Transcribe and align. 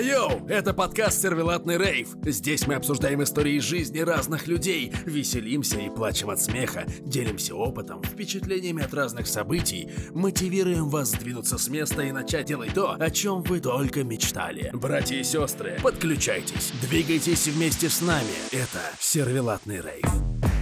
Йоу, 0.00 0.46
это 0.46 0.74
подкаст 0.74 1.20
«Сервелатный 1.22 1.76
рейв». 1.76 2.10
Здесь 2.24 2.68
мы 2.68 2.74
обсуждаем 2.74 3.22
истории 3.24 3.58
жизни 3.58 3.98
разных 3.98 4.46
людей, 4.46 4.92
веселимся 5.04 5.78
и 5.80 5.90
плачем 5.90 6.30
от 6.30 6.40
смеха, 6.40 6.84
делимся 7.00 7.56
опытом, 7.56 8.02
впечатлениями 8.04 8.84
от 8.84 8.94
разных 8.94 9.26
событий, 9.26 9.90
мотивируем 10.14 10.88
вас 10.88 11.08
сдвинуться 11.08 11.58
с 11.58 11.68
места 11.68 12.02
и 12.02 12.12
начать 12.12 12.46
делать 12.46 12.74
то, 12.74 12.92
о 12.92 13.10
чем 13.10 13.42
вы 13.42 13.58
только 13.58 14.04
мечтали. 14.04 14.70
Братья 14.72 15.16
и 15.16 15.24
сестры, 15.24 15.78
подключайтесь, 15.82 16.72
двигайтесь 16.80 17.48
вместе 17.48 17.88
с 17.88 18.00
нами. 18.00 18.34
Это 18.52 18.80
«Сервелатный 19.00 19.80
рейв». 19.80 20.57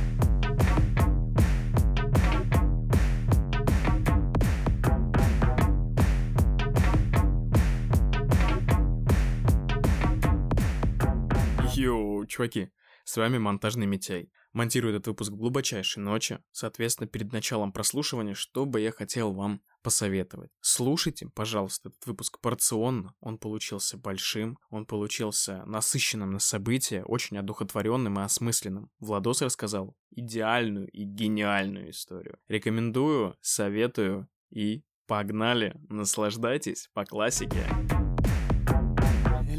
Чуваки, 12.36 12.70
с 13.04 13.16
вами 13.16 13.38
монтажный 13.38 13.86
Митяй. 13.86 14.30
Монтирую 14.52 14.94
этот 14.94 15.06
выпуск 15.08 15.32
в 15.32 15.36
глубочайшей 15.36 16.02
ночи, 16.02 16.38
соответственно, 16.50 17.06
перед 17.06 17.32
началом 17.32 17.72
прослушивания, 17.72 18.34
что 18.34 18.64
бы 18.64 18.80
я 18.80 18.90
хотел 18.90 19.32
вам 19.32 19.62
посоветовать. 19.82 20.50
Слушайте, 20.60 21.28
пожалуйста, 21.34 21.90
этот 21.90 22.06
выпуск 22.06 22.40
порционно, 22.40 23.14
он 23.20 23.38
получился 23.38 23.98
большим, 23.98 24.58
он 24.70 24.86
получился 24.86 25.62
насыщенным 25.66 26.32
на 26.32 26.38
события, 26.38 27.04
очень 27.04 27.38
одухотворенным 27.38 28.18
и 28.18 28.22
осмысленным. 28.22 28.90
Владос 28.98 29.42
рассказал 29.42 29.94
идеальную 30.10 30.88
и 30.88 31.04
гениальную 31.04 31.90
историю. 31.90 32.38
Рекомендую, 32.48 33.36
советую 33.40 34.28
и 34.50 34.82
погнали, 35.06 35.78
наслаждайтесь 35.88 36.90
по 36.94 37.04
классике. 37.04 37.64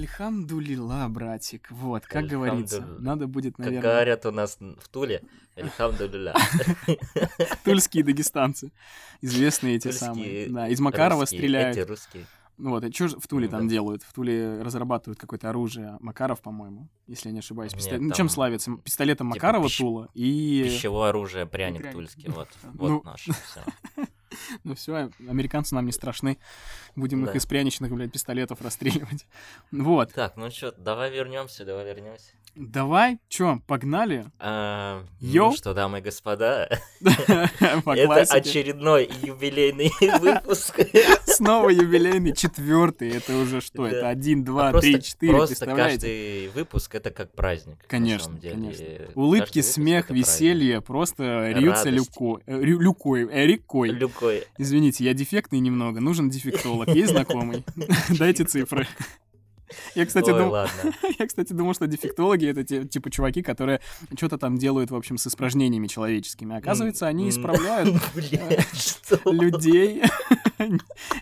Эльхамдулила, 0.07 1.07
братик. 1.09 1.69
Вот, 1.69 2.05
как 2.05 2.25
говорится. 2.25 2.77
Эльхамдулилля. 2.77 3.03
Надо 3.05 3.27
будет, 3.27 3.55
Как 3.57 3.65
наверное, 3.65 3.81
говорят 3.91 4.25
у 4.25 4.31
нас 4.31 4.57
в 4.59 4.87
Туле, 4.89 5.21
Альхамдулилля. 5.55 6.33
тульские 7.65 8.03
дагестанцы. 8.03 8.71
Известные 9.21 9.75
эти 9.75 9.91
самые. 9.91 10.47
Да, 10.49 10.67
из 10.69 10.79
Макарова 10.79 11.25
стреляют. 11.25 11.77
Эти 11.77 11.87
русские. 11.87 12.25
Ну 12.57 12.71
Вот, 12.71 12.83
и 12.83 12.91
что 12.91 13.19
в 13.19 13.27
Туле 13.27 13.45
Ну 13.45 13.51
там 13.51 13.67
делают? 13.67 14.01
В 14.01 14.13
Туле 14.13 14.61
разрабатывают 14.63 15.19
какое-то 15.19 15.49
оружие. 15.49 15.97
Макаров, 15.99 16.41
по-моему, 16.41 16.89
если 17.05 17.29
я 17.29 17.33
не 17.33 17.39
ошибаюсь. 17.39 17.73
Нет, 17.73 17.83
Пистолет- 17.83 18.01
Ну, 18.01 18.13
чем 18.15 18.29
славится? 18.29 18.77
Пистолетом 18.77 19.31
типа 19.31 19.45
Макарова 19.45 19.69
Тула 19.69 20.09
и... 20.15 20.63
Пищевое 20.65 21.09
оружие, 21.09 21.45
пряник 21.45 21.91
тульский. 21.91 22.29
Вот, 22.29 22.47
Ну. 22.63 22.95
вот 22.95 23.03
наше 23.05 23.33
все. 23.33 23.61
Ну 24.63 24.75
все, 24.75 25.09
американцы 25.27 25.75
нам 25.75 25.85
не 25.85 25.91
страшны. 25.91 26.37
Будем 26.95 27.25
их 27.25 27.35
из 27.35 27.45
пряничных, 27.45 27.91
блядь, 27.91 28.11
пистолетов 28.11 28.61
расстреливать. 28.61 29.25
Вот. 29.71 30.13
Так, 30.13 30.37
ну 30.37 30.49
что, 30.49 30.71
давай 30.71 31.11
вернемся, 31.11 31.65
давай 31.65 31.85
вернемся. 31.85 32.31
Давай, 32.55 33.19
чё, 33.29 33.61
погнали? 33.67 34.25
А, 34.39 35.03
Йоу. 35.19 35.51
Ну 35.51 35.55
что, 35.55 35.75
дамы 35.75 35.99
и 35.99 36.01
господа, 36.01 36.67
По 37.85 37.95
это 37.95 38.21
очередной 38.33 39.07
юбилейный 39.21 39.91
выпуск. 40.19 40.79
Снова 41.25 41.69
юбилейный, 41.69 42.33
четвертый. 42.33 43.11
Это 43.11 43.37
уже 43.37 43.61
что? 43.61 43.85
Это 43.85 44.09
один, 44.09 44.43
два, 44.43 44.69
А 44.69 44.79
три, 44.79 44.99
четыре, 45.03 45.33
Просто 45.33 45.67
каждый 45.67 46.47
выпуск 46.47 46.95
это 46.95 47.11
как 47.11 47.31
праздник. 47.31 47.77
Конечно, 47.87 48.39
конечно. 48.41 48.85
Улыбки, 49.13 49.61
смех, 49.61 50.09
веселье 50.09 50.81
просто 50.81 51.51
люко- 51.51 52.41
э, 52.47 52.59
люкой, 52.59 53.27
э, 53.29 53.45
рекой. 53.45 53.89
Люкой. 54.17 54.43
Извините, 54.57 55.03
я 55.03 55.13
дефектный 55.13 55.59
немного, 55.59 55.99
нужен 55.99 56.29
дефектолог. 56.29 56.89
Есть 56.89 57.11
знакомый? 57.11 57.63
Дайте 58.09 58.43
цифры. 58.43 58.87
Я, 59.95 60.05
кстати, 60.05 60.29
Ой, 60.29 60.39
дум- 60.39 60.49
ладно. 60.49 60.93
я, 61.19 61.27
кстати, 61.27 61.51
думал, 61.51 61.73
что 61.73 61.87
дефектологи— 61.87 62.45
это 62.47 62.63
те, 62.63 62.85
типа 62.85 63.11
чуваки, 63.11 63.41
которые 63.43 63.81
что-то 64.17 64.37
там 64.37 64.57
делают, 64.57 64.91
в 64.91 64.95
общем, 64.95 65.17
с 65.17 65.27
испражнениями 65.27 65.87
человеческими. 65.87 66.55
Оказывается, 66.55 67.05
они 67.05 67.27
исправляют 67.27 67.89
что? 68.73 69.19
людей 69.29 70.03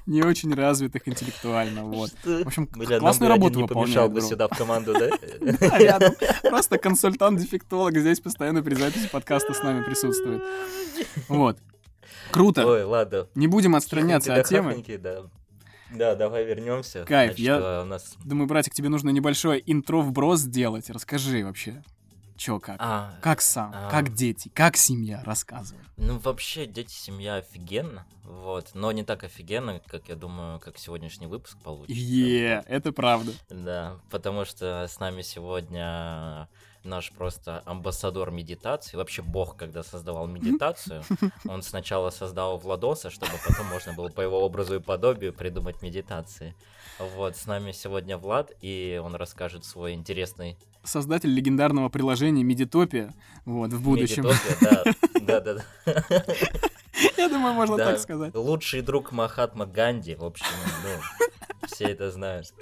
не 0.06 0.22
очень 0.22 0.54
развитых 0.54 1.08
интеллектуально, 1.08 1.86
вот. 1.86 2.12
В 2.24 2.46
общем, 2.46 2.70
Бля, 2.72 3.00
классную 3.00 3.30
работу 3.30 3.62
выполняют, 3.62 4.14
бы 4.14 4.22
сюда 4.22 4.48
в 4.48 4.56
команду, 4.56 4.94
да? 4.94 5.10
Рядом 5.80 6.14
просто 6.44 6.78
консультант-дефектолог 6.78 7.98
здесь 7.98 8.20
постоянно 8.20 8.62
при 8.62 8.76
записи 8.76 9.10
подкаста 9.10 9.56
с 9.56 9.64
нами 9.64 9.84
присутствует. 9.84 10.44
Вот. 11.30 11.58
Круто. 12.32 12.66
Ой, 12.66 12.84
ладно. 12.84 13.28
Не 13.36 13.48
будем 13.48 13.76
отстраняться 13.76 14.34
от 14.36 14.48
темы. 14.48 14.84
Да, 15.00 15.24
Да, 15.94 16.16
давай 16.16 16.46
вернемся. 16.46 17.06
Кайф, 17.06 17.32
Значит, 17.32 17.46
я- 17.46 17.58
э, 17.58 17.82
у 17.84 17.86
нас... 17.86 18.16
Думаю, 18.24 18.48
братик, 18.48 18.74
тебе 18.74 18.90
нужно 18.90 19.10
небольшое 19.12 19.62
интро 19.66 20.02
вброс 20.02 20.40
сделать. 20.42 20.90
Расскажи 20.90 21.46
вообще, 21.46 21.84
чё 22.36 22.60
как. 22.60 22.78
А, 22.80 23.14
Как 23.22 23.42
сам, 23.42 23.72
а. 23.74 23.90
как 23.90 24.14
дети, 24.14 24.50
как 24.54 24.76
семья, 24.78 25.22
рассказывай. 25.26 25.82
Ну, 25.98 26.18
вообще, 26.20 26.66
дети, 26.66 26.92
семья 26.92 27.36
офигенно, 27.36 28.06
вот, 28.24 28.72
но 28.74 28.92
не 28.92 29.04
так 29.04 29.24
офигенно, 29.24 29.80
как 29.88 30.10
я 30.10 30.16
думаю, 30.16 30.60
как 30.60 30.78
сегодняшний 30.78 31.28
выпуск 31.28 31.58
получится. 31.64 31.94
Е, 32.02 32.64
это 32.68 32.92
правда. 32.92 33.32
Да, 33.50 33.98
потому 34.10 34.44
что 34.44 34.88
с 34.90 35.00
нами 35.00 35.22
сегодня 35.22 36.50
наш 36.86 37.12
просто 37.12 37.62
амбассадор 37.66 38.32
медитации, 38.32 38.98
вообще 38.98 39.22
бог, 39.22 39.56
когда 39.56 39.84
создавал 39.84 40.28
медитацию, 40.28 41.04
он 41.48 41.62
сначала 41.62 42.10
создал 42.10 42.58
Владоса, 42.58 43.10
чтобы 43.10 43.34
потом 43.48 43.68
можно 43.68 43.94
было 43.94 44.10
по 44.10 44.22
его 44.22 44.42
образу 44.42 44.76
и 44.76 44.80
подобию 44.80 45.34
придумать 45.34 45.82
медитации. 45.82 46.56
Вот, 47.00 47.36
с 47.36 47.46
нами 47.46 47.72
сегодня 47.72 48.18
Влад, 48.18 48.52
и 48.62 49.02
он 49.04 49.16
расскажет 49.16 49.66
свой 49.66 49.94
интересный 49.94 50.58
Создатель 50.84 51.34
легендарного 51.34 51.90
приложения 51.90 52.44
Медитопия, 52.44 53.14
вот, 53.44 53.74
в 53.74 53.82
будущем. 53.82 54.24
медитопия, 54.24 54.96
да, 55.22 55.42
да, 55.42 55.64
да. 55.86 56.04
Я 57.18 57.28
думаю, 57.28 57.54
можно 57.54 57.78
так 57.78 58.00
сказать. 58.00 58.34
Лучший 58.36 58.82
друг 58.82 59.12
Махатма 59.12 59.66
Ганди, 59.66 60.16
в 60.16 60.24
общем, 60.24 60.46
ну, 60.84 61.68
все 61.68 61.86
это 61.86 62.12
знают. 62.12 62.54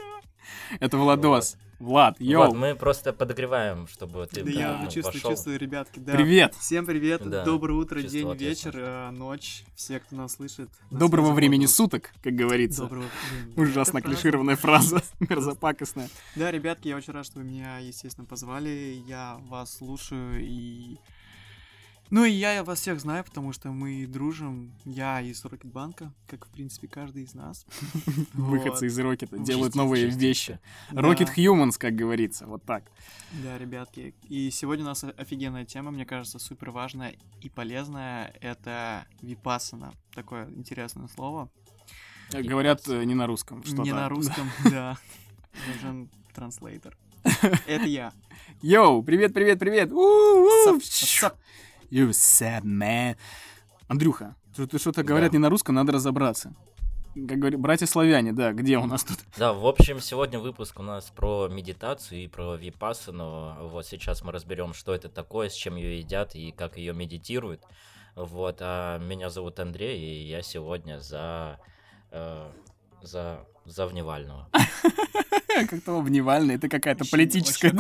Это 0.79 0.97
Владос. 0.97 1.57
Влад, 1.83 2.16
йоу. 2.19 2.47
Вот, 2.47 2.55
мы 2.55 2.75
просто 2.75 3.11
подогреваем, 3.11 3.88
чтобы 3.88 4.25
ты 4.25 4.41
Да 4.41 4.51
ну, 4.51 4.57
я 4.57 4.77
ну, 4.77 4.85
чувствую, 4.85 5.13
вошел. 5.13 5.31
чувствую, 5.31 5.59
ребятки. 5.59 5.99
Да. 5.99 6.13
Привет. 6.13 6.55
Всем 6.55 6.85
привет, 6.85 7.29
Да, 7.29 7.44
доброе 7.44 7.73
утро, 7.73 8.01
чувствую 8.01 8.38
день, 8.38 8.49
вечер, 8.49 8.71
э, 8.77 9.09
ночь, 9.11 9.66
все, 9.75 9.99
кто 9.99 10.16
нас 10.16 10.35
слышит. 10.35 10.69
Доброго 10.91 11.25
связи 11.25 11.35
времени 11.35 11.59
Владос. 11.66 11.75
суток, 11.75 12.11
как 12.23 12.35
говорится. 12.35 12.83
Доброго 12.83 13.05
времени. 13.29 13.53
Ужасно 13.69 13.97
Это 13.97 14.07
клишированная 14.07 14.55
фраза, 14.55 15.03
мерзопакостная. 15.19 16.09
Да, 16.38 16.51
ребятки, 16.51 16.88
я 16.88 16.95
очень 16.95 17.11
рад, 17.11 17.25
что 17.25 17.39
вы 17.39 17.44
меня, 17.45 17.79
естественно, 17.79 18.25
позвали. 18.25 19.03
Я 19.05 19.38
вас 19.50 19.75
слушаю 19.75 20.39
и... 20.39 21.00
Ну 22.13 22.25
и 22.25 22.29
я 22.29 22.63
вас 22.63 22.79
всех 22.79 23.00
знаю, 23.00 23.24
потому 23.24 23.53
что 23.53 23.69
мы 23.72 24.06
дружим. 24.06 24.72
Я 24.85 25.19
из 25.19 25.44
Рокетбанка, 25.46 26.13
как, 26.28 26.46
в 26.46 26.50
принципе, 26.51 26.88
каждый 26.88 27.24
из 27.24 27.34
нас. 27.34 27.66
Выходцы 28.34 28.85
из 28.85 29.00
Рокета 29.00 29.40
делают 29.40 29.74
новые 29.74 30.06
вещи. 30.06 30.59
Rocket 30.91 31.34
Humans, 31.35 31.79
как 31.79 31.96
говорится, 31.96 32.46
вот 32.46 32.63
так. 32.66 32.84
Да, 33.44 33.57
ребятки. 33.57 34.13
И 34.29 34.51
сегодня 34.51 34.85
у 34.85 34.90
нас 34.90 35.03
офигенная 35.03 35.66
тема, 35.66 35.90
мне 35.90 36.06
кажется, 36.06 36.38
супер 36.38 36.69
важная 36.69 37.16
и 37.41 37.50
полезная. 37.50 38.31
Это 38.41 39.07
випассана. 39.24 39.91
Такое 40.13 40.47
интересное 40.51 41.07
слово. 41.07 41.50
Говорят 42.31 42.88
э, 42.90 43.06
не 43.06 43.16
на 43.16 43.25
русском. 43.25 43.63
Не 43.66 43.91
на 43.91 44.07
русском, 44.07 44.51
да. 44.66 45.00
Нужен 45.68 46.12
транслейтер. 46.35 46.95
Это 47.66 47.85
я. 47.85 48.13
Йоу, 48.62 49.01
привет, 49.01 49.34
привет, 49.34 49.57
привет. 49.57 49.90
You 51.93 52.09
sad 52.09 52.63
man. 52.63 53.15
Андрюха, 53.87 54.35
ты 54.55 54.79
что-то 54.79 55.03
говорят 55.03 55.31
Да. 55.31 55.37
не 55.37 55.41
на 55.41 55.49
русском, 55.49 55.75
надо 55.75 55.91
разобраться. 55.91 56.55
Как 57.13 57.37
говорят, 57.37 57.59
братья 57.59 57.85
славяне, 57.85 58.33
да, 58.33 58.51
где 58.53 58.79
у 58.79 58.87
нас 58.87 59.03
тут? 59.03 59.19
Да, 59.37 59.53
в 59.53 59.67
общем, 59.67 59.99
сегодня 59.99 60.39
выпуск 60.39 60.79
у 60.79 60.81
нас 60.81 61.11
про 61.15 61.47
медитацию 61.47 62.23
и 62.23 62.27
про 62.27 62.56
випассану. 62.56 63.68
Вот 63.69 63.85
сейчас 63.85 64.23
мы 64.23 64.31
разберем, 64.31 64.73
что 64.73 64.95
это 64.95 65.07
такое, 65.07 65.50
с 65.50 65.53
чем 65.53 65.75
ее 65.75 66.00
едят 66.00 66.33
и 66.33 66.51
как 66.51 66.77
ее 66.77 66.94
медитируют. 66.94 67.62
Вот, 68.15 68.57
а 68.62 68.97
меня 68.97 69.29
зовут 69.29 69.59
Андрей, 69.59 70.00
и 70.00 70.27
я 70.27 70.41
сегодня 70.41 71.00
за 71.00 71.59
э, 72.09 72.51
за 73.03 73.45
за 73.65 73.85
Вневального. 73.85 74.50
Как-то 75.69 76.00
обневально, 76.00 76.53
это 76.53 76.67
какая-то 76.69 77.05
политическая 77.09 77.69
тут 77.71 77.79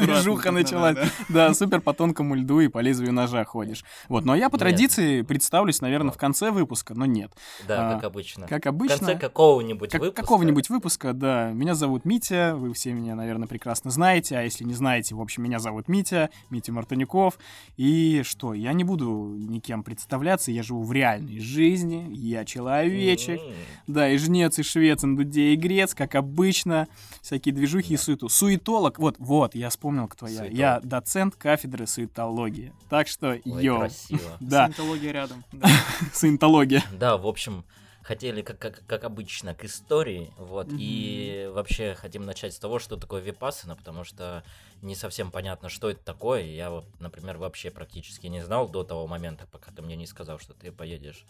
началась. 0.51 0.97
Да, 1.29 1.53
супер 1.53 1.81
по 1.81 1.93
тонкому 1.93 2.35
льду 2.35 2.59
и 2.59 2.67
по 2.67 2.79
лезвию 2.79 3.13
ножа 3.13 3.43
ходишь. 3.45 3.83
Вот, 4.09 4.25
ну 4.25 4.33
а 4.33 4.37
я 4.37 4.49
по 4.49 4.57
традиции 4.57 5.21
представлюсь, 5.21 5.81
наверное, 5.81 6.11
в 6.11 6.17
конце 6.17 6.51
выпуска, 6.51 6.93
но 6.93 7.05
нет. 7.05 7.31
Да, 7.67 7.91
А, 7.91 7.95
как 7.95 8.03
обычно. 8.05 8.47
Как 8.47 8.61
В 8.61 8.63
конце 8.63 8.69
обычно, 8.69 9.15
какого-нибудь 9.15 9.91
как- 9.91 10.01
выпуска. 10.01 10.21
какого-нибудь 10.21 10.69
выпуска, 10.69 11.13
да. 11.13 11.51
Меня 11.51 11.75
зовут 11.75 12.05
Митя, 12.05 12.53
вы 12.55 12.73
все 12.73 12.93
меня, 12.93 13.15
наверное, 13.15 13.47
прекрасно 13.47 13.91
знаете, 13.91 14.37
а 14.37 14.41
если 14.41 14.63
не 14.63 14.73
знаете, 14.73 15.15
в 15.15 15.21
общем, 15.21 15.43
меня 15.43 15.59
зовут 15.59 15.87
Митя, 15.87 16.29
Митя 16.49 16.71
Мартынюков. 16.71 17.37
И 17.77 18.21
что, 18.25 18.53
я 18.53 18.73
не 18.73 18.83
буду 18.83 19.35
никем 19.37 19.83
представляться, 19.83 20.51
я 20.51 20.63
живу 20.63 20.83
в 20.83 20.91
реальной 20.91 21.39
жизни, 21.39 22.07
я 22.11 22.45
человечек. 22.45 23.39
Да, 23.87 24.09
и 24.09 24.17
жнец, 24.17 24.59
и 24.59 24.63
швец, 24.63 25.03
и 25.03 25.15
дуде, 25.15 25.53
и 25.53 25.55
грец, 25.55 25.93
как 25.93 26.15
обычно. 26.15 26.87
Всякие 27.21 27.53
движухи 27.63 27.93
и 27.93 27.97
суету. 27.97 28.29
Суетолог, 28.29 28.99
вот, 28.99 29.15
вот, 29.19 29.55
я 29.55 29.69
вспомнил, 29.69 30.07
кто 30.07 30.27
я. 30.27 30.45
Я 30.45 30.73
Суетолог. 30.75 30.85
доцент 30.85 31.35
кафедры 31.35 31.87
суетологии. 31.87 32.73
Так 32.89 33.07
что, 33.07 33.29
Ой, 33.29 33.41
йоу, 33.45 33.79
красиво. 33.79 34.37
да, 34.39 34.65
Саентология 34.65 35.11
рядом. 35.11 35.43
да. 35.51 35.67
суетология. 36.13 36.83
Да, 36.91 37.17
в 37.17 37.25
общем, 37.25 37.63
хотели, 38.01 38.41
как, 38.41 38.59
как, 38.59 38.83
как 38.85 39.05
обычно, 39.05 39.55
к 39.55 39.63
истории, 39.63 40.33
вот, 40.37 40.67
и 40.71 41.49
вообще 41.53 41.95
хотим 41.95 42.25
начать 42.25 42.53
с 42.53 42.59
того, 42.59 42.79
что 42.79 42.97
такое 42.97 43.21
випассана, 43.21 43.77
потому 43.77 44.03
что 44.03 44.43
не 44.81 44.95
совсем 44.95 45.31
понятно, 45.31 45.69
что 45.69 45.89
это 45.89 46.03
такое. 46.03 46.43
Я, 46.43 46.69
вот, 46.69 46.85
например, 46.99 47.37
вообще 47.37 47.71
практически 47.71 48.27
не 48.27 48.43
знал 48.43 48.67
до 48.67 48.83
того 48.83 49.07
момента, 49.07 49.47
пока 49.49 49.71
ты 49.71 49.81
мне 49.81 49.95
не 49.95 50.05
сказал, 50.05 50.37
что 50.39 50.53
ты 50.53 50.71
поедешь. 50.73 51.25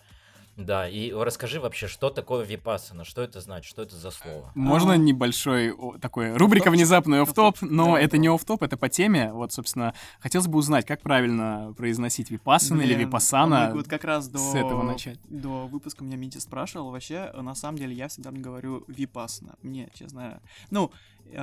Да, 0.56 0.88
и 0.88 1.12
расскажи 1.12 1.60
вообще, 1.60 1.88
что 1.88 2.12
такое 2.12 2.46
випассана, 2.46 3.06
что 3.06 3.24
это 3.24 3.42
значит, 3.42 3.70
что 3.70 3.82
это 3.82 3.96
за 3.96 4.12
слово? 4.12 4.52
Можно 4.54 4.94
А. 4.94 4.98
небольшой 4.98 5.76
такой 6.00 6.36
рубрика 6.36 6.70
внезапный 6.70 7.22
оффтоп, 7.22 7.56
Оффтоп, 7.56 7.72
но 7.72 7.94
да, 7.96 8.02
это 8.02 8.12
да. 8.12 8.18
не 8.20 8.28
оффтоп, 8.28 8.62
это 8.62 8.78
по 8.78 8.88
теме. 8.88 9.34
Вот, 9.34 9.52
собственно, 9.52 9.96
хотелось 10.20 10.48
бы 10.48 10.60
узнать, 10.60 10.86
как 10.86 11.02
правильно 11.02 11.74
произносить 11.76 12.30
випассана 12.30 12.82
или 12.82 12.94
випассана. 12.94 13.66
а 13.66 13.70
мы 13.70 13.78
Вот 13.78 13.88
как 13.88 14.04
раз 14.04 14.28
до, 14.28 14.38
с 14.38 14.54
этого 14.54 14.84
начать. 14.84 15.20
До 15.28 15.66
выпуска 15.68 16.04
меня 16.04 16.18
Митя 16.18 16.40
спрашивал. 16.40 16.92
Вообще, 16.92 17.32
на 17.34 17.56
самом 17.56 17.80
деле, 17.80 17.96
я 17.96 18.08
всегда 18.08 18.32
говорю 18.32 18.86
випассана. 18.88 19.56
Мне, 19.64 19.90
честно. 19.96 20.40
Ну, 20.70 20.92
э, 21.32 21.36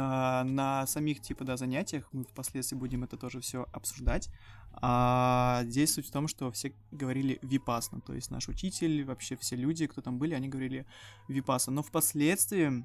на 0.45 0.87
самих, 0.87 1.21
типа, 1.21 1.45
да, 1.45 1.57
занятиях 1.57 2.09
мы 2.13 2.23
впоследствии 2.23 2.77
будем 2.77 3.03
это 3.03 3.17
тоже 3.17 3.41
все 3.41 3.67
обсуждать. 3.73 4.31
А 4.73 5.63
здесь 5.65 5.95
суть 5.95 6.09
в 6.09 6.13
том, 6.13 6.29
что 6.29 6.51
все 6.53 6.73
говорили 6.91 7.39
випасна. 7.43 8.01
То 8.01 8.15
есть 8.15 8.31
наш 8.31 8.49
учитель, 8.49 9.05
вообще 9.05 9.37
все 9.37 9.57
люди, 9.57 9.87
кто 9.87 10.01
там 10.01 10.19
были, 10.19 10.35
они 10.35 10.49
говорили 10.49 10.87
випасна. 11.29 11.73
Но 11.73 11.83
впоследствии 11.83 12.85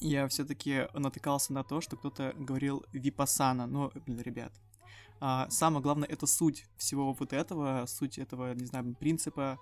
я 0.00 0.28
все-таки 0.28 0.88
натыкался 0.94 1.52
на 1.52 1.64
то, 1.64 1.80
что 1.80 1.96
кто-то 1.96 2.34
говорил 2.36 2.84
випасана. 2.92 3.66
Но, 3.66 3.92
блин, 4.06 4.20
ребят, 4.20 4.52
а, 5.20 5.48
самое 5.50 5.82
главное 5.82 6.08
это 6.08 6.26
суть 6.26 6.66
всего 6.76 7.12
вот 7.12 7.32
этого, 7.32 7.86
суть 7.86 8.18
этого, 8.18 8.54
не 8.54 8.66
знаю, 8.66 8.94
принципа, 8.98 9.58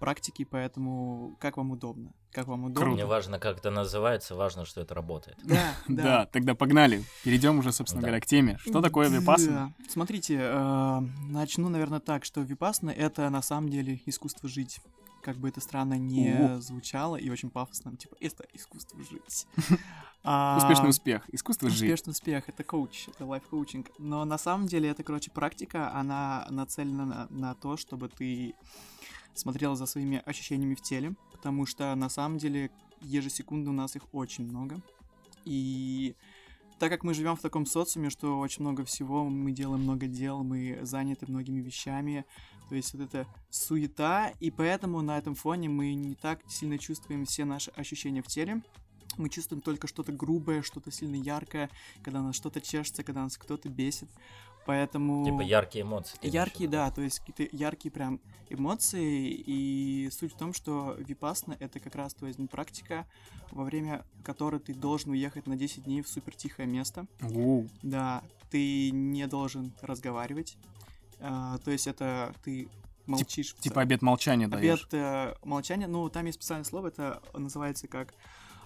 практики, 0.00 0.44
поэтому 0.44 1.36
как 1.38 1.56
вам 1.56 1.70
удобно, 1.70 2.12
как 2.32 2.48
вам 2.48 2.64
удобно. 2.64 2.90
Мне 2.90 3.06
важно, 3.06 3.38
как 3.38 3.58
это 3.58 3.70
называется, 3.70 4.34
важно, 4.34 4.64
что 4.64 4.80
это 4.80 4.94
работает. 4.94 5.38
Да, 5.44 5.74
Да. 5.88 6.02
да. 6.02 6.26
тогда 6.26 6.54
погнали. 6.56 7.04
Перейдем 7.22 7.58
уже, 7.60 7.70
собственно 7.72 8.00
Да. 8.02 8.08
говоря, 8.08 8.20
к 8.20 8.26
теме. 8.26 8.58
Что 8.62 8.80
такое 8.80 9.08
випассана? 9.08 9.72
Да. 9.78 9.84
Смотрите, 9.88 10.38
э, 10.40 11.00
начну, 11.28 11.68
наверное, 11.68 12.00
так, 12.00 12.24
что 12.24 12.40
випассана— 12.40 12.90
это 12.96 13.30
на 13.30 13.42
самом 13.42 13.68
деле 13.68 14.00
искусство 14.06 14.48
жить. 14.48 14.80
Как 15.22 15.36
бы 15.36 15.50
это 15.50 15.60
странно 15.60 15.94
не 15.98 16.32
О. 16.32 16.60
звучало 16.60 17.16
и 17.16 17.28
очень 17.28 17.50
пафосно, 17.50 17.94
типа, 17.96 18.16
это 18.20 18.44
искусство 18.54 18.98
жить. 19.04 19.46
А, 20.22 20.58
Успешный 20.58 20.90
успех, 20.90 21.22
искусство 21.32 21.70
жить. 21.70 21.80
Успешный 21.90 22.10
успех, 22.10 22.46
это 22.50 22.62
коуч, 22.62 23.08
это 23.08 23.24
лайф-коучинг. 23.24 23.86
Но 23.96 24.22
на 24.26 24.36
самом 24.36 24.66
деле 24.66 24.90
это, 24.90 25.02
короче, 25.02 25.30
практика, 25.30 25.90
она 25.94 26.46
нацелена 26.50 27.06
на, 27.06 27.26
на 27.30 27.54
то, 27.54 27.78
чтобы 27.78 28.10
ты 28.10 28.54
смотрел 29.34 29.74
за 29.74 29.86
своими 29.86 30.22
ощущениями 30.24 30.74
в 30.74 30.80
теле, 30.80 31.14
потому 31.32 31.66
что 31.66 31.94
на 31.94 32.08
самом 32.08 32.38
деле 32.38 32.70
ежесекунды 33.00 33.70
у 33.70 33.72
нас 33.72 33.96
их 33.96 34.02
очень 34.12 34.44
много. 34.46 34.80
И 35.44 36.14
так 36.78 36.90
как 36.90 37.04
мы 37.04 37.14
живем 37.14 37.36
в 37.36 37.40
таком 37.40 37.66
социуме, 37.66 38.10
что 38.10 38.38
очень 38.38 38.62
много 38.62 38.84
всего, 38.84 39.24
мы 39.24 39.52
делаем 39.52 39.82
много 39.82 40.06
дел, 40.06 40.42
мы 40.42 40.78
заняты 40.82 41.26
многими 41.26 41.60
вещами, 41.60 42.24
то 42.68 42.74
есть 42.74 42.94
вот 42.94 43.02
это 43.02 43.26
суета, 43.50 44.32
и 44.40 44.50
поэтому 44.50 45.02
на 45.02 45.18
этом 45.18 45.34
фоне 45.34 45.68
мы 45.68 45.92
не 45.94 46.14
так 46.14 46.40
сильно 46.48 46.78
чувствуем 46.78 47.26
все 47.26 47.44
наши 47.44 47.70
ощущения 47.72 48.22
в 48.22 48.28
теле, 48.28 48.62
мы 49.16 49.28
чувствуем 49.28 49.60
только 49.60 49.88
что-то 49.88 50.12
грубое, 50.12 50.62
что-то 50.62 50.90
сильно 50.90 51.16
яркое, 51.16 51.68
когда 52.02 52.22
нас 52.22 52.36
что-то 52.36 52.60
чешется, 52.60 53.02
когда 53.02 53.22
нас 53.22 53.36
кто-то 53.36 53.68
бесит. 53.68 54.08
Поэтому... 54.66 55.24
Типа 55.24 55.40
яркие 55.40 55.82
эмоции. 55.82 56.18
Яркие, 56.22 56.68
да, 56.68 56.90
то 56.90 57.00
есть 57.02 57.20
какие-то 57.20 57.56
яркие 57.56 57.90
прям 57.90 58.20
эмоции, 58.48 59.30
и 59.30 60.08
суть 60.10 60.34
в 60.34 60.36
том, 60.36 60.52
что 60.52 60.96
випасна— 60.98 61.56
это 61.60 61.80
как 61.80 61.94
раз 61.94 62.14
есть 62.22 62.50
практика, 62.50 63.06
во 63.50 63.64
время 63.64 64.04
которой 64.24 64.60
ты 64.60 64.74
должен 64.74 65.12
уехать 65.12 65.46
на 65.46 65.56
10 65.56 65.84
дней 65.84 66.02
в 66.02 66.08
супер 66.08 66.34
тихое 66.34 66.68
место. 66.68 67.06
Воу. 67.20 67.68
Да, 67.82 68.22
ты 68.50 68.90
не 68.90 69.26
должен 69.26 69.72
разговаривать, 69.80 70.56
а, 71.20 71.58
то 71.58 71.70
есть 71.70 71.86
это 71.86 72.34
ты 72.44 72.68
молчишь. 73.06 73.54
в 73.54 73.60
Типа 73.60 73.82
обед 73.82 74.02
молчания 74.02 74.48
даешь. 74.48 74.82
Обед 74.82 74.94
э, 74.94 75.34
молчания, 75.44 75.86
ну, 75.86 76.08
там 76.08 76.26
есть 76.26 76.38
специальное 76.38 76.64
слово, 76.64 76.88
это 76.88 77.22
называется 77.34 77.88
как... 77.88 78.14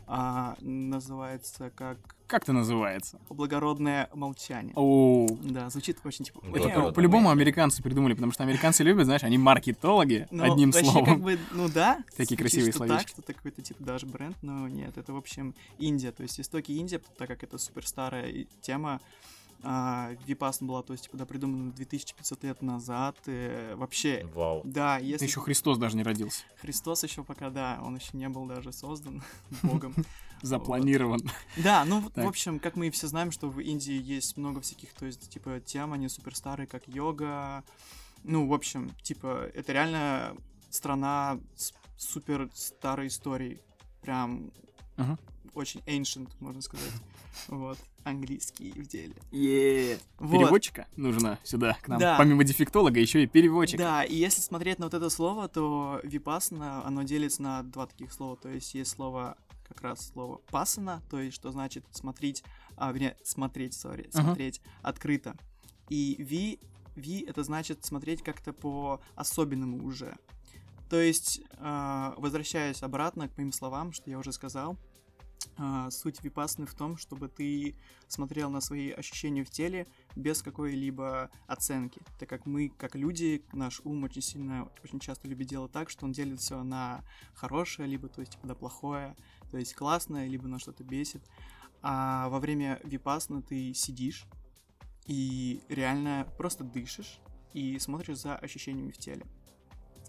а, 0.07 0.57
называется 0.61 1.71
как 1.75 1.99
Как 2.27 2.43
это 2.45 2.53
называется? 2.53 3.19
благородное 3.29 4.09
молчание. 4.15 4.73
О, 4.77 5.27
Да, 5.43 5.71
звучит 5.71 5.99
очень 6.05 6.25
типа... 6.25 6.41
Это 6.55 6.93
по-любому 6.93 7.31
американцы 7.31 7.83
придумали, 7.83 8.15
потому 8.15 8.33
что 8.33 8.43
американцы 8.43 8.83
любят, 8.83 9.05
знаешь, 9.07 9.25
они 9.25 9.39
маркетологи, 9.39 10.27
Ну, 10.31 10.45
одним 10.51 10.71
вообще, 10.71 10.91
словом. 10.91 11.05
как 11.07 11.21
бы, 11.21 11.39
ну 11.53 11.69
да. 11.69 12.03
Такие 12.17 12.37
красивые 12.37 12.73
что 12.73 12.79
словечки. 12.87 13.15
так, 13.27 13.37
что 13.39 13.63
типа 13.63 13.83
даже 13.85 14.07
бренд, 14.07 14.37
но 14.43 14.69
нет, 14.69 14.97
это 14.99 15.13
в 15.13 15.17
общем 15.17 15.55
Индия, 15.79 16.13
то 16.13 16.23
есть 16.23 16.41
истоки 16.41 16.73
Индии, 16.73 17.01
так 17.19 17.29
как 17.29 17.43
это 17.43 17.59
супер 17.59 17.87
старая 17.87 18.27
и- 18.29 18.47
тема, 18.61 19.01
а, 19.65 20.11
Випасна 20.27 20.67
была, 20.67 20.83
то 20.83 20.93
есть 20.93 21.05
типа, 21.05 21.17
да, 21.17 21.27
придумана 21.27 21.73
2500 21.73 22.45
лет 22.45 22.63
назад, 22.63 23.17
э, 23.27 23.75
вообще, 23.77 24.29
Вау. 24.35 24.61
да, 24.65 24.99
если 24.99 25.27
Еще 25.27 25.41
Христос 25.41 25.79
даже 25.79 25.97
не 25.97 26.03
родился. 26.03 26.45
Христос 26.61 27.03
еще 27.03 27.25
пока, 27.25 27.51
да, 27.51 27.81
он 27.83 27.97
еще 27.97 28.17
не 28.17 28.29
был 28.29 28.47
даже 28.47 28.73
создан 28.73 29.23
Богом. 29.63 29.95
Запланирован. 30.43 31.21
Да, 31.57 31.85
ну, 31.85 32.01
в- 32.01 32.19
общем, 32.19 32.59
как 32.59 32.77
мы 32.77 32.91
все 32.91 33.07
знаем, 33.07 33.31
что 33.31 33.49
в 33.49 33.61
Индии 33.61 33.95
есть 34.01 34.37
много 34.37 34.61
всяких, 34.61 34.93
то 34.93 35.07
есть, 35.07 35.31
типа, 35.31 35.61
тем, 35.61 35.93
они 35.95 36.09
супер 36.09 36.37
старые, 36.37 36.67
как 36.67 36.87
йога. 36.87 37.65
Ну, 38.23 38.47
в 38.47 38.53
общем, 38.53 38.91
типа, 39.03 39.51
это 39.55 39.73
реально 39.73 40.37
страна 40.69 41.39
с 41.57 41.73
супер 41.97 42.51
старой 42.55 43.07
историей. 43.09 43.61
Прям. 44.03 44.51
Очень 45.55 45.81
ancient, 45.87 46.31
можно 46.41 46.61
сказать. 46.63 46.93
Вот, 47.49 47.79
английский 48.05 48.73
в 48.73 48.87
деле. 48.87 49.15
Е. 49.33 49.99
Вот. 50.19 50.31
Переводчика 50.33 50.87
нужно 50.97 51.39
сюда, 51.43 51.77
к 51.83 51.89
нам. 51.89 51.99
Да. 51.99 52.17
Помимо 52.17 52.45
дефектолога, 52.45 53.01
еще 53.01 53.23
и 53.23 53.27
переводчик. 53.27 53.79
Да, 53.79 54.05
и 54.05 54.15
если 54.15 54.41
смотреть 54.41 54.79
на 54.79 54.87
вот 54.87 54.95
это 54.95 55.11
слово, 55.11 55.49
то 55.49 56.01
випасана, 56.05 56.85
оно 56.87 57.03
делится 57.03 57.43
на 57.43 57.63
два 57.63 57.87
таких 57.87 58.13
слова. 58.13 58.37
То 58.37 58.49
есть 58.49 58.75
есть 58.75 58.91
слово, 58.91 59.37
как 59.67 59.81
раз 59.83 60.11
слово 60.13 60.39
пасана, 60.51 61.03
то 61.11 61.21
есть 61.21 61.35
что 61.35 61.51
значит 61.51 61.85
смотреть, 61.91 62.45
а, 62.77 62.93
вернее, 62.93 63.17
смотреть, 63.25 63.75
сори, 63.75 64.09
Ага. 64.13 64.25
смотреть 64.25 64.61
открыто. 64.83 65.37
И 65.89 66.17
ви, 66.19 66.61
ви 66.95 67.25
это 67.27 67.43
значит 67.43 67.85
смотреть 67.85 68.23
как-то 68.23 68.53
по 68.53 69.01
особенному 69.17 69.85
уже. 69.85 70.15
То 70.89 71.01
есть, 71.01 71.41
а, 71.59 72.15
возвращаясь 72.19 72.83
обратно 72.83 73.29
к 73.29 73.37
моим 73.37 73.53
словам, 73.53 73.93
что 73.93 74.11
я 74.11 74.19
уже 74.19 74.33
сказал, 74.33 74.77
а, 75.57 75.91
суть 75.91 76.23
випасны 76.23 76.67
в 76.67 76.75
том, 76.75 76.97
чтобы 76.97 77.29
ты 77.29 77.77
смотрел 78.09 78.51
на 78.51 78.61
свои 78.61 78.91
ощущения 78.91 79.45
в 79.45 79.51
теле 79.51 79.87
без 80.17 80.43
какой-либо 80.43 81.31
оценки, 81.47 82.01
так 82.19 82.29
как 82.29 82.47
мы, 82.47 82.71
как 82.71 82.97
люди, 82.97 83.45
наш 83.53 83.81
ум 83.85 84.05
очень 84.05 84.23
сильно, 84.23 84.69
очень 84.83 84.99
часто 84.99 85.29
любит 85.29 85.49
делать 85.49 85.73
так, 85.73 85.91
что 85.91 86.07
он 86.07 86.13
делит 86.13 86.41
все 86.41 86.63
на 86.63 87.05
хорошее, 87.35 87.89
либо, 87.89 88.09
то 88.09 88.21
есть, 88.21 88.33
типа, 88.33 88.47
на 88.47 88.55
плохое, 88.55 89.17
то 89.51 89.59
есть 89.59 89.75
классное, 89.75 90.27
либо 90.27 90.49
на 90.49 90.59
что-то 90.59 90.83
бесит. 90.83 91.23
А 91.83 92.29
во 92.31 92.41
время 92.41 92.81
випасны 92.83 93.43
ты 93.43 93.75
сидишь 93.75 94.27
и 95.07 95.63
реально 95.69 96.27
просто 96.39 96.65
дышишь 96.65 97.21
и 97.53 97.79
смотришь 97.79 98.19
за 98.19 98.37
ощущениями 98.37 98.91
в 98.91 98.99
теле. 98.99 99.27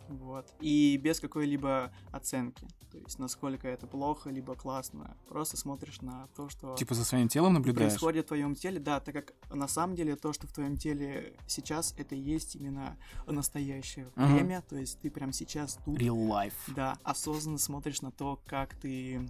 Вот. 0.08 0.54
И 0.60 0.98
без 1.02 1.20
какой-либо 1.20 1.92
оценки. 2.12 2.68
То 2.92 2.98
есть, 3.00 3.20
насколько 3.20 3.68
это 3.68 3.88
плохо, 3.88 4.30
либо 4.30 4.56
классно. 4.56 5.18
Просто 5.28 5.58
смотришь 5.58 6.02
на 6.02 6.28
то, 6.36 6.48
что 6.48 6.76
Типа 6.76 6.94
за 6.96 7.04
своим 7.04 7.28
телом 7.28 7.54
наблюдаешь. 7.56 7.92
происходит 7.92 8.26
в 8.26 8.28
твоем 8.30 8.56
теле. 8.56 8.80
Да, 8.80 9.00
так 9.02 9.14
как 9.14 9.34
на 9.54 9.68
самом 9.68 9.96
деле 9.96 10.16
то, 10.16 10.32
что 10.32 10.48
в 10.48 10.54
твоем 10.54 10.78
теле 10.78 11.36
сейчас, 11.48 11.94
это 11.98 12.16
и 12.16 12.20
есть 12.20 12.56
именно 12.56 12.98
настоящее 13.28 14.10
Ага. 14.16 14.34
время. 14.36 14.62
То 14.62 14.78
есть 14.78 15.00
ты 15.02 15.10
прям 15.12 15.34
сейчас 15.34 15.78
тут, 15.84 15.98
Real 15.98 16.16
life. 16.28 16.54
да, 16.74 16.98
осознанно 17.04 17.58
смотришь 17.58 18.02
на 18.02 18.12
то, 18.12 18.40
как 18.46 18.76
ты 18.76 19.28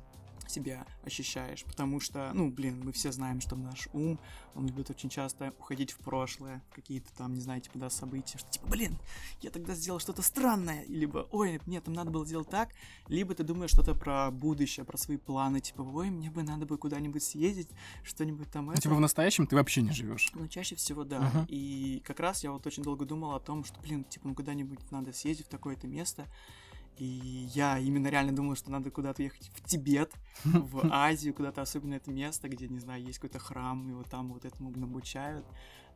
себя 0.50 0.86
ощущаешь, 1.04 1.64
потому 1.64 2.00
что, 2.00 2.32
ну, 2.34 2.50
блин, 2.52 2.82
мы 2.84 2.92
все 2.92 3.12
знаем, 3.12 3.42
что 3.42 3.56
наш 3.56 3.88
ум, 3.94 4.20
он 4.54 4.68
любит 4.68 4.90
очень 4.90 5.10
часто 5.10 5.54
уходить 5.60 5.92
в 5.92 5.98
прошлое, 5.98 6.64
какие-то 6.74 7.14
там, 7.14 7.34
не 7.34 7.42
знаю, 7.42 7.62
типа, 7.62 7.80
да, 7.80 7.90
события, 7.90 8.38
что 8.38 8.50
типа, 8.50 8.68
блин, 8.68 8.98
я 9.42 9.50
тогда 9.50 9.76
сделал 9.76 10.00
что-то 10.00 10.22
странное, 10.22 10.86
либо, 10.88 11.28
ой, 11.32 11.60
нет, 11.66 11.84
там 11.84 11.94
надо 11.94 12.12
было 12.12 12.26
сделать 12.26 12.50
так, 12.50 12.70
либо 13.08 13.34
ты 13.36 13.44
думаешь 13.44 13.72
что-то 13.72 13.94
про 13.96 14.32
будущее, 14.32 14.86
про 14.86 14.98
свои 14.98 15.18
планы, 15.18 15.60
типа, 15.60 15.82
ой, 15.82 16.10
мне 16.10 16.30
бы 16.32 16.44
надо 16.44 16.66
бы 16.66 16.78
куда-нибудь 16.78 17.24
съездить, 17.24 17.70
что-нибудь 18.04 18.52
там 18.52 18.68
Ну, 18.68 18.72
это. 18.74 18.82
типа 18.82 18.96
в 18.96 19.00
настоящем 19.00 19.48
ты 19.48 19.56
вообще 19.56 19.82
не 19.82 19.92
живешь. 19.92 20.32
Ну, 20.36 20.48
чаще 20.48 20.76
всего, 20.76 21.04
да. 21.04 21.20
Ага. 21.20 21.46
И 21.50 22.02
как 22.06 22.20
раз 22.20 22.44
я 22.44 22.52
вот 22.52 22.66
очень 22.66 22.84
долго 22.84 23.06
думал 23.06 23.34
о 23.34 23.40
том, 23.40 23.64
что, 23.64 23.80
блин, 23.82 24.04
типа, 24.04 24.28
ну 24.28 24.36
куда-нибудь 24.36 24.92
надо 24.92 25.12
съездить 25.14 25.46
в 25.48 25.50
такое-то 25.50 25.88
место. 25.88 26.26
И 26.98 27.50
я 27.54 27.78
именно 27.80 28.08
реально 28.08 28.34
думал, 28.36 28.56
что 28.56 28.72
надо 28.72 28.90
куда-то 28.90 29.22
ехать 29.22 29.50
в 29.54 29.64
Тибет, 29.68 30.14
в 30.46 30.88
Азию, 30.92 31.34
куда-то 31.34 31.62
особенно 31.62 31.96
это 31.96 32.12
место, 32.12 32.48
где, 32.48 32.68
не 32.68 32.80
знаю, 32.80 33.04
есть 33.04 33.20
какой-то 33.20 33.40
храм, 33.40 33.90
и 33.90 33.94
вот 33.94 34.10
там 34.10 34.32
вот 34.32 34.46
этому 34.46 34.70
обучают. 34.70 35.46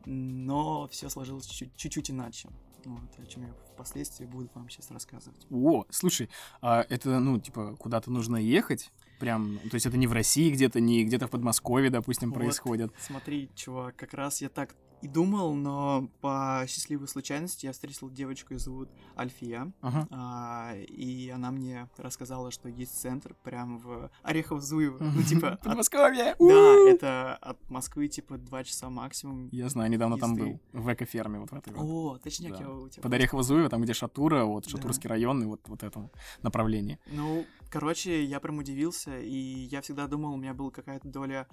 Но 0.06 0.88
все 0.88 1.08
сложилось 1.08 1.46
чуть- 1.46 1.74
чуть-чуть 1.76 2.10
иначе. 2.10 2.48
Вот, 2.84 3.00
о 3.18 3.26
чем 3.26 3.42
я 3.46 3.52
впоследствии 3.74 4.24
буду 4.24 4.48
вам 4.54 4.68
сейчас 4.70 4.90
рассказывать. 4.90 5.46
О, 5.50 5.84
слушай, 5.90 6.30
а 6.62 6.86
это, 6.88 7.18
ну, 7.20 7.38
типа, 7.38 7.76
куда-то 7.78 8.10
нужно 8.10 8.36
ехать? 8.36 8.90
Прям, 9.18 9.58
то 9.70 9.74
есть 9.74 9.84
это 9.84 9.98
не 9.98 10.06
в 10.06 10.12
России 10.14 10.50
где-то, 10.50 10.80
не 10.80 11.04
где-то 11.04 11.26
в 11.26 11.30
Подмосковье, 11.30 11.90
допустим, 11.90 12.30
Вот. 12.30 12.36
происходит. 12.36 12.90
Смотри, 12.98 13.50
чувак, 13.54 13.96
как 13.96 14.14
раз 14.14 14.40
я 14.40 14.48
так 14.48 14.74
и 15.02 15.08
думал, 15.08 15.54
но 15.54 16.08
по 16.20 16.64
счастливой 16.68 17.08
случайности 17.08 17.66
я 17.66 17.72
встретил 17.72 18.10
девочку, 18.10 18.52
ее 18.52 18.58
зовут 18.58 18.90
Альфия. 19.16 19.72
Ага. 19.80 20.06
А, 20.10 20.74
и 20.76 21.30
она 21.30 21.50
мне 21.50 21.88
рассказала, 21.96 22.50
что 22.50 22.68
есть 22.68 22.98
центр 23.00 23.34
прям 23.42 23.78
в 23.78 24.10
Орехово-Зуево. 24.22 24.98
Ну, 25.00 25.22
типа, 25.22 25.52
от- 25.52 25.62
Подмосковье! 25.62 26.36
да, 26.38 26.90
это 26.90 27.34
от 27.36 27.70
Москвы, 27.70 28.08
типа, 28.08 28.38
два 28.38 28.64
часа 28.64 28.90
максимум. 28.90 29.48
Я 29.52 29.68
знаю, 29.68 29.90
недавно 29.90 30.18
там 30.18 30.34
был, 30.34 30.60
в 30.72 30.92
эко-ферме 30.92 31.38
вот 31.38 31.50
в 31.50 31.54
этой. 31.54 31.72
О, 31.74 32.18
точняк, 32.18 32.60
я 32.60 32.70
у 32.70 32.88
тебя... 32.88 33.02
Под 33.02 33.12
Орехово-Зуево, 33.12 33.68
там, 33.68 33.82
где 33.82 33.94
Шатура, 33.94 34.44
вот. 34.44 34.68
Шатурский 34.68 35.08
район, 35.08 35.42
и 35.42 35.46
вот, 35.46 35.60
вот 35.68 35.82
этом 35.82 36.10
направлении. 36.42 36.98
Ну, 37.06 37.46
короче, 37.70 38.24
я 38.24 38.40
прям 38.40 38.58
удивился, 38.58 39.18
и 39.18 39.36
я 39.36 39.80
всегда 39.80 40.06
думал, 40.06 40.34
у 40.34 40.36
меня 40.36 40.54
была 40.54 40.70
какая-то 40.70 41.08
доля 41.08 41.46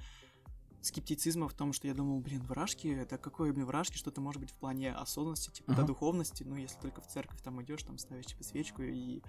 скептицизма 0.81 1.47
в 1.47 1.53
том, 1.53 1.73
что 1.73 1.87
я 1.87 1.93
думал, 1.93 2.19
блин, 2.19 2.41
вражки, 2.43 2.87
это 2.87 3.17
какое, 3.17 3.51
блин, 3.51 3.65
вражки, 3.65 3.97
что-то 3.97 4.21
может 4.21 4.41
быть 4.41 4.51
в 4.51 4.55
плане 4.55 4.93
осознанности, 4.93 5.49
типа, 5.49 5.73
до 5.73 5.79
Ага. 5.79 5.87
духовности, 5.87 6.43
ну, 6.43 6.55
если 6.55 6.79
только 6.79 7.01
в 7.01 7.07
церковь 7.07 7.41
там 7.41 7.61
идешь, 7.61 7.83
там 7.83 7.97
ставишь, 7.97 8.27
типа, 8.27 8.43
свечку 8.43 8.81
и 8.83 9.21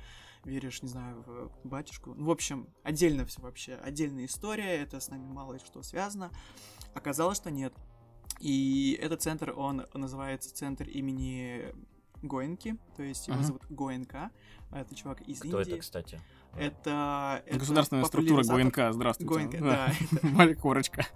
веришь, 0.44 0.82
не 0.82 0.88
знаю, 0.88 1.22
в 1.26 1.50
батюшку. 1.64 2.14
Ну, 2.14 2.26
в 2.26 2.30
общем, 2.30 2.68
отдельно 2.82 3.24
все 3.26 3.40
вообще, 3.40 3.74
отдельная 3.74 4.26
история, 4.26 4.76
это 4.76 5.00
с 5.00 5.08
нами 5.08 5.26
мало 5.26 5.58
что 5.58 5.82
связано. 5.82 6.30
Оказалось, 6.94 7.38
что 7.38 7.50
нет. 7.50 7.74
И 8.40 8.96
этот 9.00 9.22
центр, 9.22 9.52
он 9.56 9.86
называется 9.94 10.54
центр 10.54 10.88
имени 10.88 11.74
Гоенки, 12.22 12.76
то 12.96 13.02
есть 13.02 13.26
его 13.28 13.38
Ага. 13.38 13.46
зовут 13.46 13.62
Гоенка, 13.70 14.30
это 14.70 14.94
чувак 14.94 15.22
из 15.22 15.40
Кто 15.40 15.60
Индии. 15.60 15.72
это, 15.72 15.80
кстати? 15.80 16.20
Это, 16.56 17.42
это 17.46 17.58
Государственная 17.58 18.04
структура 18.04 18.42
популяризатор- 18.42 18.62
ГОНК, 18.86 18.94
здравствуйте. 18.94 19.34
Гоенка, 19.34 19.58
да, 19.60 19.92
это 20.12 20.26
Маленькая 20.26 20.60
корочка. 20.60 21.06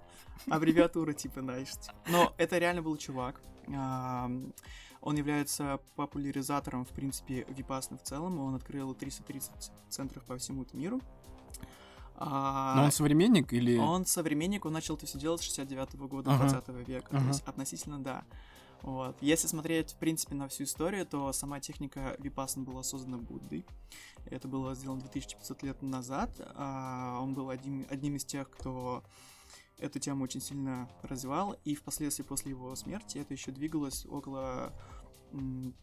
аббревиатура 0.49 1.13
типа, 1.13 1.41
знаешь. 1.41 1.69
Но 2.09 2.33
это 2.37 2.57
реально 2.57 2.81
был 2.81 2.95
чувак. 2.97 3.41
Он 3.67 5.15
является 5.17 5.79
популяризатором, 5.95 6.85
в 6.85 6.89
принципе, 6.89 7.45
випасны 7.49 7.97
в 7.97 8.03
целом. 8.03 8.39
Он 8.39 8.55
открыл 8.55 8.93
330 8.93 9.51
центров 9.89 10.23
по 10.23 10.37
всему 10.37 10.65
миру. 10.71 11.01
А, 12.15 12.75
Но 12.77 12.83
он 12.85 12.91
современник 12.91 13.51
или... 13.51 13.77
Он 13.77 14.05
современник, 14.05 14.65
он 14.65 14.71
начал 14.73 14.95
это 14.95 15.05
все 15.05 15.19
делать 15.19 15.41
с 15.41 15.45
69 15.45 15.95
года 15.95 16.31
Ага. 16.31 16.47
20 16.61 16.87
века. 16.87 17.09
То 17.09 17.17
есть 17.27 17.43
относительно 17.45 17.99
да. 17.99 18.23
Вот. 18.83 19.15
Если 19.21 19.47
смотреть, 19.47 19.93
в 19.93 19.95
принципе, 19.95 20.35
на 20.35 20.47
всю 20.49 20.65
историю, 20.65 21.05
то 21.05 21.31
сама 21.31 21.59
техника 21.61 22.15
Випассан 22.19 22.65
была 22.65 22.83
создана 22.83 23.17
Буддой. 23.17 23.65
Это 24.25 24.47
было 24.47 24.75
сделано 24.75 25.01
2500 25.01 25.63
лет 25.63 25.81
назад. 25.81 26.29
А, 26.55 27.17
Он 27.21 27.33
был 27.33 27.49
одним, 27.49 27.87
одним 27.89 28.17
из 28.17 28.25
тех, 28.25 28.49
кто 28.49 29.03
эту 29.77 29.99
тему 29.99 30.25
очень 30.25 30.41
сильно 30.41 30.89
развивал, 31.01 31.55
и 31.63 31.75
впоследствии 31.75 32.23
после 32.23 32.51
его 32.51 32.75
смерти 32.75 33.17
это 33.17 33.33
еще 33.33 33.51
двигалось 33.51 34.05
около 34.05 34.73
м, 35.31 35.73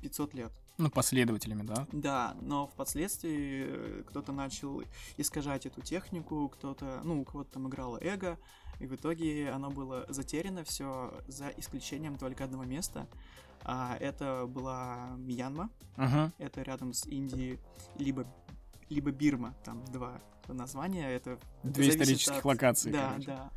500 0.00 0.34
лет. 0.34 0.52
Ну, 0.78 0.90
последователями, 0.90 1.62
да? 1.62 1.86
Да, 1.92 2.36
но 2.40 2.66
впоследствии 2.66 4.02
кто-то 4.02 4.32
начал 4.32 4.82
искажать 5.16 5.66
эту 5.66 5.80
технику, 5.80 6.48
кто-то, 6.48 7.00
ну, 7.04 7.20
у 7.20 7.24
кого-то 7.24 7.52
там 7.52 7.68
играло 7.68 7.98
эго, 8.00 8.38
и 8.82 8.86
в 8.86 8.94
итоге 8.96 9.50
оно 9.50 9.70
было 9.70 10.04
затеряно 10.08 10.64
все 10.64 11.14
за 11.28 11.48
исключением 11.56 12.18
только 12.18 12.42
одного 12.44 12.64
места. 12.64 13.06
А 13.64 13.96
это 14.00 14.46
была 14.48 15.10
Мьянма, 15.18 15.70
Ага. 15.96 16.32
это 16.38 16.62
рядом 16.62 16.92
с 16.92 17.06
Индией, 17.06 17.60
либо, 17.96 18.26
либо 18.88 19.12
Бирма, 19.12 19.54
там 19.64 19.84
два 19.92 20.20
названия, 20.48 21.08
это 21.08 21.38
Две 21.62 21.90
исторических 21.90 22.38
от- 22.38 22.44
локации, 22.44 22.90
Да, 22.90 23.10
короче. 23.10 23.26
да. 23.26 23.50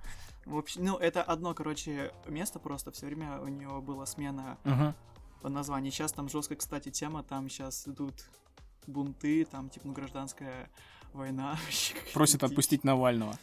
В 0.46 0.56
общем, 0.58 0.86
ну, 0.86 0.98
это 0.98 1.24
одно, 1.24 1.56
короче, 1.56 2.12
место 2.28 2.60
просто, 2.60 2.92
все 2.92 3.08
время 3.08 3.42
у 3.42 3.48
него 3.48 3.82
была 3.82 4.06
смена 4.06 4.60
Ага. 4.64 4.94
по 5.42 5.50
названию. 5.50 5.92
Сейчас 5.92 6.12
там 6.14 6.30
жесткая, 6.30 6.60
кстати, 6.60 6.92
тема, 6.92 7.24
там 7.24 7.50
сейчас 7.50 7.88
идут 7.88 8.14
бунты, 8.86 9.44
там, 9.46 9.70
типа, 9.72 9.88
ну, 9.88 9.94
гражданская 9.94 10.70
война. 11.16 11.58
Просит 12.14 12.44
отпустить 12.44 12.84
Навального. 12.84 13.38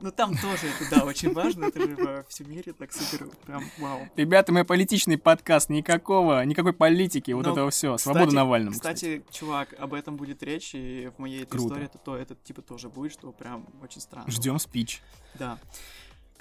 Ну, 0.00 0.10
там 0.10 0.36
тоже 0.36 0.66
это, 0.66 0.90
да, 0.90 1.04
очень 1.04 1.32
важно, 1.32 1.66
это 1.66 1.80
же 1.80 1.94
во 1.94 2.24
всем 2.24 2.50
мире 2.50 2.72
так 2.72 2.92
супер, 2.92 3.28
прям, 3.46 3.62
вау. 3.78 4.00
Ребята, 4.16 4.50
мы 4.52 4.64
политичный 4.64 5.16
подкаст, 5.16 5.68
никакого, 5.68 6.44
никакой 6.44 6.72
политики, 6.72 7.30
вот 7.30 7.46
Ну, 7.46 7.52
этого 7.52 7.70
все. 7.70 7.96
Свобода 7.98 8.34
Навальному, 8.34 8.72
кстати. 8.74 9.18
Кстати, 9.18 9.24
чувак, 9.38 9.74
об 9.78 9.94
этом 9.94 10.16
будет 10.16 10.42
речь, 10.42 10.74
и 10.74 11.12
в 11.16 11.20
моей 11.20 11.42
этой 11.44 11.50
Круто. 11.52 11.66
истории 11.66 11.84
это, 11.84 11.98
то, 11.98 12.16
это, 12.16 12.34
типа, 12.34 12.62
тоже 12.62 12.88
будет, 12.88 13.12
что 13.12 13.30
прям 13.30 13.64
очень 13.80 14.00
странно. 14.00 14.28
Ждем 14.28 14.58
спич. 14.58 15.00
Да. 15.38 15.56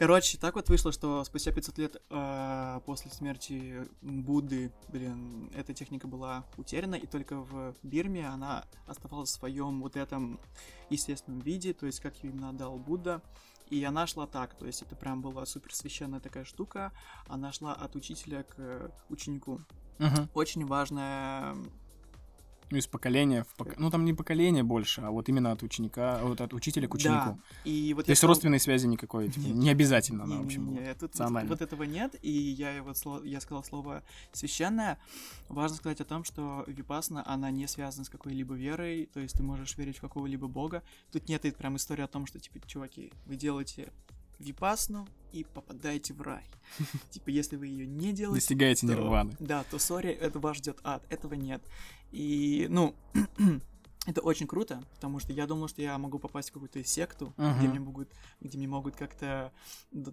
Короче, 0.02 0.40
так 0.40 0.56
вот 0.56 0.68
вышло, 0.68 0.92
что 0.92 1.24
спустя 1.26 1.52
500 1.52 1.78
лет 1.78 2.02
э, 2.10 2.80
после 2.88 3.12
смерти 3.12 3.88
Будды, 4.02 4.74
блин, 4.88 5.52
эта 5.54 5.76
техника 5.76 6.08
была 6.08 6.44
утеряна, 6.58 6.96
и 6.96 7.06
только 7.06 7.36
в 7.36 7.76
Бирме 7.84 8.28
она 8.28 8.66
оставалась 8.88 9.30
в 9.30 9.34
своем 9.34 9.80
вот 9.80 9.96
этом 9.96 10.40
естественном 10.90 11.42
виде, 11.42 11.76
то 11.76 11.86
есть 11.86 12.00
как 12.00 12.16
ее 12.24 12.32
именно 12.32 12.50
отдал 12.50 12.80
Будда. 12.80 13.22
И 13.70 13.84
она 13.84 14.08
шла 14.08 14.26
так, 14.26 14.56
то 14.56 14.66
есть 14.66 14.82
это 14.82 14.96
прям 14.96 15.22
была 15.22 15.46
супер 15.46 15.72
священная 15.72 16.20
такая 16.20 16.46
штука, 16.46 16.94
она 17.28 17.52
шла 17.52 17.76
от 17.76 17.96
учителя 17.96 18.42
к 18.42 18.92
ученику. 19.08 19.62
Ага. 20.00 20.28
Очень 20.34 20.66
важная 20.66 21.56
Ну, 22.72 22.78
из 22.78 22.88
поколения 22.88 23.44
в 23.44 23.62
пок- 23.62 23.76
Ну, 23.78 23.90
там 23.92 24.06
не 24.06 24.14
поколение 24.14 24.64
больше, 24.64 25.02
а 25.02 25.12
вот 25.12 25.28
именно 25.30 25.52
от 25.52 25.62
ученика, 25.62 26.20
вот 26.24 26.40
от 26.42 26.54
учителя 26.54 26.88
к 26.88 26.94
ученику. 26.94 27.32
Да, 27.32 27.38
и 27.66 27.94
вот 27.94 28.06
То 28.06 28.12
есть 28.12 28.20
сказал- 28.20 28.30
родственной 28.34 28.60
связи 28.60 28.88
никакой, 28.88 29.28
типа, 29.30 29.46
Нет. 29.48 29.56
не 29.56 29.70
обязательно 29.70 30.24
она 30.24 30.36
Не, 30.38 30.42
вообще 30.42 30.60
не, 30.60 30.80
не, 30.80 30.94
тут 30.96 31.14
вот, 31.20 31.44
вот 31.50 31.62
этого 31.62 31.84
нет, 31.84 32.16
и 32.22 32.32
я 32.32 32.82
вот 32.82 32.96
сло- 32.96 33.28
я 33.28 33.42
сказал 33.42 33.64
слово 33.64 34.04
священное. 34.32 34.98
Важно 35.50 35.76
сказать 35.78 36.00
о 36.02 36.06
том, 36.06 36.24
что 36.24 36.64
випасна, 36.68 37.24
она 37.28 37.52
не 37.52 37.68
связана 37.68 38.06
с 38.06 38.10
какой-либо 38.10 38.56
верой, 38.56 39.10
то 39.14 39.20
есть 39.20 39.36
ты 39.36 39.44
можешь 39.44 39.78
верить 39.78 39.98
в 39.98 40.02
какого-либо 40.02 40.48
бога. 40.48 40.82
Тут 41.12 41.28
нет 41.28 41.44
и 41.46 41.52
прям 41.52 41.76
истории 41.76 42.04
о 42.04 42.08
том, 42.08 42.26
что, 42.26 42.40
типа, 42.40 42.60
чуваки, 42.68 43.12
вы 43.26 43.36
делаете 43.36 43.92
випасну 44.42 45.08
и 45.32 45.44
попадаете 45.44 46.14
в 46.14 46.22
рай. 46.22 46.44
Типа, 47.10 47.30
если 47.30 47.56
вы 47.56 47.68
ее 47.68 47.86
не 47.86 48.12
делаете, 48.14 48.42
Достигаете 48.42 48.86
нирваны. 48.86 49.36
Да, 49.40 49.64
то 49.70 49.80
сори, 49.80 50.12
это 50.12 50.40
вас 50.40 50.58
ждет 50.58 50.80
ад. 50.84 51.04
Этого 51.10 51.34
нет. 51.36 51.62
И, 52.12 52.68
ну, 52.70 52.96
это 54.08 54.22
очень 54.22 54.48
круто, 54.48 54.82
потому 54.96 55.20
что 55.20 55.32
я 55.32 55.46
думал, 55.46 55.68
что 55.68 55.82
я 55.84 55.96
могу 56.00 56.18
попасть 56.18 56.50
в 56.50 56.54
какую-то 56.54 56.84
секту, 56.84 57.34
где 57.38 57.46
Мгм. 57.46 57.70
мне 57.70 57.80
могут, 57.80 58.10
где 58.40 58.58
мне 58.58 58.68
могут 58.68 58.96
как-то, 58.96 59.52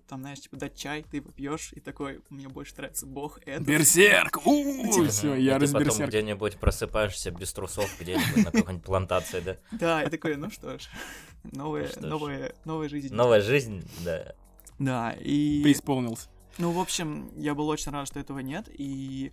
там, 0.06 0.20
знаешь, 0.20 0.40
типа, 0.40 0.56
дать 0.56 0.76
чай, 0.76 1.04
ты 1.10 1.16
его 1.18 1.30
пьешь, 1.30 1.72
и 1.72 1.80
такой, 1.80 2.20
мне 2.28 2.48
больше 2.48 2.74
нравится 2.76 3.06
бог 3.06 3.38
этот. 3.46 3.66
Берсерк! 3.66 4.42
Типа, 4.42 5.08
все, 5.08 5.34
ярость 5.36 5.72
ты 5.72 5.84
потом 5.84 6.06
где-нибудь 6.06 6.58
просыпаешься 6.58 7.30
без 7.30 7.50
трусов 7.54 7.90
где-нибудь 7.98 8.44
на 8.44 8.52
какой-нибудь 8.52 8.84
плантации, 8.84 9.40
да? 9.40 9.56
Да, 9.78 10.02
и 10.02 10.10
такой, 10.10 10.36
ну 10.36 10.50
что 10.50 10.78
ж, 10.78 10.82
новая, 11.44 11.88
ж. 11.88 11.96
новая, 11.96 12.54
новая 12.66 12.88
жизнь. 12.90 13.14
Новая 13.14 13.40
жизнь, 13.40 13.88
да. 14.04 14.34
Да, 14.78 15.12
и... 15.18 15.62
Преисполнился. 15.62 16.28
Ну, 16.58 16.72
в 16.72 16.78
общем, 16.78 17.30
я 17.36 17.54
был 17.54 17.68
очень 17.68 17.90
рад, 17.90 18.06
что 18.06 18.20
этого 18.20 18.40
нет, 18.40 18.68
и... 18.68 19.32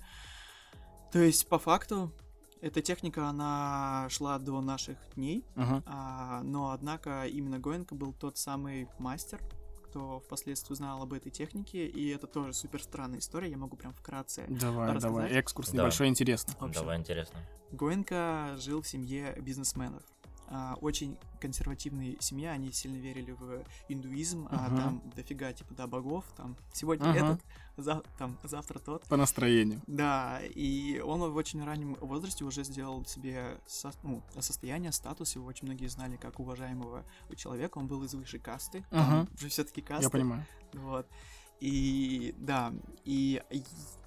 То 1.12 1.20
есть, 1.20 1.48
по 1.48 1.60
факту, 1.60 2.12
эта 2.65 2.81
техника, 2.81 3.27
она 3.27 4.07
шла 4.10 4.39
до 4.39 4.60
наших 4.60 4.98
дней, 5.15 5.45
Ага. 5.55 5.84
А, 5.86 6.41
но, 6.41 6.72
однако, 6.72 7.27
именно 7.27 7.60
Гоенко 7.60 7.93
был 7.93 8.12
тот 8.12 8.39
самый 8.39 8.89
мастер, 8.98 9.39
кто 9.84 10.19
впоследствии 10.19 10.74
узнал 10.74 11.03
об 11.03 11.13
этой 11.13 11.31
технике, 11.31 11.86
и 11.86 12.10
это 12.10 12.25
тоже 12.25 12.53
супер 12.53 12.81
странная 12.81 13.19
история, 13.19 13.51
я 13.51 13.57
могу 13.57 13.77
прям 13.77 13.93
вкратце. 13.93 14.45
Давай, 14.50 14.88
рассказать? 14.93 15.01
давай, 15.01 15.31
экскурс 15.34 15.69
Да. 15.69 15.77
небольшой, 15.77 16.07
интересно. 16.07 16.53
В 16.60 16.63
общем, 16.63 16.81
Давай, 16.81 16.98
интересно. 16.98 17.39
Гоенко 17.72 18.55
жил 18.57 18.81
в 18.81 18.88
семье 18.88 19.38
бизнесменов. 19.39 20.01
А, 20.48 20.78
очень 20.82 21.18
консервативная 21.42 22.16
семья, 22.20 22.52
они 22.52 22.72
сильно 22.72 22.98
верили 22.98 23.32
в 23.32 23.64
индуизм, 23.90 24.48
а 24.52 24.68
Ага. 24.68 24.75
там 24.78 25.02
дофига 25.16 25.52
типа 25.54 25.74
да 25.74 25.88
богов, 25.88 26.24
там 26.38 26.56
сегодня 26.74 27.10
Ага. 27.10 27.18
этот, 27.20 27.42
за- 27.78 28.04
там 28.18 28.38
завтра 28.44 28.80
тот. 28.80 29.04
По 29.08 29.18
настроению. 29.18 29.82
Да, 29.88 30.40
и 30.44 31.00
он 31.00 31.20
в 31.32 31.36
очень 31.36 31.64
раннем 31.64 31.96
возрасте 31.96 32.44
уже 32.46 32.64
сделал 32.64 33.04
себе 33.06 33.58
со- 33.68 33.92
ну, 34.04 34.22
состояние, 34.40 34.92
статус, 34.92 35.36
его 35.36 35.48
очень 35.48 35.66
многие 35.68 35.88
знали 35.88 36.16
как 36.16 36.40
уважаемого 36.40 37.04
человека, 37.36 37.78
он 37.80 37.88
был 37.88 38.04
из 38.04 38.14
высшей 38.14 38.40
касты, 38.40 38.86
Ага. 38.92 39.25
там 39.28 39.38
же 39.40 39.50
все-таки 39.50 39.82
касты. 39.82 40.04
Я 40.06 40.10
понимаю. 40.10 40.46
Вот. 40.74 41.08
И 41.62 42.36
да, 42.38 42.74
и 43.06 43.42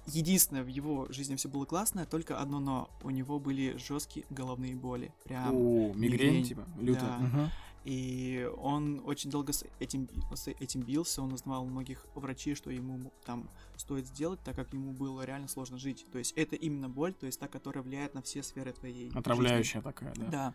единственное 0.09 0.63
в 0.63 0.67
его 0.67 1.07
жизни 1.11 1.35
все 1.35 1.49
было 1.49 1.65
классное, 1.65 2.05
только 2.05 2.39
одно 2.39 2.59
но. 2.59 2.89
У 3.03 3.09
него 3.09 3.39
были 3.39 3.77
жесткие 3.77 4.25
головные 4.29 4.75
боли. 4.75 5.13
Прям. 5.23 5.55
О, 5.55 5.93
мигрень, 5.93 6.27
мигрень, 6.27 6.43
типа, 6.45 6.65
лютая. 6.79 7.09
да. 7.09 7.17
Мгм. 7.19 7.49
И 7.85 8.47
он 8.57 9.01
очень 9.05 9.31
долго 9.31 9.53
с 9.53 9.63
этим, 9.79 10.09
с 10.35 10.47
этим 10.49 10.81
бился, 10.81 11.21
он 11.21 11.31
узнавал 11.31 11.65
многих 11.65 12.05
врачей, 12.13 12.53
что 12.53 12.69
ему 12.69 13.11
там 13.25 13.49
стоит 13.77 14.05
сделать, 14.05 14.39
так 14.43 14.55
как 14.57 14.73
ему 14.73 14.91
было 14.91 15.21
реально 15.25 15.47
сложно 15.47 15.77
жить. 15.77 16.05
То 16.11 16.19
есть 16.19 16.33
это 16.33 16.57
именно 16.57 16.89
боль, 16.89 17.13
то 17.13 17.25
есть 17.25 17.39
та, 17.39 17.47
которая 17.47 17.81
влияет 17.81 18.13
на 18.13 18.21
все 18.21 18.43
сферы 18.43 18.73
твоей 18.73 19.05
жизни. 19.05 19.17
Отравляющая 19.17 19.81
такая, 19.81 20.13
да. 20.15 20.25
Да. 20.27 20.53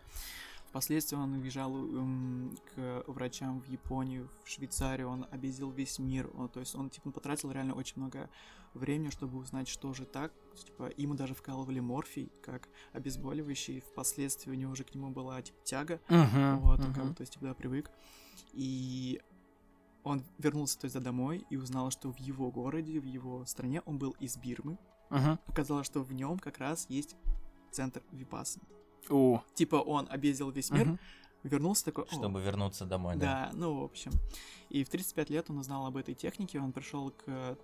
Впоследствии 0.69 1.15
он 1.15 1.33
уезжал 1.33 1.73
м, 1.75 2.55
к 2.75 3.03
врачам 3.07 3.59
в 3.61 3.65
Японию, 3.69 4.29
в 4.43 4.49
Швейцарию, 4.49 5.09
он 5.09 5.25
объездил 5.31 5.71
весь 5.71 5.97
мир. 5.99 6.29
Он- 6.37 6.47
то 6.49 6.59
есть 6.59 6.75
он 6.75 6.89
типа 6.89 7.09
потратил 7.11 7.49
реально 7.51 7.73
очень 7.73 7.93
много 7.97 8.29
времени, 8.79 9.09
чтобы 9.09 9.37
узнать, 9.37 9.67
что 9.67 9.93
же 9.93 10.05
так. 10.05 10.33
Типа, 10.65 10.89
ему 10.97 11.15
даже 11.15 11.33
вкалывали 11.33 11.79
морфий 11.79 12.31
как 12.41 12.67
обезболивающий. 12.93 13.81
Впоследствии 13.81 14.51
у 14.51 14.55
него 14.55 14.71
уже 14.71 14.83
к 14.83 14.93
нему 14.95 15.09
была 15.09 15.41
типа 15.41 15.57
тяга. 15.63 15.99
Мгм, 16.09 16.59
Вот, 16.59 16.79
он 16.79 16.91
мгм. 16.91 16.93
как 16.93 17.15
то 17.17 17.21
есть, 17.21 17.33
типа, 17.33 17.45
да, 17.45 17.53
привык. 17.53 17.91
И 18.53 19.21
он 20.03 20.23
вернулся, 20.37 20.79
то 20.79 20.85
есть, 20.85 20.99
домой 20.99 21.45
и 21.49 21.57
узнал, 21.57 21.91
что 21.91 22.11
в 22.11 22.17
его 22.19 22.51
городе, 22.51 22.99
в 22.99 23.05
его 23.05 23.45
стране 23.45 23.81
он 23.85 23.97
был 23.97 24.15
из 24.19 24.37
Бирмы. 24.37 24.77
Мгм. 25.09 25.39
Оказалось, 25.47 25.85
что 25.87 26.01
в 26.03 26.13
нем 26.13 26.39
как 26.39 26.57
раз 26.59 26.85
есть 26.89 27.15
центр 27.71 28.01
Випасы. 28.11 28.59
О, 29.09 29.43
Типа 29.53 29.75
он 29.75 30.07
объездил 30.09 30.49
весь 30.51 30.71
мир, 30.71 30.85
мгм. 30.87 30.99
вернулся 31.43 31.85
такой... 31.85 32.05
«О, 32.05 32.07
Чтобы 32.07 32.41
вернуться 32.41 32.85
домой, 32.85 33.15
да. 33.17 33.49
да, 33.51 33.57
ну, 33.57 33.81
в 33.81 33.83
общем. 33.83 34.11
И 34.69 34.83
в 34.83 34.89
35 34.89 35.29
лет 35.29 35.49
он 35.49 35.59
узнал 35.59 35.85
об 35.85 35.97
этой 35.97 36.15
технике, 36.15 36.59
он 36.59 36.71
пришел 36.71 37.11
к 37.11 37.57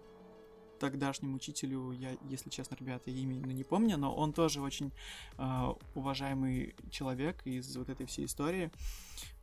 тогдашнему 0.82 1.36
учителю, 1.36 1.92
я, 1.92 2.18
если 2.28 2.50
честно, 2.50 2.76
ребята, 2.76 3.12
имя 3.12 3.36
не 3.36 3.64
помню, 3.64 3.98
но 3.98 4.14
он 4.16 4.34
тоже 4.34 4.62
очень 4.62 4.92
а, 5.38 5.78
уважаемый 5.94 6.76
человек 6.90 7.46
из 7.46 7.78
вот 7.78 7.90
этой 7.90 8.08
всей 8.08 8.26
истории, 8.26 8.72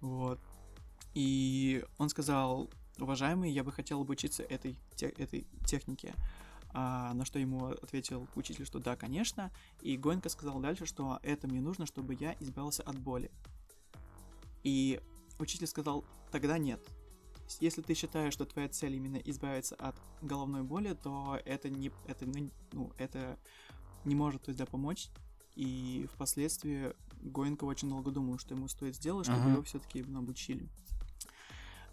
вот. 0.00 0.40
И 1.14 1.85
он 1.97 2.09
сказал, 2.09 2.68
уважаемый, 2.99 3.52
я 3.52 3.62
бы 3.62 3.71
хотел 3.71 4.00
обучиться 4.00 4.42
этой, 4.42 4.76
те- 4.97 5.14
этой 5.16 5.47
технике. 5.64 6.12
А, 6.71 7.14
на 7.14 7.25
что 7.25 7.38
ему 7.38 7.68
ответил 7.68 8.26
учитель, 8.35 8.66
что 8.66 8.80
да, 8.80 8.97
конечно. 8.97 9.52
И 9.80 9.97
Гонька 9.97 10.28
сказал 10.28 10.59
дальше, 10.59 10.87
что 10.87 11.21
это 11.23 11.47
мне 11.47 11.61
нужно, 11.61 11.87
чтобы 11.87 12.14
я 12.14 12.37
избавился 12.40 12.83
от 12.83 12.99
боли. 12.99 13.30
И 14.64 15.00
учитель 15.38 15.68
сказал, 15.68 16.04
тогда 16.33 16.59
нет. 16.59 16.80
Если 17.60 17.82
ты 17.82 17.94
считаешь, 17.94 18.32
что 18.32 18.44
твоя 18.44 18.68
цель 18.68 18.94
именно 18.94 19.16
избавиться 19.16 19.74
от 19.76 19.96
головной 20.22 20.62
боли, 20.62 20.94
то 20.94 21.40
это 21.44 21.68
не, 21.68 21.90
это, 22.06 22.26
ну, 22.26 22.50
ну, 22.72 22.92
это 22.98 23.38
не 24.04 24.14
может 24.14 24.42
то 24.42 24.50
есть, 24.50 24.58
да, 24.58 24.66
помочь. 24.66 25.08
И 25.56 26.06
впоследствии 26.14 26.92
Гоенко 27.22 27.64
очень 27.64 27.88
долго 27.88 28.10
думал, 28.10 28.38
что 28.38 28.54
ему 28.54 28.68
стоит 28.68 28.94
сделать, 28.94 29.26
чтобы 29.26 29.40
Ага. 29.40 29.50
его 29.52 29.62
все-таки 29.62 30.02
обучили. 30.02 30.68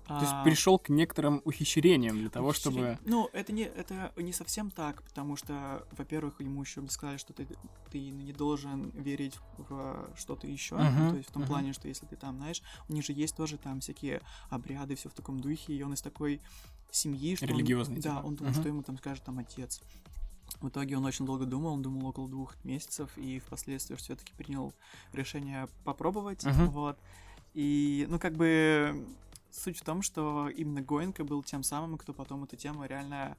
То 0.07 0.19
есть 0.19 0.33
А, 0.33 0.43
пришел 0.43 0.77
к 0.77 0.89
некоторым 0.89 1.41
ухищрениям 1.45 2.19
для 2.19 2.29
того, 2.29 2.53
чтобы... 2.53 2.99
Ну, 3.05 3.27
это 3.33 3.51
не, 3.51 3.63
это 3.63 4.13
не 4.17 4.33
совсем 4.33 4.69
так, 4.69 5.01
потому 5.01 5.35
что, 5.35 5.87
во-первых, 5.97 6.41
ему 6.41 6.61
еще 6.61 6.87
сказали, 6.89 7.17
что 7.17 7.33
ты, 7.33 7.47
ты 7.91 8.11
не 8.11 8.31
должен 8.31 8.91
верить 8.91 9.33
в 9.57 10.07
что-то 10.15 10.45
еще. 10.45 10.75
Мгм, 10.75 11.09
То 11.09 11.17
есть 11.17 11.29
в 11.29 11.31
том 11.31 11.41
мгм. 11.41 11.49
плане, 11.49 11.73
что 11.73 11.87
если 11.87 12.05
ты 12.05 12.17
там, 12.17 12.37
знаешь, 12.37 12.61
у 12.87 12.93
них 12.93 13.03
же 13.03 13.13
есть 13.13 13.35
тоже 13.35 13.57
там 13.57 13.79
всякие 13.79 14.21
обряды, 14.51 14.93
все 14.95 15.09
в 15.09 15.13
таком 15.13 15.39
духе, 15.39 15.73
и 15.73 15.81
он 15.81 15.93
из 15.93 16.01
такой 16.03 16.39
семьи, 16.91 17.35
что 17.35 17.45
он- 17.45 17.51
Религиозный, 17.51 17.95
да, 17.99 18.17
типа. 18.17 18.27
он 18.27 18.35
думал, 18.35 18.51
Мгм. 18.51 18.59
что 18.61 18.69
ему 18.69 18.83
там 18.83 18.97
скажет 18.99 19.23
там 19.23 19.39
отец. 19.39 19.81
В 20.61 20.69
итоге 20.69 20.97
он 20.97 21.05
очень 21.05 21.25
долго 21.25 21.45
думал, 21.45 21.73
он 21.73 21.81
думал 21.81 22.05
около 22.07 22.29
двух 22.29 22.55
месяцев, 22.63 23.09
и 23.17 23.39
впоследствии 23.39 23.95
все-таки 23.95 24.33
принял 24.33 24.75
решение 25.13 25.67
попробовать. 25.83 26.43
Мгм. 26.45 26.69
Вот. 26.69 26.99
И, 27.55 28.05
ну, 28.07 28.19
как 28.19 28.33
бы, 28.35 29.03
суть 29.55 29.77
в 29.79 29.83
том, 29.83 30.01
что 30.01 30.49
именно 30.49 30.81
Гоенко 30.81 31.23
был 31.23 31.43
тем 31.43 31.63
самым, 31.63 31.97
кто 31.97 32.13
потом 32.13 32.43
эту 32.43 32.55
тему 32.55 32.85
реально 32.85 33.37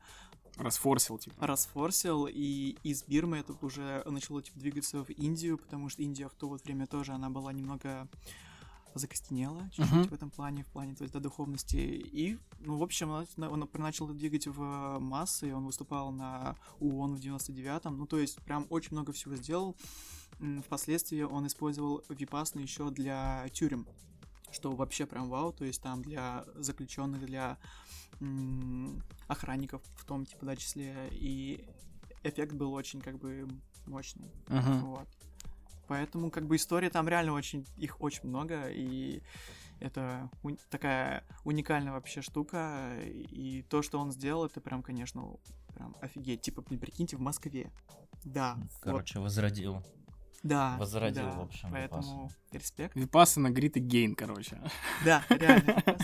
Расфорсил, 0.56 1.18
типа. 1.18 1.46
расфорсил, 1.46 2.26
и 2.26 2.76
из 2.82 3.02
Бирмы 3.04 3.36
это 3.38 3.52
уже 3.60 4.02
начало 4.06 4.42
типа, 4.42 4.58
двигаться 4.58 5.04
в 5.04 5.10
Индию, 5.10 5.58
потому 5.58 5.90
что 5.90 6.02
Индия 6.02 6.28
в 6.28 6.34
то 6.34 6.48
вот 6.48 6.64
время 6.64 6.86
тоже, 6.86 7.12
она 7.12 7.28
была 7.28 7.52
немного 7.52 8.08
закостенела 8.94 9.68
чуть-чуть 9.74 9.92
Мгм. 9.92 10.08
в 10.08 10.12
этом 10.14 10.30
плане, 10.30 10.64
в 10.64 10.68
плане, 10.68 10.94
то 10.94 11.02
есть, 11.02 11.12
до 11.12 11.20
духовности. 11.20 11.76
И, 11.76 12.38
ну, 12.60 12.78
в 12.78 12.82
общем, 12.82 13.10
он, 13.10 13.26
он 13.36 13.68
начал 13.74 14.08
двигать 14.08 14.46
в 14.46 14.98
массы, 14.98 15.54
он 15.54 15.66
выступал 15.66 16.10
на 16.12 16.56
ООН 16.80 17.16
в 17.16 17.20
99-м, 17.20 17.98
ну, 17.98 18.06
то 18.06 18.18
есть, 18.18 18.40
прям 18.42 18.66
очень 18.70 18.92
много 18.92 19.12
всего 19.12 19.36
сделал. 19.36 19.76
Впоследствии 20.64 21.20
он 21.20 21.46
использовал 21.46 22.02
Випасну 22.08 22.60
еще 22.62 22.90
для 22.90 23.46
тюрем, 23.52 23.86
что 24.50 24.72
вообще 24.72 25.06
прям 25.06 25.28
вау, 25.28 25.52
то 25.52 25.64
есть 25.64 25.82
там 25.82 26.02
для 26.02 26.44
заключенных, 26.54 27.24
для 27.26 27.58
м, 28.20 29.02
охранников 29.28 29.82
в 29.96 30.04
том, 30.04 30.24
типа, 30.24 30.46
да, 30.46 30.56
числе, 30.56 31.08
и 31.12 31.68
эффект 32.22 32.54
был 32.54 32.72
очень, 32.72 33.00
как 33.00 33.18
бы, 33.18 33.46
мощный, 33.86 34.30
Мгм. 34.48 34.86
вот. 34.86 35.08
Поэтому, 35.86 36.30
как 36.30 36.46
бы, 36.46 36.56
история 36.56 36.90
там 36.90 37.08
реально 37.08 37.32
очень, 37.32 37.64
их 37.76 38.00
очень 38.00 38.26
много, 38.28 38.68
и 38.68 39.22
это 39.80 40.30
уни- 40.42 40.58
такая 40.70 41.24
уникальная 41.44 41.92
вообще 41.92 42.22
штука, 42.22 42.98
и 43.04 43.62
то, 43.68 43.82
что 43.82 43.98
он 44.00 44.10
сделал, 44.10 44.46
это 44.46 44.60
прям, 44.60 44.82
конечно, 44.82 45.36
прям 45.74 45.94
офигеть. 46.00 46.40
Типа, 46.40 46.62
блин, 46.62 46.80
прикиньте, 46.80 47.16
в 47.16 47.20
Москве. 47.20 47.70
Да, 48.24 48.56
вот, 48.56 48.70
Короче, 48.80 49.20
возродил. 49.20 49.84
Да. 50.46 50.76
возродил, 50.78 51.24
да, 51.24 51.32
в 51.32 51.40
общем, 51.42 51.68
Поэтому 51.70 52.30
респект. 52.52 52.94
Випассана 52.96 53.50
Грит 53.50 53.76
и 53.76 53.80
Гейн, 53.80 54.14
короче. 54.14 54.58
Да, 55.04 55.22
реально. 55.28 55.82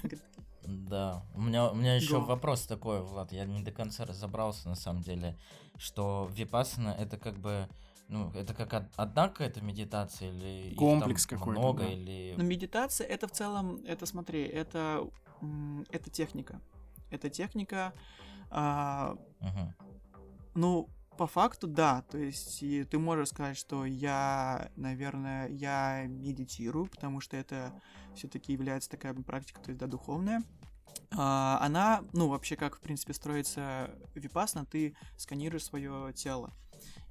Да, 0.64 1.24
у 1.34 1.40
меня, 1.40 1.70
у 1.70 1.74
меня 1.74 1.96
еще 1.96 2.20
вопрос 2.20 2.66
такой, 2.66 3.02
Влад, 3.02 3.32
я 3.32 3.44
не 3.44 3.62
до 3.62 3.72
конца 3.72 4.04
разобрался 4.04 4.68
на 4.68 4.74
самом 4.76 5.02
деле, 5.02 5.36
что 5.76 6.30
випассана 6.32 6.90
это 6.90 7.18
как 7.18 7.38
бы, 7.38 7.68
ну, 8.08 8.30
это 8.32 8.54
как 8.54 8.72
од- 8.72 8.92
одна 8.96 9.28
какая-то 9.28 9.60
медитация 9.60 10.30
или 10.30 10.74
Комплекс 10.76 11.26
какой-то, 11.26 11.60
много 11.60 11.82
да. 11.82 11.90
или... 11.90 12.34
Но 12.36 12.44
медитация 12.44 13.06
это 13.06 13.26
в 13.26 13.32
целом, 13.32 13.80
это 13.86 14.06
смотри, 14.06 14.44
это, 14.44 15.04
это 15.90 16.10
техника. 16.10 16.60
Это 17.10 17.28
техника, 17.28 17.92
а, 18.50 19.16
Мгм. 19.40 19.74
Ну, 20.54 20.88
по 21.16 21.26
факту, 21.26 21.66
да. 21.66 22.02
То 22.10 22.18
есть 22.18 22.62
и 22.62 22.84
ты 22.84 22.98
можешь 22.98 23.28
сказать, 23.28 23.56
что 23.56 23.84
я, 23.84 24.70
наверное, 24.76 25.48
я 25.48 26.04
медитирую, 26.06 26.86
потому 26.86 27.20
что 27.20 27.36
это 27.36 27.72
все-таки 28.14 28.52
является 28.52 28.90
такая 28.90 29.14
практика, 29.14 29.60
то 29.60 29.70
есть, 29.70 29.80
да, 29.80 29.86
духовная. 29.86 30.42
А, 31.16 31.58
она, 31.60 32.04
ну, 32.12 32.28
вообще, 32.28 32.56
как, 32.56 32.76
в 32.76 32.80
принципе, 32.80 33.12
строится 33.12 33.90
випасна, 34.14 34.64
ты 34.64 34.96
сканируешь 35.16 35.64
свое 35.64 36.12
тело. 36.14 36.52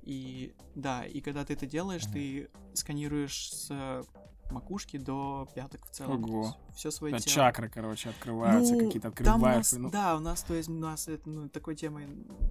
И, 0.01 0.55
да, 0.75 1.05
и 1.05 1.21
когда 1.21 1.45
ты 1.45 1.53
это 1.53 1.65
делаешь, 1.65 2.05
ты 2.05 2.49
сканируешь 2.73 3.51
с 3.51 4.03
макушки 4.51 4.97
до 4.97 5.47
пяток 5.55 5.85
в 5.85 5.89
целом. 5.91 6.23
Ого. 6.23 6.55
Все 6.75 6.91
свое 6.91 7.13
Да, 7.13 7.19
тело. 7.19 7.35
чакры, 7.35 7.69
короче, 7.69 8.09
открываются, 8.09 8.73
Ну, 8.73 8.79
какие-то 8.79 9.37
нас, 9.37 9.71
ну, 9.73 9.89
да, 9.89 10.15
у 10.15 10.19
нас, 10.19 10.43
то 10.43 10.53
есть, 10.53 10.69
у 10.69 10.73
нас 10.73 11.07
это, 11.07 11.29
ну, 11.29 11.49
такой 11.49 11.75
темы 11.75 12.07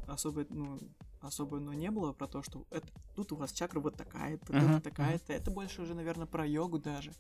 особо, 0.06 0.44
ну, 0.48 0.78
особо, 1.20 1.58
ну, 1.60 1.72
не 1.72 1.90
было 1.90 2.12
про 2.12 2.26
то, 2.26 2.42
что 2.42 2.64
это, 2.70 2.86
тут 3.14 3.32
у 3.32 3.36
вас 3.36 3.52
чакра 3.52 3.80
вот 3.80 3.96
такая-то, 3.96 4.52
Мгм, 4.52 4.74
тут 4.74 4.84
такая-то. 4.84 5.32
Это 5.32 5.50
больше 5.50 5.82
уже, 5.82 5.94
наверное, 5.94 6.26
про 6.26 6.46
йогу 6.46 6.78
даже. 6.78 7.12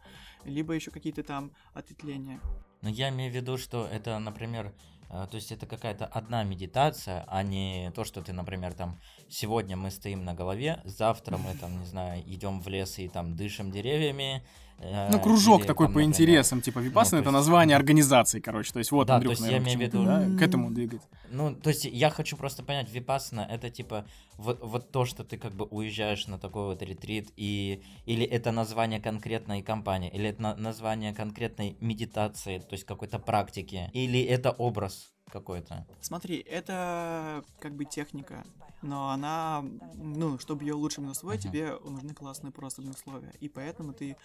Либо 0.44 0.72
еще 0.72 0.90
какие-то 0.90 1.22
там 1.22 1.52
ответвления. 1.74 2.40
Но 2.82 2.88
я 2.88 3.10
имею 3.10 3.30
в 3.30 3.34
виду, 3.34 3.58
что 3.58 3.86
это, 3.86 4.18
например, 4.18 4.72
э, 5.10 5.26
то 5.30 5.34
есть 5.34 5.52
это 5.52 5.66
какая-то 5.66 6.06
одна 6.06 6.44
медитация, 6.44 7.24
а 7.28 7.42
не 7.42 7.92
то, 7.94 8.04
что 8.04 8.22
ты, 8.22 8.32
например, 8.32 8.72
там 8.72 8.98
сегодня 9.28 9.76
мы 9.76 9.90
стоим 9.90 10.24
на 10.24 10.32
голове, 10.34 10.80
завтра 10.84 11.36
мы 11.36 11.54
там, 11.56 11.78
не 11.80 11.86
знаю, 11.86 12.22
идем 12.26 12.60
в 12.60 12.68
лес 12.68 12.98
и 12.98 13.08
там 13.08 13.36
дышим 13.36 13.70
деревьями. 13.70 14.42
Э, 14.80 15.08
Ну, 15.12 15.20
кружок 15.20 15.60
или 15.60 15.66
такой 15.66 15.86
там, 15.86 15.94
по 15.94 15.98
например, 16.00 16.08
интересам, 16.10 16.60
типа 16.60 16.80
ну, 16.80 16.86
это 16.90 17.10
то 17.10 17.16
есть- 17.16 17.32
название 17.32 17.76
организации, 17.76 18.40
короче. 18.40 18.72
То 18.72 18.78
есть 18.78 18.90
вот, 18.92 19.06
Да, 19.06 19.16
Андрюх, 19.16 19.36
то 19.36 19.42
есть 19.44 19.52
я 19.52 19.58
наверное, 19.60 19.74
имею 19.74 19.88
в 19.88 19.90
к 19.90 19.92
чему-то, 19.94 20.20
виду- 20.20 20.36
да, 20.36 20.38
к 20.38 20.42
этому 20.48 20.70
двигать. 20.70 21.02
Ну, 21.30 21.54
то 21.54 21.70
есть 21.70 21.84
я 21.84 22.10
хочу 22.10 22.36
просто 22.36 22.62
понять, 22.62 22.90
випассана 22.90 23.46
это 23.50 23.70
типа 23.70 24.04
вот, 24.36 24.58
вот 24.62 24.90
то, 24.90 25.04
что 25.04 25.22
ты 25.24 25.36
как 25.38 25.52
бы 25.52 25.64
уезжаешь 25.66 26.26
на 26.26 26.38
такой 26.38 26.64
вот 26.64 26.82
ретрит, 26.82 27.30
и 27.36 27.82
или 28.06 28.24
это 28.24 28.50
название 28.52 29.00
конкретной 29.00 29.62
компании, 29.62 30.10
или 30.10 30.30
это 30.30 30.42
на- 30.42 30.56
название 30.56 31.14
конкретной 31.14 31.76
медитации, 31.80 32.58
то 32.58 32.72
есть 32.72 32.84
какой-то 32.84 33.18
практики, 33.18 33.90
или 33.92 34.20
это 34.22 34.50
образ. 34.50 35.12
какой-то? 35.30 35.86
Смотри, 36.00 36.38
это 36.38 37.44
как 37.60 37.76
бы 37.76 37.84
техника, 37.84 38.42
но 38.82 39.10
она, 39.10 39.62
ну, 39.94 40.38
чтобы 40.38 40.64
ее 40.64 40.74
лучше 40.74 41.00
усвоить, 41.00 41.44
Мгм. 41.44 41.52
тебе 41.52 41.78
нужны 41.84 42.14
классные 42.14 42.52
просто 42.52 42.82
условия. 42.82 43.32
И 43.40 43.48
поэтому 43.48 43.92
ты 43.92 44.16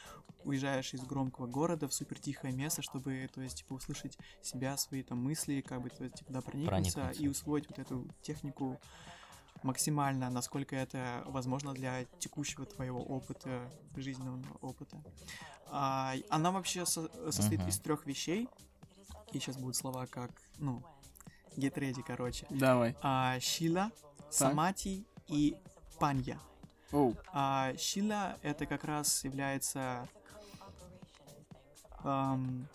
уезжаешь 0.43 0.93
из 0.93 1.01
громкого 1.01 1.47
города 1.47 1.87
в 1.87 1.93
супер 1.93 2.19
тихое 2.19 2.53
место, 2.53 2.81
чтобы, 2.81 3.29
то 3.33 3.41
есть, 3.41 3.57
типа, 3.59 3.73
услышать 3.73 4.17
себя, 4.41 4.77
свои 4.77 5.03
там 5.03 5.23
мысли, 5.23 5.61
как 5.61 5.81
бы, 5.81 5.89
то 5.89 6.03
есть, 6.03 6.15
типа, 6.17 6.33
да, 6.33 6.41
проникнуться, 6.41 6.93
Проникнуться. 6.99 7.21
и 7.23 7.27
усвоить 7.27 7.67
вот 7.67 7.79
эту 7.79 8.07
технику 8.21 8.79
максимально, 9.63 10.29
насколько 10.29 10.75
это 10.75 11.23
возможно 11.27 11.73
для 11.73 12.05
текущего 12.19 12.65
твоего 12.65 13.01
опыта, 13.01 13.69
жизненного 13.95 14.43
опыта. 14.61 15.01
А, 15.71 16.13
она 16.29 16.51
вообще 16.51 16.85
со- 16.85 17.09
состоит 17.31 17.61
Мгм. 17.61 17.69
из 17.69 17.79
трех 17.79 18.05
вещей. 18.05 18.47
И 19.31 19.39
сейчас 19.39 19.57
будут 19.57 19.75
слова 19.75 20.05
как, 20.05 20.31
ну, 20.59 20.83
get 21.57 21.73
ready, 21.73 22.03
короче. 22.05 22.45
Давай. 22.49 22.95
А, 23.01 23.39
Шила, 23.39 23.91
Самати 24.35 25.05
и 25.27 25.55
Панья. 25.99 26.39
Оу. 26.91 27.15
А 27.31 27.75
Шила 27.77 28.37
это 28.41 28.65
как 28.65 28.83
раз 28.83 29.23
является 29.23 30.07
ам, 32.03 32.67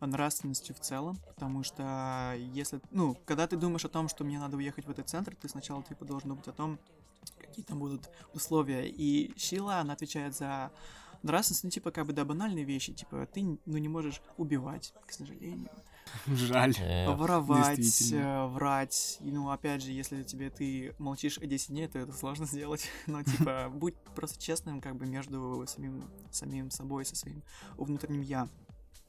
нравственностью 0.00 0.74
в 0.74 0.80
целом, 0.80 1.18
потому 1.26 1.62
что 1.62 2.34
если, 2.36 2.80
ну, 2.90 3.14
когда 3.24 3.46
ты 3.46 3.56
думаешь 3.56 3.84
о 3.84 3.88
том, 3.88 4.08
что 4.08 4.24
мне 4.24 4.38
надо 4.38 4.56
уехать 4.56 4.86
в 4.86 4.90
этот 4.90 5.08
центр, 5.08 5.36
ты 5.36 5.48
сначала 5.48 5.82
типа 5.82 6.04
должен 6.04 6.30
думать 6.30 6.48
о 6.48 6.52
том, 6.52 6.78
какие 7.38 7.64
там 7.64 7.78
будут 7.78 8.10
условия. 8.34 8.88
И 8.88 9.38
Шила, 9.38 9.78
она 9.80 9.92
отвечает 9.92 10.34
за 10.34 10.70
нравственность, 11.22 11.64
ну, 11.64 11.70
типа, 11.70 11.90
как 11.90 12.06
бы, 12.06 12.12
да, 12.12 12.24
банальные 12.24 12.64
вещи, 12.64 12.92
типа, 12.94 13.26
ты, 13.26 13.58
ну, 13.66 13.78
не 13.78 13.88
можешь 13.88 14.22
убивать, 14.38 14.94
к 15.06 15.12
сожалению, 15.12 15.70
Жаль. 16.26 16.74
Э, 16.78 17.14
воровать, 17.14 18.12
э, 18.12 18.46
врать. 18.46 19.18
Ну, 19.20 19.50
опять 19.50 19.82
же, 19.82 19.92
если 19.92 20.22
тебе 20.22 20.50
ты 20.50 20.94
молчишь 20.98 21.38
10 21.38 21.68
дней, 21.68 21.88
то 21.88 21.98
это 21.98 22.12
сложно 22.12 22.46
сделать. 22.50 22.88
Но, 23.06 23.22
типа, 23.24 23.70
будь 23.72 23.96
просто 24.14 24.40
честным, 24.40 24.80
как 24.80 24.96
бы, 24.96 25.06
между 25.06 25.64
самим, 25.66 26.04
самим 26.30 26.70
собой, 26.70 27.04
со 27.04 27.16
своим 27.16 27.42
внутренним 27.76 28.22
я. 28.22 28.48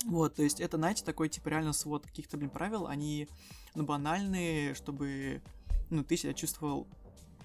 Вот, 0.06 0.36
то 0.36 0.42
есть 0.44 0.60
это, 0.60 0.78
знаете, 0.78 1.04
такой, 1.04 1.30
типа, 1.30 1.50
реально 1.50 1.74
свод 1.74 2.08
каких-то, 2.08 2.38
блин, 2.38 2.50
правил, 2.50 2.88
они, 2.88 3.28
ну, 3.76 3.84
банальные, 3.84 4.74
чтобы, 4.74 5.44
ну, 5.92 6.04
ты 6.04 6.18
себя 6.18 6.34
чувствовал 6.34 6.88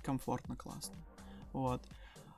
комфортно, 0.02 0.56
классно. 0.56 0.94
Вот. 1.52 1.82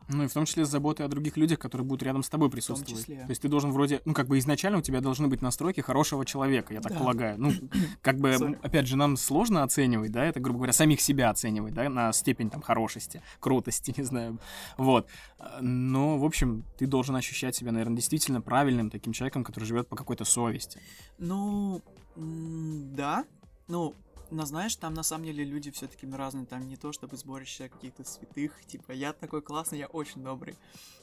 Ну 0.09 0.25
и 0.25 0.27
в 0.27 0.33
том 0.33 0.47
числе 0.47 0.64
с 0.64 0.68
заботой 0.71 1.05
о 1.05 1.09
других 1.09 1.37
людях, 1.37 1.59
которые 1.59 1.87
будут 1.87 2.03
рядом 2.03 2.23
с 2.23 2.29
тобой 2.29 2.51
присутствовать. 2.51 3.01
числе. 3.03 3.21
То 3.25 3.31
есть 3.31 3.42
ты 3.42 3.49
должен 3.49 3.73
вроде, 3.73 4.01
ну 4.07 4.14
как 4.14 4.27
бы 4.27 4.38
изначально 4.38 4.79
у 4.79 4.83
тебя 4.83 5.01
должны 5.01 5.29
быть 5.29 5.42
настройки 5.42 5.81
хорошего 5.81 6.25
человека, 6.25 6.73
я 6.73 6.81
так 6.81 6.92
Да. 6.92 6.99
полагаю. 6.99 7.38
Ну, 7.38 7.53
как 8.01 8.18
бы, 8.18 8.33
Сори. 8.37 8.59
опять 8.62 8.87
же, 8.87 8.97
нам 8.97 9.16
сложно 9.16 9.62
оценивать, 9.62 10.11
да, 10.12 10.25
это, 10.25 10.40
грубо 10.40 10.59
говоря, 10.61 10.73
самих 10.73 11.01
себя 11.01 11.31
оценивать, 11.31 11.75
да, 11.75 11.88
на 11.88 12.12
степень 12.12 12.49
там 12.51 12.62
хорошести, 12.62 13.23
крутости, 13.40 13.92
не 13.99 14.05
знаю. 14.05 14.38
Вот. 14.79 15.09
Но, 15.61 16.18
в 16.18 16.25
общем, 16.25 16.64
ты 16.79 16.87
должен 16.87 17.14
ощущать 17.14 17.55
себя, 17.55 17.73
наверное, 17.73 17.97
действительно 17.97 18.40
правильным 18.40 18.90
таким 18.90 19.12
человеком, 19.12 19.44
который 19.44 19.64
живет 19.64 19.88
по 19.88 19.97
какой-то 19.97 20.25
совести. 20.25 20.81
Ну, 21.18 21.83
да. 22.16 23.25
Ну, 23.68 23.94
но 24.31 24.45
знаешь, 24.45 24.77
там 24.77 24.95
на 24.95 25.03
самом 25.03 25.25
деле 25.25 25.45
люди 25.45 25.71
все-таки 25.71 26.07
разные, 26.11 26.47
там 26.47 26.67
не 26.69 26.77
то 26.77 26.93
чтобы 26.93 27.17
сборище 27.17 27.69
каких-то 27.69 28.05
святых, 28.05 28.64
типа, 28.67 28.93
я 28.93 29.12
такой 29.12 29.43
классный, 29.43 29.79
я 29.79 29.87
очень 29.87 30.23
добрый. 30.23 30.57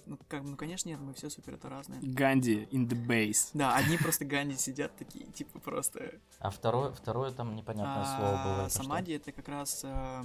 Ну, 0.06 0.18
как 0.28 0.44
бы, 0.44 0.50
ну, 0.52 0.58
конечно, 0.58 0.88
нет, 0.90 1.00
мы 1.00 1.14
все 1.14 1.30
супер 1.30 1.56
это 1.56 1.68
разные. 1.70 2.00
Ганди 2.02 2.68
in 2.72 2.88
the 2.88 2.96
base. 3.08 3.50
Да, 3.54 3.76
одни 3.76 3.98
просто 3.98 4.24
Ганди 4.26 4.56
сидят 4.56 4.96
такие, 4.96 5.26
типа, 5.32 5.60
просто... 5.60 6.20
А 6.40 6.52
второе, 6.52 6.92
второе 6.92 7.32
там 7.32 7.56
непонятное 7.56 8.04
А, 8.06 8.18
слово 8.18 8.44
было. 8.44 8.62
это 8.66 8.70
что? 8.70 8.84
Самади 8.84 9.12
это 9.14 9.32
как 9.32 9.48
раз... 9.48 9.82
э, 9.84 10.24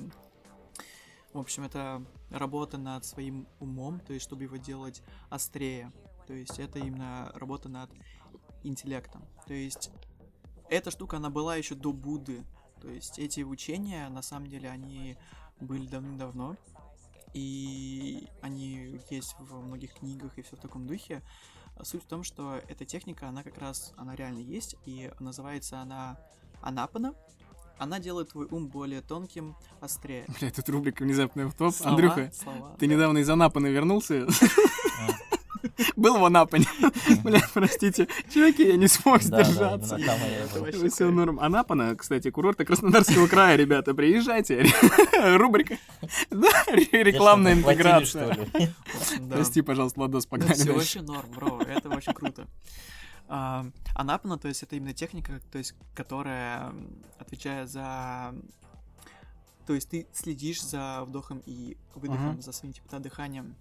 В 1.33 1.39
общем, 1.39 1.63
это 1.65 2.05
работа 2.31 2.77
над 2.77 3.05
своим 3.07 3.47
умом, 3.61 4.01
то 4.01 4.13
есть, 4.13 4.25
чтобы 4.27 4.43
его 4.43 4.57
делать 4.57 5.03
острее. 5.31 5.93
То 6.27 6.35
есть, 6.35 6.59
это 6.59 6.79
именно 6.79 7.31
работа 7.35 7.69
над 7.71 7.91
интеллектом. 8.63 9.25
То 9.47 9.55
есть, 9.55 9.91
эта 10.69 10.91
штука, 10.91 11.17
она 11.17 11.31
была 11.31 11.57
еще 11.57 11.75
до 11.75 11.93
Будды. 11.93 12.45
То 12.81 12.89
есть, 12.89 13.19
эти 13.19 13.43
учения, 13.43 14.09
на 14.09 14.23
самом 14.23 14.49
деле, 14.49 14.71
они 14.71 15.17
были 15.61 15.87
давным-давно. 15.87 16.57
И 17.33 18.27
они 18.43 19.01
есть 19.11 19.37
во 19.39 19.61
многих 19.61 19.95
книгах 19.95 20.37
и 20.37 20.43
все 20.43 20.57
в 20.57 20.61
таком 20.61 20.87
духе. 20.87 21.23
А 21.77 21.85
Суть 21.85 22.03
в 22.03 22.07
том, 22.07 22.25
что 22.25 22.61
эта 22.69 22.85
техника, 22.85 23.29
она 23.29 23.43
как 23.43 23.59
раз, 23.59 23.93
она 23.97 24.17
реально 24.17 24.41
есть, 24.41 24.77
и 24.85 25.11
называется 25.21 25.81
она 25.81 26.19
анапана. 26.61 27.15
Она 27.79 27.99
делает 27.99 28.31
твой 28.31 28.47
ум 28.51 28.69
более 28.69 29.01
тонким, 29.01 29.57
острее. 29.81 30.27
Бля, 30.39 30.51
тут 30.51 30.69
рубрика 30.69 31.03
внезапно 31.03 31.49
в 31.49 31.55
топ. 31.55 31.75
Слова, 31.75 31.93
Андрюха, 31.93 32.31
слова, 32.35 32.77
ты 32.79 32.87
да. 32.87 32.95
недавно 32.95 33.19
из 33.19 33.31
Анапы 33.31 33.61
вернулся? 33.61 34.27
А. 35.63 35.69
Был 35.97 36.19
в 36.19 36.25
Анапане. 36.25 36.67
Бля, 37.23 37.41
простите. 37.53 38.09
Чуваки, 38.33 38.69
я 38.69 38.77
не 38.77 38.89
смог 38.89 39.23
Да, 39.25 39.39
да, 39.39 39.45
сдержаться. 39.45 39.99
Вообще 40.59 40.89
Все 40.89 41.11
норм. 41.11 41.39
Анапана, 41.41 41.95
кстати, 41.97 42.31
курорты 42.31 42.65
Краснодарского 42.65 43.27
края, 43.27 43.57
ребята, 43.57 43.95
приезжайте. 43.95 44.65
Рубрика. 45.37 45.77
Да, 46.31 46.49
рекламная 46.73 47.55
интеграция. 47.55 48.37
Прости, 49.31 49.63
пожалуйста, 49.63 50.01
Ладос, 50.01 50.27
погнали 50.27 50.55
все 50.55 50.73
вообще 50.73 51.03
норм, 51.03 51.31
бро, 51.31 51.61
это 51.61 51.89
очень 51.91 52.15
круто. 52.15 52.47
А, 53.29 53.65
Анапана, 53.95 54.39
то 54.39 54.49
есть 54.49 54.63
это 54.63 54.77
именно 54.77 54.93
техника, 54.93 55.41
то 55.53 55.59
есть, 55.59 55.75
которая 55.95 56.73
отвечает 57.19 57.71
за... 57.71 58.35
То 59.67 59.75
есть 59.75 59.89
ты 59.89 60.07
следишь 60.13 60.63
за 60.63 61.05
вдохом 61.07 61.41
и 61.47 61.77
выдохом, 61.95 62.31
Мгм. 62.33 62.43
за 62.43 62.51
своим 62.51 62.73
типа 62.73 62.89
да, 62.91 62.99
дыханием. 62.99 63.55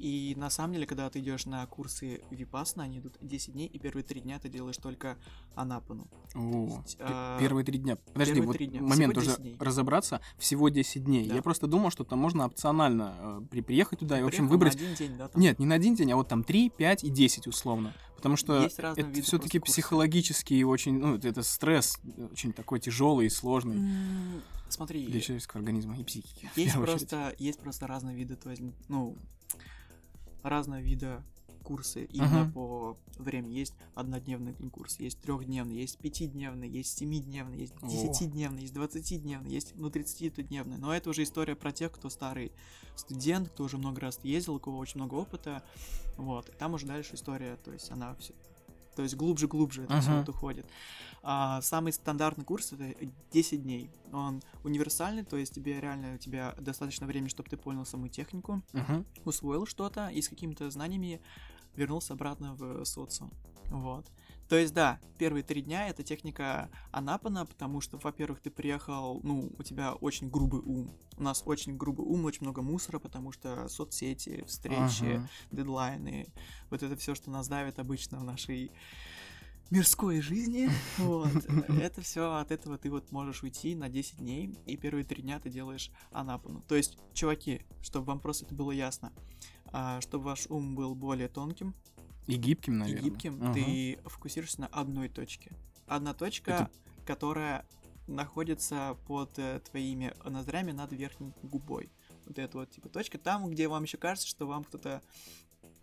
И 0.00 0.34
на 0.38 0.48
самом 0.48 0.72
деле, 0.72 0.86
когда 0.86 1.10
ты 1.10 1.18
идешь 1.18 1.44
на 1.44 1.66
курсы 1.66 2.22
Випасна, 2.30 2.84
они 2.84 3.00
идут 3.00 3.18
10 3.20 3.52
дней, 3.52 3.66
и 3.66 3.78
первые 3.78 4.02
три 4.02 4.22
дня 4.22 4.38
ты 4.38 4.48
делаешь 4.48 4.78
только 4.78 5.18
Анапану. 5.54 6.08
О, 6.34 6.80
есть, 6.86 6.96
а, 7.00 7.38
Первые 7.38 7.66
три 7.66 7.76
дня. 7.76 7.96
Подожди, 8.14 8.36
первые 8.40 8.46
вот 8.46 8.70
дня. 8.70 8.80
момент 8.80 9.16
уже 9.18 9.26
10 9.26 9.40
дней. 9.42 9.56
разобраться. 9.60 10.22
Всего 10.38 10.70
10 10.70 11.04
дней. 11.04 11.28
Да. 11.28 11.34
Я 11.34 11.42
просто 11.42 11.66
думал, 11.66 11.90
что 11.90 12.04
там 12.04 12.18
можно 12.18 12.46
опционально 12.46 13.14
э, 13.18 13.40
при- 13.50 13.60
приехать 13.60 13.98
туда 13.98 14.18
и, 14.18 14.22
в 14.22 14.26
общем, 14.26 14.48
Приехал 14.48 14.52
на 14.54 14.58
выбрать... 14.58 14.74
один 14.76 14.94
день, 14.94 15.18
да, 15.18 15.28
там. 15.28 15.38
Нет, 15.42 15.58
не 15.58 15.66
на 15.66 15.74
один 15.74 15.94
день, 15.94 16.10
а 16.12 16.16
вот 16.16 16.28
там 16.28 16.44
3, 16.44 16.70
5 16.70 17.04
и 17.04 17.10
10 17.10 17.46
условно. 17.46 17.92
Потому 18.16 18.36
что 18.36 18.54
это 18.64 18.94
все-таки 19.20 19.58
психологически 19.58 20.54
и 20.54 20.64
очень, 20.64 20.98
ну, 20.98 21.16
это- 21.16 21.42
стресс 21.42 21.98
очень 22.32 22.54
такой 22.54 22.80
тяжелый 22.80 23.26
и 23.26 23.28
сложный 23.28 23.78
Смотри, 24.70 25.06
для 25.08 25.20
человеческого 25.20 25.58
организма 25.60 25.98
и 25.98 26.04
психики. 26.04 26.50
Есть 26.56 26.74
очередь. 26.76 26.90
просто, 27.00 27.34
есть 27.38 27.60
просто 27.60 27.86
разные 27.86 28.16
виды, 28.16 28.36
то 28.36 28.48
есть, 28.50 28.62
ну, 28.88 29.16
разного 30.42 30.80
вида 30.80 31.22
курсы 31.62 32.04
именно 32.06 32.44
Мгм. 32.44 32.52
по 32.52 32.96
времени. 33.18 33.52
Есть 33.54 33.74
однодневный 33.94 34.54
курс, 34.70 34.98
есть 34.98 35.20
трехдневный, 35.20 35.76
есть 35.76 35.98
пятидневный, 35.98 36.68
есть 36.68 36.96
семидневный, 36.98 37.58
есть 37.60 37.74
десятидневный, 37.82 38.62
есть 38.62 38.74
двадцатидневный, 38.74 39.50
есть 39.52 39.74
ну 39.76 39.88
30-дневный. 39.88 40.78
Но 40.78 40.94
это 40.94 41.10
уже 41.10 41.22
история 41.22 41.54
про 41.54 41.70
тех, 41.70 41.92
кто 41.92 42.08
старый 42.08 42.50
студент, 42.96 43.50
кто 43.50 43.64
уже 43.64 43.76
много 43.76 44.00
раз 44.00 44.18
ездил, 44.22 44.54
у 44.54 44.58
кого 44.58 44.78
очень 44.78 44.96
много 45.00 45.14
опыта. 45.14 45.62
Вот. 46.16 46.48
И 46.48 46.52
там 46.52 46.74
уже 46.74 46.86
дальше 46.86 47.14
история, 47.14 47.56
то 47.56 47.72
есть 47.72 47.90
она 47.90 48.14
все. 48.16 48.32
То 48.96 49.02
есть 49.02 49.14
глубже-глубже 49.14 49.84
это 49.84 50.00
все 50.00 50.10
Мгм. 50.10 50.18
вот 50.20 50.28
уходит. 50.30 50.66
А, 51.22 51.60
самый 51.60 51.92
стандартный 51.92 52.44
курс 52.44 52.72
это 52.72 52.94
10 53.30 53.62
дней. 53.62 53.90
Он 54.12 54.42
универсальный, 54.64 55.24
то 55.24 55.36
есть 55.36 55.54
тебе 55.54 55.80
реально 55.80 56.14
у 56.14 56.18
тебя 56.18 56.54
достаточно 56.58 57.06
времени, 57.06 57.28
чтобы 57.28 57.48
ты 57.50 57.56
понял 57.56 57.84
саму 57.84 58.08
технику, 58.08 58.62
Мгм. 58.72 59.04
усвоил 59.24 59.66
что-то 59.66 60.08
и 60.08 60.22
с 60.22 60.28
какими-то 60.28 60.70
знаниями 60.70 61.20
вернулся 61.76 62.14
обратно 62.14 62.54
в 62.54 62.84
социум. 62.84 63.32
Вот. 63.70 64.10
То 64.48 64.56
есть, 64.56 64.74
да, 64.74 64.98
первые 65.16 65.44
три 65.44 65.62
дня 65.62 65.88
это 65.88 66.02
техника 66.02 66.68
Анапана, 66.90 67.46
потому 67.46 67.80
что, 67.80 67.98
во-первых, 67.98 68.40
ты 68.40 68.50
приехал, 68.50 69.20
ну, 69.22 69.52
у 69.56 69.62
тебя 69.62 69.92
очень 69.94 70.28
грубый 70.28 70.60
ум. 70.60 70.90
У 71.16 71.22
нас 71.22 71.42
очень 71.46 71.76
грубый 71.76 72.04
ум, 72.04 72.24
очень 72.24 72.42
много 72.42 72.62
мусора, 72.62 72.98
потому 72.98 73.30
что 73.30 73.68
соцсети, 73.68 74.42
встречи, 74.48 75.04
Ага. 75.04 75.28
дедлайны, 75.52 76.26
вот 76.70 76.82
это 76.82 76.96
все, 76.96 77.14
что 77.14 77.30
нас 77.30 77.46
давит 77.46 77.78
обычно 77.78 78.18
в 78.18 78.24
нашей 78.24 78.72
мирской 79.70 80.20
жизни, 80.20 80.68
вот, 80.98 81.30
это 81.68 82.00
все 82.00 82.34
от 82.34 82.50
этого 82.50 82.76
ты 82.78 82.90
вот 82.90 83.10
можешь 83.12 83.42
уйти 83.42 83.74
на 83.74 83.88
10 83.88 84.18
дней, 84.18 84.54
и 84.66 84.76
первые 84.76 85.04
три 85.04 85.22
дня 85.22 85.38
ты 85.40 85.48
делаешь 85.50 85.90
анапану. 86.10 86.62
То 86.68 86.74
есть, 86.74 86.98
чуваки, 87.14 87.62
чтобы 87.82 88.06
вам 88.06 88.20
просто 88.20 88.46
это 88.46 88.54
было 88.54 88.72
ясно, 88.72 89.12
а, 89.72 90.00
чтобы 90.00 90.24
ваш 90.24 90.46
ум 90.48 90.74
был 90.74 90.94
более 90.94 91.28
тонким 91.28 91.74
И 92.26 92.34
гибким, 92.36 92.74
и 92.74 92.76
наверное. 92.78 93.02
гибким, 93.02 93.42
Ага. 93.42 93.54
ты 93.54 93.98
фокусируешься 94.06 94.62
на 94.62 94.66
одной 94.68 95.08
точке. 95.08 95.52
Одна 95.86 96.14
точка, 96.14 96.50
Это- 96.52 96.70
которая 97.06 97.66
находится 98.06 98.96
под 99.06 99.38
э, 99.38 99.60
твоими 99.70 100.12
ноздрями 100.24 100.72
над 100.72 100.92
верхней 100.92 101.32
губой. 101.44 101.92
Вот 102.26 102.38
эта 102.40 102.58
вот 102.58 102.70
типа 102.70 102.88
точка, 102.88 103.18
там, 103.18 103.48
где 103.48 103.68
вам 103.68 103.84
еще 103.84 103.98
кажется, 103.98 104.26
что 104.28 104.46
вам 104.46 104.64
кто-то... 104.64 105.00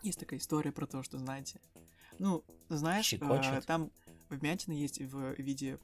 Есть 0.03 0.19
такая 0.19 0.39
история 0.39 0.73
про 0.73 0.85
то, 0.85 1.03
что, 1.03 1.17
знаете, 1.17 1.61
ну, 2.19 2.43
знаешь, 2.69 3.13
э, 3.13 3.61
там 3.65 3.91
вмятины 4.29 4.73
есть 4.73 4.99
в 4.99 5.33
виде 5.39 5.79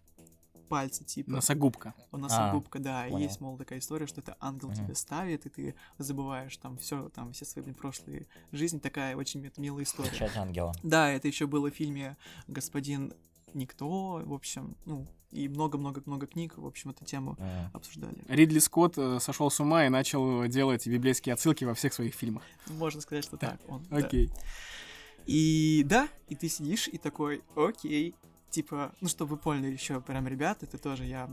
пальце, 0.69 1.03
типа. 1.03 1.29
Носогубка. 1.29 1.93
Он 2.11 2.21
носогубка, 2.21 2.79
да. 2.79 3.05
И 3.07 3.11
понял. 3.11 3.23
есть, 3.23 3.39
мол, 3.39 3.57
такая 3.57 3.79
история, 3.79 4.07
что 4.07 4.21
это 4.21 4.35
ангел 4.39 4.69
Мгм. 4.69 4.77
тебе 4.77 4.95
ставит, 4.95 5.45
и 5.45 5.49
ты 5.49 5.75
забываешь 5.97 6.57
там 6.57 6.77
все, 6.77 7.09
там 7.09 7.31
все 7.33 7.45
свои 7.45 7.63
блин, 7.63 7.75
прошлые 7.75 8.27
жизни. 8.51 8.79
Такая 8.79 9.15
очень 9.15 9.45
это 9.45 9.61
милая 9.61 9.83
история. 9.83 10.09
Печать 10.09 10.35
ангела. 10.35 10.73
Да, 10.81 11.11
это 11.11 11.27
еще 11.27 11.45
было 11.45 11.69
в 11.69 11.75
фильме 11.75 12.17
«Господин 12.47 13.13
Никто», 13.53 14.23
в 14.25 14.33
общем, 14.33 14.75
ну, 14.85 15.05
и 15.29 15.47
много-много-много 15.47 16.25
книг, 16.25 16.57
в 16.57 16.65
общем, 16.65 16.89
эту 16.89 17.05
тему 17.05 17.35
М. 17.39 17.69
обсуждали. 17.73 18.17
Ридли 18.27 18.57
Скотт 18.59 18.97
э, 18.97 19.19
сошел 19.19 19.51
с 19.51 19.59
ума 19.59 19.85
и 19.85 19.89
начал 19.89 20.47
делать 20.47 20.87
библейские 20.87 21.33
отсылки 21.33 21.65
во 21.65 21.73
всех 21.75 21.93
своих 21.93 22.15
фильмах. 22.15 22.43
Можно 22.67 23.01
сказать, 23.01 23.23
что 23.23 23.37
так. 23.37 23.59
Он, 23.67 23.83
да. 23.89 23.97
И 25.25 25.83
да, 25.85 26.07
и 26.27 26.35
ты 26.35 26.49
сидишь 26.49 26.87
и 26.87 26.97
такой, 26.97 27.43
окей, 27.55 28.13
типа, 28.49 28.93
ну, 29.01 29.07
чтобы 29.07 29.31
вы 29.31 29.37
поняли 29.37 29.71
еще 29.71 30.01
прям, 30.01 30.27
ребята, 30.27 30.65
это 30.65 30.77
тоже 30.77 31.05
я 31.05 31.29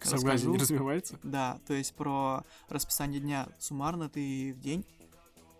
Согласен, 0.00 0.28
расскажу. 0.28 0.52
не 0.52 0.58
развивается. 0.58 1.18
Да, 1.22 1.58
то 1.66 1.74
есть 1.74 1.94
про 1.94 2.44
расписание 2.68 3.20
дня 3.20 3.48
суммарно 3.58 4.08
ты 4.08 4.52
в 4.54 4.60
день 4.60 4.84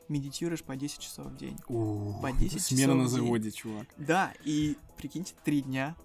медитируешь 0.08 0.62
по 0.62 0.76
10 0.76 0.98
часов 0.98 1.26
в 1.28 1.36
день. 1.36 1.58
У, 1.68 2.12
По 2.20 2.30
10 2.38 2.60
Смена 2.60 2.92
часов 2.92 2.96
на 2.96 3.04
в 3.04 3.08
день. 3.08 3.16
заводе, 3.16 3.50
чувак. 3.50 3.86
Да, 3.96 4.32
и 4.44 4.76
прикиньте, 4.96 5.34
три 5.44 5.62
дня. 5.62 5.96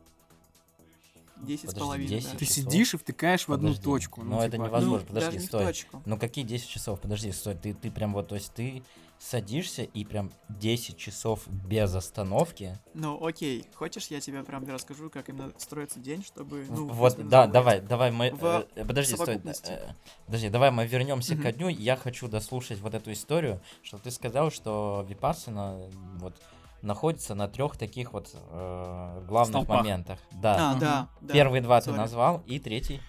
10 1.41 1.59
с 1.59 1.61
Подожди, 1.67 1.79
половиной. 1.79 2.09
10 2.09 2.31
да. 2.31 2.37
Ты 2.37 2.45
часов? 2.45 2.63
сидишь 2.63 2.93
и 2.93 2.97
втыкаешь 2.97 3.47
в 3.47 3.53
одну 3.53 3.67
Подожди. 3.69 3.83
точку. 3.83 4.23
Ну, 4.23 4.39
это 4.41 4.51
типа, 4.51 4.63
невозможно. 4.63 4.99
Ну, 5.01 5.07
подожди, 5.07 5.25
даже 5.27 5.37
не 5.37 5.43
в 5.43 5.47
стой. 5.47 5.65
точку. 5.67 6.01
Ну 6.05 6.17
какие 6.17 6.45
10 6.45 6.67
часов? 6.67 6.99
Подожди, 6.99 7.31
стой, 7.31 7.55
ты, 7.55 7.73
ты 7.73 7.89
прям 7.91 8.13
вот, 8.13 8.27
то 8.27 8.35
есть 8.35 8.53
ты 8.53 8.83
садишься 9.19 9.83
и 9.83 10.05
прям 10.05 10.31
10 10.47 10.97
часов 10.97 11.47
без 11.47 11.93
остановки. 11.93 12.79
Ну, 12.93 13.23
окей, 13.23 13.65
хочешь, 13.75 14.07
я 14.07 14.21
тебе 14.21 14.43
прям 14.43 14.65
расскажу, 14.67 15.09
как 15.09 15.27
именно 15.29 15.51
строится 15.57 15.99
день, 15.99 16.23
чтобы... 16.23 16.65
Ну, 16.69 16.87
вот, 16.87 17.27
да, 17.27 17.45
давай, 17.45 17.81
давай 17.81 18.11
мы... 18.11 18.31
В 18.31 18.65
э, 18.75 18.85
подожди, 18.85 19.15
стой. 19.15 19.41
э, 19.67 19.93
подожди, 20.25 20.49
давай 20.49 20.71
мы 20.71 20.87
вернемся 20.87 21.35
Мгм. 21.35 21.43
ко 21.43 21.51
дню. 21.51 21.67
Я 21.67 21.97
хочу 21.97 22.29
дослушать 22.29 22.79
вот 22.79 22.93
эту 22.93 23.11
историю, 23.11 23.61
что 23.83 23.97
ты 23.97 24.09
сказал, 24.09 24.51
что 24.51 25.05
Випассана 25.07 25.77
вот 26.15 26.35
находится 26.81 27.35
на 27.35 27.49
трех 27.49 27.75
таких 27.75 28.13
вот 28.13 28.33
э, 28.33 29.25
главных 29.27 29.63
Столпах. 29.63 29.77
моментах. 29.79 30.19
Да. 30.31 30.71
А, 30.71 30.75
да, 30.75 31.09
да. 31.19 31.33
Первые 31.33 31.61
два 31.61 31.79
ты 31.81 31.87
сори. 31.87 31.97
назвал, 31.97 32.41
и 32.47 32.57
третий. 32.57 33.01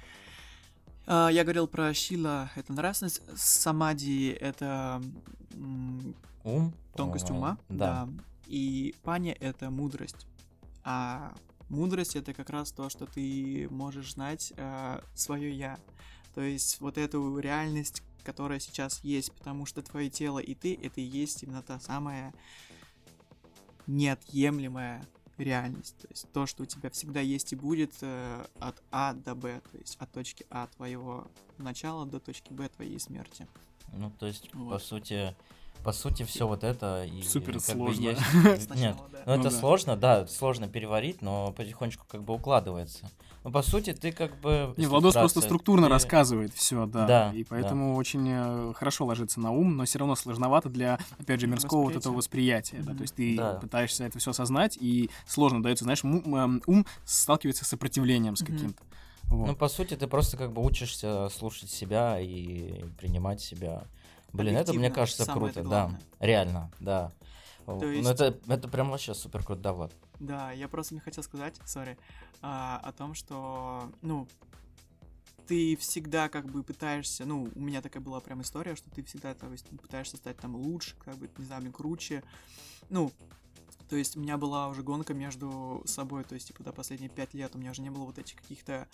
А, 1.13 1.29
я 1.29 1.43
говорил 1.43 1.67
про 1.67 1.93
Шила, 1.93 2.53
это 2.55 2.73
нравственность, 2.73 3.21
Самади— 3.37 4.29
это 4.41 5.03
Ум. 6.45 6.73
тонкость 6.95 7.31
ума, 7.31 7.59
Да. 7.69 8.09
и 8.47 8.95
Паня— 9.03 9.37
это 9.41 9.71
мудрость. 9.71 10.29
А 10.85 11.35
мудрость— 11.69 12.15
это 12.15 12.33
как 12.33 12.49
раз 12.51 12.71
то, 12.71 12.89
что 12.89 13.07
ты 13.07 13.67
можешь 13.73 14.13
знать 14.13 14.53
свое 15.17 15.53
«я». 15.53 15.81
То 16.37 16.43
есть 16.43 16.81
вот 16.81 16.97
эту 16.97 17.39
реальность, 17.41 18.05
которая 18.23 18.61
сейчас 18.61 19.03
есть, 19.03 19.33
потому 19.33 19.67
что 19.67 19.83
твое 19.83 20.11
тело 20.11 20.39
и 20.39 20.55
ты— 20.55 20.79
это 20.81 21.01
и 21.01 21.05
есть 21.05 21.43
именно 21.43 21.63
та 21.63 21.81
самая 21.81 22.33
неотъемлемая 23.89 25.05
реальность. 25.45 25.97
То 25.99 26.07
есть 26.11 26.27
то, 26.33 26.47
что 26.47 26.63
у 26.63 26.67
тебя 26.67 26.91
всегда 26.91 27.21
есть 27.21 27.53
и 27.53 27.57
будет 27.57 27.93
э, 28.03 28.45
от 28.59 28.83
А 28.91 29.15
до 29.15 29.35
Б, 29.35 29.61
то 29.73 29.79
есть 29.79 29.97
от 30.01 30.11
точки 30.13 30.47
А 30.51 30.67
твоего 30.77 31.27
начала 31.59 32.07
до 32.07 32.21
точки 32.21 32.53
Б 32.53 32.69
твоей 32.69 32.99
смерти. 33.01 33.47
Ну, 33.93 34.11
то 34.19 34.27
есть, 34.27 34.51
по 34.51 34.59
Вот. 34.59 34.83
сути, 34.83 35.35
по 35.83 35.93
сути, 35.93 36.23
все 36.25 36.47
вот 36.47 36.63
это 36.63 37.05
и 37.05 37.23
Супер 37.23 37.55
как 37.55 37.77
бы 37.77 37.95
сложно. 37.95 38.01
есть- 38.03 38.71
Нет, 38.77 38.97
да. 39.11 39.23
ну 39.27 39.33
Ну 39.35 39.41
это 39.41 39.43
да. 39.45 39.51
сложно, 39.51 39.97
да, 39.97 40.27
сложно 40.27 40.69
переварить, 40.69 41.23
но 41.23 41.53
потихонечку 41.53 42.05
как 42.09 42.23
бы 42.23 42.35
укладывается. 42.35 43.11
Ну, 43.43 43.51
по 43.51 43.63
сути, 43.63 43.95
ты 43.95 44.13
как 44.13 44.39
бы... 44.41 44.75
Не, 44.77 44.87
Владос 44.87 45.15
просто 45.15 45.41
структурно 45.41 45.87
ты- 45.87 45.91
рассказывает 45.93 46.53
все, 46.53 46.85
да. 46.85 47.07
Да, 47.07 47.33
И 47.35 47.43
поэтому 47.45 47.97
очень 47.97 48.27
э, 48.29 48.73
хорошо 48.75 49.07
ложится 49.07 49.41
на 49.41 49.51
ум, 49.51 49.77
но 49.79 49.85
все 49.87 49.99
равно 49.99 50.15
сложновато 50.15 50.69
для, 50.69 50.99
опять 51.19 51.41
же, 51.41 51.47
мирского 51.47 51.85
вот 51.85 51.97
этого 51.97 52.15
восприятия. 52.15 52.79
Да? 52.83 52.91
Мгм. 52.91 52.97
То 52.99 53.03
есть 53.03 53.15
ты 53.15 53.37
Да. 53.37 53.55
пытаешься 53.55 54.05
это 54.05 54.19
все 54.19 54.33
осознать, 54.33 54.77
и 54.79 55.09
сложно 55.27 55.63
дается, 55.63 55.85
знаешь, 55.85 56.05
ум 56.05 56.87
сталкивается 57.07 57.65
с 57.65 57.69
сопротивлением 57.69 58.37
с 58.37 58.41
каким-то. 58.45 58.83
Вот. 59.25 59.47
Ну, 59.47 59.57
по 59.57 59.69
сути, 59.69 59.95
ты 59.97 60.07
просто 60.07 60.37
как 60.37 60.53
бы 60.53 60.63
учишься 60.63 61.29
слушать 61.31 61.71
себя 61.71 62.19
и 62.21 62.85
принимать 62.99 63.41
себя. 63.41 63.85
Блин, 64.35 64.57
это, 64.57 64.75
мне 64.75 64.91
кажется, 64.91 65.25
круто, 65.25 65.63
да. 65.63 65.99
Реально, 66.19 66.71
да. 66.79 67.13
То 67.65 67.77
Ну, 67.77 67.91
есть- 67.91 68.11
это, 68.11 68.37
это 68.49 68.69
прям 68.69 68.91
вообще 68.91 69.15
супер 69.15 69.43
круто, 69.45 69.63
да, 69.63 69.73
Влад. 69.73 69.93
Да, 70.21 70.53
я 70.53 70.69
просто 70.69 70.95
не 70.95 71.01
хотел 71.01 71.25
сказать, 71.25 71.59
сори, 71.65 71.99
а, 72.43 72.79
о 72.85 72.93
том, 72.93 73.15
что, 73.15 73.91
ну, 74.03 74.29
ты 75.47 75.77
всегда 75.77 76.29
как 76.29 76.47
бы 76.47 76.63
пытаешься, 76.63 77.25
ну, 77.25 77.51
у 77.55 77.61
меня 77.61 77.81
такая 77.81 78.03
была 78.03 78.21
прям 78.21 78.43
история, 78.43 78.77
что 78.77 78.89
ты 78.91 79.03
всегда 79.03 79.35
то 79.35 79.51
есть, 79.51 79.67
пытаешься 79.81 80.19
стать 80.19 80.37
там 80.37 80.55
лучше, 80.55 80.95
как 81.05 81.17
бы, 81.17 81.29
не 81.39 81.45
знаю, 81.45 81.73
круче. 81.73 82.23
Ну, 82.91 83.11
то 83.89 83.97
есть 83.97 84.17
у 84.17 84.21
меня 84.21 84.37
была 84.37 84.69
уже 84.69 84.83
гонка 84.83 85.15
между 85.15 85.83
собой, 85.87 86.23
то 86.23 86.35
есть, 86.35 86.49
типа, 86.49 86.63
до 86.63 86.73
последние 86.73 87.11
пять 87.11 87.35
лет 87.35 87.57
у 87.57 87.59
меня 87.59 87.71
уже 87.71 87.83
не 87.83 87.91
было 87.91 88.05
вот 88.05 88.19
этих 88.19 88.37
каких-то 88.37 88.87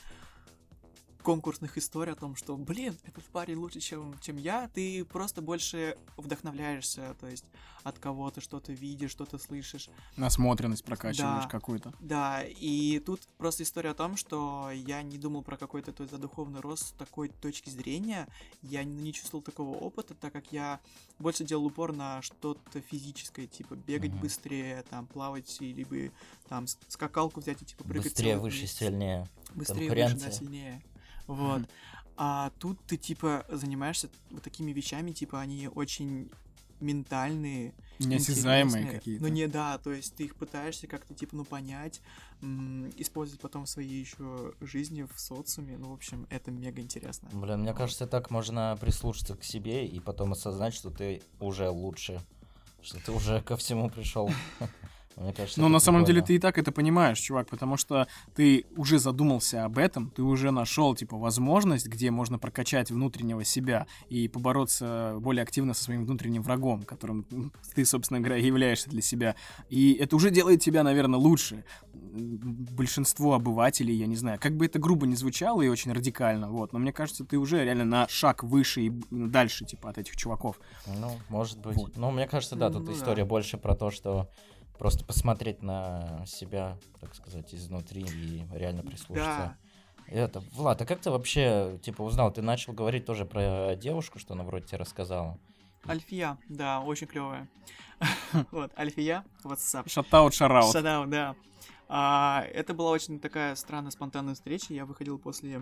конкурсных 1.31 1.77
историй 1.77 2.12
о 2.12 2.15
том, 2.15 2.37
что, 2.37 2.57
блин, 2.57 2.97
этот 3.03 3.25
парень 3.25 3.57
лучше, 3.57 3.81
чем, 3.81 4.15
чем 4.21 4.37
я, 4.37 4.69
ты 4.73 5.05
просто 5.05 5.43
больше 5.43 5.97
вдохновляешься, 6.17 7.17
то 7.19 7.27
есть 7.27 7.45
от 7.83 7.99
кого-то 7.99 8.41
что-то 8.41 8.73
видишь, 8.73 9.11
что-то 9.11 9.37
слышишь. 9.39 9.89
Насмотренность 10.17 10.85
прокачиваешь 10.85 11.43
Да. 11.45 11.49
какую-то. 11.49 11.93
Да, 11.99 12.45
и 12.45 13.01
тут 13.01 13.21
просто 13.39 13.65
история 13.65 13.91
о 13.91 13.95
том, 13.95 14.17
что 14.17 14.71
я 14.73 15.03
не 15.03 15.19
думал 15.19 15.43
про 15.43 15.57
какой-то 15.57 15.93
то 15.93 16.05
есть, 16.05 16.12
за 16.12 16.19
духовный 16.21 16.61
рост 16.61 16.87
с 16.89 16.91
такой 16.93 17.29
точки 17.29 17.71
зрения, 17.71 18.29
я 18.62 18.85
не, 18.85 19.12
чувствовал 19.12 19.43
такого 19.43 19.77
опыта, 19.77 20.15
так 20.15 20.33
как 20.33 20.53
я 20.53 20.79
больше 21.19 21.43
делал 21.43 21.67
упор 21.67 21.93
на 21.93 22.23
что-то 22.23 22.81
физическое, 22.81 23.49
типа 23.49 23.75
бегать 23.75 24.12
Мгм. 24.12 24.21
быстрее, 24.21 24.85
там 24.91 25.09
плавать, 25.09 25.61
либо 25.61 26.12
там 26.49 26.69
с- 26.69 26.79
скакалку 26.87 27.41
взять 27.41 27.62
и 27.62 27.65
типа 27.65 27.83
прыгать. 27.83 28.05
Быстрее, 28.12 28.39
выше, 28.39 28.69
сильнее. 28.69 29.29
Быстрее, 29.57 29.91
выше, 29.91 30.17
да, 30.25 30.31
сильнее. 30.31 30.83
Вот. 31.27 31.62
А 32.17 32.51
тут 32.59 32.79
ты 32.87 32.97
типа 32.97 33.45
занимаешься 33.51 34.09
вот 34.31 34.43
такими 34.43 34.73
вещами, 34.73 35.12
типа 35.12 35.41
они 35.41 35.69
очень 35.69 36.31
ментальные, 36.81 37.75
Неосязаемые 37.99 38.87
какие-то. 38.87 39.23
Ну 39.23 39.29
не 39.29 39.47
да, 39.47 39.79
то 39.79 39.93
есть 39.93 40.15
ты 40.15 40.25
их 40.25 40.37
пытаешься 40.37 40.87
как-то 40.87 41.15
типа 41.15 41.37
ну 41.37 41.45
понять, 41.45 42.01
м, 42.43 42.91
использовать 42.97 43.41
потом 43.41 43.65
в 43.65 43.69
своей 43.69 43.99
еще 44.01 44.53
жизни 44.61 45.03
в 45.03 45.19
социуме. 45.19 45.79
Ну 45.79 45.91
в 45.91 45.95
общем 45.95 46.27
это 46.31 46.51
мега 46.51 46.83
интересно. 46.83 47.29
Блин, 47.33 47.61
мне 47.61 47.73
кажется, 47.73 48.07
так 48.07 48.31
можно 48.31 48.77
прислушаться 48.81 49.35
к 49.37 49.45
себе 49.45 49.87
и 49.87 50.01
потом 50.01 50.33
осознать, 50.33 50.75
что 50.75 50.91
ты 50.91 51.23
уже 51.41 51.71
лучше. 51.71 52.21
Что 52.83 53.03
ты 53.03 53.12
уже 53.12 53.41
ко 53.41 53.57
всему 53.57 53.89
пришел. 53.89 54.31
Мне 55.16 55.33
кажется, 55.33 55.61
Но 55.61 55.68
на 55.68 55.79
самом 55.79 56.05
деле 56.05 56.20
прикольно. 56.20 56.26
ты 56.26 56.35
и 56.35 56.38
так 56.38 56.59
это 56.59 56.72
понимаешь, 56.72 57.18
чувак, 57.18 57.48
потому 57.48 57.79
что 57.79 58.07
ты 58.35 58.66
уже 58.76 58.98
задумался 58.98 59.64
об 59.64 59.79
этом, 59.79 60.11
ты 60.11 60.22
уже 60.22 60.50
нашел, 60.50 60.94
типа, 60.94 61.16
возможность, 61.16 61.87
где 61.87 62.11
можно 62.11 62.38
прокачать 62.38 62.90
внутреннего 62.90 63.42
себя 63.42 63.87
и 64.11 64.29
побороться 64.29 65.14
более 65.20 65.42
активно 65.42 65.72
со 65.72 65.85
своим 65.85 66.05
внутренним 66.05 66.42
врагом, 66.42 66.83
которым 66.83 67.26
ты, 67.74 67.85
собственно 67.87 68.20
говоря, 68.20 68.37
являешься 68.37 68.90
для 68.90 69.00
себя. 69.00 69.37
И 69.70 69.94
это 69.94 70.16
уже 70.16 70.31
делает 70.31 70.61
тебя, 70.61 70.83
наверное, 70.83 71.18
лучше. 71.18 71.64
Большинство 71.94 73.35
обывателей, 73.35 73.94
я 73.94 74.07
не 74.07 74.16
знаю, 74.16 74.38
как 74.40 74.57
бы 74.57 74.66
это 74.66 74.79
грубо 74.79 75.07
не 75.07 75.16
звучало 75.16 75.62
и 75.62 75.68
очень 75.68 75.92
радикально, 75.92 76.50
вот, 76.50 76.72
но 76.72 76.79
мне 76.79 76.92
кажется, 76.92 77.24
ты 77.24 77.38
уже 77.38 77.64
реально 77.64 77.85
на 77.85 78.09
шаг 78.09 78.42
выше 78.44 78.83
и 78.83 78.92
дальше, 79.11 79.64
типа, 79.64 79.90
от 79.90 79.98
этих 79.98 80.16
чуваков. 80.16 80.61
Ну, 80.87 81.12
может 81.29 81.59
быть. 81.61 81.76
Вот. 81.76 81.96
Ну, 81.96 82.11
мне 82.11 82.26
кажется, 82.26 82.57
да, 82.57 82.68
Ну, 82.68 82.79
тут 82.81 82.87
да. 82.87 82.92
история 82.92 83.24
больше 83.24 83.57
про 83.57 83.74
то, 83.74 83.90
что 83.90 84.29
просто 84.79 85.05
посмотреть 85.05 85.62
на 85.62 86.25
себя, 86.27 86.77
так 87.01 87.15
сказать, 87.15 87.55
изнутри 87.55 88.03
и 88.03 88.47
реально 88.53 88.83
прислушаться. 88.83 89.57
Да, 90.07 90.12
Это, 90.12 90.41
Влад, 90.53 90.81
а 90.83 90.87
как 90.87 91.01
ты 91.01 91.11
вообще, 91.11 91.79
типа, 91.83 92.03
узнал? 92.03 92.33
Ты 92.33 92.43
начал 92.43 92.73
говорить 92.73 93.05
тоже 93.05 93.25
про 93.25 93.75
девушку, 93.77 94.19
что 94.19 94.35
она 94.35 94.45
вроде 94.45 94.67
тебе 94.67 94.79
рассказала. 94.79 95.39
Альфия, 95.89 96.39
да, 96.49 96.81
очень 96.81 97.07
клевая. 97.07 97.49
Вот, 98.51 98.73
Альфия, 98.79 99.25
WhatsApp. 99.45 99.89
Shout 99.88 100.14
out, 100.14 100.35
shout 100.35 100.56
out. 100.56 100.73
Shout 100.73 100.94
out, 100.94 101.11
да. 101.11 101.35
А, 101.89 102.45
это 102.53 102.75
была 102.75 102.91
очень 102.91 103.21
такая 103.21 103.55
странная, 103.55 103.91
спонтанная 103.91 104.35
встреча. 104.35 104.75
Я 104.75 104.85
выходил 104.85 105.19
после 105.19 105.61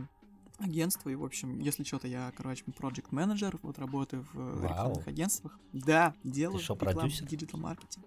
агентства, 0.59 1.09
и, 1.09 1.15
в 1.15 1.25
общем, 1.25 1.59
если 1.61 1.85
что-то, 1.85 2.07
я, 2.09 2.33
короче, 2.37 2.65
project 2.67 3.07
manager 3.11 3.59
вот 3.63 3.79
работаю 3.79 4.27
в 4.33 4.61
Вау. 4.61 4.69
рекламных 4.69 5.09
агентствах. 5.09 5.59
Да, 5.73 6.15
делаю 6.23 6.61
шо, 6.61 6.75
рекламу, 6.75 7.01
продюсер? 7.01 7.27
digital 7.27 7.61
marketing. 7.61 8.07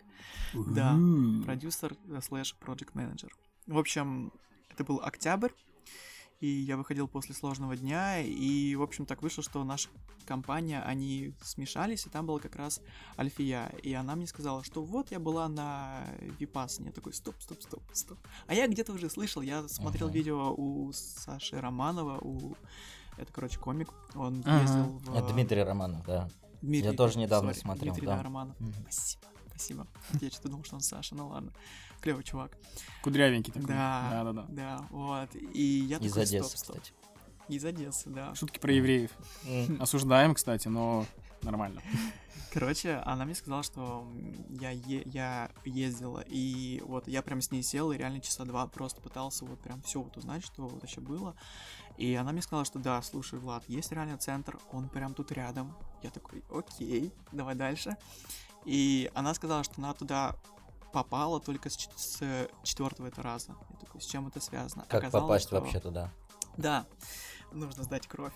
Да. 0.53 0.97
Продюсер 1.45 1.95
э, 2.07 2.19
слэш 2.21 2.55
project 2.59 2.91
manager. 2.93 3.35
В 3.65 3.77
общем, 3.77 4.31
это 4.69 4.83
был 4.83 5.01
октябрь, 5.01 5.51
и 6.39 6.47
я 6.47 6.77
выходил 6.77 7.07
после 7.07 7.33
сложного 7.33 7.75
дня, 7.75 8.21
и, 8.21 8.75
в 8.75 8.81
общем, 8.81 9.05
так 9.05 9.21
вышло, 9.21 9.43
что 9.43 9.63
наша 9.63 9.89
компания, 10.25 10.81
они 10.81 11.33
смешались, 11.41 12.05
и 12.05 12.09
там 12.09 12.25
была 12.27 12.39
как 12.39 12.55
раз 12.55 12.81
Альфия, 13.17 13.69
и 13.81 13.93
она 13.93 14.15
мне 14.15 14.27
сказала, 14.27 14.63
что 14.63 14.83
вот 14.83 15.09
я 15.11 15.19
была 15.19 15.47
на 15.47 16.03
Випасне, 16.39 16.87
я 16.87 16.91
такой, 16.91 17.13
стоп, 17.13 17.35
стоп, 17.39 17.61
стоп, 17.61 17.83
стоп. 17.93 18.17
А 18.45 18.53
я 18.53 18.67
где-то 18.67 18.93
уже 18.93 19.09
слышал, 19.09 19.41
я 19.41 19.67
смотрел 19.67 20.07
Ага. 20.07 20.15
видео 20.15 20.53
у 20.55 20.91
Саши 20.93 21.59
Романова, 21.59 22.19
у... 22.19 22.55
Это, 23.17 23.31
короче, 23.33 23.57
комик, 23.59 23.89
он 24.13 24.43
Ага. 24.45 24.61
ездил 24.61 24.99
в... 24.99 25.15
Это 25.15 25.33
Дмитрий 25.33 25.63
Романов, 25.63 26.05
да. 26.05 26.29
Дмитрий, 26.61 26.91
Я 26.91 26.97
тоже 26.97 27.17
недавно 27.17 27.53
сори, 27.53 27.61
смотрел, 27.61 27.93
Дмитрий, 27.93 28.07
да. 28.07 28.21
Романов. 28.21 28.59
Мгм. 28.59 28.73
Спасибо, 28.89 29.23
спасибо. 29.49 29.87
Я 30.21 30.29
что-то 30.29 30.49
думал, 30.49 30.63
что 30.65 30.75
он 30.75 30.81
Саша, 30.81 31.15
ну 31.15 31.29
ладно. 31.29 31.53
Клевый 32.01 32.23
чувак. 32.23 32.57
Кудрявенький 33.03 33.51
такой. 33.53 33.67
Да, 33.67 34.07
Да-да-да. 34.11 34.45
да, 34.49 34.87
вот. 34.91 35.29
И 35.35 35.85
я 35.89 35.97
Из 35.97 36.09
такой, 36.11 36.23
Одессы, 36.23 36.57
стоп, 36.57 36.59
стоп. 36.59 36.75
кстати. 36.81 36.93
Из 37.49 37.63
Одессы, 37.65 38.09
да. 38.09 38.35
Шутки 38.35 38.59
про 38.59 38.71
евреев. 38.73 39.11
М. 39.45 39.81
Осуждаем, 39.81 40.33
кстати, 40.35 40.67
но 40.67 41.05
нормально. 41.41 41.81
Короче, 42.53 42.95
она 43.05 43.25
мне 43.25 43.35
сказала, 43.35 43.61
что 43.63 44.07
я, 44.49 44.71
е- 44.71 45.03
я 45.05 45.51
ездила, 45.65 46.23
и 46.27 46.81
вот 46.85 47.07
я 47.07 47.21
прям 47.21 47.41
с 47.41 47.51
ней 47.51 47.61
сел, 47.61 47.91
и 47.91 47.97
реально 47.97 48.19
часа 48.21 48.45
два 48.45 48.67
просто 48.67 48.99
пытался 49.01 49.45
вот 49.45 49.59
прям 49.61 49.81
все 49.83 50.01
вот 50.01 50.15
узнать, 50.17 50.43
что 50.43 50.63
вот 50.63 50.73
вообще 50.81 50.99
было. 51.01 51.35
И 51.97 52.13
она 52.15 52.31
мне 52.31 52.41
сказала, 52.41 52.65
что 52.65 52.79
да, 52.79 53.01
слушай, 53.01 53.37
Влад, 53.39 53.63
есть 53.67 53.91
реально 53.91 54.17
центр, 54.17 54.57
он 54.71 54.87
прям 54.89 55.13
тут 55.13 55.31
рядом. 55.31 55.75
Я 56.03 56.09
такой, 56.09 56.43
окей, 56.49 57.13
давай 57.31 57.55
дальше. 57.55 57.95
И 58.65 59.11
она 59.13 59.33
сказала, 59.33 59.63
что 59.63 59.75
она 59.77 59.93
туда 59.93 60.35
попала 60.93 61.39
только 61.39 61.69
с, 61.69 61.77
с 61.95 62.21
четвертого 62.63 63.07
это 63.07 63.21
раза. 63.21 63.55
Я 63.71 63.77
такой, 63.79 64.01
с 64.01 64.05
чем 64.05 64.27
это 64.27 64.39
связано? 64.39 64.83
Как 64.89 65.03
Оказалось, 65.03 65.23
попасть 65.23 65.47
что- 65.47 65.59
вообще 65.59 65.79
туда? 65.79 66.11
Да, 66.57 66.85
нужно 67.51 67.83
сдать 67.83 68.07
кровь. 68.07 68.33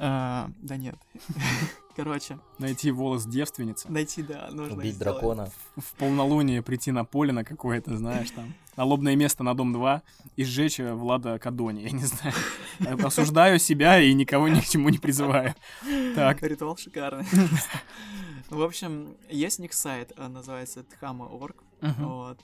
А, 0.00 0.50
да 0.60 0.76
нет. 0.76 0.96
Короче, 1.96 2.40
Найти 2.58 2.90
волос 2.90 3.24
девственницы. 3.26 3.88
найти, 3.88 4.24
да, 4.24 4.48
нужно 4.50 4.74
Убить 4.76 4.96
сделать. 4.96 5.20
дракона? 5.20 5.48
В 5.76 5.92
полнолуние 5.94 6.62
прийти 6.62 6.90
на 6.90 7.04
поле 7.04 7.32
на 7.32 7.44
какое-то, 7.44 7.96
знаешь, 7.96 8.32
там, 8.32 8.52
на 8.76 8.82
лобное 8.82 9.14
место 9.14 9.44
на 9.44 9.54
дом 9.54 9.72
2 9.72 10.02
и 10.34 10.42
сжечь 10.44 10.80
э, 10.80 10.92
Влада 10.92 11.38
Кадони, 11.38 11.82
я 11.82 11.90
не 11.92 12.02
знаю. 12.04 12.34
Осуждаю 13.06 13.60
себя 13.60 14.00
и 14.00 14.12
никого 14.14 14.48
ни 14.48 14.58
к 14.58 14.64
чему 14.64 14.88
не 14.88 14.98
призываю. 14.98 15.54
Так. 16.16 16.42
Ритуал 16.42 16.76
шикарный. 16.76 17.26
В 18.50 18.62
общем, 18.62 19.16
есть 19.28 19.58
у 19.58 19.62
них 19.62 19.72
сайт, 19.72 20.12
а, 20.16 20.28
называется 20.28 20.84
Tхама.org. 20.84 21.56
Мгм. 21.80 22.06
Вот. 22.08 22.40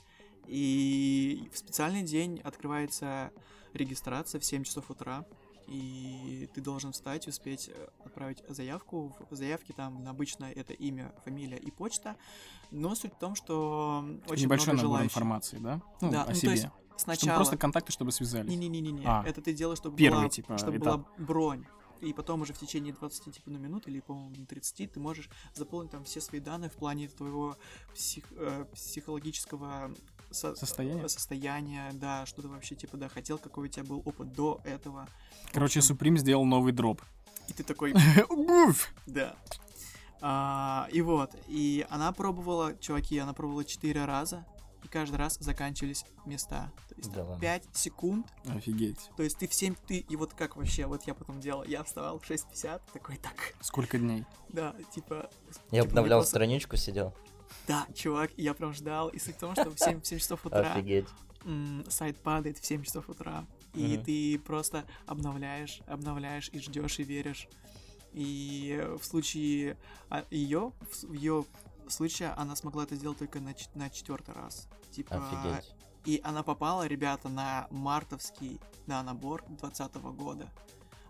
И 0.46 1.48
в 1.52 1.58
специальный 1.58 2.02
день 2.02 2.40
открывается 2.40 3.30
регистрация 3.72 4.40
в 4.40 4.44
7 4.44 4.64
часов 4.64 4.90
утра. 4.90 5.24
И 5.68 6.48
ты 6.52 6.60
должен 6.60 6.90
встать 6.90 7.28
успеть 7.28 7.70
э, 7.72 7.88
отправить 8.04 8.42
заявку. 8.48 9.14
В 9.30 9.36
заявке 9.36 9.72
там 9.72 10.04
обычно 10.08 10.46
это 10.50 10.72
имя, 10.72 11.12
фамилия 11.24 11.58
и 11.58 11.70
почта. 11.70 12.16
Но 12.72 12.96
суть 12.96 13.12
в 13.14 13.18
том, 13.18 13.36
что 13.36 14.04
очень 14.28 14.44
Небольшой 14.44 14.72
много 14.74 14.82
набор 14.82 14.96
желающих. 14.98 15.12
информации, 15.16 15.58
да? 15.58 15.80
Ну, 16.00 16.10
Да, 16.10 16.22
о 16.24 16.26
ну, 16.26 16.32
то 16.32 16.34
себе. 16.34 16.50
есть 16.52 16.62
Чтобы 16.64 16.74
Сначала... 16.96 17.36
просто 17.36 17.56
контакты, 17.56 17.92
чтобы 17.92 18.10
связались. 18.10 18.50
Не-не-не-не, 18.50 19.04
А. 19.06 19.22
это 19.24 19.40
ты 19.40 19.52
делаешь, 19.54 19.78
чтобы 19.78 19.96
Первый, 19.96 20.22
была, 20.22 20.28
типа, 20.28 20.58
чтобы 20.58 20.78
этап. 20.78 21.02
была 21.02 21.06
бронь. 21.18 21.64
И 22.00 22.12
потом 22.12 22.40
уже 22.42 22.52
в 22.52 22.58
течение 22.58 22.92
20 22.94 23.34
типа, 23.34 23.50
ну, 23.50 23.58
минут 23.58 23.86
или, 23.86 24.00
по-моему, 24.00 24.46
30 24.46 24.86
ты 24.92 25.00
можешь 25.00 25.28
заполнить 25.54 25.90
там 25.90 26.04
все 26.04 26.20
свои 26.20 26.40
данные 26.40 26.70
в 26.70 26.74
плане 26.74 27.08
твоего 27.08 27.56
псих- 27.94 28.32
э, 28.32 28.64
психологического 28.74 29.92
со- 30.30 30.54
Состояние? 30.54 31.04
э, 31.04 31.08
состояния, 31.08 31.90
да, 31.92 32.24
что 32.26 32.42
ты 32.42 32.48
вообще, 32.48 32.74
типа, 32.74 32.96
да, 32.96 33.08
хотел, 33.08 33.38
какой 33.38 33.66
у 33.66 33.68
тебя 33.68 33.84
был 33.84 34.02
опыт 34.04 34.32
до 34.32 34.60
этого. 34.64 35.08
Короче, 35.52 35.80
Supreme 35.80 36.16
сделал 36.16 36.44
новый 36.44 36.72
дроп. 36.72 37.02
И 37.48 37.52
ты 37.52 37.64
такой, 37.64 37.92
да. 39.06 39.36
А, 40.22 40.88
и 40.92 41.00
вот, 41.00 41.34
и 41.48 41.86
она 41.90 42.12
пробовала, 42.12 42.74
чуваки, 42.76 43.18
она 43.18 43.32
пробовала 43.32 43.64
4 43.64 44.04
раза, 44.04 44.44
каждый 44.90 45.16
раз 45.16 45.36
заканчивались 45.40 46.04
места. 46.26 46.70
То 46.88 46.94
есть 46.96 47.12
Да 47.12 47.22
ладно. 47.24 47.40
5 47.40 47.64
секунд 47.72 48.26
Офигеть. 48.46 49.10
То 49.16 49.22
есть 49.22 49.38
ты 49.38 49.48
в 49.48 49.54
7, 49.54 49.74
ты, 49.86 49.98
и 49.98 50.16
вот 50.16 50.34
как 50.34 50.56
вообще, 50.56 50.86
вот 50.86 51.04
я 51.06 51.14
потом 51.14 51.40
делал, 51.40 51.64
я 51.64 51.82
вставал 51.84 52.18
в 52.18 52.28
6.50, 52.28 52.80
такой, 52.92 53.16
так, 53.16 53.54
Сколько 53.60 53.98
дней? 53.98 54.24
да, 54.48 54.74
типа... 54.94 55.30
Я 55.70 55.80
типа, 55.82 55.90
обновлял 55.90 56.18
просто- 56.20 56.30
страничку, 56.36 56.76
сидел. 56.76 57.14
Да, 57.66 57.86
чувак, 57.94 58.30
я 58.36 58.54
прям 58.54 58.72
ждал, 58.72 59.08
и 59.08 59.18
суть 59.18 59.36
в 59.36 59.38
том, 59.38 59.52
что 59.54 59.70
в 59.70 59.78
7, 59.78 60.00
в 60.00 60.06
7 60.06 60.18
часов 60.18 60.44
утра 60.46 60.72
Офигеть. 60.74 61.08
сайт 61.88 62.16
падает 62.18 62.58
в 62.58 62.66
7 62.66 62.82
часов 62.82 63.08
утра, 63.08 63.46
и 63.74 63.94
Мгм. 63.96 64.04
ты 64.04 64.38
просто 64.38 64.84
обновляешь, 65.06 65.80
обновляешь, 65.86 66.48
и 66.52 66.58
ждешь, 66.60 66.98
и 66.98 67.04
веришь. 67.04 67.48
И 68.12 68.84
в 69.00 69.04
случае 69.04 69.76
ее, 70.30 70.72
в 71.02 71.12
ее 71.12 71.44
случае 71.88 72.30
она 72.30 72.56
смогла 72.56 72.84
это 72.84 72.94
сделать 72.96 73.18
только 73.18 73.40
на, 73.40 73.54
на 73.74 73.90
четвертый 73.90 74.34
раз. 74.34 74.68
Типа, 74.90 75.16
Офигеть. 75.16 75.74
И 76.04 76.20
она 76.24 76.42
попала, 76.42 76.86
ребята, 76.86 77.28
на 77.28 77.66
мартовский 77.70 78.58
да, 78.86 79.02
набор 79.02 79.44
2020 79.48 79.94
года. 80.16 80.48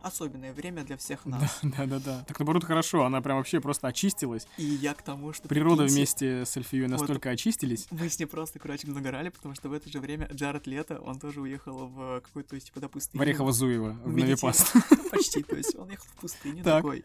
Особенное 0.02 0.54
время 0.54 0.82
для 0.82 0.96
всех 0.96 1.26
нас. 1.26 1.58
Да-да-да. 1.62 2.24
Так 2.26 2.38
наоборот 2.38 2.64
хорошо, 2.64 3.04
она 3.04 3.20
прям 3.20 3.36
вообще 3.36 3.60
просто 3.60 3.86
очистилась. 3.86 4.46
И 4.56 4.64
я 4.64 4.94
к 4.94 5.02
тому, 5.02 5.34
что... 5.34 5.46
Природа 5.46 5.82
прикиньте, 5.82 5.96
вместе 5.96 6.46
с 6.46 6.56
Эльфией 6.56 6.86
настолько 6.86 7.28
очистились. 7.30 7.86
Мы 7.90 8.08
с 8.08 8.18
ней 8.18 8.24
просто, 8.24 8.58
короче, 8.58 8.88
нагорали, 8.88 9.28
потому 9.28 9.54
что 9.54 9.68
в 9.68 9.74
это 9.74 9.90
же 9.90 10.00
время 10.00 10.26
Джаред 10.32 10.66
Лето, 10.66 11.00
он 11.00 11.18
тоже 11.18 11.42
уехал 11.42 11.86
в 11.86 12.20
какой-то, 12.22 12.50
то 12.50 12.54
есть, 12.54 12.68
типа, 12.68 12.80
до 12.80 12.88
пустыни. 12.88 13.22
В 13.22 13.26
Орехово-Зуево, 13.26 14.02
в. 14.02 14.16
Навипаст. 14.16 14.72
Почти, 15.10 15.42
то 15.42 15.56
есть 15.56 15.76
он 15.76 15.90
ехал 15.90 16.06
в 16.16 16.20
пустыню 16.20 16.64
Так. 16.64 16.82
такой. 16.82 17.04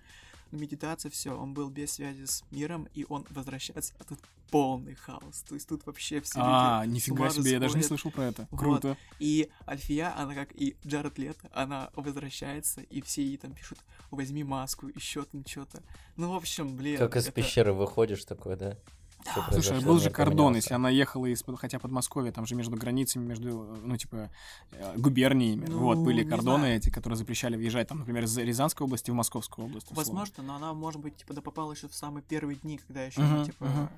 Медитация, 0.51 1.09
все, 1.11 1.31
он 1.37 1.53
был 1.53 1.69
без 1.69 1.93
связи 1.93 2.25
с 2.25 2.43
миром, 2.51 2.87
и 2.93 3.05
он 3.09 3.25
возвращается, 3.29 3.93
а 3.99 4.03
тут 4.03 4.19
полный 4.51 4.95
хаос. 4.95 5.43
То 5.47 5.55
есть 5.55 5.67
тут 5.67 5.85
вообще 5.85 6.21
все 6.21 6.39
А, 6.41 6.83
люди 6.85 6.95
нифига 6.95 7.29
себе, 7.29 7.51
я 7.51 7.59
даже 7.59 7.77
не 7.77 7.83
слышал 7.83 8.11
про 8.11 8.25
это. 8.25 8.47
Вот. 8.51 8.59
Круто. 8.59 8.97
И 9.19 9.49
Альфия, 9.67 10.13
она 10.17 10.33
как 10.35 10.53
и 10.53 10.77
Джаред 10.85 11.17
Лето, 11.17 11.49
она 11.53 11.89
возвращается, 11.95 12.81
и 12.81 13.01
все 13.01 13.23
ей 13.23 13.37
там 13.37 13.53
пишут, 13.53 13.79
возьми 14.11 14.43
маску, 14.43 14.87
еще 14.87 15.23
там 15.23 15.45
что-то. 15.45 15.83
Ну, 16.15 16.31
в 16.31 16.35
общем, 16.35 16.75
блин. 16.75 16.97
Как 16.97 17.15
из 17.17 17.23
это- 17.27 17.33
пещеры 17.33 17.73
выходишь 17.73 18.23
такой, 18.23 18.55
да? 18.55 18.77
Всё 19.23 19.43
Слушай, 19.51 19.83
был 19.83 19.99
же 19.99 20.09
кордон, 20.11 20.55
если 20.55 20.73
она 20.73 20.89
ехала 20.89 21.25
из 21.25 21.43
хотя 21.57 21.79
Подмосковья, 21.79 22.31
там 22.31 22.45
же 22.45 22.55
между 22.55 22.75
границами, 22.75 23.25
между, 23.25 23.77
ну, 23.81 23.97
типа, 23.97 24.29
э, 24.71 24.97
губерниями. 24.97 25.65
Ну, 25.67 25.79
вот, 25.79 25.97
были 25.97 26.23
кордоны 26.23 26.59
знаю. 26.59 26.77
эти, 26.77 26.89
которые 26.89 27.17
запрещали 27.17 27.55
въезжать, 27.55 27.87
там, 27.87 27.99
например, 27.99 28.25
из 28.25 28.37
Рязанской 28.37 28.85
области 28.85 29.09
в 29.09 29.15
Московскую 29.15 29.65
область. 29.65 29.91
условно. 29.91 30.03
Возможно, 30.03 30.43
но 30.43 30.55
она, 30.55 30.73
может 30.73 31.01
быть, 31.01 31.17
типа, 31.17 31.33
да 31.33 31.41
попала 31.41 31.71
еще 31.71 31.87
в 31.87 31.95
самые 31.95 32.23
первые 32.23 32.57
дни, 32.57 32.77
когда 32.77 33.03
еще, 33.03 33.21
Мгм, 33.21 33.45
типа, 33.45 33.65
мгм. 33.65 33.89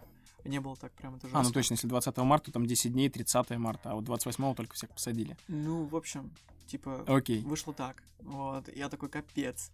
не 0.46 0.60
было 0.60 0.76
так 0.78 0.94
прям 0.94 1.16
это 1.16 1.28
А, 1.34 1.44
ну 1.44 1.52
точно, 1.52 1.74
если 1.74 1.88
20 1.88 2.18
марта, 2.24 2.52
там 2.52 2.66
10 2.66 2.94
дней, 2.94 3.10
30 3.10 3.58
марта, 3.58 3.92
а 3.92 3.96
вот 3.96 4.06
28 4.06 4.56
только 4.56 4.76
всех 4.76 4.90
посадили. 4.92 5.36
Ну, 5.50 5.86
в 5.86 5.96
общем, 5.96 6.32
типа, 6.68 7.04
Окей. 7.08 7.42
вышло 7.42 7.74
так. 7.74 8.02
Вот, 8.22 8.70
я 8.74 8.88
такой, 8.90 9.10
капец. 9.10 9.72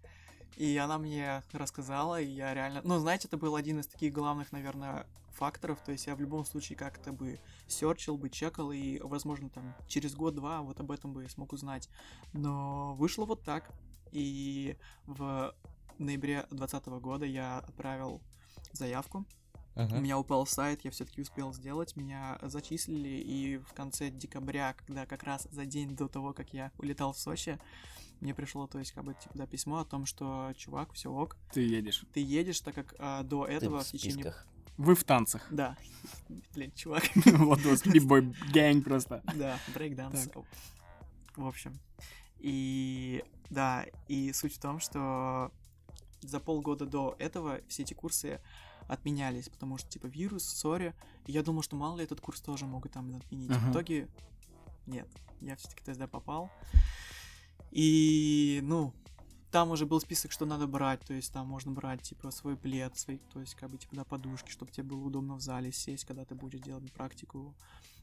И 0.58 0.78
она 0.78 0.98
мне 0.98 1.44
рассказала, 1.52 2.22
и 2.22 2.28
я 2.28 2.54
реально... 2.54 2.82
Ну, 2.84 3.00
знаете, 3.00 3.28
это 3.28 3.38
был 3.38 3.56
один 3.56 3.80
из 3.80 3.88
таких 3.88 4.14
главных, 4.14 4.52
наверное, 4.52 5.08
факторов. 5.32 5.80
То 5.84 5.92
есть 5.92 6.08
я 6.08 6.16
в 6.16 6.22
любом 6.22 6.46
случае 6.46 6.78
как-то 6.78 7.12
бы 7.12 7.40
серчил, 7.68 8.18
бы 8.18 8.30
чекал, 8.30 8.72
и, 8.72 9.00
возможно, 9.00 9.50
там 9.50 9.76
через 9.88 10.16
год-два 10.16 10.62
вот 10.62 10.80
об 10.80 10.92
этом 10.92 11.14
бы 11.14 11.28
смог 11.30 11.54
узнать. 11.54 11.90
Но 12.34 12.94
вышло 12.96 13.26
вот 13.26 13.44
так. 13.44 13.72
И 14.12 14.78
в 15.06 15.54
ноябре 15.98 16.46
2020 16.52 16.86
года 17.02 17.26
я 17.26 17.60
отправил 17.60 18.22
заявку. 18.72 19.26
У 19.76 19.82
Мгм. 19.82 20.04
меня 20.04 20.20
упал 20.20 20.46
сайт, 20.46 20.86
я 20.86 20.92
все-таки 20.92 21.22
успел 21.22 21.52
сделать, 21.52 21.96
меня 21.96 22.38
зачислили, 22.44 23.10
и 23.10 23.58
в 23.58 23.74
конце 23.74 24.12
декабря, 24.12 24.76
когда 24.78 25.08
как 25.08 25.24
раз 25.24 25.48
за 25.50 25.66
день 25.66 25.96
до 25.96 26.08
того, 26.08 26.32
как 26.34 26.54
я 26.54 26.72
улетал 26.78 27.14
в 27.14 27.18
Сочи, 27.18 27.58
мне 28.24 28.34
пришло, 28.34 28.68
то 28.68 28.80
есть, 28.80 28.92
как 28.94 29.04
бы, 29.04 29.14
типа, 29.14 29.38
да, 29.38 29.46
письмо 29.46 29.80
о 29.80 29.86
том, 29.86 30.06
что, 30.06 30.54
чувак, 30.56 30.94
все 30.94 31.12
ок, 31.12 31.36
Ты 31.52 31.62
едешь. 31.62 32.06
ты 32.14 32.22
едешь, 32.22 32.62
так 32.62 32.74
как 32.74 32.96
а, 32.98 33.22
до 33.24 33.46
Ты 33.46 33.52
этого 33.54 33.82
в 33.82 33.88
в 33.88 33.92
течение... 33.92 34.14
списках. 34.24 34.48
Вы 34.78 34.96
в 34.96 35.04
танцах. 35.04 35.46
Да, 35.52 35.78
блин, 36.56 36.72
чувак, 36.76 37.04
Владос, 37.26 37.86
бибой 37.86 38.34
гэнг 38.52 38.86
просто. 38.86 39.22
да, 39.36 39.60
брейкданс. 39.76 40.30
В 41.36 41.46
общем, 41.46 41.78
и 42.40 43.24
да, 43.50 43.86
и 44.08 44.32
суть 44.34 44.56
в 44.56 44.60
том, 44.60 44.80
что 44.80 45.52
за 46.22 46.40
полгода 46.40 46.86
до 46.86 47.16
этого 47.20 47.60
все 47.68 47.84
эти 47.84 47.94
курсы 47.94 48.40
отменялись, 48.88 49.50
потому 49.50 49.78
что, 49.78 49.90
типа, 49.90 50.08
вирус, 50.08 50.44
сори. 50.46 50.94
Я 51.28 51.44
думал, 51.44 51.62
что 51.62 51.76
мало 51.76 51.98
ли 51.98 52.04
этот 52.04 52.20
курс 52.22 52.42
тоже 52.42 52.66
могут 52.66 52.94
там 52.94 53.16
отменить. 53.16 53.50
Мгм. 53.50 53.60
В 53.60 53.72
итоге 53.72 54.08
нет, 54.88 55.08
я 55.42 55.56
все-таки 55.56 55.84
тогда 55.84 56.08
попал. 56.08 56.50
И, 57.74 58.60
ну, 58.64 58.94
там 59.52 59.72
уже 59.72 59.86
был 59.86 60.00
список, 60.00 60.32
что 60.32 60.46
надо 60.46 60.68
брать, 60.68 61.00
то 61.02 61.14
есть 61.14 61.32
там 61.34 61.48
можно 61.48 61.72
брать, 61.72 62.02
типа, 62.04 62.32
свой 62.32 62.56
плед, 62.56 62.98
свои, 62.98 63.18
то 63.34 63.40
есть, 63.40 63.56
как 63.56 63.70
бы, 63.70 63.78
типа, 63.78 63.96
на 63.96 64.04
подушке, 64.04 64.52
чтобы 64.52 64.72
тебе 64.72 64.84
было 64.84 65.04
удобно 65.06 65.36
в 65.36 65.42
зале 65.42 65.72
сесть, 65.72 66.06
когда 66.06 66.24
ты 66.26 66.36
будешь 66.36 66.60
делать 66.60 66.92
практику. 66.92 67.56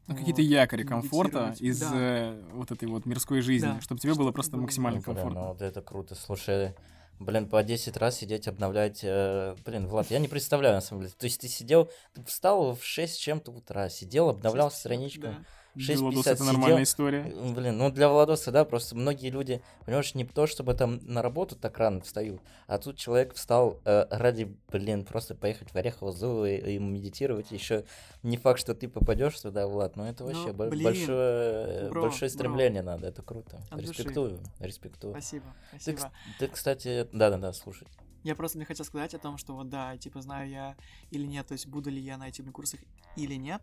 Ну, 0.07 0.14
Вот. 0.14 0.18
какие-то 0.18 0.42
якори 0.42 0.82
комфорта 0.84 1.55
из 1.61 1.78
Да. 1.78 1.90
э, 1.94 2.42
вот 2.53 2.70
этой 2.72 2.88
вот 2.88 3.07
мирской 3.07 3.42
жизни, 3.42 3.66
Да. 3.66 3.80
чтобы 3.80 4.01
тебе 4.01 4.12
было 4.14 4.22
Чтобы 4.24 4.32
просто 4.32 4.53
было- 4.53 4.62
максимально 4.62 5.01
блин, 5.01 5.05
комфортно. 5.05 5.40
ну 5.40 5.47
вот 5.49 5.62
это 5.62 5.82
круто. 5.82 6.14
Слушай, 6.16 6.74
блин, 7.20 7.49
по 7.49 7.62
10 7.62 7.97
раз 7.97 8.16
сидеть, 8.16 8.49
обновлять. 8.49 9.01
э, 9.05 9.55
Блин, 9.64 9.86
Влад, 9.86 10.11
я 10.11 10.18
не 10.18 10.26
представляю, 10.26 10.74
на 10.74 10.80
самом 10.80 11.03
деле. 11.03 11.14
То 11.16 11.26
есть 11.26 11.40
ты 11.40 11.49
сидел, 11.49 11.90
ты 12.14 12.24
встал 12.24 12.74
в 12.74 12.82
6 12.84 13.14
с 13.14 13.18
чем-то 13.18 13.53
утра, 13.53 13.88
сидел, 13.88 14.30
обновлял 14.30 14.68
6:50, 14.70 14.78
страничку. 14.78 15.22
да. 15.22 15.44
Для 15.74 15.94
6:50 15.94 16.00
Владоса 16.00 16.30
это 16.30 16.38
сидел. 16.42 16.52
нормальная 16.52 16.82
история. 16.82 17.20
Э, 17.32 17.52
Блин, 17.52 17.78
ну 17.78 17.90
для 17.90 18.08
Владоса, 18.08 18.50
да, 18.50 18.64
просто 18.64 18.96
многие 18.96 19.30
люди, 19.30 19.62
понимаешь, 19.86 20.14
не 20.14 20.24
то, 20.24 20.46
чтобы 20.46 20.74
там 20.74 20.98
на 21.02 21.22
работу 21.22 21.54
так 21.56 21.78
рано 21.78 22.00
встают, 22.00 22.40
а 22.66 22.78
тут 22.78 22.96
человек 22.96 23.34
встал 23.34 23.80
э, 23.84 24.06
ради, 24.10 24.54
блин, 24.70 25.04
просто 25.04 25.34
поехать 25.34 25.70
в 25.70 25.76
Орехово 25.76 26.12
Зу 26.12 26.44
и, 26.44 26.56
и 26.74 26.78
медитировать. 26.78 27.52
Еще 27.52 27.84
не 28.22 28.36
факт, 28.36 28.58
что 28.58 28.74
ты 28.74 28.88
попадешь 28.88 29.38
туда, 29.40 29.66
Влад, 29.68 29.96
но 29.96 30.08
это 30.08 30.24
Ну, 30.24 30.30
вообще 30.32 30.52
бо- 30.52 30.66
блин, 30.68 30.84
большое, 30.84 31.88
бро, 31.90 32.02
большое 32.02 32.30
бро. 32.30 32.38
стремление 32.38 32.82
надо, 32.82 33.06
это 33.06 33.22
круто. 33.22 33.60
От 33.70 33.80
души. 33.80 33.90
Респектую, 34.02 34.40
респектую. 34.58 35.12
Спасибо, 35.14 35.44
Ты, 35.70 35.78
спасибо. 35.80 35.98
кс- 35.98 36.10
ты, 36.38 36.48
кстати, 36.48 37.08
да-да-да, 37.12 37.52
слушай. 37.52 37.86
Я 38.22 38.34
просто 38.34 38.58
не 38.58 38.66
хотел 38.66 38.84
сказать 38.84 39.14
о 39.14 39.18
том, 39.18 39.38
что 39.38 39.54
вот 39.54 39.70
да, 39.70 39.96
типа 39.96 40.20
знаю 40.20 40.46
я 40.50 40.76
или 41.10 41.24
нет, 41.26 41.46
то 41.46 41.52
есть 41.52 41.66
буду 41.66 41.88
ли 41.88 41.98
я 42.00 42.18
на 42.18 42.28
этих 42.28 42.44
курсах 42.52 42.80
или 43.16 43.34
нет. 43.36 43.62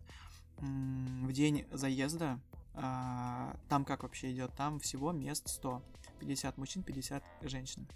В 0.58 1.32
день 1.32 1.66
заезда, 1.72 2.40
а, 2.74 3.56
там 3.68 3.84
как 3.84 4.02
вообще 4.02 4.32
идет, 4.32 4.52
там 4.56 4.80
всего 4.80 5.12
мест 5.12 5.48
100. 5.48 5.82
50 6.18 6.58
мужчин, 6.58 6.82
50 6.82 7.22
женщин. 7.42 7.86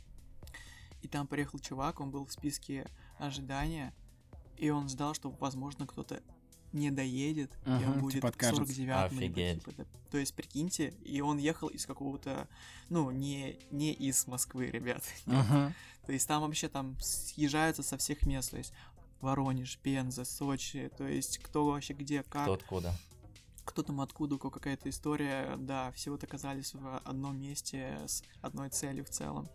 И 1.02 1.08
там 1.08 1.26
приехал 1.26 1.58
чувак, 1.58 2.00
он 2.00 2.10
был 2.10 2.24
в 2.24 2.32
списке 2.32 2.86
ожидания, 3.18 3.92
и 4.56 4.70
он 4.70 4.88
ждал, 4.88 5.14
что, 5.14 5.30
возможно, 5.30 5.86
кто-то 5.86 6.22
не 6.72 6.90
доедет, 6.90 7.52
и 7.66 7.84
он 7.84 8.00
будет 8.00 8.14
типа 8.14 8.28
откажется. 8.28 8.64
49 8.64 9.12
Офигеть. 9.12 9.62
То 10.10 10.18
есть, 10.18 10.34
прикиньте, 10.34 10.90
и 11.04 11.20
он 11.20 11.38
ехал 11.38 11.68
из 11.68 11.86
какого-то, 11.86 12.48
ну, 12.88 13.10
не, 13.10 13.58
не 13.70 13.92
из 13.92 14.26
Москвы, 14.26 14.66
ребят. 14.66 15.02
Мгм. 15.26 15.74
То 16.06 16.12
есть 16.12 16.26
там 16.26 16.42
вообще 16.42 16.68
там 16.68 16.96
съезжаются 17.00 17.82
со 17.82 17.96
всех 17.96 18.26
мест, 18.26 18.50
то 18.50 18.58
есть 18.58 18.72
Воронеж, 19.23 19.79
Пенза, 19.79 20.25
Сочи, 20.25 20.91
то 20.99 21.07
есть 21.07 21.39
кто 21.39 21.64
вообще 21.64 21.95
где, 21.95 22.23
как, 22.23 22.43
Кто 22.43 22.53
откуда? 22.55 22.95
кто 23.64 23.83
там 23.83 24.01
откуда, 24.01 24.37
какая-то 24.39 24.91
история, 24.91 25.55
да, 25.57 25.93
все 25.93 26.11
вот 26.11 26.25
оказались 26.25 26.75
в 26.75 26.99
одном 27.05 27.41
месте 27.41 27.97
с 28.07 28.23
одной 28.41 28.70
целью 28.70 29.05
в 29.05 29.09
целом. 29.11 29.49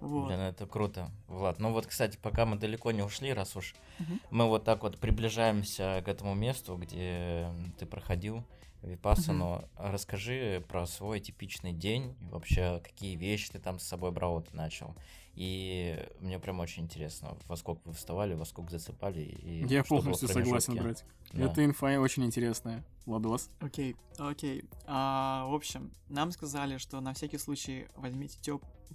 Вот. 0.00 0.28
Блин, 0.28 0.40
это 0.40 0.66
круто, 0.66 1.10
Влад. 1.26 1.58
Ну 1.58 1.72
вот, 1.72 1.86
кстати, 1.86 2.16
пока 2.22 2.46
мы 2.46 2.56
далеко 2.56 2.90
не 2.92 3.02
ушли, 3.02 3.32
раз 3.32 3.56
уж 3.56 3.74
Мгм. 3.98 4.20
мы 4.30 4.46
вот 4.46 4.64
так 4.64 4.82
вот 4.82 4.98
приближаемся 4.98 6.02
к 6.04 6.08
этому 6.08 6.34
месту, 6.34 6.76
где 6.76 7.48
ты 7.78 7.84
проходил 7.84 8.44
Випассану, 8.82 9.64
расскажи 9.76 10.64
про 10.68 10.86
свой 10.86 11.18
типичный 11.20 11.72
день, 11.72 12.14
вообще 12.30 12.80
какие 12.82 13.16
вещи 13.16 13.50
ты 13.50 13.58
там 13.58 13.78
с 13.80 13.82
собой 13.82 14.12
брал, 14.12 14.34
вот 14.34 14.54
начал. 14.54 14.94
И 15.38 15.96
мне 16.18 16.40
прям 16.40 16.58
очень 16.58 16.82
интересно, 16.82 17.38
во 17.46 17.56
сколько 17.56 17.80
вы 17.84 17.92
вставали, 17.92 18.34
во 18.34 18.44
сколько 18.44 18.72
засыпали. 18.72 19.20
И 19.20 19.64
Я 19.68 19.84
полностью 19.84 20.26
согласен, 20.26 20.74
братик. 20.74 21.06
Да. 21.32 21.44
Эта 21.44 21.64
инфа 21.64 22.00
очень 22.00 22.24
интересная. 22.24 22.84
Владос. 23.06 23.48
Окей, 23.60 23.94
окей. 24.18 24.64
А, 24.84 25.46
в 25.46 25.54
общем, 25.54 25.92
нам 26.08 26.32
сказали, 26.32 26.76
что 26.78 27.00
на 27.00 27.14
всякий 27.14 27.38
случай 27.38 27.86
возьмите 27.94 28.36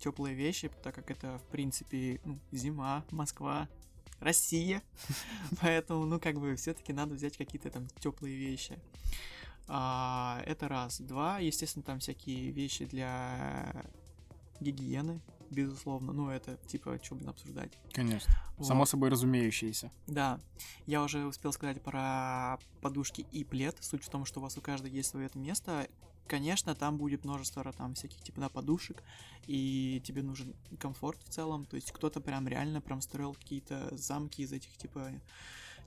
теплые 0.01 0.35
вещи, 0.35 0.69
так 0.83 0.93
как 0.93 1.11
это, 1.11 1.37
в 1.37 1.43
принципе, 1.43 2.19
ну, 2.25 2.37
зима, 2.51 3.05
Москва, 3.09 3.69
Россия. 4.19 4.83
Поэтому, 5.61 6.03
ну, 6.03 6.19
как 6.19 6.41
бы, 6.41 6.57
все-таки 6.57 6.91
надо 6.91 7.15
взять 7.15 7.37
какие-то 7.37 7.69
там 7.69 7.87
теплые 8.01 8.35
вещи. 8.35 8.77
А, 9.69 10.43
это 10.45 10.67
раз. 10.67 10.99
Два, 10.99 11.39
естественно, 11.39 11.83
там 11.83 11.99
всякие 11.99 12.51
вещи 12.51 12.83
для 12.83 13.85
гигиены, 14.59 15.21
безусловно. 15.49 16.13
Ну, 16.13 16.29
это, 16.29 16.57
типа, 16.67 16.99
что 17.01 17.15
блин, 17.15 17.29
обсуждать. 17.29 17.77
Конечно. 17.91 18.31
Само 18.61 18.81
Вот. 18.81 18.89
собой 18.89 19.09
разумеющееся. 19.09 19.91
Да, 20.07 20.39
я 20.85 21.03
уже 21.03 21.25
успел 21.25 21.51
сказать 21.53 21.81
про 21.81 22.57
подушки 22.81 23.25
и 23.31 23.43
плед. 23.43 23.77
Суть 23.81 24.03
в 24.03 24.09
том, 24.09 24.25
что 24.25 24.39
у 24.39 24.43
вас 24.43 24.57
у 24.57 24.61
каждого 24.61 24.91
есть 24.91 25.09
свое 25.09 25.27
это 25.27 25.37
место. 25.37 25.87
Конечно, 26.27 26.73
там 26.73 26.97
будет 26.97 27.25
множество 27.25 27.63
там 27.73 27.95
всяких 27.95 28.21
типа 28.21 28.39
да, 28.41 28.49
подушек, 28.49 29.03
и 29.45 30.01
тебе 30.05 30.23
нужен 30.23 30.55
комфорт 30.79 31.21
в 31.23 31.29
целом. 31.29 31.65
То 31.65 31.75
есть 31.75 31.91
кто-то 31.91 32.21
прям 32.21 32.47
реально 32.47 32.79
прям 32.79 33.01
строил 33.01 33.33
какие-то 33.33 33.89
замки 33.97 34.41
из 34.43 34.53
этих 34.53 34.77
типа 34.77 35.11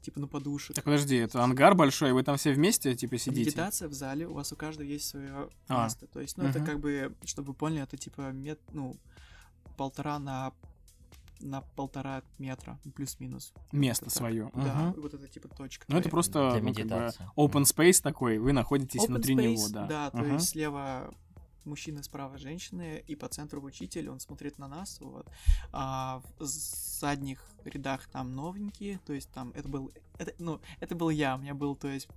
типа 0.03 0.21
ну 0.21 0.29
подушек. 0.29 0.77
Так 0.77 0.85
подожди, 0.85 1.17
это 1.17 1.43
ангар 1.43 1.75
большой, 1.75 2.13
вы 2.13 2.23
там 2.23 2.37
все 2.37 2.53
вместе 2.53 2.95
типа 2.95 3.19
сидите? 3.19 3.51
Медитация 3.51 3.89
в 3.89 3.93
зале, 3.95 4.29
у 4.29 4.35
вас 4.35 4.53
у 4.53 4.57
каждого 4.57 4.87
есть 4.87 5.09
свое 5.09 5.49
А. 5.69 5.85
место. 5.85 6.07
То 6.07 6.21
есть, 6.21 6.37
ну, 6.37 6.45
это 6.45 6.59
Мгм. 6.59 6.67
как 6.67 6.81
бы, 6.81 7.17
чтобы 7.25 7.49
вы 7.49 7.55
поняли, 7.55 7.83
это 7.83 7.97
типа 7.97 8.31
мет, 8.31 8.61
ну, 8.73 8.97
полтора 9.77 10.18
на 10.18 10.53
на 11.41 11.61
полтора 11.61 12.22
метра, 12.39 12.79
плюс-минус. 12.95 13.53
Место 13.70 14.07
Вот 14.07 14.11
это 14.11 14.18
свое. 14.18 14.51
так. 14.55 14.64
Да, 14.64 14.74
Мгм. 14.74 15.01
вот 15.03 15.12
это 15.12 15.29
типа 15.29 15.49
точка. 15.49 15.85
Ну, 15.87 15.99
это 15.99 16.09
просто 16.09 16.51
Для 16.53 16.62
ну, 16.62 16.72
как 16.74 16.87
бы, 16.87 17.12
open 17.37 17.62
space 17.64 18.03
такой, 18.03 18.39
вы 18.39 18.55
находитесь 18.55 19.03
Open 19.03 19.09
внутри 19.09 19.35
space, 19.35 19.43
него, 19.43 19.68
да. 19.68 20.11
то 20.11 20.18
Ага. 20.18 20.33
есть 20.33 20.49
слева 20.49 21.12
мужчина, 21.66 22.03
справа 22.03 22.39
женщины, 22.39 23.03
и 23.07 23.16
по 23.16 23.29
центру 23.29 23.61
учитель, 23.61 24.09
он 24.09 24.20
смотрит 24.20 24.59
на 24.59 24.68
нас, 24.68 24.99
вот. 25.01 25.29
А 25.72 26.22
в 26.39 26.45
задних 26.45 27.45
рядах 27.64 28.07
там 28.09 28.35
новенькие, 28.35 28.99
то 29.05 29.12
есть 29.12 29.31
там 29.33 29.51
это 29.51 29.68
был, 29.68 29.93
это, 30.18 30.33
ну, 30.39 30.61
это 30.81 30.95
был 30.95 31.11
я, 31.11 31.35
у 31.35 31.39
меня 31.39 31.55
был, 31.55 31.77
то 31.77 31.89
есть 31.89 32.09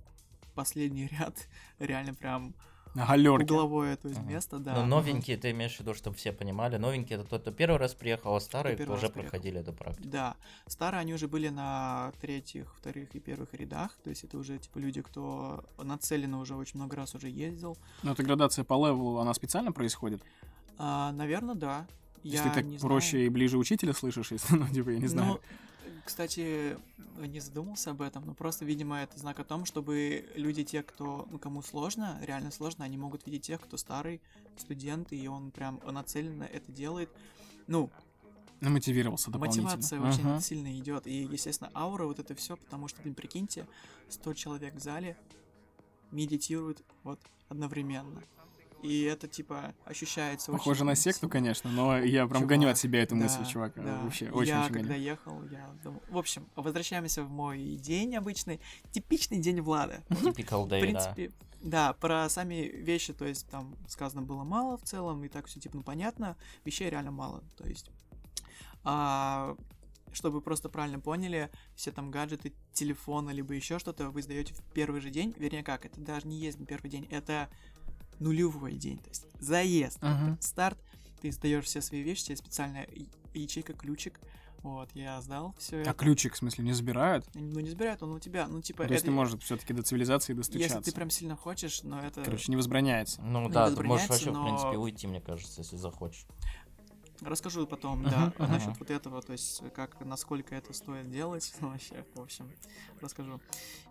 последний 0.54 1.06
ряд, 1.18 1.36
реально 1.78 2.14
прям 2.14 2.54
На 2.94 3.06
галерке. 3.06 3.44
угловое, 3.54 3.96
то 3.96 4.08
есть 4.08 4.20
Ага. 4.20 4.28
место, 4.28 4.58
да. 4.58 4.74
Ну, 4.74 4.86
новенькие, 4.86 5.36
ты 5.36 5.52
имеешь 5.52 5.76
в 5.76 5.80
виду, 5.80 5.94
чтобы 5.94 6.16
все 6.16 6.32
понимали, 6.32 6.76
новенькие 6.76 7.18
это 7.18 7.28
тот, 7.28 7.42
кто 7.42 7.50
первый 7.52 7.76
раз 7.78 7.94
приехал, 7.94 8.34
а 8.34 8.40
старые, 8.40 8.76
кто 8.76 8.94
уже 8.94 9.08
приехал. 9.08 9.22
проходили 9.30 9.60
эту 9.60 9.72
практику. 9.72 10.08
Да, 10.08 10.36
старые 10.66 11.00
они 11.00 11.14
уже 11.14 11.28
были 11.28 11.48
на 11.48 12.12
третьих, 12.20 12.74
вторых 12.76 13.14
и 13.14 13.20
первых 13.20 13.54
рядах, 13.54 13.96
то 14.02 14.10
есть 14.10 14.24
это 14.24 14.38
уже 14.38 14.58
типа 14.58 14.78
люди, 14.78 15.02
кто 15.02 15.64
нацеленно 15.78 16.40
уже 16.40 16.56
очень 16.56 16.78
много 16.80 16.96
раз 16.96 17.14
уже 17.14 17.28
ездил. 17.28 17.78
Ну, 18.02 18.12
эта 18.12 18.22
градация 18.22 18.64
по 18.64 18.74
левелу, 18.74 19.18
она 19.18 19.34
специально 19.34 19.72
происходит? 19.72 20.22
А, 20.78 21.12
наверное, 21.12 21.54
да. 21.54 21.86
Если 22.22 22.48
Я 22.48 22.52
ты 22.54 22.62
не 22.62 22.76
так 22.78 22.86
проще 22.88 23.10
знаю. 23.12 23.26
и 23.26 23.28
ближе 23.28 23.56
учителя 23.56 23.92
слышишь, 23.94 24.32
если, 24.32 24.54
ну, 24.56 24.66
типа, 24.68 24.90
я 24.90 24.98
не 24.98 25.06
знаю. 25.06 25.32
Ну, 25.34 25.40
кстати, 26.04 26.78
не 27.16 27.40
задумался 27.40 27.90
об 27.90 28.02
этом, 28.02 28.24
но 28.26 28.34
просто, 28.34 28.64
видимо, 28.64 29.02
это 29.02 29.18
знак 29.18 29.40
о 29.40 29.44
том, 29.44 29.64
чтобы 29.64 30.28
люди, 30.34 30.64
те, 30.64 30.82
кто, 30.82 31.26
ну, 31.30 31.38
кому 31.38 31.62
сложно, 31.62 32.18
реально 32.22 32.50
сложно, 32.50 32.84
они 32.84 32.96
могут 32.96 33.26
видеть 33.26 33.42
тех, 33.42 33.60
кто 33.60 33.76
старый 33.76 34.20
студент, 34.56 35.12
и 35.12 35.26
он 35.28 35.50
прям 35.50 35.80
нацеленно 35.84 36.44
это 36.44 36.70
делает. 36.72 37.10
Ну, 37.66 37.90
Намотивировался 38.60 39.30
дополнительно. 39.30 39.68
мотивация 39.68 40.00
Ага. 40.00 40.08
очень 40.10 40.40
сильно 40.42 40.78
идет. 40.78 41.06
И, 41.06 41.22
естественно, 41.22 41.70
аура, 41.74 42.04
вот 42.04 42.18
это 42.18 42.34
все, 42.34 42.56
потому 42.56 42.88
что, 42.88 43.00
блин, 43.00 43.14
прикиньте, 43.14 43.66
100 44.10 44.34
человек 44.34 44.74
в 44.74 44.80
зале 44.80 45.16
медитируют 46.10 46.82
вот 47.04 47.18
одновременно. 47.48 48.22
И 48.82 49.02
это, 49.02 49.28
типа, 49.28 49.74
ощущается 49.84 50.52
Похоже 50.52 50.80
очень 50.80 50.86
на 50.86 50.94
секту, 50.94 51.20
сильно. 51.20 51.32
конечно, 51.32 51.70
но 51.70 51.98
я 51.98 52.26
прям 52.26 52.42
Чувак, 52.42 52.48
гоню 52.48 52.68
от 52.70 52.78
себя 52.78 53.02
эту 53.02 53.14
да, 53.14 53.22
мысль, 53.22 53.44
чувак. 53.46 53.74
да. 53.76 54.00
Вообще, 54.02 54.30
очень 54.30 54.50
Я, 54.50 54.64
очень 54.64 54.72
когда 54.74 54.88
гоню. 54.94 55.02
ехал, 55.02 55.42
я 55.50 55.70
думал... 55.82 56.02
В 56.08 56.18
общем, 56.18 56.46
возвращаемся 56.56 57.22
в 57.22 57.30
мой 57.30 57.76
день 57.76 58.16
обычный. 58.16 58.60
Типичный 58.90 59.38
день 59.38 59.60
Влада. 59.60 60.02
Typical 60.08 60.64
В 60.64 60.68
day, 60.68 60.68
да. 60.68 60.80
принципе, 60.80 61.32
да, 61.62 61.92
про 61.92 62.28
сами 62.30 62.68
вещи, 62.68 63.12
то 63.12 63.26
есть 63.26 63.46
там 63.48 63.76
сказано 63.86 64.22
было 64.22 64.44
мало 64.44 64.78
в 64.78 64.82
целом, 64.82 65.22
и 65.24 65.28
так 65.28 65.46
все 65.46 65.60
типа 65.60 65.76
ну 65.76 65.82
понятно, 65.82 66.36
вещей 66.64 66.88
реально 66.88 67.10
мало, 67.10 67.44
то 67.56 67.66
есть. 67.68 67.90
А, 68.82 69.56
чтобы 70.12 70.36
вы 70.36 70.40
просто 70.40 70.68
правильно 70.68 70.98
поняли, 71.00 71.50
все 71.76 71.92
там 71.92 72.10
гаджеты, 72.10 72.52
телефоны, 72.72 73.30
либо 73.30 73.54
еще 73.54 73.78
что-то 73.78 74.10
вы 74.10 74.22
сдаете 74.22 74.54
в 74.54 74.62
первый 74.72 75.00
же 75.00 75.10
день, 75.10 75.34
вернее 75.36 75.62
как, 75.62 75.84
это 75.84 76.00
даже 76.00 76.26
не 76.26 76.36
есть 76.38 76.58
первый 76.66 76.90
день, 76.90 77.06
это 77.10 77.48
нулевой 78.20 78.74
день, 78.74 78.98
то 78.98 79.08
есть 79.08 79.26
заезд, 79.40 80.00
Мгм. 80.02 80.38
старт, 80.40 80.78
ты 81.20 81.32
сдаешь 81.32 81.64
все 81.64 81.80
свои 81.80 82.02
вещи, 82.02 82.24
тебе 82.24 82.36
специальная 82.36 82.88
ячейка, 83.34 83.72
ключик, 83.72 84.20
вот, 84.62 84.90
я 84.94 85.20
сдал 85.22 85.54
все 85.58 85.78
А 85.78 85.80
это. 85.90 85.94
ключик, 85.94 86.34
в 86.34 86.36
смысле, 86.36 86.64
не 86.64 86.72
забирают? 86.72 87.24
Ну, 87.34 87.60
не 87.60 87.70
забирают, 87.70 88.02
он 88.02 88.12
у 88.12 88.18
тебя, 88.20 88.46
ну, 88.46 88.60
типа, 88.60 88.84
То 88.86 88.92
есть 88.92 89.02
это- 89.04 89.06
ты 89.06 89.10
может 89.10 89.42
все-таки 89.42 89.72
до 89.72 89.82
цивилизации 89.82 90.34
достучаться. 90.34 90.76
если 90.78 90.90
ты 90.90 90.94
прям 90.94 91.08
сильно 91.10 91.34
хочешь, 91.36 91.82
но 91.82 92.00
это... 92.00 92.22
Короче, 92.22 92.52
не 92.52 92.56
возбраняется. 92.56 93.22
Ну 93.22 93.40
Ну, 93.42 93.48
да, 93.48 93.70
не 93.70 93.76
ты 93.76 93.82
можешь 93.82 94.08
вообще, 94.10 94.32
в 94.32 94.42
принципе, 94.42 94.76
но- 94.76 94.82
уйти, 94.82 95.06
мне 95.06 95.20
кажется, 95.20 95.62
если 95.62 95.76
захочешь. 95.76 96.26
Расскажу 97.22 97.66
потом, 97.66 98.02
да, 98.04 98.32
мгм. 98.38 98.50
насчет 98.52 98.78
вот 98.78 98.90
этого, 98.90 99.20
то 99.20 99.32
есть 99.32 99.62
как, 99.74 100.00
насколько 100.04 100.54
это 100.54 100.72
стоит 100.72 101.10
делать, 101.10 101.52
ну, 101.60 101.68
вообще, 101.72 102.04
в 102.14 102.20
общем, 102.20 102.50
расскажу. 103.00 103.40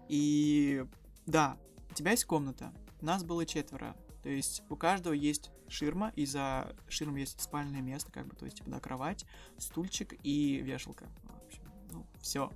И 0.07 0.83
да, 1.27 1.57
у 1.91 1.93
тебя 1.93 2.11
есть 2.11 2.25
комната, 2.25 2.73
нас 3.01 3.23
было 3.23 3.45
четверо, 3.45 3.95
то 4.29 4.33
есть 4.33 4.61
у 4.69 4.75
каждого 4.75 5.13
есть 5.13 5.49
ширма, 5.69 6.13
и 6.15 6.23
за 6.23 6.75
ширмой 6.87 7.21
есть 7.21 7.41
спальное 7.41 7.81
место, 7.81 8.11
как 8.11 8.27
бы, 8.27 8.35
то 8.35 8.45
есть, 8.45 8.57
типа, 8.57 8.69
да, 8.69 8.79
кровать, 8.79 9.25
стульчик 9.57 10.13
и 10.21 10.61
вешалка. 10.63 11.07
В 11.23 11.47
общем, 11.47 11.63
ну, 11.91 12.05
все. 12.21 12.51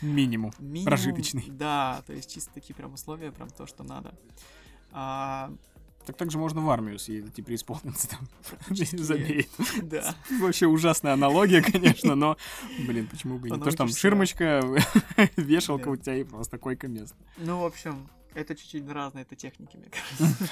Минимум. 0.00 0.50
Прожиточный. 0.86 1.44
Да, 1.46 2.02
то 2.06 2.14
есть 2.14 2.32
чисто 2.32 2.54
такие 2.54 2.74
прям 2.74 2.94
условия, 2.94 3.32
прям 3.32 3.50
то, 3.50 3.66
что 3.66 3.82
надо. 3.82 4.14
А, 4.92 5.52
Так 6.06 6.16
так 6.16 6.30
же 6.30 6.38
можно 6.38 6.62
в 6.62 6.70
армию 6.70 6.98
съездить 6.98 7.38
и 7.38 7.42
преисполниться 7.42 8.08
там. 8.08 8.26
Забей. 8.70 9.46
да. 9.82 10.14
Вообще 10.40 10.68
ужасная 10.68 11.12
аналогия, 11.12 11.60
конечно, 11.60 12.14
но, 12.14 12.38
блин, 12.86 13.06
почему 13.08 13.38
бы 13.38 13.48
и 13.48 13.50
не 13.50 13.58
то, 13.58 13.68
что 13.68 13.76
там 13.76 13.88
ширмочка, 13.88 14.62
вешалка 15.36 15.88
у 15.88 15.96
тебя 15.96 16.16
и 16.16 16.24
просто 16.24 16.56
койко-место. 16.56 17.18
Ну, 17.36 17.60
в 17.60 17.66
общем, 17.66 18.08
это 18.34 18.54
чуть-чуть 18.54 18.88
разные 18.88 19.22
это 19.22 19.36
техники, 19.36 19.76
мне 19.76 19.88
кажется. 20.18 20.50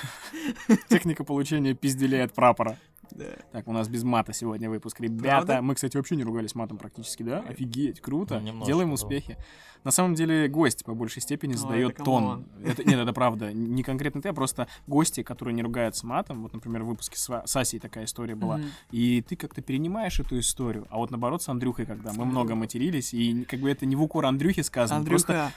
Техника 0.89 1.25
получения 1.25 1.75
пизделей 1.75 2.23
от 2.23 2.33
прапора. 2.33 2.77
Да. 3.11 3.25
Так, 3.53 3.69
у 3.69 3.73
нас 3.73 3.89
без 3.89 4.05
мата 4.05 4.33
сегодня 4.35 4.69
выпуск. 4.69 5.01
Ребята, 5.01 5.47
Правда? 5.47 5.63
мы, 5.63 5.75
кстати, 5.75 5.97
вообще 5.97 6.15
не 6.17 6.25
ругались 6.25 6.55
матом 6.55 6.77
практически, 6.77 7.23
да? 7.23 7.41
Офигеть, 7.41 8.01
круто. 8.01 8.39
Ну, 8.39 8.47
немножко, 8.47 8.67
Делаем 8.67 8.89
да. 8.89 8.95
успехи. 8.95 9.39
На 9.85 9.93
самом 9.93 10.15
деле, 10.15 10.49
гость 10.49 10.85
по 10.85 10.93
большей 10.95 11.23
степени 11.23 11.53
Ой, 11.53 11.57
задает 11.57 11.93
это 11.93 12.05
тон. 12.05 12.47
Это, 12.65 12.85
нет, 12.85 12.99
это 12.99 13.13
правда. 13.15 13.53
Не 13.53 13.83
конкретно 13.83 14.21
ты, 14.21 14.29
а 14.29 14.33
просто 14.35 14.69
гости, 14.87 15.23
которые 15.23 15.55
не 15.55 15.63
ругаются 15.63 16.07
матом. 16.07 16.43
Вот, 16.43 16.53
например, 16.53 16.83
в 16.83 16.89
выпуске 16.89 17.17
с, 17.17 17.29
Ва- 17.29 17.45
с 17.47 17.57
Асей 17.57 17.79
такая 17.81 18.05
история 18.05 18.35
была. 18.35 18.59
Мгм. 18.59 18.67
И 18.91 19.23
ты 19.23 19.37
как-то 19.37 19.63
перенимаешь 19.63 20.21
эту 20.21 20.39
историю. 20.39 20.87
А 20.91 20.99
вот 20.99 21.11
наоборот, 21.11 21.43
с 21.43 21.49
Андрюхой, 21.49 21.87
когда 21.87 22.13
мы 22.13 22.25
много 22.27 22.55
матерились, 22.57 23.15
и 23.15 23.45
как 23.45 23.61
бы 23.61 23.71
это 23.71 23.87
не 23.87 23.97
в 23.97 24.03
укор 24.03 24.27
Андрюхе 24.27 24.63
сказано, 24.65 25.05
просто 25.07 25.33
Андрюха, 25.45 25.55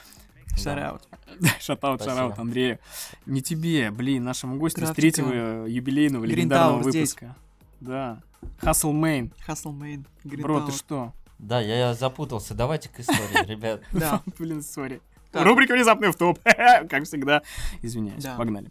шараут. 0.56 1.02
шатаут, 1.60 2.02
шараут, 2.02 2.38
Андрею. 2.38 2.78
Не 3.26 3.42
тебе, 3.42 3.90
блин, 3.90 4.24
нашему 4.24 4.56
гостю 4.58 4.80
с 4.80 4.90
Здравствуйте. 4.90 5.22
третьего 5.22 5.66
юбилейного 5.66 6.24
Green 6.24 6.28
легендарного 6.28 6.82
выпуска. 6.82 7.36
Да. 7.80 8.22
Хасселмейн. 8.58 9.32
Хасселмейн. 9.44 10.06
Бро, 10.24 10.66
ты 10.66 10.72
что? 10.72 11.12
Да, 11.38 11.60
я, 11.60 11.76
я 11.76 11.94
запутался. 11.94 12.54
Давайте 12.54 12.88
к 12.88 13.00
истории, 13.00 13.46
ребят. 13.48 13.82
Да. 13.92 14.22
Блин, 14.38 14.62
сори. 14.62 15.00
Рубрика 15.32 15.72
«Внезапный 15.72 16.12
в 16.12 16.16
топ». 16.16 16.38
Как 16.44 17.04
всегда. 17.04 17.42
Извиняюсь. 17.80 18.24
Погнали. 18.36 18.70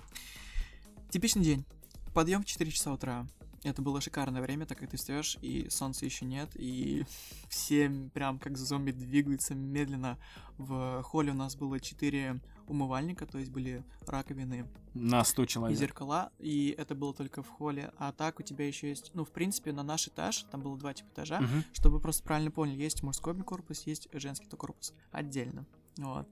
Типичный 1.10 1.44
день. 1.44 1.66
Подъем 2.14 2.44
в 2.44 2.46
4 2.46 2.72
часа 2.72 2.92
утра. 2.92 3.26
Это 3.64 3.82
было 3.84 4.02
шикарное 4.02 4.42
время, 4.42 4.66
так 4.66 4.80
как 4.80 4.90
ты 4.90 4.98
встаешь, 4.98 5.38
и 5.42 5.70
солнца 5.70 6.04
еще 6.06 6.26
нет, 6.26 6.50
и 6.56 7.06
все 7.50 7.90
прям 8.14 8.40
как 8.40 8.58
зомби 8.58 8.92
двигаются 8.92 9.54
медленно. 9.54 10.18
В 10.58 11.04
холле 11.04 11.32
у 11.32 11.36
нас 11.36 11.56
было 11.56 11.80
4 11.80 12.42
умывальника, 12.68 13.26
то 13.28 13.38
есть 13.38 13.52
были 13.52 13.84
раковины 14.08 14.66
На 14.94 15.24
100 15.24 15.44
и 15.44 15.48
человек. 15.48 15.78
зеркала, 15.78 16.32
и 16.40 16.74
это 16.78 16.96
было 16.96 17.14
только 17.14 17.44
в 17.44 17.50
холле. 17.50 17.92
А 17.98 18.12
так 18.14 18.40
у 18.40 18.44
тебя 18.44 18.66
еще 18.68 18.90
есть, 18.90 19.12
ну, 19.14 19.26
в 19.26 19.32
принципе, 19.32 19.74
на 19.74 19.84
наш 19.84 20.08
этаж, 20.08 20.44
там 20.52 20.62
было 20.62 20.78
два 20.78 20.94
типа 20.94 21.10
этажа, 21.10 21.40
Мгм. 21.42 21.64
чтобы 21.74 22.00
просто 22.00 22.24
правильно 22.24 22.50
поняли, 22.52 22.82
есть 22.82 23.04
мужской 23.04 23.36
корпус, 23.44 23.84
есть 23.86 24.08
женский 24.14 24.48
корпус 24.48 24.94
отдельно. 25.12 25.66
Вот. 25.98 26.28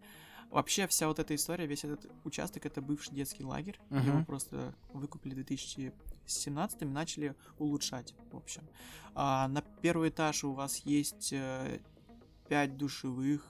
Вообще 0.50 0.88
вся 0.88 1.08
вот 1.08 1.20
эта 1.20 1.36
история, 1.36 1.68
весь 1.68 1.84
этот 1.84 2.10
участок, 2.24 2.66
это 2.66 2.82
бывший 2.82 3.14
детский 3.14 3.44
лагерь. 3.44 3.80
Мгм. 3.90 4.06
Его 4.08 4.26
просто 4.26 4.74
выкупили 4.94 5.34
в 5.34 5.36
2017 5.46 6.82
и 6.82 6.86
начали 6.86 7.36
улучшать, 7.60 8.16
в 8.32 8.38
общем. 8.38 8.64
А, 9.14 9.48
на 9.48 9.62
первый 9.82 10.10
этаж 10.10 10.44
у 10.44 10.54
вас 10.54 10.78
есть 10.86 11.34
5 12.48 12.78
душевых, 12.78 13.46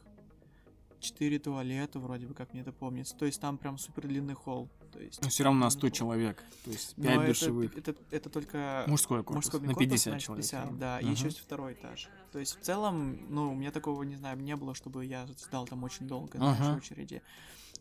4 1.00 1.40
туалета, 1.40 2.00
вроде 2.00 2.28
бы, 2.28 2.34
как 2.34 2.52
мне 2.52 2.62
это 2.62 2.74
помнится. 2.74 3.16
То 3.16 3.26
есть 3.26 3.40
там 3.40 3.58
прям 3.58 3.78
супер 3.78 4.06
длинный 4.08 4.34
холл. 4.34 4.68
То 4.92 5.00
есть, 5.00 5.22
Но 5.22 5.30
все 5.30 5.44
равно 5.46 5.60
на 5.62 5.70
длинный 5.70 5.80
100 5.80 5.88
холл. 5.88 5.92
человек. 5.96 6.44
То 6.66 6.72
есть 6.72 6.98
Но 6.98 7.04
5 7.06 7.16
это- 7.20 7.28
душевых. 7.28 7.78
Это, 7.78 7.96
это, 8.12 8.30
только 8.30 8.84
Мужской 8.88 9.24
корпус. 9.24 9.36
мужской 9.46 9.62
на 9.62 9.68
корпус, 9.68 9.84
50 9.86 10.12
значит, 10.12 10.26
человек. 10.26 10.44
50, 10.44 10.60
всё 10.60 10.66
равно. 10.66 10.80
да, 10.80 11.00
и 11.00 11.04
Ага. 11.04 11.12
еще 11.14 11.26
есть 11.26 11.40
второй 11.40 11.74
этаж. 11.74 12.10
То 12.32 12.40
есть 12.40 12.60
в 12.60 12.62
целом, 12.62 13.26
ну, 13.34 13.52
у 13.52 13.56
меня 13.56 13.72
такого, 13.72 14.04
не 14.04 14.16
знаю, 14.16 14.38
не 14.38 14.56
было, 14.56 14.76
чтобы 14.76 15.06
я 15.06 15.26
ждал 15.28 15.66
там 15.68 15.84
очень 15.84 16.08
долго 16.08 16.38
на 16.38 16.52
Ага. 16.52 16.78
очереди. 16.78 17.22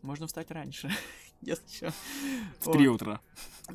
Можно 0.03 0.27
встать 0.27 0.51
раньше, 0.51 0.91
если 1.43 1.67
что. 1.69 1.93
В 2.61 2.73
3 2.73 2.89
утра. 2.89 3.21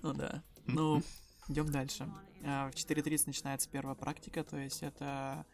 Ну 0.02 0.14
да. 0.14 0.42
Ну, 0.66 1.02
идем 1.48 1.72
дальше. 1.72 2.12
А, 2.44 2.70
В 2.72 2.74
4.30 2.76 3.24
начинается 3.28 3.70
первая 3.70 3.96
практика, 3.96 4.44
то 4.44 4.58
есть 4.58 4.82
это, 4.84 5.46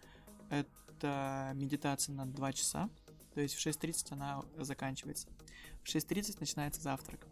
это 0.50 1.52
медитация 1.56 2.14
на 2.16 2.26
2 2.26 2.54
часа. 2.54 2.90
То 3.34 3.42
есть 3.42 3.56
в 3.56 3.66
6.30 3.66 4.14
она 4.14 4.42
заканчивается. 4.58 5.28
В 5.84 5.88
6.30 5.88 6.38
начинается 6.40 6.82
завтрак. 6.82 7.28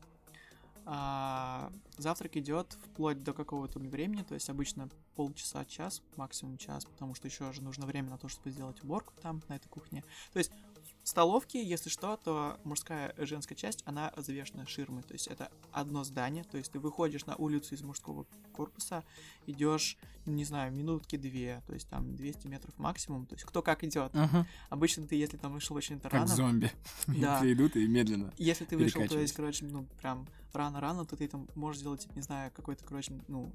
А, 0.85 1.71
завтрак 1.97 2.37
идет 2.37 2.77
вплоть 2.85 3.21
до 3.23 3.33
какого-то 3.33 3.79
времени, 3.79 4.23
то 4.23 4.33
есть 4.35 4.49
обычно 4.49 4.89
полчаса, 5.17 5.65
час, 5.65 6.03
максимум 6.15 6.57
час, 6.57 6.85
потому 6.85 7.15
что 7.15 7.27
еще 7.27 7.51
же 7.51 7.63
нужно 7.63 7.87
время 7.87 8.11
на 8.11 8.19
то, 8.19 8.29
чтобы 8.29 8.51
сделать 8.51 8.83
уборку 8.83 9.13
там, 9.19 9.41
на 9.49 9.55
этой 9.55 9.67
кухне. 9.67 10.03
То 10.31 10.37
есть 10.37 10.51
в 11.03 11.09
столовке, 11.09 11.63
если 11.63 11.89
что, 11.89 12.17
то 12.17 12.59
мужская 12.63 13.15
женская 13.17 13.55
часть, 13.55 13.81
она 13.85 14.13
завешена 14.15 14.67
ширмой, 14.67 15.01
то 15.01 15.13
есть 15.13 15.27
это 15.27 15.49
одно 15.71 16.03
здание, 16.03 16.43
то 16.43 16.57
есть 16.57 16.71
ты 16.71 16.79
выходишь 16.79 17.25
на 17.25 17.35
улицу 17.35 17.73
из 17.73 17.81
мужского 17.81 18.27
корпуса, 18.51 19.03
идешь, 19.47 19.97
не 20.27 20.45
знаю, 20.45 20.71
минутки 20.71 21.15
две, 21.15 21.63
то 21.65 21.73
есть 21.73 21.89
там 21.89 22.15
200 22.15 22.47
метров 22.47 22.77
максимум, 22.77 23.25
то 23.25 23.33
есть 23.33 23.45
кто 23.45 23.63
как 23.63 23.83
идет. 23.83 24.11
Ага. 24.13 24.45
Обычно 24.69 25.07
ты, 25.07 25.15
если 25.15 25.37
там 25.37 25.53
вышел 25.53 25.75
очень 25.75 25.99
Как 25.99 26.13
рано, 26.13 26.27
зомби. 26.27 26.71
Да. 27.07 27.37
Все 27.39 27.53
идут 27.53 27.75
и 27.75 27.87
медленно. 27.87 28.31
если 28.37 28.65
ты 28.65 28.77
вышел, 28.77 29.03
то 29.07 29.17
есть, 29.17 29.33
короче, 29.33 29.65
ну, 29.65 29.87
прям 29.99 30.27
рано-рано, 30.53 31.05
то 31.05 31.15
ты 31.15 31.27
там 31.27 31.47
можешь 31.55 31.79
сделать, 31.79 32.07
не 32.15 32.21
знаю, 32.21 32.51
какой-то, 32.53 32.85
короче, 32.85 33.13
ну, 33.27 33.51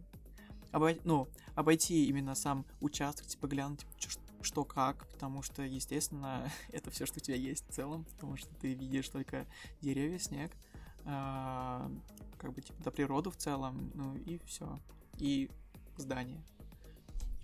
обой... 0.72 1.00
ну, 1.04 1.28
обойти 1.54 2.06
именно 2.06 2.34
сам 2.34 2.64
участок, 2.80 3.26
типа, 3.26 3.46
глянуть, 3.46 3.80
типа, 3.80 3.92
чё- 3.98 4.20
что 4.40 4.64
как, 4.64 5.06
потому 5.08 5.42
что, 5.42 5.62
естественно, 5.62 6.50
это 6.72 6.90
все, 6.90 7.06
что 7.06 7.18
у 7.18 7.22
тебя 7.22 7.36
есть 7.36 7.64
в 7.68 7.72
целом, 7.72 8.04
потому 8.04 8.36
что 8.36 8.48
ты 8.56 8.74
видишь 8.74 9.08
только 9.08 9.46
деревья, 9.80 10.18
снег, 10.18 10.50
а, 11.04 11.90
как 12.38 12.52
бы, 12.52 12.62
типа, 12.62 12.82
да, 12.82 12.90
природу 12.90 13.30
в 13.30 13.36
целом, 13.36 13.92
ну, 13.94 14.16
и 14.16 14.38
все. 14.46 14.80
И 15.18 15.50
здания. 15.96 16.42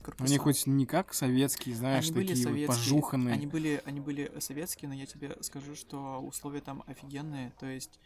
И 0.00 0.02
корпуса. 0.02 0.24
Они 0.30 0.38
хоть 0.38 0.66
не 0.66 0.86
как 0.86 1.12
советские, 1.12 1.74
знаешь, 1.74 2.04
Они 2.04 2.14
были 2.14 2.28
такие 2.28 2.46
вот 2.46 2.52
советские, 2.52 2.66
пожуханные. 2.66 3.34
Они 3.34 3.46
были, 3.46 3.82
они 3.84 4.00
были 4.00 4.32
советские, 4.38 4.88
но 4.88 4.94
я 4.94 5.06
тебе 5.06 5.36
скажу, 5.42 5.74
что 5.74 6.20
условия 6.20 6.60
там 6.60 6.82
офигенные. 6.86 7.52
То 7.58 7.66
есть 7.66 8.00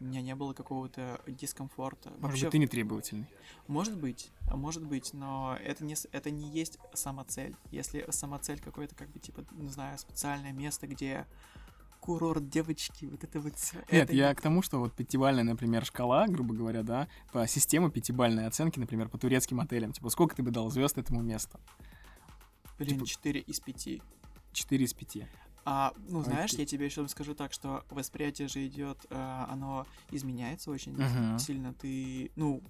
у 0.00 0.04
меня 0.04 0.22
не 0.22 0.34
было 0.34 0.52
какого-то 0.52 1.20
дискомфорта. 1.26 2.10
Может 2.10 2.22
Вообще, 2.22 2.44
быть, 2.46 2.52
ты 2.52 2.58
не 2.58 2.66
требовательный. 2.66 3.26
может 3.68 3.96
быть, 3.98 4.30
а 4.48 4.56
может 4.56 4.84
быть, 4.84 5.12
но 5.12 5.56
это 5.62 5.84
не, 5.84 5.94
это 6.12 6.30
не 6.30 6.48
есть 6.50 6.78
самоцель. 6.94 7.54
Если 7.70 8.06
самоцель 8.10 8.60
какой-то, 8.60 8.94
как 8.94 9.10
бы, 9.10 9.18
типа, 9.18 9.44
не 9.52 9.68
знаю, 9.68 9.98
специальное 9.98 10.52
место, 10.52 10.86
где 10.86 11.26
курорт 12.00 12.48
девочки, 12.48 13.04
вот 13.04 13.22
это 13.24 13.40
вот 13.40 13.56
всё, 13.56 13.76
Нет, 13.92 14.04
это 14.04 14.14
я 14.14 14.34
к 14.34 14.40
тому, 14.40 14.62
что 14.62 14.78
вот 14.78 14.94
пятибальная, 14.94 15.44
например, 15.44 15.84
шкала, 15.84 16.26
грубо 16.28 16.54
говоря, 16.54 16.82
да, 16.82 17.08
по 17.30 17.46
системе 17.46 17.90
пятибальной 17.90 18.46
оценки, 18.46 18.78
например, 18.78 19.10
по 19.10 19.18
турецким 19.18 19.60
отелям. 19.60 19.92
Типа, 19.92 20.08
сколько 20.08 20.34
ты 20.34 20.42
бы 20.42 20.50
дал 20.50 20.70
звезд 20.70 20.96
этому 20.96 21.20
месту? 21.20 21.60
Блин, 22.78 22.94
типа- 22.94 23.06
4 23.06 23.40
из 23.40 23.60
5. 23.60 24.00
4 24.54 24.84
из 24.84 24.94
5. 24.94 25.28
А, 25.64 25.92
ну, 26.08 26.22
знаешь, 26.22 26.52
я 26.52 26.64
тебе 26.66 26.86
еще 26.86 27.06
скажу 27.08 27.34
так, 27.34 27.52
что 27.52 27.84
восприятие 27.90 28.48
же 28.48 28.66
идет, 28.66 28.98
э, 29.10 29.44
оно 29.48 29.86
изменяется 30.10 30.70
очень 30.70 30.92
Мгм. 30.96 31.38
сильно. 31.38 31.74
Ты, 31.74 32.30
ну, 32.36 32.62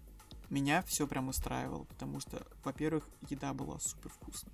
меня 0.49 0.83
все 0.83 1.07
прям 1.07 1.29
устраивало, 1.29 1.85
потому 1.85 2.21
что, 2.21 2.45
во-первых, 2.65 3.09
еда 3.29 3.55
была 3.55 3.79
супер 3.79 4.11
вкусной. 4.11 4.53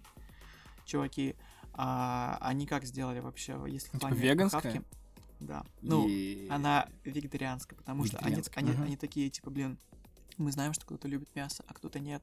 Чуваки, 0.84 1.34
а, 1.72 2.38
они 2.40 2.66
как 2.66 2.84
сделали 2.84 3.20
вообще, 3.20 3.58
если 3.66 3.88
в 3.88 3.92
Типа 3.92 4.00
плане 4.08 4.16
веганская? 4.20 4.60
хавки? 4.62 4.82
Да. 5.40 5.64
Ну, 5.82 6.06
И- 6.08 6.46
она 6.48 6.88
вегетарианская, 7.04 7.76
потому 7.76 8.04
что 8.06 8.18
они, 8.18 8.36
Вегетарианская, 8.36 8.62
они, 8.64 8.72
ага. 8.72 8.82
они 8.84 8.96
такие, 8.96 9.28
типа, 9.30 9.50
блин, 9.50 9.78
мы 10.38 10.52
знаем, 10.52 10.72
что 10.74 10.84
кто-то 10.86 11.08
любит 11.08 11.34
мясо, 11.34 11.64
а 11.66 11.74
кто-то 11.74 11.98
нет. 11.98 12.22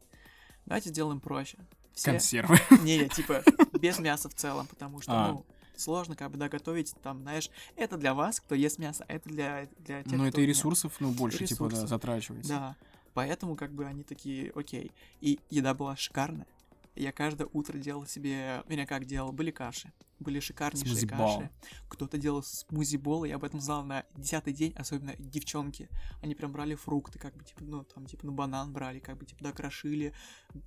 Давайте 0.65 0.89
сделаем 0.89 1.19
проще. 1.19 1.57
Все, 1.93 2.11
Консервы. 2.11 2.57
не, 2.81 2.97
я 2.97 3.07
типа 3.09 3.43
без 3.79 3.99
мяса 3.99 4.29
в 4.29 4.33
целом, 4.33 4.65
потому 4.67 5.01
что, 5.01 5.11
А. 5.11 5.27
ну, 5.33 5.45
сложно 5.75 6.15
как 6.15 6.31
бы, 6.31 6.37
да, 6.37 6.49
готовить, 6.49 6.93
там, 7.01 7.21
знаешь, 7.21 7.49
это 7.75 7.97
для 7.97 8.13
вас, 8.13 8.39
кто 8.39 8.55
ест 8.55 8.79
мясо, 8.79 9.05
а 9.07 9.13
это 9.13 9.29
для, 9.29 9.67
для 9.79 10.03
тех, 10.03 10.13
Ну, 10.13 10.25
это 10.25 10.41
и 10.41 10.45
ресурсов, 10.45 10.95
ну, 10.99 11.11
больше, 11.11 11.45
типа, 11.45 11.65
да, 11.65 11.69
ресурсов. 11.69 11.89
затрачивается. 11.89 12.49
Да, 12.49 12.75
поэтому 13.13 13.55
как 13.55 13.71
бы 13.73 13.85
они 13.85 14.03
такие, 14.03 14.51
окей. 14.55 14.91
И 15.21 15.39
еда 15.49 15.73
была 15.73 15.95
шикарная. 15.95 16.47
Я 16.95 17.11
каждое 17.11 17.47
утро 17.53 17.77
делал 17.79 18.05
себе, 18.05 18.63
меня 18.67 18.85
как 18.85 19.05
делал, 19.05 19.31
были 19.31 19.49
каши, 19.49 19.91
были 20.19 20.39
шикарнейшие 20.39 20.91
Смузи-бол. 20.95 21.37
каши. 21.39 21.49
Кто-то 21.89 22.19
делал 22.19 22.43
смузи-бол, 22.43 23.23
я 23.23 23.37
об 23.37 23.43
этом 23.43 23.59
знал 23.59 23.83
на 23.83 24.05
десятый 24.15 24.53
день, 24.53 24.73
особенно 24.73 25.15
девчонки. 25.17 25.89
Они 26.21 26.35
прям 26.35 26.51
брали 26.51 26.75
фрукты, 26.75 27.17
как 27.17 27.35
бы, 27.35 27.43
типа, 27.43 27.63
ну, 27.63 27.83
там, 27.83 28.05
типа, 28.05 28.27
ну, 28.27 28.31
банан 28.31 28.71
брали, 28.71 28.99
как 28.99 29.17
бы, 29.17 29.25
типа, 29.25 29.43
да, 29.43 29.51
крошили, 29.53 30.13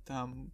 там, 0.05 0.51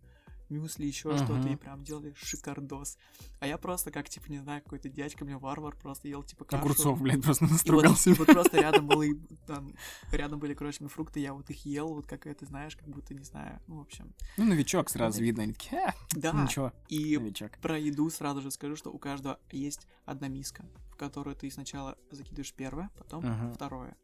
мюсли, 0.54 0.86
еще 0.86 1.10
Мгм. 1.10 1.18
что-то, 1.18 1.50
и 1.50 1.56
прям 1.56 1.84
делали 1.84 2.14
шикардос. 2.16 2.98
А 3.40 3.48
я 3.48 3.58
просто, 3.58 3.92
как, 3.92 4.08
типа, 4.10 4.32
не 4.32 4.40
знаю, 4.40 4.62
какой-то 4.64 4.90
дядька, 4.90 5.26
мне 5.26 5.38
варвар, 5.38 5.76
просто 5.76 6.08
ел, 6.08 6.24
типа, 6.24 6.46
кашу. 6.46 6.62
Огурцов, 6.62 7.02
блядь, 7.02 7.22
просто 7.24 7.46
И 7.46 7.48
вот, 7.48 7.52
настругал 7.54 7.96
и 8.06 8.14
вот 8.14 8.28
просто 8.28 8.58
рядом 8.60 8.88
были, 8.88 9.20
там, 9.48 9.74
рядом 10.12 10.40
были, 10.40 10.54
короче, 10.54 10.88
фрукты, 10.88 11.20
я 11.20 11.34
вот 11.34 11.50
их 11.50 11.66
ел, 11.66 11.88
вот 11.94 12.08
как 12.08 12.28
это, 12.28 12.46
знаешь, 12.46 12.76
как 12.76 12.88
будто, 12.90 13.14
не 13.14 13.24
знаю, 13.24 13.60
ну, 13.68 13.78
в 13.78 13.82
общем. 13.82 14.14
Ну, 14.38 14.46
новичок 14.46 14.90
сразу 14.90 15.22
видно. 15.22 15.44
Они 15.44 15.54
такие, 15.54 15.82
«А, 15.82 15.94
Да, 16.16 16.32
ничего, 16.34 16.72
и 16.90 17.18
новичок. 17.18 17.52
про 17.62 17.78
еду 17.80 18.10
сразу 18.10 18.42
же 18.42 18.52
скажу, 18.52 18.76
что 18.76 18.92
у 18.92 19.00
каждого 19.00 19.40
есть 19.52 19.88
одна 20.06 20.28
миска, 20.28 20.66
в 20.92 20.96
которую 20.96 21.36
ты 21.36 21.50
сначала 21.50 21.98
закидываешь 22.12 22.54
первое, 22.54 22.90
потом 22.98 23.24
Мгм. 23.26 23.54
второе. 23.54 23.96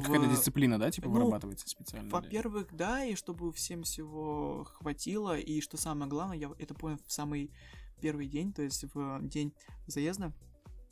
Какая-то 0.00 0.26
дисциплина, 0.26 0.78
да, 0.78 0.90
типа 0.90 1.08
ну, 1.08 1.14
вырабатывается 1.14 1.68
специально? 1.68 2.10
Во-первых, 2.10 2.68
да, 2.72 3.04
и 3.04 3.14
чтобы 3.14 3.52
всем 3.52 3.82
всего 3.82 4.64
хватило, 4.64 5.38
и 5.38 5.60
что 5.60 5.76
самое 5.76 6.10
главное, 6.10 6.36
я 6.36 6.50
это 6.58 6.74
понял 6.74 6.98
в 7.06 7.12
самый 7.12 7.50
первый 8.00 8.26
день, 8.26 8.52
то 8.52 8.62
есть 8.62 8.84
в 8.94 9.20
день 9.22 9.52
заезда, 9.86 10.32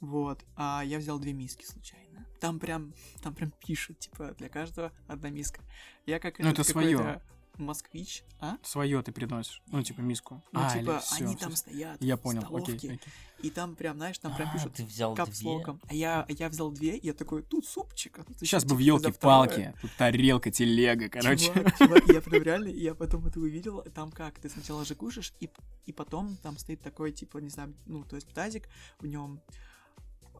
вот, 0.00 0.44
а 0.56 0.82
я 0.84 0.98
взял 0.98 1.18
две 1.18 1.32
миски 1.32 1.64
случайно. 1.64 2.26
Там 2.40 2.60
прям, 2.60 2.94
там 3.22 3.34
прям 3.34 3.52
пишут, 3.64 3.98
типа, 3.98 4.34
для 4.38 4.48
каждого 4.48 4.92
одна 5.08 5.30
миска. 5.30 5.60
Я 6.06 6.20
как 6.20 6.38
Ну, 6.38 6.50
это 6.50 6.62
своё. 6.62 7.20
Москвич, 7.58 8.24
а? 8.40 8.56
Свое 8.62 9.02
ты 9.02 9.12
приносишь. 9.12 9.62
Ну, 9.66 9.82
типа 9.82 10.00
миску. 10.00 10.42
Ну, 10.52 10.60
А, 10.60 10.72
типа, 10.72 10.90
или 10.92 10.98
всё, 11.00 11.24
они 11.24 11.34
всё, 11.36 11.44
там 11.44 11.52
всё. 11.52 11.56
стоят 11.58 12.02
Я 12.02 12.16
понял, 12.16 12.40
окей, 12.40 12.46
столовке, 12.48 12.76
окей. 12.92 13.00
и 13.42 13.50
там 13.50 13.74
прям, 13.76 13.96
знаешь, 13.96 14.18
там 14.18 14.34
прям 14.34 14.48
А, 14.48 14.52
пишут 14.52 14.74
ты 14.74 14.84
взял 14.84 15.14
две? 15.14 15.24
капслоком. 15.24 15.80
А 15.88 15.94
я, 15.94 16.24
я 16.28 16.48
взял 16.48 16.70
две, 16.70 16.96
и 16.96 17.06
я 17.06 17.14
такой, 17.14 17.42
тут 17.42 17.66
супчик. 17.66 18.18
а 18.18 18.24
тут 18.24 18.38
Сейчас 18.38 18.64
бы 18.64 18.74
в 18.74 18.78
елки-палки, 18.78 19.50
второе». 19.52 19.74
тут 19.82 19.90
тарелка, 19.96 20.50
телега, 20.50 21.08
короче. 21.08 21.52
Чувак, 21.52 21.78
чувак, 21.78 22.02
я 22.08 22.20
прям 22.20 22.42
реально, 22.42 22.68
я 22.68 22.94
потом 22.94 23.26
это 23.26 23.40
увидел, 23.40 23.82
там 23.94 24.10
как, 24.12 24.38
ты 24.38 24.48
сначала 24.48 24.84
же 24.84 24.94
кушаешь, 24.94 25.32
и, 25.40 25.50
и 25.86 25.92
потом 25.92 26.36
там 26.42 26.58
стоит 26.58 26.80
такой, 26.80 27.12
типа, 27.12 27.38
не 27.38 27.50
знаю, 27.50 27.74
ну, 27.86 28.04
то 28.04 28.16
есть 28.16 28.28
тазик, 28.32 28.68
в 29.00 29.06
нем 29.06 29.40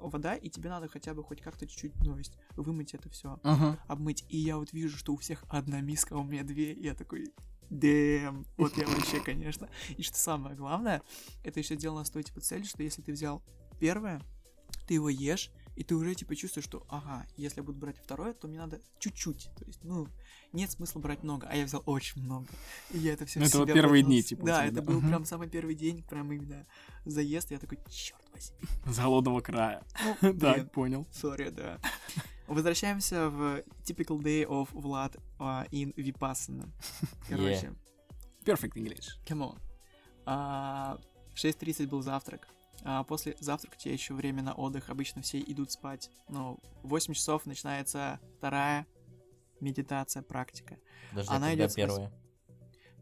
вода, 0.00 0.34
и 0.34 0.48
тебе 0.48 0.70
надо 0.70 0.88
хотя 0.88 1.14
бы 1.14 1.22
хоть 1.24 1.40
как-то 1.40 1.66
чуть-чуть, 1.66 1.94
ну, 2.02 2.12
то 2.12 2.18
есть 2.18 2.38
вымыть 2.56 2.94
это 2.94 3.08
все, 3.10 3.38
Ага. 3.42 3.78
обмыть. 3.88 4.24
И 4.28 4.38
я 4.38 4.56
вот 4.56 4.72
вижу, 4.72 4.96
что 4.96 5.12
у 5.12 5.16
всех 5.16 5.44
одна 5.48 5.80
миска, 5.80 6.14
а 6.14 6.18
у 6.18 6.24
меня 6.24 6.42
две, 6.44 6.72
и 6.72 6.84
я 6.84 6.94
такой, 6.94 7.32
дэм, 7.70 8.46
вот 8.56 8.76
я 8.76 8.86
вообще, 8.86 9.20
конечно. 9.20 9.68
И 9.96 10.02
что 10.02 10.16
самое 10.18 10.56
главное, 10.56 11.02
это 11.44 11.60
еще 11.60 11.74
сделано 11.74 12.04
с 12.04 12.10
той, 12.10 12.22
типа, 12.22 12.40
целью, 12.40 12.66
что 12.66 12.82
если 12.82 13.02
ты 13.02 13.12
взял 13.12 13.42
первое, 13.78 14.22
ты 14.86 14.94
его 14.94 15.08
ешь, 15.08 15.50
и 15.78 15.84
ты 15.84 15.94
уже, 15.94 16.12
типа, 16.12 16.34
чувствуешь, 16.34 16.64
что, 16.64 16.84
ага, 16.88 17.24
если 17.36 17.60
я 17.60 17.62
буду 17.62 17.78
брать 17.78 17.96
второе, 17.98 18.32
то 18.32 18.48
мне 18.48 18.58
надо 18.58 18.80
чуть-чуть, 18.98 19.48
то 19.56 19.64
есть, 19.64 19.84
ну, 19.84 20.08
нет 20.52 20.72
смысла 20.72 20.98
брать 20.98 21.22
много, 21.22 21.46
а 21.48 21.54
я 21.54 21.64
взял 21.64 21.84
очень 21.86 22.20
много. 22.20 22.48
И 22.90 22.98
я 22.98 23.12
это 23.12 23.26
все 23.26 23.38
Ну, 23.38 23.46
это 23.46 23.58
вот 23.58 23.72
первые 23.72 24.02
дни, 24.02 24.20
типа, 24.20 24.44
Да, 24.44 24.64
это 24.64 24.74
да. 24.74 24.82
был 24.82 25.00
прям 25.00 25.24
самый 25.24 25.48
первый 25.48 25.76
день, 25.76 26.02
прям 26.02 26.32
именно 26.32 26.66
заезд, 27.04 27.52
я 27.52 27.60
такой, 27.60 27.78
черт 27.88 28.20
возьми. 28.34 28.58
С 28.86 28.98
голодного 28.98 29.40
края. 29.40 29.84
Ну, 30.20 30.34
Так, 30.40 30.72
понял. 30.72 31.06
Сори, 31.12 31.50
да. 31.50 31.78
Возвращаемся 32.48 33.28
в 33.28 33.62
typical 33.84 34.18
day 34.20 34.44
of 34.44 34.72
Vlad 34.72 35.16
uh, 35.38 35.70
in 35.70 35.94
Vipassana. 35.94 36.68
Короче, 37.28 37.72
Perfect 38.44 38.74
English. 38.74 39.06
come 39.24 39.42
on. 39.42 39.58
А, 40.26 40.98
в 41.34 41.36
6.30 41.36 41.86
был 41.86 42.02
завтрак. 42.02 42.48
А 42.84 43.02
после 43.04 43.36
завтрака 43.40 43.74
у 43.76 43.78
тебя 43.78 43.92
еще 43.92 44.14
время 44.14 44.42
на 44.42 44.54
отдых. 44.54 44.90
Обычно 44.90 45.22
все 45.22 45.40
идут 45.40 45.72
спать. 45.72 46.10
Ну, 46.28 46.58
в 46.82 46.88
8 46.88 47.14
часов 47.14 47.46
начинается 47.46 48.20
вторая 48.38 48.86
медитация, 49.60 50.22
практика. 50.22 50.78
Подожди, 51.10 51.34
Она 51.34 51.54
идет 51.54 51.74
первая? 51.74 52.12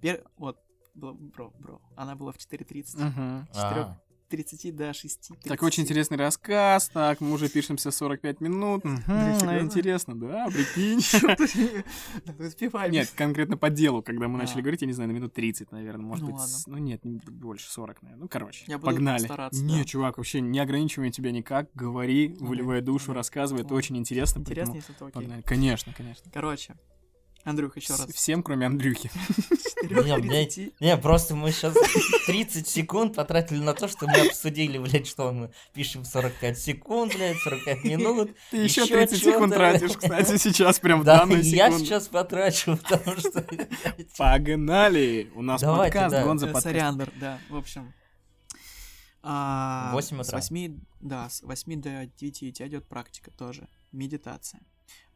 Пер... 0.01 0.25
Вот, 0.37 0.59
бро, 0.95 1.15
бро, 1.15 1.51
бро. 1.59 1.81
Она 1.97 2.15
была 2.15 2.33
в 2.33 2.37
4.30. 2.37 2.97
Мгм. 2.97 3.49
С 3.53 3.57
4 3.57 3.81
А, 3.83 4.01
30 4.29 4.75
до 4.75 4.93
6. 4.93 5.31
Так, 5.45 5.63
очень 5.63 5.85
интересный 5.85 6.17
рассказ. 6.17 6.89
Так, 6.93 7.21
мы 7.21 7.33
уже 7.33 7.49
пишемся 7.49 7.91
45 7.91 8.41
минут. 8.41 8.83
Серьезно? 8.83 9.59
Интересно, 9.61 10.15
да, 10.19 10.47
прикинь. 10.49 11.01
Нет, 12.91 13.11
конкретно 13.17 13.57
по 13.57 13.71
делу, 13.71 14.03
когда 14.03 14.29
мы 14.29 14.39
А. 14.39 14.43
начали 14.43 14.61
говорить, 14.61 14.81
я 14.83 14.87
не 14.87 14.93
знаю, 14.93 15.11
на 15.11 15.15
минут 15.15 15.33
30, 15.35 15.73
наверное, 15.73 16.05
может 16.07 16.25
Ну 16.25 16.33
быть. 16.33 16.43
Ну 16.67 16.79
нет, 16.79 17.05
не 17.05 17.19
больше 17.19 17.71
40, 17.71 18.03
наверное. 18.03 18.23
Ну, 18.25 18.29
короче, 18.29 18.79
погнали. 18.79 19.25
стараться, 19.25 19.63
Не, 19.63 19.85
чувак, 19.85 20.19
вообще 20.19 20.41
не 20.41 20.59
ограничиваем 20.59 21.13
тебя 21.13 21.31
никак. 21.33 21.69
Говори, 21.75 22.37
выливай 22.41 22.81
душу, 22.81 23.13
рассказывай. 23.13 23.63
Это 23.63 23.75
очень 23.75 23.97
интересно. 23.97 24.41
Интересно, 24.41 24.75
если 24.75 24.95
это 24.95 25.07
окей. 25.07 25.21
Погнали. 25.23 25.43
Конечно, 25.43 25.93
конечно. 25.97 26.31
Короче, 26.33 26.75
Андрюх, 27.45 27.77
еще 27.77 27.93
раз. 27.95 28.07
Всем, 28.13 28.43
кроме 28.43 28.67
Андрюхи. 28.67 29.11
С 29.79 29.83
Не, 29.91 30.19
блядь, 30.19 30.57
4.30. 30.59 30.73
Не, 30.81 30.97
просто 30.97 31.35
мы 31.35 31.53
сейчас 31.53 31.75
30 32.27 32.67
секунд 32.67 33.15
потратили 33.15 33.59
на 33.59 33.75
то, 33.75 33.89
что 33.89 34.07
мы 34.07 34.27
обсудили, 34.29 34.79
блядь, 34.79 35.07
что 35.07 35.33
мы 35.33 35.53
пишем 35.75 36.05
45 36.05 36.59
секунд, 36.59 37.15
блядь, 37.15 37.37
45 37.39 37.85
минут. 37.85 38.31
Ты 38.51 38.57
еще 38.59 38.83
Ещё 38.83 38.95
30 38.95 39.19
секунд 39.23 39.55
тратишь, 39.55 39.97
кстати, 39.97 40.37
сейчас, 40.39 40.81
прям 40.81 41.03
в 41.03 41.05
Да, 41.05 41.19
данную 41.19 41.43
и 41.43 41.47
я 41.47 41.67
секунду. 41.67 41.85
сейчас 41.85 42.09
потрачу, 42.09 42.77
потому 42.79 43.17
что... 43.19 43.47
Погнали! 44.17 45.31
У 45.35 45.43
нас 45.43 45.63
подкаст, 45.63 46.11
да. 46.13 46.25
Гонза 46.25 46.47
Э, 46.47 46.49
подкаст. 46.49 46.65
Соряндр, 46.65 47.13
да, 47.21 47.39
в 47.51 47.57
общем. 47.57 47.93
А, 49.23 49.91
Восемь 49.93 50.23
С 50.23 50.29
утра. 50.29 50.39
8, 50.39 50.81
да, 51.01 51.29
с 51.29 51.43
8 51.43 51.81
до 51.83 52.07
9 52.17 52.43
у 52.45 52.51
тебя 52.53 52.69
идет 52.69 52.87
практика 52.89 53.31
тоже, 53.31 53.69
медитация. 53.93 54.61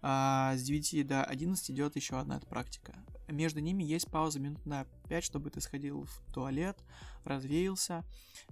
А 0.02 0.56
с 0.56 0.62
9 0.62 1.06
до 1.06 1.24
11 1.24 1.70
идет 1.70 1.96
еще 1.96 2.18
одна 2.18 2.38
эта 2.38 2.46
практика. 2.46 2.94
Между 3.28 3.60
ними 3.60 3.84
есть 3.84 4.10
пауза 4.10 4.40
минут 4.40 4.64
на 4.64 4.86
5, 5.08 5.22
чтобы 5.22 5.50
ты 5.50 5.60
сходил 5.60 6.04
в 6.04 6.32
туалет, 6.32 6.78
развеялся. 7.24 8.04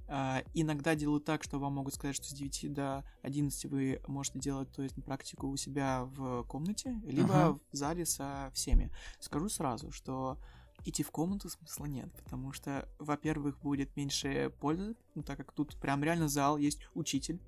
А, 0.07 0.43
иногда 0.55 0.95
делают 0.95 1.25
так, 1.25 1.43
что 1.43 1.59
вам 1.59 1.75
могут 1.75 1.95
сказать, 1.95 2.17
что 2.17 2.27
с 2.27 2.33
9 2.33 2.73
до 2.73 3.05
11 3.23 3.65
вы 3.67 4.01
можете 4.07 4.39
делать 4.39 4.71
то 4.73 4.83
есть, 4.83 5.03
практику 5.05 5.49
у 5.49 5.57
себя 5.57 6.05
в 6.05 6.45
комнате, 6.45 7.01
либо 7.05 7.47
Ага. 7.47 7.59
в 7.73 7.77
зале 7.77 8.05
со 8.05 8.51
всеми. 8.55 8.93
Скажу 9.19 9.49
сразу, 9.49 9.91
что 9.91 10.39
идти 10.85 11.03
в 11.03 11.11
комнату 11.11 11.49
смысла 11.49 11.87
нет, 11.87 12.13
потому 12.13 12.53
что, 12.53 12.89
во-первых, 12.99 13.59
будет 13.61 13.97
меньше 13.97 14.53
пользы, 14.61 14.97
ну, 15.15 15.23
так 15.23 15.39
как 15.39 15.53
тут 15.53 15.77
прям 15.81 16.05
реально 16.05 16.29
зал, 16.29 16.57
есть 16.59 16.81
учитель, 16.95 17.41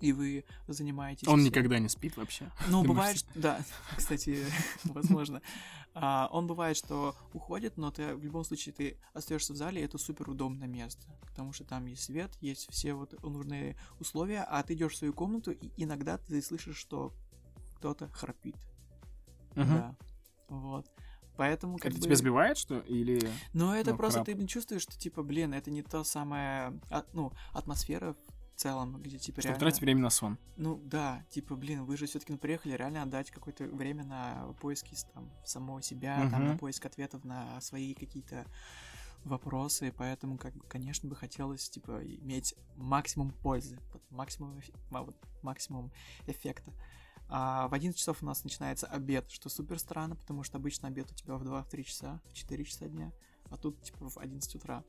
и 0.00 0.12
вы 0.12 0.44
занимаетесь... 0.68 1.26
Он 1.28 1.38
всё. 1.40 1.48
никогда 1.48 1.78
не 1.78 1.88
спит 1.88 2.16
вообще. 2.16 2.50
Ну, 2.68 2.82
Ты 2.82 2.88
бывает, 2.88 3.16
что- 3.18 3.28
да, 3.34 3.60
кстати, 3.96 4.44
возможно. 4.84 5.42
А, 5.94 6.28
Он 6.30 6.46
бывает, 6.46 6.76
что 6.76 7.14
уходит, 7.32 7.76
но 7.78 7.90
ты 7.90 8.14
в 8.14 8.22
любом 8.24 8.44
случае 8.44 8.74
ты 8.74 8.98
остаешься 9.14 9.52
в 9.54 9.56
зале, 9.56 9.80
и 9.80 9.84
это 9.84 9.96
супер 9.98 10.28
удобное 10.28 10.68
место, 10.68 11.06
потому 11.26 11.52
что 11.52 11.64
там 11.64 11.86
есть 11.86 12.04
свет, 12.04 12.30
есть 12.40 12.70
все 12.70 12.92
вот 12.94 13.20
нужные 13.22 13.76
условия, 13.98 14.42
а 14.42 14.62
ты 14.62 14.74
идешь 14.74 14.92
в 14.92 14.96
свою 14.96 15.14
комнату, 15.14 15.52
и 15.52 15.70
иногда 15.76 16.18
ты 16.18 16.42
слышишь, 16.42 16.76
что 16.76 17.12
кто-то 17.78 18.08
храпит. 18.08 18.56
Да. 19.54 19.94
Вот. 20.48 20.86
Поэтому 21.36 21.76
как 21.76 21.86
Это 21.86 21.96
бы... 21.96 22.04
тебя 22.06 22.16
сбивает, 22.16 22.56
что? 22.56 22.78
Или... 22.80 23.30
Но 23.52 23.74
это 23.76 23.90
Ну, 23.90 23.96
просто 23.98 24.24
храп. 24.24 24.38
ты 24.38 24.46
чувствуешь, 24.46 24.82
что 24.82 24.98
типа, 24.98 25.22
блин, 25.22 25.52
это 25.52 25.70
не 25.70 25.82
та 25.82 26.02
самая, 26.04 26.78
а- 26.90 27.04
ну, 27.12 27.30
атмосфера 27.52 28.16
в 28.56 28.58
целом, 28.58 29.02
где 29.02 29.18
типа 29.18 29.40
реально... 29.40 29.60
тратить 29.60 29.80
время 29.82 30.00
на 30.00 30.10
сон. 30.10 30.38
Ну 30.56 30.80
да, 30.82 31.22
типа, 31.28 31.56
блин, 31.56 31.84
вы 31.84 31.98
же 31.98 32.06
все-таки 32.06 32.34
приехали 32.36 32.72
реально 32.72 33.02
отдать 33.02 33.30
какое-то 33.30 33.64
время 33.64 34.04
на 34.04 34.54
поиски 34.60 34.96
там 35.12 35.30
самого 35.44 35.82
себя, 35.82 36.26
там 36.30 36.46
на 36.46 36.56
поиск 36.56 36.86
ответов 36.86 37.24
на 37.24 37.60
свои 37.60 37.92
какие-то 37.92 38.46
вопросы, 39.24 39.92
поэтому, 39.94 40.38
как 40.38 40.54
бы, 40.54 40.64
конечно, 40.68 41.08
бы 41.08 41.16
хотелось, 41.16 41.68
типа, 41.68 42.00
иметь 42.02 42.54
максимум 42.76 43.30
пользы, 43.30 43.78
максимум, 44.08 44.62
вот 44.90 45.16
максимум 45.42 45.92
эффекта. 46.26 46.72
А 47.28 47.68
в 47.68 47.74
11 47.74 47.98
часов 47.98 48.22
у 48.22 48.26
нас 48.26 48.42
начинается 48.44 48.86
обед, 48.86 49.30
что 49.30 49.50
супер 49.50 49.78
странно, 49.78 50.16
потому 50.16 50.44
что 50.44 50.56
обычно 50.56 50.88
обед 50.88 51.10
у 51.10 51.14
тебя 51.14 51.34
в 51.34 51.42
2-3 51.42 51.82
часа, 51.82 52.22
в 52.26 52.32
4 52.32 52.64
часа 52.64 52.86
дня, 52.86 53.12
а 53.50 53.56
тут, 53.58 53.82
типа, 53.82 54.08
в 54.08 54.16
11 54.16 54.54
утра. 54.54 54.82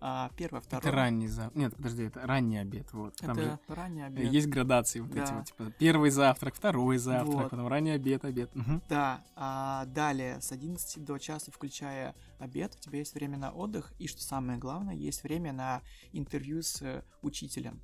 А, 0.00 0.30
первое, 0.36 0.60
второе. 0.60 0.80
Это 0.88 0.92
ранний 0.96 1.26
завтрак. 1.28 1.56
Нет, 1.56 1.74
подожди, 1.76 2.04
это 2.04 2.20
ранний 2.26 2.58
обед. 2.58 2.92
Вот. 2.92 3.16
Там 3.16 3.32
Это 3.32 3.42
же 3.42 3.58
ранний 3.68 4.02
обед. 4.02 4.32
есть 4.32 4.46
градации 4.48 5.00
вот 5.00 5.10
эти 5.10 5.26
Да. 5.26 5.34
вот. 5.36 5.44
Типа 5.46 5.72
первый 5.78 6.10
завтрак, 6.10 6.54
второй 6.54 6.98
завтрак, 6.98 7.34
Вот. 7.34 7.50
потом 7.50 7.66
ранний 7.68 7.90
обед, 7.90 8.24
обед. 8.24 8.54
Мгм. 8.54 8.82
Да, 8.88 9.24
а 9.34 9.86
далее 9.86 10.40
с 10.40 10.52
11 10.52 11.04
до 11.04 11.18
часа, 11.18 11.50
включая 11.50 12.14
обед, 12.38 12.76
у 12.76 12.80
тебя 12.80 12.98
есть 12.98 13.14
время 13.14 13.38
на 13.38 13.50
отдых, 13.50 13.92
и 13.98 14.06
что 14.06 14.22
самое 14.22 14.58
главное, 14.58 14.94
есть 14.94 15.22
время 15.24 15.52
на 15.52 15.82
интервью 16.12 16.62
с 16.62 16.80
э, 16.82 17.02
учителем. 17.22 17.80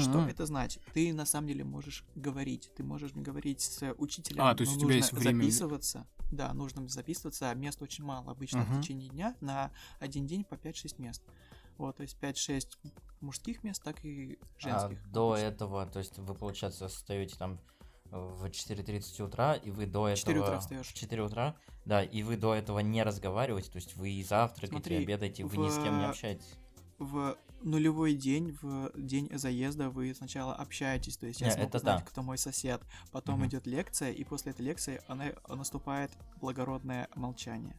Что 0.00 0.18
Мгм. 0.20 0.28
это 0.28 0.44
значит? 0.44 0.82
Ты 0.92 1.14
на 1.14 1.24
самом 1.24 1.46
деле 1.48 1.64
можешь 1.64 2.04
говорить, 2.14 2.70
ты 2.76 2.82
можешь 2.82 3.12
говорить 3.14 3.60
с 3.62 3.94
учителем. 3.96 4.42
А, 4.44 4.54
то 4.54 4.62
есть 4.62 4.76
у 4.76 4.80
тебя 4.80 4.96
есть 4.96 5.12
время- 5.14 5.40
записываться. 5.42 6.06
Да, 6.30 6.52
нужно 6.52 6.86
записываться, 6.88 7.48
а 7.50 7.54
мест 7.54 7.80
очень 7.80 8.04
мало. 8.04 8.30
Обычно 8.32 8.58
Мгм. 8.60 8.74
в 8.74 8.80
течение 8.82 9.08
дня 9.08 9.34
на 9.40 9.70
один 9.98 10.26
день 10.26 10.44
по 10.44 10.56
5-6 10.58 10.98
мест. 10.98 11.22
Вот, 11.78 11.96
то 11.96 12.02
есть 12.02 12.18
5-6 12.20 12.66
мужских 13.20 13.62
мест, 13.64 13.82
так 13.82 14.04
и 14.04 14.38
А 14.56 14.60
женских. 14.60 15.10
до 15.10 15.30
обычно. 15.32 15.44
этого, 15.46 15.86
то 15.86 15.98
есть 16.00 16.18
вы, 16.18 16.34
получается, 16.34 16.88
состоите 16.88 17.36
там 17.36 17.58
в 18.10 18.44
4.30 18.46 19.22
утра, 19.22 19.54
и 19.54 19.70
вы 19.70 19.86
до 19.86 20.08
этого... 20.08 20.16
4 20.16 20.40
утра 20.40 20.58
встаёшь. 20.60 20.88
В 20.88 20.94
4 20.94 21.22
утра, 21.22 21.56
да, 21.84 22.02
и 22.02 22.22
вы 22.22 22.36
до 22.36 22.54
этого 22.54 22.78
не 22.80 23.02
разговариваете, 23.02 23.70
то 23.70 23.76
есть 23.76 23.96
вы 23.96 24.10
и 24.10 24.22
завтракаете, 24.24 24.72
Смотри, 24.72 24.96
и 24.98 25.02
обедаете, 25.04 25.44
вы 25.44 25.56
ни 25.56 25.68
с 25.70 25.74
кем 25.76 25.98
не 25.98 26.06
в- 26.06 26.10
общаетесь. 26.10 26.54
В 26.98 27.36
нулевой 27.62 28.14
день, 28.14 28.56
в 28.62 28.90
день 28.96 29.28
заезда 29.36 29.88
вы 29.90 30.14
сначала 30.14 30.54
общаетесь, 30.54 31.16
то 31.16 31.26
есть 31.26 31.40
я 31.40 31.48
Не, 31.48 31.52
смог 31.52 31.68
это 31.68 31.78
узнать, 31.78 31.98
да. 32.00 32.04
кто 32.04 32.22
мой 32.22 32.38
сосед. 32.38 32.82
Потом 33.12 33.36
Мгм. 33.40 33.48
идет 33.48 33.66
лекция, 33.66 34.10
и 34.10 34.24
после 34.24 34.50
этой 34.52 34.62
лекции 34.62 35.00
она, 35.06 35.32
наступает 35.48 36.10
благородное 36.40 37.08
молчание. 37.14 37.76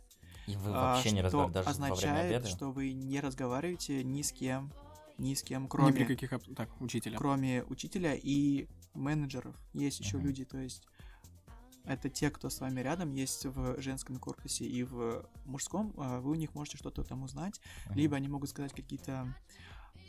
И 0.49 0.55
вы 0.57 0.71
А, 0.73 0.95
вообще 0.95 1.11
не 1.11 1.19
что 1.19 1.25
разговариваете 1.25 1.53
даже 1.53 1.69
во 1.69 1.73
время 1.73 1.93
означает, 1.93 2.35
обеда. 2.37 2.47
что 2.49 2.71
вы 2.71 2.93
не 2.93 3.19
разговариваете 3.19 4.03
ни 4.03 4.21
с 4.23 4.31
кем, 4.31 4.71
ни 5.17 5.33
с 5.35 5.43
кем, 5.43 5.63
Ни 5.63 5.67
при 5.67 5.69
кроме, 5.69 6.05
каких... 6.05 6.33
об- 6.33 6.55
Так, 6.55 6.69
учителя. 6.81 7.17
кроме 7.17 7.63
учителя 7.65 8.15
и 8.15 8.67
менеджеров. 8.95 9.55
Есть 9.73 9.99
еще 9.99 10.17
люди, 10.17 10.45
то 10.45 10.57
есть 10.57 10.87
это 11.85 12.09
те, 12.09 12.29
кто 12.31 12.49
с 12.49 12.59
вами 12.61 12.81
рядом, 12.81 13.11
есть 13.13 13.45
в 13.45 13.79
женском 13.81 14.17
корпусе 14.17 14.65
и 14.65 14.83
в 14.83 15.23
мужском, 15.45 15.93
а, 15.97 16.19
вы 16.19 16.31
у 16.31 16.35
них 16.35 16.53
можете 16.55 16.77
что-то 16.77 17.03
там 17.03 17.23
узнать, 17.23 17.61
Мгм. 17.85 17.95
либо 17.95 18.15
они 18.17 18.27
могут 18.27 18.49
сказать 18.49 18.73
какие-то 18.73 19.33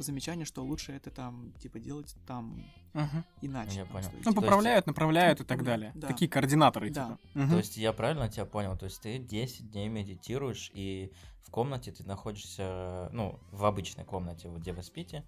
замечания, 0.02 0.44
что 0.44 0.62
лучше 0.64 0.92
это 0.92 1.10
там, 1.10 1.52
типа, 1.60 1.78
делать 1.78 2.14
там 2.26 2.64
Мгм. 2.94 3.24
иначе. 3.42 3.76
Я 3.76 3.84
там, 3.84 3.92
понял. 3.92 4.08
что 4.08 4.30
Ну, 4.30 4.34
поправляют, 4.34 4.86
направляют 4.86 5.40
и 5.40 5.44
так 5.44 5.62
далее. 5.64 5.92
да. 5.94 6.08
Такие 6.08 6.28
координаторы, 6.30 6.90
Да. 6.90 7.08
типа. 7.08 7.18
Мгм. 7.34 7.50
То 7.50 7.56
есть 7.58 7.76
я 7.76 7.92
правильно 7.92 8.28
тебя 8.28 8.44
понял? 8.46 8.76
То 8.76 8.84
есть 8.86 9.00
ты 9.00 9.18
10 9.18 9.70
дней 9.70 9.88
медитируешь, 9.88 10.70
и 10.74 11.12
в 11.42 11.50
комнате 11.50 11.92
ты 11.92 12.04
находишься, 12.04 13.08
ну, 13.12 13.38
в 13.52 13.64
обычной 13.64 14.04
комнате, 14.04 14.48
вот 14.48 14.60
где 14.60 14.72
вы 14.72 14.82
спите, 14.82 15.24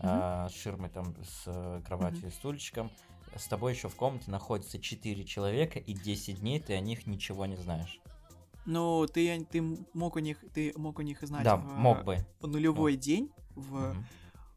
а, 0.00 0.48
с 0.48 0.52
ширмой 0.54 0.88
там, 0.90 1.14
с 1.24 1.82
кроватью 1.86 2.28
и 2.28 2.30
стульчиком. 2.30 2.90
С 3.36 3.46
тобой 3.48 3.72
еще 3.72 3.88
в 3.88 3.96
комнате 3.96 4.30
находится 4.30 4.78
4 4.78 5.24
человека, 5.24 5.78
и 5.78 5.92
10 5.92 6.40
дней 6.40 6.60
ты 6.60 6.74
о 6.74 6.80
них 6.80 7.06
ничего 7.06 7.46
не 7.46 7.56
знаешь. 7.56 8.00
Ну, 8.66 9.06
ты, 9.06 9.44
ты 9.50 9.60
мог 9.92 10.16
у 10.16 10.20
них, 10.20 10.38
ты 10.54 10.72
мог 10.76 10.98
у 10.98 11.02
них 11.02 11.22
и 11.22 11.26
знать 11.26 11.44
да, 11.44 11.56
в 11.56 11.64
мог 11.64 12.04
бы. 12.04 12.18
нулевой 12.40 12.96
день, 12.96 13.30
в. 13.54 13.96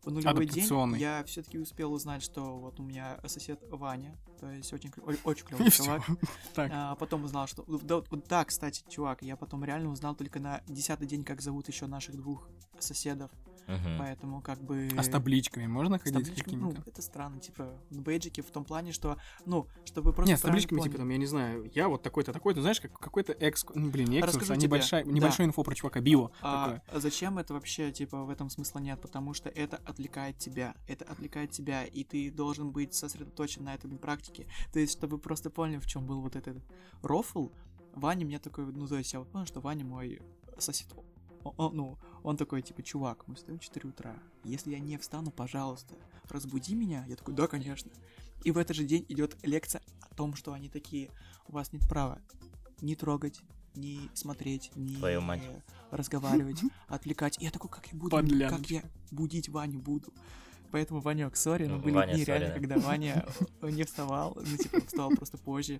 В 0.03 0.09
нулевой 0.11 0.45
день 0.45 0.95
я 0.95 1.21
все-таки 1.25 1.57
успел 1.59 1.91
узнать, 1.91 2.23
что 2.23 2.57
вот 2.59 2.79
у 2.79 2.83
меня 2.83 3.19
сосед 3.25 3.59
Ваня, 3.69 4.15
то 4.39 4.49
есть 4.49 4.71
очень, 4.71 4.89
очень 5.25 5.45
клевый 5.47 5.69
чувак. 5.69 6.01
А, 6.55 6.95
потом 6.95 7.25
узнал, 7.25 7.47
что... 7.47 7.65
Да, 7.81 8.01
вот- 8.09 8.25
да, 8.29 8.45
кстати, 8.45 8.85
чувак, 8.87 9.21
я 9.21 9.35
потом 9.35 9.65
реально 9.65 9.91
узнал 9.91 10.15
только 10.15 10.39
на 10.39 10.61
десятый 10.67 11.07
день, 11.07 11.25
как 11.25 11.41
зовут 11.41 11.67
еще 11.67 11.87
наших 11.87 12.15
двух 12.15 12.47
соседов. 12.79 13.31
Мгм. 13.67 13.97
Поэтому 13.99 14.41
как 14.41 14.61
бы... 14.63 14.89
А 14.97 15.03
с 15.03 15.09
табличками 15.09 15.67
можно 15.67 15.97
с 15.97 16.01
ходить 16.01 16.25
табличками, 16.25 16.55
ну, 16.55 16.73
это 16.85 17.01
странно, 17.01 17.39
типа, 17.39 17.69
на 17.89 18.01
бейджике 18.01 18.41
в 18.41 18.49
том 18.49 18.63
плане, 18.63 18.93
что, 18.93 19.17
ну, 19.45 19.67
чтобы 19.83 20.13
просто 20.13 20.31
Нет, 20.31 20.39
с 20.39 20.41
табличками, 20.41 20.79
типа, 20.79 20.91
поняли. 20.91 20.97
там, 20.97 21.09
я 21.09 21.17
не 21.17 21.25
знаю, 21.25 21.69
я 21.73 21.89
вот 21.89 22.01
такой-то, 22.01 22.31
такой-то, 22.31 22.61
знаешь, 22.61 22.79
как 22.79 22.97
какой-то 22.97 23.33
экс... 23.33 23.65
Ну, 23.73 23.89
блин, 23.89 24.09
не 24.09 24.17
экскурс, 24.19 24.35
Расскажу 24.35 24.53
а 24.53 24.55
тебе. 24.55 24.67
небольшая, 24.67 25.03
Да. 25.03 25.11
небольшое 25.11 25.47
инфо 25.47 25.63
про 25.63 25.75
чувака, 25.75 25.99
био. 25.99 26.31
А 26.41 26.79
такое. 26.79 27.01
зачем 27.01 27.37
это 27.37 27.53
вообще, 27.53 27.91
типа, 27.91 28.23
в 28.23 28.29
этом 28.29 28.49
смысла 28.49 28.79
нет? 28.79 29.01
Потому 29.01 29.33
что 29.33 29.49
это 29.49 29.77
отвлекает 29.85 30.37
тебя. 30.37 30.75
Это 30.87 31.05
отвлекает 31.05 31.51
тебя, 31.51 31.83
и 31.83 32.03
ты 32.03 32.31
должен 32.31 32.71
быть 32.71 32.93
сосредоточен 32.93 33.65
на 33.65 33.73
этой 33.75 33.89
практике. 33.97 34.47
То 34.71 34.79
есть, 34.79 34.93
чтобы 34.93 35.17
вы 35.17 35.21
просто 35.21 35.49
поняли, 35.49 35.79
в 35.79 35.85
чем 35.87 36.05
был 36.05 36.21
вот 36.21 36.35
этот 36.35 36.57
рофл, 37.01 37.49
Ваня 37.93 38.25
мне 38.25 38.39
такой, 38.39 38.65
ну, 38.67 38.87
то 38.87 38.97
есть, 38.97 39.11
я 39.13 39.19
вот 39.19 39.29
понял, 39.31 39.45
что 39.45 39.59
Ваня 39.59 39.83
мой 39.83 40.21
сосед. 40.57 40.87
О- 41.57 41.67
о- 41.67 41.71
ну, 41.71 41.97
он 42.23 42.37
такой, 42.37 42.61
типа, 42.61 42.83
чувак, 42.83 43.27
мы 43.27 43.35
встаем 43.35 43.59
в 43.59 43.61
4 43.61 43.89
утра. 43.89 44.15
Если 44.43 44.71
я 44.71 44.79
не 44.79 44.97
встану, 44.97 45.31
пожалуйста, 45.31 45.95
разбуди 46.29 46.75
меня. 46.75 47.05
Я 47.07 47.15
такой, 47.15 47.33
да, 47.33 47.47
конечно. 47.47 47.91
И 48.43 48.51
в 48.51 48.57
этот 48.57 48.75
же 48.75 48.83
день 48.83 49.05
идет 49.09 49.37
лекция 49.43 49.81
о 50.09 50.15
том, 50.15 50.35
что 50.35 50.53
они 50.53 50.69
такие, 50.69 51.09
у 51.47 51.53
вас 51.53 51.71
нет 51.73 51.87
права 51.87 52.19
не 52.81 52.95
трогать, 52.95 53.41
не 53.75 54.09
смотреть, 54.13 54.71
не 54.75 54.95
Твою 54.95 55.21
мать. 55.21 55.41
разговаривать, 55.91 56.61
отвлекать. 56.87 57.39
И 57.41 57.45
я 57.45 57.51
такой, 57.51 57.69
как 57.69 57.87
я 57.87 57.97
буду, 57.97 58.09
как 58.49 58.69
я 58.69 58.83
будить 59.11 59.49
Ваню 59.49 59.79
буду. 59.79 60.13
Поэтому, 60.71 60.99
Ванек, 60.99 61.35
сори, 61.35 61.65
но 61.65 61.79
были 61.79 61.93
Ваня, 61.95 62.13
дни 62.13 62.25
сори, 62.25 62.39
реально, 62.39 62.47
да. 62.47 62.53
когда 62.53 62.77
Ваня 62.77 63.25
э, 63.61 63.69
не 63.69 63.83
вставал, 63.83 64.35
ну, 64.35 64.57
типа, 64.57 64.81
вставал 64.85 65.11
просто 65.11 65.37
позже. 65.37 65.79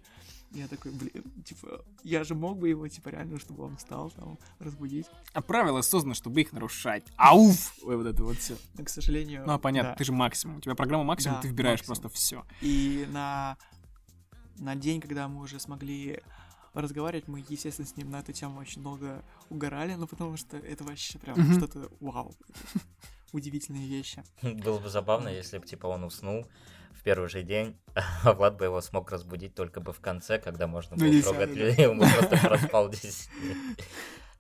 Я 0.52 0.68
такой, 0.70 0.92
блин, 0.94 1.24
типа, 1.44 1.84
я 2.04 2.24
же 2.24 2.34
мог 2.34 2.58
бы 2.58 2.70
его, 2.70 2.88
типа, 2.88 3.10
реально, 3.10 3.38
чтобы 3.40 3.64
он 3.66 3.76
встал, 3.76 4.10
там, 4.12 4.38
разбудить. 4.60 5.06
А 5.34 5.42
правила 5.42 5.82
созданы, 5.82 6.16
чтобы 6.16 6.40
их 6.42 6.54
нарушать. 6.54 7.04
Ауф! 7.18 7.74
Ой, 7.84 7.98
вот 7.98 8.06
это 8.06 8.24
вот 8.24 8.38
все. 8.38 8.56
Но, 8.78 8.86
к 8.86 8.90
сожалению... 8.90 9.44
Ну, 9.46 9.54
а 9.54 9.58
понятно, 9.60 9.92
да. 9.92 9.96
ты 9.98 10.06
же 10.06 10.14
максимум. 10.14 10.58
У 10.58 10.62
тебя 10.62 10.74
программа 10.76 11.04
максимум, 11.04 11.38
Да, 11.38 11.42
ты 11.42 11.50
выбираешь 11.50 11.80
максимум. 11.82 12.00
просто 12.02 12.18
все. 12.18 12.46
И 12.62 13.06
на, 13.12 13.58
на 14.58 14.76
день, 14.76 15.02
когда 15.02 15.28
мы 15.28 15.42
уже 15.42 15.60
смогли 15.60 16.22
разговаривать, 16.74 17.28
мы, 17.28 17.44
естественно, 17.50 17.88
с 17.88 17.98
ним 17.98 18.10
на 18.12 18.20
эту 18.20 18.32
тему 18.32 18.60
очень 18.60 18.82
долго 18.84 19.24
угорали, 19.50 19.96
ну, 19.96 20.08
потому 20.08 20.38
что 20.38 20.58
это 20.58 20.84
вообще 20.84 21.20
прям 21.20 21.38
Мгм. 21.38 21.58
что-то 21.58 21.90
вау. 22.00 22.34
Удивительные 23.34 23.88
вещи. 23.88 24.24
Было 24.42 24.80
бы 24.80 24.90
забавно, 24.90 25.30
если 25.30 25.58
бы, 25.58 25.66
типа, 25.66 25.88
он 25.88 26.04
уснул 26.04 26.46
в 26.92 27.04
первый 27.04 27.30
же 27.30 27.44
день, 27.44 27.76
а 28.24 28.34
Влад 28.34 28.58
бы 28.58 28.66
его 28.66 28.82
смог 28.82 29.12
разбудить 29.12 29.54
только 29.56 29.80
бы 29.82 29.94
в 29.94 30.00
конце, 30.00 30.40
когда 30.40 30.68
можно 30.68 30.96
Ну, 30.96 31.04
было 31.04 31.12
десятый, 31.12 31.34
трогать 31.34 31.56
да. 31.56 31.62
людей, 31.66 31.88
он 31.88 32.00
бы 32.00 32.06
просто 32.08 32.38
проспал 32.48 32.90
10 32.90 33.30
дней. 33.42 33.56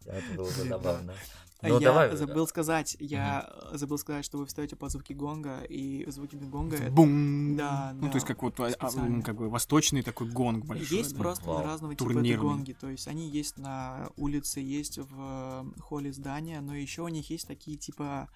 Да, 0.05 0.13
Это 0.13 0.33
было 0.35 0.45
бы 0.45 0.55
да. 0.57 0.63
забавно. 0.69 1.13
А 1.59 1.69
Ну, 1.69 1.79
я 1.79 1.87
давай. 1.87 2.15
забыл 2.15 2.47
сказать, 2.47 2.95
я 2.99 3.49
э, 3.71 3.77
забыл 3.77 3.97
сказать, 3.97 4.23
что 4.23 4.37
вы 4.37 4.45
встаете 4.45 4.75
под 4.75 4.91
звуки 4.91 5.13
гонга, 5.13 5.61
и 5.63 6.07
звуки 6.11 6.35
гонга 6.35 6.77
это- 6.77 6.91
Бум! 6.91 7.55
Да, 7.57 7.93
Ну, 7.95 8.01
да, 8.03 8.07
то 8.09 8.15
есть, 8.17 8.27
как 8.27 8.43
вот, 8.43 8.59
а, 8.59 8.69
а, 8.77 8.91
ну, 8.95 9.23
как 9.23 9.37
бы 9.37 9.49
восточный 9.49 10.03
такой 10.03 10.29
гонг 10.29 10.65
большой. 10.65 10.97
Есть 10.99 11.13
да. 11.15 11.19
просто 11.19 11.45
Вау. 11.49 11.63
разного 11.63 11.95
типа 11.95 12.03
Турнирный. 12.11 12.29
эти 12.29 12.39
гонги, 12.39 12.73
то 12.73 12.87
есть 12.89 13.07
они 13.07 13.27
есть 13.27 13.57
на 13.57 14.07
улице, 14.17 14.59
есть 14.59 14.99
в 14.99 15.65
холле 15.81 16.13
здания, 16.13 16.61
но 16.61 16.75
еще 16.75 17.01
у 17.01 17.07
них 17.07 17.27
есть 17.31 17.47
такие 17.47 17.75
типа, 17.75 18.29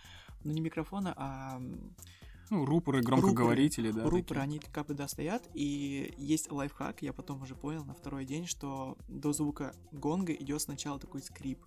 ну 0.43 0.51
не 0.51 0.61
микрофоны, 0.61 1.13
а 1.15 1.61
Ну, 2.49 2.65
рупоры, 2.65 3.01
громкоговорители, 3.01 3.91
да. 3.91 4.03
рупоры, 4.03 4.21
такие. 4.23 4.41
они 4.41 4.59
как 4.59 4.87
бы 4.87 4.93
да 4.93 5.07
стоят, 5.07 5.47
и 5.53 6.13
есть 6.17 6.51
лайфхак, 6.51 7.01
я 7.01 7.13
потом 7.13 7.41
уже 7.41 7.55
понял 7.55 7.85
на 7.85 7.93
второй 7.93 8.25
день, 8.25 8.45
что 8.45 8.97
до 9.07 9.31
звука 9.33 9.73
гонга 9.91 10.33
идет 10.33 10.61
сначала 10.61 10.99
такой 10.99 11.21
скрип, 11.21 11.59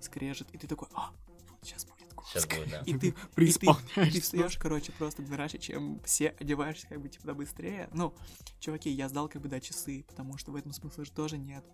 скрежет, 0.00 0.48
и 0.52 0.58
ты 0.58 0.66
такой, 0.66 0.88
а, 0.94 1.10
вот 1.48 1.58
сейчас 1.62 1.84
будет. 1.84 1.99
Сейчас 2.32 2.46
будет, 2.46 2.70
да. 2.70 2.82
И 2.86 2.94
ты, 2.96 3.14
Преисполняешься. 3.34 4.12
ты 4.12 4.20
встаешь, 4.20 4.56
короче, 4.58 4.92
просто 4.92 5.24
раньше, 5.36 5.58
чем 5.58 6.00
все 6.04 6.28
одеваешься 6.38 6.86
как 6.86 7.00
бы 7.00 7.08
типа 7.08 7.34
быстрее. 7.34 7.88
Ну, 7.92 8.14
чуваки, 8.60 8.88
я 8.90 9.08
сдал 9.08 9.28
как 9.28 9.42
бы 9.42 9.48
да 9.48 9.60
часы, 9.60 10.04
потому 10.08 10.38
что 10.38 10.52
в 10.52 10.56
этом 10.56 10.72
смысла 10.72 11.04
же 11.04 11.10
тоже 11.10 11.38
нет. 11.38 11.64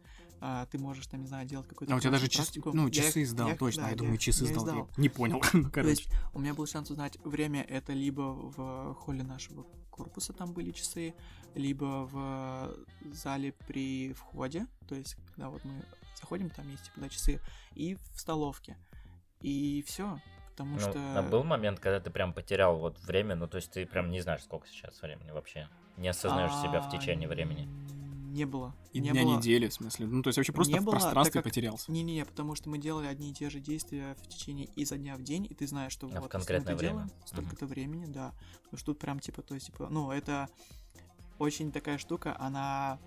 А, 0.41 0.67
ты 0.67 0.79
можешь 0.79 1.07
там, 1.07 1.21
не 1.23 1.27
знаю, 1.27 1.47
делать 1.47 1.67
какой-то 1.67 1.95
А 1.95 1.97
у 1.97 2.01
тебя 2.01 2.11
даже 2.11 2.29
классную 2.29 2.63
часы, 2.63 2.77
ну, 2.77 2.87
Я 2.89 2.93
часы 2.93 3.23
их- 3.23 3.29
сдал, 3.29 3.49
я 3.49 3.57
точно. 3.57 3.85
да, 3.85 3.91
я 3.91 3.97
думаю, 3.97 4.19
часы 4.19 4.45
я 4.45 4.51
сдал. 4.51 4.65
сдал. 4.65 4.91
Я 4.97 5.03
Не 5.03 5.09
понял. 5.09 5.41
Ну, 5.53 5.63
То 5.65 5.71
короче. 5.71 5.91
есть 5.91 6.09
у 6.35 6.39
меня 6.41 6.53
был 6.55 6.67
шанс 6.67 6.91
узнать 6.91 7.17
время, 7.25 7.63
это 7.63 7.93
либо 7.95 8.21
в 8.35 8.95
холле 8.95 9.23
нашего 9.23 9.63
корпуса 9.91 10.35
там 10.35 10.53
были 10.53 10.73
часы, 10.73 11.15
либо 11.55 12.07
в 12.13 12.77
зале 13.15 13.53
при 13.67 14.13
входе, 14.13 14.67
то 14.87 14.95
есть 14.95 15.17
когда 15.29 15.49
вот 15.49 15.65
мы 15.65 15.83
заходим, 16.21 16.51
там 16.51 16.69
есть 16.71 16.85
типа 16.85 17.01
да, 17.01 17.09
часы, 17.09 17.41
и 17.75 17.95
в 18.13 18.21
столовке. 18.21 18.77
И 19.41 19.83
все, 19.87 20.21
потому 20.57 20.77
Ну, 20.77 20.81
что... 20.81 21.19
а 21.19 21.23
был 21.23 21.45
момент, 21.45 21.81
когда 21.81 22.01
ты 22.01 22.11
прям 22.11 22.33
потерял 22.33 22.79
вот 22.79 22.99
время, 23.01 23.35
ну, 23.35 23.47
то 23.47 23.57
есть 23.57 23.71
ты 23.71 23.85
прям 23.85 24.11
не 24.11 24.21
знаешь, 24.23 24.43
сколько 24.43 24.67
сейчас 24.69 25.01
времени 25.03 25.31
вообще. 25.31 25.69
Не 25.99 26.09
осознаешь 26.09 26.53
себя 26.63 26.81
в 26.81 26.89
А, 26.89 26.91
течение 26.91 27.29
времени. 27.29 27.69
Не 28.33 28.45
было. 28.47 28.75
И 28.93 29.01
не 29.01 29.11
дня 29.11 29.23
было. 29.23 29.37
недели, 29.37 29.69
в 29.69 29.73
смысле. 29.75 30.07
Ну, 30.07 30.23
то 30.23 30.29
есть 30.29 30.39
вообще 30.39 30.53
просто 30.53 30.73
Не 30.73 30.81
в 30.81 30.85
было, 30.85 30.93
пространстве 30.93 31.33
так 31.33 31.45
как- 31.45 31.51
потерялся. 31.53 31.93
Не-не-не, 31.93 32.25
потому 32.25 32.55
что 32.55 32.69
мы 32.71 32.79
делали 32.79 33.07
одни 33.07 33.31
и 33.31 33.35
те 33.35 33.51
же 33.51 33.61
действия 33.61 34.15
в 34.23 34.27
течение 34.29 34.67
изо 34.77 34.97
дня 34.97 35.17
в 35.17 35.23
день, 35.23 35.47
и 35.49 35.55
ты 35.55 35.67
знаешь, 35.67 35.93
что 35.93 36.07
А 36.07 36.11
в 36.11 36.13
вот 36.15 36.23
мы 36.23 36.29
конкретное 36.29 36.75
это 36.75 36.79
время. 36.79 36.93
делаем, 36.95 37.11
столько-то 37.27 37.67
времени, 37.67 38.07
да. 38.07 38.33
Потому 38.65 38.79
что 38.79 38.87
тут 38.93 38.99
прям 38.99 39.21
типа, 39.21 39.43
то 39.43 39.55
есть, 39.55 39.67
типа, 39.67 39.89
ну, 39.91 40.11
это 40.11 40.49
очень 41.39 41.71
такая 41.73 41.99
штука, 41.99 42.35
она 42.39 42.99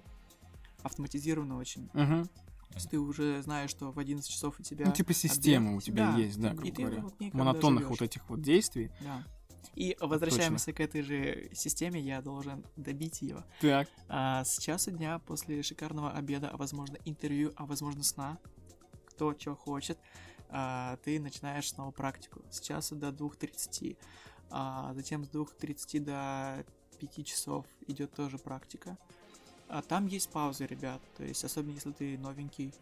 автоматизирована 0.84 1.58
очень. 1.58 1.90
Мгм. 1.94 2.30
То 2.70 2.76
есть 2.76 2.90
ты 2.90 3.00
уже 3.00 3.42
знаешь, 3.42 3.70
что 3.70 3.92
в 3.92 4.00
11 4.00 4.30
часов 4.30 4.60
у 4.60 4.64
тебя... 4.64 4.86
Ну, 4.86 4.92
типа 4.94 5.14
система 5.14 5.76
у 5.76 5.82
тебя 5.82 6.12
Да, 6.12 6.18
есть, 6.18 6.40
да, 6.40 6.52
и 6.52 6.54
грубо 6.54 6.72
ты 6.76 6.82
говоря. 6.84 7.02
вот 7.02 7.34
Монотонных 7.34 7.84
живёшь. 7.84 8.00
вот 8.00 8.02
этих 8.06 8.30
вот 8.30 8.42
действий. 8.42 8.92
Да. 9.02 9.24
И 9.76 9.98
возвращаемся 10.00 10.72
к 10.74 10.80
этой 10.80 11.02
же 11.02 11.50
системе, 11.54 12.00
я 12.00 12.22
должен 12.22 12.64
добить 12.76 13.22
ее. 13.22 13.44
Так. 13.62 13.88
А 14.08 14.44
с 14.44 14.60
часу 14.60 14.92
дня 14.92 15.20
после 15.20 15.64
шикарного 15.64 16.12
обеда, 16.12 16.50
а 16.50 16.58
возможно 16.58 16.98
интервью, 17.06 17.54
а 17.56 17.66
возможно 17.66 18.04
сна, 18.04 18.38
кто 19.06 19.38
что 19.38 19.56
хочет, 19.56 19.98
а, 20.50 20.98
ты 21.04 21.20
начинаешь 21.20 21.70
снова 21.70 21.92
практику. 21.92 22.42
С 22.52 22.60
часу 22.62 22.96
до 22.96 23.10
2.30, 23.10 23.98
а 24.50 24.94
затем 24.94 25.24
с 25.26 25.30
2.30 25.30 26.00
до 26.00 26.66
5 27.00 27.26
часов 27.26 27.66
идет 27.88 28.14
тоже 28.14 28.38
практика. 28.38 28.98
А 29.70 29.82
там 29.84 30.08
есть 30.08 30.30
паузы, 30.32 30.66
ребят, 30.66 31.02
то 31.16 31.24
есть 31.24 31.44
особенно 31.44 31.76
если 31.76 31.92
ты 31.92 32.18
новенький, 32.18 32.74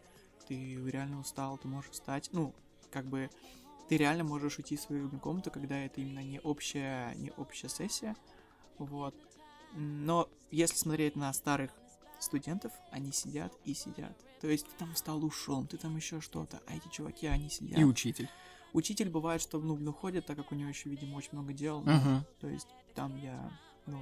ты 0.46 0.74
реально 0.90 1.20
устал, 1.20 1.58
ты 1.58 1.68
можешь 1.68 1.90
встать, 1.90 2.30
ну, 2.32 2.54
как 2.90 3.04
бы 3.04 3.30
ты 3.88 3.98
реально 3.98 4.24
можешь 4.24 4.58
уйти 4.58 4.76
в 4.76 4.80
свою 4.80 5.10
комнату, 5.18 5.50
когда 5.50 5.78
это 5.78 6.00
именно 6.00 6.24
не 6.24 6.40
общая, 6.40 7.14
не 7.16 7.30
общая 7.32 7.68
сессия, 7.68 8.16
вот. 8.78 9.14
Но 9.74 10.30
если 10.50 10.76
смотреть 10.76 11.14
на 11.14 11.32
старых 11.34 11.70
студентов, 12.20 12.72
они 12.90 13.12
сидят 13.12 13.52
и 13.64 13.74
сидят. 13.74 14.16
То 14.40 14.48
есть 14.48 14.66
ты 14.66 14.72
там 14.78 14.94
встал, 14.94 15.22
ушел, 15.24 15.66
ты 15.66 15.76
там 15.76 15.94
еще 15.96 16.20
что-то, 16.22 16.62
а 16.66 16.74
эти 16.74 16.88
чуваки, 16.88 17.26
они 17.26 17.50
сидят. 17.50 17.78
И 17.78 17.84
учитель. 17.84 18.30
Учитель 18.72 19.10
бывает, 19.10 19.42
что 19.42 19.58
ну, 19.58 19.76
ну, 19.76 19.92
ходит, 19.92 20.26
так 20.26 20.36
как 20.36 20.52
у 20.52 20.54
него 20.54 20.68
еще, 20.68 20.88
видимо, 20.88 21.16
очень 21.16 21.30
много 21.32 21.52
дел. 21.52 21.80
Мгм. 21.80 22.24
То 22.40 22.48
есть 22.48 22.68
там 22.94 23.16
я, 23.16 23.50
ну, 23.86 23.98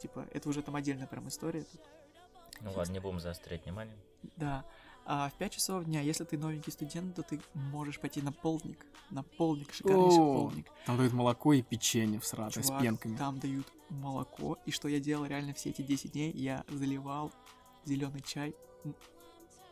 типа, 0.00 0.26
это 0.32 0.48
уже 0.48 0.62
там 0.62 0.76
отдельная 0.76 1.06
прям 1.06 1.28
история. 1.28 1.62
Тут 1.62 1.80
Ну 2.62 2.72
ладно, 2.74 2.92
не 2.92 3.00
будем 3.00 3.20
заострять 3.20 3.64
внимание. 3.64 3.96
Да. 4.36 4.64
А 5.10 5.30
в 5.30 5.38
5 5.38 5.52
часов 5.54 5.84
дня, 5.84 6.02
если 6.02 6.24
ты 6.24 6.36
новенький 6.36 6.70
студент, 6.70 7.14
то 7.16 7.22
ты 7.22 7.40
можешь 7.54 7.98
пойти 7.98 8.20
на 8.20 8.30
полдник. 8.30 8.84
На 9.10 9.22
полдник, 9.22 9.72
шикарнейший 9.72 10.20
О, 10.22 10.34
полдник. 10.34 10.66
Там 10.84 10.98
дают 10.98 11.12
молоко 11.14 11.54
и 11.54 11.62
печенье 11.62 12.20
в 12.20 12.26
сратой 12.26 12.62
с 12.62 12.70
пенками. 12.70 13.16
там 13.16 13.38
дают 13.38 13.66
молоко. 13.88 14.58
И 14.66 14.70
что 14.70 14.86
я 14.86 15.00
делал 15.00 15.24
реально 15.24 15.54
все 15.54 15.70
эти 15.70 15.80
10 15.80 16.12
дней? 16.12 16.30
Я 16.32 16.62
заливал 16.68 17.32
зеленый 17.86 18.20
чай 18.20 18.54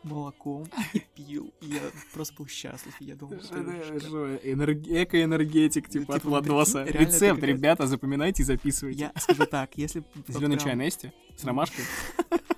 молоком 0.03 0.67
и 0.95 1.01
пил. 1.15 1.53
И 1.61 1.67
я 1.67 1.83
просто 2.15 2.35
был 2.35 2.47
счастлив. 2.47 2.95
И 3.01 3.05
я 3.05 3.15
думал, 3.15 3.41
что 3.43 3.59
это 3.59 4.01
шикарно. 4.01 4.37
Эко-энергетик, 4.37 5.89
типа, 5.89 6.15
от 6.15 6.23
типа, 6.23 6.31
Владоса. 6.31 6.85
реально 6.85 6.91
это 6.91 7.13
Рецепт, 7.13 7.43
ребята, 7.43 7.87
запоминайте 7.87 8.43
и 8.43 8.47
записывайте. 8.47 9.13
Я 9.15 9.21
скажу 9.21 9.45
так, 9.47 9.77
если... 9.77 10.03
Зеленый 10.29 10.59
чай 10.59 10.77
Нести 10.77 11.13
с 11.37 11.45
ромашкой. 11.45 11.85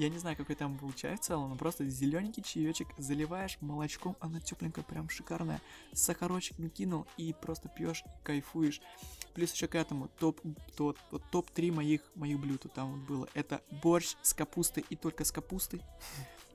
Я 0.00 0.08
не 0.08 0.16
знаю, 0.16 0.34
какой 0.34 0.54
там 0.54 0.76
был 0.76 0.94
чай 0.94 1.14
в 1.16 1.20
целом, 1.20 1.50
но 1.50 1.56
просто 1.56 1.86
зелененький 1.86 2.42
чаечек 2.42 2.88
заливаешь 2.96 3.58
молочком, 3.60 4.16
она 4.18 4.40
тепленькая, 4.40 4.82
прям 4.82 5.10
шикарная. 5.10 5.60
Сахарочек 5.92 6.58
накинул 6.58 7.06
и 7.18 7.34
просто 7.34 7.68
пьешь, 7.68 8.02
кайфуешь. 8.22 8.80
Плюс 9.34 9.52
еще 9.52 9.66
к 9.66 9.74
этому 9.74 10.08
топ, 10.18 10.40
тот, 10.74 10.96
вот 11.10 11.22
топ-3 11.30 11.70
моих, 11.70 12.00
моих 12.14 12.40
блюд 12.40 12.64
там 12.74 12.92
вот 12.92 13.00
было. 13.00 13.28
Это 13.34 13.60
борщ 13.82 14.14
с 14.22 14.32
капустой 14.32 14.86
и 14.88 14.96
только 14.96 15.26
с 15.26 15.32
капустой. 15.32 15.82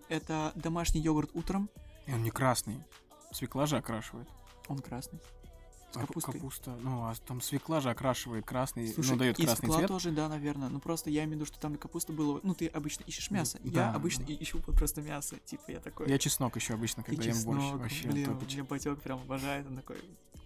Это 0.10 0.52
домашний 0.56 1.02
йогурт 1.02 1.30
утром, 1.36 1.70
И 2.08 2.14
он 2.14 2.24
не 2.24 2.32
красный. 2.32 2.84
Свекла 3.32 3.68
же 3.68 3.78
окрашивает. 3.78 4.28
он 4.70 4.80
красный. 4.80 5.20
С 6.00 6.08
капустой. 6.08 6.34
Капуста. 6.34 6.76
Ну, 6.82 7.04
а 7.04 7.14
там 7.28 7.41
свекла 7.41 7.82
же 7.82 7.89
окрашивает 7.89 8.46
красный, 8.46 8.88
Слушай, 8.88 9.12
ну, 9.12 9.18
дает 9.18 9.39
и 9.39 9.46
красный 9.46 9.70
цвет. 9.70 9.88
тоже, 9.88 10.12
да, 10.12 10.28
наверное. 10.30 10.70
Ну 10.70 10.80
просто 10.80 11.10
я 11.10 11.24
имею 11.24 11.32
в 11.32 11.41
виду, 11.41 11.46
что 11.46 11.60
там 11.60 11.76
и 11.76 11.78
капуста 11.78 12.14
была. 12.14 12.39
Ну, 12.43 12.54
ты 12.54 12.68
обычно 12.68 13.04
ищешь 13.04 13.32
мясо. 13.32 13.60
да, 13.64 13.89
я 13.89 13.93
обычно 13.93 14.26
да. 14.26 14.34
и- 14.34 14.43
ищу 14.43 14.60
просто 14.60 15.02
мясо. 15.02 15.36
Типа 15.46 15.64
я 15.72 15.80
такой. 15.80 16.10
Я 16.10 16.18
чеснок 16.18 16.56
еще 16.56 16.74
обычно, 16.74 17.02
И 17.02 17.04
когда 17.06 17.24
ем 17.24 17.43
борщ. 17.43 17.62
чеснок, 17.64 17.82
Вообще 17.82 18.08
блин, 18.10 18.26
топич. 18.26 18.54
мне 18.54 18.64
батек 18.64 19.02
прям 19.02 19.20
обожает, 19.22 19.66
он 19.68 19.76
такой, 19.78 19.98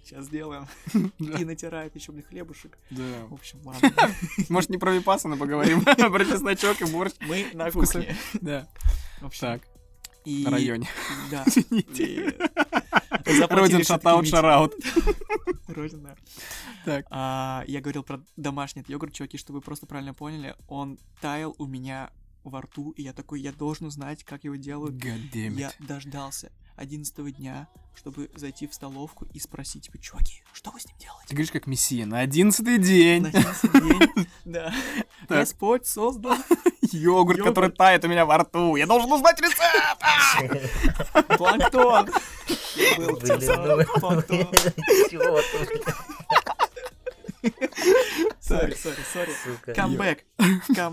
сейчас 0.04 0.26
сделаем. 0.26 0.68
И 1.18 1.45
натирает 1.45 1.95
еще, 1.95 2.12
блин, 2.12 2.26
хлебушек. 2.28 2.78
Да. 2.89 3.04
В 3.30 3.34
общем, 3.34 3.60
ладно. 3.64 3.91
Может, 4.50 4.70
не 4.70 4.78
про 4.78 4.91
випасана 4.93 5.38
поговорим, 5.38 5.84
про 5.84 6.26
чесночок 6.26 6.82
и 6.82 6.86
борщ. 6.86 7.14
Мы 7.22 7.47
на 7.54 7.72
кухне. 7.72 8.16
Да. 8.41 8.68
В 9.22 9.26
общем, 9.26 9.39
Так, 9.41 9.62
и... 10.26 10.43
на 10.45 10.52
районе. 10.52 10.88
Да. 11.32 11.43
Извините. 11.47 12.36
Родин 13.50 13.84
шатаут, 13.84 14.28
шараут. 14.28 14.74
Родин, 15.68 16.04
да. 16.04 16.16
Так. 16.86 17.06
А, 17.10 17.64
Я 17.68 17.82
говорил 17.82 18.04
про 18.04 18.22
домашний 18.38 18.84
йогурт, 18.88 19.14
чуваки, 19.14 19.38
чтобы 19.38 19.60
вы 19.60 19.62
просто 19.62 19.86
правильно 19.86 20.14
поняли. 20.14 20.56
Он 20.68 20.98
таял 21.22 21.56
у 21.58 21.66
меня 21.66 22.12
во 22.44 22.62
рту, 22.62 22.92
и 22.92 23.04
я 23.04 23.14
такой, 23.14 23.42
я 23.42 23.52
должен 23.52 23.88
узнать, 23.88 24.24
как 24.24 24.44
его 24.44 24.56
делают. 24.56 25.04
Я 25.34 25.72
дождался 25.80 26.52
11 26.78 27.36
дня, 27.36 27.68
чтобы 27.96 28.32
зайти 28.36 28.66
в 28.66 28.74
столовку 28.74 29.26
и 29.34 29.40
спросить, 29.40 29.84
типа, 29.86 30.00
чуваки, 30.00 30.44
что 30.54 30.72
вы 30.72 30.80
с 30.80 30.86
ним 30.88 30.96
делаете? 30.98 31.28
Ты 31.28 31.36
говоришь, 31.36 31.52
как 31.52 31.68
мессия. 31.68 32.06
На 32.06 32.20
одиннадцатый 32.20 32.78
день. 32.78 33.24
На 33.24 33.30
11 33.30 33.72
день, 33.74 34.28
да. 34.46 34.74
Господь 35.28 35.86
создал 35.86 36.38
Йогурт, 36.94 37.38
Йогурт. 37.38 37.56
который 37.56 37.72
тает 37.72 38.04
у 38.06 38.08
меня 38.08 38.26
во 38.26 38.38
рту. 38.40 38.76
Я 38.76 38.86
должен 38.88 39.12
узнать 39.12 39.40
рецепт. 39.40 40.02
А! 40.02 41.36
планктон. 41.38 42.10
Ну, 42.98 43.16
планктон. 44.00 44.48
чего 45.10 45.40
Sorry, 48.39 48.74
sorry, 48.74 49.04
sorry. 49.14 49.74
Come 49.76 49.98
back. 49.98 50.26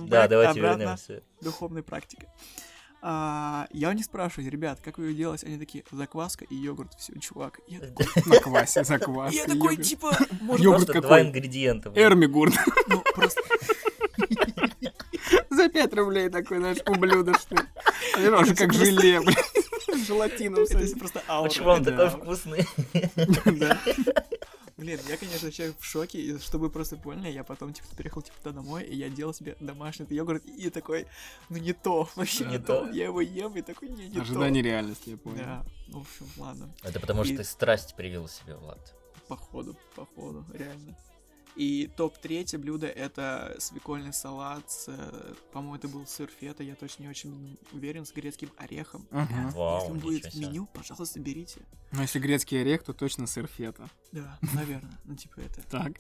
Да, 0.07 0.29
давайте 0.29 0.61
вернемся. 0.61 1.23
Духовной 1.41 1.83
практика. 1.83 2.27
А, 3.09 3.69
я 3.71 3.91
у 3.91 3.93
них 3.93 4.05
спрашиваю, 4.05 4.51
ребят, 4.51 4.81
как 4.83 4.99
вы 4.99 5.09
ее 5.09 5.15
делаете? 5.15 5.47
Они 5.47 5.59
такие, 5.59 5.85
закваска 5.93 6.45
и 6.45 6.57
йогурт, 6.57 6.95
все, 6.99 7.17
чувак. 7.21 7.61
Я 7.69 7.79
такой, 7.79 8.07
На 8.27 8.41
квасе, 8.41 8.83
заквас. 8.85 9.33
я 9.33 9.45
такой, 9.45 9.77
типа, 9.77 10.17
может, 10.41 10.65
Йогурт 10.65 10.87
какой? 10.87 11.01
два 11.03 11.21
ингредиента. 11.21 11.93
Эрмигурт. 11.95 12.55
ну, 12.89 13.03
просто 13.15 13.41
За 15.51 15.69
5 15.69 15.95
рублей 15.95 16.29
такой, 16.29 16.59
знаешь, 16.59 16.79
ублюдочный. 16.87 17.59
А 18.17 18.41
уже 18.41 18.55
как 18.55 18.73
желе. 18.73 19.21
С 19.23 19.97
Желатином. 20.07 20.65
кстати. 20.65 20.95
просто 20.99 21.23
аура. 21.29 21.49
Почему 21.49 21.69
он 21.71 21.83
Да. 21.83 21.91
такой 22.11 22.21
вкусный? 22.21 22.67
Да. 23.59 23.79
Блин, 24.77 25.01
я, 25.09 25.17
конечно, 25.17 25.51
человек 25.51 25.77
в 25.81 25.85
шоке, 25.85 26.19
и 26.21 26.39
чтобы 26.39 26.67
вы 26.67 26.71
просто 26.71 26.97
поняли, 26.99 27.31
я 27.31 27.45
потом, 27.45 27.73
типа, 27.73 27.89
приехал, 27.97 28.21
типа, 28.21 28.37
туда 28.43 28.57
домой, 28.57 28.85
и 28.85 28.95
я 28.95 29.09
делал 29.09 29.33
себе 29.33 29.57
домашний 29.59 30.03
этот 30.05 30.15
йогурт, 30.15 30.45
и 30.45 30.69
такой, 30.69 31.07
ну, 31.49 31.57
не 31.57 31.73
то, 31.73 32.11
вообще 32.17 32.45
Не 32.45 32.53
не 32.53 32.59
то. 32.59 32.85
то. 32.85 32.91
Я 32.91 33.05
его 33.05 33.23
ем, 33.23 33.55
и 33.57 33.63
такой, 33.63 33.89
не, 33.89 34.09
не 34.09 34.21
Ожидание 34.21 34.63
реальности, 34.63 35.11
я 35.11 35.17
то. 35.17 35.23
понял. 35.23 35.45
Да, 35.45 35.65
ну, 35.89 36.01
в 36.01 36.03
общем, 36.03 36.27
ладно. 36.37 36.69
Это 36.83 37.01
потому 37.01 37.25
что 37.25 37.33
И- 37.33 37.37
ты 37.39 37.45
страсть 37.45 37.95
привил 37.97 38.29
себе, 38.29 38.57
Влад. 38.57 38.95
Походу, 39.29 39.75
походу, 39.95 40.45
реально. 40.53 40.95
И 41.57 41.91
топ-третье 41.97 42.59
блюдо 42.59 42.87
это 42.87 43.57
свекольный 43.59 44.13
салат 44.13 44.71
с, 44.71 44.85
э, 44.89 45.35
по-моему, 45.53 45.77
это 45.77 45.89
был 45.89 46.07
сыр 46.07 46.29
фета, 46.29 46.63
я 46.63 46.75
точно 46.75 47.05
не 47.05 47.09
очень 47.09 47.59
уверен, 47.73 48.05
с 48.05 48.13
грецким 48.13 48.51
орехом. 48.59 49.07
Мгм. 49.11 49.51
Вау, 49.51 49.79
Если 49.81 49.93
он 49.93 49.99
будет 49.99 50.27
в 50.35 50.39
меню, 50.39 50.67
пожалуйста, 50.75 51.19
берите. 51.19 51.61
Ну, 51.93 52.03
если 52.03 52.19
грецкий 52.19 52.61
орех, 52.61 52.83
то 52.85 52.93
точно 52.93 53.27
сыр 53.27 53.47
фета. 53.47 53.89
Да, 54.13 54.39
наверное. 54.55 54.99
Ну, 55.05 55.15
типа 55.17 55.41
это 55.41 55.63
Так. 55.71 55.93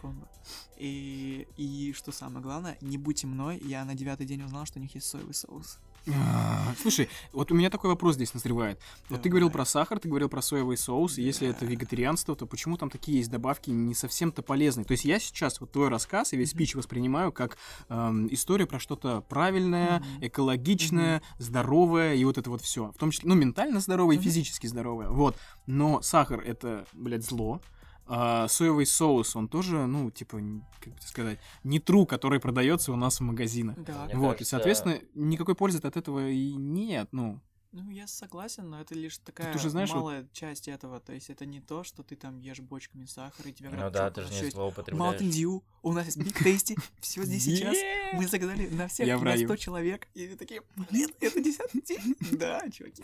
комбо. 0.00 0.28
И, 0.76 1.46
и 1.56 1.92
что 1.96 2.10
самое 2.10 2.42
главное, 2.42 2.76
не 2.80 2.98
будьте 2.98 3.26
мной, 3.28 3.58
я 3.64 3.84
на 3.84 3.94
девятый 3.94 4.26
день 4.26 4.42
узнал, 4.42 4.66
что 4.66 4.78
у 4.80 4.82
них 4.82 4.94
есть 4.96 5.06
соевый 5.06 5.34
соус. 5.34 5.78
А, 6.08 6.74
Слушай, 6.80 7.08
вот 7.32 7.50
у 7.50 7.54
меня 7.54 7.70
такой 7.70 7.88
вопрос 7.88 8.16
здесь 8.16 8.34
назревает. 8.34 8.78
Вот 9.08 9.22
ты 9.22 9.28
говорил 9.28 9.50
про 9.50 9.64
сахар, 9.64 9.98
ты 9.98 10.08
говорил 10.08 10.28
про 10.28 10.42
соевый 10.42 10.76
соус, 10.76 11.18
если 11.18 11.48
это 11.48 11.64
вегетарианство, 11.64 12.36
то 12.36 12.46
почему 12.46 12.76
там 12.76 12.90
такие 12.90 13.18
есть 13.18 13.30
добавки 13.30 13.70
не 13.70 13.94
совсем-то 13.94 14.42
полезные? 14.42 14.84
То 14.84 14.92
есть 14.92 15.04
я 15.04 15.18
сейчас 15.18 15.60
вот 15.60 15.72
твой 15.72 15.88
рассказ 15.88 16.32
и 16.32 16.36
весь 16.36 16.50
спич 16.50 16.74
воспринимаю 16.74 17.32
как 17.32 17.56
эм, 17.88 18.32
историю 18.32 18.68
про 18.68 18.78
что-то 18.78 19.22
правильное, 19.22 20.04
экологичное, 20.20 21.22
здоровое 21.38 22.14
и 22.14 22.24
вот 22.24 22.36
это 22.38 22.50
вот 22.50 22.60
все. 22.60 22.92
В 22.92 22.98
том 22.98 23.10
числе, 23.10 23.28
ну, 23.28 23.34
ментально 23.34 23.80
здоровое 23.80 24.16
и 24.16 24.20
физически 24.20 24.66
здоровое. 24.66 25.08
Вот. 25.08 25.36
Но 25.66 26.02
сахар 26.02 26.40
это, 26.40 26.86
блядь, 26.92 27.24
зло. 27.24 27.60
А 28.06 28.48
соевый 28.48 28.84
соус, 28.86 29.34
он 29.34 29.48
тоже, 29.48 29.86
ну, 29.86 30.10
типа, 30.10 30.38
как 30.80 30.92
бы 30.94 31.00
сказать, 31.02 31.38
не 31.62 31.78
тру, 31.80 32.04
который 32.04 32.38
продается 32.38 32.92
у 32.92 32.96
нас 32.96 33.18
в 33.18 33.22
магазинах. 33.22 33.76
Да, 33.82 34.04
Мне 34.04 34.16
вот, 34.16 34.26
и, 34.26 34.30
кажется- 34.32 34.44
соответственно, 34.50 34.98
никакой 35.14 35.54
пользы 35.54 35.78
от 35.78 35.96
этого 35.96 36.28
и 36.28 36.52
нет, 36.54 37.08
ну. 37.12 37.40
Ну 37.74 37.90
я 37.90 38.06
согласен, 38.06 38.70
но 38.70 38.80
это 38.80 38.94
лишь 38.94 39.18
такая 39.18 39.54
уже 39.54 39.68
знаешь, 39.68 39.90
вот- 39.90 39.96
малая 39.96 40.28
часть 40.32 40.68
этого. 40.68 41.00
То 41.00 41.12
есть 41.12 41.28
это 41.28 41.44
не 41.44 41.60
то, 41.60 41.82
что 41.82 42.02
ты 42.02 42.14
там 42.14 42.38
ешь 42.38 42.60
бочками 42.60 43.04
сахара, 43.04 43.48
и 43.48 43.52
тебе 43.52 43.68
Ну 43.70 43.90
да, 43.90 44.08
«Чё, 44.08 44.14
ты 44.14 44.22
же 44.22 44.44
не 44.44 44.50
злоупотребляешь. 44.50 45.20
Mountain 45.20 45.28
Dew, 45.28 45.62
у 45.82 45.92
нас 45.92 46.06
есть 46.06 46.18
Big 46.18 46.42
Tasty, 46.42 46.80
все 47.00 47.24
здесь 47.24 47.44
сейчас. 47.44 47.76
Мы 48.12 48.26
загадали 48.28 48.68
на 48.68 48.86
всех 48.86 49.08
на 49.08 49.24
раю. 49.24 49.46
100 49.48 49.56
человек, 49.56 50.08
и 50.14 50.28
такие, 50.36 50.62
блин, 50.76 51.10
это 51.20 51.40
десятый 51.42 51.82
день. 51.82 52.14
Да, 52.38 52.68
чуваки. 52.70 53.02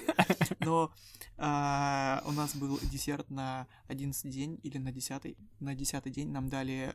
Но 0.61 0.93
а, 1.37 2.23
у 2.27 2.33
нас 2.33 2.55
был 2.55 2.79
десерт 2.83 3.31
на 3.31 3.67
11 3.89 4.31
день 4.31 4.61
или 4.63 4.79
на 4.79 4.93
10 4.93 5.37
на 5.59 5.75
10 5.75 6.13
день 6.13 6.31
нам 6.31 6.49
дали 6.49 6.95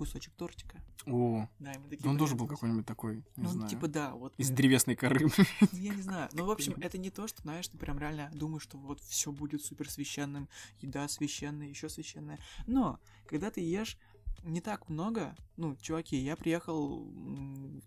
кусочек 0.00 0.32
тортика. 0.34 0.82
О, 1.06 1.46
Да, 1.58 1.72
и 1.72 1.78
мы 1.78 1.88
такие, 1.90 2.08
он 2.08 2.14
блин, 2.14 2.18
тоже 2.18 2.34
был 2.34 2.46
какой-нибудь 2.46 2.86
такой, 2.86 3.16
не 3.36 3.44
Ну, 3.44 3.48
знаю, 3.50 3.68
типа, 3.68 3.86
да, 3.86 4.14
вот. 4.14 4.32
из 4.38 4.48
древесной 4.50 4.96
коры. 4.96 5.28
ну, 5.36 5.44
Я 5.72 5.94
не 5.94 6.00
знаю. 6.00 6.30
Ну, 6.32 6.46
в 6.46 6.50
общем, 6.50 6.72
это 6.80 6.96
не 6.96 7.10
то, 7.10 7.26
что, 7.28 7.42
знаешь, 7.42 7.68
ты 7.68 7.76
прям 7.76 7.98
реально 7.98 8.30
думаешь, 8.32 8.62
что 8.62 8.78
вот 8.78 9.00
все 9.00 9.30
будет 9.30 9.62
супер 9.62 9.90
священным, 9.90 10.48
еда 10.80 11.06
священная, 11.08 11.68
еще 11.68 11.90
священная. 11.90 12.38
Но, 12.66 12.98
когда 13.26 13.50
ты 13.50 13.60
ешь 13.60 13.98
не 14.42 14.62
так 14.62 14.88
много, 14.88 15.36
ну, 15.58 15.76
чуваки, 15.76 16.16
я 16.16 16.34
приехал 16.36 17.06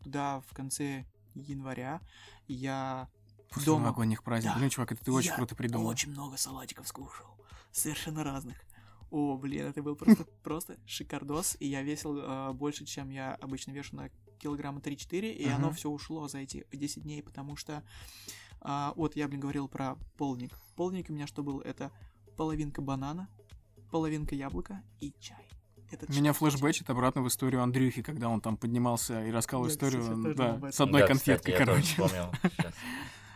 туда 0.03 0.41
в 0.41 0.53
конце 0.53 1.05
января, 1.33 1.99
я 2.47 3.09
После 3.49 3.65
дома 3.65 3.85
новогодних 3.85 4.23
праздников. 4.23 4.55
Да. 4.55 4.59
Блин, 4.59 4.69
чувак, 4.69 4.91
это 4.91 5.03
ты 5.03 5.11
очень 5.11 5.29
Я 5.29 5.35
круто 5.35 5.55
придумал. 5.55 5.87
очень 5.87 6.11
много 6.11 6.37
салатиков 6.37 6.87
скушал. 6.87 7.27
Совершенно 7.71 8.23
разных. 8.23 8.57
О, 9.13 9.37
блин, 9.37 9.67
это 9.67 9.83
был 9.83 9.95
просто, 9.95 10.25
просто 10.43 10.75
шикардос, 10.87 11.55
и 11.59 11.67
я 11.67 11.83
весил 11.83 12.17
э, 12.17 12.51
больше, 12.53 12.83
чем 12.83 13.09
я 13.11 13.35
обычно 13.35 13.69
вешу 13.69 13.95
на 13.95 14.09
килограмма 14.39 14.79
3-4, 14.79 15.31
и 15.31 15.47
оно 15.49 15.67
Мгм. 15.67 15.75
все 15.75 15.89
ушло 15.91 16.27
за 16.27 16.39
эти 16.39 16.65
10 16.71 17.03
дней, 17.03 17.21
потому 17.21 17.55
что 17.55 17.83
а, 18.59 18.91
вот 18.95 19.15
я, 19.15 19.27
блин, 19.27 19.39
говорил 19.41 19.67
про 19.67 19.97
полдник. 20.17 20.57
Полдник 20.75 21.09
у 21.09 21.13
меня 21.13 21.27
что 21.27 21.43
был? 21.43 21.59
Это 21.61 21.91
половинка 22.37 22.81
банана, 22.81 23.29
половинка 23.91 24.33
яблока 24.33 24.81
и 24.99 25.13
чай. 25.19 25.47
этот 25.91 26.09
Меня 26.09 26.33
флешбэчит 26.33 26.89
обратно 26.89 27.21
в 27.21 27.27
историю 27.27 27.61
Андрюхи, 27.61 28.01
когда 28.01 28.29
он 28.29 28.41
там 28.41 28.57
поднимался 28.57 29.23
и 29.27 29.29
рассказывал 29.31 29.65
Я, 29.67 29.71
кстати, 29.71 29.95
историю, 29.95 30.23
тоже 30.23 30.35
да, 30.35 30.71
с 30.71 30.81
одной 30.81 31.01
Да, 31.01 31.07
конфеткой, 31.07 31.53
кстати, 31.53 31.59
я 31.59 31.65
тоже 31.65 31.81
короче. 31.83 32.03
вспомнил 32.03 32.31
сейчас. 32.57 32.73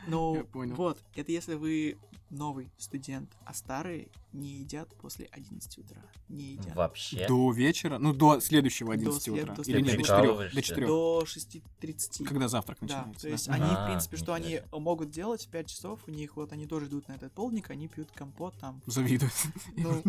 Ну, 0.08 0.48
вот, 0.54 0.98
это 1.16 1.32
если 1.32 1.54
вы 1.54 1.98
новый 2.30 2.70
студент, 2.78 3.30
а 3.46 3.54
старые 3.54 4.10
не 4.34 4.50
едят 4.58 4.94
после 4.98 5.28
11 5.32 5.78
утра. 5.80 6.02
Не 6.28 6.54
едят. 6.54 6.76
Вообще. 6.76 7.26
До 7.28 7.52
вечера, 7.52 7.98
ну, 7.98 8.14
до 8.14 8.40
следующего 8.42 8.90
До 8.90 8.94
11 8.96 9.24
след- 9.24 9.44
утра. 9.44 9.56
до 9.56 9.62
Или 9.64 9.78
нет, 9.78 9.86
до 9.86 9.90
следующего. 9.92 10.04
4, 10.04 10.18
до 10.18 10.24
Прикалываешься? 10.28 10.62
4. 10.62 10.88
До 10.88 11.24
6.30. 11.26 12.26
Когда 12.26 12.48
завтрак 12.50 12.78
Да, 12.82 12.86
начинается. 12.86 13.22
то 13.22 13.28
есть 13.30 13.48
да. 13.48 13.54
они, 13.54 13.64
А, 13.66 13.84
в 13.84 13.88
принципе, 13.90 14.18
что 14.18 14.34
они 14.34 14.62
могут 14.72 15.10
делать 15.10 15.46
в 15.46 15.50
5 15.50 15.68
часов, 15.70 16.02
у 16.08 16.12
них 16.12 16.36
вот 16.36 16.52
они 16.52 16.68
тоже 16.68 16.88
идут 16.88 17.08
на 17.08 17.14
этот 17.14 17.32
полдник, 17.34 17.70
они 17.72 17.88
пьют 17.88 18.12
компот 18.12 18.54
там. 18.60 18.82
Завидуют. 18.86 19.34
Ну, 19.78 20.04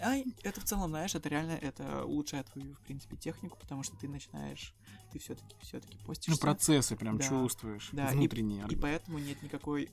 а 0.00 0.16
это 0.42 0.60
в 0.60 0.64
целом, 0.64 0.90
знаешь, 0.90 1.14
это 1.14 1.28
реально, 1.28 1.52
это 1.52 2.04
улучшает 2.04 2.46
твою, 2.46 2.74
в 2.74 2.80
принципе, 2.80 3.16
технику, 3.16 3.58
потому 3.60 3.82
что 3.82 3.96
ты 3.96 4.08
начинаешь, 4.08 4.72
ты 5.12 5.18
все-таки, 5.18 5.54
все-таки 5.60 5.98
постишься. 6.06 6.30
Ну, 6.30 6.38
процессы 6.38 6.94
прям 6.96 7.18
Да. 7.18 7.28
чувствуешь. 7.28 7.88
Да, 7.92 8.10
и- 8.10 8.16
внутренние. 8.16 8.64
И 8.70 8.76
поэтому 8.76 9.18
нет 9.18 9.42
никакой 9.42 9.90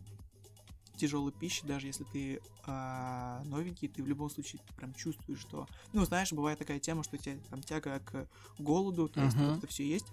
тяжелой 1.02 1.32
пищи, 1.32 1.66
даже 1.66 1.88
если 1.88 2.04
ты 2.04 2.42
а, 2.66 3.42
новенький, 3.46 3.88
ты 3.88 4.04
в 4.04 4.08
любом 4.08 4.30
случае 4.30 4.62
прям 4.78 4.94
чувствуешь, 4.94 5.40
что... 5.40 5.68
Ну, 5.94 6.06
знаешь, 6.06 6.32
бывает 6.32 6.60
такая 6.60 6.80
тема, 6.80 7.04
что 7.04 7.16
у 7.16 7.20
тебя 7.20 7.38
там 7.50 7.64
тяга 7.64 8.00
к 8.00 8.28
голоду, 8.60 9.10
то 9.10 9.22
есть 9.24 9.36
вот 9.36 9.58
это 9.58 9.68
все 9.68 9.84
есть, 9.88 10.06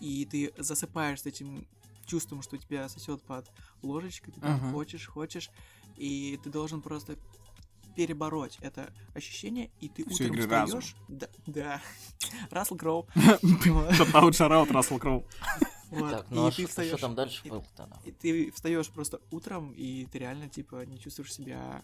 и 0.00 0.24
ты 0.26 0.52
засыпаешь 0.56 1.22
с 1.22 1.26
этим 1.26 1.66
чувством, 2.06 2.42
что 2.42 2.56
тебя 2.56 2.88
сосет 2.88 3.22
под 3.22 3.50
ложечкой, 3.82 4.32
ты 4.32 4.40
там 4.40 4.54
Ага. 4.54 4.70
хочешь, 4.70 5.06
хочешь, 5.06 5.50
и 5.96 6.38
ты 6.42 6.50
должен 6.50 6.82
просто 6.82 7.16
перебороть 7.96 8.58
это 8.60 8.92
ощущение, 9.14 9.70
и 9.80 9.88
ты 9.88 10.08
Всё 10.08 10.24
утром 10.26 10.40
встаешь... 10.40 10.94
Да, 11.08 11.28
да. 11.46 11.82
Рассел 12.50 12.76
Кроу. 12.76 13.08
Шатаут, 13.92 14.36
шараут, 14.36 14.70
Рассел 14.70 14.98
Кроу. 15.00 15.26
Вот, 15.90 16.10
Так, 16.10 16.30
ну 16.30 16.46
а 16.46 16.48
и 16.48 16.52
ты 16.52 16.62
что 16.62 16.68
встаешь 16.68 17.00
там 17.00 17.14
дальше 17.14 17.48
было-то? 17.48 18.00
и 18.04 18.12
ты 18.12 18.50
встаешь 18.52 18.88
просто 18.90 19.20
утром, 19.30 19.72
и 19.72 20.06
ты 20.06 20.18
реально, 20.18 20.48
типа, 20.48 20.86
не 20.86 20.98
чувствуешь 20.98 21.32
себя... 21.32 21.82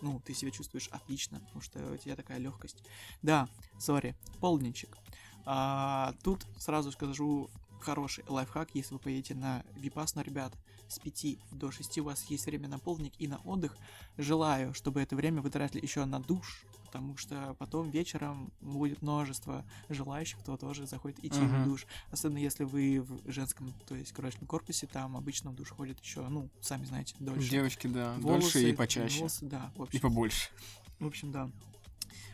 Ну, 0.00 0.20
ты 0.24 0.32
себя 0.32 0.50
чувствуешь 0.52 0.88
отлично, 0.88 1.40
потому 1.40 1.60
что 1.60 1.92
у 1.92 1.96
тебя 1.96 2.14
такая 2.14 2.38
легкость. 2.38 2.84
Да, 3.22 3.48
сори, 3.78 4.14
полдничек. 4.38 4.96
А, 5.44 6.14
тут 6.22 6.46
сразу 6.58 6.92
скажу 6.92 7.50
хороший 7.80 8.24
лайфхак, 8.28 8.68
если 8.74 8.94
вы 8.94 9.00
поедете 9.00 9.34
на 9.34 9.64
Випасну, 9.76 10.22
ребят, 10.22 10.52
с 10.88 10.98
5 10.98 11.38
до 11.52 11.70
6 11.70 11.98
у 11.98 12.04
вас 12.04 12.24
есть 12.30 12.46
время 12.46 12.68
на 12.68 12.78
полдник 12.78 13.12
и 13.18 13.28
на 13.28 13.38
отдых. 13.38 13.76
Желаю, 14.16 14.74
чтобы 14.74 15.00
это 15.00 15.16
время 15.16 15.42
вы 15.42 15.50
тратили 15.50 15.82
еще 15.82 16.04
на 16.04 16.18
душ, 16.20 16.64
потому 16.86 17.16
что 17.16 17.54
потом 17.58 17.90
вечером 17.90 18.50
будет 18.60 19.02
множество 19.02 19.64
желающих, 19.88 20.38
кто 20.40 20.56
тоже 20.56 20.86
захочет 20.86 21.22
идти 21.24 21.40
Мгм. 21.40 21.62
в 21.62 21.64
душ. 21.64 21.86
Особенно 22.10 22.38
если 22.38 22.64
вы 22.64 23.00
в 23.02 23.30
женском, 23.30 23.72
то 23.86 23.94
есть 23.94 24.12
короче, 24.12 24.38
корпусе, 24.46 24.86
там 24.86 25.16
обычно 25.16 25.50
в 25.50 25.54
душ 25.54 25.70
ходят 25.70 26.00
еще, 26.00 26.26
ну, 26.28 26.48
сами 26.60 26.84
знаете, 26.86 27.14
дольше. 27.18 27.50
Девочки, 27.50 27.86
да, 27.86 28.14
Волосы, 28.14 28.40
дольше 28.54 28.70
и 28.70 28.72
почаще. 28.74 29.18
волосы, 29.18 29.44
да, 29.46 29.70
в 29.76 29.80
И 29.80 29.82
общем, 29.84 30.00
побольше. 30.00 30.50
в 30.98 31.06
общем, 31.06 31.30
да. 31.32 31.50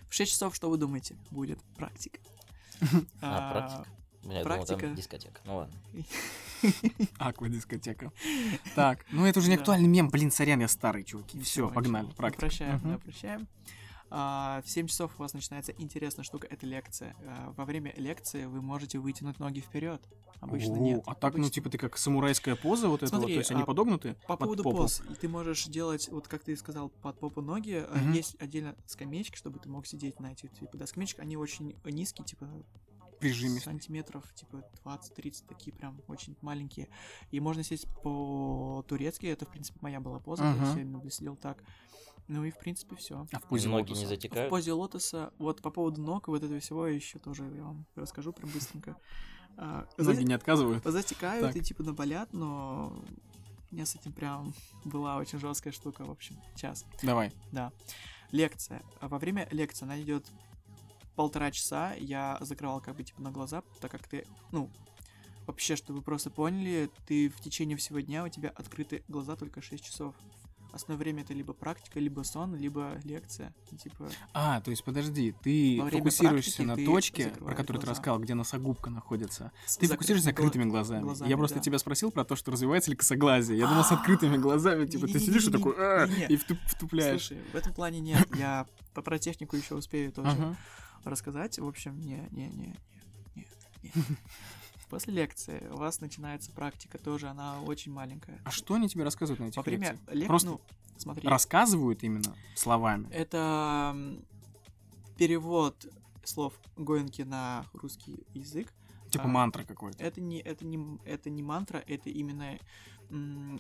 В 0.08 0.14
6 0.14 0.30
часов, 0.30 0.54
что 0.54 0.70
вы 0.70 0.76
думаете, 0.78 1.16
будет 1.30 1.60
практика? 1.76 2.20
А, 3.20 3.52
практика? 3.52 3.88
Я 4.24 4.42
думал, 4.42 4.44
практика. 4.44 4.80
там 4.80 4.94
дискотека. 4.94 5.40
Ну 5.44 5.56
ладно. 5.56 5.74
Аквадискотека. 7.18 8.12
Так, 8.74 9.04
ну 9.10 9.26
это 9.26 9.38
уже 9.40 9.48
не 9.48 9.56
актуальный 9.56 9.88
мем, 9.88 10.08
блин, 10.08 10.30
сорян, 10.30 10.60
я 10.60 10.68
старый, 10.68 11.04
чуваки. 11.04 11.40
Все, 11.40 11.68
погнали, 11.68 12.06
практика. 12.16 12.40
Прощаем, 12.40 12.80
да, 12.84 12.98
прощаем. 12.98 13.48
А, 14.16 14.62
в 14.64 14.70
7 14.70 14.86
часов 14.86 15.12
у 15.18 15.22
вас 15.22 15.34
начинается 15.34 15.72
интересная 15.72 16.24
штука, 16.24 16.46
это 16.48 16.66
лекция. 16.66 17.16
А, 17.26 17.52
во 17.56 17.64
время 17.64 17.92
лекции 17.96 18.44
вы 18.44 18.62
можете 18.62 18.98
вытянуть 18.98 19.40
ноги 19.40 19.60
вперед. 19.60 20.00
Обычно 20.40 20.74
О, 20.74 20.78
нет. 20.78 21.02
А 21.06 21.14
так, 21.14 21.34
ну, 21.36 21.48
типа, 21.50 21.70
ты 21.70 21.78
как 21.78 21.96
самурайская 21.96 22.54
поза 22.54 22.88
вот 22.88 23.02
эта 23.02 23.10
вот, 23.12 23.22
Смотри, 23.22 23.34
то 23.34 23.38
есть 23.40 23.50
они 23.50 23.62
а 23.62 23.64
подогнуты 23.64 24.14
По 24.26 24.36
под 24.36 24.40
поводу 24.40 24.62
попу? 24.62 24.76
поз, 24.76 25.02
ты 25.20 25.28
можешь 25.28 25.64
делать, 25.64 26.08
вот 26.10 26.28
как 26.28 26.44
ты 26.44 26.56
сказал, 26.56 26.90
под 26.90 27.18
попу 27.18 27.40
ноги, 27.40 27.84
есть 28.12 28.36
отдельно 28.40 28.76
скамеечки, 28.86 29.36
чтобы 29.36 29.58
ты 29.58 29.68
мог 29.68 29.86
сидеть 29.86 30.20
на 30.20 30.32
этих, 30.32 30.52
типа, 30.52 30.76
да, 30.76 30.86
скамеечек, 30.86 31.20
они 31.20 31.36
очень 31.36 31.74
низкие, 31.84 32.24
типа, 32.24 32.46
Прижимистый. 33.28 33.72
сантиметров, 33.72 34.24
типа 34.34 34.62
20-30, 34.84 35.44
такие 35.48 35.72
прям 35.74 36.00
очень 36.08 36.36
маленькие. 36.42 36.88
И 37.30 37.40
можно 37.40 37.62
сесть 37.62 37.86
по-турецки, 38.02 39.26
это, 39.26 39.44
в 39.46 39.48
принципе, 39.48 39.78
моя 39.82 40.00
была 40.00 40.18
поза, 40.18 40.50
Ага. 40.50 40.74
я 40.76 40.82
именно 40.82 41.10
сидел 41.10 41.36
так. 41.36 41.62
Ну 42.28 42.44
и, 42.44 42.50
в 42.50 42.58
принципе, 42.58 42.96
все. 42.96 43.26
А 43.32 43.38
в 43.38 43.42
позе 43.48 43.68
Ноги 43.68 43.82
лотоса? 43.90 44.00
не 44.00 44.06
В 44.06 44.08
затекают? 44.08 44.50
позе 44.50 44.72
лотоса, 44.72 45.32
вот 45.38 45.60
по 45.60 45.70
поводу 45.70 46.00
ног, 46.00 46.28
вот 46.28 46.42
этого 46.42 46.58
всего 46.60 46.86
еще 46.86 47.18
тоже 47.18 47.44
я 47.54 47.62
вам 47.64 47.84
расскажу 47.96 48.32
прям 48.32 48.50
быстренько. 48.50 48.96
А, 49.56 49.86
Ноги 49.98 50.16
за- 50.16 50.24
не 50.24 50.34
отказывают? 50.34 50.82
Затекают 50.84 51.46
Так. 51.46 51.54
и 51.56 51.60
типа 51.60 51.84
наболят, 51.84 52.32
но 52.32 52.92
у 53.70 53.74
меня 53.74 53.86
с 53.86 53.94
этим 53.94 54.12
прям 54.12 54.52
была 54.84 55.16
очень 55.16 55.38
жесткая 55.38 55.72
штука, 55.72 56.04
в 56.04 56.10
общем, 56.10 56.36
час. 56.56 56.84
Давай. 57.04 57.30
Да. 57.52 57.70
Лекция. 58.32 58.82
А 59.00 59.06
Во 59.06 59.20
время 59.20 59.46
лекции 59.52 59.84
она 59.84 60.00
идет 60.02 60.26
полтора 61.16 61.50
часа. 61.50 61.94
Я 61.94 62.38
закрывал 62.40 62.80
как 62.80 62.96
бы 62.96 63.02
типа 63.04 63.22
на 63.22 63.30
глаза, 63.30 63.62
так 63.80 63.90
как 63.90 64.06
ты, 64.08 64.24
ну, 64.52 64.70
вообще, 65.46 65.76
чтобы 65.76 65.98
вы 66.00 66.04
просто 66.04 66.30
поняли, 66.30 66.90
ты 67.06 67.28
в 67.28 67.40
течение 67.40 67.76
всего 67.76 68.00
дня 68.00 68.24
у 68.24 68.28
тебя 68.28 68.50
открыты 68.50 69.02
глаза 69.08 69.36
только 69.36 69.62
6 69.62 69.84
часов. 69.84 70.14
Основное 70.72 70.98
время 71.04 71.22
это 71.22 71.32
либо 71.32 71.52
практика, 71.52 72.00
либо 72.00 72.22
сон, 72.24 72.56
либо 72.56 72.98
лекция. 73.04 73.54
Типа, 73.80 74.10
А, 74.32 74.60
то 74.60 74.72
есть 74.72 74.82
подожди, 74.82 75.32
ты 75.44 75.80
фокусируешься 75.88 76.64
на 76.64 76.74
ты 76.74 76.84
точке, 76.84 77.28
про 77.28 77.54
которую 77.54 77.80
ты 77.80 77.86
глаза. 77.86 77.90
рассказал, 77.92 78.18
где 78.18 78.34
носогубка 78.34 78.90
находится. 78.90 79.52
с 79.66 79.76
Ты 79.76 79.86
фокусируешься 79.86 80.30
закрытыми 80.30 80.64
глазами. 80.64 81.02
глазами, 81.02 81.28
Я 81.30 81.36
просто 81.36 81.58
да. 81.58 81.62
тебя 81.62 81.78
спросил 81.78 82.10
про 82.10 82.24
то, 82.24 82.34
что 82.34 82.50
развивается 82.50 82.90
ли 82.90 82.96
косоглазие. 82.96 83.56
Я 83.56 83.68
думал, 83.68 83.84
с 83.84 83.92
открытыми 83.92 84.36
глазами, 84.36 84.84
типа, 84.86 85.06
ты 85.06 85.20
сидишь 85.20 85.46
и 85.46 85.52
такой, 85.52 85.74
и 86.28 86.34
втуп- 86.36 86.58
втупляешь. 86.66 87.24
Слушай, 87.28 87.40
в 87.52 87.54
этом 87.54 87.72
плане 87.72 88.00
нет. 88.00 88.26
Я 88.36 88.66
по- 88.94 89.02
про 89.02 89.20
технику 89.20 89.54
еще 89.54 89.76
успею 89.76 90.10
тоже. 90.10 90.56
Рассказать. 91.10 91.58
В 91.58 91.66
общем, 91.66 92.00
не, 92.00 92.28
не, 92.30 92.48
не, 92.48 92.76
не, 93.34 93.46
не, 93.82 93.82
не. 93.82 93.92
После 94.90 95.14
лекции 95.14 95.66
у 95.72 95.76
вас 95.76 96.00
начинается 96.00 96.52
практика, 96.52 96.98
тоже 96.98 97.28
она 97.28 97.60
очень 97.62 97.92
маленькая. 97.92 98.40
А 98.44 98.50
что 98.50 98.74
они 98.74 98.88
тебе 98.88 99.04
рассказывают 99.04 99.40
на 99.40 99.44
этих 99.46 99.56
Во 99.56 99.62
время 99.62 99.92
лекциях? 99.92 100.08
лекции, 100.10 100.26
Просто 100.28 100.48
ну, 100.48 100.60
смотри, 100.98 101.28
Рассказывают 101.28 102.02
именно 102.02 102.36
словами. 102.54 103.08
это 103.10 103.96
перевод 105.16 105.86
слов 106.24 106.54
Гоенки 106.76 107.22
на 107.22 107.66
русский 107.72 108.26
язык. 108.34 108.72
Типа 109.10 109.24
а, 109.24 109.28
мантра 109.28 109.64
какой-то. 109.64 110.02
Это 110.02 110.20
не, 110.20 110.38
это 110.40 110.64
не, 110.64 110.98
это 111.04 111.30
не 111.30 111.42
мантра, 111.42 111.78
это 111.86 112.10
именно... 112.10 112.58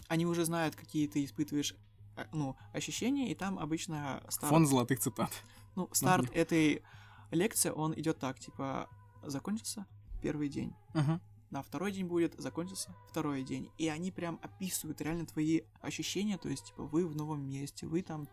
они 0.08 0.26
уже 0.26 0.44
знают, 0.44 0.74
какие 0.74 1.06
ты 1.06 1.24
испытываешь 1.24 1.74
а, 2.16 2.26
ну, 2.32 2.56
ощущения, 2.72 3.30
и 3.30 3.34
там 3.34 3.58
обычно 3.58 4.22
старт, 4.28 4.50
Фон 4.50 4.66
золотых 4.66 5.00
цитат. 5.00 5.30
ну, 5.74 5.88
старт 5.92 6.30
этой 6.34 6.82
лекции, 7.30 7.70
он 7.70 7.98
идет 7.98 8.18
так, 8.18 8.38
типа, 8.38 8.88
закончился 9.22 9.86
первый 10.22 10.48
день, 10.48 10.74
Ага. 10.92 11.20
на 11.50 11.62
второй 11.62 11.92
день 11.92 12.06
будет, 12.06 12.34
закончился 12.38 12.94
второй 13.08 13.42
день. 13.42 13.70
И 13.78 13.88
они 13.88 14.10
прям 14.10 14.38
описывают 14.42 15.00
реально 15.00 15.26
твои 15.26 15.62
ощущения, 15.80 16.38
то 16.38 16.48
есть, 16.48 16.66
типа, 16.66 16.84
вы 16.84 17.06
в 17.06 17.14
новом 17.16 17.48
месте, 17.48 17.86
вы 17.86 18.02
там, 18.02 18.28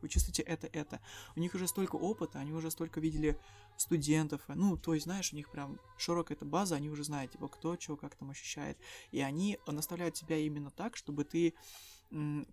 вы 0.00 0.08
чувствуете 0.08 0.42
это, 0.42 0.66
это. 0.66 1.00
У 1.34 1.40
них 1.40 1.54
уже 1.54 1.66
столько 1.66 1.96
опыта, 1.96 2.38
они 2.38 2.52
уже 2.52 2.70
столько 2.70 3.00
видели 3.00 3.38
студентов, 3.78 4.42
ну, 4.48 4.76
то 4.76 4.94
есть, 4.94 5.04
знаешь, 5.04 5.32
у 5.32 5.36
них 5.36 5.50
прям 5.50 5.80
широкая 5.96 6.36
эта 6.36 6.44
база, 6.44 6.76
они 6.76 6.90
уже 6.90 7.04
знают, 7.04 7.32
типа, 7.32 7.48
кто 7.48 7.76
что, 7.80 7.96
как 7.96 8.14
там 8.14 8.30
ощущает. 8.30 8.78
И 9.12 9.20
они 9.20 9.58
наставляют 9.66 10.14
тебя 10.14 10.36
именно 10.36 10.70
так, 10.70 10.96
чтобы 10.96 11.24
ты 11.24 11.54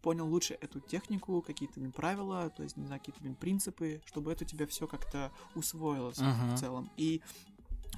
понял 0.01 0.28
лучше 0.28 0.57
эту 0.62 0.80
технику, 0.80 1.41
какие-то 1.41 1.80
правила, 1.91 2.49
то 2.49 2.64
есть, 2.64 2.78
не 2.78 2.86
знаю, 2.86 3.01
какие-то 3.03 3.22
принципы, 3.39 4.01
чтобы 4.05 4.32
это 4.32 4.43
у 4.43 4.47
тебя 4.47 4.66
все 4.68 4.88
как-то 4.88 5.32
усвоилось 5.55 6.20
Ага. 6.20 6.55
в 6.55 6.59
целом. 6.59 6.89
И 6.97 7.22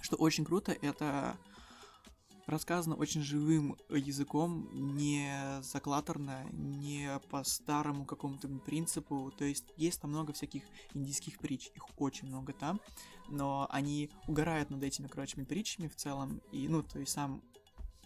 что 0.01 0.15
очень 0.17 0.45
круто, 0.45 0.71
это 0.71 1.37
рассказано 2.45 2.95
очень 2.95 3.21
живым 3.21 3.77
языком, 3.89 4.69
не 4.73 5.61
заклаторно, 5.61 6.45
не 6.51 7.19
по 7.29 7.43
старому 7.43 8.05
какому-то 8.05 8.47
принципу. 8.47 9.31
То 9.37 9.45
есть 9.45 9.65
есть 9.77 10.01
там 10.01 10.11
много 10.11 10.33
всяких 10.33 10.63
индийских 10.93 11.39
притч, 11.39 11.71
их 11.73 11.83
очень 11.97 12.27
много 12.27 12.53
там, 12.53 12.81
но 13.29 13.67
они 13.69 14.09
угорают 14.27 14.69
над 14.69 14.83
этими, 14.83 15.07
короче, 15.07 15.43
притчами 15.45 15.87
в 15.87 15.95
целом. 15.95 16.41
И, 16.51 16.67
ну, 16.67 16.83
то 16.83 16.99
есть 16.99 17.13
сам 17.13 17.41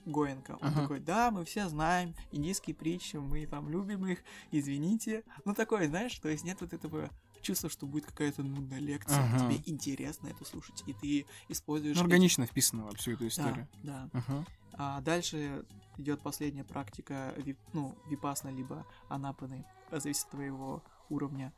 Гоенко, 0.07 0.57
он 0.61 0.67
Ага. 0.69 0.81
такой, 0.81 0.99
да, 0.99 1.31
мы 1.31 1.43
все 1.45 1.67
знаем 1.69 2.15
индийские 2.31 2.75
притчи, 2.75 3.17
мы 3.17 3.45
там 3.45 3.69
любим 3.69 4.05
их, 4.07 4.19
извините. 4.51 5.23
Ну, 5.45 5.53
такое, 5.53 5.87
знаешь, 5.87 6.17
то 6.19 6.29
есть 6.29 6.43
нет 6.43 6.59
вот 6.61 6.73
этого 6.73 7.09
чувства, 7.41 7.69
что 7.69 7.85
будет 7.85 8.05
какая-то 8.05 8.41
нудная 8.43 8.79
лекция, 8.79 9.19
Ага. 9.23 9.39
тебе 9.39 9.61
интересно 9.65 10.27
это 10.27 10.43
слушать, 10.45 10.83
и 10.87 10.93
ты 10.93 11.25
используешь... 11.49 11.95
Ну, 11.95 12.01
эти- 12.01 12.05
органично 12.05 12.45
вписано 12.45 12.85
во 12.85 12.95
всю 12.95 13.11
эту 13.11 13.21
Да, 13.23 13.27
историю. 13.27 13.67
да. 13.83 14.09
Ага. 14.13 14.45
А 14.73 15.01
дальше 15.01 15.65
идет 15.97 16.21
последняя 16.21 16.63
практика, 16.63 17.33
вип- 17.37 17.57
ну, 17.73 17.97
випасна, 18.09 18.49
либо 18.49 18.85
анапаны, 19.09 19.65
зависит 19.91 20.25
от 20.25 20.31
твоего 20.31 20.83
уровня, 21.09 21.53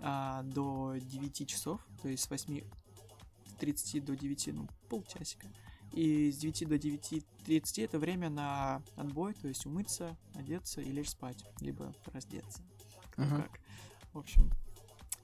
а, 0.00 0.42
до 0.42 0.94
9 1.00 1.46
часов, 1.46 1.80
то 2.02 2.08
есть 2.08 2.24
с 2.24 2.30
8 2.30 2.62
9.30 3.60 4.00
до 4.00 4.16
9, 4.16 4.48
ну, 4.54 4.68
полчасика. 4.88 5.46
И 5.92 6.30
с 6.30 6.36
9 6.38 6.68
до 6.68 6.76
9.30 6.76 7.84
это 7.84 7.98
время 7.98 8.30
на 8.30 8.82
отбой, 8.96 9.34
то 9.34 9.48
есть 9.48 9.66
умыться, 9.66 10.16
одеться 10.34 10.80
и 10.80 10.90
лечь 10.90 11.10
спать, 11.10 11.44
либо 11.60 11.94
раздеться. 12.06 12.62
Кто 13.12 13.22
Ага. 13.22 13.42
как. 13.42 13.60
В 14.12 14.18
общем, 14.18 14.50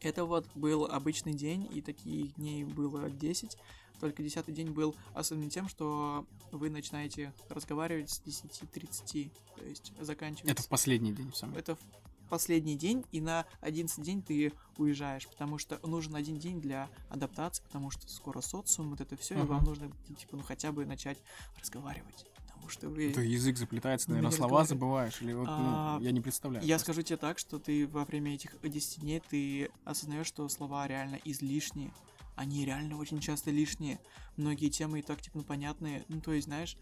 это 0.01 0.25
вот 0.25 0.47
был 0.55 0.87
обычный 0.87 1.35
день, 1.35 1.69
и 1.73 1.81
таких 1.81 2.35
дней 2.35 2.64
было 2.64 3.09
10. 3.11 3.57
Только 4.01 4.23
десятый 4.23 4.55
день 4.55 4.71
был 4.71 4.95
особенным 5.14 5.49
тем, 5.49 5.69
что 5.69 6.27
вы 6.53 6.69
начинаете 6.69 7.33
разговаривать 7.49 8.11
с 8.11 8.21
10.30, 8.21 9.31
то 9.57 9.64
есть 9.64 9.93
заканчивается... 9.99 10.53
Это 10.53 10.62
в 10.62 10.69
последний 10.69 11.12
день 11.12 11.33
самый. 11.33 11.59
Это 11.59 11.77
в 11.77 11.81
последний 12.29 12.77
день, 12.77 13.05
и 13.12 13.20
на 13.20 13.47
11 13.61 14.03
день 14.05 14.22
ты 14.22 14.53
уезжаешь, 14.79 15.27
потому 15.27 15.59
что 15.59 15.79
нужен 15.87 16.14
один 16.14 16.39
день 16.39 16.61
для 16.61 16.89
адаптации, 17.09 17.62
потому 17.62 17.91
что 17.91 18.09
скоро 18.09 18.41
социум, 18.41 18.91
вот 18.91 19.01
это 19.01 19.16
все, 19.16 19.35
и 19.35 19.39
Ага. 19.39 19.47
вам 19.47 19.64
нужно, 19.64 19.91
типа, 20.18 20.37
ну, 20.37 20.43
хотя 20.43 20.72
бы 20.72 20.85
начать 20.87 21.18
разговаривать. 21.61 22.27
Потому 22.49 22.68
что 22.68 22.89
вы... 22.89 23.11
Это 23.11 23.20
язык 23.20 23.59
заплетается, 23.59 24.09
Ну, 24.09 24.16
наверное, 24.16 24.37
слова 24.37 24.64
забываешь, 24.64 25.20
или 25.22 25.33
вот, 25.33 25.47
ну, 25.47 25.53
А, 25.55 25.99
я 26.01 26.11
не 26.11 26.20
представляю. 26.20 26.64
Я 26.66 26.77
просто. 26.77 26.93
скажу 26.93 27.03
тебе 27.03 27.16
так, 27.16 27.39
что 27.39 27.59
ты 27.59 27.87
во 27.87 28.05
время 28.05 28.35
этих 28.35 28.57
10 28.61 29.01
дней 29.01 29.20
ты 29.20 29.70
осознаешь, 29.85 30.27
что 30.27 30.49
слова 30.49 30.87
реально 30.87 31.20
излишние. 31.24 31.93
Они 32.35 32.64
реально 32.66 32.99
очень 32.99 33.20
часто 33.20 33.51
лишние. 33.51 33.99
Многие 34.37 34.68
темы 34.68 34.99
и 34.99 35.03
так, 35.03 35.22
типа, 35.22 35.39
ну, 35.39 35.45
понятные. 35.45 36.05
Ну, 36.09 36.20
то 36.20 36.33
есть, 36.33 36.47
знаешь, 36.49 36.77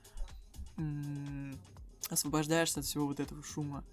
освобождаешься 2.11 2.81
от 2.81 2.87
всего 2.87 3.07
вот 3.07 3.21
этого 3.21 3.43
шума. 3.43 3.85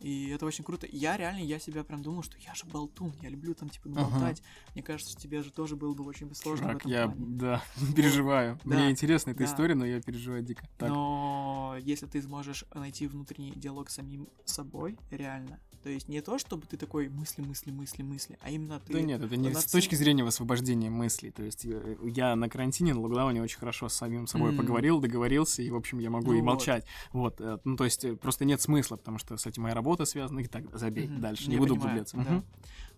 И 0.00 0.28
это 0.28 0.46
очень 0.46 0.64
круто. 0.64 0.86
Я 0.90 1.16
реально, 1.16 1.40
я 1.40 1.58
себя 1.58 1.82
прям 1.82 2.02
думал, 2.02 2.22
что 2.22 2.36
я 2.38 2.54
же 2.54 2.64
болтун, 2.66 3.12
я 3.20 3.28
люблю 3.28 3.54
там, 3.54 3.68
типа, 3.68 3.88
Ага. 3.90 4.10
болтать. 4.10 4.42
Мне 4.74 4.82
кажется, 4.82 5.12
что 5.12 5.20
тебе 5.20 5.42
же 5.42 5.50
тоже 5.50 5.74
было 5.76 5.92
бы 5.92 6.04
очень 6.04 6.32
сложно 6.34 6.66
в 6.66 6.68
Чувак, 6.68 6.76
этом 6.78 6.90
я, 6.90 7.06
плане. 7.08 7.24
да, 7.26 7.62
переживаю. 7.96 8.60
да, 8.64 8.76
Мне 8.76 8.90
интересна 8.90 9.30
эта 9.30 9.40
да. 9.40 9.44
история, 9.46 9.74
но 9.74 9.84
я 9.84 10.00
переживаю 10.00 10.42
дико. 10.42 10.64
Так, 10.78 10.90
Но 10.90 11.76
если 11.80 12.06
ты 12.06 12.22
сможешь 12.22 12.64
найти 12.74 13.06
внутренний 13.08 13.52
диалог 13.56 13.90
с 13.90 13.94
самим 13.94 14.28
собой, 14.44 14.96
реально, 15.10 15.58
то 15.88 15.92
есть 15.92 16.06
не 16.06 16.20
то, 16.20 16.36
чтобы 16.36 16.66
ты 16.66 16.76
такой 16.76 17.08
мысли, 17.08 17.40
мысли, 17.40 17.70
мысли, 17.70 18.02
мысли, 18.02 18.38
а 18.42 18.50
именно 18.50 18.78
ты... 18.78 18.92
да 18.92 19.00
нет, 19.00 19.22
это 19.22 19.36
не 19.38 19.54
с 19.54 19.64
точки 19.64 19.94
зрения 19.94 20.22
освобождения 20.22 20.90
мыслей. 20.90 21.30
То 21.30 21.42
есть 21.42 21.64
э, 21.64 21.96
я 22.02 22.36
на 22.36 22.50
карантине, 22.50 22.92
на 22.92 23.00
локдауне 23.00 23.40
очень 23.40 23.58
хорошо 23.58 23.88
с 23.88 23.94
самим 23.94 24.26
собой 24.26 24.50
М. 24.50 24.58
поговорил, 24.58 25.00
договорился, 25.00 25.62
и, 25.62 25.70
в 25.70 25.76
общем, 25.76 25.98
я 25.98 26.10
могу 26.10 26.32
Ну 26.32 26.38
и 26.38 26.42
молчать. 26.42 26.84
Вот, 27.12 27.40
э, 27.40 27.58
ну, 27.64 27.78
то 27.78 27.84
есть 27.84 28.04
э, 28.04 28.16
просто 28.16 28.44
нет 28.44 28.60
смысла, 28.60 28.96
потому 28.96 29.16
что 29.16 29.38
с 29.38 29.46
этим 29.46 29.62
моя 29.62 29.74
работа 29.74 30.04
связана, 30.04 30.40
и 30.40 30.44
так, 30.46 30.64
забей, 30.76 31.08
Мгм. 31.08 31.22
дальше, 31.22 31.44
Я 31.44 31.52
не 31.52 31.56
буду 31.56 31.72
понимаю, 31.72 32.02
углубляться. 32.02 32.16
да. 32.18 32.22
Мгм. 32.32 32.44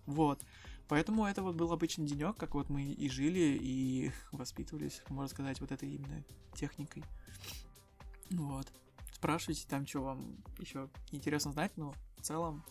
Вот. 0.07 0.41
Поэтому 0.89 1.25
это 1.25 1.43
вот 1.43 1.55
был 1.55 1.71
обычный 1.71 2.05
денек, 2.05 2.35
как 2.35 2.55
вот 2.55 2.69
мы 2.69 2.83
и 2.83 3.07
жили, 3.07 3.57
и 3.57 4.11
воспитывались, 4.33 5.01
можно 5.07 5.29
сказать, 5.29 5.61
вот 5.61 5.71
этой 5.71 5.89
именно 5.89 6.25
техникой. 6.55 7.05
Вот. 8.31 8.67
Спрашивайте 9.13 9.65
там, 9.69 9.87
что 9.87 10.01
вам 10.01 10.35
еще 10.57 10.89
интересно 11.11 11.53
знать, 11.53 11.71
но 11.77 11.93
в 12.17 12.21
целом 12.23 12.63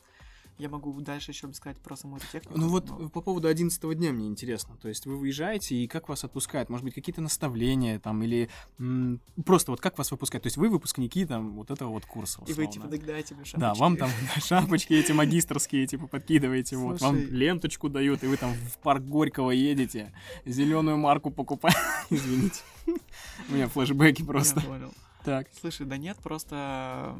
я 0.60 0.68
могу 0.68 0.92
дальше 1.00 1.30
еще 1.30 1.52
сказать 1.52 1.78
про 1.78 1.96
саму 1.96 2.18
эту 2.18 2.26
технику. 2.30 2.58
Ну 2.58 2.68
вот 2.68 2.88
но- 2.88 3.08
по 3.08 3.20
поводу 3.20 3.48
11 3.48 3.94
дня 3.94 4.12
мне 4.12 4.28
интересно. 4.28 4.76
То 4.76 4.88
есть 4.88 5.06
вы 5.06 5.16
выезжаете, 5.16 5.74
и 5.74 5.86
как 5.88 6.08
вас 6.08 6.24
отпускают? 6.24 6.68
Может 6.68 6.84
быть, 6.84 6.94
какие-то 6.94 7.20
наставления 7.20 7.98
там, 7.98 8.22
или 8.22 8.48
м, 8.78 9.20
просто 9.44 9.70
вот 9.70 9.80
как 9.80 9.96
вас 9.98 10.10
выпускают? 10.10 10.42
То 10.42 10.48
есть 10.48 10.56
вы 10.56 10.68
выпускники 10.68 11.24
там 11.24 11.54
вот 11.54 11.70
этого 11.70 11.90
вот 11.90 12.04
курса, 12.06 12.40
И 12.46 12.52
вы 12.52 12.64
условно. 12.66 12.72
типа 12.72 12.88
тогда 12.88 13.22
тебе 13.22 13.42
Да, 13.56 13.74
вам 13.74 13.96
там 13.96 14.10
шапочки 14.44 14.92
эти 14.94 15.12
магистрские, 15.12 15.86
типа, 15.86 16.06
подкидываете, 16.06 16.76
вот, 16.76 17.00
вам 17.00 17.16
ленточку 17.16 17.88
дают, 17.88 18.22
и 18.22 18.26
вы 18.26 18.36
там 18.36 18.52
в 18.54 18.78
парк 18.78 19.02
Горького 19.02 19.50
едете, 19.50 20.12
зеленую 20.44 20.98
марку 20.98 21.30
покупаете. 21.30 21.78
Извините. 22.10 22.60
У 23.48 23.52
меня 23.54 23.68
флешбеки 23.68 24.22
просто. 24.22 24.60
Я 24.60 24.66
понял. 24.66 24.92
Так. 25.24 25.48
Слушай, 25.60 25.86
да 25.86 25.96
нет, 25.96 26.16
просто... 26.22 27.16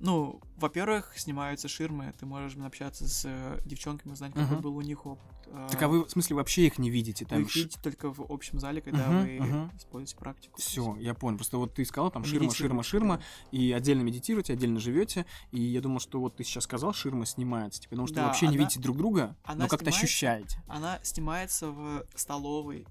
Ну, 0.00 0.40
во-первых, 0.56 1.12
снимаются 1.16 1.68
ширмы, 1.68 2.14
ты 2.18 2.24
можешь 2.24 2.56
общаться 2.56 3.06
с 3.06 3.22
э, 3.26 3.60
девчонками, 3.66 4.12
узнать, 4.12 4.32
какой 4.32 4.54
Мгм. 4.54 4.60
был 4.62 4.76
у 4.76 4.80
них 4.80 5.04
опыт. 5.04 5.26
Так 5.70 5.82
а 5.82 5.88
вы, 5.88 6.04
в 6.04 6.10
смысле, 6.10 6.36
вообще 6.36 6.66
их 6.66 6.78
не 6.78 6.90
видите? 6.90 7.24
Вы 7.24 7.28
Там 7.28 7.42
их 7.42 7.54
видите 7.54 7.78
только 7.82 8.10
в 8.12 8.20
общем 8.32 8.58
зале, 8.60 8.80
когда 8.80 9.08
Мгм, 9.10 9.20
вы 9.20 9.40
мгм. 9.40 9.70
используете 9.76 10.16
практику. 10.16 10.58
Все, 10.60 10.96
я 10.96 11.12
понял. 11.12 11.36
Просто 11.36 11.58
вот 11.58 11.74
ты 11.74 11.84
сказал, 11.84 12.10
там 12.10 12.24
ширма, 12.24 12.50
ширма, 12.54 12.82
ширма, 12.82 13.16
да. 13.18 13.22
и 13.58 13.72
отдельно 13.72 14.02
медитируете, 14.02 14.54
отдельно 14.54 14.80
живете. 14.80 15.26
И 15.50 15.60
я 15.60 15.80
думал, 15.82 16.00
что 16.00 16.18
вот 16.20 16.36
ты 16.36 16.44
сейчас 16.44 16.64
сказал, 16.64 16.92
ширма 16.94 17.26
снимается, 17.26 17.80
типа, 17.82 17.90
потому 17.90 18.06
что 18.06 18.14
вы 18.16 18.20
Да, 18.22 18.26
вообще 18.28 18.46
не 18.46 18.56
она- 18.56 18.58
видите 18.64 18.80
друг 18.80 18.96
друга, 18.96 19.36
она 19.44 19.64
но 19.64 19.68
как-то 19.68 19.90
ощущаете. 19.90 20.62
Она 20.66 20.98
снимается 21.02 21.70
в 21.70 22.06
столовой, 22.14 22.86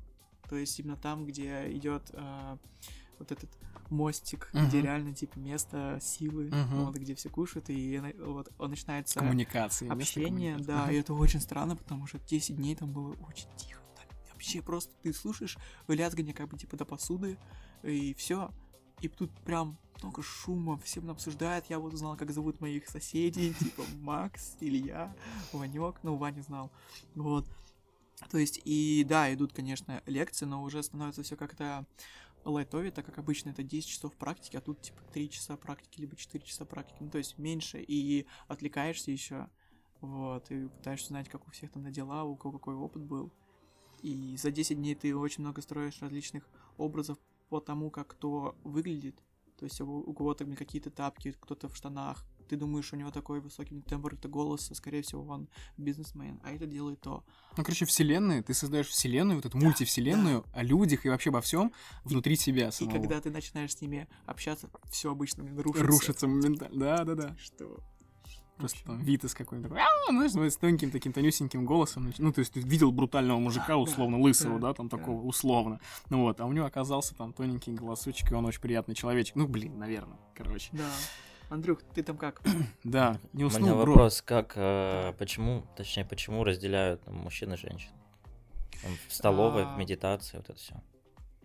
то 0.49 0.55
есть 0.57 0.79
именно 0.79 0.95
там, 0.97 1.25
где 1.25 1.71
идет 1.75 2.09
э, 2.13 2.57
вот 3.19 3.31
этот 3.31 3.49
мостик, 3.89 4.49
где 4.53 4.77
Мгм. 4.77 4.81
реально 4.83 5.13
типа 5.15 5.37
место 5.39 5.99
силы, 6.01 6.45
Мгм. 6.51 6.85
вот 6.85 6.95
где 6.95 7.15
все 7.15 7.29
кушают, 7.29 7.69
и 7.69 7.99
вот 8.19 8.49
он 8.57 8.69
начинается 8.71 9.19
Коммуникации. 9.19 9.89
общение, 9.89 10.53
коммуникации. 10.53 10.65
да, 10.67 10.91
и 10.91 10.97
это 10.99 11.13
очень 11.13 11.41
странно, 11.41 11.75
потому 11.75 12.07
что 12.07 12.19
10 12.19 12.55
дней 12.55 12.75
там 12.75 12.91
было 12.91 13.15
очень 13.27 13.47
тихо. 13.57 13.81
Так, 13.95 14.07
вообще 14.31 14.61
просто 14.61 14.93
ты 15.01 15.13
слушаешь 15.13 15.57
лязгание 15.87 16.33
как 16.33 16.49
бы 16.49 16.57
типа 16.57 16.77
до 16.77 16.85
посуды, 16.85 17.37
и 17.83 18.13
все. 18.13 18.51
И 19.01 19.07
тут 19.07 19.31
прям 19.45 19.77
много 20.01 20.21
шума, 20.21 20.77
все 20.79 21.01
обсуждают. 21.09 21.65
Я 21.69 21.79
вот 21.79 21.93
узнал, 21.93 22.17
как 22.17 22.31
зовут 22.31 22.59
моих 22.61 22.87
соседей, 22.89 23.53
типа 23.59 23.83
Макс, 24.01 24.57
Илья, 24.59 25.15
Ванек, 25.53 25.99
ну, 26.03 26.15
Ваня 26.15 26.41
знал. 26.41 26.71
Вот. 27.15 27.45
То 28.29 28.37
есть, 28.37 28.59
и 28.65 29.05
да, 29.07 29.33
идут, 29.33 29.53
конечно, 29.53 30.01
лекции, 30.05 30.45
но 30.45 30.61
уже 30.63 30.83
становится 30.83 31.23
все 31.23 31.37
как-то 31.37 31.85
лайтовее, 32.45 32.91
так 32.91 33.05
как 33.05 33.17
обычно 33.17 33.49
это 33.49 33.63
10 33.63 33.87
часов 33.87 34.15
практики, 34.15 34.55
а 34.55 34.61
тут 34.61 34.81
типа 34.81 35.01
3 35.13 35.29
часа 35.29 35.57
практики, 35.57 36.01
либо 36.01 36.15
4 36.15 36.43
часа 36.45 36.65
практики. 36.65 36.97
Ну, 36.99 37.09
то 37.09 37.17
есть 37.17 37.37
меньше, 37.37 37.81
и 37.81 38.25
отвлекаешься 38.47 39.11
еще. 39.11 39.49
Вот, 40.01 40.49
и 40.49 40.67
пытаешься 40.67 41.07
узнать, 41.07 41.27
как 41.27 41.47
у 41.47 41.51
всех 41.51 41.71
там 41.71 41.83
на 41.83 41.91
дела, 41.91 42.23
у 42.23 42.35
кого 42.35 42.57
какой 42.57 42.75
опыт 42.75 43.03
был. 43.03 43.33
И 44.01 44.37
за 44.37 44.51
10 44.51 44.77
дней 44.77 44.95
ты 44.95 45.15
очень 45.15 45.43
много 45.43 45.61
строишь 45.61 46.01
различных 46.01 46.47
образов 46.77 47.17
по 47.49 47.59
тому, 47.59 47.89
как 47.89 48.07
кто 48.07 48.55
выглядит. 48.63 49.21
То 49.57 49.65
есть 49.65 49.81
у, 49.81 50.13
кого-то 50.13 50.45
какие-то 50.55 50.89
тапки, 50.89 51.33
кто-то 51.33 51.67
в 51.67 51.75
штанах. 51.75 52.25
Ты 52.49 52.55
думаешь, 52.57 52.91
у 52.93 52.95
него 52.95 53.11
такой 53.11 53.41
высокий 53.41 53.79
тембр 53.81 54.15
это 54.15 54.27
голоса, 54.27 54.73
скорее 54.73 55.03
всего, 55.03 55.23
он 55.23 55.47
бизнесмен, 55.77 56.39
а 56.43 56.51
это 56.51 56.65
делает 56.65 56.99
то. 56.99 57.23
Ну, 57.55 57.63
короче, 57.63 57.85
вселенные, 57.85 58.41
ты 58.41 58.55
создаешь 58.55 58.87
вселенную, 58.87 59.35
вот 59.35 59.45
эту 59.45 59.57
мультивселенную 59.59 60.43
о 60.51 60.63
людях 60.63 61.05
и 61.05 61.09
вообще 61.09 61.29
обо 61.29 61.41
всем 61.41 61.71
внутри 62.03 62.35
себя 62.35 62.69
И 62.69 62.71
самого. 62.71 62.93
когда 62.95 63.21
ты 63.21 63.29
начинаешь 63.29 63.75
с 63.75 63.81
ними 63.81 64.07
общаться, 64.25 64.67
все 64.89 65.11
обычно 65.11 65.45
рушится. 65.61 65.85
Рушится 65.87 66.27
моментально. 66.27 66.79
Да, 66.79 67.03
да, 67.03 67.13
да. 67.15 67.35
Что? 67.37 67.79
Просто 68.57 68.83
там 68.83 68.99
Витас 68.99 69.33
какой-нибудь 69.35 69.69
такой, 69.69 69.83
«Ау!» 69.83 70.11
знаешь, 70.11 70.33
ну, 70.33 70.43
с 70.43 70.57
тоненьким 70.57 70.91
таким 70.91 71.13
тонюсеньким 71.13 71.65
голосом. 71.65 72.11
Ну, 72.17 72.33
то 72.33 72.39
есть 72.39 72.51
ты 72.51 72.59
видел 72.59 72.91
брутального 72.91 73.39
мужика, 73.39 73.67
Да, 73.69 73.77
условно, 73.77 74.19
лысого, 74.19 74.59
да, 74.59 74.69
да, 74.69 74.73
там 74.73 74.89
да. 74.89 74.97
такого, 74.97 75.21
условно. 75.21 75.79
Ну 76.09 76.23
вот, 76.23 76.41
а 76.41 76.45
у 76.45 76.51
него 76.51 76.65
оказался 76.65 77.15
там 77.15 77.31
тоненький 77.31 77.71
голосочек, 77.71 78.31
и 78.31 78.35
он 78.35 78.45
очень 78.45 78.59
приятный 78.59 78.95
человечек. 78.95 79.35
Ну, 79.35 79.47
блин, 79.47 79.77
наверное, 79.79 80.17
короче. 80.35 80.71
Да. 80.73 80.89
Андрюх, 81.49 81.81
ты 81.93 82.03
там 82.03 82.17
как? 82.17 82.41
Да, 82.83 83.19
не 83.33 83.43
У 83.43 83.47
уснул, 83.47 83.63
меня 83.69 83.73
бро. 83.75 83.91
вопрос, 83.91 84.21
как, 84.21 84.53
э, 84.55 85.13
почему, 85.17 85.65
точнее, 85.75 86.05
почему 86.05 86.43
разделяют 86.43 87.03
там, 87.03 87.15
мужчин 87.15 87.51
и 87.53 87.57
женщин? 87.57 87.91
Там, 88.83 88.91
в 89.07 89.13
столовой, 89.13 89.63
А. 89.63 89.73
в 89.75 89.77
медитации, 89.77 90.37
вот 90.37 90.49
это 90.49 90.59
все. 90.59 90.75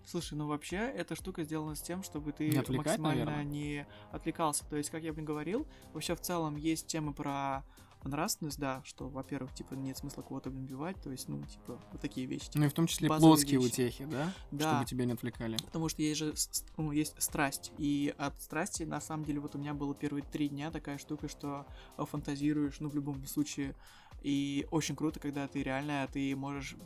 Слушай, 0.07 0.35
ну 0.35 0.47
вообще 0.47 0.77
эта 0.77 1.15
штука 1.17 1.43
сделана 1.45 1.75
с 1.75 1.81
тем, 1.81 2.03
чтобы 2.03 2.33
ты 2.33 2.49
Не 2.51 2.77
максимально 2.77 3.25
наверное. 3.25 3.45
не 3.45 3.87
отвлекался. 4.13 4.65
То 4.69 4.77
есть, 4.77 4.91
как 4.91 5.03
я 5.03 5.15
бы 5.15 5.23
говорил, 5.23 5.67
вообще 5.95 6.15
в 6.15 6.21
целом 6.21 6.57
есть 6.57 6.87
темы 6.87 7.15
про 7.15 7.65
нравственность, 8.09 8.59
да, 8.59 8.83
что, 8.85 9.09
во-первых, 9.09 9.55
типа, 9.55 9.75
нет 9.75 9.97
смысла 9.97 10.23
кого-то 10.23 10.51
убивать, 10.51 11.01
то 11.03 11.11
есть, 11.11 11.29
ну, 11.29 11.43
типа, 11.45 11.81
вот 11.93 12.01
такие 12.01 12.27
вещи. 12.27 12.51
Ну 12.55 12.65
и 12.65 12.69
в 12.69 12.73
том 12.73 12.87
числе 12.87 13.09
плотские 13.09 13.61
вещи. 13.61 13.73
утехи, 13.73 14.05
да? 14.05 14.33
Да. 14.51 14.73
Чтобы 14.73 14.87
тебя 14.87 15.05
не 15.05 15.13
отвлекали. 15.13 15.57
Потому 15.57 15.89
что 15.89 16.03
есть 16.03 16.19
же 16.19 16.35
ну, 16.77 16.93
есть 16.93 17.21
страсть. 17.21 17.73
И 17.79 18.15
от 18.19 18.41
страсти, 18.41 18.83
на 18.85 19.01
самом 19.01 19.25
деле, 19.25 19.41
вот 19.41 19.55
у 19.55 19.59
меня 19.59 19.75
было 19.75 19.95
первые 19.95 20.25
три 20.25 20.49
дня 20.49 20.71
такая 20.71 20.99
штука, 20.99 21.29
что 21.29 21.67
фантазируешь, 21.97 22.81
ну, 22.81 22.89
в 22.89 22.95
любом 22.95 23.25
случае. 23.27 23.75
И 24.23 24.67
очень 24.71 24.97
круто, 24.97 25.21
когда 25.21 25.47
ты 25.49 25.63
реально, 25.63 26.09
ты 26.13 26.35
можешь 26.35 26.77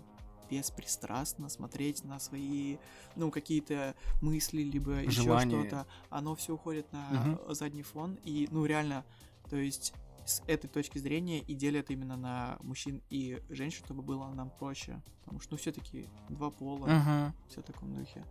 беспристрастно 0.50 1.48
смотреть 1.48 2.04
на 2.04 2.18
свои, 2.18 2.78
ну, 3.16 3.30
какие-то 3.30 3.94
мысли, 4.22 4.62
либо 4.62 5.02
еще 5.02 5.22
Желания. 5.22 5.60
что-то. 5.60 5.86
Оно 6.10 6.34
все 6.34 6.54
уходит 6.54 6.90
на 6.92 7.38
э, 7.46 7.54
задний 7.54 7.82
фон. 7.82 8.18
И, 8.24 8.48
ну, 8.50 8.64
реально, 8.64 9.04
то 9.50 9.56
есть 9.56 9.92
с 10.28 10.42
этой 10.46 10.68
точки 10.68 10.98
зрения 10.98 11.40
и 11.40 11.54
делят 11.54 11.90
именно 11.90 12.16
на 12.16 12.58
мужчин 12.60 13.02
и 13.08 13.42
женщин, 13.48 13.82
чтобы 13.84 14.02
было 14.02 14.28
нам 14.34 14.50
проще. 14.50 15.02
Потому 15.20 15.40
что, 15.40 15.54
ну, 15.54 15.58
все-таки 15.58 16.08
два 16.28 16.50
пола, 16.50 16.86
Ага. 16.88 17.34
все 17.48 17.62
в 17.62 17.64
таком 17.64 17.94
духе. 17.94 18.24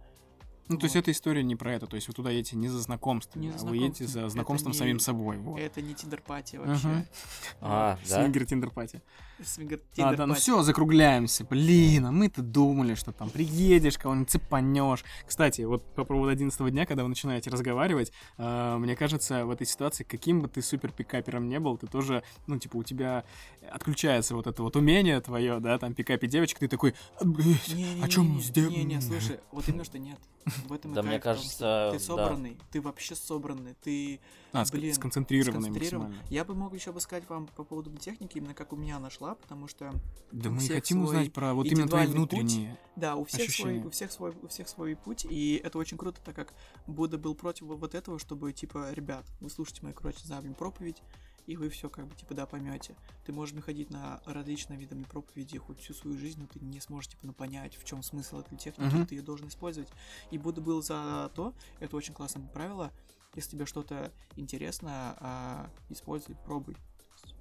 Ну, 0.69 0.77
то 0.77 0.85
есть 0.85 0.95
Вот. 0.95 1.01
эта 1.01 1.11
история 1.11 1.43
не 1.43 1.55
про 1.55 1.73
это. 1.73 1.87
То 1.87 1.95
есть 1.95 2.07
вы 2.07 2.13
туда 2.13 2.29
едете 2.31 2.55
не 2.57 2.67
за 2.67 2.79
знакомством, 2.79 3.41
Не 3.41 3.51
за 3.51 3.65
а 3.65 3.69
вы 3.69 3.77
едете 3.77 4.05
знакомством. 4.05 4.07
за 4.13 4.19
Это 4.19 4.29
знакомством 4.29 4.73
с 4.73 4.75
не- 4.75 4.79
самим 4.79 4.99
собой. 4.99 5.37
Вот. 5.37 5.59
Это 5.59 5.81
не 5.81 5.93
Tinder-party 5.93 6.57
вообще. 6.57 6.87
Мгм. 6.87 7.05
А, 7.61 7.97
да? 8.09 8.21
Свингер 8.21 8.45
Tinder-party. 8.45 9.01
Свингер- 9.41 9.81
А, 9.97 9.97
да, 9.97 10.03
ну 10.05 10.15
Tinder-party. 10.33 10.39
все, 10.41 10.63
закругляемся. 10.63 11.45
Блин, 11.45 12.05
а 12.07 12.11
мы-то 12.11 12.41
думали, 12.41 12.95
что 12.95 13.11
там 13.11 13.29
приедешь, 13.29 13.97
кого-нибудь 13.97 14.29
цепанешь. 14.29 15.03
Кстати, 15.25 15.61
вот 15.61 15.83
по 15.95 16.03
поводу 16.05 16.31
11 16.31 16.69
дня, 16.71 16.85
когда 16.85 17.03
вы 17.03 17.09
начинаете 17.09 17.49
разговаривать, 17.49 18.11
э, 18.37 18.77
мне 18.77 18.95
кажется, 18.95 19.45
в 19.45 19.51
этой 19.51 19.67
ситуации, 19.67 20.03
каким 20.03 20.41
бы 20.41 20.47
ты 20.47 20.61
супер 20.61 20.91
пикапером 20.91 21.47
не 21.49 21.59
был, 21.59 21.77
ты 21.77 21.87
тоже, 21.87 22.23
ну, 22.47 22.57
типа, 22.59 22.77
у 22.77 22.83
тебя 22.83 23.23
отключается 23.71 24.35
вот 24.35 24.47
это 24.47 24.63
вот 24.63 24.75
умение 24.75 25.19
твое, 25.21 25.59
да, 25.59 25.77
там, 25.79 25.93
пикапе 25.93 26.27
девочек, 26.27 26.59
ты 26.59 26.67
такой, 26.67 26.93
«А, 27.19 27.25
блядь, 27.25 27.67
Не-не-не-не, 27.69 28.03
о 28.03 28.07
чем 28.07 28.39
сделать? 28.41 28.75
Не-не, 28.75 29.01
слушай, 29.01 29.39
вот 29.51 29.67
именно 29.67 29.83
что 29.83 29.97
нет. 29.99 30.19
В 30.67 30.71
этом 30.73 30.93
Да, 30.93 31.03
мне 31.03 31.19
кажется, 31.19 31.89
ты 31.91 31.99
собранный, 31.99 32.57
ты 32.71 32.79
вообще 32.81 33.15
собранный, 33.15 33.75
ты 33.81 34.21
А, 34.53 34.63
блин, 34.71 34.93
сконцентрированный 34.93 35.63
сконцентрирован. 35.63 36.05
максимально. 36.07 36.29
Я 36.33 36.45
бы 36.45 36.55
мог 36.55 36.73
еще 36.73 36.93
бы 36.93 37.01
сказать 37.01 37.27
вам 37.27 37.47
по 37.47 37.65
поводу 37.65 37.91
техники, 37.97 38.37
именно 38.37 38.53
как 38.53 38.71
у 38.71 38.77
меня 38.77 38.95
она 38.95 39.09
шла, 39.09 39.35
потому 39.35 39.67
что, 39.67 39.91
Да 40.31 40.49
мы 40.49 40.61
хотим 40.61 40.99
свой 40.99 41.05
узнать 41.07 41.33
про 41.33 41.53
вот 41.53 41.65
именно 41.65 41.89
твои 41.89 42.05
путь. 42.05 42.15
внутренние. 42.15 42.77
да, 42.95 43.15
у 43.17 43.25
всех, 43.25 43.41
свой, 43.41 43.71
Ощущения. 43.73 43.85
у, 43.85 43.89
всех 43.89 44.11
свой, 44.11 44.33
у 44.41 44.47
всех 44.47 44.69
свой 44.69 44.95
путь, 44.95 45.25
и 45.29 45.61
это 45.63 45.77
очень 45.77 45.97
круто, 45.97 46.21
так 46.23 46.33
как 46.35 46.53
Будда 46.85 47.17
был 47.17 47.35
против 47.35 47.65
вот 47.67 47.93
этого, 47.93 48.17
чтобы, 48.17 48.53
типа, 48.53 48.91
ребят, 48.93 49.25
вы 49.41 49.49
слушайте 49.49 49.81
мою, 49.83 49.93
короче, 49.95 50.25
за 50.25 50.41
проповедь, 50.57 51.01
и 51.47 51.55
вы 51.57 51.69
все 51.69 51.89
как 51.89 52.05
бы, 52.07 52.13
типа, 52.15 52.33
да, 52.35 52.45
поймете. 52.45 52.95
Ты 53.25 53.31
можешь 53.33 53.55
находить 53.55 53.89
на 53.89 54.21
различные 54.25 54.77
видами 54.77 55.03
проповеди 55.03 55.57
хоть 55.57 55.79
всю 55.79 55.93
свою 55.93 56.17
жизнь, 56.17 56.39
но 56.41 56.45
ты 56.47 56.59
не 56.59 56.79
сможешь, 56.79 57.09
типа, 57.09 57.25
ну, 57.25 57.33
понять, 57.33 57.75
в 57.77 57.83
чем 57.85 58.03
смысл 58.03 58.39
этой 58.41 58.57
техники, 58.57 58.93
Мгм. 58.93 59.05
ты 59.07 59.15
ее 59.15 59.21
должен 59.21 59.47
использовать. 59.47 59.89
И 60.29 60.37
Будда 60.37 60.61
был 60.61 60.81
за 60.83 61.31
то, 61.33 61.53
это 61.79 61.95
очень 61.97 62.13
классное 62.13 62.45
правило, 62.47 62.91
если 63.33 63.51
тебе 63.51 63.65
что-то 63.65 64.11
интересно, 64.35 65.15
а, 65.19 65.69
используй, 65.89 66.35
пробуй, 66.45 66.75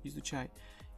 изучай. 0.04 0.50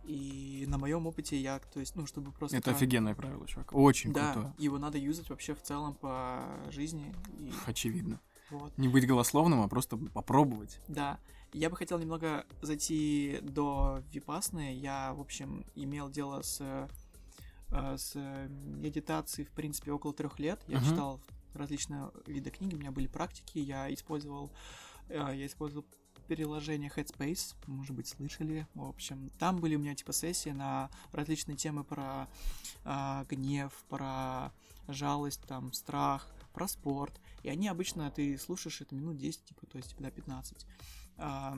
И 0.05 0.65
на 0.69 0.79
моем 0.79 1.07
опыте 1.07 1.39
я, 1.39 1.59
то 1.59 1.81
есть, 1.81 1.95
ну, 1.97 2.07
чтобы 2.07 2.33
просто... 2.33 2.57
Это 2.57 2.71
офигенное 2.71 3.15
правило, 3.15 3.47
чувак. 3.47 3.73
Очень 3.75 4.13
да, 4.13 4.33
крутое. 4.33 4.55
его 4.59 4.79
надо 4.79 4.97
юзать 4.99 5.29
вообще 5.29 5.55
в 5.55 5.63
целом 5.63 5.95
по 5.95 6.43
жизни. 6.71 7.15
И 7.39 7.53
Очевидно. 7.67 8.21
вот, 8.51 8.77
Не 8.79 8.89
быть 8.89 9.07
голословным, 9.07 9.61
а 9.61 9.69
просто 9.69 9.97
попробовать. 9.97 10.81
да. 10.89 11.19
Я 11.53 11.71
бы 11.71 11.77
хотел 11.77 11.99
немного 11.99 12.45
зайти 12.63 13.39
до 13.43 14.03
Випасны. 14.13 14.75
Я, 14.75 15.15
в 15.15 15.21
общем, 15.21 15.65
имел 15.75 16.11
дело 16.11 16.43
с, 16.43 16.59
э, 16.61 17.97
с 17.97 18.15
медитацией, 18.15 19.47
в 19.47 19.51
принципе, 19.53 19.93
около 19.93 20.13
трех 20.13 20.39
лет. 20.39 20.63
Я 20.69 20.79
Мгм. 20.79 20.87
читал 20.89 21.21
различные 21.55 22.11
виды 22.27 22.51
книги, 22.51 22.75
у 22.75 22.79
меня 22.79 22.91
были 22.93 23.07
практики, 23.07 23.59
я 23.59 23.93
использовал, 23.93 24.51
э, 25.09 25.15
я 25.35 25.47
использовал 25.47 25.87
приложение 26.27 26.91
Headspace, 26.95 27.55
может 27.67 27.97
быть, 27.97 28.07
слышали. 28.07 28.67
В 28.75 28.85
общем, 28.85 29.31
там 29.39 29.57
были 29.57 29.77
у 29.77 29.79
меня 29.79 29.95
типа 29.95 30.13
сессии 30.13 30.51
на 30.51 30.91
различные 31.13 31.57
темы 31.57 31.85
про 31.85 32.29
а, 32.85 33.25
гнев, 33.31 33.73
про 33.89 34.53
жалость, 34.89 35.41
там, 35.47 35.73
страх, 35.73 36.29
про 36.53 36.69
спорт. 36.69 37.19
И 37.43 37.49
они 37.49 37.69
обычно, 37.69 38.11
ты 38.11 38.37
слушаешь 38.37 38.83
это 38.83 38.95
минут 38.95 39.17
10, 39.17 39.43
типа, 39.45 39.67
то 39.67 39.79
есть, 39.79 39.97
да, 39.99 40.11
15. 40.11 40.67
А, 41.19 41.57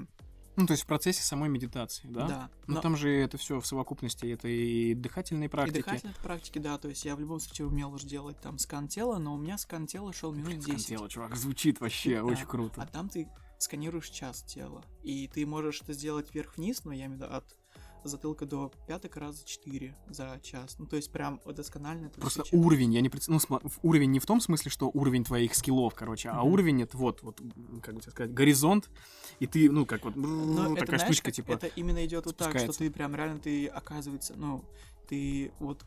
Ну, 0.56 0.66
то 0.66 0.72
есть 0.72 0.82
в 0.82 0.86
процессе 0.86 1.22
самой 1.22 1.48
медитации, 1.48 2.08
да? 2.08 2.26
да. 2.28 2.50
Ну, 2.66 2.74
Но- 2.74 2.80
там 2.80 2.96
же 2.96 3.08
это 3.10 3.38
все 3.38 3.60
в 3.60 3.66
совокупности, 3.66 4.26
это 4.26 4.48
и 4.48 4.94
дыхательные 4.94 5.46
и 5.46 5.50
практики. 5.50 5.76
дыхательные 5.76 6.14
практики, 6.22 6.58
да, 6.58 6.76
то 6.76 6.88
есть 6.88 7.04
я 7.04 7.14
в 7.16 7.20
любом 7.20 7.40
случае 7.40 7.66
умел 7.68 7.92
уже 7.92 8.06
делать 8.06 8.38
там 8.40 8.58
скан 8.58 8.88
тела, 8.88 9.18
но 9.18 9.34
у 9.34 9.38
меня 9.38 9.56
скан 9.58 9.86
тела 9.86 10.12
шел 10.12 10.32
минут 10.32 10.46
Блин, 10.46 10.60
10. 10.60 10.86
тело, 10.86 11.08
чувак, 11.08 11.36
звучит 11.36 11.80
вообще 11.80 12.16
Да. 12.16 12.24
очень 12.24 12.42
А 12.42 12.46
круто. 12.46 12.88
там 12.92 13.08
ты 13.08 13.28
сканируешь 13.58 14.08
час 14.08 14.42
тела. 14.42 14.82
И 15.02 15.28
ты 15.28 15.46
можешь 15.46 15.82
это 15.82 15.92
сделать 15.92 16.34
вверх-вниз, 16.34 16.84
но 16.84 16.92
я 16.92 17.06
имею 17.06 17.20
в 17.20 17.22
виду 17.22 17.32
от 17.32 17.56
затылка 18.04 18.46
до 18.46 18.72
пяток 18.86 19.16
раза 19.16 19.44
4 19.44 19.94
за 20.08 20.38
час. 20.42 20.76
Ну, 20.78 20.86
то 20.86 20.96
есть 20.96 21.10
прям 21.12 21.40
досконально 21.44 22.06
это 22.06 22.20
Просто 22.20 22.44
читать. 22.44 22.60
уровень, 22.60 22.94
я 22.94 23.00
не 23.00 23.08
пред... 23.08 23.26
ну, 23.28 23.38
в- 23.38 23.78
уровень 23.82 24.10
не 24.10 24.18
в 24.20 24.26
том 24.26 24.40
смысле, 24.40 24.70
что 24.70 24.90
уровень 24.92 25.24
твоих 25.24 25.54
скиллов, 25.54 25.94
короче, 25.94 26.28
а 26.30 26.42
Мгм. 26.42 26.52
уровень 26.52 26.82
это 26.82 26.96
вот, 26.96 27.22
вот, 27.22 27.40
как 27.82 27.94
бы 27.94 28.00
тебе 28.00 28.12
сказать, 28.12 28.32
горизонт, 28.32 28.90
и 29.38 29.46
ты, 29.46 29.70
ну, 29.70 29.86
как 29.86 30.04
вот, 30.04 30.16
Но 30.16 30.26
ну, 30.26 30.72
это, 30.72 30.80
такая 30.86 30.98
знаешь, 30.98 31.02
штучка, 31.14 31.26
как- 31.26 31.34
типа, 31.34 31.52
Это 31.52 31.66
именно 31.66 32.04
идет 32.04 32.26
вот 32.26 32.36
так, 32.36 32.58
что 32.58 32.72
ты 32.72 32.90
прям 32.90 33.14
реально 33.14 33.38
ты 33.40 33.66
оказывается, 33.66 34.34
ну, 34.36 34.64
ты 35.08 35.52
вот 35.58 35.84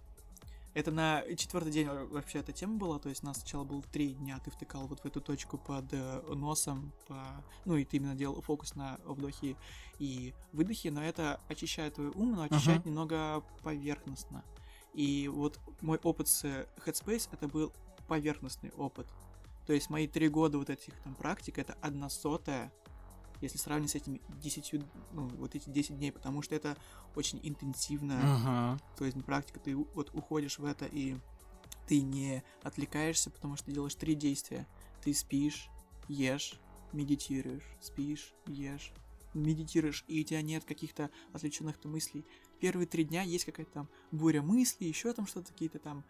это 0.74 0.92
на 0.92 1.24
четвертый 1.36 1.72
день 1.72 1.88
во- 1.88 2.06
вообще 2.06 2.40
эта 2.40 2.52
тема 2.52 2.78
была, 2.78 3.00
то 3.00 3.10
есть 3.10 3.24
у 3.24 3.28
нас 3.28 3.38
сначала 3.38 3.64
было 3.64 3.82
три 3.84 4.14
дня, 4.14 4.40
ты 4.44 4.52
втыкал 4.52 4.88
вот 4.88 5.02
в 5.02 5.06
эту 5.06 5.22
точку 5.22 5.58
под 5.58 5.86
э, 5.92 6.22
носом, 6.34 6.92
по... 7.08 7.44
ну 7.66 7.76
и 7.76 7.86
ты 7.86 7.98
именно 7.98 8.16
делал 8.16 8.42
фокус 8.42 8.76
на 8.76 8.98
вдохе 9.06 9.56
и 10.00 10.34
выдохе, 10.52 10.92
но 10.92 11.04
это 11.04 11.40
очищает 11.48 11.96
твой 11.96 12.10
ум, 12.10 12.34
но 12.36 12.44
очищает 12.44 12.86
немного 12.86 13.44
поверхностно. 13.62 14.44
И 14.94 15.28
вот 15.28 15.60
мой 15.82 16.00
опыт 16.02 16.28
с 16.28 16.44
э, 16.46 16.68
Headspace 16.86 17.30
это 17.32 17.48
был 17.48 17.72
поверхностный 18.08 18.72
опыт. 18.72 19.08
То 19.66 19.74
есть 19.74 19.90
мои 19.90 20.08
три 20.08 20.28
года 20.28 20.58
вот 20.58 20.70
этих 20.70 20.94
там 21.04 21.16
практик 21.16 21.58
это 21.58 21.78
одна 21.82 22.10
сотая 22.10 22.72
если 23.42 23.58
сравнить 23.58 23.92
с 23.92 23.96
этими 23.96 24.22
10, 24.42 24.74
ну, 25.12 25.28
вот 25.28 25.56
эти 25.56 25.70
10 25.70 25.98
дней, 25.98 26.12
потому 26.12 26.42
что 26.42 26.56
это 26.56 26.78
очень 27.16 27.40
интенсивно, 27.44 28.22
Ага. 28.24 28.80
то 28.98 29.06
есть 29.06 29.24
практика, 29.26 29.60
ты 29.60 29.76
вот 29.76 30.10
уходишь 30.14 30.60
в 30.60 30.66
это, 30.66 30.86
и 30.86 31.18
ты 31.88 32.02
не 32.02 32.44
отвлекаешься, 32.62 33.30
потому 33.30 33.56
что 33.56 33.66
ты 33.66 33.74
делаешь 33.74 33.96
три 33.96 34.16
действия. 34.16 34.68
Ты 35.02 35.14
спишь, 35.14 35.70
ешь, 36.08 36.60
медитируешь, 36.94 37.64
спишь, 37.82 38.34
ешь, 38.48 38.94
медитируешь, 39.34 40.06
и 40.08 40.22
у 40.22 40.24
тебя 40.24 40.42
нет 40.42 40.64
каких-то 40.64 41.10
отвлеченных 41.34 41.84
мыслей. 41.84 42.26
Первые 42.60 42.88
три 42.88 43.04
дня 43.04 43.24
есть 43.24 43.46
какая-то 43.46 43.72
там 43.72 43.90
буря 44.12 44.42
мыслей, 44.42 44.88
еще 44.88 45.12
там 45.14 45.28
что-то 45.28 45.52
какие-то 45.52 45.80
там. 45.80 46.06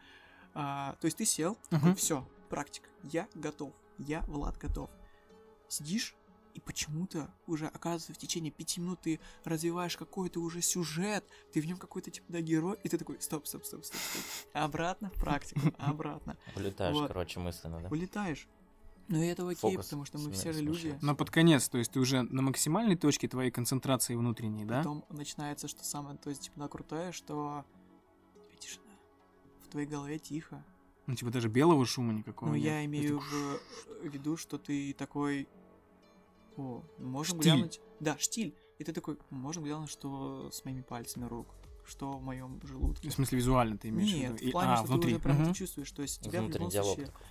А, 0.53 0.95
то 1.01 1.05
есть 1.05 1.17
ты 1.17 1.25
сел, 1.25 1.57
Мгм. 1.71 1.95
все, 1.95 2.27
практика, 2.49 2.89
я 3.03 3.27
готов, 3.33 3.73
я, 3.97 4.21
Влад, 4.27 4.57
готов. 4.57 4.89
Сидишь, 5.67 6.15
и 6.53 6.59
почему-то 6.59 7.34
уже, 7.47 7.67
оказывается, 7.67 8.13
в 8.13 8.17
течение 8.17 8.51
пяти 8.51 8.80
минут 8.80 9.01
ты 9.01 9.19
развиваешь 9.43 9.97
какой-то 9.97 10.39
уже 10.39 10.61
сюжет, 10.61 11.25
ты 11.51 11.61
в 11.61 11.65
нем 11.65 11.77
какой-то, 11.77 12.11
типа, 12.11 12.25
да, 12.30 12.41
герой, 12.41 12.77
и 12.84 12.89
ты 12.89 12.97
такой, 12.97 13.19
стоп, 13.21 13.47
стоп, 13.47 13.65
стоп, 13.65 13.84
стоп, 13.84 13.99
стоп. 13.99 14.23
Обратно 14.53 15.09
в 15.09 15.13
практику, 15.19 15.61
обратно. 15.77 16.38
Улетаешь, 16.55 16.95
Вот. 16.95 17.07
короче, 17.07 17.39
мысленно, 17.39 17.81
да? 17.81 17.89
Улетаешь. 17.89 18.47
Ну 19.09 19.21
и 19.21 19.25
это 19.27 19.43
окей, 19.47 19.55
Фокус 19.71 19.85
потому 19.88 20.05
что 20.05 20.17
мы 20.17 20.31
все 20.31 20.53
же 20.53 20.61
люди. 20.61 20.97
Но 21.01 21.15
под 21.15 21.30
конец, 21.30 21.67
то 21.67 21.77
есть 21.77 21.91
ты 21.91 21.99
уже 21.99 22.21
на 22.21 22.41
максимальной 22.41 22.95
точке 22.95 23.27
твоей 23.27 23.51
концентрации 23.51 24.15
внутренней, 24.15 24.63
да? 24.65 24.77
Потом 24.77 25.03
начинается, 25.09 25.67
что 25.67 25.84
самое, 25.84 26.17
то 26.17 26.30
есть, 26.30 26.43
типа, 26.43 26.59
да, 26.61 26.67
крутое, 26.69 27.11
что 27.11 27.65
тебе 28.47 28.57
тишина. 28.59 28.93
В 29.65 29.67
твоей 29.67 29.88
голове 29.88 30.19
тихо. 30.19 30.63
Ну, 31.05 31.15
типа 31.15 31.31
даже 31.31 31.49
белого 31.49 31.85
шума 31.85 32.13
никакого 32.13 32.51
Ну, 32.51 32.55
нет. 32.55 32.63
я 32.65 32.85
имею 32.85 33.19
в 33.19 34.03
виду, 34.05 34.38
что 34.38 34.57
ты 34.57 34.93
такой... 34.93 35.49
О, 36.57 36.84
можем 36.99 37.39
Штиль. 37.39 37.51
глянуть... 37.53 37.81
Да, 37.99 38.17
штиль. 38.17 38.55
И 38.80 38.84
ты 38.84 38.91
такой, 38.93 39.17
можем 39.30 39.63
глянуть, 39.63 39.89
что 39.89 40.49
с 40.51 40.63
моими 40.65 40.81
пальцами 40.81 41.25
рук, 41.25 41.47
что 41.85 42.11
в 42.11 42.23
моем 42.23 42.59
желудке. 42.63 43.09
В 43.09 43.13
смысле, 43.13 43.38
визуально 43.38 43.77
ты 43.77 43.89
имеешь 43.89 44.11
в 44.11 44.15
Нет, 44.15 44.34
виду? 44.34 44.43
И- 44.45 44.49
в 44.49 44.51
плане, 44.51 44.71
а, 44.73 44.77
что 44.77 44.88
внутри. 44.88 45.09
ты 45.11 45.15
уже 45.15 45.23
прям 45.23 45.38
Мгм. 45.38 45.45
ты 45.47 45.53
чувствуешь, 45.59 45.91
то 45.91 46.01
есть 46.01 46.21
тебя 46.21 46.39
в 46.41 46.45
Внутренний 46.45 46.65
любом 46.65 46.69
диалог 46.71 46.95
случае... 46.95 47.05
такой. 47.11 47.27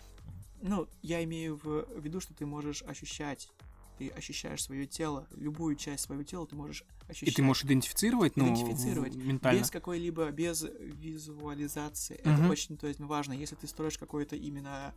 Ну, 0.63 0.89
я 1.03 1.25
имею 1.25 1.57
в 1.63 2.01
виду, 2.01 2.21
что 2.21 2.35
ты 2.35 2.47
можешь 2.47 2.83
ощущать. 2.83 3.51
Ты 3.99 4.09
ощущаешь 4.09 4.63
свое 4.63 4.87
тело, 4.87 5.29
любую 5.37 5.77
часть 5.77 6.05
своего 6.05 6.23
тела 6.25 6.47
ты 6.47 6.57
можешь 6.57 6.83
И 6.83 7.11
ощущать. 7.11 7.35
ты 7.37 7.43
можешь 7.43 7.65
идентифицировать, 7.65 8.37
ну, 8.37 8.45
Идентифицировать. 8.47 9.15
в- 9.15 9.27
ментально. 9.27 9.61
Без 9.61 9.71
какой-либо, 9.71 10.31
без 10.31 10.63
визуализации. 10.63 12.21
Мгм. 12.25 12.35
Это 12.45 12.51
очень, 12.51 12.77
то 12.77 12.87
есть, 12.87 13.01
важно. 13.01 13.33
Если 13.33 13.55
ты 13.55 13.67
строишь 13.67 13.99
какой-то 13.99 14.37
именно 14.37 14.95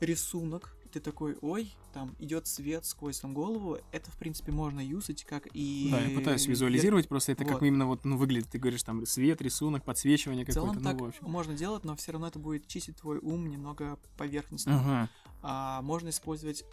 рисунок, 0.00 0.75
ты 0.86 1.00
такой, 1.00 1.36
ой, 1.40 1.74
там 1.92 2.14
идет 2.18 2.46
свет 2.46 2.84
сквозь 2.84 3.20
там 3.20 3.34
голову, 3.34 3.78
это, 3.92 4.10
в 4.10 4.16
принципе, 4.16 4.52
можно 4.52 4.80
юзать, 4.80 5.24
как 5.24 5.46
и... 5.52 5.88
Да, 5.90 6.00
я 6.00 6.16
пытаюсь 6.18 6.46
визуализировать, 6.46 7.08
просто 7.08 7.32
это 7.32 7.44
как 7.44 7.60
Вот. 7.60 7.62
именно 7.66 7.86
вот, 7.86 8.04
ну, 8.04 8.16
выглядит, 8.16 8.48
ты 8.50 8.58
говоришь, 8.58 8.82
там, 8.82 9.04
свет, 9.06 9.40
рисунок, 9.42 9.84
подсвечивание 9.84 10.44
какое-то, 10.44 10.80
так 10.80 10.98
ну, 10.98 11.04
в 11.06 11.08
общем. 11.08 11.30
можно 11.30 11.54
делать, 11.54 11.84
но 11.84 11.96
все 11.96 12.12
равно 12.12 12.28
это 12.28 12.38
будет 12.38 12.66
чистить 12.66 12.96
твой 12.96 13.18
ум 13.18 13.48
немного 13.48 13.98
поверхностно. 14.16 14.80
Ага. 14.80 15.10
А 15.42 15.82
можно 15.82 16.08
использовать 16.08 16.64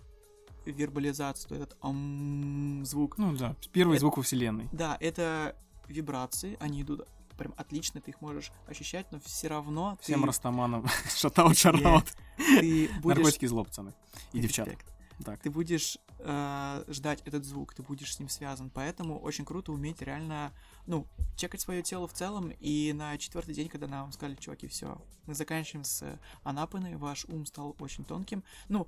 вербализацию, 0.65 1.49
то 1.49 1.55
этот 1.55 1.77
ам, 1.81 2.83
звук. 2.85 3.17
Ну 3.17 3.35
да, 3.35 3.55
первый 3.71 3.93
Это- 3.93 4.01
звук 4.01 4.17
во 4.17 4.23
вселенной. 4.23 4.69
Да, 4.71 4.97
это 4.99 5.55
вибрации, 5.87 6.57
они 6.59 6.81
идут 6.81 7.07
прям 7.37 7.53
отлично, 7.57 8.01
ты 8.01 8.11
их 8.11 8.21
можешь 8.21 8.51
ощущать, 8.67 9.11
но 9.11 9.19
все 9.19 9.47
равно 9.47 9.97
ты, 9.97 10.03
Всем 10.03 10.25
растаманам. 10.25 10.87
Шатаут, 11.15 11.57
шараут. 11.57 12.05
ты 12.37 12.89
будешь... 13.01 13.17
Наркотики 13.17 13.45
зло, 13.45 13.63
пацаны. 13.63 13.93
И 14.31 14.39
девчата. 14.39 14.77
Так. 15.23 15.39
Ты 15.41 15.49
будешь 15.49 15.97
э, 16.19 16.83
ждать 16.87 17.21
этот 17.25 17.45
звук, 17.45 17.73
ты 17.73 17.83
будешь 17.83 18.13
с 18.15 18.19
ним 18.19 18.29
связан. 18.29 18.69
Поэтому 18.69 19.19
очень 19.19 19.45
круто 19.45 19.71
уметь 19.71 20.01
реально, 20.01 20.51
ну, 20.85 21.07
чекать 21.37 21.61
свое 21.61 21.81
тело 21.81 22.07
в 22.07 22.13
целом. 22.13 22.51
И 22.59 22.93
на 22.93 23.17
четвертый 23.17 23.53
день, 23.53 23.69
когда 23.69 23.87
нам 23.87 24.11
сказали, 24.11 24.35
чуваки, 24.35 24.67
все, 24.67 25.01
мы 25.25 25.35
заканчиваем 25.35 25.83
с 25.83 26.19
Анапаны, 26.43 26.97
ваш 26.97 27.25
ум 27.25 27.45
стал 27.45 27.75
очень 27.79 28.03
тонким. 28.03 28.43
Ну, 28.69 28.87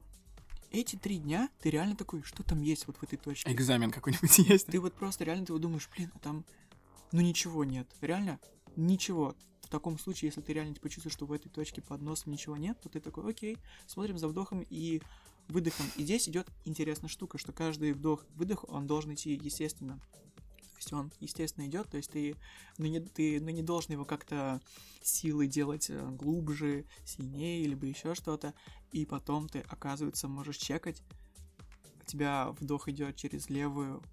эти 0.71 0.95
три 0.95 1.17
дня 1.17 1.49
ты 1.61 1.69
реально 1.69 1.95
такой, 1.95 2.23
что 2.23 2.43
там 2.43 2.61
есть 2.61 2.87
вот 2.87 2.97
в 2.97 3.03
этой 3.03 3.17
точке? 3.17 3.51
Экзамен 3.51 3.91
какой-нибудь 3.91 4.37
есть? 4.49 4.67
Ты 4.67 4.79
вот 4.79 4.93
просто 4.93 5.23
реально 5.23 5.45
ты 5.45 5.53
вот 5.53 5.61
думаешь, 5.61 5.89
блин, 5.95 6.11
а 6.15 6.19
там, 6.19 6.45
ну 7.11 7.21
ничего 7.21 7.63
нет. 7.63 7.87
Реально 8.01 8.39
ничего. 8.75 9.35
В 9.61 9.69
таком 9.69 9.97
случае, 9.97 10.29
если 10.29 10.41
ты 10.41 10.53
реально 10.53 10.75
типа 10.75 10.89
чувствуешь, 10.89 11.13
что 11.13 11.25
в 11.25 11.31
этой 11.31 11.49
точке 11.49 11.81
под 11.81 12.01
носом 12.01 12.31
ничего 12.31 12.55
нет, 12.55 12.79
то 12.81 12.89
ты 12.89 12.99
такой, 12.99 13.29
окей, 13.29 13.57
смотрим 13.87 14.17
за 14.17 14.27
вдохом 14.27 14.63
и 14.69 15.01
выдохом. 15.47 15.85
И 15.97 16.03
здесь 16.03 16.29
идет 16.29 16.47
интересная 16.65 17.09
штука, 17.09 17.37
что 17.37 17.51
каждый 17.51 17.93
вдох-выдох, 17.93 18.65
он 18.67 18.87
должен 18.87 19.13
идти 19.13 19.33
естественно. 19.33 19.99
То 20.75 20.77
есть 20.77 20.93
он, 20.93 21.11
естественно, 21.19 21.65
идет, 21.65 21.89
то 21.89 21.97
есть 21.97 22.11
ты, 22.11 22.35
ну, 22.77 22.85
не, 22.85 22.99
ты 22.99 23.39
ну, 23.39 23.49
не 23.49 23.63
должен 23.63 23.93
его 23.93 24.05
как-то 24.05 24.61
силой 25.01 25.47
делать 25.47 25.89
э, 25.89 26.09
глубже, 26.11 26.85
сильнее, 27.05 27.65
либо 27.65 27.85
еще 27.85 28.13
что-то. 28.13 28.53
И 28.91 29.05
потом 29.05 29.47
ты, 29.47 29.59
оказывается, 29.61 30.27
можешь 30.27 30.57
чекать. 30.57 31.01
У 32.01 32.05
тебя 32.05 32.49
вдох 32.59 32.87
идет 32.89 33.15
через 33.15 33.49
левую 33.49 34.03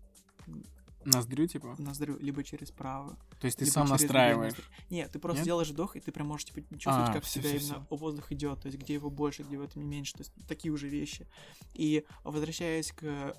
Ноздрю, 1.04 1.46
типа? 1.46 1.74
ноздрю, 1.78 2.18
либо 2.18 2.44
через 2.44 2.70
правую. 2.70 3.16
То 3.40 3.46
есть 3.46 3.58
ты 3.58 3.66
сам 3.66 3.88
настраиваешь? 3.88 4.54
Нет, 4.90 5.10
ты 5.10 5.18
просто 5.18 5.40
Нет? 5.40 5.46
делаешь 5.46 5.70
вдох, 5.70 5.96
и 5.96 6.00
ты 6.00 6.12
прям 6.12 6.28
можешь 6.28 6.46
типа, 6.46 6.60
чувствовать, 6.78 7.10
А, 7.10 7.12
как 7.12 7.24
всё, 7.24 7.40
у 7.40 7.42
тебя 7.42 7.58
всё, 7.58 7.66
именно 7.66 7.86
воздух 7.90 8.32
идет, 8.32 8.60
то 8.60 8.66
есть 8.66 8.78
где 8.78 8.94
его 8.94 9.10
больше, 9.10 9.42
где 9.42 9.54
его 9.54 9.66
меньше, 9.74 10.14
то 10.14 10.20
есть 10.20 10.32
такие 10.48 10.72
уже 10.72 10.88
вещи. 10.88 11.26
И 11.74 12.04
возвращаясь 12.24 12.92
к 12.92 13.36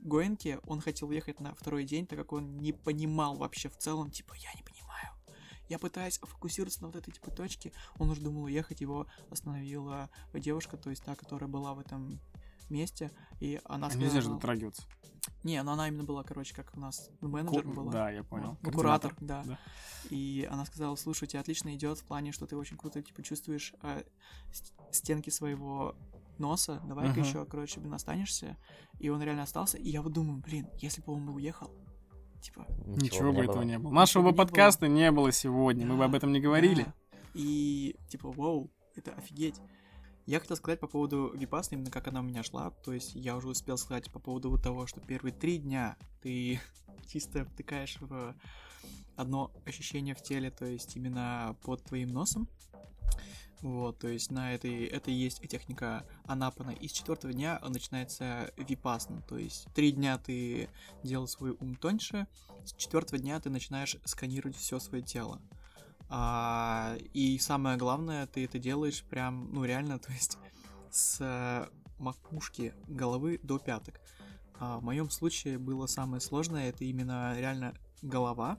Гоенке, 0.00 0.58
он 0.66 0.80
хотел 0.80 1.10
ехать 1.10 1.40
на 1.40 1.54
второй 1.54 1.84
день, 1.84 2.06
так 2.06 2.18
как 2.18 2.32
он 2.32 2.58
не 2.58 2.72
понимал 2.72 3.36
вообще 3.36 3.68
в 3.68 3.76
целом, 3.76 4.10
типа, 4.10 4.34
я 4.34 4.52
не 4.54 4.62
понимаю. 4.62 5.08
Я 5.68 5.78
пытаюсь 5.78 6.18
фокусироваться 6.18 6.82
на 6.82 6.88
вот 6.88 6.96
этой 6.96 7.12
типа 7.12 7.30
точке, 7.30 7.72
он 7.98 8.10
уже 8.10 8.20
думал 8.20 8.44
уехать, 8.44 8.80
его 8.80 9.06
остановила 9.30 10.10
девушка, 10.34 10.76
то 10.76 10.90
есть 10.90 11.02
та, 11.04 11.14
которая 11.14 11.48
была 11.48 11.72
в 11.72 11.78
этом 11.78 12.20
месте, 12.70 13.10
и 13.40 13.60
она 13.64 13.88
А 13.88 13.94
нельзя 13.94 14.06
же 14.16 14.22
сказала- 14.22 14.34
дотрагиваться. 14.36 14.82
Не, 15.44 15.62
но 15.62 15.72
она 15.72 15.86
именно 15.88 16.02
была, 16.04 16.24
короче, 16.24 16.54
как 16.54 16.72
у 16.76 16.80
нас 16.80 17.10
менеджер 17.20 17.62
Ку- 17.62 17.72
была. 17.72 17.92
Да, 17.92 18.10
я 18.10 18.24
понял. 18.24 18.56
Ну, 18.60 18.72
куратор, 18.72 19.14
да. 19.20 19.42
да. 19.46 19.58
И 20.10 20.48
она 20.50 20.64
сказала, 20.64 20.96
слушай, 20.96 21.24
у 21.24 21.26
тебя 21.26 21.40
отлично 21.40 21.74
идет 21.74 21.98
в 21.98 22.04
плане, 22.04 22.32
что 22.32 22.46
ты 22.46 22.56
очень 22.56 22.76
круто, 22.76 23.00
типа, 23.02 23.22
чувствуешь 23.22 23.72
э, 23.82 24.02
ст- 24.52 24.72
стенки 24.90 25.30
своего 25.30 25.94
носа. 26.38 26.80
Давай-ка 26.88 27.20
Мгм. 27.20 27.22
еще, 27.28 27.44
короче, 27.44 27.78
блин, 27.80 27.94
останешься. 27.94 28.56
И 28.98 29.08
он 29.10 29.22
реально 29.22 29.42
остался. 29.44 29.78
И 29.78 29.88
я 29.90 30.02
вот 30.02 30.12
думаю, 30.12 30.40
блин, 30.40 30.68
если 30.78 31.02
бы 31.02 31.12
он 31.12 31.24
бы 31.26 31.34
уехал, 31.34 31.70
типа... 32.40 32.66
Ничего 32.86 33.32
бы 33.32 33.42
этого 33.42 33.56
было. 33.58 33.62
не 33.62 33.78
было. 33.78 33.92
Нашего 33.92 34.22
бы 34.22 34.28
не 34.30 34.32
было. 34.36 34.44
подкаста 34.44 34.88
не 34.88 35.10
было 35.12 35.30
сегодня. 35.30 35.86
Мы 35.86 35.94
бы 35.94 35.98
да, 36.00 36.04
об 36.06 36.14
этом 36.16 36.32
не 36.32 36.40
говорили. 36.40 36.82
да. 36.84 36.94
И, 37.34 37.94
типа, 38.08 38.30
вау, 38.32 38.70
это 38.96 39.12
офигеть. 39.14 39.60
Я 40.26 40.38
хотел 40.38 40.56
сказать 40.56 40.78
по 40.78 40.86
поводу 40.86 41.32
Випасны, 41.34 41.74
именно 41.74 41.90
как 41.90 42.06
она 42.06 42.20
у 42.20 42.22
меня 42.22 42.42
шла. 42.42 42.70
То 42.70 42.92
есть 42.92 43.14
я 43.14 43.36
уже 43.36 43.48
успел 43.48 43.76
сказать 43.76 44.10
по 44.12 44.20
поводу 44.20 44.56
того, 44.56 44.86
что 44.86 45.00
первые 45.00 45.32
три 45.32 45.58
дня 45.58 45.96
ты 46.22 46.60
чисто 47.06 47.44
втыкаешь 47.44 47.98
в 48.00 48.34
одно 49.16 49.52
ощущение 49.66 50.14
в 50.14 50.22
теле, 50.22 50.50
то 50.50 50.64
есть 50.64 50.96
именно 50.96 51.56
под 51.62 51.82
твоим 51.84 52.10
носом. 52.10 52.48
Вот, 53.62 54.00
то 54.00 54.08
есть 54.08 54.32
на 54.32 54.54
этой, 54.54 54.86
это 54.86 55.12
и 55.12 55.14
есть 55.14 55.40
техника 55.48 56.04
Анапана. 56.24 56.70
И 56.70 56.88
с 56.88 56.92
четвертого 56.92 57.32
дня 57.32 57.60
начинается 57.68 58.52
випасна, 58.56 59.22
то 59.22 59.38
есть 59.38 59.68
три 59.72 59.92
дня 59.92 60.18
ты 60.18 60.68
делал 61.04 61.28
свой 61.28 61.52
ум 61.60 61.76
тоньше, 61.76 62.26
с 62.64 62.74
четвертого 62.74 63.20
дня 63.20 63.38
ты 63.38 63.50
начинаешь 63.50 63.96
сканировать 64.04 64.56
все 64.56 64.80
свое 64.80 65.02
тело. 65.02 65.40
А, 66.14 66.94
и 67.14 67.38
самое 67.38 67.78
главное, 67.78 68.26
ты 68.26 68.44
это 68.44 68.58
делаешь 68.58 69.02
прям, 69.04 69.48
ну 69.50 69.64
реально, 69.64 69.98
то 69.98 70.12
есть 70.12 70.36
с 70.90 71.16
э, 71.20 71.70
макушки 71.98 72.74
головы 72.86 73.40
до 73.42 73.58
пяток. 73.58 73.98
А 74.58 74.78
в 74.78 74.84
моем 74.84 75.08
случае 75.08 75.58
было 75.58 75.86
самое 75.86 76.20
сложное, 76.20 76.68
это 76.68 76.84
именно 76.84 77.34
реально 77.38 77.74
голова. 78.02 78.58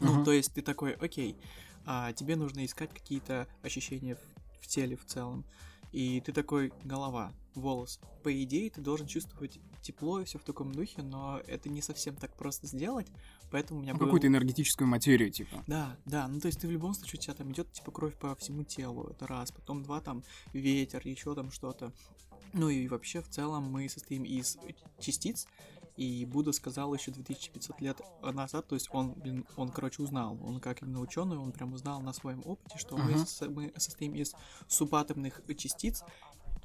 Ну, 0.00 0.16
Мгм. 0.16 0.24
то 0.24 0.32
есть 0.32 0.52
ты 0.52 0.60
такой, 0.60 0.92
окей, 0.92 1.38
а, 1.86 2.12
тебе 2.12 2.36
нужно 2.36 2.62
искать 2.66 2.92
какие-то 2.92 3.48
ощущения 3.62 4.16
в, 4.16 4.60
в 4.60 4.66
теле 4.66 4.96
в 4.96 5.06
целом. 5.06 5.46
И 5.92 6.20
ты 6.20 6.32
такой, 6.32 6.74
голова, 6.84 7.32
волос. 7.54 8.00
По 8.22 8.42
идее, 8.42 8.68
ты 8.68 8.82
должен 8.82 9.06
чувствовать 9.06 9.60
тепло 9.80 10.20
и 10.20 10.24
все 10.24 10.38
в 10.38 10.44
таком 10.44 10.72
духе, 10.72 11.02
но 11.02 11.40
это 11.46 11.70
не 11.70 11.80
совсем 11.80 12.16
так 12.16 12.36
просто 12.36 12.66
сделать, 12.66 13.08
поэтому 13.52 13.78
у 13.80 13.82
меня 13.82 13.92
Ну, 13.92 13.98
был... 14.00 14.06
какую-то 14.06 14.26
энергетическую 14.26 14.88
материю, 14.88 15.30
типа. 15.30 15.62
Да, 15.68 15.96
да, 16.06 16.26
ну 16.26 16.40
то 16.40 16.46
есть 16.46 16.60
ты 16.60 16.66
в 16.66 16.70
любом 16.70 16.94
случае, 16.94 17.18
у 17.20 17.22
тебя 17.22 17.34
там 17.34 17.52
идет 17.52 17.70
типа 17.72 17.92
кровь 17.92 18.16
по 18.16 18.34
всему 18.36 18.64
телу, 18.64 19.04
это 19.10 19.26
раз, 19.28 19.52
потом 19.52 19.82
два, 19.84 20.00
там 20.00 20.24
ветер, 20.52 21.00
еще 21.06 21.34
там 21.34 21.50
что-то. 21.52 21.92
Ну 22.54 22.68
и 22.68 22.88
вообще 22.88 23.22
в 23.22 23.28
целом 23.28 23.70
мы 23.70 23.88
состоим 23.88 24.24
из 24.24 24.58
частиц, 24.98 25.46
и 25.96 26.24
Будда 26.24 26.52
сказал 26.52 26.92
еще 26.94 27.10
2500 27.10 27.80
лет 27.82 28.00
назад, 28.22 28.66
то 28.66 28.74
есть 28.74 28.88
он, 28.92 29.12
блин, 29.12 29.46
он, 29.56 29.70
короче, 29.70 30.02
узнал, 30.02 30.38
он 30.42 30.58
как 30.60 30.82
именно 30.82 31.00
ученый, 31.00 31.36
он 31.36 31.52
прям 31.52 31.72
узнал 31.74 32.00
на 32.00 32.12
своем 32.12 32.42
опыте, 32.44 32.78
что 32.78 32.96
мы, 32.96 33.12
Мгм. 33.12 33.26
со- 33.26 33.50
мы 33.50 33.72
состоим 33.76 34.14
из 34.14 34.34
субатомных 34.68 35.40
частиц, 35.56 36.02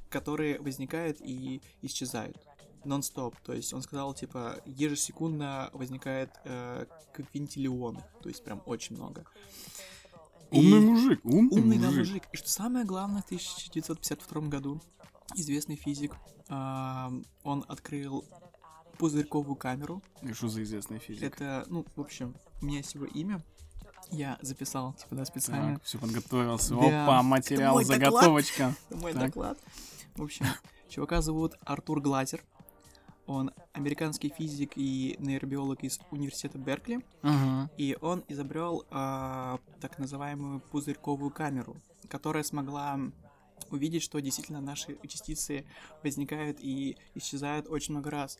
которые 0.09 0.59
возникают 0.61 1.17
и 1.21 1.61
исчезают 1.81 2.37
нон-стоп. 2.85 3.35
То 3.43 3.53
есть 3.53 3.73
он 3.73 3.81
сказал, 3.81 4.13
типа, 4.13 4.61
ежесекундно 4.65 5.69
возникает 5.73 6.31
э, 6.45 6.85
квинтиллионы, 7.13 8.03
то 8.21 8.29
есть 8.29 8.43
прям 8.43 8.61
очень 8.65 8.95
много. 8.95 9.25
И- 10.51 10.57
Умный 10.59 10.79
мужик, 10.79 11.19
умный, 11.25 11.61
Умный, 11.61 11.77
да, 11.77 11.87
мужик. 11.87 11.99
мужик. 12.07 12.23
И 12.31 12.37
что 12.37 12.49
самое 12.49 12.85
главное, 12.85 13.21
в 13.21 13.25
1952 13.25 14.41
году 14.47 14.81
известный 15.35 15.75
физик, 15.75 16.13
а, 16.49 17.11
он 17.43 17.65
открыл 17.67 18.23
пузырьковую 18.97 19.55
камеру. 19.57 20.01
И 20.21 20.31
Что 20.33 20.47
за 20.47 20.63
известный 20.63 20.99
физик? 20.99 21.21
Это, 21.23 21.65
ну, 21.67 21.85
в 21.95 22.01
общем, 22.01 22.35
у 22.61 22.65
меня 22.65 22.77
есть 22.77 22.95
его 22.95 23.05
имя. 23.05 23.43
Я 24.09 24.39
записал, 24.41 24.93
типа, 24.93 25.15
да, 25.15 25.25
специально. 25.25 25.73
Так, 25.75 25.83
все 25.83 25.97
подготовился. 25.99 26.75
Да. 26.75 27.03
Опа, 27.03 27.15
Это 27.15 27.23
материал, 27.23 27.73
мой 27.73 27.83
доклад. 27.83 27.99
заготовочка. 28.13 28.75
Это 28.89 28.97
мой 29.01 29.11
Так. 29.13 29.21
доклад. 29.25 29.59
В 30.15 30.23
общем, 30.23 30.45
чувака 30.89 31.21
зовут 31.21 31.55
Артур 31.65 31.99
Глазер. 31.99 32.41
Он 33.27 33.51
американский 33.73 34.29
физик 34.29 34.73
и 34.75 35.15
нейробиолог 35.19 35.83
из 35.83 35.99
университета 36.11 36.57
Беркли. 36.57 37.05
Ага. 37.21 37.69
И 37.77 37.97
он 38.01 38.23
изобрел 38.29 38.85
а, 38.89 39.59
так 39.81 39.99
называемую 39.99 40.61
пузырьковую 40.61 41.31
камеру, 41.31 41.75
которая 42.09 42.43
смогла 42.43 42.97
увидеть, 43.69 44.03
что 44.03 44.19
действительно 44.19 44.61
наши 44.61 44.97
частицы 45.07 45.65
возникают 46.03 46.59
и 46.61 46.97
исчезают 47.15 47.67
очень 47.67 47.93
много 47.93 48.11
раз. 48.11 48.39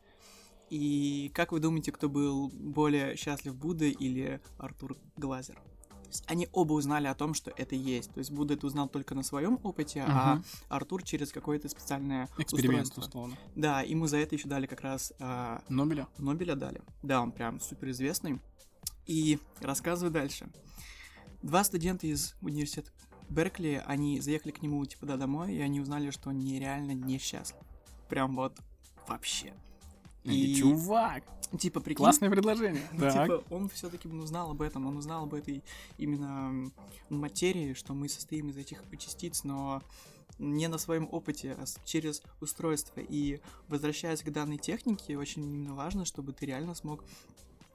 И 0.70 1.32
как 1.34 1.52
вы 1.52 1.60
думаете, 1.60 1.92
кто 1.92 2.10
был 2.10 2.50
более 2.50 3.16
счастлив, 3.16 3.56
Будда 3.56 3.86
или 3.86 4.42
Артур 4.58 4.98
Глазер? 5.16 5.62
То 6.08 6.12
есть 6.12 6.24
они 6.28 6.48
оба 6.54 6.74
узнали 6.74 7.08
о 7.08 7.14
том, 7.16 7.34
что 7.34 7.52
это 7.58 7.76
есть. 7.76 8.14
То 8.14 8.20
есть 8.20 8.32
Будда 8.32 8.54
это 8.54 8.66
узнал 8.66 8.88
только 8.88 9.14
на 9.14 9.24
своем 9.24 9.60
опыте, 9.64 10.02
а 10.08 10.34
Ага. 10.34 10.44
Артур 10.70 11.04
через 11.04 11.32
какое-то 11.32 11.68
специальное 11.70 12.30
Эксперимент, 12.38 12.84
устройство. 12.88 13.02
условно. 13.20 13.38
Да, 13.56 13.82
ему 13.82 14.08
за 14.08 14.18
это 14.18 14.36
еще 14.36 14.48
дали 14.48 14.68
как 14.68 14.82
раз 14.82 15.12
а, 15.20 15.62
Нобеля? 15.68 16.08
Нобеля 16.18 16.56
дали. 16.56 16.82
Да, 17.04 17.22
он 17.22 17.32
прям 17.32 17.60
супер 17.60 17.90
известный. 17.90 18.40
И 19.06 19.38
рассказываю 19.60 20.12
дальше. 20.12 20.48
Два 21.42 21.64
студента 21.64 22.08
из 22.08 22.36
университета 22.42 22.92
Беркли, 23.30 23.84
они 23.86 24.22
заехали 24.22 24.52
к 24.52 24.62
нему, 24.62 24.86
типа, 24.86 25.06
да, 25.06 25.18
домой, 25.18 25.54
и 25.54 25.60
они 25.60 25.82
узнали, 25.82 26.12
что 26.12 26.30
он 26.30 26.40
нереально 26.40 26.92
несчастлив. 26.94 27.62
Прям 28.10 28.36
вот 28.36 28.58
вообще. 29.08 29.54
И... 30.34 30.56
Чувак, 30.56 31.24
Типа, 31.58 31.80
прикинь, 31.80 31.98
классное 31.98 32.30
предложение. 32.30 32.82
ну, 32.92 33.00
Так. 33.12 33.24
Типа, 33.28 33.44
он 33.54 33.70
все-таки 33.70 34.08
узнал 34.08 34.52
об 34.52 34.62
этом, 34.62 34.86
он 34.86 34.98
узнал 34.98 35.24
об 35.24 35.34
этой 35.34 35.64
именно 35.98 36.72
материи, 37.10 37.74
что 37.74 37.94
мы 37.94 38.10
состоим 38.10 38.50
из 38.50 38.58
этих 38.58 38.84
частиц, 39.00 39.44
но 39.44 39.82
не 40.40 40.68
на 40.68 40.78
своем 40.78 41.08
опыте, 41.12 41.58
а 41.58 41.66
через 41.86 42.22
устройство. 42.42 43.00
И 43.00 43.40
возвращаясь 43.70 44.22
к 44.22 44.30
данной 44.30 44.58
технике, 44.58 45.18
очень 45.18 45.44
именно 45.44 45.74
важно, 45.74 46.06
чтобы 46.06 46.34
ты 46.34 46.46
реально 46.46 46.76
смог, 46.76 47.04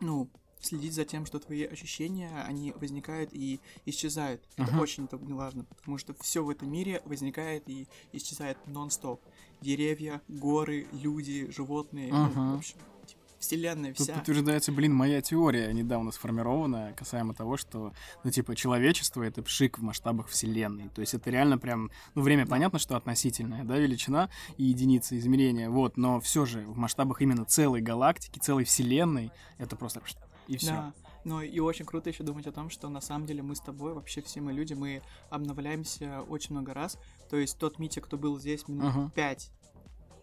ну, 0.01 0.29
следить 0.61 0.95
за 0.95 1.05
тем, 1.05 1.27
что 1.27 1.39
твои 1.41 1.65
ощущения, 1.65 2.31
они 2.47 2.73
возникают 2.73 3.31
и 3.33 3.61
исчезают. 3.85 4.43
Это 4.57 4.71
Ага. 4.71 4.81
очень 4.81 5.05
это 5.05 5.17
важно, 5.17 5.65
потому 5.65 5.99
что 5.99 6.15
все 6.21 6.45
в 6.45 6.51
этом 6.51 6.71
мире 6.71 7.03
возникает 7.05 7.69
и 7.69 7.89
исчезает 8.13 8.59
нон-стоп. 8.67 9.21
Деревья, 9.63 10.21
горы, 10.29 10.87
люди, 10.93 11.51
животные, 11.51 12.09
ну, 12.13 12.25
Ага. 12.27 12.55
в 12.55 12.59
общем, 12.59 12.77
типа, 13.07 13.21
вселенная 13.39 13.95
Тут 13.95 14.07
вся. 14.07 14.15
подтверждается, 14.15 14.73
блин, 14.73 14.95
моя 14.95 15.21
теория, 15.21 15.73
недавно 15.73 16.13
сформированная, 16.13 16.93
касаемо 16.95 17.35
того, 17.35 17.57
что, 17.57 17.93
ну, 18.25 18.31
типа, 18.31 18.55
человечество— 18.55 19.23
это 19.25 19.43
пшик 19.43 19.79
в 19.79 19.83
масштабах 19.83 20.29
Вселенной. 20.29 20.89
То 20.95 21.01
есть 21.01 21.15
это 21.15 21.31
реально 21.31 21.59
прям, 21.59 21.91
ну, 22.15 22.23
время 22.23 22.47
понятно, 22.47 22.79
что 22.79 22.97
относительная, 22.97 23.65
да, 23.65 23.79
величина 23.79 24.31
и 24.57 24.65
единица 24.65 25.19
измерения, 25.19 25.71
вот, 25.71 25.97
но 25.97 26.21
все 26.21 26.45
же 26.45 26.61
в 26.67 26.77
масштабах 26.77 27.23
именно 27.23 27.45
целой 27.45 27.81
галактики, 27.81 28.39
целой 28.39 28.65
Вселенной, 28.65 29.31
это 29.59 29.77
просто 29.77 30.01
и 30.49 30.57
все. 30.57 30.71
Да. 30.71 30.93
Ну 31.25 31.41
и 31.41 31.59
очень 31.61 31.85
круто 31.85 32.11
еще 32.11 32.25
думать 32.25 32.47
о 32.47 32.53
том, 32.53 32.71
что 32.71 32.89
на 32.89 33.01
самом 33.01 33.27
деле 33.27 33.43
мы 33.43 33.55
с 33.55 33.61
тобой, 33.61 33.95
вообще 33.95 34.23
все 34.23 34.41
мы 34.41 34.53
люди, 34.53 34.75
мы 34.75 35.03
обновляемся 35.31 36.23
очень 36.29 36.55
много 36.55 36.75
раз. 36.75 36.99
То 37.31 37.37
есть 37.37 37.59
тот 37.59 37.79
Митя, 37.79 38.01
кто 38.01 38.19
был 38.19 38.39
здесь 38.39 38.67
минут 38.69 38.87
Ага. 38.87 39.13
пять 39.15 39.51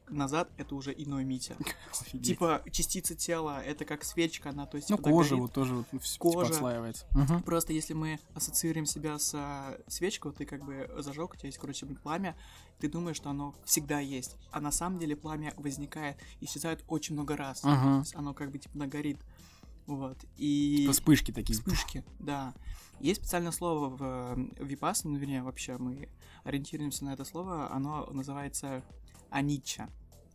назад, 0.10 0.50
это 0.58 0.76
уже 0.76 0.94
иной 0.96 1.24
Митя. 1.24 1.56
Типа 2.24 2.64
частица 2.72 3.16
тела, 3.16 3.62
это 3.64 3.86
как 3.86 4.04
свечка, 4.04 4.50
она 4.50 4.66
то 4.66 4.78
есть 4.78 4.90
Ну, 4.90 4.98
когда 4.98 5.12
кожа 5.12 5.36
вот 5.36 5.54
тоже 5.54 5.76
вот 5.76 5.88
типа, 5.90 6.46
отслаивается. 6.46 7.06
Просто 7.46 7.74
если 7.74 7.94
мы 7.94 8.20
ассоциируем 8.34 8.86
себя 8.86 9.20
с 9.20 9.34
а, 9.36 9.80
свечкой, 9.88 10.32
вот 10.32 10.38
ты 10.38 10.46
как 10.46 10.64
бы 10.64 10.90
зажег, 11.00 11.34
у 11.34 11.38
тебя 11.38 11.48
есть, 11.48 11.58
короче, 11.58 11.86
пламя, 11.86 12.36
ты 12.80 12.90
думаешь, 12.90 13.18
что 13.18 13.30
оно 13.30 13.56
всегда 13.66 14.00
есть. 14.00 14.36
А 14.52 14.60
на 14.62 14.72
самом 14.72 15.00
деле 15.00 15.16
пламя 15.16 15.54
возникает, 15.58 16.18
исчезает 16.42 16.84
очень 16.88 17.14
много 17.14 17.36
раз. 17.36 17.62
То 17.62 17.72
Ага. 17.72 18.00
есть 18.00 18.16
оно 18.16 18.34
как 18.34 18.52
бы 18.52 18.58
типа 18.58 18.78
нагорит. 18.78 19.20
Вот. 19.90 20.24
И... 20.38 20.78
Типа 20.82 20.94
вспышки 20.94 21.32
такие. 21.32 21.57
Вспышки, 21.57 22.06
да. 22.20 22.53
Есть 22.99 23.22
специальное 23.22 23.52
слово 23.52 23.90
в 23.90 23.99
э, 24.02 24.64
Випассане, 24.64 25.16
ну, 25.16 25.20
вернее, 25.20 25.41
вообще 25.41 25.78
мы 25.78 26.10
ориентируемся 26.44 27.06
на 27.06 27.14
это 27.14 27.26
слово, 27.26 27.72
оно 27.74 28.06
называется 28.11 28.84
анича. 29.32 29.90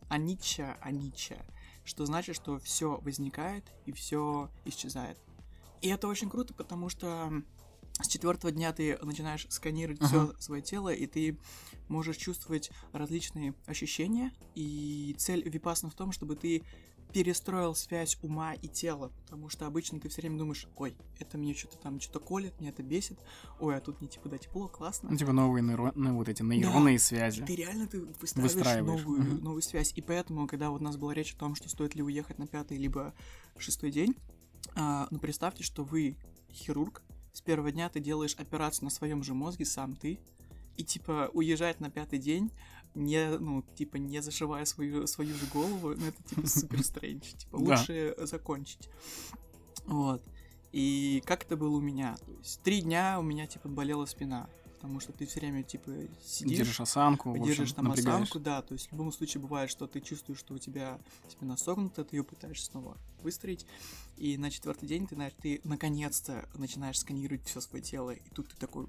Анича, 0.09 0.77
анича. 0.81 1.37
Что 1.85 2.05
значит, 2.05 2.35
что 2.35 2.59
все 2.59 2.97
возникает 2.97 3.63
и 3.85 3.93
все 3.93 4.49
исчезает. 4.65 5.17
И 5.81 5.87
это 5.87 6.09
очень 6.09 6.29
круто, 6.29 6.53
потому 6.53 6.89
что 6.89 7.31
с 8.01 8.07
четвертого 8.07 8.51
дня 8.51 8.73
ты 8.73 8.97
начинаешь 9.03 9.47
сканировать 9.49 10.01
Ага. 10.01 10.07
все 10.33 10.41
свое 10.41 10.61
тело, 10.61 10.93
и 10.93 11.07
ты 11.07 11.37
можешь 11.87 12.17
чувствовать 12.17 12.71
различные 12.91 13.53
ощущения. 13.67 14.33
И 14.53 15.15
цель 15.17 15.47
Випассана 15.47 15.91
в 15.91 15.95
том, 15.95 16.11
чтобы 16.11 16.35
ты 16.35 16.63
перестроил 17.15 17.75
связь 17.75 18.17
ума 18.23 18.55
и 18.55 18.67
тела, 18.67 19.09
потому 19.23 19.47
что 19.47 19.65
обычно 19.65 20.01
ты 20.01 20.09
все 20.09 20.19
время 20.19 20.37
думаешь, 20.37 20.67
ой, 20.75 20.97
это 21.17 21.37
мне 21.37 21.53
что-то 21.53 21.77
там 21.77 22.01
что-то 22.01 22.19
колет, 22.19 22.59
меня 22.59 22.71
это 22.71 22.83
бесит, 22.83 23.17
ой, 23.61 23.77
а 23.77 23.79
тут 23.79 24.01
мне 24.01 24.09
типа 24.09 24.27
да 24.27 24.37
тепло, 24.37 24.67
классно. 24.67 25.11
Ну, 25.11 25.15
типа 25.15 25.31
новые 25.31 25.63
нейро- 25.63 25.93
ну, 25.95 26.17
вот 26.17 26.27
эти 26.27 26.43
нейронные 26.43 26.99
связи. 26.99 27.41
Ты 27.45 27.55
реально 27.55 27.87
ты 27.87 28.01
выстраиваешь, 28.01 28.53
Выстраиваешь, 28.55 29.01
новую, 29.01 29.21
мгм. 29.21 29.43
новую 29.45 29.61
связь. 29.61 29.93
И 29.95 30.01
поэтому, 30.01 30.45
когда 30.45 30.69
вот 30.71 30.81
у 30.81 30.83
нас 30.83 30.97
была 30.97 31.13
речь 31.13 31.31
о 31.31 31.37
том, 31.37 31.55
что 31.55 31.69
стоит 31.69 31.95
ли 31.95 32.03
уехать 32.03 32.37
на 32.37 32.47
пятый 32.47 32.75
либо 32.77 33.13
шестой 33.57 33.91
день, 33.91 34.13
а, 34.75 35.07
ну 35.09 35.17
представьте, 35.17 35.63
что 35.63 35.85
вы 35.85 36.17
хирург, 36.51 37.01
с 37.31 37.39
первого 37.39 37.71
дня 37.71 37.87
ты 37.87 38.01
делаешь 38.01 38.35
операцию 38.37 38.83
на 38.83 38.89
своем 38.89 39.23
же 39.23 39.33
мозге, 39.33 39.63
сам 39.63 39.95
ты, 39.95 40.19
и 40.75 40.83
типа 40.83 41.29
уезжать 41.31 41.79
на 41.79 41.89
пятый 41.89 42.19
день, 42.19 42.51
не, 42.95 43.37
ну, 43.37 43.63
типа, 43.75 43.97
не 43.97 44.21
зашивая 44.21 44.65
свою, 44.65 45.05
свою 45.07 45.35
же 45.35 45.45
голову, 45.47 45.89
ну, 45.95 46.05
это, 46.07 46.23
типа, 46.23 46.47
супер 46.47 46.83
стрэндж. 46.83 47.33
Типа, 47.37 47.57
лучше 47.57 48.15
закончить. 48.19 48.89
Вот. 49.85 50.23
И 50.71 51.21
как 51.25 51.43
это 51.43 51.55
было 51.55 51.77
у 51.77 51.81
меня? 51.81 52.15
То 52.25 52.31
есть, 52.31 52.61
три 52.61 52.81
дня 52.81 53.19
у 53.19 53.23
меня, 53.23 53.47
типа, 53.47 53.69
болела 53.69 54.05
спина. 54.05 54.49
Потому 54.73 54.99
что 54.99 55.13
ты 55.13 55.25
все 55.25 55.39
время, 55.39 55.63
типа, 55.63 55.91
сидишь, 56.23 56.57
Держишь 56.57 56.79
осанку, 56.79 57.35
держишь 57.39 57.71
там 57.73 57.85
напрягаешь. 57.85 58.23
осанку, 58.23 58.39
да, 58.39 58.61
то 58.61 58.73
есть 58.73 58.89
в 58.89 58.91
любом 58.91 59.11
случае 59.11 59.41
бывает, 59.41 59.69
что 59.71 59.87
ты 59.87 59.99
чувствуешь, 59.99 60.37
что 60.39 60.53
у 60.53 60.57
тебя 60.59 60.99
спина 61.27 61.57
согнута, 61.57 62.03
ты 62.03 62.17
ее 62.17 62.23
пытаешься 62.23 62.67
снова 62.67 62.97
выстроить, 63.25 63.65
и 64.17 64.37
на 64.37 64.49
четвертый 64.49 64.87
день 64.87 65.07
ты, 65.07 65.15
знаешь, 65.15 65.33
ты 65.41 65.59
наконец-то 65.65 66.47
начинаешь 66.55 66.99
сканировать 66.99 67.45
все 67.45 67.59
свое 67.59 67.83
тело, 67.83 68.11
и 68.11 68.29
тут 68.33 68.49
ты 68.49 68.55
такой, 68.57 68.87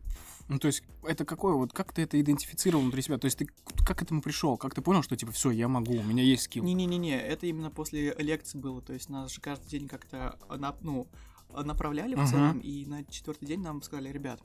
Ну, 0.48 0.58
то 0.58 0.68
есть, 0.68 0.84
это 1.02 1.24
какое 1.24 1.54
вот, 1.54 1.72
как 1.72 1.92
ты 1.92 2.02
это 2.02 2.20
идентифицировал 2.20 2.82
внутри 2.82 3.02
себя? 3.02 3.18
То 3.18 3.24
есть, 3.24 3.38
ты 3.38 3.48
как 3.84 3.98
к 3.98 4.02
этому 4.02 4.22
пришел? 4.22 4.56
Как 4.56 4.74
ты 4.74 4.82
понял, 4.82 5.02
что, 5.02 5.16
типа, 5.16 5.32
все, 5.32 5.50
я 5.50 5.66
могу, 5.66 5.94
у 5.94 6.02
меня 6.04 6.22
есть 6.22 6.44
скилл? 6.44 6.62
не-не-не-не, 6.62 7.18
это 7.20 7.46
именно 7.46 7.70
после 7.70 8.14
лекции 8.18 8.58
было, 8.58 8.80
то 8.80 8.92
есть 8.92 9.08
нас 9.08 9.32
же 9.32 9.40
каждый 9.40 9.68
день 9.68 9.88
как-то, 9.88 10.38
ну, 10.82 11.08
направляли 11.50 12.14
в 12.14 12.18
Мгм. 12.18 12.26
целом, 12.28 12.58
и 12.60 12.84
на 12.86 13.04
четвертый 13.04 13.46
день 13.46 13.60
нам 13.62 13.82
сказали, 13.82 14.10
ребят, 14.12 14.40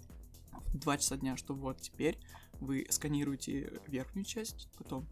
в 0.73 0.77
2 0.77 0.97
часа 0.97 1.17
дня, 1.17 1.35
что 1.35 1.53
вот 1.53 1.81
теперь 1.81 2.17
вы 2.59 2.87
сканируете 2.89 3.81
верхнюю 3.87 4.23
часть, 4.25 4.69
потом 4.77 5.05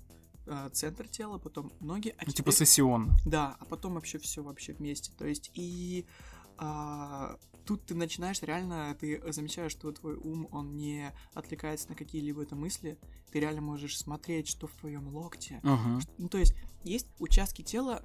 э, 0.50 0.70
центр 0.74 1.08
тела, 1.08 1.38
потом 1.38 1.72
ноги, 1.80 2.10
а 2.10 2.22
Ну, 2.26 2.32
теперь... 2.32 2.34
типа, 2.36 2.52
сессионно. 2.52 3.16
Да, 3.26 3.56
а 3.60 3.66
потом 3.66 3.94
вообще 3.94 4.18
все 4.18 4.44
вообще 4.44 4.74
вместе. 4.74 5.12
То 5.18 5.28
есть 5.28 5.52
и 5.54 6.06
а, 6.58 7.38
тут 7.66 7.86
ты 7.86 7.96
начинаешь 7.96 8.42
реально, 8.42 8.96
ты 9.00 9.22
замечаешь, 9.32 9.72
что 9.72 9.92
твой 9.92 10.16
ум, 10.16 10.48
он 10.52 10.76
не 10.76 11.14
отвлекается 11.34 11.90
на 11.90 11.96
какие-либо 11.96 12.44
это 12.44 12.56
мысли. 12.56 12.98
Ты 13.32 13.40
реально 13.40 13.62
можешь 13.62 13.98
смотреть, 13.98 14.48
что 14.48 14.68
в 14.68 14.72
твоем 14.72 15.08
локте. 15.16 15.62
Ага. 15.64 16.02
Ну, 16.18 16.28
то 16.28 16.38
есть 16.38 16.56
есть 16.84 17.08
участки 17.20 17.62
тела, 17.62 18.04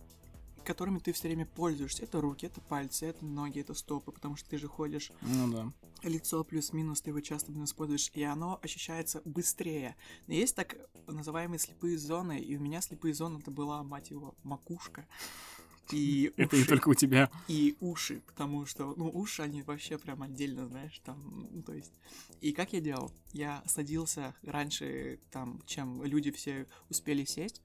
которыми 0.64 0.98
ты 0.98 1.12
все 1.12 1.28
время 1.28 1.46
пользуешься. 1.46 2.02
Это 2.02 2.20
руки, 2.20 2.46
это 2.46 2.60
пальцы, 2.60 3.06
это 3.06 3.24
ноги, 3.24 3.60
это 3.60 3.74
стопы, 3.74 4.10
потому 4.12 4.36
что 4.36 4.48
ты 4.50 4.58
же 4.58 4.66
ходишь 4.68 5.12
Ну 5.22 5.52
да. 5.52 5.72
лицо 6.08 6.42
плюс-минус, 6.44 7.00
ты 7.02 7.10
его 7.10 7.20
часто 7.20 7.52
используешь, 7.64 8.10
и 8.14 8.22
оно 8.22 8.58
ощущается 8.62 9.22
быстрее. 9.24 9.96
Но 10.26 10.34
есть 10.34 10.56
так 10.56 10.76
называемые 11.06 11.58
слепые 11.58 11.98
зоны, 11.98 12.38
и 12.38 12.56
у 12.56 12.60
меня 12.60 12.80
слепые 12.80 13.14
зоны 13.14 13.38
это 13.38 13.50
была, 13.50 13.82
мать 13.82 14.10
его, 14.10 14.34
макушка. 14.42 15.06
И 15.92 16.32
Это 16.38 16.56
не 16.56 16.62
уши, 16.62 16.68
только 16.70 16.88
у 16.88 16.94
тебя. 16.94 17.30
и 17.46 17.76
уши, 17.80 18.22
потому 18.26 18.64
что, 18.64 18.94
ну, 18.96 19.10
уши, 19.12 19.42
они 19.42 19.60
вообще 19.60 19.98
прям 19.98 20.22
отдельно, 20.22 20.66
знаешь, 20.66 20.98
там, 21.04 21.46
ну, 21.52 21.62
то 21.62 21.74
есть. 21.74 21.92
И 22.40 22.52
как 22.52 22.72
я 22.72 22.80
делал? 22.80 23.10
Я 23.34 23.62
садился 23.66 24.34
раньше, 24.42 25.20
там, 25.30 25.60
чем 25.66 26.02
люди 26.02 26.30
все 26.30 26.66
успели 26.88 27.24
сесть, 27.26 27.60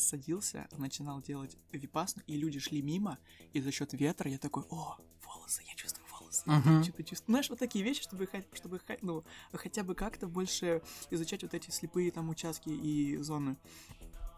садился, 0.00 0.68
начинал 0.76 1.20
делать 1.20 1.56
випасну, 1.72 2.22
и 2.26 2.36
люди 2.36 2.58
шли 2.58 2.82
мимо, 2.82 3.18
и 3.52 3.60
за 3.60 3.70
счет 3.72 3.92
ветра 3.92 4.30
я 4.30 4.38
такой, 4.38 4.64
о, 4.70 4.96
волосы, 5.24 5.62
я 5.66 5.74
чувствую 5.74 6.06
волосы, 6.10 6.42
Мгм. 6.46 6.82
что-то 6.84 7.02
чувствую. 7.02 7.32
Знаешь, 7.34 7.50
вот 7.50 7.58
такие 7.58 7.84
вещи, 7.84 8.02
чтобы, 8.02 8.28
чтобы 8.52 8.80
ну, 9.02 9.24
хотя 9.52 9.82
бы 9.82 9.94
как-то 9.94 10.26
больше 10.26 10.82
изучать 11.10 11.42
вот 11.42 11.54
эти 11.54 11.70
слепые 11.70 12.10
там 12.10 12.28
участки 12.28 12.68
и 12.70 13.16
зоны. 13.18 13.56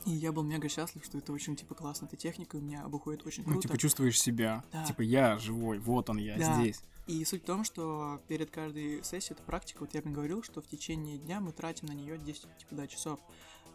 И 0.06 0.12
я 0.12 0.32
был 0.32 0.42
мега 0.42 0.68
счастлив, 0.68 1.04
что 1.04 1.18
это 1.18 1.32
очень, 1.32 1.56
типа, 1.56 1.74
классно, 1.74 2.06
эта 2.06 2.16
техника 2.16 2.56
у 2.56 2.60
меня 2.60 2.88
выходит 2.88 3.26
очень 3.26 3.44
круто. 3.44 3.56
Ну, 3.56 3.62
типа, 3.62 3.76
чувствуешь 3.76 4.18
себя. 4.18 4.64
Да. 4.72 4.84
Типа, 4.84 5.02
я 5.02 5.36
живой, 5.38 5.78
вот 5.78 6.08
он 6.08 6.16
я, 6.16 6.38
Да. 6.38 6.54
здесь. 6.54 6.80
И 7.06 7.24
суть 7.24 7.42
в 7.42 7.46
том, 7.46 7.64
что 7.64 8.20
перед 8.28 8.50
каждой 8.50 9.02
сессией, 9.04 9.34
это 9.34 9.42
практика, 9.42 9.80
вот 9.80 9.92
я 9.94 10.00
бы 10.00 10.10
говорил, 10.10 10.42
что 10.42 10.62
в 10.62 10.66
течение 10.68 11.18
дня 11.18 11.40
мы 11.40 11.52
тратим 11.52 11.88
на 11.88 11.92
нее 11.92 12.16
10 12.18 12.42
типа, 12.56 12.74
да, 12.76 12.86
часов. 12.86 13.20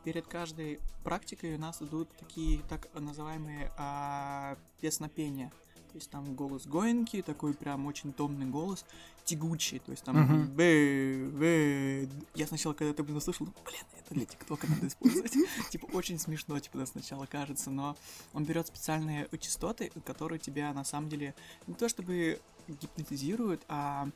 Перед 0.05 0.27
каждой 0.27 0.79
практикой 1.03 1.55
у 1.55 1.57
нас 1.57 1.81
идут 1.81 2.07
такие 2.19 2.61
так 2.69 2.87
называемые 2.93 3.71
а, 3.75 4.55
песнопения. 4.79 5.49
То 5.91 5.97
есть 5.97 6.11
там 6.11 6.35
голос 6.35 6.67
гоенький, 6.67 7.23
такой 7.23 7.55
прям 7.55 7.87
очень 7.87 8.13
томный 8.13 8.45
голос, 8.45 8.85
тягучий. 9.23 9.79
То 9.79 9.91
есть 9.91 10.03
там 10.03 10.17
Мгм. 10.21 10.47
бэ, 10.55 11.29
бэ. 11.33 12.09
Я 12.35 12.45
сначала, 12.45 12.73
когда 12.73 12.91
это, 12.91 13.01
блин, 13.03 13.17
услышал, 13.17 13.47
думаю, 13.47 13.63
блин, 13.65 13.81
это 13.99 14.13
для 14.13 14.25
ТикТока 14.25 14.67
надо 14.67 14.85
использовать. 14.87 15.31
Типа 15.71 15.85
очень 15.93 16.19
смешно, 16.19 16.59
типа, 16.59 16.77
да, 16.77 16.85
сначала 16.85 17.25
кажется, 17.25 17.71
но 17.71 17.97
он 18.33 18.45
берет 18.45 18.67
специальные 18.67 19.27
частоты, 19.39 19.91
которые 20.05 20.37
тебя 20.37 20.71
на 20.73 20.83
самом 20.83 21.09
деле 21.09 21.33
не 21.65 21.73
то 21.73 21.89
чтобы 21.89 22.39
гипнотизируют, 22.67 23.63
а 23.69 24.09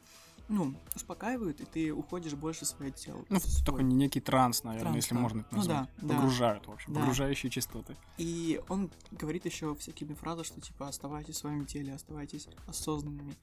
ну, 0.49 0.75
успокаивают, 0.95 1.61
и 1.61 1.65
ты 1.65 1.91
уходишь 1.93 2.33
больше 2.33 2.65
в 2.65 2.67
свое 2.67 2.91
тело. 2.91 3.23
Ну, 3.29 3.39
свой. 3.39 3.63
такой 3.65 3.83
некий 3.83 4.19
транс, 4.19 4.63
наверное, 4.63 4.91
Транс, 4.91 4.95
если 5.05 5.15
да. 5.15 5.21
можно 5.21 5.39
это 5.41 5.47
Ну 5.51 5.57
назвать. 5.57 5.89
да, 6.01 6.07
да. 6.07 6.15
Погружают, 6.15 6.67
в 6.67 6.71
общем, 6.71 6.93
Да. 6.93 6.99
погружающие 6.99 7.49
частоты. 7.49 7.95
И 8.17 8.59
он 8.67 8.91
говорит 9.11 9.45
еще 9.45 9.75
всякими 9.75 10.13
фразами, 10.15 10.45
что 10.45 10.59
типа 10.59 10.87
оставайтесь 10.87 11.35
в 11.35 11.39
своем 11.39 11.65
теле, 11.65 11.93
оставайтесь 11.93 12.47
осознанными. 12.67 13.35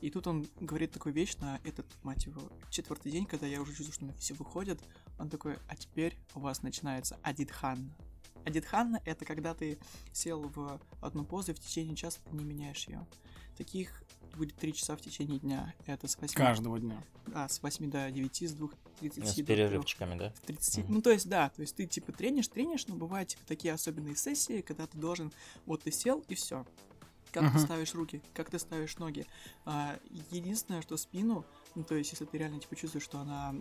И 0.00 0.10
тут 0.10 0.26
он 0.26 0.46
говорит 0.60 0.90
такую 0.90 1.14
вещь 1.14 1.36
на 1.36 1.60
этот, 1.64 1.86
мать 2.02 2.26
его, 2.26 2.42
четвертый 2.70 3.12
день, 3.12 3.26
когда 3.26 3.46
я 3.46 3.60
уже 3.62 3.72
чувствую, 3.72 3.92
что 3.92 4.04
у 4.04 4.08
меня 4.08 4.18
все 4.18 4.34
выходит. 4.34 4.82
Он 5.18 5.30
такой, 5.30 5.56
а 5.68 5.76
теперь 5.76 6.18
у 6.34 6.40
вас 6.40 6.62
начинается 6.62 7.18
адидханна. 7.22 7.94
Адидханна— 8.44 9.00
это 9.06 9.24
когда 9.24 9.54
ты 9.54 9.78
сел 10.12 10.42
в 10.54 10.78
одну 11.00 11.24
позу 11.24 11.52
и 11.52 11.54
в 11.54 11.60
течение 11.60 11.96
часа 11.96 12.18
ты 12.28 12.36
не 12.36 12.44
меняешь 12.44 12.86
ее. 12.88 13.06
Таких 13.56 14.02
будет 14.36 14.56
три 14.56 14.72
часа 14.74 14.96
в 14.96 15.00
течение 15.00 15.38
дня. 15.38 15.74
Это 15.86 16.08
с 16.08 16.16
8, 16.18 16.34
Каждого 16.36 16.78
дня. 16.80 17.02
а, 17.34 17.48
с 17.48 17.62
8 17.62 17.90
до 17.90 18.10
9, 18.10 18.42
с 18.48 18.54
2.30 18.54 18.72
Ну, 19.00 19.26
С 19.26 19.28
до 19.30 19.34
3. 19.34 19.44
перерывчиками, 19.44 20.18
да? 20.18 20.30
в 20.30 20.40
30. 20.40 20.84
Мгм. 20.84 20.94
Ну, 20.94 21.02
то 21.02 21.10
есть, 21.10 21.28
да, 21.28 21.50
то 21.50 21.62
есть 21.62 21.76
ты 21.76 21.86
типа 21.86 22.12
тренишь, 22.12 22.48
тренишь, 22.48 22.86
но 22.86 22.94
бывают 22.96 23.28
типа 23.30 23.42
такие 23.46 23.72
особенные 23.74 24.16
сессии, 24.16 24.60
когда 24.60 24.86
ты 24.86 24.98
должен, 24.98 25.32
вот 25.66 25.82
ты 25.84 25.92
сел 25.92 26.24
и 26.28 26.34
все. 26.34 26.66
Как 27.32 27.44
ты 27.50 27.58
Мгм. 27.58 27.66
ставишь 27.66 27.94
руки, 27.94 28.22
как 28.32 28.48
ты 28.50 28.58
ставишь 28.60 28.96
ноги. 28.98 29.26
А, 29.64 29.98
единственное, 30.30 30.82
что 30.82 30.96
спину, 30.96 31.44
ну, 31.74 31.82
то 31.82 31.94
есть, 31.96 32.12
если 32.12 32.24
ты 32.26 32.38
реально 32.38 32.60
типа 32.60 32.76
чувствуешь, 32.76 33.04
что 33.04 33.18
она, 33.18 33.54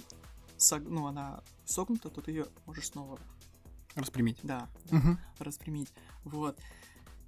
сог- 0.57 0.87
ну, 0.87 1.07
она 1.07 1.41
согнута, 1.65 2.09
то 2.09 2.21
ты 2.21 2.31
ее 2.31 2.47
можешь 2.67 2.87
снова, 2.89 3.19
Распрямить. 3.95 4.37
да, 4.43 4.69
да, 4.85 4.97
Мгм. 4.97 5.19
распрямить. 5.39 5.91
Вот. 6.23 6.57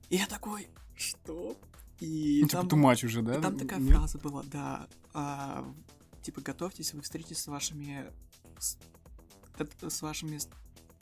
И 0.09 0.17
я 0.17 0.27
такой, 0.27 0.67
что? 0.95 1.57
И 1.99 2.39
Ну, 2.41 2.47
типа, 2.47 2.65
там, 2.65 2.79
too 2.79 2.83
much 2.83 3.05
уже, 3.05 3.21
да? 3.21 3.41
там 3.41 3.57
такая 3.57 3.79
Нет? 3.79 3.95
фраза 3.95 4.17
была, 4.17 4.43
да, 4.51 4.87
а, 5.13 5.65
типа, 6.21 6.41
готовьтесь, 6.41 6.93
вы 6.93 7.01
встретитесь 7.01 7.39
с 7.39 7.47
вашими, 7.47 8.11
с, 8.59 8.77
с 9.81 10.01
вашими 10.01 10.39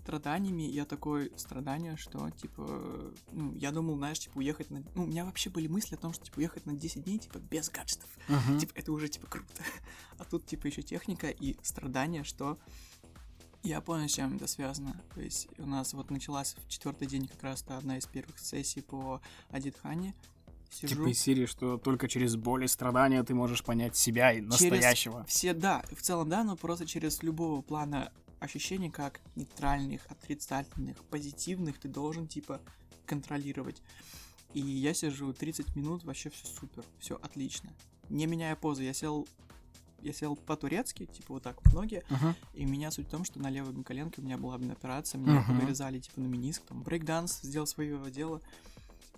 страданиями. 0.04 0.64
Я 0.64 0.86
такой, 0.86 1.32
страдания, 1.38 1.96
что, 1.96 2.30
типа, 2.30 3.14
ну, 3.32 3.56
я 3.56 3.72
думал, 3.72 3.96
знаешь, 3.96 4.20
типа, 4.20 4.38
уехать 4.38 4.70
на... 4.70 4.84
Ну, 4.96 5.04
у 5.04 5.08
меня 5.08 5.26
вообще 5.26 5.50
были 5.50 5.68
мысли 5.68 5.96
о 5.96 5.98
том, 5.98 6.14
что, 6.14 6.26
типа, 6.26 6.40
уехать 6.40 6.66
на 6.66 6.74
10 6.74 7.04
дней, 7.06 7.20
типа, 7.20 7.40
без 7.40 7.70
гаджетов. 7.70 8.10
Мгм. 8.28 8.60
Типа, 8.60 8.74
это 8.76 8.92
уже, 8.92 9.08
типа, 9.08 9.28
круто. 9.28 9.64
А 10.20 10.26
тут, 10.26 10.46
типа, 10.46 10.68
еще 10.68 10.82
техника 10.82 11.30
и 11.30 11.56
страдания, 11.64 12.24
что 12.24 12.60
я 13.64 13.80
понял, 13.80 14.10
с 14.10 14.12
чем 14.12 14.36
это 14.36 14.46
связано. 14.46 15.02
То 15.16 15.22
есть 15.22 15.48
у 15.58 15.66
нас 15.66 15.94
вот 15.94 16.12
началась 16.12 16.56
в 16.56 16.68
четвертый 16.68 17.08
день 17.08 17.28
как 17.28 17.42
раз-то 17.44 17.78
одна 17.78 17.98
из 17.98 18.06
первых 18.06 18.38
сессий 18.38 18.82
по 18.82 19.22
Адитхане. 19.50 20.14
Сижу, 20.74 20.96
Типа 20.96 21.10
из 21.10 21.20
серии, 21.20 21.46
что 21.46 21.78
только 21.78 22.08
через 22.08 22.36
боль 22.36 22.66
и 22.66 22.68
страдания 22.68 23.24
ты 23.24 23.36
можешь 23.36 23.64
понять 23.64 23.96
себя 23.96 24.34
и 24.34 24.42
настоящего. 24.42 25.24
все, 25.26 25.54
да, 25.54 25.84
в 25.92 26.02
целом, 26.02 26.30
да, 26.30 26.44
но 26.44 26.56
просто 26.56 26.86
через 26.88 27.22
любого 27.22 27.62
плана 27.62 28.12
ощущений, 28.40 28.90
как 28.90 29.22
нейтральных, 29.36 30.02
отрицательных, 30.10 30.98
позитивных, 31.06 31.80
ты 31.80 31.88
должен, 31.88 32.28
типа, 32.28 32.60
контролировать. 33.06 33.82
И 34.54 34.60
я 34.62 34.94
сижу 34.94 35.32
30 35.32 35.76
минут, 35.76 36.04
вообще 36.04 36.30
все 36.30 36.46
супер, 36.48 36.84
все 37.00 37.16
отлично. 37.22 37.70
Не 38.10 38.26
меняя 38.26 38.56
позы, 38.56 38.84
я 38.84 38.94
сел, 38.94 39.28
я 40.02 40.12
сел 40.14 40.36
по-турецки, 40.36 41.06
типа 41.06 41.36
вот 41.36 41.44
так 41.44 41.62
в 41.64 41.74
ноги, 41.74 42.04
Мгм. 42.10 42.36
и 42.54 42.66
меня 42.66 42.92
суть 42.92 43.08
в 43.08 43.12
том, 43.12 43.24
что 43.24 43.40
на 43.40 43.50
левой 43.50 43.84
коленке 43.84 44.22
у 44.22 44.26
меня 44.26 44.38
была 44.38 44.56
операция, 44.56 45.20
меня 45.20 45.40
Мгм. 45.42 45.60
вырезали 45.60 46.00
типа 46.00 46.20
на 46.20 46.26
мениск, 46.26 46.64
там 46.64 46.82
брейкданс, 46.84 47.42
сделал 47.42 47.68
свое 47.68 48.00
дело. 48.12 48.42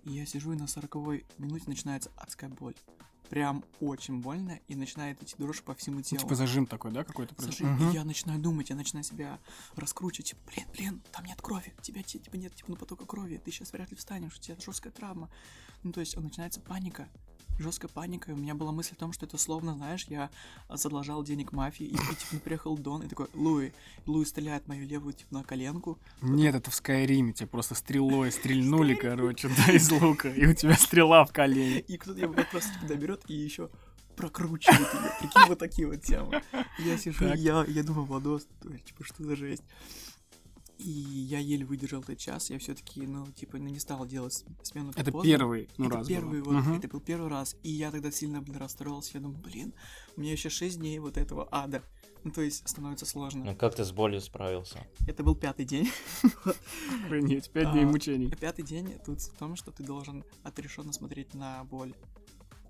И 0.05 0.11
я 0.11 0.25
сижу, 0.25 0.53
и 0.53 0.55
на 0.55 0.67
40 0.67 0.95
минуте 1.37 1.65
начинается 1.67 2.11
адская 2.15 2.49
боль. 2.49 2.75
Прям 3.29 3.63
очень 3.79 4.21
больно, 4.21 4.59
и 4.67 4.75
начинает 4.75 5.21
идти 5.23 5.33
дрожь 5.39 5.63
по 5.63 5.73
всему 5.73 5.97
Ну, 5.97 6.01
телу. 6.03 6.21
Типа 6.21 6.35
зажим 6.35 6.67
такой, 6.67 6.91
да, 6.91 7.03
какой-то? 7.03 7.33
Зажим. 7.41 7.73
Мгм. 7.73 7.89
И 7.89 7.93
я 7.95 8.03
начинаю 8.05 8.39
думать, 8.39 8.69
я 8.69 8.75
начинаю 8.75 9.03
себя 9.03 9.39
раскручивать, 9.75 10.29
типа, 10.29 10.41
блин, 10.51 10.67
блин, 10.73 11.01
там 11.11 11.25
нет 11.25 11.41
крови, 11.41 11.73
тебя 11.81 12.03
те- 12.03 12.19
типа 12.19 12.35
нет 12.35 12.53
типа, 12.53 12.69
ну, 12.69 12.75
потока 12.77 13.05
крови, 13.07 13.41
ты 13.43 13.49
сейчас 13.51 13.73
вряд 13.73 13.89
ли 13.89 13.97
встанешь, 13.97 14.35
у 14.35 14.39
тебя 14.39 14.55
жесткая 14.63 14.93
травма. 14.93 15.31
Ну, 15.81 15.91
то 15.91 16.01
есть, 16.01 16.15
начинается 16.15 16.61
паника, 16.61 17.09
жесткая 17.59 17.89
паника, 17.89 18.31
и 18.31 18.33
у 18.33 18.37
меня 18.37 18.55
была 18.55 18.71
мысль 18.71 18.93
о 18.93 18.99
том, 18.99 19.13
что 19.13 19.25
это 19.25 19.37
словно, 19.37 19.73
знаешь, 19.75 20.05
я 20.09 20.29
задолжал 20.69 21.23
денег 21.23 21.51
мафии, 21.51 21.85
и, 21.85 21.95
и, 21.95 22.15
типа, 22.15 22.43
приехал 22.43 22.77
Дон, 22.77 23.03
и 23.03 23.07
такой, 23.07 23.27
Луи, 23.33 23.71
Луи 24.05 24.25
стреляет 24.25 24.67
мою 24.67 24.87
левую, 24.87 25.13
типа, 25.13 25.33
на 25.33 25.43
коленку, 25.43 25.99
Нет, 26.21 26.55
это 26.55 26.71
в 26.71 26.75
Скайриме, 26.75 27.33
тебе 27.33 27.47
просто 27.47 27.75
стрелой 27.75 28.31
стрельнули, 28.31 28.95
короче, 28.95 29.49
да, 29.49 29.73
из 29.73 29.91
лука, 29.91 30.29
и 30.29 30.45
у 30.45 30.53
тебя 30.53 30.75
стрела 30.75 31.25
в 31.25 31.31
колени. 31.31 31.79
и 31.79 31.97
кто-то 31.97 32.19
его 32.19 32.33
просто, 32.51 32.73
типа, 32.73 32.87
доберет 32.87 33.23
и 33.27 33.33
еще 33.33 33.69
прокручивает 34.15 34.93
ее, 34.93 35.11
прикинь, 35.19 35.47
вот 35.47 35.59
такие 35.59 35.87
вот 35.87 36.01
темы. 36.01 36.41
Я 36.79 36.97
сижу, 36.97 37.25
я, 37.25 37.65
я 37.67 37.83
думаю, 37.83 38.05
Владос, 38.05 38.47
типа, 38.85 39.03
что 39.03 39.23
за 39.23 39.35
жесть? 39.35 39.63
И 40.77 40.89
я 40.89 41.39
еле 41.39 41.65
выдержал 41.65 42.01
этот 42.01 42.17
час, 42.19 42.49
я 42.49 42.59
все-таки, 42.59 43.01
ну, 43.07 43.25
типа, 43.31 43.57
ну, 43.57 43.69
не 43.69 43.79
стал 43.79 44.05
делать 44.05 44.43
смену 44.63 44.91
Это 44.95 45.11
позы. 45.11 45.27
первый, 45.27 45.69
ну, 45.77 45.85
это 45.87 45.95
раз 45.97 46.07
первый, 46.07 46.41
было. 46.41 46.53
вот, 46.53 46.63
Мгм. 46.65 46.77
это 46.79 46.87
был 46.89 46.99
первый 46.99 47.29
раз. 47.29 47.55
И 47.63 47.69
я 47.71 47.91
тогда 47.91 48.11
сильно, 48.11 48.41
блин, 48.41 48.57
расстроился. 48.57 49.11
Я 49.15 49.21
думаю, 49.21 49.39
блин, 49.39 49.73
у 50.17 50.21
меня 50.21 50.33
еще 50.33 50.49
6 50.49 50.77
дней 50.77 50.99
вот 50.99 51.17
этого 51.17 51.47
ада. 51.51 51.81
Ну, 52.25 52.31
то 52.31 52.41
есть, 52.41 52.67
становится 52.67 53.05
сложно. 53.05 53.45
Ну 53.45 53.55
как 53.55 53.75
ты 53.75 53.85
с 53.85 53.91
болью 53.91 54.19
справился? 54.19 54.85
Это 55.07 55.23
был 55.23 55.35
пятый 55.35 55.63
день. 55.65 55.89
Охренеть, 57.05 57.49
пять 57.51 57.71
дней 57.71 57.83
А, 57.85 57.87
мучений. 57.87 58.29
А 58.31 58.35
пятый 58.35 58.63
день 58.65 58.97
тут 59.05 59.21
в 59.21 59.37
том, 59.37 59.55
что 59.55 59.71
ты 59.71 59.83
должен 59.83 60.23
отрешенно 60.43 60.91
смотреть 60.91 61.33
на 61.33 61.63
боль. 61.65 61.93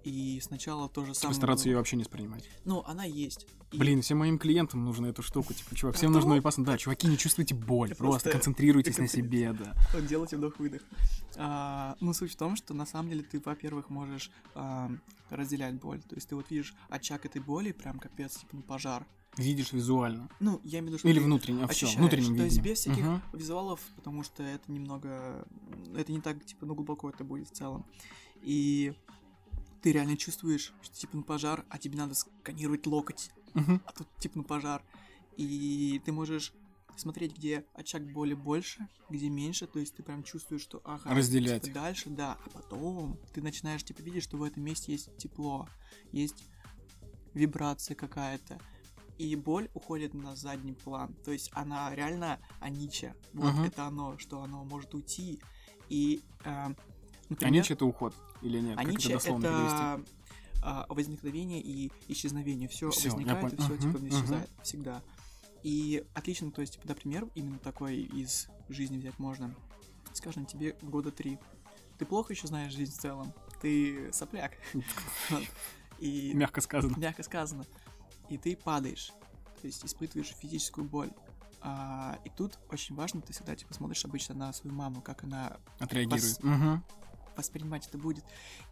И 0.06 0.40
сначала 0.40 0.88
то 0.88 1.04
же 1.04 1.16
самое. 1.16 1.34
Постараться 1.34 1.68
ее 1.68 1.78
вообще 1.78 1.96
не 1.96 2.04
воспринимать. 2.04 2.48
Ну, 2.64 2.84
она 2.86 3.06
есть. 3.06 3.48
И 3.72 3.78
Блин, 3.78 4.04
всем 4.04 4.20
моим 4.20 4.38
клиентам 4.38 4.86
нужно 4.86 5.08
эту 5.08 5.24
штуку. 5.24 5.54
Типа, 5.56 5.74
чувак, 5.74 5.96
всем 5.96 6.12
нужно 6.12 6.36
опасно. 6.36 6.64
Да, 6.64 6.78
чуваки, 6.78 7.08
не 7.08 7.18
чувствуйте 7.18 7.56
боль, 7.56 7.90
просто 7.90 8.04
просто 8.04 8.32
концентрируйтесь 8.32 9.00
на 9.00 9.08
себе, 9.08 9.52
да. 9.60 9.76
Делайте 10.02 10.38
вдох-выдох. 10.38 10.84
А, 11.38 11.96
ну, 12.00 12.14
суть 12.14 12.34
в 12.34 12.36
том, 12.36 12.56
что 12.56 12.76
на 12.76 12.86
самом 12.86 13.10
деле 13.10 13.24
ты, 13.24 13.42
во-первых, 13.44 13.90
можешь 13.90 14.30
а, 14.54 14.92
разделять 15.32 15.74
боль. 15.74 16.02
То 16.04 16.14
есть 16.14 16.30
ты 16.30 16.36
вот 16.36 16.52
видишь 16.52 16.76
очаг 16.90 17.26
этой 17.26 17.42
боли, 17.42 17.72
прям 17.72 17.98
капец, 17.98 18.38
типа 18.38 18.58
ну, 18.58 18.62
пожар. 18.62 19.08
Видишь 19.38 19.74
визуально. 19.74 20.30
Ну, 20.40 20.62
я 20.64 20.80
имею 20.80 20.84
в 20.84 20.88
виду, 20.90 20.98
что 21.00 21.10
Или 21.10 21.20
внутренне, 21.20 21.64
а 21.64 21.68
все, 21.68 21.88
внутренним 21.98 22.38
То 22.38 22.44
есть 22.44 22.58
видением. 22.58 22.74
без 22.74 22.80
всяких 22.80 23.04
Мгм. 23.04 23.22
визуалов, 23.34 23.80
потому 23.96 24.22
что 24.24 24.44
это 24.44 24.72
немного... 24.72 25.48
Это 25.96 26.12
не 26.12 26.22
так, 26.22 26.46
типа, 26.46 26.68
ну, 26.68 26.76
глубоко 26.76 27.10
это 27.10 27.24
будет 27.24 27.50
в 27.50 27.52
целом. 27.52 27.86
И 28.42 28.94
ты 29.86 29.92
реально 29.92 30.18
чувствуешь, 30.18 30.74
что, 30.82 30.96
типа, 30.96 31.16
ну, 31.16 31.24
пожар, 31.24 31.64
а 31.70 31.78
тебе 31.78 31.96
надо 31.96 32.16
сканировать 32.16 32.88
локоть, 32.88 33.30
Мгм. 33.54 33.84
а 33.86 33.92
тут, 33.92 34.08
типа, 34.18 34.40
ну, 34.40 34.44
пожар. 34.44 34.84
И 35.38 36.02
ты 36.04 36.12
можешь 36.12 36.54
смотреть, 36.98 37.38
где 37.38 37.68
очаг 37.76 38.04
боли 38.12 38.34
больше, 38.34 38.90
где 39.10 39.30
меньше, 39.30 39.68
то 39.68 39.78
есть 39.78 39.96
ты 39.96 40.02
прям 40.02 40.24
чувствуешь, 40.24 40.64
что 40.64 40.82
ага, 40.84 41.14
Разделять. 41.14 41.62
типа, 41.62 41.76
дальше, 41.76 42.10
да, 42.10 42.40
а 42.44 42.50
потом 42.50 43.20
ты 43.32 43.44
начинаешь 43.44 43.84
типа 43.84 44.02
видеть, 44.02 44.24
что 44.24 44.38
в 44.38 44.44
этом 44.44 44.64
месте 44.64 44.92
есть 44.92 45.16
тепло, 45.18 45.70
есть 46.12 46.46
вибрация 47.36 47.94
какая-то, 47.94 48.60
и 49.20 49.36
боль 49.36 49.70
уходит 49.76 50.16
на 50.16 50.36
задний 50.36 50.74
план, 50.74 51.14
то 51.24 51.32
есть 51.32 51.52
она 51.54 51.94
реально 51.94 52.40
анича, 52.60 53.14
вот 53.34 53.54
Мгм. 53.54 53.66
это 53.66 53.86
оно, 53.86 54.18
что 54.18 54.42
оно 54.42 54.64
может 54.64 54.96
уйти, 54.96 55.40
и 55.90 56.24
э, 56.44 56.70
например, 57.30 57.54
нич 57.54 57.70
это 57.70 57.86
уход 57.86 58.16
или 58.42 58.60
нет? 58.60 58.78
Как 58.78 58.88
Анича 58.88 59.10
это 59.10 59.14
дословно 59.18 59.44
перевести? 59.44 59.76
это 59.76 60.06
а, 60.62 60.86
возникновение 60.90 61.62
и 61.62 61.92
исчезновение. 62.08 62.68
Все 62.68 62.90
Всё, 62.90 63.10
я 63.10 63.16
возникает 63.16 63.54
и 63.54 63.58
все 63.58 63.74
Мгм, 63.74 63.82
типа 63.82 64.08
исчезает 64.08 64.50
всегда. 64.64 65.02
И 65.62 66.06
отлично, 66.14 66.52
то 66.52 66.62
есть, 66.62 66.74
типа, 66.74 66.88
например, 66.88 67.28
именно 67.36 67.60
такой 67.60 67.98
из 67.98 68.48
жизни 68.70 68.98
взять 68.98 69.18
можно. 69.20 69.54
Скажем, 70.14 70.46
тебе 70.46 70.76
года 70.82 71.12
три. 71.12 71.40
Ты 71.98 72.06
плохо 72.06 72.34
еще 72.34 72.48
знаешь 72.48 72.74
жизнь 72.74 72.94
в 72.94 73.02
целом. 73.02 73.34
Ты 73.62 74.12
сопляк. 74.12 74.54
И 76.00 76.34
Мягко 76.34 76.62
сказано. 76.62 76.98
мягко 76.98 77.24
сказано. 77.24 77.66
И 78.30 78.38
ты 78.38 78.56
падаешь. 78.56 79.12
То 79.62 79.68
есть 79.68 79.86
испытываешь 79.86 80.36
физическую 80.40 80.88
боль. 80.88 81.12
А, 81.62 82.20
и 82.24 82.30
тут 82.30 82.60
очень 82.70 82.96
важно, 82.96 83.22
ты 83.22 83.34
всегда 83.34 83.56
типа 83.56 83.74
смотришь 83.74 84.06
обычно 84.06 84.36
на 84.36 84.54
свою 84.54 84.76
маму, 84.76 85.02
как 85.02 85.24
она 85.24 85.58
Отреагирует. 85.80 86.44
Мгм. 86.44 86.84
Воспринимать 87.38 87.88
это 87.88 87.98
будет. 87.98 88.24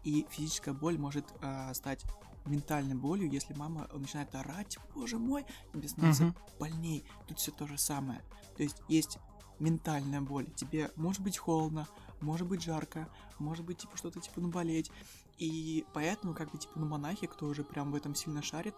И 0.02 0.26
физическая 0.30 0.74
боль 0.74 0.98
может 0.98 1.24
а, 1.42 1.72
стать 1.74 2.04
ментальной 2.46 2.94
болью, 2.94 3.30
если 3.30 3.54
мама 3.54 3.88
начинает 3.94 4.34
орать, 4.34 4.78
боже 4.94 5.18
мой, 5.18 5.46
тебе 5.72 5.88
становится 5.88 6.24
Мгм. 6.24 6.36
больней. 6.58 7.04
Тут 7.26 7.38
все 7.38 7.50
то 7.50 7.66
же 7.66 7.78
самое. 7.78 8.22
То 8.56 8.62
есть 8.62 8.82
есть 8.88 9.18
ментальная 9.58 10.20
боль. 10.20 10.46
Тебе 10.54 10.90
может 10.96 11.22
быть 11.22 11.38
холодно, 11.38 11.86
может 12.20 12.46
быть 12.46 12.62
жарко, 12.62 13.08
может 13.38 13.64
быть 13.64 13.78
типа 13.78 13.96
что-то 13.96 14.20
типа 14.20 14.40
ну 14.40 14.48
болеть. 14.48 14.90
И 15.38 15.84
поэтому 15.94 16.34
как 16.34 16.50
бы 16.50 16.58
типа 16.58 16.78
ну 16.78 16.86
монахи, 16.86 17.26
кто 17.26 17.46
уже 17.46 17.64
прям 17.64 17.90
в 17.92 17.94
этом 17.94 18.14
сильно 18.14 18.42
шарит, 18.42 18.74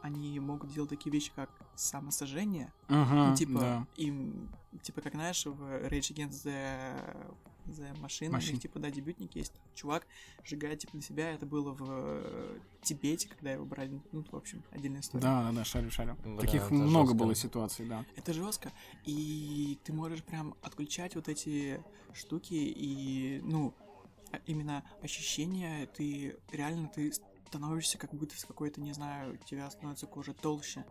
они 0.00 0.38
могут 0.38 0.72
делать 0.72 0.90
такие 0.90 1.10
вещи, 1.10 1.32
как 1.34 1.50
самосожжение, 1.74 2.72
Ага, 2.86 3.30
ну, 3.30 3.34
типа, 3.36 3.58
да. 3.60 3.86
им, 3.96 4.48
типа, 4.82 5.00
как 5.00 5.14
знаешь, 5.14 5.44
в 5.44 5.60
Rage 5.60 6.14
Against 6.14 6.44
the, 6.44 7.36
the 7.68 7.94
Machine, 8.00 8.28
у 8.28 8.32
Machine. 8.36 8.52
них, 8.52 8.62
типа, 8.62 8.78
да, 8.78 8.90
дебютник 8.90 9.34
есть. 9.36 9.52
Чувак 9.74 10.06
сжигает, 10.44 10.80
типа, 10.80 10.96
на 10.96 11.02
себя. 11.02 11.30
Это 11.30 11.46
было 11.46 11.72
в 11.72 11.82
э, 11.88 12.58
Тибете, 12.82 13.28
когда 13.28 13.52
его 13.52 13.64
брали. 13.64 14.00
Ну, 14.12 14.24
в 14.30 14.34
общем, 14.36 14.62
отдельная 14.70 15.00
история. 15.00 15.22
Да, 15.22 15.42
да, 15.44 15.52
да, 15.52 15.64
шарю, 15.64 15.90
шарю. 15.90 16.16
Бля, 16.24 16.38
Таких 16.40 16.70
много 16.70 17.08
жестко. 17.10 17.24
было 17.24 17.34
ситуаций, 17.34 17.86
да. 17.86 18.04
Это 18.16 18.32
жестко. 18.32 18.72
И 19.04 19.78
ты 19.84 19.92
можешь 19.92 20.22
прям 20.22 20.54
отключать 20.62 21.14
вот 21.14 21.28
эти 21.28 21.82
штуки 22.12 22.54
и, 22.54 23.40
ну, 23.44 23.74
а- 24.32 24.40
именно 24.46 24.84
ощущения, 25.02 25.86
ты 25.86 26.36
реально 26.52 26.88
ты 26.88 27.12
становишься 27.48 27.96
как 27.98 28.12
будто 28.14 28.38
с 28.38 28.44
какой-то, 28.44 28.80
не 28.80 28.92
знаю, 28.92 29.34
у 29.34 29.36
тебя 29.44 29.70
становится 29.70 30.06
кожа 30.06 30.34
толще. 30.34 30.84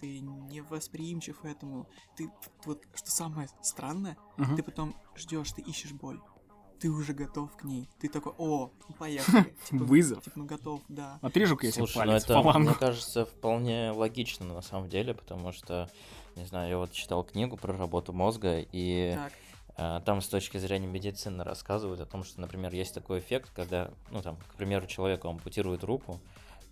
Ты 0.00 0.20
не 0.20 0.60
восприимчив 0.60 1.44
этому. 1.44 1.88
Ты 2.16 2.30
вот 2.64 2.82
что 2.94 3.10
самое 3.10 3.48
странное, 3.62 4.16
Мгм. 4.36 4.56
ты 4.56 4.62
потом 4.62 4.96
ждешь, 5.16 5.52
ты 5.52 5.62
ищешь 5.62 5.92
боль. 5.92 6.20
Ты 6.80 6.90
уже 6.90 7.14
готов 7.14 7.56
к 7.56 7.64
ней. 7.64 7.88
Ты 8.00 8.08
такой, 8.08 8.32
о, 8.36 8.70
ну 8.88 8.94
поехали. 8.98 9.54
Типа, 9.70 9.84
Вызов. 9.84 10.22
Типа, 10.22 10.38
ну 10.38 10.44
готов, 10.44 10.82
да. 10.88 11.18
Отрежу-ка 11.22 11.66
я 11.66 11.72
Слушай, 11.72 11.98
ну 11.98 12.12
палец, 12.12 12.24
это, 12.24 12.58
мне 12.58 12.74
кажется, 12.74 13.24
вполне 13.24 13.90
логично 13.92 14.44
на 14.46 14.60
самом 14.60 14.88
деле, 14.88 15.14
потому 15.14 15.52
что, 15.52 15.88
не 16.36 16.44
знаю, 16.44 16.68
я 16.68 16.78
вот 16.78 16.92
читал 16.92 17.24
книгу 17.24 17.56
про 17.56 17.76
работу 17.76 18.12
мозга, 18.12 18.58
и 18.60 19.14
Так, 19.14 19.32
а, 19.76 20.00
там 20.00 20.20
с 20.20 20.28
точки 20.28 20.58
зрения 20.58 20.86
медицины 20.86 21.42
рассказывают 21.42 22.00
о 22.00 22.06
том, 22.06 22.22
что, 22.22 22.40
например, 22.40 22.72
есть 22.72 22.94
такой 22.94 23.18
эффект, 23.18 23.50
когда, 23.54 23.90
ну 24.10 24.22
там, 24.22 24.36
к 24.36 24.54
примеру, 24.54 24.86
человеку 24.86 25.28
ампутируют 25.28 25.82
руку, 25.82 26.20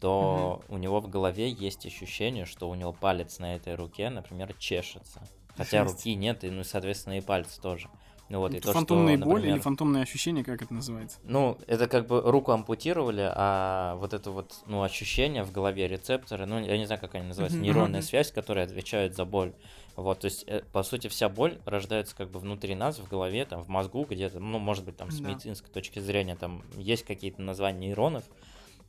то 0.03 0.65
у 0.69 0.79
него 0.79 0.99
в 1.01 1.09
голове 1.09 1.49
есть 1.49 1.87
ощущение, 1.87 2.45
что 2.45 2.69
у 2.69 2.75
него 2.75 2.93
палец 2.93 3.39
на 3.39 3.55
этой 3.55 3.77
руке, 3.77 4.11
например, 4.11 4.53
чешется. 4.55 5.23
Хотя 5.57 5.85
Жесть. 5.85 5.95
руки 5.99 6.15
нет, 6.17 6.43
и, 6.43 6.51
ну, 6.51 6.63
и, 6.63 6.65
соответственно, 6.65 7.19
и 7.19 7.21
пальцы 7.21 7.61
тоже. 7.61 7.89
Ну 8.29 8.41
вот, 8.41 8.53
и 8.53 8.57
Это 8.59 8.67
то, 8.69 8.73
фантомные 8.73 9.17
что, 9.17 9.27
боли 9.27 9.37
например, 9.37 9.57
или 9.57 9.63
фантомные 9.63 10.03
ощущения, 10.03 10.43
как 10.43 10.61
это 10.61 10.75
называется? 10.75 11.19
Ну, 11.23 11.57
это 11.69 11.87
как 11.87 12.09
бы 12.09 12.21
руку 12.21 12.51
ампутировали, 12.51 13.31
а 13.33 13.95
вот 13.97 14.13
это 14.13 14.33
вот, 14.33 14.55
ну, 14.67 14.83
ощущение 14.83 15.45
в 15.45 15.53
голове, 15.53 15.87
рецепторы, 15.87 16.47
ну, 16.47 16.59
я 16.59 16.77
не 16.79 16.87
знаю, 16.87 17.01
как 17.01 17.15
они 17.15 17.27
называются, 17.29 17.59
Мгм. 17.59 17.67
нейронная 17.67 18.03
связь, 18.03 18.33
которая 18.33 18.65
отвечает 18.65 19.15
за 19.15 19.25
боль. 19.25 19.53
Вот, 19.95 20.21
то 20.21 20.25
есть, 20.25 20.43
э, 20.49 20.63
по 20.73 20.83
сути, 20.83 21.07
вся 21.07 21.29
боль 21.29 21.61
рождается 21.65 22.17
как 22.17 22.31
бы 22.31 22.41
внутри 22.41 22.75
нас, 22.75 22.99
в 22.99 23.09
голове, 23.09 23.45
там, 23.45 23.63
в 23.63 23.69
мозгу 23.69 24.05
где-то, 24.09 24.41
ну, 24.41 24.59
может 24.59 24.85
быть, 24.85 24.97
там, 24.97 25.11
с 25.13 25.21
Да. 25.21 25.29
медицинской 25.29 25.71
точки 25.71 26.01
зрения, 26.01 26.35
там, 26.35 26.65
есть 26.77 27.05
какие-то 27.05 27.43
названия 27.43 27.89
нейронов, 27.89 28.25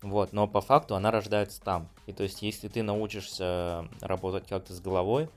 вот, 0.03 0.33
но 0.33 0.47
по 0.47 0.61
факту 0.61 0.95
она 0.95 1.11
рождается 1.11 1.61
там. 1.61 1.89
И 2.05 2.13
то 2.13 2.23
есть, 2.23 2.41
если 2.41 2.67
ты 2.67 2.83
научишься 2.83 3.87
работать 4.01 4.47
как-то 4.47 4.73
с 4.73 4.79
головой, 4.81 5.29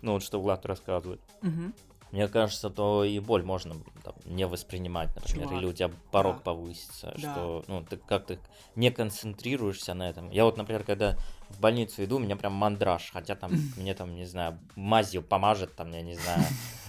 ну, 0.00 0.12
вот 0.14 0.22
что 0.22 0.40
Влад 0.40 0.64
рассказывает, 0.64 1.20
Мгм. 1.42 1.74
мне 2.12 2.28
кажется, 2.28 2.70
то 2.70 3.04
и 3.04 3.18
боль 3.18 3.42
можно 3.42 3.74
там, 4.04 4.14
не 4.24 4.46
воспринимать, 4.46 5.14
например, 5.14 5.48
Чувак, 5.48 5.58
или 5.58 5.66
у 5.66 5.72
тебя 5.72 5.90
порог 6.10 6.36
да. 6.36 6.42
повысится, 6.42 7.12
Да. 7.14 7.18
что 7.18 7.64
ну, 7.66 7.82
ты 7.84 7.96
как-то 7.96 8.38
не 8.76 8.90
концентрируешься 8.90 9.94
на 9.94 10.08
этом. 10.08 10.30
Я 10.30 10.44
вот, 10.44 10.56
например, 10.56 10.84
когда 10.84 11.16
в 11.48 11.60
больницу 11.60 12.04
иду, 12.04 12.16
у 12.16 12.20
меня 12.20 12.36
прям 12.36 12.52
мандраж, 12.52 13.10
хотя 13.12 13.34
там 13.34 13.52
мне 13.76 13.94
там, 13.94 14.14
не 14.14 14.24
знаю, 14.24 14.58
мазью 14.76 15.22
помажет, 15.22 15.74
там, 15.74 15.92
я 15.92 16.02
не 16.02 16.14
знаю. 16.14 16.44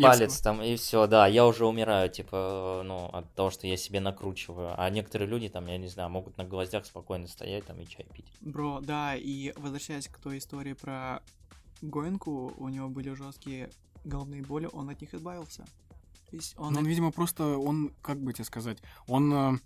палец 0.00 0.40
там, 0.40 0.62
и 0.62 0.76
все, 0.76 1.06
да, 1.06 1.26
я 1.26 1.46
уже 1.46 1.66
умираю, 1.66 2.08
типа, 2.08 2.82
ну, 2.84 3.06
от 3.06 3.32
того, 3.34 3.50
что 3.50 3.66
я 3.66 3.76
себе 3.76 4.00
накручиваю. 4.00 4.74
А 4.76 4.88
некоторые 4.90 5.28
люди 5.28 5.48
там, 5.48 5.66
я 5.66 5.78
не 5.78 5.88
знаю, 5.88 6.10
могут 6.10 6.38
на 6.38 6.44
гвоздях 6.44 6.86
спокойно 6.86 7.26
стоять 7.26 7.66
там 7.66 7.80
и 7.80 7.86
чай 7.86 8.06
пить. 8.12 8.26
Бро, 8.40 8.80
да, 8.80 9.14
и 9.16 9.52
возвращаясь 9.56 10.08
к 10.08 10.18
той 10.18 10.38
истории 10.38 10.72
про 10.72 11.22
Гоинку, 11.82 12.54
у 12.56 12.68
него 12.68 12.88
были 12.88 13.14
жесткие 13.14 13.70
головные 14.04 14.42
боли, 14.42 14.68
он 14.72 14.88
от 14.88 15.00
них 15.00 15.14
избавился. 15.14 15.64
То 16.30 16.36
есть 16.36 16.54
он, 16.58 16.74
Ну, 16.74 16.80
он, 16.80 16.86
видимо, 16.86 17.10
просто, 17.10 17.58
он, 17.58 17.92
как 18.02 18.20
бы 18.20 18.32
тебе 18.32 18.44
сказать, 18.44 18.78
он 19.06 19.32
э, 19.32 19.58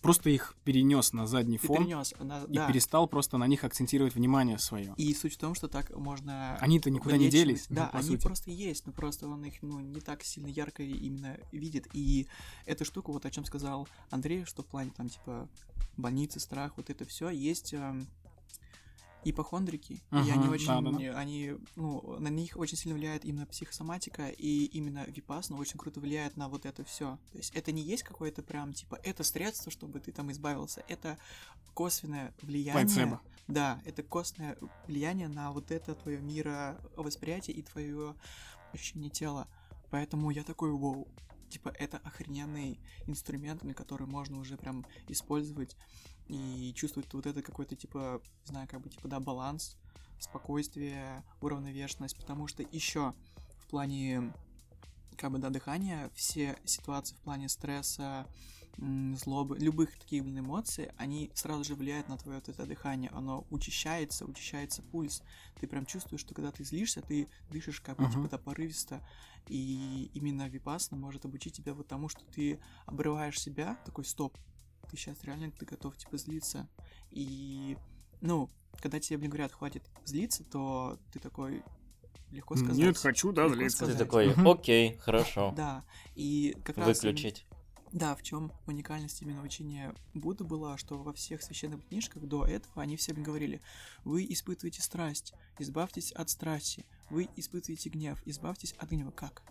просто 0.00 0.30
их 0.30 0.54
перенес 0.64 1.12
на 1.12 1.26
задний 1.26 1.58
ты 1.58 1.66
фон 1.66 1.84
перенес, 1.84 2.14
она- 2.18 2.44
и 2.44 2.54
да. 2.54 2.66
перестал 2.66 3.06
просто 3.06 3.38
на 3.38 3.46
них 3.46 3.64
акцентировать 3.64 4.14
внимание 4.14 4.58
свое. 4.58 4.94
И 4.96 5.14
суть 5.14 5.34
в 5.34 5.38
том, 5.38 5.54
что 5.54 5.68
так 5.68 5.94
можно... 5.96 6.56
Они-то 6.60 6.90
никуда 6.90 7.16
не 7.16 7.28
делись, 7.28 7.66
Да, 7.68 7.90
ну, 7.92 7.98
они 7.98 8.08
сути. 8.08 8.22
просто 8.22 8.50
есть, 8.50 8.86
но 8.86 8.92
просто 8.92 9.28
он 9.28 9.44
их 9.44 9.62
ну, 9.62 9.80
не 9.80 10.00
так 10.00 10.22
сильно 10.22 10.46
ярко 10.48 10.82
именно 10.82 11.38
видит. 11.52 11.88
И 11.92 12.26
эта 12.66 12.84
штука, 12.84 13.12
вот 13.12 13.26
о 13.26 13.30
чем 13.30 13.44
сказал 13.44 13.88
Андрей, 14.10 14.44
что 14.44 14.62
в 14.62 14.66
плане 14.66 14.90
там 14.96 15.08
типа 15.08 15.48
больницы, 15.96 16.40
страх, 16.40 16.76
вот 16.76 16.90
это 16.90 17.04
все 17.04 17.30
есть 17.30 17.74
эм, 17.74 18.06
ипохондрики, 19.24 20.02
и 20.12 20.30
они 20.30 20.48
очень, 20.48 20.66
да-да-да. 20.66 21.18
они, 21.18 21.54
ну, 21.76 22.18
на 22.18 22.28
них 22.28 22.56
очень 22.56 22.76
сильно 22.76 22.96
влияет 22.96 23.24
именно 23.24 23.46
психосоматика, 23.46 24.28
и 24.28 24.64
именно 24.66 25.04
випасна 25.06 25.56
очень 25.56 25.78
круто 25.78 26.00
влияет 26.00 26.36
на 26.36 26.48
вот 26.48 26.64
это 26.66 26.84
все. 26.84 27.18
То 27.32 27.38
есть 27.38 27.54
это 27.54 27.72
не 27.72 27.82
есть 27.82 28.02
какое-то 28.02 28.42
прям, 28.42 28.72
типа, 28.72 28.98
это 29.02 29.22
средство, 29.22 29.70
чтобы 29.70 30.00
ты 30.00 30.12
там 30.12 30.30
избавился, 30.32 30.82
это 30.88 31.18
косвенное 31.74 32.34
влияние. 32.42 32.84
Плацебо. 32.84 33.20
Да, 33.46 33.82
это 33.84 34.02
костное 34.02 34.56
влияние 34.86 35.28
на 35.28 35.52
вот 35.52 35.70
это 35.70 35.94
твое 35.94 36.20
мировосприятие 36.20 37.56
и 37.56 37.62
твое 37.62 38.14
ощущение 38.72 39.10
тела. 39.10 39.48
Поэтому 39.90 40.30
я 40.30 40.44
такой, 40.44 40.70
вау, 40.70 41.08
типа, 41.48 41.70
это 41.78 41.98
охрененный 41.98 42.78
инструмент, 43.06 43.64
на 43.64 43.74
который 43.74 44.06
можно 44.06 44.38
уже 44.38 44.56
прям 44.56 44.86
использовать 45.08 45.76
и 46.30 46.72
чувствовать 46.74 47.12
вот 47.12 47.26
это 47.26 47.42
какой-то, 47.42 47.74
типа, 47.74 48.22
не 48.46 48.46
знаю, 48.46 48.68
как 48.68 48.80
бы, 48.80 48.88
типа, 48.88 49.08
да, 49.08 49.20
баланс, 49.20 49.76
спокойствие, 50.18 51.24
уравновешенность, 51.40 52.16
потому 52.16 52.46
что 52.46 52.62
еще 52.62 53.12
в 53.58 53.66
плане, 53.66 54.32
как 55.16 55.32
бы, 55.32 55.38
да, 55.38 55.50
дыхания, 55.50 56.10
все 56.14 56.56
ситуации 56.64 57.14
в 57.16 57.18
плане 57.20 57.48
стресса, 57.48 58.26
злобы, 58.76 59.58
любых 59.58 59.98
таких, 59.98 60.22
блин, 60.22 60.38
эмоций, 60.38 60.90
они 60.96 61.30
сразу 61.34 61.64
же 61.64 61.74
влияют 61.74 62.08
на 62.08 62.16
твое 62.16 62.38
вот 62.38 62.48
это 62.48 62.64
дыхание, 62.64 63.10
оно 63.10 63.44
учащается, 63.50 64.24
учащается 64.24 64.82
пульс, 64.82 65.22
ты 65.60 65.66
прям 65.66 65.84
чувствуешь, 65.84 66.20
что 66.20 66.34
когда 66.34 66.50
ты 66.50 66.64
злишься, 66.64 67.02
ты 67.02 67.28
дышишь 67.50 67.80
как 67.80 67.96
бы, 67.98 68.04
Мгм. 68.04 68.12
типа, 68.12 68.28
да, 68.28 68.38
порывисто, 68.38 69.02
и 69.48 70.10
именно 70.14 70.48
випасна 70.48 70.96
может 70.96 71.24
обучить 71.24 71.56
тебя 71.56 71.74
вот 71.74 71.88
тому, 71.88 72.08
что 72.08 72.24
ты 72.24 72.60
обрываешь 72.86 73.40
себя, 73.40 73.76
такой, 73.84 74.04
стоп, 74.04 74.38
ты 74.88 74.96
сейчас 74.96 75.22
реально 75.24 75.50
ты 75.50 75.66
готов, 75.66 75.96
типа, 75.96 76.16
злиться, 76.16 76.68
и, 77.10 77.76
ну, 78.20 78.48
когда 78.80 79.00
тебе, 79.00 79.18
блин, 79.18 79.30
говорят, 79.30 79.52
хватит 79.52 79.82
злиться, 80.04 80.44
то 80.44 80.98
ты 81.12 81.18
такой, 81.18 81.62
легко 82.30 82.56
сказать. 82.56 82.76
Нет, 82.76 82.96
хочу, 82.96 83.32
да, 83.32 83.48
злиться. 83.48 83.86
Ты 83.86 83.94
такой, 83.96 84.32
окей, 84.32 84.96
хорошо, 84.98 85.52
Да, 85.56 85.84
и 86.14 86.56
как 86.64 86.78
раз... 86.78 86.86
выключить. 87.02 87.44
да, 87.92 88.14
в 88.14 88.22
чем 88.22 88.52
уникальность 88.66 89.20
именно 89.22 89.42
учения 89.42 89.92
Будды 90.14 90.44
была, 90.44 90.78
что 90.78 90.96
во 91.02 91.12
всех 91.12 91.42
священных 91.42 91.84
книжках 91.88 92.22
до 92.24 92.46
этого 92.46 92.82
они 92.82 92.96
всем 92.96 93.22
говорили, 93.22 93.60
вы 94.04 94.24
испытываете 94.30 94.80
страсть, 94.80 95.34
избавьтесь 95.58 96.12
от 96.12 96.30
страсти, 96.30 96.86
вы 97.10 97.28
испытываете 97.36 97.90
гнев, 97.90 98.22
избавьтесь 98.26 98.74
от 98.78 98.90
гнева. 98.90 99.10
Как? 99.10 99.42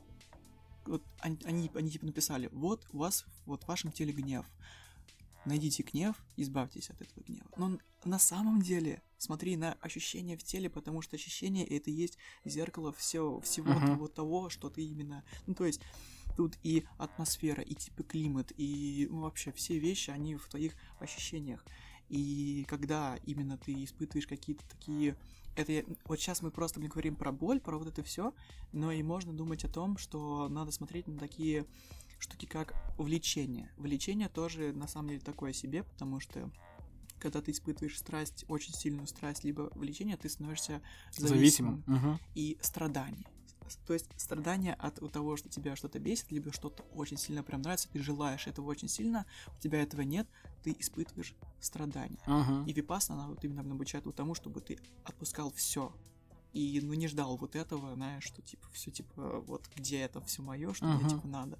Вот 0.85 1.03
они, 1.19 1.37
они, 1.43 1.69
они 1.75 1.91
типа 1.91 2.05
написали, 2.05 2.47
вот 2.53 2.87
у 2.93 2.99
вас, 2.99 3.25
вот 3.45 3.63
в 3.63 3.67
вашем 3.67 3.91
теле 3.91 4.13
гнев, 4.13 4.45
найдите 5.45 5.83
гнев, 5.83 6.15
избавьтесь 6.37 6.89
от 6.89 7.01
этого 7.01 7.23
гнева. 7.23 7.49
Но 7.57 7.77
на 8.05 8.19
самом 8.19 8.61
деле, 8.61 9.01
смотри 9.17 9.55
на 9.57 9.73
ощущения 9.81 10.37
в 10.37 10.43
теле, 10.43 10.69
потому 10.69 11.01
что 11.01 11.15
ощущение 11.15 11.65
это 11.65 11.89
и 11.89 11.93
есть 11.93 12.17
зеркало 12.45 12.91
все, 12.93 13.39
всего 13.41 13.73
Мгм. 13.73 13.87
того, 13.87 14.07
того, 14.07 14.49
что 14.49 14.69
ты 14.69 14.83
именно... 14.83 15.23
Ну, 15.47 15.55
то 15.55 15.65
есть, 15.65 15.81
тут 16.37 16.57
и 16.63 16.85
атмосфера, 16.97 17.61
и 17.61 17.73
типа 17.73 18.03
климат, 18.03 18.51
и 18.57 19.07
ну, 19.09 19.21
вообще 19.21 19.51
все 19.51 19.77
вещи, 19.79 20.09
они 20.09 20.35
в 20.35 20.47
твоих 20.47 20.73
ощущениях. 20.99 21.65
И 22.09 22.65
когда 22.67 23.17
именно 23.25 23.57
ты 23.57 23.83
испытываешь 23.83 24.27
какие-то 24.27 24.67
такие... 24.67 25.15
Это 25.55 25.71
я- 25.71 25.83
вот 26.05 26.19
сейчас 26.19 26.41
мы 26.41 26.51
просто 26.51 26.79
блин, 26.79 26.91
говорим 26.91 27.15
про 27.15 27.31
боль, 27.31 27.59
про 27.59 27.77
вот 27.77 27.87
это 27.87 28.01
все, 28.03 28.33
но 28.71 28.91
и 28.91 29.03
можно 29.03 29.33
думать 29.33 29.65
о 29.65 29.69
том, 29.69 29.97
что 29.97 30.47
надо 30.47 30.71
смотреть 30.71 31.07
на 31.07 31.17
такие 31.17 31.65
штуки, 32.19 32.45
как 32.45 32.75
влечение. 32.97 33.71
Влечение 33.77 34.29
тоже 34.29 34.73
на 34.73 34.87
самом 34.87 35.09
деле 35.09 35.21
такое 35.21 35.53
себе, 35.53 35.83
потому 35.83 36.19
что 36.19 36.51
когда 37.19 37.41
ты 37.41 37.51
испытываешь 37.51 37.97
страсть, 37.97 38.45
очень 38.47 38.73
сильную 38.73 39.07
страсть, 39.07 39.43
либо 39.43 39.69
влечение, 39.75 40.15
ты 40.17 40.29
становишься 40.29 40.81
зависимым 41.11 41.83
Зависимым. 41.83 41.83
Мгм. 41.87 42.19
и 42.35 42.57
страдание. 42.61 43.27
То 43.85 43.93
есть 43.93 44.07
страдание 44.17 44.73
от 44.73 44.99
того, 45.11 45.37
что 45.37 45.47
тебя 45.49 45.75
что-то 45.75 45.99
бесит, 45.99 46.31
либо 46.31 46.51
что-то 46.51 46.83
очень 46.93 47.17
сильно 47.17 47.43
прям 47.43 47.61
нравится, 47.61 47.89
ты 47.89 48.01
желаешь 48.01 48.47
этого 48.47 48.67
очень 48.67 48.87
сильно, 48.87 49.25
у 49.47 49.61
тебя 49.61 49.81
этого 49.81 50.01
нет, 50.01 50.27
ты 50.63 50.75
испытываешь 50.79 51.35
страдания. 51.59 52.17
Ага. 52.25 52.63
И 52.67 52.73
випасна, 52.73 53.15
она 53.15 53.27
вот 53.27 53.43
именно 53.43 53.61
обучает 53.61 54.05
вот 54.05 54.15
тому, 54.15 54.33
чтобы 54.33 54.61
ты 54.61 54.79
отпускал 55.03 55.51
все. 55.51 55.93
И 56.51 56.79
ну 56.81 56.93
не 56.95 57.07
ждал 57.07 57.37
вот 57.37 57.55
этого, 57.55 57.93
знаешь, 57.93 58.23
что 58.23 58.41
типа 58.41 58.67
все 58.71 58.89
типа 58.89 59.41
вот 59.41 59.69
где 59.75 59.99
это 59.99 60.19
все 60.21 60.41
мое, 60.41 60.73
что 60.73 60.85
мне 60.87 61.01
Мгм. 61.01 61.09
типа 61.09 61.27
надо. 61.27 61.59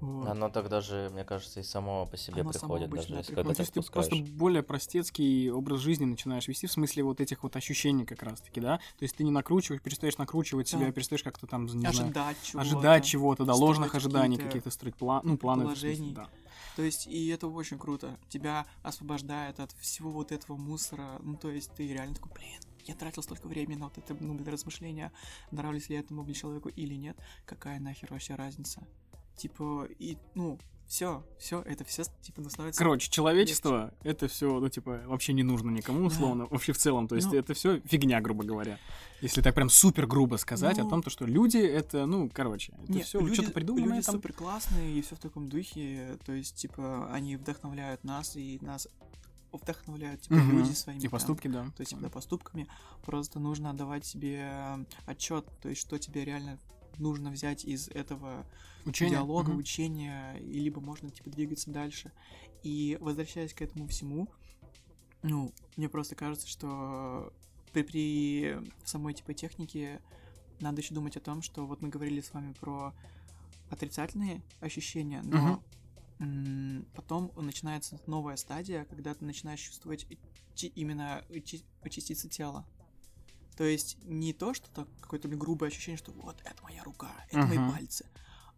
Вот. 0.00 0.28
Оно 0.28 0.48
так 0.48 0.68
даже, 0.68 1.10
мне 1.12 1.24
кажется, 1.24 1.60
и 1.60 1.62
само 1.62 2.06
по 2.06 2.16
себе 2.16 2.42
Оно 2.42 2.50
приходит, 2.52 2.90
даже 2.90 3.14
если 3.14 3.34
приходит. 3.34 3.56
То 3.56 3.62
есть 3.62 3.72
ты 3.74 3.82
просто 3.82 4.16
более 4.16 4.62
простецкий 4.62 5.50
образ 5.50 5.80
жизни 5.80 6.04
начинаешь 6.04 6.48
вести, 6.48 6.66
в 6.66 6.72
смысле 6.72 7.02
вот 7.04 7.20
этих 7.20 7.42
вот 7.42 7.56
ощущений 7.56 8.04
как 8.04 8.22
раз-таки, 8.22 8.60
да? 8.60 8.78
То 8.78 9.02
есть 9.02 9.16
ты 9.16 9.24
не 9.24 9.30
накручиваешь, 9.30 9.82
перестаешь 9.82 10.18
накручивать 10.18 10.70
Да. 10.70 10.78
себя, 10.78 10.92
перестаешь 10.92 11.22
как-то 11.22 11.46
там, 11.46 11.66
не 11.66 11.70
знаю, 11.70 11.88
ожидать 11.88 12.36
чего-то. 12.42 12.60
ожидать 12.60 13.04
чего-то, 13.04 13.44
да, 13.44 13.54
ложных 13.54 13.94
ожиданий, 13.94 14.36
какие-то 14.36 14.50
каких-то 14.50 14.70
строить 14.70 14.96
план, 14.96 15.20
ну, 15.24 15.36
планы. 15.36 15.64
предположений. 15.64 16.12
да. 16.12 16.28
То 16.76 16.82
есть, 16.82 17.06
и 17.06 17.28
это 17.28 17.46
очень 17.48 17.78
круто. 17.78 18.18
Тебя 18.28 18.66
освобождает 18.82 19.60
от 19.60 19.72
всего 19.72 20.10
вот 20.10 20.32
этого 20.32 20.56
мусора. 20.56 21.18
Ну, 21.20 21.36
то 21.36 21.50
есть, 21.50 21.72
ты 21.74 21.86
реально 21.88 22.14
такой, 22.14 22.32
блин, 22.32 22.60
я 22.86 22.94
тратил 22.94 23.22
столько 23.22 23.48
времени 23.48 23.76
на 23.78 23.86
вот 23.86 23.98
это, 23.98 24.16
ну, 24.18 24.34
блин, 24.34 24.48
размышления, 24.48 25.12
нравлюсь 25.50 25.88
ли 25.88 25.96
я 25.96 26.00
этому, 26.00 26.22
блин, 26.22 26.34
человеку 26.34 26.68
или 26.68 26.94
нет. 26.94 27.18
Какая 27.44 27.80
нахер 27.80 28.08
вообще 28.12 28.34
разница? 28.34 28.82
Типа, 29.40 29.88
и, 29.98 30.18
ну, 30.34 30.58
все, 30.86 31.24
все, 31.38 31.62
это 31.62 31.84
все, 31.84 32.02
типа, 32.20 32.42
ну, 32.42 32.50
становится... 32.50 32.78
Короче, 32.78 33.08
человечество 33.10 33.94
это 34.02 34.28
все, 34.28 34.58
ну, 34.60 34.68
типа, 34.68 35.00
вообще 35.06 35.32
не 35.32 35.42
нужно 35.42 35.70
никому, 35.70 36.00
Да. 36.00 36.06
условно, 36.08 36.46
вообще 36.50 36.72
в 36.72 36.78
целом. 36.78 37.08
То 37.08 37.14
есть 37.16 37.28
Ну. 37.28 37.38
это 37.38 37.54
все 37.54 37.80
фигня, 37.86 38.20
грубо 38.20 38.44
говоря. 38.44 38.78
Если 39.22 39.40
так 39.40 39.54
прям 39.54 39.70
супер 39.70 40.06
грубо 40.06 40.36
сказать 40.36 40.78
о 40.78 40.82
Ну. 40.84 40.90
том, 40.90 41.02
то, 41.02 41.08
что 41.08 41.24
люди 41.26 41.58
это, 41.58 42.06
ну, 42.06 42.28
короче, 42.32 42.74
это 42.88 42.98
все 43.00 43.20
люди, 43.20 43.34
что-то 43.34 43.52
придуманное 43.52 43.94
люди 43.96 44.06
там. 44.06 44.16
супер 44.16 44.32
классные 44.32 44.92
и 44.98 45.00
все 45.00 45.14
в 45.16 45.20
таком 45.20 45.48
духе. 45.48 46.18
То 46.26 46.32
есть, 46.32 46.56
типа, 46.56 47.08
они 47.12 47.36
вдохновляют 47.36 48.02
нас 48.04 48.36
и 48.36 48.58
нас 48.60 48.86
вдохновляют, 49.52 50.22
типа, 50.22 50.34
Мгм. 50.34 50.58
люди 50.58 50.72
своими 50.72 50.98
И 50.98 51.02
там, 51.02 51.10
поступки, 51.10 51.48
да. 51.48 51.64
То 51.76 51.80
есть, 51.82 51.96
да, 51.98 52.08
поступками. 52.08 52.66
Просто 53.04 53.38
нужно 53.40 53.72
давать 53.74 54.04
себе 54.04 54.84
отчет, 55.06 55.46
то 55.62 55.68
есть, 55.68 55.80
что 55.80 55.98
тебе 55.98 56.24
реально 56.24 56.58
нужно 57.00 57.30
взять 57.30 57.64
из 57.64 57.88
этого 57.88 58.46
Учение. 58.84 59.16
диалога, 59.18 59.50
Мгм. 59.50 59.58
учения, 59.58 60.36
и 60.38 60.58
либо 60.60 60.80
можно, 60.80 61.10
типа, 61.10 61.30
двигаться 61.30 61.70
дальше. 61.70 62.12
И 62.62 62.96
возвращаясь 63.00 63.54
к 63.54 63.62
этому 63.62 63.86
всему, 63.88 64.28
ну, 65.22 65.52
мне 65.76 65.88
просто 65.88 66.14
кажется, 66.14 66.46
что 66.48 67.32
при, 67.72 67.82
при 67.82 68.58
самой, 68.84 69.14
типа, 69.14 69.34
технике 69.34 70.00
надо 70.60 70.80
еще 70.80 70.94
думать 70.94 71.16
о 71.16 71.20
том, 71.20 71.42
что 71.42 71.66
вот 71.66 71.80
мы 71.82 71.88
говорили 71.88 72.20
с 72.20 72.32
вами 72.32 72.52
про 72.52 72.94
отрицательные 73.70 74.42
ощущения, 74.60 75.22
но 75.22 75.62
м, 76.18 76.84
потом 76.94 77.32
начинается 77.36 77.98
новая 78.06 78.36
стадия, 78.36 78.84
когда 78.84 79.14
ты 79.14 79.24
начинаешь 79.24 79.60
чувствовать 79.60 80.06
именно 80.74 81.24
чи- 81.44 81.64
частицы 81.88 82.28
тела. 82.28 82.66
То 83.56 83.64
есть 83.64 83.98
не 84.04 84.32
то, 84.32 84.54
что 84.54 84.70
так 84.70 84.88
какое-то 85.00 85.28
грубое 85.28 85.68
ощущение, 85.68 85.98
что 85.98 86.12
вот 86.12 86.40
это 86.44 86.62
моя 86.62 86.82
рука, 86.84 87.12
это 87.28 87.38
мои 87.46 87.58
Мгм. 87.58 87.72
пальцы, 87.72 88.06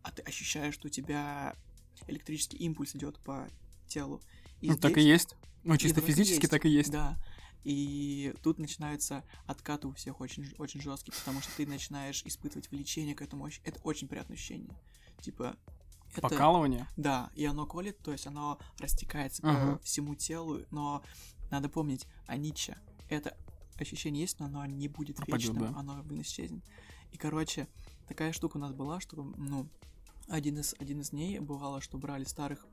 а 0.03 0.11
ты 0.13 0.23
ощущаешь, 0.23 0.75
что 0.75 0.87
у 0.87 0.91
тебя 0.91 1.57
электрический 2.07 2.57
импульс 2.59 2.95
идет 2.95 3.19
по 3.21 3.49
телу. 3.89 4.21
И 4.61 4.69
Ну, 4.71 4.77
так 4.77 4.93
и 4.93 5.01
здесь- 5.01 5.05
есть. 5.23 5.37
Ну, 5.65 5.75
и 5.75 5.79
чисто 5.79 6.01
вроде 6.01 6.13
физически 6.15 6.47
так 6.47 6.65
и 6.65 6.69
есть. 6.69 6.91
Да. 6.91 7.17
И 7.65 8.35
тут 8.43 8.59
начинаются 8.59 9.25
откаты 9.47 9.87
у 9.89 9.93
всех 9.93 10.21
очень, 10.21 10.53
очень 10.59 10.81
жесткие, 10.81 11.15
потому 11.17 11.41
что 11.41 11.53
ты 11.57 11.67
начинаешь 11.67 12.23
испытывать 12.25 12.71
влечение 12.71 13.15
к 13.15 13.23
этому. 13.23 13.49
Это 13.65 13.81
очень 13.85 14.09
приятное 14.09 14.37
ощущение. 14.37 14.77
Типа, 15.21 15.57
это... 16.13 16.23
Покалывание. 16.23 16.89
Да, 16.97 17.31
и 17.37 17.45
оно 17.45 17.67
колет, 17.67 17.99
то 17.99 18.11
есть 18.13 18.27
оно 18.27 18.59
растекается 18.79 19.43
Ага. 19.45 19.77
по 19.77 19.85
всему 19.85 20.15
телу, 20.17 20.65
но 20.71 21.03
надо 21.51 21.69
помнить, 21.69 22.07
анича, 22.27 22.77
это 23.09 23.37
ощущение 23.79 24.23
есть, 24.23 24.39
но 24.41 24.47
оно 24.47 24.65
не 24.67 24.89
будет 24.89 25.17
Пропадёт, 25.17 25.55
вечным, 25.55 25.73
да. 25.73 25.79
оно, 25.79 26.03
блин, 26.03 26.23
исчезнет. 26.23 26.65
И, 27.13 27.17
короче, 27.19 27.69
такая 28.09 28.33
штука 28.33 28.57
у 28.57 28.61
нас 28.61 28.73
была, 28.73 29.01
что, 29.01 29.23
ну, 29.37 29.69
один 30.29 30.59
из, 30.59 30.75
один 30.79 31.01
из 31.01 31.11
дней 31.11 31.39
бывало, 31.41 31.81
что 31.81 31.99
брали 31.99 32.25
старых 32.25 32.67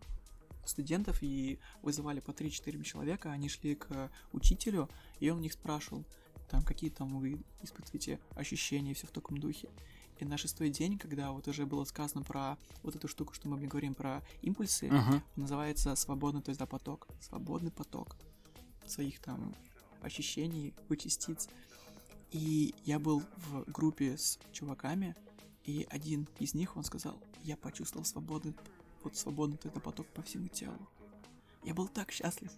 студентов 0.65 1.19
и 1.21 1.59
вызывали 1.81 2.19
по 2.19 2.31
3-4 2.31 2.84
человека, 2.84 3.31
они 3.31 3.49
шли 3.49 3.76
к 3.76 4.11
учителю, 4.34 4.89
и 5.19 5.30
он 5.30 5.39
у 5.39 5.41
них 5.41 5.53
спрашивал, 5.53 6.05
там, 6.49 6.63
какие 6.63 6.89
там 6.89 7.19
вы 7.19 7.41
испытываете 7.61 8.19
ощущения, 8.35 8.93
все 8.93 9.07
в 9.07 9.11
таком 9.11 9.38
духе. 9.38 9.69
И 10.19 10.26
на 10.26 10.38
шестой 10.38 10.69
день, 10.69 10.97
когда 10.97 11.31
вот 11.31 11.47
уже 11.47 11.65
было 11.65 11.85
сказано 11.85 12.23
про 12.23 12.57
вот 12.84 12.95
эту 12.95 13.07
штуку, 13.07 13.34
что 13.34 13.47
мы 13.47 13.57
говорим 13.67 13.95
про 13.95 14.21
импульсы, 14.41 14.89
Мгм. 14.91 15.23
называется 15.38 15.95
свободный, 15.95 16.41
то 16.41 16.49
есть 16.49 16.59
да, 16.59 16.65
поток. 16.65 17.07
Свободный 17.21 17.71
поток 17.71 18.17
своих 18.85 19.19
там 19.19 19.55
ощущений, 20.01 20.73
у 20.89 20.95
частиц. 20.95 21.49
И 22.31 22.73
я 22.85 22.99
был 22.99 23.23
в 23.38 23.71
группе 23.71 24.17
с 24.17 24.39
чуваками, 24.51 25.15
и 25.63 25.88
один 25.89 26.27
из 26.39 26.53
них, 26.53 26.77
он 26.77 26.84
сказал, 26.84 27.21
я 27.43 27.57
почувствовал 27.57 28.05
свободный, 28.05 28.55
вот 29.03 29.15
свободный 29.15 29.57
то 29.57 29.67
есть, 29.67 29.76
да, 29.76 29.81
поток 29.81 30.07
по 30.07 30.21
всему 30.21 30.47
телу. 30.47 30.89
Я 31.63 31.73
был 31.73 31.88
так 31.88 32.11
счастлив, 32.11 32.51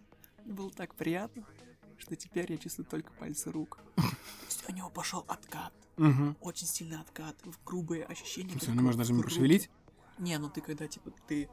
мне 0.45 0.53
было 0.53 0.71
так 0.71 0.95
приятно, 0.95 1.45
что 1.97 2.15
теперь 2.15 2.51
я 2.51 2.57
чувствую 2.57 2.85
только 2.85 3.11
пальцы 3.13 3.51
рук. 3.51 3.79
То 3.95 4.45
есть 4.47 4.69
у 4.69 4.73
него 4.73 4.89
пошел 4.89 5.23
откат, 5.27 5.73
очень 6.41 6.67
сильный 6.67 6.99
откат, 6.99 7.35
в 7.43 7.63
грубые 7.63 8.03
ощущения. 8.03 8.49
То 8.49 8.55
есть 8.55 8.67
не 8.67 8.79
можно 8.79 9.03
даже 9.03 9.13
пошевелить? 9.21 9.69
Не, 10.17 10.37
ну 10.37 10.49
ты 10.49 10.61
когда, 10.61 10.87
типа, 10.87 11.11
ты 11.27 11.49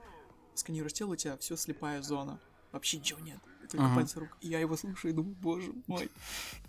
сканируешь 0.55 0.93
тело, 0.93 1.13
у 1.13 1.17
тебя 1.17 1.37
все 1.39 1.57
слепая 1.57 2.03
зона. 2.03 2.41
Вообще 2.73 2.99
ничего 2.99 3.21
нет. 3.21 3.41
Только 3.71 3.87
Ага. 3.87 3.97
пальцы 3.97 4.21
рук. 4.21 4.37
И 4.41 4.49
я 4.49 4.61
его 4.61 4.77
слушаю 4.77 5.13
и 5.13 5.15
думаю, 5.15 5.37
боже 5.37 5.73
мой. 5.87 6.11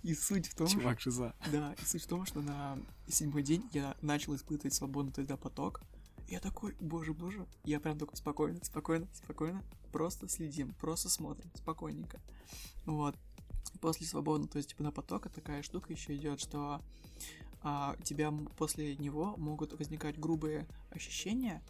И 0.03 0.13
суть 0.13 0.47
в 0.47 0.55
том, 0.55 0.67
что... 0.67 0.79
Чувак, 0.79 0.99
шиза. 0.99 1.33
Да, 1.51 1.73
и 1.73 1.85
суть 1.85 2.03
в 2.03 2.07
том, 2.07 2.25
что 2.25 2.41
на 2.41 2.77
седьмой 3.07 3.43
день 3.43 3.67
я 3.73 3.95
начал 4.01 4.35
испытывать 4.35 4.73
свободный 4.73 5.13
тогда 5.13 5.37
поток. 5.37 5.81
Я 6.27 6.39
такой, 6.39 6.75
боже, 6.79 7.13
боже. 7.13 7.47
Я 7.63 7.79
прям 7.79 7.97
такой 7.97 8.15
спокойно, 8.17 8.63
спокойно, 8.63 9.07
спокойно. 9.13 9.63
Просто 9.91 10.29
следим, 10.29 10.73
просто 10.75 11.09
смотрим, 11.09 11.49
спокойненько. 11.55 12.19
Вот. 12.85 13.15
После 13.81 14.05
свободного, 14.05 14.51
то 14.51 14.57
есть 14.57 14.69
типа 14.69 14.83
на 14.83 14.91
потока 14.91 15.29
такая 15.29 15.63
штука 15.63 15.91
еще 15.93 16.15
идет, 16.15 16.39
что 16.39 16.81
а, 17.61 17.95
у 17.99 18.03
тебя 18.03 18.31
после 18.57 18.95
него 18.97 19.35
могут 19.37 19.77
возникать 19.77 20.19
грубые 20.19 20.67
ощущения, 20.91 21.61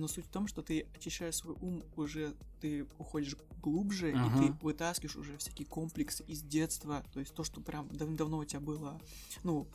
но 0.00 0.08
суть 0.08 0.24
в 0.24 0.28
том, 0.28 0.48
что 0.48 0.62
ты 0.62 0.86
очищаешь 0.96 1.36
свой 1.36 1.54
ум, 1.60 1.84
уже 1.96 2.34
ты 2.60 2.86
уходишь 2.98 3.36
глубже, 3.62 4.10
и 4.10 4.14
Ага. 4.14 4.38
ты 4.38 4.52
вытаскиваешь 4.64 5.16
уже 5.16 5.36
всякие 5.36 5.66
комплексы 5.66 6.24
из 6.24 6.40
детства, 6.42 7.04
то 7.12 7.20
есть 7.20 7.34
то, 7.34 7.44
что 7.44 7.60
прям 7.60 7.88
давно 7.92 8.38
у 8.38 8.44
тебя 8.44 8.60
было, 8.60 8.98
ну... 9.44 9.66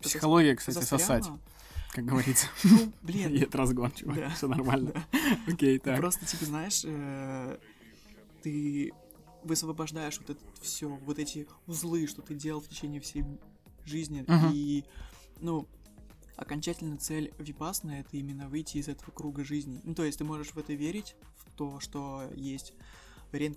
Психология, 0.00 0.54
кстати, 0.56 0.74
застряло. 0.76 1.00
сосать, 1.00 1.32
как 1.92 2.04
говорится. 2.04 2.46
Ну, 2.64 2.92
блин, 3.02 3.32
Ед 3.32 3.54
разгон, 3.54 3.92
чувак. 3.92 4.16
Да. 4.16 4.30
Все 4.30 4.48
нормально. 4.48 4.92
Окей, 5.46 5.78
Ты 5.78 5.84
так. 5.84 5.98
просто, 5.98 6.26
типа, 6.26 6.44
знаешь, 6.44 6.82
э, 6.84 7.58
ты 8.42 8.92
высвобождаешь 9.44 10.18
вот 10.18 10.30
это 10.30 10.40
все, 10.60 10.88
вот 10.88 11.18
эти 11.18 11.46
узлы, 11.66 12.06
что 12.06 12.20
ты 12.22 12.34
делал 12.34 12.60
в 12.60 12.68
течение 12.68 13.00
всей 13.00 13.24
жизни. 13.86 14.26
И, 14.52 14.84
ну, 15.40 15.66
окончательная 16.36 16.98
цель 16.98 17.32
Випасна— 17.38 17.90
это 18.00 18.16
именно 18.16 18.48
выйти 18.48 18.78
из 18.78 18.88
этого 18.88 19.10
круга 19.10 19.44
жизни. 19.44 19.80
Ну, 19.84 19.94
то 19.94 20.04
есть 20.04 20.18
ты 20.18 20.24
можешь 20.24 20.52
в 20.52 20.58
это 20.58 20.72
верить, 20.74 21.16
в 21.36 21.50
то, 21.52 21.80
что 21.80 22.24
есть 22.34 22.74
реин- 23.32 23.56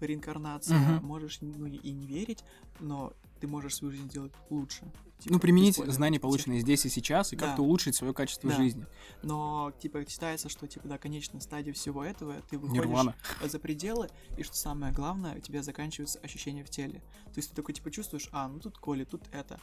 реинкарнация, 0.00 0.78
Мгм. 0.78 1.06
можешь 1.06 1.38
ну, 1.40 1.66
и 1.66 1.90
не 1.92 2.06
верить, 2.06 2.44
но 2.80 3.12
ты 3.40 3.46
можешь 3.48 3.76
свою 3.76 3.92
жизнь 3.92 4.08
сделать 4.08 4.32
лучше. 4.50 4.80
Типа, 5.18 5.34
Ну, 5.34 5.40
применить 5.40 5.76
знания, 5.76 6.20
полученные 6.20 6.60
здесь 6.60 6.84
и 6.84 6.90
сейчас, 6.90 7.32
и 7.32 7.36
Да. 7.36 7.46
как-то 7.46 7.62
улучшить 7.62 7.94
свое 7.94 8.12
качество 8.12 8.50
Да. 8.50 8.56
жизни. 8.56 8.84
Но, 9.22 9.72
типа, 9.80 10.04
считается, 10.06 10.50
что, 10.50 10.66
типа, 10.66 10.86
да, 10.88 10.98
конечная 10.98 11.40
стадия 11.40 11.72
всего 11.72 12.04
этого, 12.04 12.34
ты 12.50 12.58
выходишь 12.58 12.82
Нирвана. 12.84 13.14
за 13.50 13.58
пределы, 13.58 14.08
и 14.36 14.42
что 14.42 14.54
самое 14.56 14.92
главное, 14.92 15.36
у 15.36 15.40
тебя 15.40 15.62
заканчиваются 15.62 16.18
ощущения 16.18 16.64
в 16.64 16.70
теле. 16.70 17.00
То 17.32 17.38
есть 17.38 17.50
ты 17.50 17.56
такой, 17.56 17.74
типа, 17.74 17.90
чувствуешь, 17.90 18.28
а, 18.32 18.48
ну 18.48 18.58
тут 18.58 18.76
коли, 18.78 19.04
тут 19.04 19.22
это. 19.32 19.58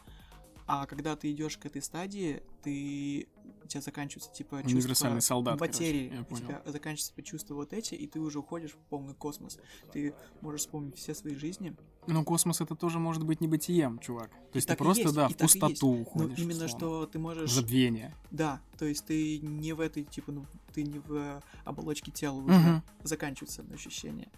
А 0.65 0.85
когда 0.85 1.15
ты 1.15 1.31
идешь 1.31 1.57
к 1.57 1.65
этой 1.65 1.81
стадии, 1.81 2.41
ты 2.61 3.27
у 3.63 3.67
тебя 3.67 3.81
заканчиваются, 3.81 4.31
типа, 4.31 4.55
Универсальный 4.63 5.21
солдат, 5.21 5.57
короче, 5.59 5.73
потери. 5.73 6.11
я 6.13 6.21
у 6.29 6.35
тебя 6.37 6.61
заканчиваются 6.65 7.09
типа, 7.15 7.21
чувства 7.27 7.55
вот 7.55 7.73
эти, 7.73 7.95
и 7.95 8.07
ты 8.07 8.19
уже 8.19 8.39
уходишь 8.39 8.71
в 8.71 8.77
полный 8.89 9.13
космос. 9.13 9.57
Ты 9.91 10.13
можешь 10.41 10.61
вспомнить 10.61 10.97
все 10.97 11.13
свои 11.13 11.35
жизни. 11.35 11.75
Но 12.07 12.23
космос 12.23 12.59
это 12.61 12.75
тоже 12.75 12.99
может 12.99 13.23
быть 13.25 13.39
небытием, 13.41 13.99
чувак. 13.99 14.29
То 14.51 14.57
есть 14.57 14.67
ты 14.67 14.73
и 14.73 14.77
просто, 14.77 15.03
есть, 15.03 15.15
да, 15.15 15.27
в 15.29 15.37
пустоту 15.37 15.95
Ну, 15.95 16.01
уходишь. 16.01 16.39
именно 16.39 16.65
условно. 16.65 16.77
что 16.77 17.05
ты 17.07 17.19
можешь... 17.19 17.51
забвение. 17.51 18.13
Да, 18.31 18.61
то 18.77 18.85
есть 18.85 19.05
ты 19.05 19.39
не 19.39 19.73
в 19.73 19.79
этой, 19.79 20.03
типа, 20.03 20.31
ну, 20.33 20.45
ты 20.73 20.83
не 20.83 20.99
в 20.99 21.41
оболочке 21.63 22.11
тела 22.11 22.35
уже 22.39 22.57
Мгм. 22.57 22.83
заканчиваются 23.03 23.63
ощущения. 23.73 24.29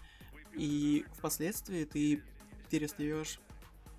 И 0.54 1.06
впоследствии 1.18 1.84
ты 1.86 2.22
перестаешь 2.70 3.40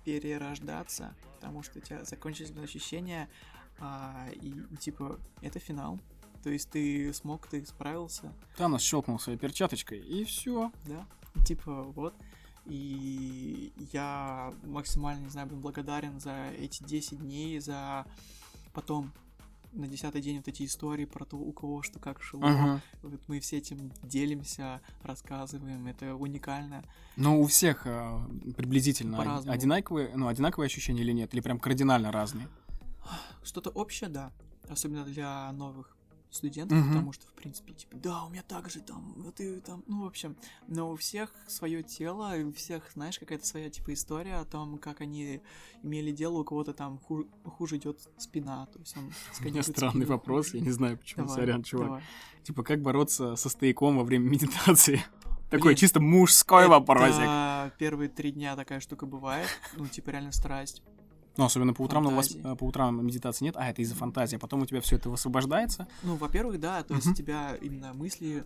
перерождаться, 0.07 1.13
потому 1.35 1.63
что 1.63 1.79
у 1.79 1.81
тебя 1.81 2.05
закончились 2.05 2.55
ощущения, 2.63 3.29
а, 3.77 4.29
и 4.31 4.53
типа 4.79 5.19
это 5.41 5.59
финал. 5.59 5.99
То 6.43 6.49
есть 6.49 6.69
ты 6.69 7.13
смог, 7.13 7.45
ты 7.47 7.65
справился, 7.65 8.33
Танос 8.55 8.81
щелкнул 8.83 9.19
своей 9.19 9.37
перчаточкой, 9.37 9.99
и 9.99 10.23
все. 10.23 10.71
да? 10.85 11.05
Типа 11.45 11.83
вот. 11.83 12.15
И 12.65 13.73
я 13.91 14.53
максимально, 14.63 15.25
не 15.25 15.29
знаю, 15.29 15.47
блин, 15.47 15.59
благодарен 15.59 16.19
за 16.21 16.51
эти 16.57 16.83
10 16.83 17.19
дней, 17.19 17.59
за 17.59 18.05
потом 18.73 19.11
на 19.73 19.87
десятый 19.87 20.21
день 20.21 20.37
вот 20.37 20.47
эти 20.47 20.63
истории 20.63 21.05
про 21.05 21.25
то, 21.25 21.37
у 21.37 21.51
кого 21.51 21.81
что 21.81 21.99
как 21.99 22.21
шло. 22.21 22.79
Вот 23.01 23.21
мы 23.27 23.39
все 23.39 23.57
этим 23.57 23.91
делимся, 24.03 24.81
рассказываем, 25.03 25.87
это 25.87 26.15
уникально. 26.15 26.83
Но 27.15 27.39
у 27.39 27.45
всех 27.47 27.83
а, 27.85 28.25
приблизительно 28.55 29.17
По-разному. 29.17 29.53
одинаковые, 29.53 30.15
ну, 30.15 30.27
одинаковые 30.27 30.67
ощущения 30.67 31.01
или 31.01 31.11
нет? 31.11 31.33
Или 31.33 31.41
прям 31.41 31.59
кардинально 31.59 32.11
разные? 32.11 32.47
Что-то 33.43 33.69
общее, 33.69 34.09
да. 34.09 34.31
Особенно 34.69 35.03
для 35.03 35.51
новых 35.53 35.96
студентов, 36.29 36.77
Мгм. 36.77 36.87
потому 36.89 37.13
что, 37.13 37.27
в 37.27 37.33
принципе, 37.33 37.73
типа, 37.73 37.95
да, 37.97 38.23
у 38.25 38.29
меня 38.29 38.43
так 38.43 38.69
же 38.69 38.79
там, 38.81 39.13
вот 39.17 39.39
и 39.39 39.59
там, 39.61 39.83
ну, 39.87 40.03
в 40.03 40.07
общем, 40.07 40.35
но 40.67 40.91
у 40.91 40.95
всех 40.95 41.33
свое 41.47 41.83
тело, 41.83 42.33
у 42.45 42.51
всех, 42.51 42.91
знаешь, 42.93 43.17
какая-то 43.19 43.45
своя, 43.45 43.69
типа, 43.69 43.93
история 43.93 44.35
о 44.35 44.45
том, 44.45 44.77
как 44.77 45.01
они 45.01 45.41
имели 45.83 46.11
дело, 46.11 46.39
у 46.39 46.43
кого-то 46.43 46.73
там 46.73 46.99
ху- 46.99 47.27
хуже 47.45 47.77
идет 47.77 47.99
спина, 48.17 48.65
то 48.67 48.79
есть 48.79 48.95
он 48.97 49.11
У 49.41 49.43
меня 49.45 49.63
странный 49.63 50.01
спину. 50.03 50.07
вопрос, 50.17 50.53
я 50.53 50.59
не 50.61 50.71
знаю, 50.71 50.97
почему, 50.97 51.25
Давай, 51.27 51.35
сорян, 51.41 51.63
чувак. 51.63 51.87
давай. 51.87 52.03
Типа, 52.43 52.63
как 52.63 52.81
бороться 52.81 53.35
со 53.35 53.49
стояком 53.49 53.97
во 53.97 54.03
время 54.03 54.29
медитации? 54.29 55.01
Такой 55.49 55.67
Блин, 55.71 55.77
чисто 55.77 56.01
мужской 56.01 56.67
вопросик. 56.67 57.21
Это 57.21 57.71
первые 57.79 58.09
три 58.09 58.33
дня 58.33 58.57
такая 58.57 58.81
штука 58.81 59.05
бывает, 59.05 59.47
ну, 59.77 59.87
типа, 59.87 60.09
реально 60.09 60.33
страсть. 60.33 60.81
Ну, 61.37 61.45
особенно 61.45 61.73
по 61.73 61.83
утрам, 61.83 62.05
у 62.07 62.09
вас, 62.15 62.29
Фантазии. 62.29 62.53
э, 62.53 62.55
по 62.55 62.63
утрам 62.65 63.05
медитации 63.05 63.45
нет, 63.45 63.55
а 63.57 63.69
это 63.69 63.81
из-за 63.81 63.95
фантазии. 63.95 64.37
Потом 64.37 64.61
у 64.61 64.65
тебя 64.65 64.81
все 64.81 64.95
это 64.95 65.09
высвобождается. 65.09 65.87
Ну, 66.03 66.15
во-первых, 66.15 66.59
да, 66.59 66.83
то 66.83 66.95
есть 66.95 67.07
у 67.07 67.13
тебя 67.13 67.55
именно 67.61 67.93
мысли, 67.93 68.43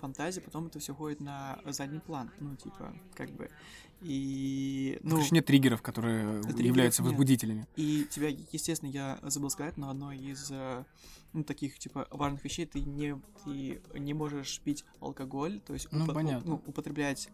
фантазии, 0.00 0.40
потом 0.40 0.66
это 0.66 0.78
все 0.78 0.94
ходит 0.94 1.20
на 1.20 1.58
задний 1.66 1.98
план, 2.00 2.30
ну, 2.38 2.54
типа, 2.56 2.92
как 3.14 3.30
бы. 3.32 3.48
И, 4.00 4.98
ну, 5.02 5.16
Короче, 5.16 5.34
нет 5.34 5.46
триггеров, 5.46 5.82
которые 5.82 6.40
триггеров 6.42 6.60
являются 6.66 7.02
нет. 7.02 7.10
возбудителями. 7.10 7.66
и 7.76 8.06
тебя, 8.08 8.28
естественно, 8.28 8.90
я 8.90 9.18
забыл 9.22 9.50
сказать, 9.50 9.76
но 9.76 9.90
одно 9.90 10.12
из 10.12 10.48
э, 10.52 10.84
ну, 11.32 11.42
таких, 11.42 11.78
типа, 11.80 12.06
важных 12.12 12.44
вещей, 12.44 12.64
ты 12.66 12.80
не, 12.80 13.20
ты 13.44 13.80
не 13.98 14.14
можешь 14.14 14.60
пить 14.60 14.84
алкоголь, 15.00 15.60
то 15.60 15.72
есть 15.72 15.88
Ну, 15.90 16.04
упо- 16.06 16.14
понятно. 16.14 16.48
ну, 16.50 16.62
употреблять 16.66 17.28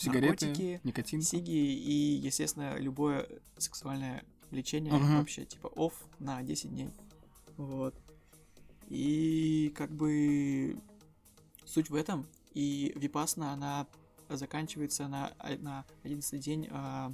Сигареты, 0.00 0.46
наркотики, 0.46 0.80
никотин. 0.84 1.22
сиги 1.22 1.50
и, 1.50 1.92
естественно, 2.16 2.76
любое 2.78 3.28
сексуальное 3.58 4.24
влечение 4.50 4.92
Мгм. 4.92 5.18
вообще, 5.18 5.44
типа, 5.44 5.70
офф 5.76 5.94
на 6.18 6.42
10 6.42 6.70
дней. 6.70 6.90
Вот. 7.56 7.94
И 8.88 9.72
как 9.76 9.90
бы 9.92 10.80
суть 11.64 11.90
в 11.90 11.94
этом. 11.94 12.26
И 12.54 12.92
Випасна, 12.96 13.52
она 13.52 13.86
заканчивается 14.28 15.06
на, 15.08 15.28
а- 15.38 15.56
на 15.58 15.84
11 16.02 16.40
день 16.40 16.66
а, 16.70 17.12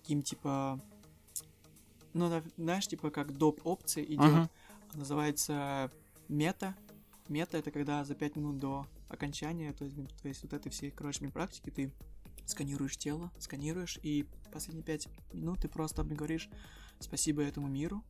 таким 0.00 0.22
типа... 0.22 0.80
Ну, 2.14 2.28
на- 2.28 2.42
знаешь, 2.56 2.86
типа 2.86 3.10
как 3.10 3.36
доп. 3.36 3.60
опции 3.64 4.04
идет. 4.04 4.20
Мгм. 4.32 4.50
Называется 4.94 5.90
мета. 6.28 6.74
Мета 7.28 7.58
это 7.58 7.70
когда 7.70 8.04
за 8.04 8.14
5 8.14 8.36
минут 8.36 8.58
до 8.58 8.86
окончания, 9.08 9.72
то 9.72 9.84
есть, 9.84 9.96
то 10.22 10.28
есть 10.28 10.42
вот 10.42 10.52
этой 10.52 10.70
всей, 10.70 10.90
короче, 10.90 11.28
практики 11.28 11.70
ты 11.70 11.92
сканируешь 12.46 12.96
тело, 12.96 13.30
сканируешь, 13.38 13.98
и 14.02 14.26
последние 14.52 14.84
5 14.84 15.08
минут 15.32 15.60
ты 15.60 15.68
просто 15.68 16.04
говоришь 16.04 16.48
спасибо 17.00 17.42
этому 17.42 17.68
миру. 17.68 18.02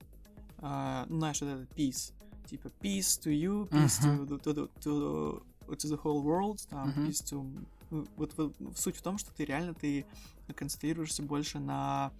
А, 0.58 1.06
ну, 1.08 1.18
знаешь, 1.18 1.40
вот 1.40 1.48
этот 1.48 1.70
peace. 1.76 2.12
Типа 2.48 2.68
peace 2.80 3.20
to 3.22 3.32
you, 3.32 3.68
peace 3.68 4.02
to, 4.02 4.26
to, 4.26 4.38
to, 4.42 4.70
to, 4.80 5.42
to 5.68 5.88
the 5.88 6.02
whole 6.02 6.22
world, 6.22 6.60
там, 6.68 6.88
Мгм. 6.90 7.06
peace 7.06 7.24
to... 7.24 7.66
ну, 7.90 8.06
Вот, 8.16 8.36
вот 8.36 8.54
суть 8.76 8.96
в 8.96 9.02
том, 9.02 9.18
что 9.18 9.32
ты 9.32 9.44
реально 9.44 9.74
ты 9.74 10.06
концентрируешься 10.54 11.22
больше 11.22 11.58
на 11.58 12.12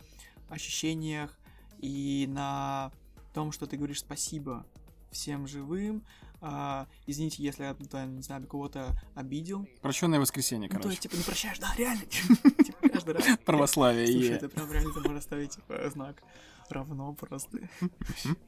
ощущениях 0.48 1.38
и 1.78 2.26
на 2.28 2.92
том, 3.34 3.52
что 3.52 3.66
ты 3.66 3.76
говоришь 3.76 4.00
спасибо 4.00 4.66
всем 5.10 5.46
живым. 5.46 6.04
А, 6.44 6.88
извините, 7.06 7.40
если 7.42 7.62
я, 7.62 7.74
там, 7.74 8.16
не 8.16 8.22
знаю, 8.22 8.44
кого-то 8.48 8.96
обидел. 9.14 9.66
Прощенное 9.80 10.18
воскресенье, 10.18 10.68
Ну, 10.68 10.74
то 10.74 10.82
короче. 10.82 10.88
есть, 10.90 11.02
типа, 11.02 11.14
не 11.14 11.22
прощаешь, 11.22 11.58
да, 11.60 11.72
реально. 11.78 12.02
Типа, 12.64 12.88
каждый 12.88 13.14
раз. 13.14 13.24
Православие. 13.44 14.06
Слушай, 14.08 14.30
это 14.36 14.48
прям 14.48 14.72
реально 14.72 14.92
ты 14.92 15.00
можешь 15.08 15.22
ставить, 15.22 15.50
типа, 15.54 15.88
знак 15.90 16.22
равно 16.68 17.14
просто. 17.14 17.58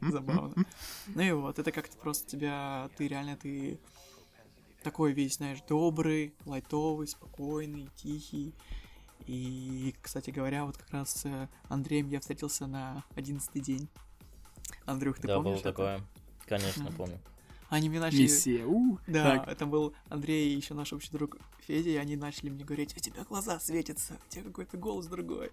Забавно. 0.00 0.64
Ну 1.06 1.22
и 1.22 1.32
вот, 1.32 1.58
это 1.58 1.70
как-то 1.72 1.96
просто 1.98 2.26
тебя, 2.28 2.90
ты 2.96 3.06
реально, 3.06 3.36
ты 3.36 3.78
такой 4.82 5.12
весь, 5.12 5.36
знаешь, 5.36 5.60
добрый, 5.68 6.34
лайтовый, 6.44 7.06
спокойный, 7.06 7.88
тихий. 7.96 8.54
И, 9.26 9.94
кстати 10.02 10.30
говоря, 10.30 10.64
вот 10.64 10.76
как 10.76 10.90
раз 10.90 11.12
с 11.12 11.24
э, 11.24 11.48
Андреем 11.68 12.08
я 12.08 12.20
встретился 12.20 12.66
на 12.66 13.04
одиннадцатый 13.14 13.62
день. 13.62 13.88
Андрюх, 14.84 15.18
ты 15.18 15.28
да, 15.28 15.36
помнишь 15.36 15.52
было 15.52 15.60
это? 15.60 15.70
такое. 15.70 16.00
Конечно, 16.46 16.92
помню. 16.92 17.18
Они 17.70 17.88
мне 17.88 18.00
начали... 18.00 18.22
Мессия. 18.22 18.64
у. 18.66 18.98
Да, 19.06 19.38
Так. 19.38 19.48
это 19.48 19.66
был 19.66 19.94
Андрей 20.08 20.52
и 20.52 20.56
еще 20.56 20.74
наш 20.74 20.92
общий 20.92 21.10
друг 21.10 21.38
Федя, 21.66 21.90
и 21.90 21.96
они 21.96 22.16
начали 22.16 22.50
мне 22.50 22.64
говорить, 22.64 22.94
у 22.96 23.00
тебя 23.00 23.24
глаза 23.24 23.58
светятся, 23.58 24.18
у 24.26 24.30
тебя 24.30 24.44
какой-то 24.44 24.76
голос 24.76 25.06
другой. 25.06 25.50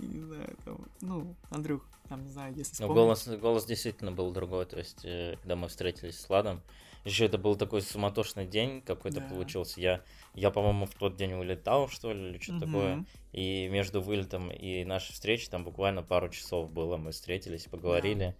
И 0.00 0.06
не 0.06 0.20
знаю, 0.20 0.56
там, 0.64 0.86
ну, 1.00 1.36
Андрюх, 1.50 1.86
там, 2.08 2.24
не 2.24 2.30
знаю, 2.30 2.54
если 2.54 2.82
Но 2.82 2.88
вспомнишь. 2.88 2.94
голос, 2.94 3.28
голос 3.40 3.64
действительно 3.64 4.12
был 4.12 4.32
другой. 4.32 4.66
То 4.66 4.78
есть, 4.78 5.04
э, 5.04 5.36
когда 5.40 5.56
мы 5.56 5.68
встретились 5.68 6.18
с 6.18 6.28
Ладом, 6.28 6.62
еще 7.04 7.26
это 7.26 7.38
был 7.38 7.54
такой 7.54 7.82
суматошный 7.82 8.46
день 8.46 8.82
какой-то 8.82 9.20
Да. 9.20 9.28
получился. 9.28 9.80
Я, 9.80 10.02
я, 10.34 10.50
по-моему, 10.50 10.86
в 10.86 10.94
тот 10.94 11.16
день 11.16 11.34
улетал, 11.34 11.88
что 11.88 12.12
ли, 12.12 12.30
или 12.30 12.38
что-то 12.38 12.66
такое. 12.66 12.96
Мгм. 12.96 13.06
И 13.32 13.68
между 13.68 14.00
вылетом 14.02 14.50
и 14.50 14.84
нашей 14.84 15.12
встречей 15.12 15.48
там 15.48 15.62
буквально 15.62 16.02
пару 16.02 16.28
часов 16.30 16.72
было. 16.72 16.96
Мы 16.96 17.12
встретились, 17.12 17.64
поговорили. 17.66 18.34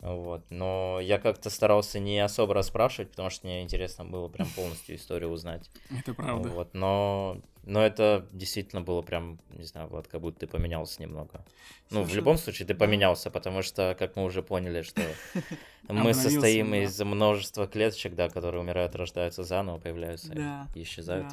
Вот. 0.00 0.44
Но 0.50 0.98
я 1.00 1.18
как-то 1.18 1.50
старался 1.50 1.98
не 1.98 2.18
особо 2.20 2.54
расспрашивать, 2.54 3.10
потому 3.10 3.30
что 3.30 3.46
мне 3.46 3.62
интересно 3.62 4.04
было 4.04 4.28
прям 4.28 4.48
полностью 4.50 4.96
историю 4.96 5.30
узнать. 5.30 5.70
Это 5.90 6.14
правда. 6.14 6.48
Вот. 6.48 6.74
Но, 6.74 7.40
но 7.64 7.84
это 7.84 8.26
действительно 8.32 8.82
было 8.82 9.02
прям, 9.02 9.40
не 9.50 9.64
знаю, 9.64 9.88
Влад, 9.88 10.06
как 10.06 10.20
будто 10.20 10.40
ты 10.40 10.46
поменялся 10.46 11.00
немного. 11.00 11.44
Ну, 11.90 12.02
в 12.02 12.06
Слушай, 12.06 12.16
любом 12.16 12.36
случае, 12.36 12.68
ты 12.68 12.74
поменялся, 12.74 13.30
потому 13.30 13.62
что, 13.62 13.96
как 13.98 14.16
мы 14.16 14.24
уже 14.24 14.42
поняли, 14.42 14.82
что 14.82 15.02
мы 15.88 16.12
состоим 16.14 16.74
из 16.74 17.00
множества 17.00 17.66
клеточек, 17.66 18.14
да, 18.14 18.28
которые 18.28 18.60
умирают, 18.60 18.94
рождаются 18.94 19.44
заново, 19.44 19.78
появляются 19.78 20.34
и 20.74 20.82
исчезают. 20.82 21.28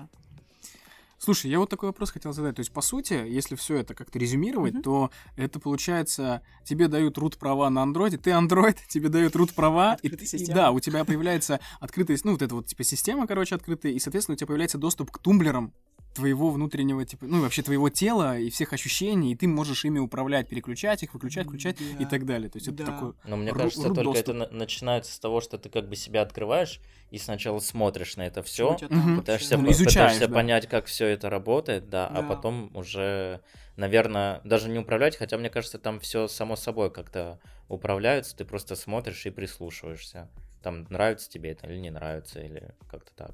Слушай, 1.23 1.51
я 1.51 1.59
вот 1.59 1.69
такой 1.69 1.87
вопрос 1.87 2.11
хотел 2.11 2.33
задать. 2.33 2.57
То 2.57 2.59
есть, 2.59 2.73
по 2.73 2.81
сути, 2.81 3.13
если 3.13 3.55
все 3.55 3.77
это 3.77 3.95
как-то 3.95 4.19
резюмировать, 4.19 4.73
Мгм. 4.73 4.83
то 4.83 5.11
это 5.37 5.57
получается, 5.57 6.41
тебе 6.65 6.89
дают 6.89 7.17
root 7.17 7.39
права 7.39 7.69
на 7.69 7.81
андроиде, 7.81 8.17
ты 8.17 8.31
андроид, 8.31 8.75
тебе 8.89 9.07
дают 9.07 9.33
root 9.33 9.53
права, 9.53 9.97
и, 10.01 10.09
и 10.09 10.45
да, 10.51 10.71
у 10.71 10.81
тебя 10.81 11.05
появляется 11.05 11.61
открытая, 11.79 12.17
ну, 12.25 12.33
вот 12.33 12.41
эта 12.41 12.53
вот, 12.53 12.67
типа, 12.67 12.83
система, 12.83 13.25
короче, 13.25 13.55
открытая, 13.55 13.93
и, 13.93 13.99
соответственно, 13.99 14.33
у 14.33 14.35
тебя 14.35 14.47
появляется 14.47 14.77
доступ 14.77 15.11
к 15.11 15.19
тумблерам 15.19 15.73
твоего 16.13 16.49
внутреннего, 16.51 17.03
типа, 17.05 17.25
ну, 17.25 17.37
и 17.37 17.41
вообще 17.41 17.61
твоего 17.63 17.89
тела 17.89 18.37
и 18.37 18.49
всех 18.49 18.73
ощущений, 18.73 19.31
и 19.33 19.35
ты 19.35 19.47
можешь 19.47 19.83
ими 19.85 19.99
управлять, 19.99 20.47
переключать 20.47 21.03
их, 21.03 21.13
выключать, 21.13 21.47
включать 21.47 21.81
и 21.81 22.03
Да. 22.03 22.05
так 22.09 22.25
далее. 22.25 22.49
То 22.49 22.57
есть, 22.57 22.67
это 22.67 22.77
Да. 22.77 22.85
такой... 22.85 23.13
Но 23.25 23.37
мне 23.37 23.51
кажется, 23.53 23.83
только 23.89 24.03
доступ. 24.03 24.21
это 24.21 24.33
на- 24.33 24.49
начинается 24.49 25.11
с 25.13 25.19
того, 25.19 25.41
что 25.41 25.57
ты 25.57 25.69
как 25.69 25.89
бы 25.89 25.95
себя 25.95 26.21
открываешь 26.21 26.79
и 27.09 27.17
сначала 27.17 27.59
смотришь 27.59 28.15
на 28.17 28.27
это 28.27 28.43
все, 28.43 28.77
пытаешься, 29.15 29.57
Ну, 29.57 29.71
изучаешь, 29.71 29.93
пытаешься 29.93 30.27
да. 30.27 30.33
понять, 30.35 30.67
как 30.67 30.85
все 30.85 31.07
это 31.07 31.29
работает, 31.29 31.89
да, 31.89 32.07
а 32.07 32.21
Да. 32.21 32.27
потом 32.27 32.71
уже, 32.75 33.41
наверное, 33.75 34.41
даже 34.43 34.69
не 34.69 34.79
управлять, 34.79 35.17
хотя 35.17 35.37
мне 35.37 35.49
кажется, 35.49 35.79
там 35.79 35.99
все 35.99 36.27
само 36.27 36.55
собой 36.55 36.91
как-то 36.91 37.39
управляется, 37.69 38.35
ты 38.37 38.45
просто 38.45 38.75
смотришь 38.75 39.25
и 39.25 39.29
прислушиваешься. 39.31 40.29
Там 40.61 40.85
нравится 40.89 41.29
тебе 41.29 41.51
это 41.51 41.67
или 41.67 41.77
не 41.79 41.89
нравится, 41.89 42.39
или 42.39 42.73
как-то 42.89 43.11
так. 43.15 43.31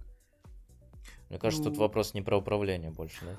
Мне 1.29 1.39
кажется, 1.39 1.63
тут 1.65 1.77
Ну, 1.77 1.81
вопрос 1.81 2.13
не 2.13 2.21
про 2.21 2.37
управление 2.37 2.91
больше, 2.91 3.25
да? 3.25 3.35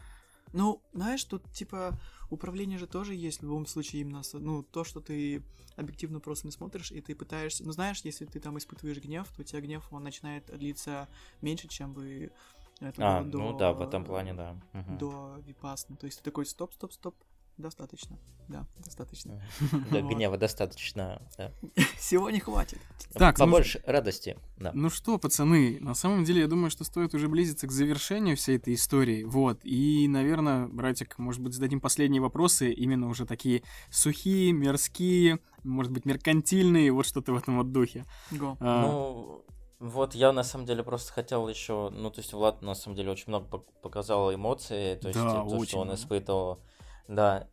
Ну, 0.52 0.82
знаешь, 0.92 1.22
тут, 1.24 1.42
типа, 1.52 1.98
управление 2.28 2.78
же 2.78 2.86
тоже 2.86 3.14
есть 3.14 3.40
в 3.40 3.42
любом 3.44 3.66
случае 3.66 4.02
именно, 4.02 4.22
ну, 4.32 4.62
то, 4.62 4.84
что 4.84 5.00
ты 5.00 5.42
объективно 5.76 6.20
просто 6.20 6.46
не 6.46 6.52
смотришь, 6.52 6.90
и 6.90 7.00
ты 7.00 7.14
пытаешься, 7.14 7.64
ну, 7.64 7.72
знаешь, 7.72 8.00
если 8.04 8.26
ты 8.26 8.40
там 8.40 8.58
испытываешь 8.58 8.98
гнев, 8.98 9.28
то 9.34 9.42
у 9.42 9.44
тебя 9.44 9.60
гнев, 9.60 9.86
он 9.92 10.02
начинает 10.02 10.46
длиться 10.46 11.08
меньше, 11.40 11.68
чем 11.68 11.92
бы 11.92 12.32
это 12.80 13.02
А, 13.02 13.20
было 13.20 13.30
до... 13.30 13.38
ну 13.38 13.58
да, 13.58 13.72
в 13.72 13.80
этом 13.80 14.04
плане, 14.04 14.34
да. 14.34 14.56
Мгм. 14.72 14.98
До 14.98 15.36
випасны. 15.46 15.96
То 15.96 16.06
есть 16.06 16.18
ты 16.18 16.24
такой, 16.24 16.46
стоп, 16.46 16.72
стоп, 16.72 16.92
стоп, 16.92 17.14
достаточно. 17.61 18.19
Да, 18.49 18.66
достаточно. 18.85 19.41
Да, 19.91 20.01
гнева 20.03 20.37
достаточно, 20.37 21.23
да. 21.39 21.53
Сегодня 21.99 22.41
хватит. 22.41 22.78
Так, 23.15 23.39
ну- 23.39 23.45
Побольше 23.45 23.82
радости, 23.87 24.37
да. 24.57 24.73
Ну 24.74 24.91
что, 24.91 25.19
пацаны, 25.19 25.78
на 25.81 25.95
самом 25.95 26.24
деле, 26.24 26.41
я 26.43 26.49
думаю, 26.49 26.70
что 26.70 26.85
стоит 26.85 27.15
уже 27.15 27.28
близиться 27.28 27.66
к 27.66 27.73
завершению 27.73 28.37
всей 28.37 28.57
этой 28.57 28.74
истории. 28.74 29.24
Вот. 29.24 29.61
И, 29.65 30.09
наверное, 30.09 30.66
братик, 30.66 31.19
может 31.19 31.41
быть, 31.43 31.55
зададим 31.55 31.81
последние 31.81 32.20
вопросы, 32.23 32.73
именно 32.73 33.09
уже 33.09 33.27
такие 33.27 33.62
сухие, 33.91 34.53
мирские, 34.53 35.39
может 35.62 35.93
быть, 35.93 36.05
меркантильные, 36.05 36.91
вот 36.93 37.07
что-то 37.07 37.32
в 37.32 37.37
этом 37.37 37.57
вот 37.59 37.73
духе. 37.73 38.05
Го. 38.31 38.57
А, 38.61 38.82
Ну, 38.87 39.45
вот 39.78 40.15
я 40.15 40.32
на 40.32 40.43
самом 40.45 40.66
деле 40.66 40.82
просто 40.82 41.12
хотел 41.12 41.49
еще, 41.49 41.91
ну, 41.91 42.11
то 42.11 42.20
есть 42.20 42.32
Влад 42.32 42.61
на 42.62 42.74
самом 42.74 42.97
деле 42.97 43.11
очень 43.11 43.24
много 43.28 43.47
пок- 43.47 43.65
показал 43.82 44.32
эмоций, 44.35 44.97
то 44.97 45.09
есть 45.09 45.19
Да, 45.20 45.32
то, 45.37 45.43
очень 45.45 45.69
что 45.69 45.78
он 45.81 45.95
испытывал. 45.95 46.57
Да, 46.57 46.61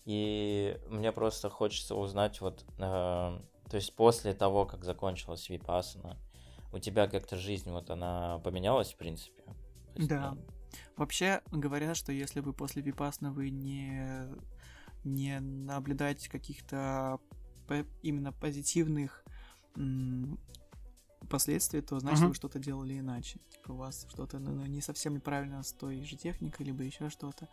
и 0.06 0.80
мне 0.88 1.12
просто 1.12 1.50
хочется 1.50 1.96
узнать 1.96 2.42
вот, 2.42 2.64
э, 2.78 2.80
то 2.80 3.76
есть 3.76 3.96
после 3.96 4.34
того, 4.34 4.66
как 4.66 4.84
закончилась 4.84 5.50
Випасана, 5.50 6.18
у 6.74 6.80
тебя 6.80 7.08
как-то 7.08 7.38
жизнь 7.38 7.72
вот 7.72 7.90
она 7.90 8.40
поменялась, 8.44 8.94
в 8.94 8.98
принципе? 8.98 9.44
Есть, 9.96 10.10
Да. 10.10 10.32
ну, 10.32 10.38
Вообще 10.96 11.42
говорят, 11.52 11.96
что 11.96 12.12
если 12.12 12.40
вы 12.40 12.54
после 12.54 12.82
випасны 12.82 13.32
вы 13.32 13.50
не, 13.50 14.28
не 15.04 15.40
наблюдаете 15.40 16.30
каких-то 16.30 17.20
именно 18.02 18.32
позитивных 18.32 19.24
последствий, 21.30 21.82
то 21.82 22.00
значит 22.00 22.20
Мгм. 22.20 22.30
вы 22.30 22.36
что-то 22.36 22.60
делали 22.60 23.00
иначе. 23.00 23.40
Типа 23.50 23.72
у 23.74 23.78
вас 23.78 24.06
что-то 24.10 24.40
ну, 24.40 24.52
ну, 24.52 24.66
не 24.66 24.82
совсем 24.82 25.14
неправильно 25.14 25.62
с 25.62 25.74
той 25.74 26.04
же 26.04 26.16
техникой, 26.16 26.66
либо 26.66 26.84
еще 26.84 27.10
что-то. 27.10 27.48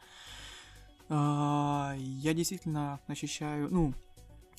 А, 1.09 1.95
я 1.97 2.35
действительно 2.35 3.01
ощущаю, 3.07 3.69
ну, 3.71 3.95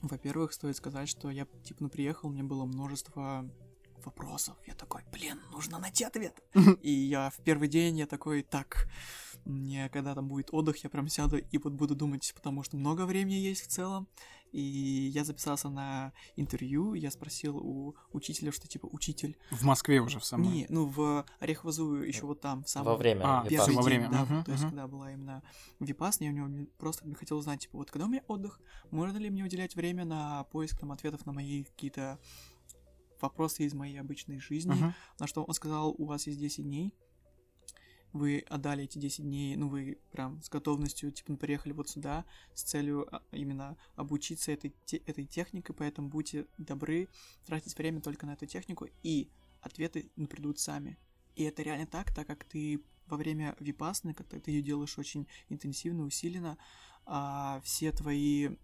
во-первых, 0.01 0.53
стоит 0.53 0.77
сказать, 0.77 1.09
что 1.09 1.29
я, 1.29 1.45
типа, 1.63 1.83
ну, 1.83 1.89
приехал, 1.89 2.29
меня 2.29 2.43
было 2.43 2.65
множество 2.65 3.49
вопросов. 4.03 4.55
Я 4.67 4.75
такой, 4.75 5.01
блин, 5.11 5.39
нужно 5.51 5.79
найти 5.79 6.03
ответ. 6.03 6.41
И 6.81 6.91
я 6.91 7.29
в 7.31 7.37
первый 7.43 7.67
день, 7.67 7.97
я 7.97 8.05
такой, 8.05 8.43
так, 8.43 8.87
мне 9.45 9.89
когда 9.89 10.15
там 10.15 10.27
будет 10.27 10.49
отдых, 10.51 10.83
я 10.83 10.89
прям 10.89 11.07
сяду 11.07 11.37
и 11.37 11.57
вот 11.57 11.73
буду 11.73 11.95
думать, 11.95 12.31
потому 12.35 12.63
что 12.63 12.77
много 12.77 13.05
времени 13.05 13.35
есть 13.35 13.63
в 13.63 13.67
целом. 13.67 14.07
И 14.51 15.11
я 15.13 15.25
записался 15.25 15.69
на 15.69 16.13
интервью, 16.37 16.93
я 16.93 17.11
спросил 17.11 17.57
у 17.57 17.95
учителя, 18.13 18.51
что 18.53 18.67
типа, 18.67 18.87
учитель, 18.91 19.37
в 19.51 19.63
Москве 19.63 19.99
уже 20.01 20.19
в 20.19 20.25
самом... 20.25 20.51
не, 20.51 20.65
ну 20.69 20.85
в 20.85 21.25
Орехово-Зуеву 21.41 22.05
еще 22.05 22.25
вот 22.25 22.39
там, 22.41 22.63
в 22.63 22.69
самом 22.69 22.93
Во 22.93 22.97
время 22.97 23.23
А, 23.23 23.41
первый 23.47 23.51
Випассаны. 23.51 23.75
во 23.75 23.81
день, 23.81 23.89
время, 23.89 24.09
да, 24.11 24.23
мгм, 24.25 24.43
то 24.45 24.51
есть, 24.51 24.63
мгм. 24.63 24.71
когда 24.71 24.87
была 24.87 25.11
именно 25.11 25.43
Випасна, 25.79 26.23
я 26.25 26.29
у 26.31 26.33
него 26.33 26.47
не- 26.47 26.65
просто 26.77 27.13
хотел 27.15 27.37
узнать, 27.37 27.61
типа, 27.61 27.77
вот 27.77 27.91
когда 27.91 28.05
у 28.05 28.09
меня 28.09 28.23
отдых, 28.27 28.61
можно 28.91 29.17
ли 29.17 29.29
мне 29.29 29.43
уделять 29.43 29.75
время 29.75 30.05
на 30.05 30.43
поиск 30.45 30.79
там 30.79 30.91
ответов 30.93 31.25
на 31.25 31.33
мои 31.33 31.63
какие-то 31.65 32.17
вопросы 33.21 33.63
из 33.65 33.73
моей 33.73 33.97
обычной 33.99 34.39
жизни, 34.39 34.71
Мгм. 34.73 34.93
на 35.19 35.27
что 35.27 35.43
он 35.43 35.53
сказал, 35.53 35.93
у 35.97 36.05
вас 36.05 36.27
есть 36.27 36.39
10 36.39 36.63
дней, 36.63 36.93
вы 38.15 38.45
отдали 38.49 38.85
эти 38.85 38.97
10 38.97 39.23
дней, 39.23 39.57
ну, 39.57 39.67
вы 39.67 39.97
прям 40.11 40.41
с 40.41 40.49
готовностью, 40.49 41.11
типа, 41.11 41.35
приехали 41.35 41.73
вот 41.73 41.89
сюда 41.89 42.23
с 42.53 42.63
целью 42.63 43.13
а, 43.13 43.21
именно 43.31 43.77
обучиться 43.97 44.53
этой, 44.53 44.73
те, 44.85 44.97
этой 45.05 45.25
технике, 45.25 45.73
поэтому 45.73 46.07
будьте 46.07 46.47
добры 46.57 47.09
тратить 47.45 47.77
время 47.77 47.99
только 47.99 48.25
на 48.25 48.31
эту 48.31 48.45
технику, 48.45 48.87
и 49.03 49.27
ответы 49.61 50.09
ну, 50.15 50.27
придут 50.27 50.59
сами. 50.59 50.97
И 51.35 51.43
это 51.43 51.61
реально 51.61 51.87
так, 51.87 52.13
так 52.15 52.25
как 52.25 52.45
ты 52.45 52.81
во 53.07 53.17
время 53.17 53.53
випасны, 53.59 54.13
когда 54.13 54.39
ты 54.39 54.51
ее 54.51 54.61
делаешь 54.61 54.97
очень 54.97 55.27
интенсивно, 55.49 56.05
усиленно, 56.05 56.57
а, 57.05 57.59
все 57.65 57.91
твои 57.91 58.55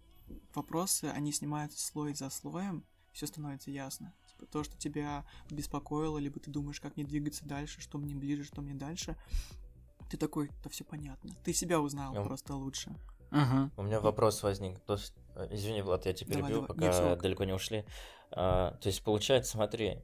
вопросы, 0.54 1.04
они 1.04 1.30
снимаются 1.30 1.78
слой 1.78 2.14
за 2.14 2.30
слоем, 2.30 2.86
все 3.12 3.26
становится 3.26 3.70
ясно. 3.70 4.14
То, 4.46 4.64
что 4.64 4.76
тебя 4.76 5.24
беспокоило, 5.50 6.18
либо 6.18 6.40
ты 6.40 6.50
думаешь, 6.50 6.80
как 6.80 6.96
мне 6.96 7.04
двигаться 7.04 7.44
дальше, 7.44 7.80
что 7.80 7.98
мне 7.98 8.14
ближе, 8.14 8.44
что 8.44 8.62
мне 8.62 8.74
дальше, 8.74 9.16
ты 10.10 10.16
такой, 10.16 10.50
да 10.62 10.70
все 10.70 10.84
понятно. 10.84 11.34
Ты 11.44 11.52
себя 11.52 11.80
узнал 11.80 12.14
Эм. 12.14 12.24
просто 12.24 12.54
лучше. 12.54 12.94
Ага. 13.30 13.70
У 13.76 13.82
меня 13.82 14.00
вопрос 14.00 14.42
возник. 14.42 14.78
То 14.80 14.94
есть, 14.94 15.14
э, 15.36 15.48
извини, 15.50 15.80
Влад, 15.80 16.04
я 16.04 16.12
тебя 16.12 16.34
Давай, 16.34 16.50
перебью, 16.50 16.66
давай. 16.66 16.90
Пока 16.90 17.12
ок. 17.12 17.22
далеко 17.22 17.44
не 17.44 17.54
ушли. 17.54 17.84
А, 18.30 18.72
то 18.72 18.88
есть, 18.88 19.02
получается, 19.02 19.52
смотри, 19.52 20.02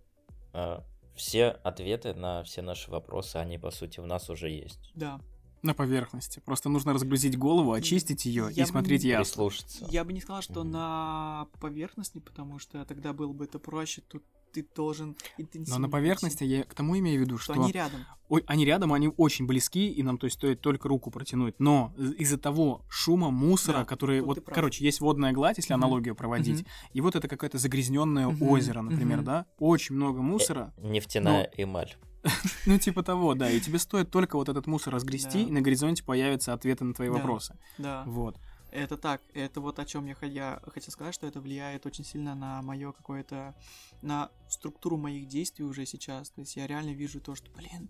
а, 0.53 0.83
все 1.15 1.49
ответы 1.49 2.15
на 2.15 2.43
все 2.45 2.63
наши 2.63 2.91
вопросы, 2.91 3.37
они, 3.37 3.59
по 3.59 3.71
сути, 3.71 4.01
в 4.01 4.07
нас 4.07 4.31
уже 4.31 4.49
есть. 4.49 4.91
Да. 4.95 5.21
На 5.63 5.75
поверхности. 5.75 6.41
Просто 6.45 6.69
нужно 6.69 6.93
разгрузить 6.93 7.37
голову, 7.37 7.73
очистить 7.73 8.25
ее 8.27 8.49
Я 8.53 8.65
и 8.65 8.67
смотреть 8.67 9.03
не 9.03 9.11
ясно. 9.11 9.25
Прислушаться. 9.25 9.87
Я 9.91 10.05
бы 10.05 10.13
не 10.13 10.21
сказал, 10.21 10.43
что 10.43 10.61
Мгм. 10.63 10.71
на 10.73 11.49
поверхности, 11.61 12.19
потому 12.21 12.59
что 12.59 12.85
тогда 12.85 13.13
было 13.13 13.33
бы 13.33 13.45
это 13.45 13.59
проще, 13.59 14.03
тут 14.03 14.23
ты 14.53 14.67
должен 14.75 15.15
интенсивно. 15.37 15.79
Но 15.79 15.87
на 15.87 15.91
поверхности 15.91 16.43
я 16.43 16.65
к 16.65 16.73
тому 16.73 16.99
имею 16.99 17.19
в 17.19 17.21
виду, 17.27 17.37
что 17.37 17.53
что 17.53 17.63
они 17.65 17.71
рядом. 17.73 18.07
Ой, 18.31 18.43
они 18.47 18.65
рядом, 18.65 18.95
они 18.95 19.09
очень 19.19 19.47
близки, 19.47 19.91
и 19.91 20.03
нам, 20.03 20.17
то 20.17 20.25
есть, 20.25 20.39
стоит 20.39 20.63
только 20.63 20.89
руку 20.89 21.11
протянуть. 21.11 21.57
Но 21.61 21.93
из- 21.99 22.13
из-за 22.15 22.39
того 22.39 22.83
шума, 22.89 23.31
мусора, 23.31 23.79
Да, 23.79 23.85
который... 23.85 24.23
Вот, 24.23 24.43
короче, 24.47 24.83
есть 24.85 25.01
водная 25.03 25.33
гладь, 25.33 25.59
если 25.59 25.75
Мгм. 25.75 25.85
аналогию 25.85 26.15
проводить, 26.15 26.61
Мгм. 26.63 26.67
и 26.95 27.01
вот 27.03 27.15
это 27.15 27.29
какое-то 27.29 27.59
загрязненное 27.59 28.29
Мгм, 28.29 28.43
озеро, 28.49 28.81
например, 28.81 29.19
мгм. 29.19 29.27
да? 29.27 29.47
Очень 29.59 29.97
много 29.97 30.23
мусора. 30.23 30.73
Э, 30.79 30.89
Нефтяная 30.89 31.51
Ну, 31.57 31.63
эмаль. 31.65 31.95
Ну, 32.67 32.79
типа 32.79 33.03
того, 33.03 33.35
да. 33.35 33.51
И 33.51 33.61
тебе 33.61 33.79
стоит 33.79 34.11
только 34.11 34.37
вот 34.37 34.49
этот 34.49 34.67
мусор 34.67 34.95
разгрести, 34.95 35.45
Да. 35.45 35.49
и 35.49 35.53
на 35.53 35.61
горизонте 35.61 36.03
появятся 36.03 36.53
ответы 36.53 36.85
на 36.85 36.95
твои 36.95 37.09
Да. 37.09 37.15
вопросы. 37.15 37.57
Да. 37.79 38.03
Вот. 38.07 38.37
Это 38.71 38.99
так, 38.99 39.23
это 39.33 39.63
вот 39.63 39.79
о 39.79 39.87
чем 39.87 40.05
я, 40.05 40.15
я 40.23 40.61
хотел 40.67 40.93
сказать, 40.93 41.15
что 41.15 41.27
это 41.27 41.41
влияет 41.41 41.87
очень 41.87 42.05
сильно 42.05 42.35
на 42.35 42.61
мое 42.61 42.93
какое-то, 42.93 43.55
на 44.03 44.31
структуру 44.49 44.99
моих 44.99 45.27
действий 45.27 45.65
уже 45.65 45.87
сейчас. 45.87 46.29
То 46.31 46.43
есть 46.43 46.55
я 46.57 46.67
реально 46.67 46.91
вижу 46.91 47.19
то, 47.21 47.35
что, 47.35 47.51
блин, 47.53 47.89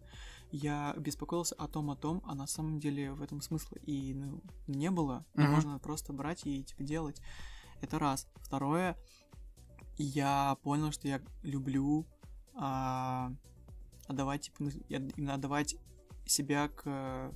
я 0.52 0.94
беспокоился 0.96 1.56
о 1.56 1.66
том, 1.66 1.90
о 1.90 1.96
том, 1.96 2.22
а 2.24 2.34
на 2.36 2.46
самом 2.46 2.78
деле 2.78 3.12
в 3.12 3.22
этом 3.22 3.40
смысла 3.40 3.76
и 3.86 4.14
ну, 4.14 4.40
не 4.68 4.90
было. 4.90 5.24
Мгм. 5.34 5.50
Можно 5.50 5.78
просто 5.80 6.12
брать 6.12 6.46
и 6.46 6.62
типа 6.62 6.84
делать. 6.84 7.20
Это 7.80 7.98
раз. 7.98 8.28
Второе, 8.36 8.96
я 9.96 10.56
понял, 10.62 10.92
что 10.92 11.08
я 11.08 11.20
люблю 11.42 12.06
а, 12.54 13.32
отдавать, 14.08 14.42
типа, 14.42 14.70
именно 14.88 15.34
отдавать 15.34 15.76
себя 16.26 16.68
к 16.68 16.82
э, 16.84 17.32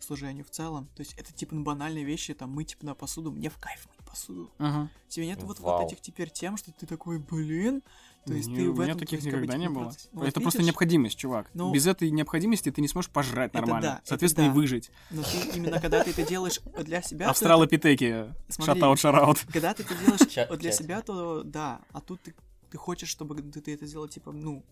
служению 0.00 0.44
в 0.44 0.50
целом. 0.50 0.88
То 0.96 1.00
есть 1.00 1.14
это 1.14 1.32
типа 1.32 1.54
ну, 1.54 1.62
банальные 1.62 2.04
вещи, 2.04 2.34
там 2.34 2.50
мыть 2.50 2.68
типа 2.70 2.84
на 2.86 2.94
посуду, 2.94 3.30
мне 3.30 3.48
в 3.50 3.56
кайф 3.58 3.86
мыть 3.86 4.06
посуду. 4.06 4.50
Ага. 4.58 4.90
Тебе 5.08 5.26
нет 5.26 5.42
вот, 5.42 5.60
Вау. 5.60 5.82
вот 5.82 5.92
этих 5.92 6.00
теперь 6.02 6.30
тем, 6.30 6.56
что 6.56 6.72
ты 6.72 6.86
такой, 6.86 7.18
блин, 7.18 7.82
то 8.26 8.34
есть 8.34 8.48
Не, 8.48 8.56
ты 8.56 8.68
у 8.68 8.72
в 8.72 8.78
меня 8.78 8.88
этом, 8.88 8.98
то 8.98 9.04
таких 9.04 9.20
есть, 9.20 9.30
как 9.30 9.40
бы, 9.40 9.46
никогда 9.46 9.58
не 9.58 9.68
было. 9.68 9.84
процесс- 9.84 10.08
ну, 10.12 10.20
вот 10.20 10.28
это 10.28 10.40
просто 10.40 10.58
видишь, 10.58 10.66
необходимость, 10.72 11.16
чувак. 11.18 11.48
Ну- 11.54 11.72
Без 11.72 11.86
этой 11.86 12.10
необходимости 12.10 12.70
ты 12.72 12.80
не 12.80 12.88
сможешь 12.88 13.10
пожрать 13.10 13.50
Это 13.52 13.60
нормально. 13.60 13.88
да, 13.88 13.94
это 13.98 14.08
Соответственно, 14.08 14.46
да. 14.48 14.52
и 14.52 14.54
выжить. 14.56 14.90
Но 15.10 15.22
ты 15.22 15.56
именно 15.56 15.80
когда 15.80 16.02
ты 16.02 16.10
это 16.10 16.26
делаешь 16.26 16.60
для 16.84 17.02
себя, 17.02 17.30
Австралопитеки. 17.30 18.34
Шатаут, 18.62 18.98
шараут. 18.98 19.38
когда 19.52 19.72
ты 19.74 19.82
это 19.84 19.94
делаешь 19.94 20.58
для 20.60 20.72
себя, 20.72 21.02
то 21.02 21.42
да, 21.44 21.80
а 21.92 22.00
тут 22.00 22.20
ты, 22.22 22.34
ты 22.70 22.76
хочешь, 22.78 23.08
чтобы 23.08 23.36
ты, 23.40 23.60
ты 23.60 23.74
это 23.74 23.86
сделал, 23.86 24.08
типа, 24.08 24.32
ну, 24.32 24.64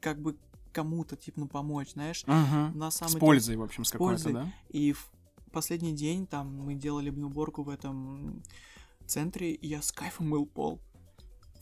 как 0.00 0.20
бы 0.20 0.36
кому-то, 0.72 1.16
типа, 1.16 1.40
ну, 1.40 1.46
помочь, 1.48 1.92
знаешь, 1.92 2.22
Ага. 2.26 2.70
на 2.76 2.90
самом 2.90 3.08
С 3.10 3.12
деле- 3.14 3.20
пользой, 3.20 3.56
в 3.56 3.62
общем, 3.62 3.84
с 3.84 3.88
с 3.88 3.90
какой-то, 3.92 4.30
да? 4.32 4.52
И 4.68 4.92
в 4.92 5.08
последний 5.52 5.92
день 5.94 6.26
там 6.26 6.54
мы 6.54 6.74
делали 6.74 7.08
уборку 7.10 7.62
в 7.62 7.70
этом 7.70 8.42
центре, 9.06 9.52
и 9.52 9.66
я 9.68 9.80
с 9.82 9.92
кайфом 9.92 10.28
мыл 10.28 10.44
пол. 10.46 10.80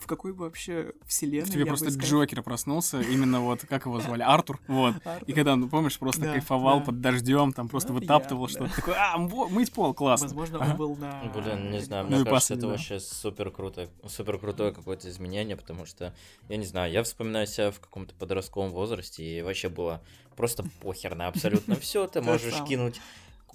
В 0.05 0.07
какой 0.07 0.35
бы 0.35 0.45
вообще 0.45 0.93
вселенной 1.07 1.47
В 1.49 1.51
тебе 1.51 1.65
просто 1.65 1.87
кайфом- 1.87 2.03
Джокер 2.05 2.43
проснулся, 2.43 3.01
именно 3.01 3.41
вот, 3.41 3.63
как 3.67 3.87
его 3.87 3.99
звали, 4.01 4.21
Артур, 4.21 4.61
вот. 4.69 4.95
Артур. 5.03 5.27
И 5.27 5.33
когда, 5.33 5.57
ну, 5.57 5.67
помнишь, 5.67 5.99
просто 5.99 6.21
Да, 6.21 6.33
кайфовал 6.33 6.81
да. 6.81 6.85
под 6.85 7.01
дождем, 7.01 7.55
там 7.55 7.71
просто 7.71 7.95
Ну, 7.95 8.01
вытаптывал 8.01 8.45
я, 8.47 8.49
что-то. 8.51 8.65
да. 8.69 8.77
Такой, 8.77 8.95
а, 8.99 9.17
мыть 9.17 9.73
пол, 9.73 9.95
классно. 9.95 10.27
Возможно, 10.27 10.59
он 10.59 10.77
был 10.77 10.95
на... 10.97 11.23
Блин, 11.35 11.71
не 11.71 11.81
знаю, 11.81 12.05
Ну 12.05 12.11
мне 12.11 12.21
и 12.21 12.25
кажется, 12.25 12.31
пасынь, 12.31 12.57
это 12.59 12.67
да. 12.67 12.73
вообще 12.73 13.01
супер 13.01 13.51
круто, 13.51 13.89
супер 14.07 14.37
крутое 14.39 14.73
какое-то 14.73 15.09
изменение, 15.09 15.57
потому 15.57 15.87
что, 15.87 16.15
я 16.51 16.57
не 16.59 16.67
знаю, 16.67 16.93
я 16.93 17.03
вспоминаю 17.03 17.47
себя 17.47 17.71
в 17.71 17.81
каком-то 17.81 18.15
подростковом 18.15 18.73
возрасте, 18.73 19.25
и 19.25 19.41
вообще 19.41 19.71
было 19.71 20.03
просто 20.37 20.65
похер 20.83 21.15
на 21.15 21.29
абсолютно 21.29 21.77
все, 21.77 22.07
ты 22.09 22.21
можешь 22.21 22.61
кинуть 22.69 23.01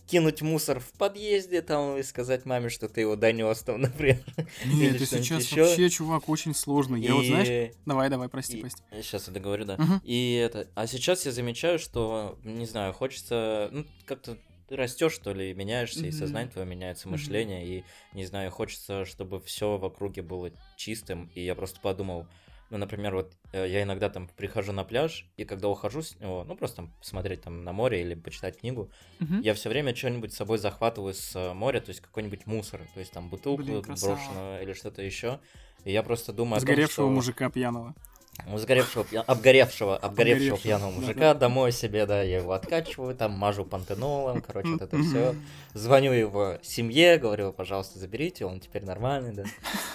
кинуть 0.10 0.42
мусор 0.42 0.80
в 0.80 0.92
подъезде 0.94 1.62
там 1.62 1.98
и 1.98 2.04
сказать 2.04 2.46
маме, 2.46 2.70
что 2.70 2.90
ты 2.90 3.02
его 3.02 3.16
донес 3.16 3.62
там, 3.62 3.80
например. 3.82 4.24
Нет, 4.66 4.96
это 4.96 5.06
сейчас 5.06 5.44
ещё. 5.44 5.66
вообще, 5.66 5.90
чувак, 5.90 6.28
очень 6.30 6.56
сложно. 6.56 6.96
Я 6.96 7.14
вот, 7.14 7.26
знаешь, 7.26 7.48
И- 7.50 7.72
давай, 7.86 8.10
давай, 8.10 8.28
прости, 8.28 8.58
прости. 8.62 8.82
Сейчас 8.92 9.28
я 9.28 9.34
договорю, 9.34 9.66
да. 9.66 9.76
Мгм. 9.78 10.02
И 10.04 10.34
это. 10.34 10.68
А 10.76 10.88
сейчас 10.88 11.26
я 11.26 11.32
замечаю, 11.32 11.78
что, 11.80 12.38
не 12.44 12.66
знаю, 12.66 12.94
хочется. 12.94 13.70
Ну, 13.72 13.86
как-то 14.06 14.38
ты 14.68 14.76
растешь, 14.76 15.14
что 15.14 15.34
ли, 15.34 15.52
и 15.52 15.54
меняешься, 15.54 16.02
и 16.06 16.10
Мгм. 16.10 16.18
сознание 16.20 16.52
твое 16.52 16.68
меняется, 16.68 17.08
Мгм. 17.08 17.18
мышление, 17.18 17.68
и, 17.68 17.84
не 18.14 18.26
знаю, 18.26 18.52
хочется, 18.52 19.06
чтобы 19.06 19.40
все 19.42 19.78
в 19.78 19.86
округе 19.86 20.22
было 20.22 20.52
чистым. 20.76 21.32
И 21.36 21.44
я 21.44 21.56
просто 21.56 21.80
подумал, 21.82 22.28
ну, 22.70 22.78
например, 22.78 23.16
вот 23.16 23.34
э, 23.52 23.68
я 23.70 23.84
иногда 23.84 24.10
там 24.10 24.28
прихожу 24.36 24.72
на 24.72 24.84
пляж, 24.84 25.26
и 25.38 25.46
когда 25.46 25.68
ухожу 25.68 26.02
с 26.02 26.20
него, 26.20 26.44
ну, 26.48 26.56
просто 26.56 26.78
там 26.78 26.94
посмотреть 27.00 27.42
там 27.42 27.64
на 27.64 27.74
море 27.74 28.02
или 28.02 28.16
почитать 28.16 28.60
книгу, 28.60 28.90
Мгм. 29.20 29.42
я 29.42 29.54
все 29.54 29.70
время 29.70 29.96
что-нибудь 29.96 30.34
с 30.34 30.38
собой 30.38 30.58
захватываю 30.58 31.14
с 31.14 31.36
э, 31.36 31.54
моря, 31.54 31.80
то 31.80 31.90
есть 31.90 32.02
какой-нибудь 32.02 32.46
мусор, 32.46 32.82
то 32.94 33.00
есть 33.00 33.12
там 33.12 33.30
бутылку 33.30 33.64
Блин, 33.64 33.82
красава. 33.82 34.16
брошенную 34.16 34.62
или 34.64 34.74
что-то 34.74 35.02
еще. 35.02 35.40
И 35.86 35.92
я 35.92 36.04
просто 36.04 36.34
думаю 36.34 36.58
о 36.58 36.60
том, 36.60 36.68
Сгоревшего 36.68 37.08
что- 37.08 37.10
мужика 37.10 37.50
пьяного. 37.50 37.96
у 38.48 38.58
Сгоревшего, 38.58 39.04
пья- 39.04 39.22
обгоревшего, 39.22 39.98
обгоревшего 39.98 40.08
Обгоревшего, 40.08 40.58
пьяного 40.58 40.92
мужика 40.92 41.34
домой 41.34 41.72
себе, 41.74 42.06
да, 42.06 42.22
я 42.22 42.38
его 42.38 42.54
откачиваю, 42.54 43.14
там 43.16 43.32
мажу 43.34 43.66
пантенолом, 43.66 44.42
короче, 44.42 44.70
вот 44.70 44.82
это 44.82 44.98
все. 45.02 45.36
Звоню 45.74 46.12
его 46.14 46.58
семье, 46.62 47.18
говорю, 47.18 47.52
пожалуйста, 47.52 48.00
заберите, 48.00 48.46
он 48.46 48.60
теперь 48.62 48.86
нормальный, 48.86 49.34
да. 49.34 49.44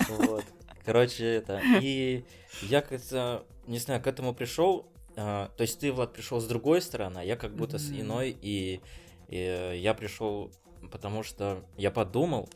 Вот. 0.09 0.45
Короче, 0.85 1.25
это. 1.25 1.61
И 1.81 2.25
я 2.63 2.83
как-то, 2.83 3.45
не 3.67 3.79
знаю, 3.79 4.03
к 4.03 4.07
этому 4.07 4.35
пришел. 4.35 4.87
то 5.15 5.51
есть 5.59 5.81
ты, 5.81 5.93
Влад, 5.93 6.13
пришел 6.13 6.41
с 6.41 6.47
другой 6.47 6.83
стороны, 6.83 7.19
а 7.19 7.25
я 7.25 7.37
как 7.37 7.55
будто 7.55 7.79
с 7.79 7.91
иной, 7.91 8.37
и, 8.41 8.81
и 9.29 9.79
я 9.83 9.95
пришел, 9.95 10.53
потому 10.91 11.23
что 11.23 11.65
я 11.77 11.91
подумал, 11.91 12.49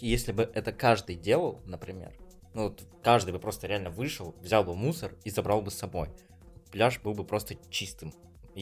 если 0.00 0.32
бы 0.32 0.50
это 0.54 0.72
каждый 0.72 1.16
делал, 1.16 1.60
например, 1.64 2.12
ну 2.54 2.64
вот 2.64 2.82
каждый 3.02 3.32
бы 3.32 3.38
просто 3.38 3.66
реально 3.66 3.90
вышел, 3.90 4.34
взял 4.40 4.64
бы 4.64 4.74
мусор 4.74 5.14
и 5.24 5.30
забрал 5.30 5.62
бы 5.62 5.70
с 5.70 5.74
собой, 5.74 6.08
пляж 6.72 7.00
был 7.00 7.14
бы 7.14 7.24
просто 7.24 7.56
чистым, 7.70 8.12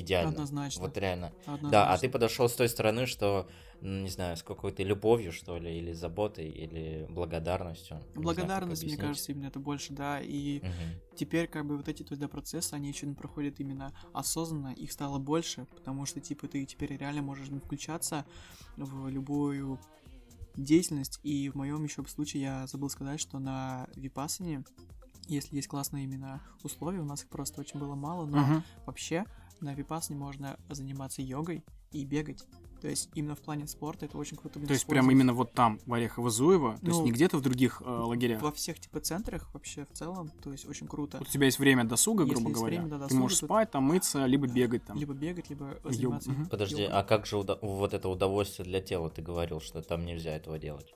идеально. 0.00 0.30
Однозначно. 0.32 0.82
Вот 0.82 0.96
реально. 0.98 1.32
однозначно. 1.46 1.70
Да, 1.70 1.92
а 1.92 1.98
ты 1.98 2.08
подошел 2.08 2.48
с 2.48 2.54
той 2.54 2.68
стороны, 2.68 3.06
что, 3.06 3.48
не 3.80 4.08
знаю, 4.08 4.36
с 4.36 4.42
какой-то 4.42 4.82
любовью, 4.82 5.32
что 5.32 5.58
ли, 5.58 5.78
или 5.78 5.92
заботой, 5.92 6.48
или 6.48 7.06
благодарностью. 7.10 7.96
Не 7.96 8.02
знаю, 8.04 8.22
Благодарность, 8.22 8.84
мне 8.84 8.96
кажется, 8.96 9.32
именно 9.32 9.46
это 9.46 9.60
больше, 9.60 9.92
да, 9.92 10.20
и 10.20 10.60
Мгм. 10.60 11.00
теперь 11.16 11.48
как 11.48 11.66
бы 11.66 11.76
вот 11.76 11.88
эти 11.88 12.02
тогда 12.02 12.28
процессы, 12.28 12.74
они 12.74 12.88
еще 12.88 13.06
проходят 13.14 13.60
именно 13.60 13.92
осознанно, 14.12 14.72
их 14.72 14.92
стало 14.92 15.18
больше, 15.18 15.66
потому 15.74 16.06
что, 16.06 16.20
типа, 16.20 16.48
ты 16.48 16.64
теперь 16.64 16.96
реально 16.96 17.22
можешь 17.22 17.48
ну, 17.48 17.60
включаться 17.60 18.24
в 18.76 19.08
любую 19.08 19.78
деятельность, 20.56 21.20
и 21.22 21.50
в 21.50 21.54
моем 21.54 21.84
еще 21.84 22.04
случае 22.06 22.42
я 22.42 22.66
забыл 22.66 22.88
сказать, 22.88 23.20
что 23.20 23.38
на 23.38 23.86
Випасане, 23.96 24.64
если 25.28 25.56
есть 25.56 25.68
классные 25.68 26.04
именно 26.04 26.42
условия, 26.62 27.00
у 27.00 27.04
нас 27.04 27.22
их 27.22 27.28
просто 27.28 27.60
очень 27.60 27.78
было 27.78 27.94
мало, 27.94 28.26
но 28.26 28.38
Мгм. 28.38 28.64
вообще 28.86 29.24
на 29.60 29.74
Випасане 29.74 30.18
можно 30.18 30.58
заниматься 30.70 31.22
йогой 31.22 31.64
и 31.92 32.04
бегать. 32.04 32.44
То 32.82 32.88
есть 32.88 33.08
именно 33.14 33.34
в 33.34 33.40
плане 33.40 33.66
спорта 33.66 34.04
это 34.04 34.18
очень 34.18 34.36
круто. 34.36 34.60
То 34.60 34.72
есть 34.72 34.84
прям 34.86 35.04
использовать. 35.06 35.12
именно 35.14 35.32
вот 35.32 35.52
там, 35.54 35.80
в 35.86 35.94
Орехово-Зуево, 35.94 36.78
то 36.78 36.86
есть 36.86 36.98
Ну, 36.98 37.04
не 37.06 37.10
где-то 37.10 37.38
в 37.38 37.40
других 37.40 37.80
э, 37.84 37.88
лагерях. 37.88 38.42
во 38.42 38.52
всех 38.52 38.78
типа 38.78 39.00
центрах 39.00 39.48
вообще 39.54 39.86
в 39.86 39.96
целом, 39.96 40.30
то 40.42 40.52
есть 40.52 40.68
очень 40.68 40.86
круто. 40.86 41.18
Вот 41.18 41.26
у 41.28 41.30
тебя 41.30 41.46
есть 41.46 41.58
время 41.58 41.84
досуга, 41.84 42.24
Если 42.24 42.34
грубо 42.34 42.50
есть 42.50 42.58
говоря. 42.60 42.76
время, 42.76 42.90
да, 42.90 42.96
Ты 42.96 43.02
досуга, 43.04 43.20
можешь 43.22 43.38
то- 43.40 43.46
спать, 43.46 43.70
там 43.70 43.84
мыться, 43.84 44.26
либо 44.26 44.46
бегать 44.46 44.84
там. 44.84 44.98
Либо 44.98 45.14
бегать, 45.14 45.48
либо 45.48 45.78
заниматься. 45.84 46.30
Мгм. 46.30 46.46
Подожди, 46.46 46.82
йогой. 46.82 46.98
а 46.98 47.02
как 47.02 47.24
же 47.26 47.38
уда- 47.38 47.58
вот 47.62 47.94
это 47.94 48.08
удовольствие 48.10 48.66
для 48.66 48.82
тела? 48.82 49.08
Ты 49.08 49.22
говорил, 49.22 49.60
что 49.60 49.80
там 49.80 50.04
нельзя 50.04 50.32
этого 50.36 50.58
делать. 50.58 50.94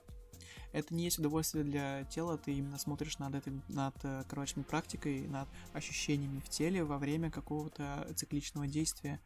Это 0.71 0.93
не 0.93 1.03
есть 1.05 1.19
удовольствие 1.19 1.63
для 1.63 2.05
тела, 2.05 2.37
ты 2.37 2.53
именно 2.53 2.77
смотришь 2.77 3.17
над 3.19 3.35
этим, 3.35 3.61
над, 3.67 3.95
э, 4.03 4.23
короче, 4.29 4.61
практикой, 4.61 5.27
над 5.27 5.49
ощущениями 5.73 6.39
в 6.39 6.49
теле 6.49 6.83
во 6.83 6.97
время 6.97 7.29
какого-то 7.29 8.07
цикличного 8.15 8.67
действия. 8.67 9.19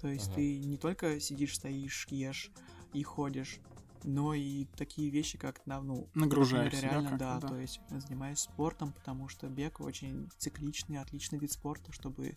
То 0.00 0.08
есть 0.08 0.26
Ага. 0.32 0.36
ты 0.36 0.58
не 0.58 0.76
только 0.76 1.20
сидишь, 1.20 1.54
стоишь, 1.54 2.06
ешь 2.10 2.50
и 2.92 3.02
ходишь, 3.02 3.60
но 4.02 4.34
и 4.34 4.66
такие 4.76 5.10
вещи, 5.10 5.38
как, 5.38 5.64
на, 5.66 5.80
ну, 5.80 6.08
Нагружаешь 6.14 6.74
например, 6.74 6.82
себя 6.82 6.90
реально, 6.92 7.10
как-то, 7.10 7.18
да, 7.18 7.40
да. 7.40 7.48
то 7.48 7.56
есть 7.58 7.80
занимаюсь 7.88 8.40
спортом, 8.40 8.92
потому 8.92 9.28
что 9.28 9.48
бег 9.48 9.80
очень 9.80 10.28
цикличный, 10.38 10.98
отличный 10.98 11.38
вид 11.38 11.52
спорта, 11.52 11.92
чтобы 11.92 12.34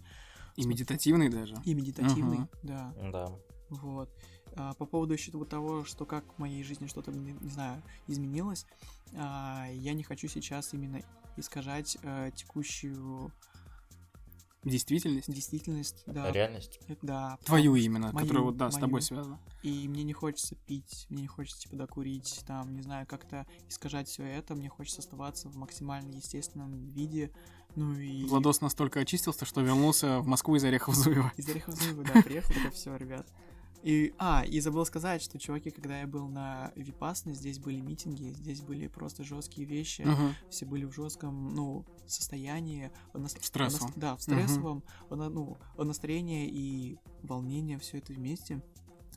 И 0.56 0.66
медитативный 0.66 1.30
даже. 1.30 1.62
и 1.66 1.74
медитативный, 1.74 2.38
Мгм. 2.38 2.50
да, 2.64 2.94
Да. 3.12 3.32
вот. 3.70 4.10
А, 4.58 4.74
по 4.74 4.86
поводу 4.86 5.14
еще 5.14 5.32
того, 5.46 5.86
что 5.86 6.06
как 6.06 6.26
в 6.34 6.40
моей 6.40 6.64
жизни 6.64 6.88
что-то, 6.88 7.12
не, 7.12 7.34
не 7.34 7.50
знаю, 7.50 7.82
изменилось, 8.08 8.66
а, 9.16 9.68
я 9.72 9.94
не 9.94 10.04
хочу 10.04 10.28
сейчас 10.28 10.74
именно 10.74 11.02
искажать 11.38 11.98
э, 12.02 12.32
текущую 12.36 13.32
Действительность. 14.64 15.32
действительность, 15.32 16.04
да, 16.08 16.32
Реальность. 16.32 16.80
э, 16.88 16.96
да, 17.04 17.38
Твою 17.46 17.76
именно, 17.76 18.12
мою, 18.12 18.26
которая 18.26 18.44
вот, 18.44 18.58
да, 18.58 18.72
с 18.72 18.74
тобой 18.74 18.94
мою. 18.94 19.02
связана. 19.02 19.40
И 19.62 19.88
мне 19.88 20.04
не 20.04 20.14
хочется 20.14 20.56
пить, 20.56 21.06
мне 21.10 21.22
не 21.22 21.28
хочется, 21.28 21.62
типа, 21.62 21.76
докурить, 21.76 22.44
там, 22.48 22.76
не 22.76 22.82
знаю, 22.82 23.06
как-то 23.06 23.46
искажать 23.70 24.08
все 24.08 24.24
это, 24.24 24.56
мне 24.56 24.68
хочется 24.68 25.02
оставаться 25.02 25.48
в 25.48 25.56
максимально 25.56 26.16
естественном 26.16 26.74
виде, 26.90 27.32
ну 27.76 27.94
и... 27.94 28.26
Владос 28.26 28.62
настолько 28.62 29.00
очистился, 29.02 29.46
что 29.46 29.62
вернулся 29.62 30.20
в 30.20 30.26
Москву 30.26 30.56
из 30.56 30.64
Орехов-Зуева. 30.64 31.32
Из 31.38 31.48
Орехова-Зуева, 31.48 32.12
да, 32.12 32.24
приехал, 32.24 32.54
такой, 32.56 32.72
все, 32.72 32.96
ребят. 32.96 33.28
И, 33.84 34.14
а, 34.18 34.44
и 34.46 34.60
забыл 34.60 34.86
сказать, 34.86 35.22
что, 35.22 35.38
чуваки, 35.40 35.70
когда 35.70 36.00
я 36.02 36.08
был 36.08 36.28
на 36.28 36.72
Випасне, 36.76 37.34
здесь 37.34 37.60
были 37.60 37.80
митинги, 37.80 38.32
здесь 38.34 38.62
были 38.62 38.88
просто 38.88 39.24
жесткие 39.24 39.68
вещи, 39.68 40.02
Мгм. 40.02 40.34
все 40.50 40.66
были 40.66 40.86
в 40.86 40.92
жестком, 40.94 41.54
ну, 41.54 41.86
состоянии, 42.06 42.92
в 43.14 43.20
нас- 43.20 43.36
стрессовом. 43.40 43.88
в 43.92 43.96
нас- 43.96 43.98
да, 43.98 44.16
в 44.16 44.22
стрессовом, 44.22 44.84
на- 45.10 45.30
ну, 45.30 45.58
настроение 45.78 46.50
и 46.50 46.98
волнение, 47.22 47.78
все 47.80 48.00
это 48.00 48.14
вместе. 48.14 48.62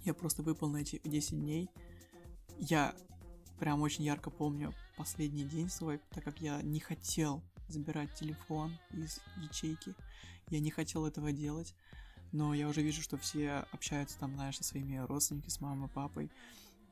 Я 0.04 0.14
просто 0.14 0.42
выпал 0.42 0.68
на 0.68 0.78
эти 0.78 1.00
10 1.04 1.40
дней. 1.40 1.68
Я 2.58 2.94
прям 3.58 3.80
очень 3.80 4.04
ярко 4.04 4.30
помню 4.30 4.72
последний 4.96 5.44
день 5.44 5.68
свой, 5.70 6.00
так 6.10 6.22
как 6.24 6.40
я 6.40 6.60
не 6.62 6.80
хотел 6.80 7.42
забирать 7.68 8.14
телефон 8.14 8.72
из 8.92 9.20
ячейки. 9.42 9.94
Я 10.48 10.60
не 10.60 10.70
хотел 10.70 11.06
этого 11.06 11.32
делать. 11.32 11.74
Но 12.32 12.54
я 12.54 12.68
уже 12.68 12.82
вижу, 12.82 13.02
что 13.02 13.16
все 13.16 13.64
общаются 13.72 14.18
там, 14.18 14.34
знаешь, 14.34 14.56
со 14.56 14.64
своими 14.64 14.96
родственниками, 14.98 15.50
с 15.50 15.60
мамой, 15.60 15.88
папой. 15.88 16.30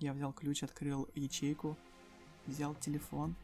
Я 0.01 0.13
взял 0.13 0.33
ключ, 0.33 0.63
открыл 0.63 1.09
ячейку, 1.15 1.77
взял 2.47 2.75
телефон. 2.75 3.35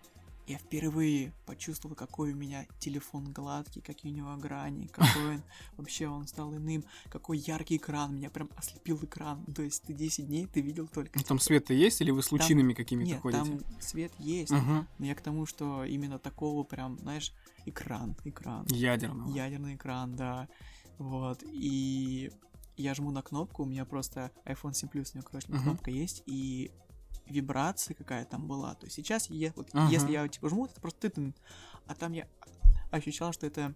Я 0.46 0.58
впервые 0.58 1.32
почувствовал, 1.46 1.94
какой 1.96 2.32
у 2.32 2.36
меня 2.36 2.66
телефон 2.78 3.32
гладкий, 3.32 3.80
какие 3.80 4.12
у 4.12 4.14
него 4.14 4.36
грани, 4.36 4.88
какой 4.88 5.36
он 5.36 5.42
вообще 5.78 6.06
он 6.06 6.26
стал 6.26 6.54
иным, 6.54 6.84
какой 7.08 7.38
яркий 7.38 7.76
экран, 7.78 8.14
меня 8.14 8.28
прям 8.28 8.50
ослепил 8.56 8.98
экран. 9.02 9.42
То 9.54 9.62
есть 9.62 9.84
ты 9.84 9.94
10 9.94 10.26
дней 10.26 10.46
ты 10.46 10.60
видел 10.60 10.86
только... 10.86 11.18
Ну, 11.18 11.22
Там 11.24 11.38
свет-то 11.38 11.72
есть, 11.72 12.02
или 12.02 12.10
вы 12.10 12.22
с 12.22 12.30
лучинами 12.30 12.74
какими-то 12.74 13.12
Нет, 13.12 13.22
ходите? 13.22 13.42
там 13.42 13.80
свет 13.80 14.12
есть, 14.18 14.50
Мгм. 14.52 14.86
но 14.98 15.06
я 15.06 15.14
к 15.14 15.22
тому, 15.22 15.46
что 15.46 15.82
именно 15.84 16.18
такого 16.18 16.62
прям, 16.62 16.98
знаешь, 16.98 17.32
экран, 17.64 18.14
экран. 18.24 18.66
Ядерного. 18.68 19.30
Ядерный 19.34 19.76
экран, 19.76 20.14
да. 20.14 20.46
Вот. 20.98 21.42
И 21.44 22.30
я 22.76 22.94
жму 22.94 23.10
на 23.10 23.22
кнопку, 23.22 23.62
у 23.62 23.66
меня 23.66 23.84
просто 23.84 24.30
iPhone 24.44 24.74
7 24.74 24.88
Plus, 24.88 25.10
у 25.14 25.18
него, 25.18 25.28
короче, 25.28 25.48
Мгм. 25.48 25.62
кнопка 25.62 25.90
есть, 25.90 26.22
и 26.26 26.70
вибрация 27.26 27.94
какая 27.94 28.24
там 28.24 28.46
была. 28.46 28.74
То 28.74 28.86
есть 28.86 28.96
сейчас, 28.96 29.30
я, 29.30 29.52
вот, 29.56 29.70
Ага. 29.72 29.90
если 29.90 30.12
я 30.12 30.26
типа 30.28 30.48
жму, 30.48 30.66
это 30.66 30.80
просто 30.80 31.10
ты, 31.10 31.34
а 31.86 31.94
там 31.94 32.12
я 32.12 32.28
ощущал, 32.90 33.32
что 33.32 33.46
это 33.46 33.74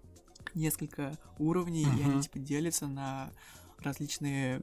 несколько 0.55 1.19
уровней, 1.39 1.85
и 1.85 2.03
Мгм. 2.03 2.11
они 2.11 2.23
типа 2.23 2.39
делятся 2.39 2.87
на 2.87 3.33
различные 3.79 4.63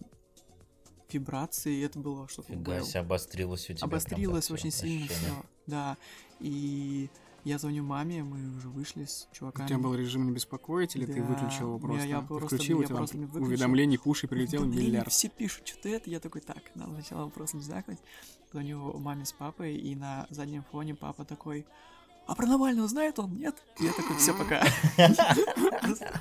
вибрации, 1.11 1.75
и 1.75 1.81
это 1.81 1.99
было 1.99 2.27
что-то 2.27 2.49
Фига 2.49 2.81
себе, 2.81 2.99
обострилось 2.99 3.69
у 3.69 3.73
тебя. 3.73 3.85
Обострилось 3.85 4.51
очень 4.51 4.71
сильно 4.71 5.07
все, 5.07 5.45
да. 5.67 5.97
И 6.39 7.09
я 7.45 7.57
звоню 7.57 7.83
маме, 7.83 8.23
мы 8.23 8.57
уже 8.57 8.67
вышли 8.67 9.05
с 9.05 9.27
У 9.31 9.35
чуваками. 9.35 9.67
тебя 9.67 9.77
был 9.77 9.95
режим 9.95 10.25
не 10.25 10.31
беспокоить, 10.31 10.95
или 10.97 11.05
ты 11.05 11.21
Да, 11.21 11.23
выключил 11.23 11.67
его 11.67 11.75
я- 11.75 11.79
просто? 11.81 12.07
я 12.07 12.21
просто- 12.21 12.55
Включил, 12.57 12.79
я 12.79 12.83
и 12.83 12.87
тебе 12.87 12.97
просто 12.97 13.17
выключил. 13.17 13.43
уведомлений, 13.45 13.97
кушай, 13.97 14.27
прилетел 14.27 14.61
Да, 14.61 14.67
миллиард. 14.67 15.11
все 15.11 15.29
пишут 15.29 15.67
что-то 15.67 15.89
это, 15.89 16.09
я 16.09 16.19
такой, 16.19 16.41
так, 16.41 16.57
надо 16.75 16.93
сначала 16.95 17.29
просто 17.29 17.57
не 17.57 17.63
знакнуть. 17.63 17.99
Звоню 18.51 18.97
маме 18.99 19.25
с 19.25 19.31
папой, 19.31 19.75
и 19.75 19.95
на 19.95 20.27
заднем 20.29 20.63
фоне 20.71 20.95
папа 20.95 21.23
такой, 21.25 21.65
а 22.27 22.33
про 22.35 22.47
Навального 22.47 22.87
знает 22.87 23.19
он, 23.19 23.37
нет? 23.37 23.55
Я 23.79 23.91
такой, 23.93 24.17
все, 24.17 24.33
пока. 24.33 24.63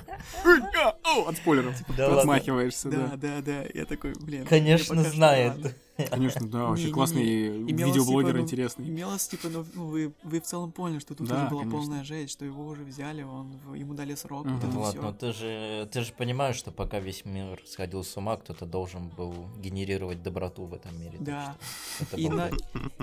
О, 1.03 1.27
От 1.29 1.37
спойлеров. 1.37 1.75
Отмахиваешься, 1.97 2.89
Да, 2.89 3.07
да. 3.07 3.17
да, 3.17 3.41
да, 3.41 3.63
я 3.73 3.85
такой, 3.85 4.13
блин. 4.13 4.45
Конечно, 4.45 5.03
знает. 5.03 5.75
Ладно. 5.97 6.09
Конечно, 6.15 6.47
да, 6.49 6.63
вообще 6.65 6.83
Не-не-не. 6.83 6.93
классный 6.93 7.23
видеоблогер 7.63 8.27
типа, 8.27 8.37
ну, 8.37 8.43
интересный. 8.43 8.87
Имелось, 8.89 9.27
типа, 9.27 9.49
ну, 9.49 9.65
ну, 9.73 9.85
вы, 9.87 10.13
вы 10.23 10.39
в 10.39 10.43
целом 10.43 10.71
поняли, 10.71 10.99
что 10.99 11.15
тут 11.15 11.29
уже 11.31 11.47
была 11.49 11.63
полная 11.63 12.03
жесть, 12.03 12.31
что 12.33 12.45
его 12.45 12.65
уже 12.65 12.83
взяли, 12.83 13.23
он, 13.23 13.59
ему 13.73 13.93
дали 13.93 14.15
срок, 14.15 14.45
вот 14.47 14.91
всё. 14.93 15.01
ну 15.01 15.13
ты 15.13 15.31
же, 15.33 15.89
ты 15.91 16.01
же 16.01 16.13
понимаешь, 16.13 16.55
что 16.55 16.71
пока 16.71 16.99
весь 16.99 17.25
мир 17.25 17.61
сходил 17.65 18.03
с 18.03 18.15
ума, 18.17 18.37
кто-то 18.37 18.65
должен 18.65 19.09
был 19.09 19.33
генерировать 19.57 20.21
доброту 20.23 20.65
в 20.65 20.73
этом 20.73 20.99
мире. 20.99 21.17
Да. 21.19 21.55
И 22.15 22.29
на, 22.29 22.47
бы- 22.47 22.57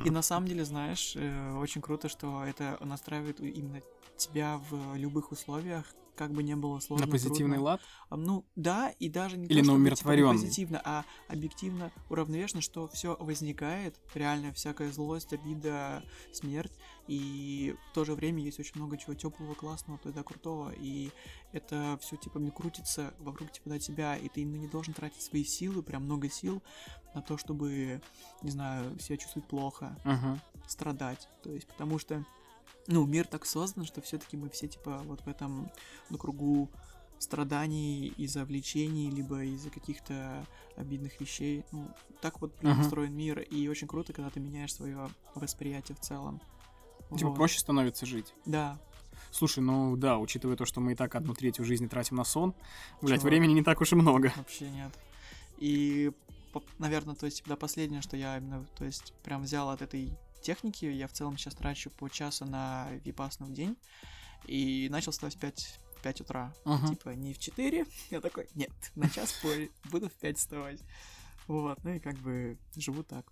и 0.04 0.10
на 0.10 0.22
самом 0.22 0.48
деле, 0.48 0.64
знаешь, 0.64 1.14
э, 1.16 1.56
очень 1.56 1.80
круто, 1.80 2.08
что 2.08 2.44
это 2.44 2.78
настраивает 2.80 3.40
именно 3.40 3.80
тебя 4.16 4.60
в 4.70 4.96
любых 4.96 5.32
условиях, 5.32 5.84
как 6.14 6.32
бы 6.32 6.42
не 6.42 6.56
было 6.56 6.78
сложно. 6.80 7.06
На 7.06 7.10
позитивный 7.12 7.56
трудно. 7.56 7.62
лад? 7.62 7.80
А, 8.10 8.16
Ну, 8.16 8.44
да, 8.56 8.90
и 8.98 9.08
даже 9.08 9.36
не 9.36 9.46
Или 9.46 9.60
то, 9.62 9.72
на? 9.72 9.90
Типа, 10.32 10.42
позитивно, 10.42 10.82
а 10.84 11.04
объективно 11.28 11.90
уравновешенно, 12.10 12.60
что 12.60 12.88
все 12.88 13.16
возникает, 13.18 13.98
реально 14.14 14.52
всякая 14.52 14.90
злость, 14.92 15.32
обида, 15.32 16.02
смерть, 16.32 16.72
и 17.08 17.74
в 17.90 17.94
то 17.94 18.04
же 18.04 18.14
время 18.14 18.42
есть 18.42 18.60
очень 18.60 18.76
много 18.76 18.96
чего 18.96 19.14
теплого, 19.14 19.54
классного, 19.54 19.98
тогда 19.98 20.22
крутого, 20.22 20.72
и 20.72 21.10
это 21.52 21.98
все 22.00 22.16
типа 22.16 22.38
не 22.38 22.50
крутится 22.50 23.14
вокруг 23.18 23.50
типа 23.52 23.70
до 23.70 23.78
тебя, 23.78 24.16
и 24.16 24.28
ты 24.28 24.42
именно 24.42 24.56
не 24.60 24.68
должен 24.68 24.94
тратить 24.94 25.22
свои 25.22 25.44
силы, 25.44 25.82
прям 25.82 26.04
много 26.04 26.28
сил 26.28 26.62
на 27.14 27.22
то, 27.22 27.36
чтобы, 27.36 28.00
не 28.42 28.50
знаю, 28.50 28.98
себя 28.98 29.16
чувствовать 29.16 29.48
плохо, 29.48 29.96
Ага. 30.04 30.38
страдать. 30.66 31.28
То 31.42 31.50
есть, 31.52 31.66
потому 31.66 31.98
что, 31.98 32.24
ну, 32.86 33.06
мир 33.06 33.26
так 33.26 33.46
создан, 33.46 33.84
что 33.84 34.00
все-таки 34.00 34.36
мы 34.36 34.48
все, 34.50 34.68
типа, 34.68 34.98
вот 35.04 35.20
в 35.22 35.28
этом, 35.28 35.70
ну, 36.10 36.18
кругу 36.18 36.70
страданий 37.18 38.08
из-за 38.16 38.44
влечений, 38.44 39.08
либо 39.10 39.44
из-за 39.44 39.70
каких-то 39.70 40.44
обидных 40.76 41.20
вещей. 41.20 41.64
Ну, 41.70 41.88
так 42.20 42.40
вот 42.40 42.52
блин, 42.58 42.72
Ага. 42.72 42.82
устроен 42.82 43.14
мир, 43.14 43.40
и 43.40 43.68
очень 43.68 43.86
круто, 43.86 44.12
когда 44.12 44.28
ты 44.30 44.40
меняешь 44.40 44.74
свое 44.74 45.08
восприятие 45.34 45.96
в 45.96 46.00
целом. 46.00 46.40
Типа 47.16 47.28
Вот. 47.30 47.36
проще 47.36 47.60
становится 47.60 48.06
жить. 48.06 48.34
Да, 48.46 48.78
Слушай, 49.30 49.60
ну 49.60 49.96
да, 49.96 50.18
учитывая 50.18 50.56
то, 50.56 50.66
что 50.66 50.80
мы 50.80 50.92
и 50.92 50.94
так 50.94 51.14
одну 51.14 51.32
третью 51.34 51.64
жизни 51.64 51.86
тратим 51.86 52.16
на 52.16 52.24
сон, 52.24 52.54
блять, 53.00 53.22
времени 53.22 53.52
не 53.52 53.62
так 53.62 53.80
уж 53.80 53.92
и 53.92 53.96
много. 53.96 54.32
вообще 54.36 54.68
нет. 54.70 54.92
И, 55.58 56.10
наверное, 56.78 57.14
то 57.14 57.26
есть, 57.26 57.42
да, 57.46 57.56
последнее, 57.56 58.02
что 58.02 58.16
я 58.16 58.36
именно, 58.38 58.66
то 58.76 58.84
есть, 58.84 59.14
прям 59.22 59.42
взял 59.42 59.70
от 59.70 59.80
этой 59.80 60.12
техники, 60.42 60.84
я 60.84 61.08
в 61.08 61.12
целом 61.12 61.38
сейчас 61.38 61.54
трачу 61.54 61.90
по 61.90 62.08
часу 62.08 62.44
на 62.44 62.88
випасну 63.04 63.46
в 63.46 63.52
день, 63.52 63.76
и 64.46 64.88
начал 64.90 65.12
вставать 65.12 65.36
в 65.36 65.38
5, 65.38 65.80
в 65.98 66.02
5 66.02 66.20
утра. 66.20 66.54
Ага. 66.64 66.88
Типа, 66.88 67.10
не 67.10 67.32
в 67.32 67.38
4, 67.38 67.86
я 68.10 68.20
такой, 68.20 68.48
нет, 68.54 68.72
на 68.94 69.08
час 69.08 69.32
позже, 69.42 69.70
буду 69.90 70.08
в 70.08 70.14
5 70.14 70.38
вставать. 70.38 70.80
Вот, 71.46 71.82
ну 71.84 71.94
и 71.94 71.98
как 71.98 72.16
бы 72.18 72.56
живу 72.76 73.02
так. 73.02 73.26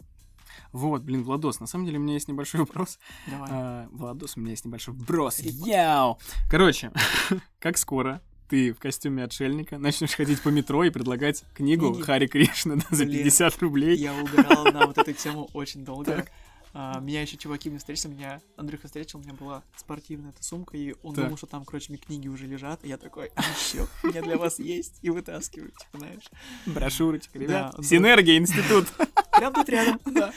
Вот, 0.73 1.03
блин, 1.03 1.23
Владос, 1.23 1.61
на 1.61 1.67
самом 1.67 1.87
деле 1.87 1.99
у 1.99 2.03
меня 2.03 2.15
есть 2.15 2.29
небольшой 2.29 2.61
вопрос. 2.61 2.99
Давай. 3.29 3.49
А, 3.53 3.89
Владос, 3.93 4.37
у 4.37 4.41
меня 4.41 4.51
есть 4.51 4.65
небольшой 4.65 4.95
вброс. 4.95 5.39
Яу! 5.41 6.19
Короче, 6.49 6.93
как 7.61 7.79
скоро 7.79 8.21
ты 8.49 8.73
в 8.73 8.81
костюме 8.81 9.23
отшельника 9.23 9.79
начнешь 9.79 10.15
ходить 10.15 10.43
по 10.43 10.49
метро 10.49 10.83
и 10.83 10.91
предлагать 10.91 11.45
книгу 11.55 11.93
Книги? 11.93 12.03
Хари 12.03 12.27
Кришна 12.27 12.77
да, 12.77 12.87
за 12.91 13.05
Блин, 13.05 13.23
50 13.23 13.59
рублей? 13.63 13.97
Я 13.97 14.13
угорал 14.13 14.65
на 14.65 14.87
вот 14.87 14.99
эту 14.99 15.13
тему 15.13 15.49
очень 15.53 15.85
долго. 15.85 16.17
Так. 16.17 16.33
А, 16.73 17.01
меня 17.01 17.23
еще 17.23 17.37
чуваки 17.37 17.69
мне 17.69 17.79
встретили, 17.79 18.13
меня 18.13 18.41
Андрюха 18.57 18.87
встретил, 18.87 19.19
у 19.19 19.23
меня 19.23 19.35
была 19.35 19.65
спортивная 19.77 20.31
эта 20.31 20.43
сумка, 20.45 20.77
и 20.77 20.95
он 21.03 21.15
Так. 21.15 21.25
думал, 21.25 21.37
что 21.37 21.47
там, 21.47 21.65
короче, 21.65 21.93
мне 21.93 21.99
книги 21.99 22.29
уже 22.29 22.47
лежат, 22.47 22.85
и 22.85 22.89
я 22.89 22.97
такой, 22.97 23.31
а 23.35 23.43
еще, 23.43 23.89
у 24.05 24.07
меня 24.07 24.23
для 24.23 24.39
вас 24.39 24.59
есть, 24.59 24.99
и 25.03 25.11
вытаскиваю, 25.11 25.71
типа, 25.73 25.99
знаешь. 25.99 26.31
Брошюрочка, 26.67 27.39
ребят. 27.39 27.75
Да, 27.77 27.83
Синергия, 27.83 28.39
институт. 28.39 28.87
Прям 29.33 29.53
тут 29.53 29.69
рядом, 29.69 30.01
да. 30.05 30.33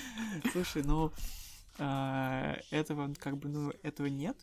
Слушай, 0.52 0.84
ну, 0.84 1.12
а, 1.78 2.58
этого, 2.72 3.14
как 3.20 3.38
бы, 3.38 3.50
ну, 3.50 3.72
этого 3.84 4.08
нет, 4.08 4.38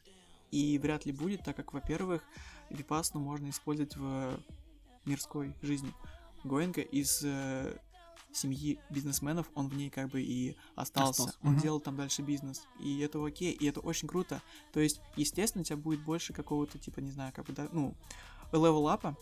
и 0.52 0.78
вряд 0.78 1.06
ли 1.06 1.12
будет, 1.12 1.44
так 1.44 1.56
как, 1.56 1.72
во-первых, 1.72 2.22
випасну 2.70 3.20
можно 3.20 3.50
использовать 3.50 3.96
в 3.96 4.38
мирской 5.06 5.54
жизни. 5.62 5.92
Гоенко 6.44 6.80
из 6.80 7.20
э, 7.24 7.76
семьи 8.32 8.78
бизнесменов, 8.90 9.50
он 9.54 9.68
в 9.68 9.76
ней 9.76 9.90
как 9.90 10.08
бы 10.10 10.22
и 10.22 10.56
остался. 10.76 11.10
Остался, 11.24 11.38
Он 11.42 11.52
мгм. 11.52 11.60
делал 11.62 11.80
там 11.80 11.96
дальше 11.96 12.22
бизнес. 12.22 12.62
И 12.78 13.00
это 13.00 13.24
окей, 13.24 13.52
и 13.52 13.66
это 13.66 13.80
очень 13.80 14.08
круто. 14.08 14.40
То 14.72 14.80
есть, 14.80 15.00
естественно, 15.16 15.62
у 15.62 15.64
тебя 15.64 15.76
будет 15.76 16.00
больше 16.04 16.32
какого-то, 16.32 16.78
типа, 16.78 17.00
не 17.00 17.10
знаю, 17.10 17.32
как 17.34 17.46
бы, 17.46 17.52
да, 17.52 17.68
ну, 17.72 17.94
level 18.52 18.88
up 18.88 19.02
а, 19.02 19.16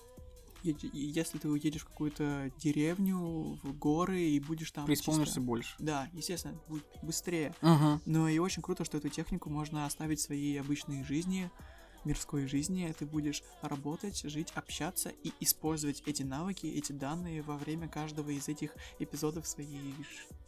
еди- 0.62 0.90
если 0.92 1.38
ты 1.38 1.48
уедешь 1.48 1.82
в 1.82 1.86
какую-то 1.86 2.50
деревню, 2.58 3.58
в 3.62 3.72
горы 3.78 4.20
и 4.20 4.40
будешь 4.40 4.70
там 4.72 4.86
Преисполнишься 4.86 5.34
чисто- 5.34 5.40
больше. 5.40 5.74
Да, 5.78 6.08
естественно, 6.12 6.58
будет 6.68 6.84
быстрее. 7.02 7.54
Ага. 7.60 8.00
Но 8.06 8.28
и 8.28 8.38
очень 8.38 8.62
круто, 8.62 8.84
что 8.84 8.98
эту 8.98 9.08
технику 9.08 9.50
можно 9.50 9.86
оставить 9.86 10.18
в 10.20 10.22
своей 10.22 10.60
обычной 10.60 11.04
жизни, 11.04 11.50
мирской 12.08 12.46
жизни. 12.46 12.92
Ты 12.98 13.06
будешь 13.06 13.42
работать, 13.62 14.22
жить, 14.24 14.52
общаться 14.54 15.10
и 15.22 15.32
использовать 15.40 16.02
эти 16.06 16.22
навыки, 16.22 16.66
эти 16.66 16.92
данные 16.92 17.42
во 17.42 17.56
время 17.56 17.88
каждого 17.88 18.30
из 18.30 18.48
этих 18.48 18.70
эпизодов 18.98 19.46
своей 19.46 19.94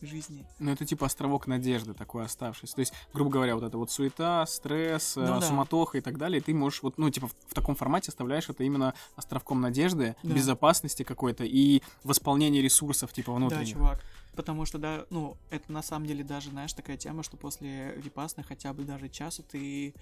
жизни. 0.01 0.47
Ну, 0.59 0.71
это 0.73 0.87
типа 0.87 1.07
островок 1.07 1.47
надежды 1.47 1.93
такой 1.95 2.25
оставшийся. 2.25 2.75
То 2.75 2.81
есть, 2.81 2.93
грубо 3.13 3.31
говоря, 3.31 3.55
вот 3.55 3.65
эта 3.65 3.77
вот 3.77 3.91
суета, 3.91 4.47
стресс, 4.47 5.17
э, 5.17 5.21
Ну 5.21 5.41
да. 5.41 5.47
суматоха 5.47 5.99
и 5.99 6.01
так 6.01 6.17
далее, 6.17 6.41
ты 6.41 6.55
можешь 6.55 6.83
вот, 6.83 6.97
ну, 6.99 7.11
типа, 7.11 7.29
в, 7.29 7.35
в 7.49 7.55
таком 7.55 7.75
формате 7.75 8.09
оставляешь 8.09 8.49
это 8.49 8.65
именно 8.65 8.95
островком 9.17 9.61
надежды, 9.61 10.17
Да. 10.23 10.35
безопасности 10.35 11.03
какой-то 11.03 11.45
и 11.45 11.83
восполнения 12.05 12.63
ресурсов, 12.63 13.13
типа, 13.13 13.33
внутренних. 13.35 13.67
Да, 13.69 13.73
чувак. 13.73 14.05
Потому 14.41 14.65
что, 14.65 14.79
да, 14.79 15.05
ну, 15.11 15.37
это 15.51 15.71
на 15.71 15.83
самом 15.83 16.07
деле 16.07 16.25
даже, 16.25 16.49
знаешь, 16.49 16.73
такая 16.73 16.97
тема, 16.97 17.23
что 17.23 17.37
после 17.37 17.95
випасны 17.97 18.43
хотя 18.43 18.73
бы 18.73 18.85
даже 18.85 19.11
часа 19.11 19.43
ты, 19.43 19.95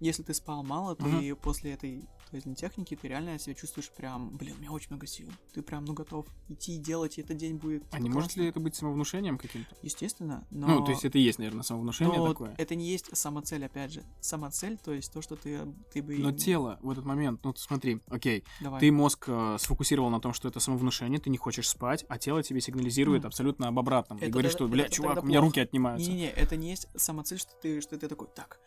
если 0.00 0.24
ты 0.24 0.34
спал 0.34 0.64
мало, 0.64 0.96
ты 0.96 1.36
после 1.36 1.74
этой, 1.74 2.00
то 2.28 2.36
есть 2.36 2.56
техники, 2.56 2.96
ты 3.00 3.06
реально 3.06 3.38
себя 3.38 3.54
чувствуешь 3.54 3.90
прям, 3.90 4.36
блин, 4.36 4.56
у 4.56 4.60
меня 4.60 4.72
очень 4.72 4.88
много 4.90 5.06
сил. 5.06 5.28
Ты 5.52 5.62
прям, 5.62 5.84
ну, 5.84 5.92
готов 5.92 6.26
идти 6.48 6.74
и 6.74 6.78
делать, 6.78 7.18
и 7.18 7.20
этот 7.20 7.36
день 7.36 7.54
будет 7.54 7.84
А 7.92 8.00
не 8.00 8.08
может 8.08 8.30
классно. 8.30 8.40
ли 8.40 8.48
это 8.48 8.58
быть 8.58 8.74
самовнушением 8.74 9.38
каким-то? 9.38 9.76
Естественно, 9.82 10.44
но... 10.50 10.66
Ну, 10.66 10.84
то 10.84 10.90
есть 10.90 11.04
это 11.04 11.16
и 11.16 11.20
есть, 11.20 11.38
наверное, 11.38 11.62
самовнушение 11.62 12.18
но 12.18 12.26
такое. 12.26 12.52
это 12.58 12.74
не 12.74 12.88
есть 12.88 13.16
самоцель, 13.16 13.64
опять 13.64 13.92
же. 13.92 14.02
Самоцель, 14.20 14.76
то 14.76 14.92
есть 14.92 15.12
то, 15.12 15.22
что 15.22 15.36
ты, 15.36 15.60
ты 15.92 16.02
бы... 16.02 16.16
Но 16.18 16.32
тело 16.32 16.80
в 16.82 16.90
этот 16.90 17.04
момент, 17.04 17.44
ну 17.44 17.54
смотри, 17.56 18.00
окей, 18.08 18.42
Давай. 18.60 18.80
ты 18.80 18.90
мозг 18.90 19.26
э, 19.28 19.56
сфокусировал 19.60 20.10
на 20.10 20.18
том, 20.20 20.32
что 20.32 20.48
это 20.48 20.58
самовнушение, 20.58 21.20
ты 21.20 21.30
не 21.30 21.38
хочешь 21.38 21.68
спать, 21.68 22.04
а 22.08 22.18
тело 22.18 22.42
тебе 22.42 22.60
сигнализирует 22.60 23.20
Мгм. 23.20 23.28
абсолютно 23.28 23.68
об 23.68 23.78
обратном. 23.84 24.18
и 24.18 24.22
Это 24.22 24.32
говорит, 24.32 24.52
тогда- 24.52 24.64
что, 24.66 24.68
бля, 24.68 24.88
чувак, 24.88 25.22
у 25.22 25.26
меня 25.26 25.38
плохо. 25.40 25.50
руки 25.50 25.60
отнимаются. 25.60 26.10
Не-не-не, 26.10 26.30
это 26.30 26.56
не 26.56 26.70
есть 26.70 26.88
самоцель, 26.96 27.38
что 27.38 27.52
ты, 27.62 27.80
что 27.80 27.98
ты 27.98 28.08
такой, 28.08 28.28
так, 28.34 28.58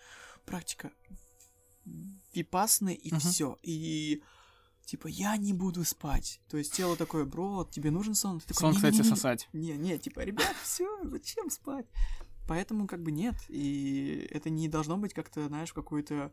практика, 0.46 0.92
випасны 2.34 2.94
и 2.94 3.10
Мгм. 3.10 3.20
все. 3.20 3.58
И 3.64 4.22
типа 4.86 5.08
я 5.08 5.36
не 5.38 5.54
буду 5.54 5.84
спать. 5.84 6.40
То 6.50 6.58
есть 6.58 6.74
тело 6.74 6.96
такое, 6.96 7.26
бро, 7.26 7.68
тебе 7.70 7.92
нужен 7.92 8.16
сон? 8.16 8.40
Ты 8.40 8.48
такой, 8.48 8.60
Сон, 8.62 8.76
кстати, 8.76 8.94
«Не-не-не». 8.96 9.10
сосать. 9.16 9.50
Не, 9.54 9.78
не, 9.78 9.98
типа, 9.98 10.22
ребят, 10.22 10.56
все, 10.64 10.88
зачем 11.04 11.50
спать? 11.50 11.86
Поэтому 12.48 12.88
как 12.88 13.02
бы 13.04 13.12
нет. 13.12 13.36
И 13.50 14.28
это 14.32 14.50
не 14.50 14.70
должно 14.70 14.98
быть 14.98 15.14
как-то, 15.14 15.48
знаешь, 15.48 15.74
какую-то, 15.74 16.32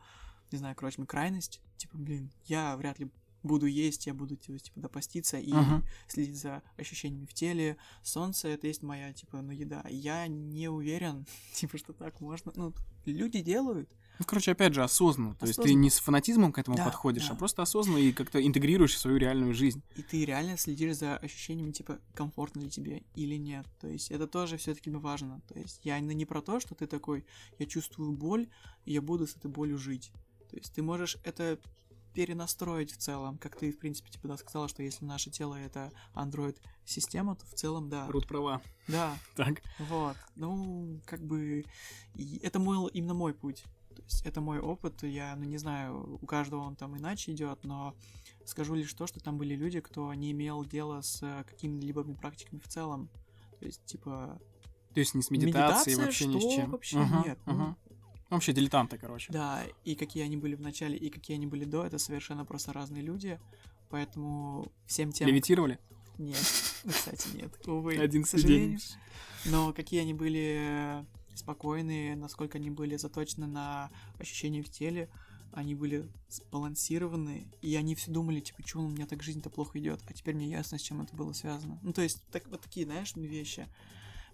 не 0.52 0.58
знаю, 0.58 0.76
короче, 0.76 1.04
крайность. 1.04 1.60
Типа, 1.76 1.96
блин, 1.98 2.30
я 2.44 2.76
вряд 2.76 2.98
ли 3.00 3.10
буду 3.44 3.66
есть, 3.66 4.06
я 4.06 4.14
буду, 4.14 4.36
типа, 4.36 4.58
типа 4.58 4.80
допаститься 4.80 5.38
и 5.38 5.52
Мгм. 5.52 5.84
следить 6.08 6.36
за 6.36 6.62
ощущениями 6.76 7.26
в 7.26 7.34
теле. 7.34 7.76
Солнце 8.02 8.48
это 8.48 8.66
есть 8.66 8.82
моя, 8.82 9.12
типа, 9.12 9.40
ну, 9.42 9.52
еда. 9.52 9.84
Я 9.88 10.26
не 10.26 10.68
уверен, 10.68 11.26
типа, 11.54 11.78
что 11.78 11.92
так 11.92 12.20
можно. 12.20 12.52
Ну, 12.56 12.74
люди 13.04 13.40
делают. 13.40 13.88
Ну, 14.20 14.24
короче, 14.26 14.52
опять 14.52 14.72
же, 14.74 14.82
осознанно. 14.84 15.34
То 15.34 15.44
есть 15.46 15.56
ты 15.56 15.62
Осознанно. 15.62 15.82
не 15.82 15.90
с 15.90 15.98
фанатизмом 15.98 16.52
к 16.52 16.58
этому 16.60 16.76
Да, 16.76 16.84
подходишь, 16.84 17.26
да. 17.26 17.34
а 17.34 17.36
просто 17.36 17.62
осознанно 17.62 17.98
и 17.98 18.12
как-то 18.12 18.40
интегрируешь 18.44 18.94
в 18.94 18.98
свою 18.98 19.16
реальную 19.16 19.52
жизнь. 19.54 19.82
И 19.96 20.02
ты 20.02 20.24
реально 20.24 20.56
следишь 20.56 20.96
за 20.98 21.16
ощущениями, 21.16 21.72
типа, 21.72 21.98
комфортно 22.14 22.60
ли 22.60 22.70
тебе 22.70 23.02
или 23.16 23.34
нет. 23.34 23.66
То 23.80 23.88
есть 23.88 24.12
это 24.12 24.28
тоже 24.28 24.56
все-таки 24.56 24.88
важно. 24.90 25.40
То 25.48 25.58
есть 25.58 25.80
я 25.82 25.98
не 25.98 26.14
не 26.14 26.26
про 26.26 26.40
то, 26.42 26.60
что 26.60 26.76
ты 26.76 26.86
такой, 26.86 27.26
я 27.58 27.66
чувствую 27.66 28.12
боль, 28.12 28.48
и 28.84 28.92
я 28.92 29.02
буду 29.02 29.26
с 29.26 29.34
этой 29.34 29.50
болью 29.50 29.78
жить. 29.78 30.12
То 30.48 30.56
есть 30.58 30.72
ты 30.72 30.82
можешь 30.82 31.18
это 31.24 31.58
перенастроить 32.14 32.92
в 32.92 32.96
целом, 32.96 33.36
как 33.38 33.56
ты, 33.56 33.70
в 33.72 33.78
принципе, 33.78 34.10
типа, 34.10 34.28
да, 34.28 34.36
сказала, 34.36 34.68
что 34.68 34.82
если 34.82 35.04
наше 35.04 35.30
тело 35.30 35.54
это 35.56 35.92
Android-система, 36.14 37.36
то 37.36 37.44
в 37.46 37.54
целом, 37.54 37.88
да. 37.88 38.06
Рут 38.08 38.26
права. 38.26 38.62
Да, 38.88 39.18
Так. 39.36 39.62
вот. 39.78 40.16
Ну, 40.36 41.00
как 41.04 41.22
бы, 41.22 41.64
это 42.42 42.58
мой, 42.58 42.90
именно 42.92 43.14
мой 43.14 43.34
путь. 43.34 43.64
То 43.94 44.02
есть 44.02 44.26
это 44.26 44.40
мой 44.40 44.58
опыт, 44.58 45.02
я, 45.02 45.36
ну, 45.36 45.44
не 45.44 45.58
знаю, 45.58 46.18
у 46.20 46.26
каждого 46.26 46.62
он 46.62 46.76
там 46.76 46.96
иначе 46.96 47.32
идет, 47.32 47.62
но 47.64 47.94
скажу 48.44 48.74
лишь 48.74 48.92
то, 48.92 49.06
что 49.06 49.20
там 49.20 49.38
были 49.38 49.54
люди, 49.54 49.80
кто 49.80 50.12
не 50.14 50.32
имел 50.32 50.64
дела 50.64 51.00
с 51.02 51.22
э, 51.22 51.44
какими-либо 51.44 52.02
практиками 52.14 52.60
в 52.60 52.68
целом. 52.68 53.08
То 53.60 53.66
есть, 53.66 53.84
типа, 53.86 54.40
То 54.92 55.00
есть 55.00 55.14
не 55.14 55.22
с 55.22 55.30
медитацией, 55.30 55.96
Медитация? 55.96 56.06
вообще 56.06 56.26
ни 56.26 56.38
с 56.38 56.54
чем. 56.54 56.70
Вообще 56.70 56.98
Мгм, 56.98 57.22
нет, 57.22 57.38
ну. 57.46 57.76
Вообще 58.30 58.52
дилетанты, 58.52 58.98
короче. 58.98 59.32
да, 59.32 59.64
и 59.84 59.94
какие 59.94 60.24
они 60.24 60.36
были 60.36 60.54
в 60.54 60.60
начале, 60.60 60.96
и 60.96 61.10
какие 61.10 61.36
они 61.36 61.46
были 61.46 61.64
до, 61.64 61.84
это 61.84 61.98
совершенно 61.98 62.44
просто 62.44 62.72
разные 62.72 63.02
люди. 63.02 63.38
Поэтому 63.90 64.72
всем 64.86 65.12
тем... 65.12 65.28
Левитировали? 65.28 65.78
Нет, 66.18 66.36
кстати, 66.88 67.28
нет. 67.36 67.52
Увы, 67.66 67.96
Один 67.96 68.24
к 68.24 68.26
сожалению. 68.26 68.78
Но 69.44 69.72
какие 69.72 70.00
они 70.00 70.14
были 70.14 70.58
э, 70.58 71.04
спокойные, 71.34 72.16
насколько 72.16 72.58
они 72.58 72.70
были 72.70 72.96
заточены 72.96 73.46
на 73.46 73.90
ощущения 74.18 74.62
в 74.62 74.70
теле, 74.70 75.08
они 75.52 75.74
были 75.74 76.08
сбалансированы, 76.28 77.46
и 77.62 77.76
они 77.76 77.94
все 77.94 78.10
думали, 78.10 78.40
типа, 78.40 78.66
что 78.66 78.80
у 78.80 78.88
меня 78.88 79.06
так 79.06 79.22
жизнь-то 79.22 79.50
плохо 79.50 79.78
идет, 79.78 80.00
а 80.06 80.12
теперь 80.12 80.34
мне 80.34 80.48
ясно, 80.48 80.78
с 80.78 80.82
чем 80.82 81.00
это 81.00 81.14
было 81.14 81.32
связано. 81.32 81.78
Ну, 81.82 81.92
то 81.92 82.02
есть, 82.02 82.22
так, 82.32 82.48
вот 82.48 82.60
такие, 82.60 82.86
знаешь, 82.86 83.14
вещи. 83.14 83.68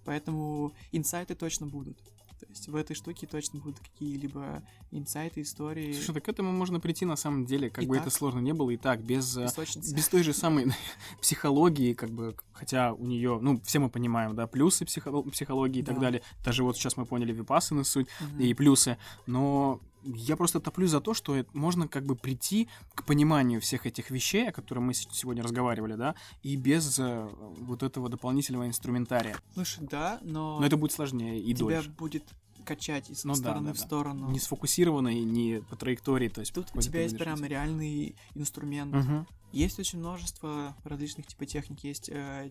Поэтому 0.04 0.72
инсайты 0.92 1.34
точно 1.34 1.66
будут. 1.66 1.98
То 2.40 2.46
есть 2.48 2.68
в 2.68 2.74
этой 2.76 2.94
штуке 2.96 3.26
точно 3.26 3.60
будут 3.60 3.80
какие-либо 3.80 4.62
инсайты, 4.90 5.42
истории, 5.42 5.92
Слушай, 5.92 6.14
так 6.14 6.24
к 6.24 6.28
этому 6.28 6.52
можно 6.52 6.80
прийти 6.80 7.04
на 7.04 7.16
самом 7.16 7.44
деле, 7.44 7.68
как 7.70 7.84
И 7.84 7.86
бы 7.86 7.96
так. 7.96 8.06
это 8.06 8.14
сложно 8.16 8.38
не 8.40 8.52
было, 8.54 8.70
и 8.70 8.76
так, 8.76 9.02
без, 9.04 9.36
э, 9.36 9.46
без 9.94 10.08
той 10.08 10.22
же 10.22 10.32
самой 10.32 10.66
психологии, 11.20 11.92
как 11.92 12.10
бы, 12.10 12.34
хотя 12.52 12.92
у 12.94 13.04
нее, 13.06 13.38
ну, 13.40 13.60
все 13.64 13.78
мы 13.78 13.90
понимаем, 13.90 14.34
да, 14.34 14.46
плюсы 14.46 14.84
психо- 14.84 15.22
психологии 15.30 15.80
и 15.80 15.84
так 15.84 15.96
Да. 15.96 16.00
далее. 16.02 16.22
Даже 16.44 16.64
вот 16.64 16.76
сейчас 16.76 16.96
мы 16.96 17.04
поняли 17.06 17.32
випассаны 17.32 17.84
суть 17.84 18.06
Мгм. 18.20 18.40
и 18.40 18.54
плюсы, 18.54 18.96
но 19.26 19.80
я 20.04 20.36
просто 20.36 20.60
топлю 20.60 20.86
за 20.86 21.00
то, 21.00 21.14
что 21.14 21.44
можно 21.52 21.88
как 21.88 22.04
бы 22.04 22.16
прийти 22.16 22.68
к 22.94 23.04
пониманию 23.04 23.60
всех 23.60 23.86
этих 23.86 24.10
вещей, 24.10 24.48
о 24.48 24.52
которых 24.52 24.82
мы 24.84 24.94
сегодня 24.94 25.42
разговаривали, 25.42 25.94
да, 25.94 26.14
и 26.42 26.56
без 26.56 26.98
э, 26.98 27.28
вот 27.58 27.82
этого 27.82 28.08
дополнительного 28.08 28.66
инструментария. 28.66 29.36
Слушай, 29.54 29.86
да, 29.90 30.18
но, 30.22 30.58
Но 30.60 30.66
это 30.66 30.76
будет 30.76 30.92
сложнее 30.92 31.40
и 31.40 31.54
тебя 31.54 31.76
дольше. 31.76 31.90
будет 31.90 32.24
качать 32.64 33.10
из 33.10 33.24
Ну 33.24 33.34
стороны 33.34 33.68
да, 33.68 33.74
в 33.74 33.78
да. 33.78 33.82
сторону. 33.84 34.30
Не 34.30 34.38
сфокусированно 34.38 35.08
и 35.08 35.22
не 35.24 35.62
по 35.70 35.76
траектории, 35.76 36.28
то 36.28 36.40
есть... 36.40 36.52
Тут 36.52 36.68
у 36.74 36.80
тебя 36.80 37.02
есть 37.02 37.18
прям 37.18 37.44
реальный 37.44 38.14
инструмент. 38.34 38.94
Мгм. 38.94 39.26
Есть 39.52 39.78
очень 39.78 39.98
множество 39.98 40.76
различных 40.84 41.26
типа 41.26 41.46
техник. 41.46 41.82
Есть 41.82 42.08
э, 42.12 42.50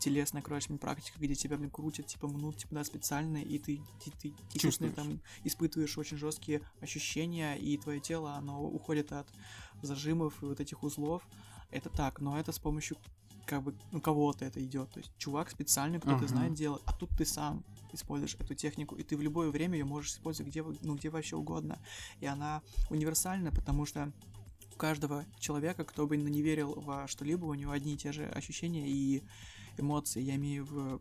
телесная 0.00 0.42
короче, 0.42 0.74
практика, 0.74 1.18
где 1.20 1.34
тебя 1.34 1.56
блин, 1.56 1.70
крутят, 1.70 2.06
типа 2.06 2.26
мнут, 2.26 2.56
типа 2.56 2.76
да, 2.76 2.84
специально, 2.84 3.38
и 3.38 3.58
ты, 3.58 3.80
ты, 4.04 4.10
ты 4.20 4.28
естественно, 4.52 4.90
Чувствуешь. 4.90 4.94
там 4.94 5.20
испытываешь 5.44 5.98
очень 5.98 6.16
жесткие 6.16 6.62
ощущения, 6.80 7.56
и 7.56 7.76
твое 7.78 8.00
тело, 8.00 8.34
оно 8.34 8.62
уходит 8.62 9.12
от 9.12 9.28
зажимов 9.82 10.42
и 10.42 10.46
вот 10.46 10.60
этих 10.60 10.82
узлов. 10.82 11.22
Это 11.70 11.88
так, 11.88 12.20
но 12.20 12.38
это 12.38 12.50
с 12.50 12.58
помощью 12.58 12.96
как 13.46 13.62
бы, 13.62 13.74
ну, 13.90 14.00
кого-то 14.00 14.44
это 14.44 14.62
идет. 14.64 14.90
То 14.90 15.00
есть 15.00 15.10
чувак 15.18 15.50
специально, 15.50 15.98
кто-то 15.98 16.16
Ага. 16.16 16.28
знает, 16.28 16.54
делает, 16.54 16.82
а 16.86 16.92
тут 16.92 17.10
ты 17.16 17.24
сам 17.24 17.64
используешь 17.92 18.36
эту 18.36 18.54
технику, 18.54 18.94
и 18.94 19.02
ты 19.02 19.16
в 19.16 19.22
любое 19.22 19.50
время 19.50 19.76
ее 19.78 19.84
можешь 19.84 20.12
использовать 20.12 20.50
где, 20.50 20.62
ну, 20.62 20.94
где 20.94 21.10
вообще 21.10 21.36
угодно. 21.36 21.78
И 22.20 22.26
она 22.26 22.62
универсальна, 22.90 23.50
потому 23.50 23.86
что 23.86 24.12
у 24.72 24.76
каждого 24.76 25.26
человека, 25.38 25.84
кто 25.84 26.06
бы 26.06 26.16
не 26.16 26.42
верил 26.42 26.74
во 26.80 27.08
что-либо, 27.08 27.44
у 27.46 27.54
него 27.54 27.72
одни 27.72 27.94
и 27.94 27.96
те 27.96 28.12
же 28.12 28.26
ощущения 28.26 28.88
и 28.88 29.22
эмоции. 29.80 30.22
Я 30.22 30.36
имею 30.36 30.64
в, 30.64 31.00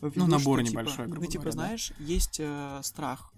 в 0.00 0.06
виду, 0.06 0.12
Ну, 0.16 0.26
набор 0.26 0.60
что, 0.60 0.68
типа, 0.68 0.80
небольшой, 0.80 1.06
грубо 1.06 1.24
Ну, 1.26 1.30
типа, 1.30 1.44
говоря, 1.44 1.56
да. 1.56 1.66
знаешь, 1.66 1.92
есть 1.98 2.40
э, 2.40 2.80
страх. 2.82 3.32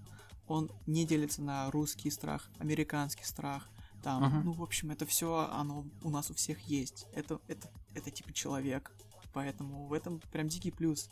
Он 0.46 0.70
не 0.86 1.06
делится 1.06 1.42
на 1.42 1.70
русский 1.70 2.10
страх, 2.10 2.50
американский 2.58 3.24
страх. 3.24 3.68
Там, 4.02 4.22
Ага. 4.22 4.42
ну, 4.44 4.52
в 4.52 4.62
общем, 4.62 4.90
это 4.90 5.06
все, 5.06 5.48
оно 5.52 5.86
у 6.02 6.10
нас 6.10 6.30
у 6.30 6.34
всех 6.34 6.60
есть. 6.60 7.06
Это, 7.14 7.40
это, 7.48 7.70
это 7.94 8.10
типа 8.10 8.32
человек. 8.32 8.92
Поэтому 9.32 9.86
в 9.86 9.92
этом 9.92 10.20
прям 10.30 10.48
дикий 10.48 10.70
плюс. 10.70 11.08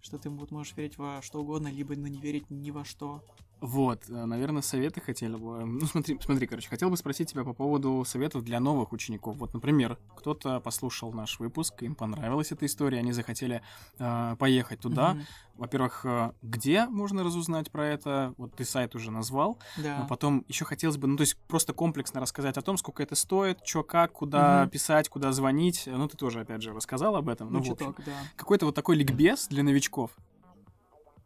Что 0.00 0.18
ты 0.18 0.28
вот 0.30 0.50
можешь 0.50 0.76
верить 0.76 0.98
во 0.98 1.20
что 1.22 1.40
угодно, 1.40 1.68
либо 1.68 1.94
ну, 1.96 2.06
не 2.06 2.18
верить 2.18 2.50
ни 2.50 2.70
во 2.70 2.84
что. 2.84 3.22
Вот, 3.66 4.10
э, 4.10 4.24
наверное, 4.26 4.60
советы 4.60 5.00
хотели 5.00 5.36
бы. 5.36 5.64
Ну, 5.64 5.86
смотри, 5.86 6.18
смотри, 6.20 6.46
короче, 6.46 6.68
хотел 6.68 6.90
бы 6.90 6.98
спросить 6.98 7.30
тебя 7.30 7.44
по 7.44 7.54
поводу 7.54 8.04
советов 8.06 8.44
для 8.44 8.60
новых 8.60 8.92
учеников. 8.92 9.38
Вот, 9.38 9.54
например, 9.54 9.98
кто-то 10.16 10.60
послушал 10.60 11.14
наш 11.14 11.38
выпуск, 11.40 11.82
им 11.82 11.94
понравилась 11.94 12.52
эта 12.52 12.66
история, 12.66 12.98
они 12.98 13.12
захотели 13.12 13.62
э, 13.98 14.36
поехать 14.38 14.80
туда. 14.80 15.14
Мгм. 15.14 15.24
Во-первых, 15.56 16.04
э, 16.04 16.32
где 16.42 16.84
можно 16.86 17.24
разузнать 17.24 17.70
про 17.70 17.86
это? 17.86 18.34
Вот 18.36 18.54
ты 18.54 18.66
сайт 18.66 18.94
уже 18.94 19.10
назвал. 19.10 19.58
Да. 19.78 20.00
Но 20.00 20.06
потом 20.08 20.44
еще 20.46 20.66
хотелось 20.66 20.98
бы, 20.98 21.06
ну, 21.08 21.16
то 21.16 21.22
есть 21.22 21.38
просто 21.48 21.72
комплексно 21.72 22.20
рассказать 22.20 22.58
о 22.58 22.62
том, 22.62 22.76
сколько 22.76 23.02
это 23.02 23.14
стоит, 23.14 23.60
что 23.64 23.82
как, 23.82 24.12
куда 24.12 24.64
Мгм. 24.64 24.70
писать, 24.70 25.08
куда 25.08 25.32
звонить. 25.32 25.84
Ну, 25.86 26.06
ты 26.06 26.18
тоже, 26.18 26.40
опять 26.40 26.60
же, 26.60 26.74
рассказал 26.74 27.16
об 27.16 27.30
этом. 27.30 27.50
ну, 27.50 27.60
Ну, 27.60 27.64
чуток, 27.64 27.96
да. 28.04 28.12
какой-то 28.36 28.66
вот 28.66 28.74
такой 28.74 28.96
ликбез 28.96 29.48
для 29.48 29.62
новичков. 29.62 30.10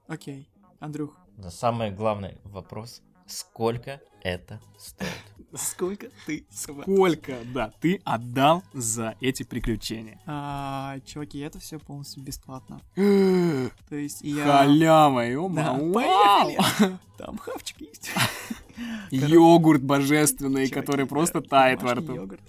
Окей. 0.07 0.49
Андрюх, 0.79 1.17
Да, 1.39 1.51
самый 1.51 1.91
главный 1.91 2.37
вопрос, 2.45 3.01
Сколько 3.27 4.01
это 4.23 4.61
стоит? 4.79 5.11
Сколько 5.55 6.09
ты, 6.27 6.47
Сколько, 6.51 7.37
да, 7.55 7.73
ты 7.81 8.01
отдал 8.05 8.63
за 8.73 9.17
эти 9.21 9.43
приключения? 9.45 10.21
А, 10.27 10.99
чуваки, 11.07 11.39
это 11.39 11.59
все 11.59 11.79
полностью 11.79 12.23
бесплатно. 12.23 12.81
То 12.97 13.71
есть 13.97 14.23
я... 14.23 14.65
ё 14.65 15.49
Да, 15.49 15.73
вау. 15.75 15.93
поехали. 15.93 16.99
Там 17.19 17.39
хавчик 17.39 17.81
есть. 17.83 18.11
Йогурт 19.11 19.83
божественный, 19.83 20.67
Чуваки, 20.67 20.75
который 20.75 21.05
да, 21.05 21.09
просто 21.09 21.41
тает 21.41 21.83
во 21.83 21.95
рту. 21.95 22.15
йогурт. 22.15 22.41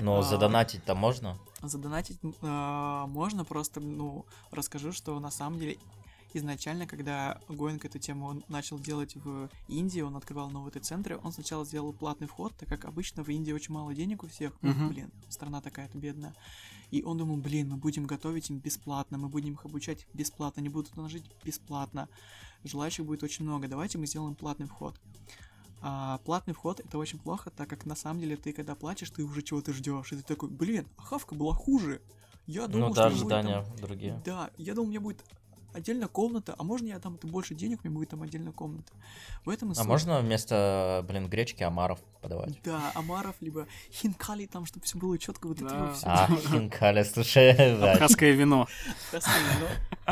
Но 0.00 0.18
А. 0.18 0.22
задонатить-то 0.22 0.94
можно? 0.94 1.38
Задонатить 1.62 2.18
а, 2.42 3.06
можно, 3.06 3.44
просто, 3.44 3.80
ну, 3.80 4.24
расскажу, 4.50 4.92
что 4.92 5.18
на 5.20 5.30
самом 5.30 5.58
деле 5.58 5.76
изначально, 6.36 6.86
когда 6.86 7.40
Гоинг 7.48 7.84
эту 7.84 7.98
тему 7.98 8.42
начал 8.48 8.78
делать 8.78 9.14
в 9.16 9.48
Индии, 9.68 10.00
он 10.00 10.16
открывал 10.16 10.50
новые 10.50 10.72
центры, 10.80 11.18
он 11.22 11.32
сначала 11.32 11.64
сделал 11.64 11.92
платный 11.92 12.26
вход, 12.26 12.54
так 12.56 12.68
как 12.68 12.84
обычно 12.84 13.22
в 13.24 13.28
Индии 13.28 13.52
очень 13.52 13.74
мало 13.74 13.94
денег 13.94 14.22
у 14.24 14.28
всех, 14.28 14.52
ну, 14.62 14.70
Мгм. 14.70 14.88
блин, 14.88 15.12
страна 15.28 15.60
такая-то 15.60 15.98
бедная. 15.98 16.34
И 16.90 17.02
он 17.02 17.18
думал, 17.18 17.36
блин, 17.36 17.68
мы 17.70 17.76
будем 17.76 18.06
готовить 18.06 18.50
им 18.50 18.58
бесплатно, 18.58 19.18
мы 19.18 19.28
будем 19.28 19.54
их 19.54 19.64
обучать 19.64 20.06
бесплатно, 20.14 20.60
они 20.60 20.68
будут 20.68 20.96
у 20.96 21.02
нас 21.02 21.10
жить 21.10 21.24
бесплатно. 21.44 22.08
Желающих 22.64 23.04
будет 23.04 23.22
очень 23.22 23.44
много, 23.44 23.68
давайте 23.68 23.98
мы 23.98 24.06
сделаем 24.06 24.34
платный 24.34 24.66
вход. 24.66 25.00
А 25.82 26.18
платный 26.24 26.54
вход 26.54 26.80
это 26.80 26.98
очень 26.98 27.18
плохо, 27.18 27.50
так 27.50 27.68
как 27.68 27.84
на 27.86 27.94
самом 27.94 28.20
деле 28.20 28.36
ты 28.36 28.52
когда 28.52 28.74
платишь, 28.74 29.10
ты 29.10 29.22
уже 29.24 29.42
чего-то 29.42 29.72
ждешь. 29.72 30.12
И 30.12 30.16
ты 30.16 30.22
такой, 30.22 30.48
блин, 30.48 30.86
а 30.96 31.02
хавка 31.02 31.34
была 31.34 31.54
хуже. 31.54 32.00
Я 32.46 32.66
думал, 32.66 32.88
Ну 32.88 32.94
что 32.94 33.02
да, 33.02 33.08
мне 33.10 33.18
будет 33.18 33.28
там- 33.28 33.38
ожидания 33.46 33.76
другие. 33.80 34.22
Да, 34.24 34.50
я 34.56 34.74
думал, 34.74 34.86
у 34.86 34.90
меня 34.90 35.00
будет 35.00 35.24
отдельная 35.76 36.08
комната, 36.08 36.54
а 36.58 36.62
можно 36.64 36.88
я 36.88 36.98
там 36.98 37.14
это 37.16 37.26
больше 37.26 37.54
денег, 37.54 37.84
мне 37.84 37.92
будет 37.92 38.10
там 38.10 38.22
отдельная 38.22 38.52
комната. 38.52 38.92
В 39.44 39.50
этом 39.50 39.72
и 39.72 39.74
А 39.78 39.84
можно 39.84 40.20
вместо, 40.20 41.04
блин, 41.06 41.28
гречки 41.28 41.62
омаров 41.62 42.00
подавать? 42.22 42.60
Да, 42.64 42.90
Амаров, 42.94 43.36
либо 43.40 43.66
хинкали 43.92 44.46
там, 44.46 44.64
чтобы 44.66 44.84
все 44.86 44.98
было 44.98 45.18
четко, 45.18 45.46
вот 45.48 45.60
это 45.60 45.68
Да. 45.70 45.86
вот 45.86 45.96
всё. 45.96 46.06
А, 46.08 46.26
хинкали, 46.50 47.02
слушай, 47.04 47.54
да. 47.78 47.92
Абхазское 47.92 48.32
вино. 48.32 48.66
Красиво, 49.10 49.34
но- 49.60 50.06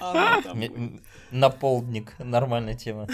Оно 0.00 0.42
там 0.42 0.52
М- 0.52 0.58
будет. 0.60 0.76
м- 0.76 1.00
Наполдник, 1.30 2.18
нормальная 2.18 2.74
тема. 2.74 3.06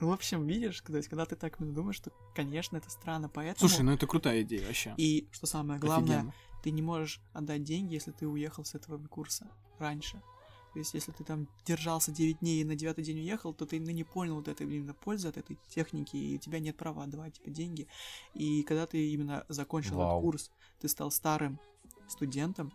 В 0.00 0.10
общем, 0.10 0.46
видишь, 0.48 0.80
то 0.80 0.96
есть, 0.96 1.08
когда 1.08 1.24
ты 1.26 1.36
так 1.36 1.54
думаешь, 1.60 1.96
что, 1.96 2.10
конечно, 2.34 2.76
это 2.76 2.90
странно, 2.90 3.28
поэтому... 3.28 3.68
Слушай, 3.68 3.82
ну 3.84 3.92
это 3.92 4.06
крутая 4.08 4.42
идея 4.42 4.66
вообще. 4.66 4.94
И, 4.96 5.28
что 5.30 5.46
самое 5.46 5.78
главное, 5.78 6.16
Офигенно. 6.16 6.34
ты 6.64 6.70
не 6.72 6.82
можешь 6.82 7.20
отдать 7.32 7.62
деньги, 7.62 7.94
если 7.94 8.10
ты 8.10 8.26
уехал 8.26 8.64
с 8.64 8.74
этого 8.74 8.98
курса 9.06 9.46
раньше. 9.78 10.20
То 10.72 10.78
есть, 10.78 10.94
если 10.94 11.12
ты 11.12 11.22
там 11.22 11.48
держался 11.66 12.12
9 12.12 12.38
дней 12.38 12.62
и 12.62 12.64
на 12.64 12.74
девятый 12.74 13.04
день 13.04 13.18
уехал, 13.18 13.52
то 13.52 13.66
ты 13.66 13.78
ну, 13.78 13.90
не 13.90 14.04
понял 14.04 14.36
вот 14.36 14.48
этой 14.48 14.66
именно 14.66 14.94
пользы 14.94 15.28
от 15.28 15.36
этой 15.36 15.58
техники, 15.68 16.16
и 16.16 16.36
у 16.36 16.38
тебя 16.38 16.60
нет 16.60 16.76
права 16.76 17.04
отдавать 17.04 17.34
тебе 17.34 17.52
деньги. 17.52 17.86
И 18.34 18.62
когда 18.62 18.86
ты 18.86 19.10
именно 19.10 19.44
закончил 19.48 19.96
Вау. 19.96 20.18
этот 20.18 20.22
курс, 20.22 20.50
ты 20.80 20.88
стал 20.88 21.10
старым 21.10 21.60
студентом, 22.08 22.72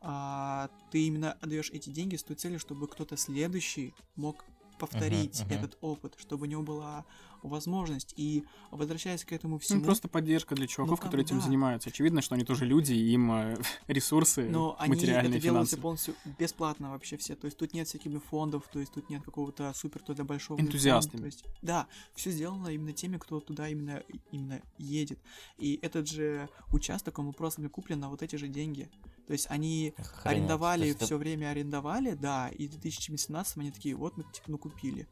а, 0.00 0.70
ты 0.90 1.06
именно 1.06 1.32
отдаешь 1.32 1.70
эти 1.70 1.90
деньги 1.90 2.16
с 2.16 2.22
той 2.22 2.36
целью, 2.36 2.58
чтобы 2.58 2.88
кто-то 2.88 3.16
следующий 3.16 3.94
мог 4.16 4.44
повторить 4.78 5.40
мгм. 5.44 5.52
этот 5.52 5.78
опыт, 5.80 6.14
чтобы 6.18 6.46
у 6.46 6.48
него 6.48 6.62
была 6.62 7.04
возможность. 7.42 8.12
И 8.16 8.44
возвращаясь 8.70 9.24
к 9.24 9.32
этому 9.32 9.54
Ну, 9.54 9.58
всему... 9.60 9.84
просто 9.84 10.08
поддержка 10.08 10.54
для 10.54 10.66
чуваков, 10.66 10.98
как 10.98 11.06
которые 11.08 11.24
бы 11.24 11.28
этим 11.28 11.38
да. 11.38 11.44
занимаются. 11.44 11.90
Очевидно, 11.90 12.20
что 12.20 12.34
они 12.34 12.44
тоже 12.44 12.64
люди, 12.64 12.92
и 12.92 13.12
им 13.12 13.30
э, 13.30 13.56
ресурсы 13.86 14.48
Но 14.48 14.76
они 14.78 14.94
материальные, 14.94 15.30
это 15.34 15.40
делают 15.40 15.68
финансовые. 15.70 15.82
полностью 15.82 16.14
бесплатно 16.38 16.90
вообще 16.90 17.16
все. 17.16 17.36
То 17.36 17.44
есть 17.46 17.56
тут 17.56 17.72
нет 17.72 17.86
всяких 17.86 18.22
фондов, 18.24 18.64
то 18.72 18.80
есть 18.80 18.92
тут 18.92 19.08
нет 19.10 19.22
какого-то 19.22 19.72
супер 19.74 20.02
туда 20.02 20.24
большого 20.24 20.60
Энтузиастами. 20.60 21.20
фонда. 21.20 21.22
То 21.22 21.26
есть, 21.26 21.44
да, 21.62 21.86
все 22.14 22.30
сделано 22.30 22.68
именно 22.68 22.92
теми, 22.92 23.16
кто 23.18 23.40
туда 23.40 23.68
именно, 23.68 24.02
именно 24.32 24.60
едет. 24.78 25.20
И 25.58 25.78
этот 25.82 26.08
же 26.08 26.48
участок, 26.72 27.18
он 27.18 27.32
просто 27.32 27.66
куплен 27.68 28.00
на 28.00 28.08
вот 28.08 28.22
эти 28.22 28.36
же 28.36 28.48
деньги. 28.48 28.88
То 29.26 29.32
есть 29.32 29.46
они 29.50 29.92
Охренеть. 29.96 30.26
арендовали, 30.38 30.86
есть 30.86 31.02
все 31.02 31.16
время 31.18 31.50
арендовали, 31.50 32.14
да, 32.14 32.48
и 32.48 32.68
в 32.68 32.72
2017 32.72 33.56
они 33.58 33.70
такие, 33.72 33.94
вот 33.96 34.16
мы 34.16 34.22
типа, 34.24 34.44
ну 34.50 34.58
купили. 34.58 35.08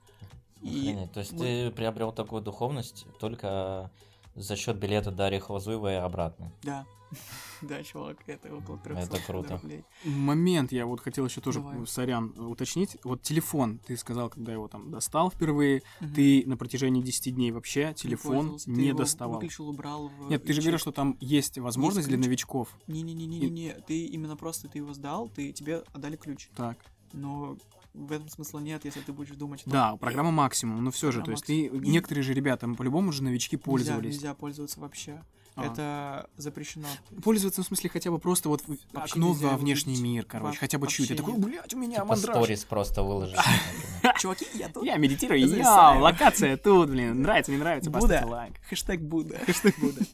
И 0.63 0.69
Охренеть. 0.91 1.13
То 1.13 1.21
есть 1.21 1.33
мы- 1.33 1.39
ты 1.41 1.71
приобрел 1.73 2.13
такую 2.13 2.41
духовность 2.43 3.07
только 3.19 3.91
за 4.37 4.57
счет 4.57 4.77
билета 4.79 5.11
Дарьи 5.11 5.39
Хвазуевой 5.41 5.95
и 5.95 5.97
обратно. 5.97 6.53
Да, 6.63 6.87
да, 7.63 7.83
чувак, 7.83 8.19
это 8.27 8.55
около 8.55 8.79
300 8.79 9.03
Это 9.17 9.27
круто. 9.27 9.59
рублей. 9.63 9.85
Момент, 10.05 10.73
я 10.73 10.87
вот 10.87 11.01
хотел 11.01 11.27
еще 11.27 11.41
тоже, 11.41 11.61
Давай. 11.61 11.87
сорян, 11.87 12.33
уточнить. 12.37 12.97
Вот 13.05 13.23
телефон, 13.23 13.79
ты 13.87 13.97
сказал, 13.97 14.29
когда 14.31 14.53
его 14.53 14.69
там 14.69 14.91
достал 14.91 15.31
впервые, 15.31 15.83
Мгм. 16.01 16.15
ты 16.15 16.43
на 16.47 16.57
протяжении 16.57 17.03
10 17.03 17.35
дней 17.35 17.51
вообще 17.53 17.95
телефон. 17.95 18.59
Ты 18.59 18.71
не 18.71 18.89
его 18.89 18.99
доставал. 18.99 19.35
Выключил, 19.35 19.69
убрал 19.69 20.09
в 20.09 20.31
Нет, 20.31 20.45
ты 20.45 20.53
же 20.53 20.61
говорил, 20.61 20.79
что 20.79 20.93
там 20.93 21.17
есть 21.21 21.59
возможность 21.59 22.09
для 22.09 22.17
ключ. 22.17 22.27
новичков. 22.27 22.69
Не-не-не-не-не, 22.87 23.75
ты 23.87 24.05
именно 24.07 24.37
просто 24.37 24.69
ты 24.69 24.79
его 24.79 24.93
сдал, 24.95 25.29
ты 25.29 25.53
тебе 25.53 25.85
отдали 25.93 26.17
ключ. 26.17 26.49
Так. 26.57 26.79
Но 27.13 27.57
в 27.93 28.11
этом 28.11 28.29
смысла 28.29 28.59
нет, 28.59 28.85
если 28.85 29.01
ты 29.01 29.13
будешь 29.13 29.37
думать, 29.37 29.61
что... 29.61 29.71
Да, 29.71 29.97
программа 29.97 30.33
максимум, 30.33 30.83
но 30.83 30.91
все 30.91 31.13
же, 31.13 31.23
то 31.23 31.31
есть 31.31 31.45
ты, 31.47 31.63
максимум. 31.65 31.85
И- 31.85 31.89
некоторые 31.91 32.25
же 32.25 32.35
ребята, 32.35 32.67
по-любому 32.69 33.13
же 33.13 33.23
новички 33.23 33.55
Нельзя, 33.57 33.65
пользовались. 33.65 34.15
нельзя 34.17 34.35
пользоваться 34.35 34.81
вообще. 34.81 35.23
А. 35.57 35.67
Это 35.67 36.31
запрещено. 36.37 36.89
Пользоваться, 37.23 37.63
в 37.63 37.67
смысле, 37.67 37.89
хотя 37.91 38.11
бы 38.11 38.19
просто 38.19 38.49
вот 38.49 38.63
Вообще 38.93 39.13
окно 39.15 39.29
нельзя 39.29 39.49
во 39.49 39.57
внешний 39.57 39.93
видеть. 39.93 40.05
мир, 40.05 40.25
короче, 40.25 40.57
Во- 40.57 40.59
хотя 40.61 40.79
бы 40.79 40.89
чуть. 40.89 41.11
Я 41.11 41.17
такой, 41.17 41.35
блядь, 41.39 41.73
у 41.75 41.79
меня 41.79 41.95
Типа 41.97 42.07
мандраж. 42.07 42.37
сторис 42.37 42.65
просто 42.65 43.03
выложить. 43.05 43.37
например. 44.03 44.19
Чуваки, 44.19 44.47
я 44.55 44.69
тут. 44.69 44.85
Я 44.85 44.97
медитирую, 44.97 45.39
я, 45.41 45.47
Зависаю. 45.47 46.01
локация 46.01 46.57
тут, 46.57 46.91
блин, 46.91 47.23
нравится, 47.23 47.53
не 47.53 47.59
нравится, 47.59 47.91
Будда. 47.91 48.03
поставьте 48.03 48.27
лайк. 48.27 48.55
Хэштег 48.69 49.01
Будда. 49.01 49.39
Хэштег 49.47 49.79
Будда. 49.79 50.05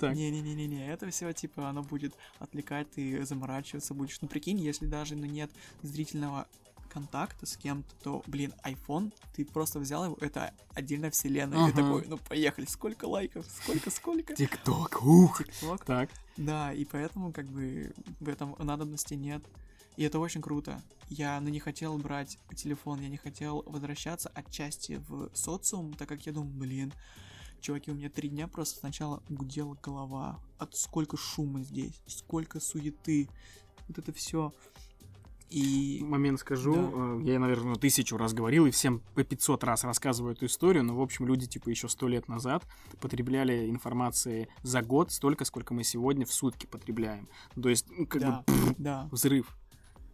Так. 0.00 0.14
Не-не-не-не, 0.14 0.88
это 0.88 1.08
все 1.10 1.32
типа 1.32 1.68
оно 1.68 1.82
будет 1.82 2.14
отвлекать, 2.38 2.90
ты 2.90 3.24
заморачиваться 3.24 3.94
будешь. 3.94 4.18
Ну 4.20 4.26
прикинь, 4.26 4.58
если 4.58 4.86
даже 4.86 5.14
ну, 5.14 5.26
нет 5.26 5.50
зрительного 5.82 6.48
контакта 6.90 7.46
с 7.46 7.56
кем-то, 7.56 7.94
то, 8.02 8.22
блин, 8.26 8.52
iPhone, 8.64 9.12
ты 9.34 9.44
просто 9.44 9.78
взял 9.78 10.04
его, 10.04 10.16
это 10.20 10.52
отдельная 10.74 11.10
вселенная. 11.10 11.68
и 11.68 11.72
Ты 11.72 11.80
Ага. 11.80 11.82
такой, 11.82 12.06
ну 12.08 12.18
поехали, 12.18 12.66
сколько 12.66 13.06
лайков, 13.06 13.46
сколько-сколько. 13.62 14.34
Тикток, 14.34 15.02
ух. 15.02 15.40
TikTok. 15.40 15.84
Так. 15.86 16.10
Да, 16.36 16.72
и 16.72 16.84
поэтому 16.84 17.32
как 17.32 17.46
бы 17.46 17.94
в 18.18 18.28
этом 18.28 18.54
надобности 18.58 19.14
нет. 19.14 19.42
И 19.96 20.02
это 20.04 20.18
очень 20.18 20.40
круто. 20.40 20.80
Я 21.08 21.40
ну, 21.40 21.48
не 21.48 21.60
хотел 21.60 21.98
брать 21.98 22.38
телефон, 22.56 23.00
я 23.00 23.08
не 23.08 23.16
хотел 23.16 23.62
возвращаться 23.66 24.30
отчасти 24.34 25.02
в 25.08 25.30
социум, 25.34 25.92
так 25.94 26.08
как 26.08 26.24
я 26.26 26.32
думал, 26.32 26.48
блин, 26.48 26.92
чуваки, 27.60 27.90
у 27.90 27.94
меня 27.94 28.08
три 28.08 28.28
дня 28.28 28.48
просто 28.48 28.78
сначала 28.78 29.22
гудела 29.28 29.76
голова. 29.82 30.40
От 30.58 30.76
сколько 30.76 31.16
шума 31.16 31.62
здесь, 31.62 32.00
сколько 32.06 32.60
суеты. 32.60 33.28
Вот 33.88 33.98
это 33.98 34.12
все. 34.12 34.54
И 35.50 36.00
Момент 36.04 36.38
скажу, 36.38 36.72
Да. 36.72 36.80
э, 36.80 37.20
я, 37.24 37.38
наверное, 37.40 37.74
тысячу 37.74 38.16
раз 38.16 38.32
говорил 38.32 38.66
и 38.66 38.70
всем 38.70 39.02
по 39.14 39.24
500 39.24 39.64
раз 39.64 39.82
рассказываю 39.82 40.34
эту 40.34 40.46
историю, 40.46 40.84
но, 40.84 40.96
в 40.96 41.00
общем, 41.02 41.26
люди, 41.26 41.46
типа, 41.46 41.68
еще 41.68 41.88
сто 41.88 42.06
лет 42.06 42.28
назад 42.28 42.64
потребляли 43.00 43.68
информации 43.68 44.48
за 44.62 44.80
год 44.82 45.10
столько, 45.10 45.44
сколько 45.44 45.74
мы 45.74 45.82
сегодня 45.82 46.24
в 46.24 46.32
сутки 46.32 46.66
потребляем. 46.66 47.28
То 47.60 47.68
есть, 47.68 47.86
ну, 47.90 48.06
как 48.06 48.20
да, 48.22 48.44
бы, 48.46 48.74
да, 48.78 49.08
взрыв. 49.10 49.56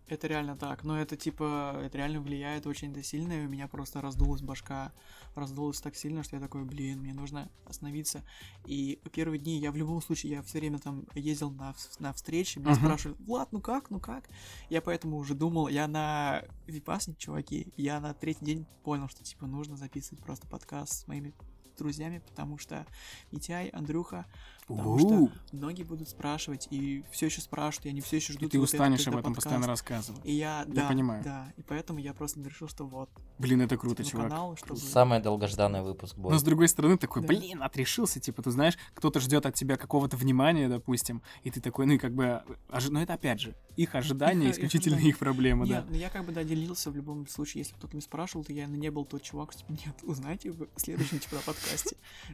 Это 0.09 0.27
реально 0.27 0.57
так. 0.57 0.85
Но 0.85 0.99
это 0.99 1.17
типа, 1.17 1.81
это 1.83 1.99
реально 1.99 2.21
влияет 2.21 2.67
очень 2.67 2.93
это 2.93 3.03
сильно, 3.03 3.33
и 3.33 3.47
у 3.47 3.49
меня 3.49 3.69
просто 3.69 4.01
раздулась 4.01 4.43
башка, 4.43 4.93
раздулась 5.35 5.81
так 5.81 5.97
сильно, 5.97 6.23
что 6.23 6.37
я 6.37 6.43
такой, 6.43 6.65
блин, 6.65 7.01
мне 7.01 7.13
нужно 7.13 7.51
остановиться. 7.65 8.23
И 8.65 9.01
первые 9.13 9.39
дни 9.39 9.59
я 9.59 9.73
в 9.73 9.77
любом 9.77 10.01
случае, 10.01 10.33
я 10.33 10.43
все 10.43 10.59
время 10.59 10.79
там 10.79 11.05
ездил 11.15 11.51
на, 11.51 11.75
на 11.99 12.13
встречи, 12.13 12.59
меня 12.59 12.73
Мгм. 12.73 12.81
спрашивали, 12.81 13.17
Влад, 13.21 13.53
ну 13.53 13.61
как, 13.61 13.91
ну 13.91 14.01
как? 14.01 14.29
Я 14.71 14.81
поэтому 14.81 15.17
уже 15.17 15.35
думал, 15.35 15.69
я 15.69 15.89
на 15.89 16.43
Випасне, 16.67 17.15
чуваки, 17.15 17.73
я 17.77 18.01
на 18.01 18.15
третий 18.15 18.45
день 18.45 18.67
понял, 18.85 19.09
что 19.09 19.25
типа 19.25 19.47
нужно 19.47 19.77
записывать 19.77 20.23
просто 20.23 20.47
подкаст 20.47 20.93
с 20.93 21.07
моими 21.07 21.35
друзьями, 21.79 22.23
потому 22.29 22.59
что 22.59 22.87
Митяй, 23.33 23.69
Андрюха, 23.69 24.27
потому 24.67 24.99
что 24.99 25.09
У, 25.09 25.31
многие 25.53 25.85
будут 25.85 26.09
спрашивать, 26.09 26.67
и 26.71 27.05
все 27.13 27.27
еще 27.27 27.41
спрашивают, 27.41 27.87
и 27.87 27.89
они 27.91 28.01
все 28.01 28.17
еще 28.17 28.33
И 28.33 28.37
ждут. 28.37 28.51
ты 28.53 28.59
вот 28.59 28.65
устанешь 28.65 29.01
этот 29.03 29.15
об 29.15 29.21
этом 29.21 29.35
подкаст. 29.35 29.45
постоянно 29.45 29.67
рассказывать. 29.69 30.21
И 30.25 30.33
я, 30.33 30.65
да, 30.67 30.89
понимаю. 30.89 31.23
да, 31.23 31.53
и 31.57 31.63
поэтому 31.63 31.99
я 32.01 32.13
просто 32.15 32.41
решил, 32.43 32.69
что 32.69 32.85
вот, 32.87 33.09
Блин, 33.39 33.61
это 33.61 33.77
круто, 33.77 34.03
ну, 34.03 34.09
чувак. 34.09 34.29
канал, 34.29 34.57
чтобы... 34.57 34.77
Самый 34.77 35.21
долгожданный 35.21 35.83
выпуск 35.83 36.17
Но 36.17 36.25
будет. 36.25 36.41
с 36.41 36.43
другой 36.43 36.69
стороны, 36.69 36.99
такой, 36.99 37.23
Да. 37.23 37.29
блин, 37.29 37.63
отрешился, 37.63 38.19
типа, 38.19 38.43
ты 38.43 38.51
знаешь, 38.51 38.77
кто-то 38.95 39.21
ждет 39.21 39.47
от 39.47 39.55
тебя 39.55 39.77
какого-то 39.77 40.17
внимания, 40.17 40.69
допустим, 40.69 41.23
и 41.45 41.51
ты 41.51 41.61
такой, 41.61 41.87
ну 41.87 41.93
и 41.93 41.99
как 41.99 42.15
бы, 42.15 42.43
ожи- 42.69 42.91
но 42.91 43.01
это 43.03 43.15
опять 43.15 43.41
же, 43.41 43.55
их 43.77 43.95
ожидания, 43.95 44.51
исключительно 44.51 44.99
их 44.99 45.19
проблема, 45.19 45.65
Не, 45.65 45.73
да. 45.73 45.85
ну 45.89 45.95
я 45.97 46.09
как 46.11 46.25
бы, 46.25 46.33
да, 46.33 46.43
делился 46.45 46.91
в 46.91 46.97
любом 46.97 47.29
случае, 47.29 47.61
если 47.61 47.75
кто-то 47.75 47.95
меня 47.95 48.03
спрашивал, 48.03 48.45
то 48.45 48.53
я 48.53 48.67
ну, 48.67 48.75
не 48.75 48.91
был 48.91 49.05
тот 49.05 49.23
чувак, 49.23 49.53
что, 49.53 49.61
типа, 49.67 49.73
нет, 49.87 49.95
узнаете 50.03 50.51
в 50.51 50.67
следующем, 50.77 51.19
типа, 51.21 51.37
подкасте, 51.45 51.66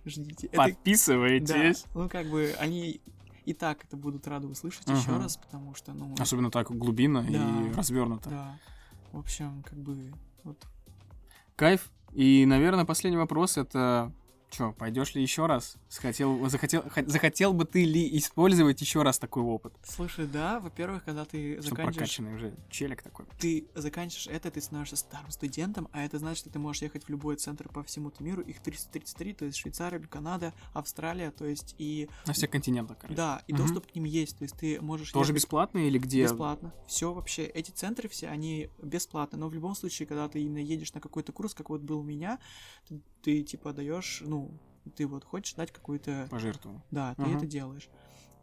ждите. 0.05 0.47
Это- 0.49 0.57
Подписывайтесь. 0.57 1.83
Да, 1.95 2.01
ну 2.01 2.09
как 2.09 2.27
бы 2.27 2.55
они 2.59 3.01
и 3.45 3.53
так 3.55 3.85
это 3.85 3.97
будут 3.97 4.27
рады 4.29 4.47
услышать 4.47 4.89
еще 4.89 5.11
Мгм. 5.11 5.23
раз, 5.23 5.37
потому 5.37 5.75
что, 5.75 5.93
ну, 5.93 6.15
Особенно 6.19 6.51
так 6.51 6.71
глубинно 6.71 7.27
и 7.29 7.33
Да. 7.33 7.73
развернуто. 7.77 8.31
да, 8.31 8.59
в 9.13 9.19
общем, 9.19 9.63
как 9.65 9.79
бы, 9.79 10.13
вот, 10.45 10.65
Кайф. 11.57 11.91
И, 12.13 12.45
наверное, 12.47 12.85
последний 12.85 13.17
вопрос 13.19 13.57
это 13.59 14.13
Че, 14.53 14.75
пойдешь 14.79 15.15
ли 15.15 15.23
еще 15.23 15.47
раз? 15.47 15.77
Захотел, 15.89 16.47
захотел, 16.51 16.83
х- 16.91 17.05
захотел 17.07 17.55
бы 17.55 17.65
ты 17.65 17.87
ли 17.87 18.19
использовать 18.19 18.79
еще 18.83 19.01
раз 19.03 19.19
такой 19.19 19.43
опыт? 19.43 19.73
Слушай, 19.83 20.27
да, 20.27 20.61
во-первых, 20.61 21.05
когда 21.05 21.25
ты 21.25 21.55
Чтобы 21.55 21.71
заканчиваешь 21.71 21.97
прокачанный 21.97 22.35
уже 22.35 22.55
челик 22.69 23.01
такой. 23.03 23.25
ты 23.39 23.67
заканчиваешь 23.75 24.27
это, 24.27 24.51
ты 24.51 24.61
становишься 24.61 24.97
старым 24.97 25.31
студентом, 25.31 25.89
а 25.93 26.05
это 26.05 26.19
значит, 26.19 26.41
что 26.41 26.51
ты 26.51 26.59
можешь 26.59 26.83
ехать 26.83 27.05
в 27.05 27.09
любой 27.09 27.37
центр 27.37 27.67
по 27.71 27.83
всему 27.83 28.13
миру, 28.21 28.43
их 28.43 28.61
333, 28.61 29.33
то 29.33 29.45
есть 29.47 29.57
Швейцария, 29.57 29.99
Канада, 30.01 30.53
Австралия, 30.75 31.31
то 31.31 31.47
есть 31.47 31.75
и... 31.79 32.11
На 32.27 32.35
всех 32.35 32.51
континентах, 32.51 32.99
короче. 32.99 33.17
Да, 33.17 33.43
и 33.49 33.55
Мгм. 33.55 33.63
доступ 33.63 33.91
к 33.91 33.95
ним 33.95 34.05
есть, 34.05 34.37
то 34.37 34.43
есть 34.43 34.57
ты 34.59 34.83
можешь... 34.83 35.13
Тоже 35.13 35.33
ехать 35.33 35.45
бесплатно 35.45 35.79
или 35.79 35.99
где? 35.99 36.25
Бесплатно. 36.25 36.75
Все 36.87 37.15
вообще, 37.15 37.47
эти 37.47 37.71
центры 37.71 38.07
все, 38.11 38.29
они 38.29 38.69
бесплатны, 38.83 39.39
но 39.39 39.49
в 39.49 39.55
любом 39.55 39.75
случае, 39.75 40.07
когда 40.07 40.29
ты 40.29 40.43
именно 40.43 40.59
едешь 40.59 40.93
на 40.93 41.01
какой-то 41.01 41.33
курс, 41.33 41.55
как 41.55 41.71
вот 41.71 41.81
был 41.81 42.01
у 42.01 42.03
меня, 42.03 42.39
ты, 42.87 43.01
ты, 43.23 43.43
типа 43.43 43.73
даешь, 43.73 44.23
ну, 44.27 44.42
ты 44.97 45.07
вот 45.07 45.25
хочешь 45.25 45.55
дать 45.55 45.73
какой-то... 45.73 46.27
Пожертвовал. 46.31 46.83
Да, 46.91 47.15
ты 47.15 47.23
Ага. 47.23 47.37
это 47.37 47.47
делаешь. 47.47 47.89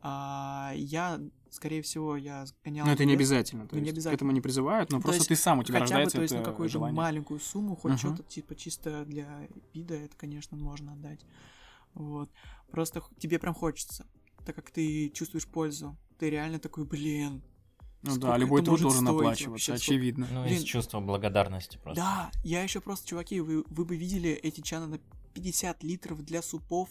А 0.02 0.72
я, 0.76 1.20
скорее 1.50 1.82
всего, 1.82 2.16
я 2.16 2.46
гонял... 2.64 2.86
Но 2.86 2.92
это 2.94 3.04
не 3.06 3.14
обязательно. 3.14 3.68
То 3.68 3.76
Ну, 3.76 3.82
не 3.82 3.88
есть 3.88 3.96
к 3.96 3.98
обязательно. 3.98 4.16
этому 4.16 4.32
не 4.32 4.40
призывают, 4.42 4.90
но 4.92 4.98
То 5.00 5.04
просто 5.04 5.18
есть 5.20 5.28
ты 5.28 5.36
сам, 5.36 5.60
у 5.60 5.64
тебя 5.64 5.80
Хотя 5.80 5.86
бы, 5.88 5.90
рождается 6.04 6.18
то 6.18 6.22
есть, 6.22 6.34
на 6.36 6.44
какую-то 6.44 6.72
желание. 6.72 6.96
маленькую 6.98 7.40
сумму, 7.42 7.76
хоть 7.76 7.92
Мгм. 7.92 7.98
что-то, 7.98 8.24
типа, 8.24 8.56
чисто 8.56 9.04
для 9.06 9.48
вида, 9.74 9.96
это, 9.96 10.16
конечно, 10.16 10.56
можно 10.56 10.94
отдать. 10.94 11.20
Вот. 11.94 12.30
Просто 12.72 13.04
тебе 13.18 13.40
прям 13.40 13.54
хочется, 13.54 14.06
так 14.46 14.56
как 14.56 14.72
ты 14.72 15.10
чувствуешь 15.10 15.48
пользу. 15.48 15.98
Ты 16.18 16.30
реально 16.30 16.60
такой, 16.60 16.86
блин. 16.86 17.42
Ну 18.02 18.12
сколько 18.12 18.28
да, 18.28 18.38
любой 18.38 18.64
труд 18.64 18.80
должен 18.80 19.06
оплачиваться, 19.06 19.50
вообще, 19.50 19.66
сколько- 19.78 19.84
очевидно. 19.84 20.28
Ну, 20.32 20.44
Блин. 20.44 20.56
из 20.56 20.64
чувства 20.64 21.02
благодарности 21.02 21.78
просто. 21.84 22.02
Да, 22.02 22.32
я 22.46 22.64
еще 22.64 22.80
просто, 22.80 23.06
чуваки, 23.06 23.42
вы, 23.42 23.66
вы 23.68 23.84
бы 23.84 23.98
видели 23.98 24.30
эти 24.32 24.62
чаны 24.62 24.88
на 24.88 25.00
50 25.34 25.84
литров 25.84 26.24
для 26.24 26.42
супов, 26.42 26.90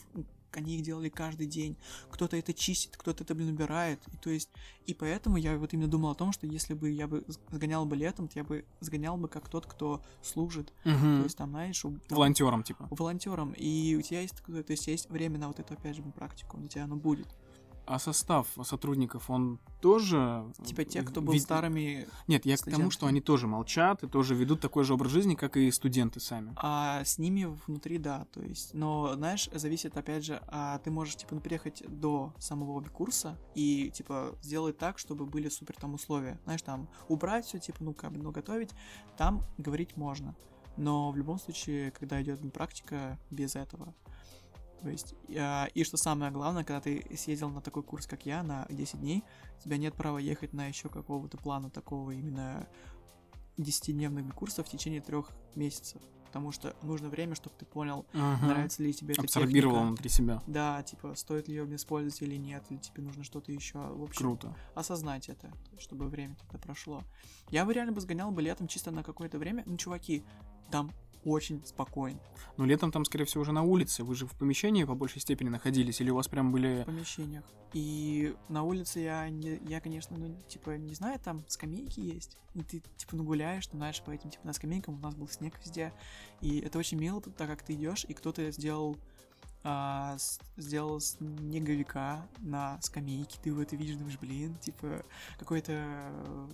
они 0.52 0.76
их 0.76 0.82
делали 0.82 1.10
каждый 1.10 1.46
день. 1.46 1.76
Кто-то 2.10 2.36
это 2.36 2.54
чистит, 2.54 2.96
кто-то 2.96 3.22
это, 3.22 3.34
блин, 3.34 3.50
убирает. 3.50 4.00
И 4.12 4.16
то 4.16 4.30
есть, 4.30 4.48
и 4.86 4.94
поэтому 4.94 5.36
я 5.36 5.58
вот 5.58 5.74
именно 5.74 5.88
думал 5.88 6.10
о 6.10 6.14
том, 6.14 6.32
что 6.32 6.46
если 6.46 6.72
бы 6.74 6.90
я 6.90 7.06
бы 7.06 7.24
сгонял 7.52 7.84
бы 7.84 7.96
летом, 7.96 8.28
то 8.28 8.38
я 8.38 8.44
бы 8.44 8.64
сгонял 8.80 9.18
бы 9.18 9.28
как 9.28 9.48
тот, 9.48 9.66
кто 9.66 10.02
служит. 10.22 10.72
То 10.84 10.88
Мгм. 10.90 11.22
есть 11.24 11.36
там, 11.36 11.50
знаешь, 11.50 11.80
там, 11.82 12.00
Волонтером, 12.08 12.62
типа. 12.62 12.88
волонтером. 12.90 13.52
И 13.52 13.94
у 13.96 14.02
тебя 14.02 14.22
есть, 14.22 14.36
то 14.42 14.64
есть 14.72 14.86
есть 14.86 15.10
время 15.10 15.38
на 15.38 15.48
вот 15.48 15.60
эту, 15.60 15.74
опять 15.74 15.96
же, 15.96 16.02
практику, 16.02 16.58
у 16.58 16.66
тебя 16.66 16.84
оно 16.84 16.96
будет. 16.96 17.26
А 17.90 17.98
состав 17.98 18.46
сотрудников, 18.64 19.30
он 19.30 19.58
тоже... 19.80 20.44
Типа 20.62 20.84
те, 20.84 21.02
кто 21.02 21.22
был 21.22 21.32
вид- 21.32 21.42
старыми, 21.42 22.06
Нет, 22.26 22.44
я 22.44 22.56
к 22.56 22.60
тому, 22.64 22.90
что 22.90 22.98
студентами. 22.98 23.08
они 23.08 23.20
тоже 23.22 23.46
молчат 23.46 24.02
и 24.04 24.06
тоже 24.06 24.34
ведут 24.34 24.60
такой 24.60 24.84
же 24.84 24.92
образ 24.92 25.10
жизни, 25.10 25.34
как 25.34 25.56
и 25.56 25.70
студенты 25.70 26.20
сами. 26.20 26.52
а 26.56 27.02
с 27.02 27.18
ними 27.18 27.46
внутри, 27.66 27.96
да, 27.96 28.26
то 28.32 28.42
есть, 28.42 28.74
но, 28.74 29.14
знаешь, 29.14 29.48
зависит, 29.54 29.96
опять 29.96 30.24
же, 30.24 30.42
а 30.48 30.78
ты 30.80 30.90
можешь, 30.90 31.16
типа, 31.16 31.34
ну, 31.34 31.40
приехать 31.40 31.82
до 31.88 32.34
самого 32.38 32.82
курса 32.82 33.38
и, 33.54 33.90
типа, 33.90 34.36
сделать 34.42 34.76
так, 34.76 34.98
чтобы 34.98 35.24
были 35.24 35.48
супер 35.48 35.74
там 35.76 35.94
условия, 35.94 36.38
знаешь, 36.44 36.62
там, 36.62 36.88
убрать 37.08 37.46
все, 37.46 37.58
типа, 37.58 37.78
ну, 37.80 37.94
как 37.94 38.12
бы, 38.12 38.18
ну, 38.18 38.32
готовить, 38.32 38.70
там 39.16 39.42
говорить 39.56 39.96
можно, 39.96 40.36
но 40.76 41.10
в 41.10 41.16
любом 41.16 41.38
случае, 41.38 41.90
когда 41.90 42.22
идет 42.22 42.40
практика, 42.52 43.18
без 43.30 43.56
этого, 43.56 43.94
то 44.82 44.88
есть, 44.88 45.14
а, 45.36 45.66
и 45.74 45.84
что 45.84 45.96
самое 45.96 46.30
главное, 46.30 46.64
когда 46.64 46.80
ты 46.80 47.04
съездил 47.16 47.50
на 47.50 47.60
такой 47.60 47.82
курс, 47.82 48.06
как 48.06 48.26
я, 48.26 48.42
на 48.42 48.66
10 48.70 49.00
дней, 49.00 49.24
у 49.58 49.62
тебя 49.62 49.76
нет 49.76 49.94
права 49.94 50.18
ехать 50.18 50.52
на 50.52 50.66
еще 50.66 50.88
какого-то 50.88 51.36
плана 51.36 51.70
такого 51.70 52.12
именно 52.12 52.66
10-дневных 53.56 54.34
курсов 54.34 54.66
в 54.66 54.70
течение 54.70 55.00
трех 55.00 55.32
месяцев. 55.54 56.00
Потому 56.26 56.52
что 56.52 56.76
нужно 56.82 57.08
время, 57.08 57.34
чтобы 57.34 57.56
ты 57.58 57.64
понял, 57.64 58.04
Ага. 58.12 58.46
нравится 58.46 58.82
ли 58.82 58.92
тебе 58.92 59.14
эта 59.14 59.22
Абсорбировал 59.22 59.72
техника. 59.76 59.86
внутри 59.88 60.08
себя. 60.10 60.42
Да, 60.46 60.82
типа, 60.82 61.14
стоит 61.14 61.48
ли 61.48 61.54
ее 61.56 61.74
использовать 61.74 62.20
или 62.20 62.36
нет, 62.36 62.62
или 62.68 62.76
тебе 62.78 63.02
нужно 63.02 63.24
что-то 63.24 63.50
еще. 63.50 63.78
В 63.78 64.02
общем, 64.02 64.18
Круто. 64.20 64.54
осознать 64.74 65.30
это, 65.30 65.50
чтобы 65.78 66.06
время 66.08 66.36
тогда 66.36 66.58
прошло. 66.58 67.02
Я 67.50 67.64
бы 67.64 67.72
реально 67.72 67.92
бы 67.92 68.00
сгонял 68.02 68.30
бы 68.30 68.42
летом 68.42 68.68
чисто 68.68 68.90
на 68.90 69.02
какое-то 69.02 69.38
время. 69.38 69.62
Ну, 69.66 69.78
чуваки, 69.78 70.22
там 70.70 70.92
очень 71.24 71.64
спокойно 71.64 72.20
Но 72.56 72.64
летом 72.64 72.92
там, 72.92 73.04
скорее 73.04 73.24
всего, 73.24 73.42
уже 73.42 73.52
на 73.52 73.62
улице. 73.62 74.04
Вы 74.04 74.14
же 74.14 74.26
в 74.26 74.32
помещении 74.32 74.84
по 74.84 74.94
большей 74.94 75.20
степени 75.20 75.48
находились, 75.48 76.00
или 76.00 76.10
у 76.10 76.16
вас 76.16 76.28
прям 76.28 76.52
были... 76.52 76.82
в 76.82 76.86
помещениях. 76.86 77.44
И 77.72 78.34
на 78.48 78.62
улице 78.62 79.00
я, 79.00 79.28
не, 79.28 79.60
я 79.66 79.80
конечно, 79.80 80.16
ну, 80.16 80.34
типа, 80.48 80.70
не 80.78 80.94
знаю, 80.94 81.18
там 81.20 81.44
скамейки 81.48 82.00
есть. 82.00 82.38
И 82.54 82.62
ты, 82.62 82.82
типа, 82.96 83.16
ну, 83.16 83.24
гуляешь, 83.24 83.68
ну, 83.72 83.78
знаешь, 83.78 84.02
по 84.02 84.10
этим, 84.10 84.30
типа, 84.30 84.46
на 84.46 84.52
скамейкам 84.52 84.94
у 84.94 85.00
нас 85.00 85.14
был 85.14 85.28
снег 85.28 85.54
везде. 85.62 85.92
И 86.40 86.60
это 86.60 86.78
очень 86.78 86.98
мило, 86.98 87.20
так 87.20 87.48
как 87.48 87.62
ты 87.62 87.74
идешь, 87.74 88.04
и 88.08 88.14
кто-то 88.14 88.50
сделал 88.50 88.96
а, 89.64 90.16
сделал 90.56 91.00
снеговика 91.00 92.26
на 92.38 92.80
скамейке, 92.80 93.38
ты 93.42 93.50
его 93.50 93.60
это 93.60 93.76
видишь, 93.76 93.96
думаешь, 93.96 94.18
блин, 94.18 94.56
типа, 94.58 95.04
какое-то 95.38 95.72
э, 95.72 96.48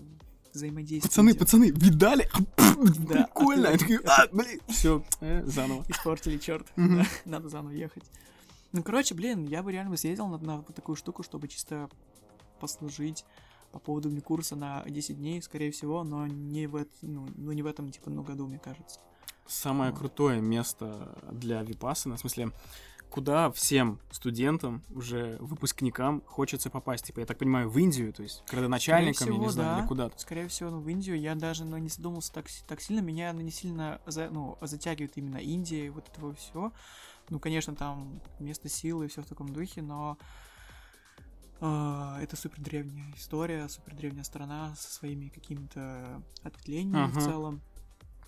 взаимодействие. 0.55 1.11
Пацаны, 1.11 1.31
идет. 1.31 1.39
пацаны, 1.41 1.71
видали? 1.71 2.29
Да, 2.57 3.25
Прикольно. 3.35 3.69
а 3.69 3.73
Я 3.73 3.79
ты- 3.79 3.99
такой, 3.99 4.07
а, 4.07 4.27
блин, 4.33 4.61
все, 4.69 5.05
заново. 5.47 5.85
Испортили, 5.89 6.39
черт. 6.39 6.67
Надо 7.25 7.49
заново 7.49 7.73
ехать. 7.73 8.05
Ну, 8.73 8.83
короче, 8.83 9.15
блин, 9.15 9.45
я 9.47 9.63
бы 9.63 9.71
реально 9.73 9.91
бы 9.91 9.97
съездил 9.97 10.27
на, 10.29 10.39
на 10.39 10.63
такую 10.63 10.97
штуку, 10.97 11.23
чтобы 11.23 11.47
чисто 11.49 11.89
послужить 12.61 13.25
по 13.73 13.79
поводу 13.79 14.09
мне 14.11 14.21
курса 14.21 14.57
на 14.57 14.83
10 14.85 15.17
дней, 15.19 15.43
скорее 15.43 15.71
всего, 15.73 16.05
но 16.05 16.27
не 16.27 16.67
в, 16.67 16.85
ну, 17.03 17.29
ну, 17.37 17.53
не 17.53 17.63
в 17.63 17.67
этом, 17.67 17.91
типа, 17.91 18.11
ну, 18.11 18.23
году, 18.23 18.47
мне 18.47 18.59
кажется. 18.59 19.01
Самое 19.47 19.91
Вот. 19.91 19.99
крутое 20.01 20.41
место 20.41 21.19
для 21.31 21.63
Випассана, 21.63 22.17
в 22.17 22.21
смысле, 22.21 22.51
куда 23.15 23.53
всем 23.53 24.01
студентам, 24.11 24.83
уже 24.91 25.37
выпускникам 25.39 26.21
хочется 26.27 26.69
попасть. 26.69 27.07
Типа, 27.07 27.21
я 27.21 27.27
так 27.27 27.39
понимаю, 27.39 27.71
в 27.71 27.79
Индию, 27.79 28.13
то 28.13 28.25
есть, 28.25 28.43
к 28.45 28.53
родоначальникам, 28.53 29.29
я 29.29 29.33
не 29.35 29.39
всего, 29.39 29.51
знаю, 29.53 29.75
да. 29.77 29.79
или 29.79 29.87
куда-то. 29.87 30.19
Скорее 30.19 30.49
всего, 30.49 30.71
ну, 30.71 30.81
в 30.81 30.89
Индию 30.89 31.21
я 31.21 31.37
даже 31.37 31.65
ну, 31.65 31.77
не 31.77 31.89
задумался 31.89 32.33
так, 32.33 32.47
так 32.67 32.81
сильно. 32.81 32.99
Меня 32.99 33.33
ну, 33.33 33.41
не 33.41 33.53
сильно 33.53 34.01
за- 34.05 34.31
ну, 34.31 34.59
затягивает 34.63 35.13
именно 35.15 35.37
Индия 35.37 35.87
и 35.87 35.91
вот 35.91 36.09
этого 36.09 36.35
всего. 36.35 36.73
Ну, 37.29 37.39
конечно, 37.39 37.77
там 37.77 38.21
место 38.41 38.69
силы 38.69 39.05
и 39.05 39.09
все 39.09 39.23
в 39.23 39.27
таком 39.27 39.49
духе, 39.49 39.81
но 39.81 40.19
а, 41.61 42.19
это 42.21 42.35
супер 42.35 42.61
древняя 42.63 43.15
история, 43.17 43.69
супер 43.69 43.95
древняя 43.95 44.25
страна 44.25 44.75
со 44.77 44.93
своими 44.93 45.29
какими-то 45.29 46.21
ответвлениями 46.43 47.13
в 47.13 47.17
Ага. 47.17 47.21
целом. 47.21 47.61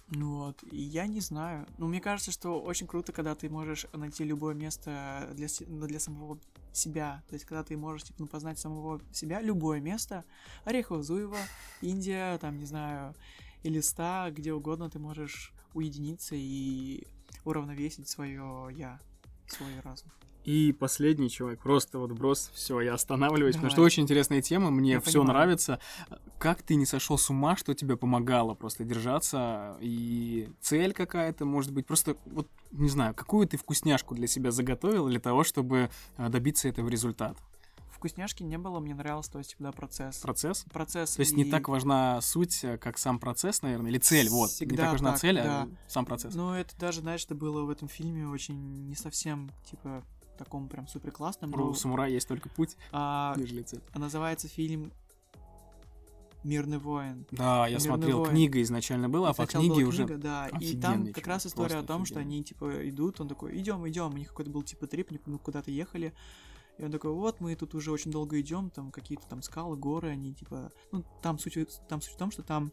Ну 0.09 0.37
вот, 0.37 0.63
и 0.71 0.81
я 0.81 1.07
не 1.07 1.21
знаю. 1.21 1.67
Ну, 1.79 1.89
мне 1.89 2.01
кажется, 2.01 2.31
что 2.31 2.61
очень 2.61 2.87
круто, 2.87 3.13
когда 3.13 3.35
ты 3.35 3.51
можешь 3.51 3.87
найти 3.93 4.23
любое 4.23 4.55
место 4.55 5.29
для, 5.35 5.49
ну, 5.67 5.87
для 5.87 5.99
самого 5.99 6.39
себя. 6.73 7.25
То 7.29 7.35
есть, 7.35 7.45
когда 7.45 7.65
ты 7.65 7.77
можешь, 7.77 8.05
типа, 8.05 8.21
ну, 8.21 8.27
познать 8.29 8.59
самого 8.59 9.01
себя, 9.13 9.41
любое 9.41 9.81
место. 9.81 10.25
Орехово-Зуево, 10.65 11.39
Индия, 11.81 12.39
там, 12.39 12.59
не 12.59 12.67
знаю, 12.67 13.15
Элиста, 13.65 14.31
где 14.31 14.53
угодно 14.53 14.89
ты 14.89 15.01
можешь 15.01 15.53
уединиться 15.75 16.37
и 16.37 17.05
уравновесить 17.45 18.09
свое 18.09 18.69
я, 18.73 19.01
свой 19.49 19.81
разум. 19.83 20.11
И 20.45 20.73
последний 20.73 21.29
человек, 21.29 21.61
просто 21.61 21.99
вот 21.99 22.13
брос, 22.13 22.53
все, 22.55 22.81
я 22.81 22.95
останавливаюсь, 22.95 23.57
потому 23.57 23.71
что 23.71 23.79
Давай. 23.79 23.87
очень 23.87 24.05
интересная 24.05 24.41
тема, 24.41 24.71
мне 24.71 24.93
Я 24.93 25.01
все 25.01 25.19
понимаю. 25.19 25.29
нравится. 25.31 25.81
Как 26.39 26.63
ты 26.63 26.77
не 26.77 26.87
сошел 26.87 27.19
с 27.19 27.29
ума, 27.31 27.57
что 27.57 27.75
тебе 27.75 27.97
помогало 27.97 28.55
просто 28.55 28.85
держаться, 28.85 29.77
и 29.81 30.49
цель 30.61 30.93
какая-то, 30.93 31.45
может 31.45 31.73
быть, 31.73 31.85
просто, 31.87 32.17
вот, 32.27 32.49
не 32.71 32.89
знаю, 32.89 33.13
какую 33.13 33.49
ты 33.49 33.57
вкусняшку 33.57 34.15
для 34.15 34.29
себя 34.29 34.53
заготовил 34.53 35.09
для 35.09 35.19
того, 35.19 35.43
чтобы 35.43 35.91
а, 36.17 36.29
добиться 36.29 36.69
этого 36.69 36.89
результата? 36.89 37.43
Вкусняшки 37.97 38.43
не 38.43 38.59
было, 38.59 38.79
мне 38.79 38.95
нравился, 38.95 39.33
то 39.33 39.39
есть, 39.39 39.57
да, 39.59 39.73
процесс. 39.73 40.19
Процесс? 40.19 40.67
Процесс. 40.71 41.17
То 41.17 41.21
есть 41.21 41.35
не 41.35 41.45
и- 41.45 41.51
так 41.51 41.69
важна 41.69 42.21
суть, 42.21 42.63
э, 42.63 42.77
как 42.77 42.99
сам 42.99 43.19
процесс, 43.19 43.63
наверное, 43.63 43.91
или 43.91 43.99
цель, 43.99 44.29
вот. 44.29 44.51
не 44.51 44.55
Всегда 44.55 44.83
так 44.85 44.93
важна 44.93 45.13
так, 45.13 45.21
цель, 45.21 45.37
да. 45.37 45.63
а 45.63 45.69
сам 45.89 46.05
процесс. 46.05 46.35
Ну, 46.35 46.53
это 46.53 46.77
даже, 46.79 47.01
знаешь, 47.01 47.25
это 47.25 47.35
было 47.35 47.63
в 47.63 47.71
этом 47.71 47.89
фильме 47.89 48.29
очень 48.29 48.87
не 48.87 48.95
совсем, 48.95 49.51
типа, 49.65 50.05
таком 50.37 50.69
прям 50.69 50.87
супер 50.87 51.11
классном. 51.11 51.59
У 51.59 51.73
самурая 51.73 52.11
есть 52.11 52.29
только 52.29 52.51
путь, 52.51 52.77
а, 52.93 53.35
нежели 53.39 53.63
цель. 53.63 53.81
называется 53.95 54.47
фильм 54.47 54.93
Мирный 56.47 56.79
воин. 56.79 57.27
Да, 57.33 57.67
я 57.67 57.73
«Мирный 57.73 57.81
смотрел, 57.81 58.19
воин». 58.19 58.31
книга 58.31 58.63
изначально 58.63 59.09
была, 59.09 59.31
а 59.31 59.35
по 59.35 59.47
книге 59.47 59.75
была 59.75 59.89
уже... 59.89 60.05
книга, 60.05 60.17
да, 60.17 60.49
и 60.61 60.77
там 60.77 61.13
как 61.13 61.27
раз 61.27 61.45
история 61.47 61.79
о 61.79 61.83
том, 61.83 62.05
что 62.05 62.21
офигенный. 62.21 62.37
они 62.37 62.45
типа 62.45 62.89
идут, 62.89 63.21
он 63.21 63.27
такой, 63.27 63.59
идем, 63.59 63.89
идем, 63.89 64.15
у 64.15 64.17
них 64.17 64.29
какой-то 64.29 64.53
был 64.53 64.63
типа 64.63 64.87
трип, 64.87 65.11
ну 65.27 65.41
куда-то 65.41 65.73
ехали, 65.73 66.15
и 66.79 66.85
он 66.85 66.93
такой, 66.93 67.13
вот 67.13 67.41
мы 67.41 67.55
тут 67.57 67.75
уже 67.75 67.91
очень 67.91 68.11
долго 68.11 68.41
идем, 68.41 68.71
там 68.71 68.91
какие-то 68.91 69.27
там 69.27 69.43
скалы, 69.43 69.77
горы, 69.77 70.11
они 70.11 70.35
типа, 70.35 70.71
ну 70.93 71.05
там 71.23 71.39
суть, 71.39 71.57
там 71.89 72.01
суть 72.01 72.15
в 72.15 72.19
том, 72.19 72.31
что 72.31 72.43
там 72.43 72.73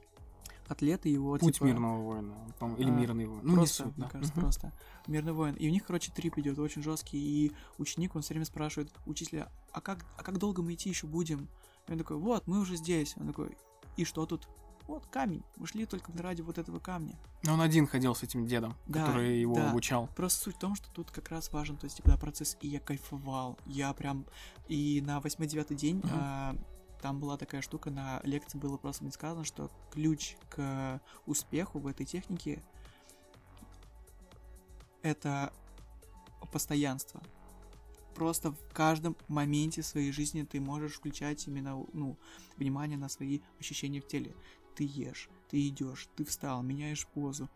атлеты 0.67 1.09
его 1.09 1.37
Путь 1.37 1.55
типа, 1.55 1.65
мирного 1.65 2.01
воина, 2.01 2.33
по-моему, 2.59 2.81
или 2.81 2.89
а, 2.89 2.93
мирный 2.93 3.25
воин. 3.25 3.41
Ну, 3.43 3.55
просто, 3.55 3.83
суть, 3.83 3.97
мне 3.97 4.05
да. 4.05 4.11
кажется, 4.11 4.33
Мгм. 4.33 4.41
просто 4.41 4.73
мирный 5.07 5.33
воин. 5.33 5.55
И 5.55 5.67
у 5.67 5.71
них, 5.71 5.85
короче, 5.85 6.11
трип 6.11 6.37
идет 6.37 6.59
очень 6.59 6.81
жесткий, 6.81 7.17
и 7.17 7.51
ученик, 7.77 8.15
он 8.15 8.21
все 8.21 8.33
время 8.33 8.45
спрашивает 8.45 8.91
учителя, 9.05 9.51
а 9.71 9.81
как, 9.81 10.05
а 10.17 10.23
как 10.23 10.37
долго 10.37 10.61
мы 10.61 10.73
идти 10.73 10.89
еще 10.89 11.07
будем? 11.07 11.47
И 11.87 11.91
он 11.91 11.97
такой, 11.97 12.17
вот, 12.17 12.47
мы 12.47 12.59
уже 12.59 12.75
здесь. 12.77 13.15
Он 13.17 13.27
такой, 13.27 13.57
и 13.97 14.05
что 14.05 14.25
тут? 14.25 14.47
Вот 14.87 15.05
камень, 15.07 15.43
мы 15.57 15.67
шли 15.67 15.85
только 15.85 16.11
ради 16.21 16.41
вот 16.41 16.57
этого 16.57 16.79
камня. 16.79 17.17
Но 17.43 17.53
он 17.53 17.61
один 17.61 17.87
ходил 17.87 18.15
с 18.15 18.23
этим 18.23 18.45
дедом, 18.45 18.75
Да, 18.85 19.05
который 19.05 19.39
его 19.39 19.55
да. 19.55 19.69
обучал. 19.69 20.07
Просто 20.15 20.43
суть 20.43 20.55
в 20.55 20.59
том, 20.59 20.75
что 20.75 20.89
тут 20.91 21.11
как 21.11 21.29
раз 21.29 21.51
важен, 21.51 21.77
то 21.77 21.85
есть, 21.85 22.01
когда 22.01 22.17
процесс, 22.17 22.57
и 22.61 22.67
я 22.67 22.79
кайфовал, 22.79 23.57
я 23.65 23.93
прям, 23.93 24.25
и 24.67 25.01
на 25.05 25.19
восьмой 25.19 25.47
девятый 25.47 25.77
день 25.77 25.97
Мгм. 25.97 26.09
а, 26.11 26.55
там 27.01 27.19
была 27.19 27.37
такая 27.37 27.61
штука, 27.61 27.91
на 27.91 28.21
лекции 28.23 28.57
было 28.57 28.77
просто 28.77 29.03
мне 29.03 29.11
сказано, 29.11 29.43
что 29.43 29.69
ключ 29.91 30.35
к 30.49 31.01
успеху 31.25 31.79
в 31.79 31.87
этой 31.87 32.05
технике 32.05 32.63
это 35.01 35.51
постоянство. 36.51 37.21
Просто 38.15 38.51
в 38.51 38.73
каждом 38.73 39.17
моменте 39.27 39.81
своей 39.81 40.11
жизни 40.11 40.43
ты 40.43 40.61
можешь 40.61 40.93
включать 40.93 41.47
именно, 41.47 41.83
ну, 41.93 42.17
внимание 42.57 42.97
на 42.97 43.09
свои 43.09 43.41
ощущения 43.59 44.01
в 44.01 44.07
теле. 44.07 44.35
Ты 44.75 44.85
ешь, 44.85 45.29
ты 45.49 45.67
идешь, 45.67 46.07
ты 46.15 46.25
встал, 46.25 46.63
меняешь 46.63 47.05
позу. 47.07 47.49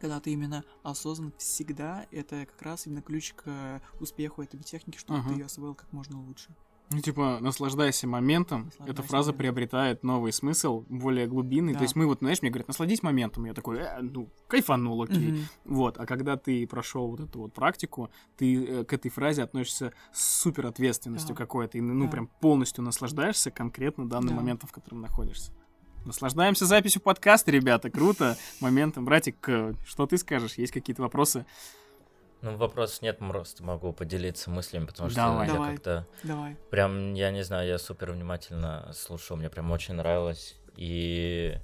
Когда 0.00 0.20
ты 0.20 0.32
именно 0.32 0.64
осознан 0.82 1.32
всегда, 1.38 2.06
это 2.10 2.46
как 2.46 2.60
раз 2.62 2.86
именно 2.86 3.00
ключ 3.02 3.32
к 3.34 3.80
успеху 4.00 4.42
этой 4.42 4.60
техники, 4.60 4.98
чтобы 4.98 5.20
Ага. 5.20 5.28
ты 5.30 5.34
ее 5.36 5.46
освоил 5.46 5.74
как 5.74 5.92
можно 5.92 6.20
лучше. 6.20 6.54
Ну, 6.90 7.00
типа, 7.00 7.38
наслаждайся 7.40 8.06
моментом. 8.06 8.66
Эта 8.66 8.66
Наслаждайся 8.80 9.02
фраза 9.08 9.26
моментом. 9.32 9.38
приобретает 9.38 10.02
новый 10.04 10.32
смысл, 10.34 10.84
более 10.90 11.26
глубинный. 11.26 11.72
Да. 11.72 11.78
То 11.78 11.84
есть 11.84 11.96
мы 11.96 12.06
вот, 12.06 12.18
знаешь, 12.18 12.42
мне 12.42 12.50
говорят, 12.50 12.68
насладись 12.68 13.02
моментом. 13.02 13.46
Я 13.46 13.54
такой, 13.54 13.78
«Э, 13.78 14.00
ну, 14.02 14.28
кайфанул, 14.48 15.02
окей. 15.02 15.32
Мгм. 15.32 15.40
Вот, 15.64 15.98
а 15.98 16.04
когда 16.04 16.36
ты 16.36 16.66
прошел 16.66 17.08
вот 17.08 17.20
эту 17.20 17.38
вот 17.40 17.54
практику, 17.54 18.10
ты 18.36 18.62
э, 18.66 18.84
к 18.84 18.92
этой 18.92 19.10
фразе 19.10 19.42
относишься 19.44 19.94
с 20.12 20.42
супер 20.42 20.66
ответственностью 20.66 21.34
Да. 21.34 21.38
какой-то, 21.38 21.78
и 21.78 21.80
ну 21.80 22.04
Да. 22.04 22.10
прям 22.10 22.26
полностью 22.26 22.84
наслаждаешься 22.84 23.50
конкретно 23.50 24.06
данным 24.06 24.34
Да. 24.34 24.42
моментом, 24.42 24.68
в 24.68 24.72
котором 24.72 25.00
находишься. 25.00 25.52
Наслаждаемся 26.04 26.66
записью 26.66 27.00
подкаста, 27.00 27.50
ребята, 27.50 27.90
круто. 27.90 28.36
Моментом, 28.60 29.06
братик, 29.06 29.36
что 29.86 30.06
ты 30.06 30.18
скажешь? 30.18 30.54
Есть 30.54 30.72
какие-то 30.72 31.00
вопросы? 31.00 31.46
Ну, 32.42 32.58
вопросов 32.58 33.00
нет, 33.00 33.18
просто 33.20 33.62
могу 33.64 33.90
поделиться 33.94 34.50
мыслями, 34.50 34.84
потому 34.84 35.08
что 35.08 35.16
Давай. 35.16 35.46
я 35.46 35.54
Давай. 35.54 35.72
как-то 35.72 36.06
Давай. 36.22 36.56
прям, 36.70 37.14
я 37.14 37.30
не 37.30 37.42
знаю, 37.42 37.66
я 37.66 37.78
супер 37.78 38.12
внимательно 38.12 38.90
слушал, 38.92 39.38
мне 39.38 39.48
прям 39.48 39.70
очень 39.70 39.94
нравилось. 39.94 40.54
И, 40.76 41.56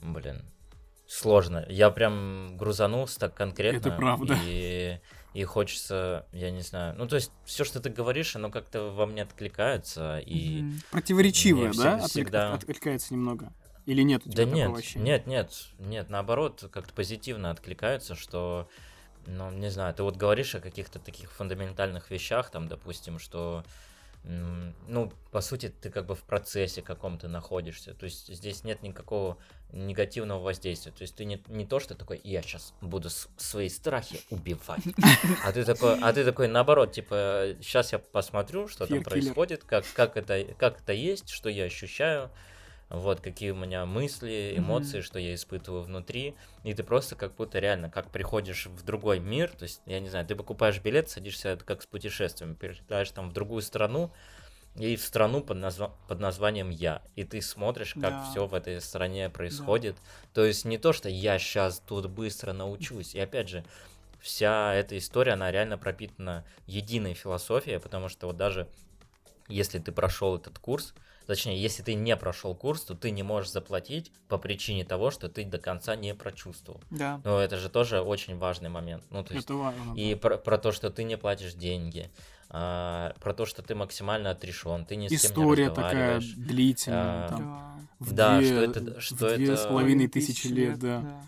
блин, 0.00 0.44
сложно. 1.06 1.64
Я 1.68 1.90
прям 1.90 2.56
грузанулся 2.56 3.18
так 3.20 3.34
конкретно. 3.34 3.78
Это 3.78 3.90
правда. 3.92 4.36
И, 4.44 4.98
и 5.34 5.44
хочется, 5.44 6.26
я 6.32 6.50
не 6.50 6.62
знаю, 6.62 6.94
ну, 6.96 7.06
то 7.06 7.16
есть 7.16 7.30
все, 7.44 7.64
что 7.64 7.80
ты 7.80 7.90
говоришь, 7.90 8.36
оно 8.36 8.50
как-то 8.50 8.90
во 8.90 9.06
мне 9.06 9.22
откликается. 9.22 10.18
И 10.18 10.62
Мгм. 10.62 10.80
Противоречивое, 10.90 11.72
да? 11.72 11.96
Отклик- 11.98 12.08
всегда- 12.08 12.54
Откликается 12.54 13.14
немного. 13.14 13.52
Или 13.86 14.02
нет 14.02 14.22
Да 14.24 14.44
нет, 14.44 14.72
нет, 14.96 15.26
нет, 15.26 15.52
нет, 15.78 16.10
наоборот, 16.10 16.68
как-то 16.72 16.92
позитивно 16.92 17.50
откликаются, 17.52 18.16
что, 18.16 18.68
ну, 19.26 19.50
не 19.52 19.70
знаю, 19.70 19.94
ты 19.94 20.02
вот 20.02 20.16
говоришь 20.16 20.56
о 20.56 20.60
каких-то 20.60 20.98
таких 20.98 21.30
фундаментальных 21.30 22.10
вещах, 22.10 22.50
там, 22.50 22.66
допустим, 22.66 23.20
что, 23.20 23.64
ну, 24.24 25.12
по 25.30 25.40
сути, 25.40 25.68
ты 25.68 25.90
как 25.90 26.06
бы 26.06 26.16
в 26.16 26.22
процессе 26.24 26.82
каком-то 26.82 27.28
находишься, 27.28 27.94
то 27.94 28.06
есть 28.06 28.26
здесь 28.26 28.64
нет 28.64 28.82
никакого 28.82 29.38
негативного 29.72 30.40
воздействия, 30.40 30.92
то 30.92 31.02
есть 31.02 31.16
ты 31.16 31.24
не, 31.24 31.42
не 31.48 31.66
то, 31.66 31.80
что 31.80 31.94
такой, 31.94 32.20
я 32.24 32.42
сейчас 32.42 32.72
буду 32.80 33.10
свои 33.10 33.68
страхи 33.68 34.20
убивать, 34.30 34.82
а 35.44 35.52
ты 35.52 35.64
такой, 35.64 35.98
а 36.00 36.12
ты 36.12 36.24
такой, 36.24 36.48
наоборот, 36.48 36.92
типа, 36.92 37.56
сейчас 37.60 37.92
я 37.92 37.98
посмотрю, 37.98 38.68
что 38.68 38.86
там 38.86 39.02
происходит, 39.02 39.64
как, 39.64 39.84
как, 39.94 40.16
это, 40.16 40.44
как 40.58 40.80
это 40.80 40.92
есть, 40.92 41.28
что 41.28 41.48
я 41.48 41.64
ощущаю, 41.64 42.30
вот 42.88 43.20
какие 43.20 43.50
у 43.50 43.56
меня 43.56 43.84
мысли, 43.84 44.54
эмоции, 44.56 45.00
что 45.00 45.18
я 45.18 45.34
испытываю 45.34 45.82
внутри, 45.82 46.36
и 46.62 46.72
ты 46.72 46.84
просто 46.84 47.16
как 47.16 47.34
будто 47.34 47.58
реально 47.58 47.90
как 47.90 48.10
приходишь 48.10 48.66
в 48.66 48.84
другой 48.84 49.18
мир, 49.18 49.50
то 49.50 49.64
есть, 49.64 49.82
я 49.86 49.98
не 49.98 50.08
знаю, 50.08 50.26
ты 50.26 50.36
покупаешь 50.36 50.80
билет, 50.80 51.10
садишься 51.10 51.50
это 51.50 51.64
как 51.64 51.82
с 51.82 51.86
путешествием, 51.86 52.54
перелетаешь 52.54 53.10
там 53.10 53.30
в 53.30 53.32
другую 53.32 53.62
страну, 53.62 54.12
и 54.78 54.96
в 54.96 55.02
страну 55.02 55.42
под, 55.42 55.58
назва- 55.58 55.92
под 56.08 56.20
названием 56.20 56.70
Я, 56.70 57.02
и 57.14 57.24
ты 57.24 57.40
смотришь, 57.42 57.94
как 57.94 58.10
Да. 58.10 58.24
все 58.30 58.46
в 58.46 58.54
этой 58.54 58.80
стране 58.80 59.30
происходит, 59.30 59.96
то 60.34 60.44
есть 60.44 60.64
не 60.64 60.78
то, 60.78 60.92
что 60.92 61.08
я 61.08 61.38
сейчас 61.38 61.80
тут 61.86 62.06
быстро 62.10 62.52
научусь, 62.52 63.14
и 63.14 63.20
опять 63.20 63.48
же, 63.48 63.64
вся 64.20 64.74
эта 64.74 64.98
история, 64.98 65.32
она 65.32 65.50
реально 65.50 65.78
пропитана 65.78 66.44
единой 66.66 67.14
философией, 67.14 67.78
потому 67.80 68.08
что 68.08 68.26
вот 68.26 68.36
даже 68.36 68.68
если 69.48 69.78
ты 69.78 69.92
прошел 69.92 70.36
этот 70.36 70.58
курс, 70.58 70.94
точнее, 71.26 71.60
если 71.60 71.82
ты 71.82 71.94
не 71.94 72.16
прошел 72.16 72.54
курс, 72.54 72.82
то 72.82 72.94
ты 72.94 73.10
не 73.12 73.22
можешь 73.22 73.50
заплатить 73.52 74.10
по 74.28 74.38
причине 74.38 74.84
того, 74.84 75.10
что 75.10 75.28
ты 75.28 75.44
до 75.44 75.58
конца 75.58 75.94
не 75.96 76.14
прочувствовал. 76.14 76.80
Да. 76.90 77.20
Но 77.24 77.40
это 77.40 77.56
же 77.56 77.68
тоже 77.68 78.00
очень 78.00 78.36
важный 78.38 78.68
момент. 78.68 79.04
Ну, 79.10 79.22
то 79.24 79.34
есть, 79.34 79.44
Это 79.46 79.54
важно. 79.54 79.94
и 79.94 80.14
про, 80.16 80.36
про 80.38 80.58
то, 80.58 80.72
что 80.72 80.90
ты 80.90 81.04
не 81.04 81.16
платишь 81.16 81.54
деньги, 81.54 82.10
а, 82.50 83.14
про 83.20 83.34
то, 83.34 83.46
что 83.46 83.62
ты 83.62 83.74
максимально 83.74 84.30
отрешен, 84.30 84.84
ты 84.84 84.96
ни 84.96 85.06
с 85.08 85.10
кем 85.10 85.18
не 85.18 85.26
История 85.26 85.68
такая 85.70 86.16
разговариваешь. 86.16 86.34
длительная. 86.36 87.24
А, 87.24 87.28
там, 87.28 87.38
Да. 87.38 88.04
в 88.06 88.12
Да, 88.12 88.38
две- 88.38 88.48
что 88.48 88.60
это- 88.80 89.00
что 89.00 89.14
в 89.14 89.36
две 89.36 89.44
это- 89.52 89.56
с 89.56 89.66
половиной 89.66 90.08
тысячи 90.08 90.46
лет, 90.48 90.78
да. 90.78 91.00
Да, 91.00 91.26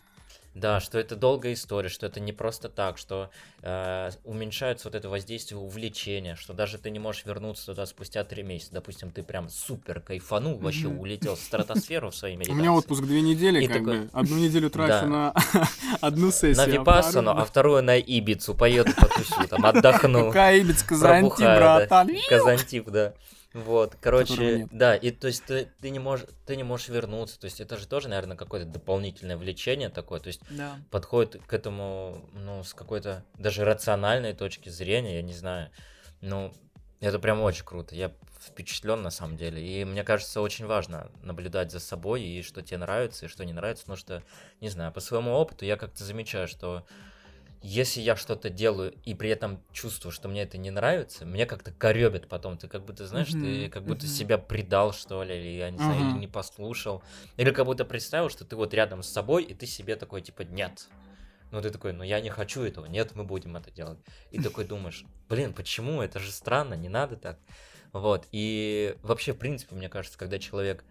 что 0.81 0.99
это 0.99 1.15
долгая 1.17 1.53
история, 1.53 1.89
что 1.89 2.07
это 2.07 2.21
не 2.21 2.33
просто 2.33 2.69
так, 2.69 2.99
что 2.99 3.31
э, 3.63 4.11
уменьшается 4.25 4.89
вот 4.89 4.95
это 4.95 5.09
воздействие 5.09 5.59
увлечения, 5.59 6.35
что 6.37 6.53
даже 6.53 6.79
ты 6.79 6.91
не 6.91 6.99
можешь 6.99 7.25
вернуться 7.25 7.67
туда 7.67 7.87
спустя 7.87 8.25
три 8.25 8.43
месяца. 8.43 8.73
Допустим, 8.73 9.11
ты 9.11 9.23
прям 9.23 9.49
супер 9.49 10.01
кайфанул, 10.01 10.59
вообще 10.59 10.89
улетел 10.89 11.37
в 11.37 11.41
стратосферу 11.41 12.11
в 12.11 12.17
своей 12.17 12.37
У 12.37 12.39
медитации. 12.41 12.59
меня 12.61 12.73
отпуск 12.73 13.03
две 13.03 13.21
недели, 13.21 13.63
И 13.63 13.67
как 13.69 13.79
такой- 13.79 14.01
бы. 14.01 14.11
Одну 14.13 14.37
неделю 14.39 14.71
трачу 14.71 14.89
Да. 14.89 15.07
на 15.07 15.35
одну 16.01 16.31
сессию. 16.31 16.57
На 16.57 16.63
а 16.65 16.67
Випассану, 16.67 17.31
вторую- 17.31 17.43
а 17.43 17.45
вторую 17.45 17.83
на 17.83 17.99
Ибицу. 17.99 18.55
Поеду 18.55 18.91
потусю, 18.97 19.47
там 19.49 19.65
отдохну. 19.65 20.27
Какая 20.29 20.59
Ибиц, 20.61 20.83
Казанти, 20.83 21.21
Пробухаю, 21.29 21.61
да. 21.61 21.77
братан. 21.79 22.11
Казантип, 22.29 22.89
да. 22.91 23.13
Вот, 23.65 23.97
короче, 24.01 24.67
да, 24.71 24.95
и 24.95 25.11
то 25.11 25.27
есть 25.27 25.45
ты, 25.47 25.69
ты 25.81 25.91
не 25.91 25.99
можешь, 25.99 26.27
ты 26.47 26.57
не 26.57 26.63
можешь 26.63 26.89
вернуться, 26.89 27.39
то 27.41 27.47
есть 27.47 27.61
это 27.61 27.77
же 27.77 27.87
тоже, 27.87 28.09
наверное, 28.09 28.37
какое-то 28.37 28.67
дополнительное 28.67 29.37
влечение 29.37 29.89
такое, 29.89 30.21
то 30.21 30.29
есть 30.29 30.41
Да. 30.51 30.79
подходит 30.91 31.43
к 31.47 31.53
этому, 31.53 32.29
ну, 32.33 32.63
с 32.63 32.75
какой-то 32.75 33.25
даже 33.39 33.65
рациональной 33.65 34.35
точки 34.35 34.69
зрения, 34.69 35.17
я 35.17 35.23
не 35.23 35.35
знаю. 35.35 35.71
Ну, 36.21 36.53
это 37.01 37.19
прям 37.19 37.41
очень 37.41 37.65
круто. 37.65 37.95
Я 37.95 38.13
впечатлен 38.41 39.03
на 39.03 39.11
самом 39.11 39.37
деле. 39.37 39.63
И 39.65 39.85
мне 39.85 40.05
кажется, 40.05 40.41
очень 40.41 40.67
важно 40.67 41.11
наблюдать 41.23 41.71
за 41.71 41.81
собой 41.81 42.23
и 42.23 42.43
что 42.43 42.63
тебе 42.63 42.79
нравится, 42.79 43.27
и 43.27 43.29
что 43.29 43.45
не 43.45 43.53
нравится, 43.53 43.85
потому 43.85 43.99
что, 43.99 44.23
не 44.61 44.69
знаю, 44.69 44.93
по 44.93 45.01
своему 45.01 45.33
опыту 45.33 45.65
я 45.65 45.77
как-то 45.77 46.05
замечаю, 46.05 46.49
что 46.49 46.87
если 47.63 48.01
я 48.01 48.17
что-то 48.17 48.51
делаю 48.51 48.93
и 49.05 49.15
при 49.15 49.31
этом 49.31 49.63
чувствую, 49.73 50.13
что 50.13 50.29
мне 50.29 50.43
это 50.43 50.59
не 50.59 50.71
нравится, 50.71 51.27
мне 51.27 51.47
как-то 51.47 51.73
коребит 51.73 52.29
потом. 52.29 52.57
Ты 52.57 52.69
как 52.69 52.85
будто, 52.85 53.07
знаешь, 53.07 53.31
ты 53.31 53.63
Мгм, 53.63 53.71
как 53.71 53.83
будто 53.85 54.07
мгм. 54.07 54.15
себя 54.15 54.39
предал, 54.39 54.93
что 54.93 55.23
ли, 55.23 55.37
или, 55.37 55.59
я 55.59 55.71
не 55.71 55.79
знаю, 55.79 56.01
Ага. 56.01 56.11
или 56.11 56.19
не 56.19 56.29
послушал. 56.29 57.03
Или 57.37 57.51
как 57.51 57.67
будто 57.67 57.85
представил, 57.85 58.29
что 58.31 58.45
ты 58.45 58.55
вот 58.57 58.75
рядом 58.75 59.03
с 59.03 59.09
собой, 59.09 59.45
и 59.45 59.55
ты 59.55 59.67
себе 59.67 59.97
такой, 59.97 60.23
типа, 60.23 60.43
нет. 60.43 60.89
Ну, 61.51 61.61
ты 61.63 61.71
такой, 61.71 61.93
ну, 61.93 62.05
я 62.05 62.21
не 62.21 62.31
хочу 62.31 62.63
этого, 62.63 62.87
нет, 62.87 63.15
мы 63.15 63.25
будем 63.25 63.57
это 63.57 63.71
делать. 63.71 63.99
И 64.31 64.39
такой 64.43 64.65
думаешь, 64.65 65.05
блин, 65.29 65.53
почему? 65.53 66.03
Это 66.03 66.19
же 66.21 66.31
странно, 66.31 66.75
не 66.75 66.89
надо 66.89 67.17
так. 67.17 67.39
Вот, 67.93 68.27
и 68.33 68.97
вообще, 69.03 69.33
в 69.33 69.39
принципе, 69.39 69.75
мне 69.75 69.89
кажется, 69.89 70.19
когда 70.19 70.39
человек 70.39 70.85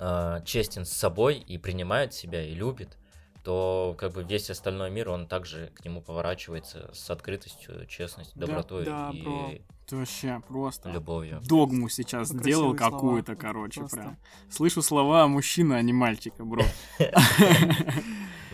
э, 0.00 0.40
честен 0.44 0.84
с 0.84 0.92
собой 0.92 1.38
и 1.38 1.56
принимает 1.56 2.12
себя, 2.12 2.42
и 2.42 2.54
любит, 2.54 2.98
то 3.44 3.94
как 3.98 4.12
бы 4.12 4.24
весь 4.24 4.48
остальной 4.48 4.90
мир, 4.90 5.10
он 5.10 5.26
также 5.28 5.70
к 5.74 5.84
нему 5.84 6.00
поворачивается 6.00 6.90
с 6.94 7.10
открытостью, 7.10 7.86
честностью, 7.86 8.40
Да, 8.40 8.46
добротой 8.46 8.84
да, 8.86 9.10
и 9.12 9.22
бро. 9.22 9.50
Это 9.86 9.96
вообще 9.96 10.40
просто. 10.48 10.90
любовью. 10.90 11.40
Догму 11.46 11.90
сейчас 11.90 12.28
Красивые 12.30 12.42
сделал 12.42 12.76
слова. 12.76 12.90
какую-то, 12.90 13.36
короче, 13.36 13.80
Просто. 13.80 13.96
прям. 13.98 14.16
Слышу 14.50 14.80
слова 14.80 15.28
мужчина, 15.28 15.76
а 15.76 15.82
не 15.82 15.92
мальчика, 15.92 16.42
бро. 16.44 16.62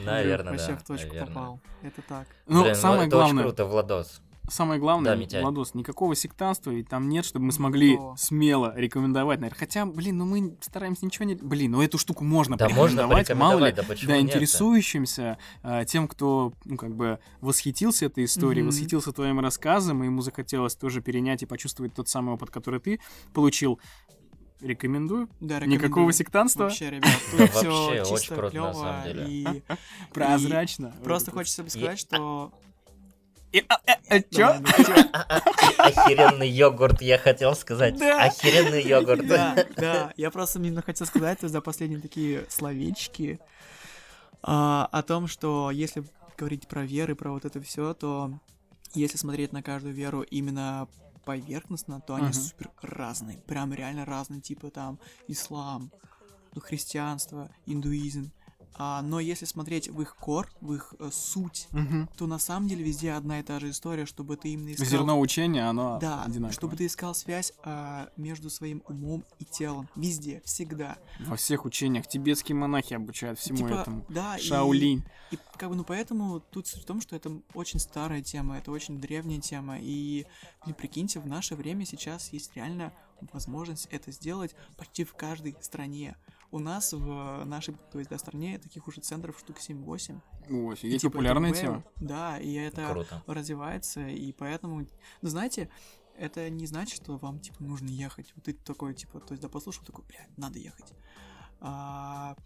Наверное, 0.05 0.53
Вообще 0.53 0.73
да. 0.73 0.77
в 0.79 0.85
точку 0.85 1.15
попал. 1.17 1.61
Это 1.83 2.03
так. 2.03 2.27
Ну, 2.47 2.63
Блин, 2.63 2.75
самое 2.75 3.07
это 3.07 3.17
очень 3.17 3.35
главное, 3.35 3.45
круто, 3.45 3.65
Владос. 3.67 4.21
Самое 4.51 4.79
главное, 4.81 5.13
Да, 5.15 5.17
Митяй. 5.21 5.43
Владос, 5.43 5.75
никакого 5.75 6.15
сектанства 6.15 6.71
ведь 6.71 6.89
там 6.89 7.09
нет, 7.09 7.25
чтобы 7.25 7.47
мы 7.47 7.53
смогли 7.53 7.93
Никакого. 7.93 8.17
смело 8.17 8.73
рекомендовать, 8.77 9.41
наверное. 9.41 9.59
Хотя, 9.59 9.87
блин, 9.87 10.19
ну 10.19 10.25
мы 10.27 10.57
стараемся 10.61 11.07
ничего 11.07 11.25
не... 11.25 11.35
Блин, 11.37 11.71
ну 11.73 11.83
эту 11.83 11.97
штуку 11.99 12.25
можно 12.25 12.57
Да, 12.57 12.69
можно 12.69 13.09
порекомендовать, 13.09 13.35
мало 13.35 13.67
ли, 13.67 13.73
да 13.73 13.83
да, 14.07 14.21
интересующимся, 14.21 15.39
а, 15.63 15.85
тем, 15.85 16.09
кто, 16.09 16.53
ну, 16.65 16.77
как 16.77 16.95
бы, 16.95 17.19
восхитился 17.41 18.07
этой 18.07 18.25
историей, 18.25 18.63
Мгм. 18.63 18.71
восхитился 18.71 19.13
твоим 19.13 19.41
рассказом, 19.41 20.03
и 20.03 20.07
ему 20.07 20.23
захотелось 20.23 20.75
тоже 20.75 21.01
перенять 21.01 21.43
и 21.43 21.47
почувствовать 21.47 21.95
тот 21.95 22.09
самый 22.09 22.35
опыт, 22.35 22.51
который 22.51 22.81
ты 22.81 23.01
получил. 23.33 23.81
Рекомендую. 24.61 25.29
Да, 25.41 25.55
Никакого 25.61 25.73
рекомендую. 25.73 26.13
сектанства. 26.13 26.63
Вообще, 26.65 26.91
ребят, 26.91 27.11
тут 27.31 27.51
все 27.51 28.05
чисто 28.05 28.51
клево 28.51 29.05
и 29.27 29.63
Прозрачно. 30.13 30.95
просто 31.03 31.31
хочется 31.31 31.63
бы 31.63 31.71
сказать, 31.71 31.99
что 31.99 32.53
чё? 33.53 34.61
Охеренный 35.79 36.49
йогурт, 36.49 37.03
я 37.03 37.19
хотел 37.19 37.55
сказать. 37.55 37.99
Да. 37.99 38.25
Охеренный 38.25 38.83
йогурт. 38.83 39.27
Да, 39.27 39.67
да. 39.77 40.13
Я 40.17 40.31
просто 40.31 40.59
именно 40.59 40.83
хотел 40.83 41.07
сказать 41.07 41.41
за 41.41 41.61
последние 41.61 42.01
такие 42.01 42.47
словечки 42.49 43.41
а, 44.43 44.89
о 44.93 45.03
том, 45.03 45.27
что 45.27 45.71
если 45.71 46.05
говорить 46.37 46.69
про 46.69 46.85
веры, 46.85 47.15
про 47.15 47.33
вот 47.33 47.45
это 47.45 47.61
все, 47.61 47.93
то 47.95 48.33
если 48.95 49.19
смотреть 49.19 49.53
на 49.53 49.63
каждую 49.63 49.95
веру 49.95 50.23
именно 50.23 50.89
поверхностно, 51.25 52.01
то 52.01 52.15
они 52.15 52.33
супер 52.33 52.71
разные, 52.83 53.39
прям 53.39 53.73
реально 53.75 54.05
разные, 54.05 54.41
типа 54.41 54.71
там 54.71 54.99
ислам, 55.29 55.93
ну, 56.55 56.61
христианство, 56.61 57.51
индуизм. 57.67 58.33
А, 58.75 59.03
но 59.03 59.21
если 59.21 59.45
смотреть 59.45 59.89
в 59.89 60.01
их 60.01 60.17
кор, 60.17 60.49
в 60.61 60.73
их 60.73 60.95
э, 60.99 61.11
суть, 61.13 61.69
Мгм. 61.73 62.09
то 62.17 62.27
на 62.27 62.39
самом 62.39 62.69
деле 62.69 62.83
везде 62.85 63.13
одна 63.13 63.41
и 63.41 63.43
та 63.43 63.61
же 63.61 63.71
история, 63.71 64.07
чтобы 64.07 64.37
ты 64.37 64.51
именно 64.51 64.73
искал... 64.73 64.87
Зерно 64.87 65.21
учения, 65.21 65.69
оно 65.69 65.99
Да, 66.01 66.23
одинаковое. 66.23 66.53
чтобы 66.53 66.77
ты 66.77 66.87
искал 66.87 67.15
связь 67.15 67.53
а, 67.63 68.09
между 68.17 68.49
своим 68.49 68.83
умом 68.89 69.25
и 69.39 69.45
телом. 69.45 69.89
Везде, 69.97 70.41
всегда. 70.45 70.97
Во 71.27 71.37
всех 71.37 71.65
учениях 71.65 72.07
тибетские 72.07 72.57
монахи 72.57 72.95
обучают 72.95 73.39
всему 73.39 73.59
Типа, 73.59 73.69
этому. 73.81 74.07
Да, 74.09 74.37
и- 74.37 74.41
Шаолинь. 74.43 75.05
И, 75.31 75.39
как 75.57 75.69
бы, 75.69 75.75
ну, 75.77 75.85
поэтому 75.85 76.41
тут 76.41 76.67
суть 76.67 76.83
в 76.83 76.87
том, 76.87 77.01
что 77.01 77.15
это 77.17 77.31
очень 77.55 77.79
старая 77.81 78.23
тема, 78.23 78.57
это 78.59 78.71
очень 78.71 79.01
древняя 79.01 79.41
тема, 79.41 79.79
и, 79.79 80.27
блин, 80.65 80.75
прикиньте, 80.75 81.21
в 81.21 81.27
наше 81.27 81.55
время 81.55 81.85
сейчас 81.85 82.33
есть 82.33 82.57
реально 82.57 82.93
возможность 83.33 83.87
это 83.91 84.11
сделать 84.13 84.55
почти 84.79 85.05
в 85.05 85.13
каждой 85.15 85.55
стране. 85.61 86.17
У 86.53 86.59
нас 86.59 86.93
в 86.93 87.45
нашей, 87.45 87.75
то 87.93 87.99
есть, 87.99 88.11
да, 88.11 88.19
стране 88.19 88.59
таких 88.59 88.89
уже 88.89 89.01
центров 89.01 89.39
штук 89.39 89.59
7-8. 89.59 90.21
Ой, 90.49 90.71
И, 90.71 90.73
офигеть, 90.73 91.01
типа, 91.03 91.13
популярная 91.13 91.53
тема. 91.53 91.85
Да, 91.97 92.39
и 92.39 92.55
это 92.55 92.89
Круто. 92.91 93.23
развивается, 93.27 94.09
и 94.09 94.33
поэтому, 94.33 94.87
ну, 95.23 95.29
знаете, 95.29 95.71
это 96.17 96.51
не 96.51 96.67
значит, 96.67 97.03
что 97.03 97.17
вам, 97.17 97.39
типа, 97.39 97.63
нужно 97.63 97.89
ехать. 97.89 98.33
Вот 98.35 98.45
ты 98.45 98.53
такой, 98.53 98.95
типа, 98.95 99.21
то 99.21 99.33
есть, 99.33 99.43
да, 99.43 99.49
послушал, 99.49 99.85
такой, 99.85 100.05
блядь, 100.07 100.37
надо 100.37 100.59
ехать. 100.59 100.93
А, 101.61 102.37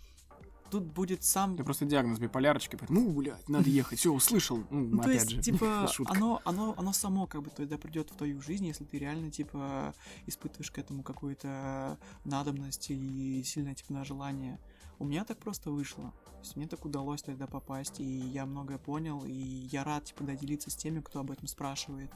тут 0.74 0.84
будет 0.92 1.22
сам... 1.22 1.56
Ты 1.56 1.62
просто 1.62 1.84
диагноз 1.84 2.18
биполярочки, 2.18 2.74
поэтому, 2.74 3.00
ну, 3.00 3.12
блядь, 3.12 3.48
надо 3.48 3.70
ехать, 3.70 4.00
все, 4.00 4.12
услышал. 4.12 4.58
Ну, 4.70 4.86
Ну, 4.86 4.96
то 4.96 5.02
опять 5.04 5.30
есть, 5.30 5.30
же, 5.30 5.40
типа, 5.40 5.88
оно, 6.06 6.42
оно, 6.44 6.74
оно 6.76 6.92
само 6.92 7.28
как 7.28 7.42
бы 7.42 7.50
тогда 7.50 7.78
придет 7.78 8.10
в 8.10 8.16
твою 8.16 8.40
жизнь, 8.42 8.66
если 8.66 8.84
ты 8.84 8.98
реально, 8.98 9.30
типа, 9.30 9.94
испытываешь 10.26 10.72
к 10.72 10.78
этому 10.78 11.04
какую-то 11.04 11.96
надобность 12.24 12.90
и 12.90 13.42
сильное, 13.44 13.74
типа, 13.74 13.92
на 13.92 14.04
желание. 14.04 14.58
У 14.98 15.04
меня 15.04 15.24
так 15.24 15.38
просто 15.38 15.70
вышло. 15.70 16.12
То 16.24 16.40
есть 16.40 16.56
мне 16.56 16.66
так 16.66 16.84
удалось 16.84 17.22
тогда 17.22 17.46
попасть, 17.46 18.00
и 18.00 18.04
я 18.04 18.44
многое 18.44 18.78
понял, 18.78 19.24
и 19.24 19.32
я 19.32 19.84
рад, 19.84 20.04
типа, 20.04 20.24
да, 20.24 20.34
делиться 20.34 20.70
с 20.70 20.76
теми, 20.76 21.00
кто 21.00 21.20
об 21.20 21.30
этом 21.30 21.46
спрашивает. 21.46 22.10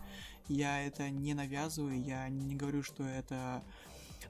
Я 0.48 0.82
это 0.82 1.10
не 1.10 1.35
навязываю, 1.35 2.02
я 2.02 2.28
не 2.28 2.56
говорю, 2.56 2.82
что 2.82 3.05
это 3.05 3.62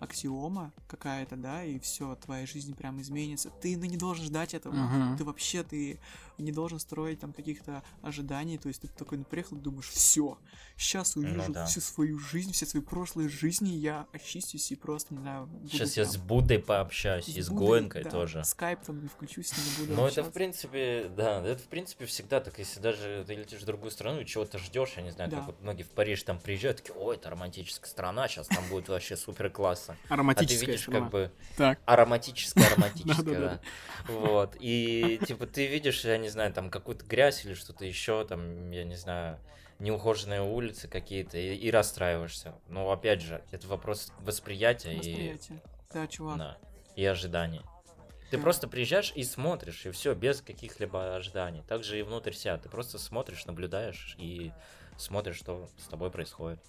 аксиома 0.01 0.73
какая-то, 0.86 1.36
да, 1.36 1.65
и 1.65 1.78
все, 1.78 2.15
твоя 2.16 2.47
жизнь 2.47 2.74
прям 2.74 3.01
изменится. 3.01 3.51
Ты 3.51 3.77
ну, 3.77 3.85
не 3.85 3.97
должен 3.97 4.24
ждать 4.24 4.55
этого. 4.55 4.74
Мгм. 4.74 5.16
Ты 5.16 5.24
вообще 5.24 5.62
ты 5.62 5.98
не 6.43 6.52
должен 6.52 6.78
строить 6.78 7.20
там 7.20 7.32
каких-то 7.32 7.82
ожиданий. 8.02 8.59
То 8.59 8.69
есть 8.69 8.82
ты 8.82 8.89
такой 8.89 9.19
ну, 9.19 9.24
приехал 9.24 9.56
и 9.56 9.60
думаешь, 9.60 9.89
все, 9.89 10.39
сейчас 10.77 11.16
увижу 11.16 11.52
да. 11.52 11.66
всю 11.66 11.81
свою 11.81 12.19
жизнь, 12.19 12.52
все 12.52 12.66
свои 12.66 12.82
прошлые 12.82 13.28
жизни, 13.28 13.70
я 13.70 14.06
очистюсь 14.12 14.70
и 14.70 14.77
просто, 14.77 15.15
не 15.15 15.20
знаю, 15.20 15.47
буду 15.47 15.69
Сейчас 15.69 15.97
я 15.97 16.05
прям 16.05 16.12
с 16.12 16.16
Буддой 16.16 16.59
пообщаюсь, 16.59 17.28
и 17.28 17.43
с 17.43 17.48
Буддой, 17.48 17.69
Гоенкой 17.69 18.05
да, 18.05 18.10
тоже. 18.10 18.44
Скайп 18.44 18.81
там 18.82 19.09
включусь, 19.09 19.48
с 19.48 19.56
ним 19.56 19.86
буду 19.86 20.01
Ну, 20.01 20.06
это, 20.06 20.23
в 20.23 20.32
принципе, 20.32 21.10
да, 21.16 21.44
это, 21.44 21.62
в 21.62 21.66
принципе, 21.66 22.06
всегда 22.06 22.40
так, 22.40 22.59
если 22.59 22.81
даже 22.81 23.24
ты 23.27 23.35
летишь 23.35 23.60
в 23.60 23.65
другую 23.65 23.90
страну 23.90 24.20
и 24.20 24.27
чего-то 24.27 24.59
ждешь, 24.59 24.94
я 24.97 25.02
не 25.02 25.10
знаю, 25.10 25.31
Да. 25.31 25.39
как 25.39 25.47
вот 25.47 25.60
многие 25.60 25.82
в 25.82 25.90
Париж 25.90 26.23
там 26.23 26.39
приезжают, 26.39 26.78
такие, 26.78 26.94
ой, 26.94 27.16
это 27.16 27.31
романтическая 27.31 27.89
страна, 27.89 28.28
сейчас 28.28 28.47
там 28.48 28.65
будет 28.69 28.89
вообще 28.89 29.16
супер 29.16 29.51
классно. 29.51 29.97
А 30.05 30.09
ты 30.09 30.15
Ароматическая 30.15 30.66
видишь, 30.66 30.82
страна. 30.82 31.01
как 31.01 31.10
бы, 31.10 31.32
Так. 31.56 31.81
ароматическая, 31.85 32.66
ароматическая, 32.73 33.39
да. 33.40 33.60
Вот, 34.09 34.56
и, 34.60 35.20
типа, 35.27 35.47
ты 35.47 35.66
видишь, 35.66 36.05
я 36.05 36.19
не 36.19 36.27
знаю, 36.28 36.52
там, 36.52 36.70
какую-то 36.70 37.05
грязь 37.06 37.44
или 37.44 37.55
что-то 37.55 37.84
еще, 37.84 38.24
там, 38.26 38.70
я 38.70 38.84
не 38.84 38.96
знаю, 38.96 39.38
неухоженные 39.78 40.42
улицы 40.42 40.88
какие-то, 40.88 41.38
и, 41.38 41.55
и 41.55 41.70
расстраиваешься. 41.70 42.55
Но, 42.68 42.90
опять 42.90 43.20
же, 43.22 43.42
это 43.52 43.66
вопрос 43.68 44.12
восприятия 44.20 44.92
и, 44.94 44.98
Восприятие. 44.98 45.62
Да, 45.92 46.06
чувак. 46.06 46.38
да, 46.38 46.59
и 46.96 47.05
ожиданий. 47.05 47.62
Ты 48.30 48.36
Да. 48.36 48.42
просто 48.42 48.68
приезжаешь 48.68 49.12
и 49.14 49.22
смотришь, 49.22 49.86
и 49.86 49.90
все, 49.90 50.14
без 50.14 50.42
каких-либо 50.42 51.16
ожиданий. 51.16 51.62
Также 51.62 51.98
и 51.98 52.02
внутрь 52.02 52.32
себя. 52.32 52.59
Ты 52.59 52.68
просто 52.68 52.98
смотришь, 52.98 53.46
наблюдаешь 53.46 54.16
и 54.18 54.52
смотришь, 54.98 55.36
что 55.36 55.68
с 55.78 55.84
тобой 55.88 56.10
происходит. 56.10 56.60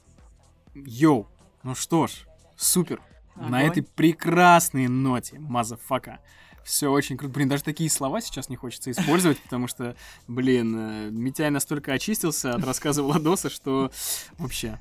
Йоу, 0.73 1.27
ну 1.63 1.75
что 1.75 2.07
ж, 2.07 2.25
супер. 2.55 3.01
На 3.35 3.59
Огонь. 3.59 3.71
этой 3.71 3.83
прекрасной 3.83 4.87
ноте, 4.87 5.39
motherfucker. 5.39 6.19
Все 6.69 6.91
очень 6.91 7.17
круто. 7.17 7.33
Блин, 7.33 7.49
даже 7.49 7.63
такие 7.63 7.89
слова 7.89 8.21
сейчас 8.21 8.47
не 8.47 8.55
хочется 8.55 8.91
использовать, 8.91 9.39
потому 9.41 9.67
что, 9.67 9.95
блин, 10.27 10.75
э, 10.77 11.09
Митяй 11.09 11.49
настолько 11.49 11.93
очистился 11.93 12.53
от 12.53 12.63
рассказа 12.63 13.01
Владоса, 13.01 13.49
что 13.49 13.91
вообще 14.37 14.77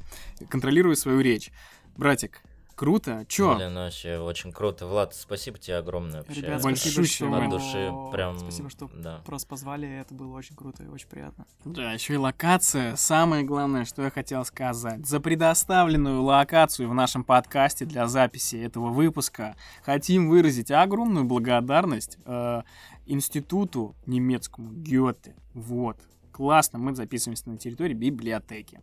контролирую 0.50 0.96
свою 0.96 1.20
речь. 1.20 1.50
Братик, 1.96 2.42
круто. 2.78 3.26
Чё? 3.28 3.56
Блин, 3.56 3.74
ну 3.74 3.80
вообще 3.80 4.18
очень 4.18 4.52
круто. 4.52 4.86
Влад, 4.86 5.14
спасибо 5.14 5.58
тебе 5.58 5.76
огромное. 5.76 6.22
Вообще. 6.22 6.40
Ребят, 6.40 6.60
спасибо, 6.60 7.04
что... 7.06 7.34
От 7.34 7.50
души, 7.50 7.92
прям, 8.12 8.38
Спасибо, 8.38 8.70
что 8.70 8.88
да. 8.94 9.20
просто 9.26 9.48
позвали, 9.48 10.00
это 10.00 10.14
было 10.14 10.36
очень 10.36 10.54
круто 10.54 10.84
и 10.84 10.86
очень 10.86 11.08
приятно. 11.08 11.44
Да, 11.64 11.92
еще 11.92 12.14
и 12.14 12.16
локация. 12.16 12.94
Самое 12.96 13.42
главное, 13.42 13.84
что 13.84 14.02
я 14.02 14.10
хотел 14.10 14.44
сказать. 14.44 15.04
За 15.04 15.18
предоставленную 15.18 16.22
локацию 16.22 16.88
в 16.88 16.94
нашем 16.94 17.24
подкасте 17.24 17.84
для 17.84 18.06
записи 18.06 18.56
этого 18.56 18.90
выпуска 18.90 19.56
хотим 19.82 20.28
выразить 20.28 20.70
огромную 20.70 21.24
благодарность 21.24 22.16
э, 22.24 22.62
институту 23.06 23.96
немецкому 24.06 24.70
Гёте. 24.72 25.34
Вот. 25.52 25.98
Классно, 26.30 26.78
мы 26.78 26.94
записываемся 26.94 27.50
на 27.50 27.58
территории 27.58 27.94
библиотеки. 27.94 28.80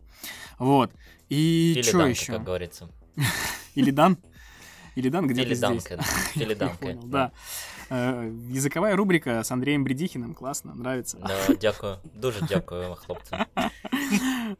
Вот. 0.58 0.92
И 1.30 1.72
Или 1.76 1.82
что 1.82 2.06
еще? 2.06 2.34
как 2.34 2.44
говорится. 2.44 2.90
Или 3.74 3.90
Дан? 3.90 4.18
Или 4.94 5.08
Дан 5.10 5.26
где-то 5.26 5.54
здесь. 5.54 5.86
Или 6.34 6.54
Данка. 6.54 6.94
да. 7.04 7.32
Э, 7.88 8.30
Языковая 8.48 8.96
рубрика 8.96 9.42
с 9.42 9.50
Андреем 9.50 9.84
Бредихиным. 9.84 10.34
Классно, 10.34 10.74
нравится. 10.74 11.18
Да, 11.18 11.54
дякую. 11.60 11.98
Дуже 12.14 12.40
дякую, 12.48 12.94
хлопцы. 12.96 13.36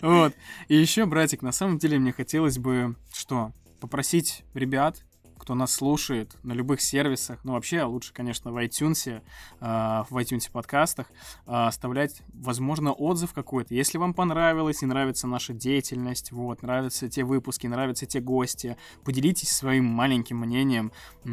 Вот. 0.00 0.34
И 0.68 0.76
еще, 0.76 1.06
братик, 1.06 1.42
на 1.42 1.52
самом 1.52 1.78
деле 1.78 1.98
мне 1.98 2.12
хотелось 2.12 2.58
бы 2.58 2.96
что? 3.12 3.52
Попросить 3.80 4.44
ребят, 4.54 5.02
кто 5.46 5.54
нас 5.54 5.72
слушает 5.72 6.36
на 6.42 6.54
любых 6.54 6.80
сервисах, 6.80 7.38
ну 7.44 7.52
вообще 7.52 7.84
лучше, 7.84 8.12
конечно, 8.12 8.50
в 8.50 8.56
iTunes, 8.56 9.06
э, 9.06 9.20
в 9.60 10.16
iTunes 10.16 10.50
подкастах, 10.50 11.06
э, 11.46 11.52
оставлять, 11.52 12.20
возможно, 12.34 12.92
отзыв 12.92 13.32
какой-то. 13.32 13.72
Если 13.72 13.96
вам 13.96 14.12
понравилось 14.12 14.82
и 14.82 14.86
нравится 14.86 15.28
наша 15.28 15.52
деятельность, 15.52 16.32
вот, 16.32 16.62
нравятся 16.62 17.08
те 17.08 17.22
выпуски, 17.22 17.68
нравятся 17.68 18.06
те 18.06 18.18
гости, 18.18 18.76
поделитесь 19.04 19.50
своим 19.50 19.84
маленьким 19.84 20.38
мнением, 20.38 20.90
э, 21.22 21.28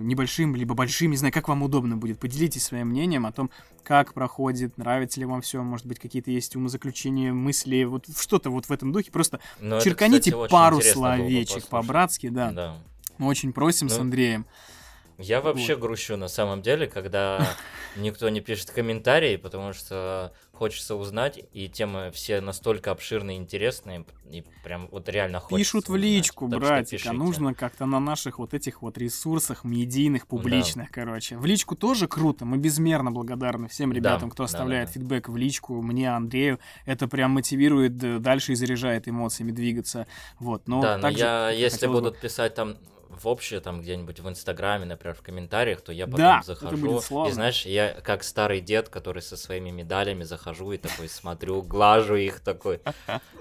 небольшим, 0.00 0.56
либо 0.56 0.74
большим, 0.74 1.10
не 1.10 1.18
знаю, 1.18 1.34
как 1.34 1.48
вам 1.48 1.62
удобно 1.62 1.98
будет, 1.98 2.18
поделитесь 2.18 2.64
своим 2.64 2.88
мнением 2.88 3.26
о 3.26 3.32
том, 3.32 3.50
как 3.82 4.14
проходит, 4.14 4.78
нравится 4.78 5.20
ли 5.20 5.26
вам 5.26 5.42
все, 5.42 5.62
может 5.62 5.84
быть, 5.84 5.98
какие-то 5.98 6.30
есть 6.30 6.56
умозаключения, 6.56 7.34
мысли, 7.34 7.84
вот 7.84 8.06
что-то 8.16 8.48
вот 8.48 8.64
в 8.64 8.72
этом 8.72 8.92
духе. 8.92 9.10
Просто 9.10 9.40
Но 9.60 9.76
это, 9.76 9.84
черканите 9.84 10.30
кстати, 10.30 10.34
очень 10.34 10.50
пару 10.50 10.80
словечек 10.80 11.66
по-братски, 11.66 12.30
да. 12.30 12.50
Да. 12.50 12.76
Мы 13.18 13.26
очень 13.26 13.52
просим 13.52 13.88
с 13.88 13.96
Ну, 13.96 14.02
Андреем. 14.02 14.46
Я 15.20 15.40
вообще 15.40 15.76
грущу 15.76 16.16
на 16.16 16.28
самом 16.28 16.62
деле, 16.62 16.86
когда 16.86 17.44
никто 17.96 18.28
не 18.28 18.40
пишет 18.40 18.70
комментарии, 18.70 19.36
потому 19.36 19.72
что 19.72 20.32
хочется 20.52 20.94
узнать, 20.94 21.40
и 21.52 21.68
темы 21.68 22.12
все 22.14 22.40
настолько 22.40 22.92
обширные 22.92 23.36
и 23.36 23.40
интересные, 23.40 24.04
и 24.30 24.44
прям 24.62 24.86
вот 24.92 25.08
реально 25.08 25.40
хочется 25.40 25.56
Пишут 25.58 25.88
в 25.88 25.92
узнать. 25.94 26.04
личку, 26.04 26.48
что 26.48 26.58
братик, 26.60 27.00
а 27.06 27.12
нужно 27.12 27.52
как-то 27.54 27.86
на 27.86 27.98
наших 27.98 28.38
вот 28.38 28.54
этих 28.54 28.80
вот 28.80 28.96
ресурсах 28.96 29.64
медийных, 29.64 30.28
публичных, 30.28 30.92
короче. 30.92 31.36
В 31.36 31.46
личку 31.46 31.74
тоже 31.74 32.06
круто, 32.06 32.44
мы 32.44 32.56
безмерно 32.56 33.10
благодарны 33.10 33.66
всем 33.66 33.90
Да, 33.90 33.96
ребятам, 33.96 34.30
кто 34.30 34.44
да, 34.44 34.46
оставляет 34.46 34.88
да, 34.88 34.94
да. 34.94 35.00
фидбэк 35.00 35.28
в 35.30 35.36
личку, 35.36 35.82
мне, 35.82 36.14
Андрею. 36.14 36.60
Это 36.86 37.08
прям 37.08 37.32
мотивирует 37.32 38.00
э, 38.04 38.20
дальше 38.20 38.52
и 38.52 38.54
заряжает 38.54 39.08
эмоциями 39.08 39.50
двигаться. 39.50 40.06
Вот, 40.38 40.68
но 40.68 40.80
да, 40.80 40.96
но 40.96 41.08
я, 41.08 41.50
если 41.50 41.74
хотелось 41.76 41.96
бы- 41.96 42.02
будут 42.02 42.20
писать 42.20 42.54
там 42.54 42.76
в 43.22 43.28
общее, 43.28 43.60
там 43.60 43.80
где-нибудь 43.80 44.20
в 44.20 44.28
Инстаграме, 44.28 44.84
например, 44.84 45.14
в 45.14 45.22
комментариях, 45.22 45.80
то 45.80 45.92
я 45.92 46.06
потом 46.06 46.18
Да, 46.18 46.42
захожу. 46.44 47.00
И 47.26 47.30
знаешь, 47.30 47.66
я 47.66 47.92
как 48.02 48.24
старый 48.24 48.60
дед, 48.60 48.88
который 48.88 49.22
со 49.22 49.36
своими 49.36 49.70
медалями 49.70 50.24
захожу 50.24 50.72
и 50.72 50.78
такой 50.78 51.08
смотрю, 51.08 51.62
глажу 51.62 52.16
их 52.16 52.40
такой, 52.40 52.80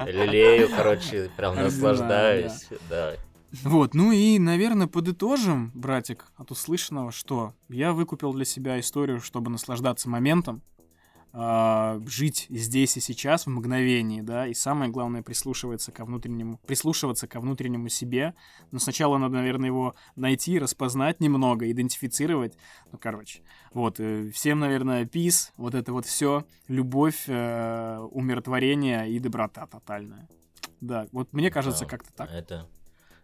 лелею, 0.05 0.69
короче, 0.75 1.31
прям 1.35 1.55
наслаждаюсь. 1.55 2.67
Да. 2.89 3.13
Вот, 3.63 3.93
ну 3.93 4.11
и, 4.11 4.39
наверное, 4.39 4.87
подытожим, 4.87 5.71
братик, 5.73 6.25
от 6.35 6.51
услышанного, 6.51 7.11
что 7.11 7.53
я 7.69 7.93
выкупил 7.93 8.33
для 8.33 8.45
себя 8.45 8.79
историю, 8.79 9.21
чтобы 9.21 9.49
наслаждаться 9.49 10.09
моментом. 10.09 10.61
А, 11.39 12.01
жить 12.07 12.47
здесь 12.49 12.97
и 12.97 12.99
сейчас, 12.99 13.45
в 13.45 13.49
мгновении, 13.51 14.21
да, 14.21 14.47
и 14.47 14.55
самое 14.55 14.89
главное 14.89 15.21
прислушиваться 15.21 15.91
ко 15.91 16.03
внутреннему, 16.03 16.57
прислушиваться 16.65 17.27
ко 17.27 17.39
внутреннему 17.39 17.89
себе. 17.89 18.33
Но 18.71 18.79
сначала 18.79 19.19
надо, 19.19 19.35
наверное, 19.35 19.67
его 19.67 19.93
найти, 20.15 20.57
распознать 20.57 21.19
немного, 21.19 21.69
идентифицировать. 21.69 22.57
Ну, 22.91 22.97
короче, 22.97 23.43
вот, 23.71 23.99
э, 23.99 24.31
всем, 24.31 24.61
наверное, 24.61 25.05
пис, 25.05 25.53
вот 25.57 25.75
это 25.75 25.93
вот 25.93 26.07
все, 26.07 26.43
любовь, 26.67 27.25
э, 27.27 27.99
умиротворение 27.99 29.07
и 29.07 29.19
доброта 29.19 29.67
тотальная. 29.67 30.27
Да, 30.81 31.05
вот 31.11 31.33
мне 31.33 31.51
кажется, 31.51 31.85
Да, 31.85 31.89
как-то 31.91 32.11
так. 32.13 32.31
Это... 32.31 32.67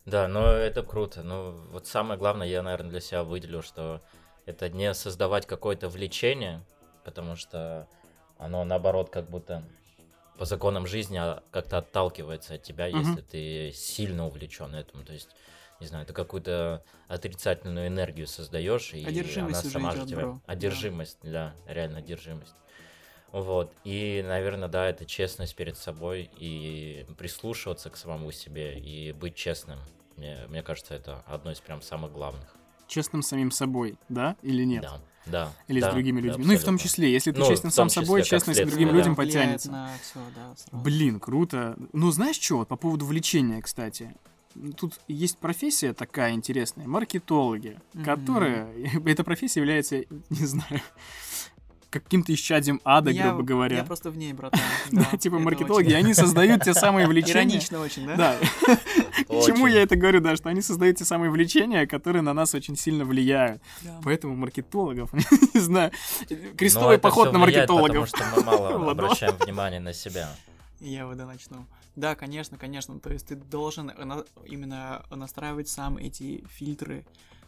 Да, 0.05 0.27
но 0.27 0.45
это 0.45 0.83
круто. 0.83 1.23
Ну, 1.23 1.63
вот 1.71 1.87
самое 1.87 2.19
главное, 2.19 2.45
я, 2.45 2.61
наверное, 2.61 2.91
для 2.91 3.01
себя 3.01 3.23
выделил, 3.23 3.63
что 3.63 4.03
это 4.45 4.69
не 4.69 4.93
создавать 4.93 5.47
какое-то 5.47 5.89
влечение, 5.89 6.63
потому 7.03 7.35
что 7.35 7.87
оно, 8.43 8.63
наоборот, 8.63 9.09
как 9.09 9.29
будто 9.29 9.63
по 10.37 10.45
законам 10.45 10.87
жизни 10.87 11.17
а, 11.17 11.43
как-то 11.51 11.77
отталкивается 11.77 12.55
от 12.55 12.63
тебя, 12.63 12.87
Мгм. 12.89 12.99
если 12.99 13.21
ты 13.21 13.71
сильно 13.73 14.25
увлечен 14.25 14.73
этому. 14.73 15.03
То 15.03 15.13
есть, 15.13 15.29
не 15.79 15.87
знаю, 15.87 16.05
ты 16.05 16.13
какую-то 16.13 16.83
отрицательную 17.07 17.87
энергию 17.87 18.27
создаешь, 18.27 18.93
и 18.93 19.05
Одержимость 19.05 19.63
она 19.63 19.71
сама 19.71 19.91
же 19.91 20.05
тебя... 20.05 20.17
бро. 20.21 20.41
Да. 20.45 20.53
Одержимость, 20.53 21.19
да, 21.21 21.53
реально 21.67 21.99
одержимость. 21.99 22.55
Вот. 23.31 23.73
И, 23.83 24.23
наверное, 24.27 24.67
да, 24.67 24.87
это 24.87 25.05
честность 25.05 25.55
перед 25.55 25.77
собой 25.77 26.29
и 26.37 27.05
прислушиваться 27.17 27.89
к 27.89 27.97
самому 27.97 28.31
себе 28.31 28.79
и 28.79 29.11
быть 29.11 29.35
честным. 29.35 29.79
Мне, 30.17 30.45
мне 30.49 30.61
кажется, 30.61 30.93
это 30.93 31.23
одно 31.25 31.51
из 31.51 31.59
прям 31.59 31.81
самых 31.81 32.11
главных. 32.11 32.55
Честным 32.87 33.23
самим 33.23 33.49
собой, 33.49 33.97
да, 34.09 34.35
или 34.43 34.63
нет? 34.63 34.83
Да, 34.83 35.01
да. 35.25 35.51
Или 35.67 35.79
да, 35.81 35.89
с 35.89 35.93
другими 35.93 36.21
да, 36.21 36.27
людьми. 36.27 36.45
ну 36.45 36.53
и 36.53 36.57
в 36.57 36.63
том 36.63 36.77
числе, 36.77 37.11
если 37.11 37.31
ты 37.31 37.39
Ну, 37.39 37.47
честен 37.47 37.71
сам 37.71 37.87
числе, 37.89 38.03
собой, 38.05 38.21
честность 38.23 38.43
к 38.43 38.45
следствие, 38.45 38.67
другим 38.71 38.87
да. 38.89 38.93
людям 38.95 39.15
потянется. 39.15 39.71
на 39.71 39.89
всё, 40.01 40.19
да, 40.35 40.53
сразу. 40.55 40.83
Блин, 40.83 41.19
круто. 41.19 41.75
Ну, 41.93 42.11
знаешь 42.11 42.39
что, 42.39 42.57
вот 42.57 42.67
по 42.67 42.75
поводу 42.75 43.05
влечения, 43.05 43.61
кстати. 43.61 44.13
Тут 44.77 44.99
есть 45.07 45.39
профессия 45.39 45.93
такая 45.93 46.33
интересная, 46.33 46.87
маркетологи, 46.87 47.79
Мгм. 47.93 48.03
которая... 48.05 48.67
Эта 49.05 49.23
профессия 49.23 49.61
является, 49.61 49.97
не 50.29 50.45
знаю, 50.45 50.81
каким-то 51.89 52.33
исчадием 52.33 52.79
ада, 52.83 53.09
Я- 53.11 53.29
грубо 53.29 53.43
говоря. 53.43 53.77
Я 53.77 53.83
просто 53.83 54.11
в 54.11 54.17
ней, 54.17 54.33
братан. 54.33 54.59
Да, 54.91 55.07
да, 55.11 55.17
типа 55.17 55.39
маркетологи, 55.39 55.93
они 55.93 56.13
создают 56.13 56.63
те 56.63 56.73
самые 56.73 57.07
влечения. 57.07 57.41
Иронично 57.43 57.79
очень, 57.79 58.05
да? 58.07 58.15
Да. 58.15 58.37
К 59.41 59.45
чему 59.45 59.65
Очень. 59.65 59.75
я 59.75 59.81
это 59.83 59.95
говорю, 59.95 60.19
да, 60.21 60.35
что 60.35 60.49
они 60.49 60.61
создают 60.61 60.97
те 60.97 61.05
самые 61.05 61.29
влечения, 61.31 61.85
которые 61.85 62.21
на 62.21 62.33
нас 62.33 62.53
очень 62.55 62.75
сильно 62.75 63.05
влияют. 63.05 63.61
Да. 63.81 63.99
Поэтому 64.03 64.35
маркетологов, 64.35 65.11
не 65.53 65.59
знаю, 65.59 65.91
крестовый 66.57 66.97
поход 66.99 67.31
на 67.33 67.39
влияет, 67.39 67.69
маркетологов. 67.69 68.11
Потому 68.11 68.31
что 68.31 68.39
мы 68.39 68.45
мало 68.45 68.69
Ладно. 68.77 68.91
обращаем 68.91 69.35
внимание 69.37 69.79
на 69.79 69.93
себя. 69.93 70.29
Я 70.79 71.05
вот 71.07 71.17
начну. 71.17 71.65
Да, 71.95 72.15
конечно, 72.15 72.57
конечно. 72.57 72.99
То 72.99 73.11
есть 73.13 73.27
ты 73.27 73.35
должен 73.35 73.87
на- 73.87 74.25
именно 74.45 75.05
настраивать 75.11 75.69
сам 75.69 75.97
эти 75.97 76.43
фильтры. 76.49 77.05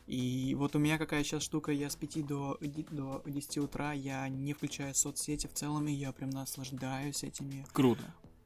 И 0.08 0.56
вот 0.58 0.76
у 0.76 0.80
меня 0.80 1.00
какая 1.00 1.24
сейчас 1.24 1.42
штука, 1.42 1.72
я 1.72 1.90
с 1.90 1.96
5 1.96 2.28
до, 2.28 2.58
до 2.92 3.24
10 3.26 3.58
утра, 3.58 3.92
я 3.92 4.30
не 4.30 4.54
включаю 4.54 4.94
соцсети 4.94 5.48
в 5.48 5.54
целом, 5.54 5.88
и 5.88 5.92
я 5.94 6.12
прям 6.12 6.30
наслаждаюсь 6.30 7.24
этими 7.24 7.66
Круто. 7.74 8.04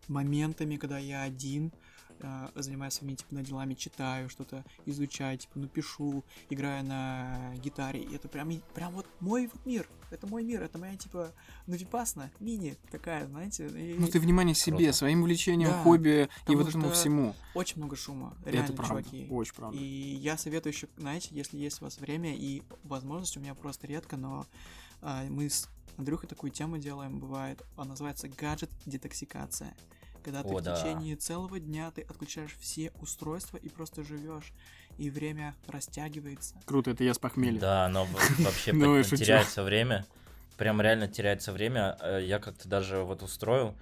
моментами, 0.08 0.78
когда 0.78 0.98
я 1.00 1.24
один, 1.24 1.74
э, 2.20 2.48
занимаюсь 2.56 2.94
своими 2.94 3.16
типа 3.16 3.36
на 3.36 3.44
делами, 3.44 3.74
читаю 3.74 4.30
что-то, 4.30 4.64
изучаю, 4.86 5.38
типа, 5.38 5.54
ну 5.60 5.68
пишу, 5.68 6.24
играю 6.50 6.84
на 6.86 7.54
гитаре. 7.58 8.02
И 8.02 8.16
это 8.16 8.28
прям, 8.28 8.52
прям 8.74 8.94
вот 8.94 9.08
мой 9.20 9.48
вот 9.48 9.66
мир. 9.66 9.88
Это 10.12 10.26
мой 10.26 10.44
мир, 10.44 10.64
это 10.64 10.80
моя 10.80 10.96
типа, 10.98 11.32
ну 11.68 11.76
випасна, 11.76 12.32
мини 12.40 12.78
такая, 12.92 13.28
знаете. 13.28 13.68
и 13.68 13.96
Ну 13.98 14.08
ты 14.08 14.20
внимание 14.20 14.56
себе, 14.56 14.78
Круто. 14.78 14.94
своим 14.94 15.22
увлечением, 15.22 15.70
Да, 15.70 15.84
хобби 15.84 16.30
и 16.48 16.56
вот 16.56 16.68
этому 16.68 16.90
всему. 16.92 17.36
Очень 17.54 17.78
много 17.78 17.96
шума, 17.96 18.36
реально, 18.44 18.66
Это 18.66 18.74
правда, 18.74 19.04
чуваки. 19.04 19.28
очень 19.30 19.54
правда. 19.54 19.78
И 19.78 19.84
я 19.84 20.36
советую 20.38 20.74
еще, 20.74 20.88
знаете, 20.98 21.30
если 21.32 21.58
есть 21.58 21.82
у 21.82 21.86
вас 21.86 22.00
время 22.00 22.36
и 22.36 22.64
возможность, 22.84 23.38
у 23.38 23.40
меня 23.40 23.54
просто 23.54 23.86
редко, 23.86 24.18
но 24.18 24.48
а, 25.02 25.26
мы 25.30 25.48
с 25.50 25.70
Андрюхой 25.98 26.28
такую 26.28 26.52
тему 26.52 26.78
делаем, 26.80 27.20
бывает, 27.20 27.62
она 27.76 27.90
называется 27.92 28.30
гаджет-детоксикация. 28.30 29.76
Когда 30.24 30.44
ты 30.44 30.50
О, 30.50 30.58
в 30.58 30.62
да. 30.62 30.76
течение 30.76 31.16
целого 31.16 31.60
дня 31.60 31.92
ты 31.92 32.02
отключаешь 32.02 32.56
все 32.60 32.92
устройства 33.02 33.58
и 33.58 33.70
просто 33.70 34.04
живешь, 34.04 34.54
и 34.98 35.10
время 35.10 35.56
растягивается. 35.68 36.56
Круто, 36.66 36.92
это 36.92 37.04
я 37.04 37.14
с 37.14 37.20
похмелья. 37.20 37.60
Да, 37.60 37.88
но 37.90 38.06
вообще 38.40 38.74
Ну, 38.74 39.02
теряется 39.04 39.64
время. 39.64 40.06
Прям 40.58 40.82
реально 40.82 41.08
теряется 41.08 41.54
время. 41.54 41.98
Э, 42.02 42.20
Я 42.22 42.40
как-то 42.40 42.68
даже 42.68 43.04
вот 43.04 43.24
устроил 43.24 43.76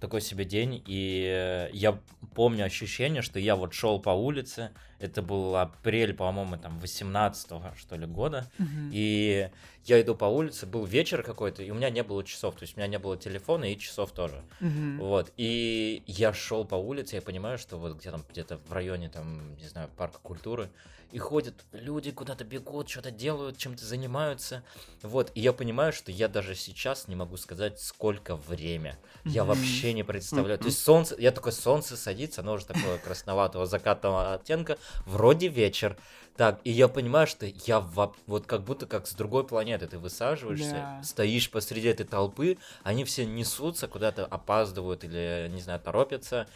такой 0.00 0.20
себе 0.20 0.44
день, 0.44 0.82
и 0.86 1.24
э, 1.26 1.70
я 1.72 1.98
помню 2.34 2.64
ощущение, 2.64 3.22
что 3.22 3.38
я 3.38 3.54
вот 3.54 3.74
шел 3.74 4.00
по 4.00 4.10
улице, 4.10 4.70
это 4.98 5.22
был 5.22 5.56
апрель, 5.56 6.14
по-моему, 6.14 6.56
там 6.56 6.78
18 6.78 7.50
что 7.76 7.96
ли 7.96 8.06
года, 8.06 8.50
и 8.92 9.50
я 9.84 10.00
иду 10.00 10.14
по 10.14 10.24
улице, 10.24 10.66
был 10.66 10.84
вечер 10.84 11.22
какой-то, 11.22 11.62
и 11.62 11.70
у 11.70 11.74
меня 11.74 11.90
не 11.90 12.02
было 12.02 12.24
часов, 12.24 12.56
то 12.56 12.62
есть 12.62 12.76
у 12.76 12.80
меня 12.80 12.88
не 12.88 12.98
было 12.98 13.16
телефона 13.16 13.72
и 13.72 13.78
часов 13.78 14.12
тоже. 14.12 14.42
Мгм. 14.60 14.98
Вот, 14.98 15.32
и 15.36 16.02
я 16.06 16.32
шел 16.32 16.64
по 16.64 16.74
улице, 16.74 17.16
я 17.16 17.22
понимаю, 17.22 17.58
что 17.58 17.76
вот 17.76 17.98
где 17.98 18.10
где-то 18.30 18.58
в 18.58 18.72
районе, 18.72 19.08
там, 19.08 19.56
не 19.56 19.68
знаю, 19.68 19.88
парка 19.96 20.18
культуры, 20.22 20.70
и 21.12 21.18
ходят 21.18 21.54
люди, 21.72 22.10
куда-то 22.10 22.44
бегут, 22.44 22.88
что-то 22.88 23.10
делают, 23.10 23.58
чем-то 23.58 23.84
занимаются. 23.84 24.62
Вот, 25.02 25.30
и 25.34 25.40
я 25.40 25.52
понимаю, 25.52 25.92
что 25.92 26.12
я 26.12 26.28
даже 26.28 26.54
сейчас 26.54 27.08
не 27.08 27.16
могу 27.16 27.36
сказать, 27.36 27.80
сколько 27.80 28.36
время. 28.36 28.98
Я 29.24 29.44
вообще 29.44 29.92
не 29.92 30.02
представляю. 30.04 30.58
То 30.58 30.66
есть 30.66 30.82
солнце, 30.82 31.16
я 31.18 31.32
такой, 31.32 31.52
солнце 31.52 31.96
садится, 31.96 32.40
оно 32.42 32.54
уже 32.54 32.66
такое 32.66 32.98
красноватого 33.04 33.66
закатного 33.66 34.34
оттенка, 34.34 34.78
вроде 35.06 35.48
вечер. 35.48 35.96
Так, 36.36 36.60
и 36.64 36.70
я 36.70 36.88
понимаю, 36.88 37.26
что 37.26 37.44
я 37.46 37.80
во- 37.80 38.14
вот 38.26 38.46
как 38.46 38.62
будто 38.64 38.86
как 38.86 39.06
с 39.06 39.12
другой 39.12 39.46
планеты 39.46 39.86
ты 39.88 39.98
высаживаешься, 39.98 40.72
Да. 40.72 41.02
стоишь 41.02 41.50
посреди 41.50 41.88
этой 41.88 42.06
толпы, 42.06 42.56
они 42.82 43.04
все 43.04 43.26
несутся, 43.26 43.88
куда-то 43.88 44.24
опаздывают 44.24 45.04
или, 45.04 45.48
не 45.50 45.60
знаю, 45.60 45.80
торопятся. 45.80 46.46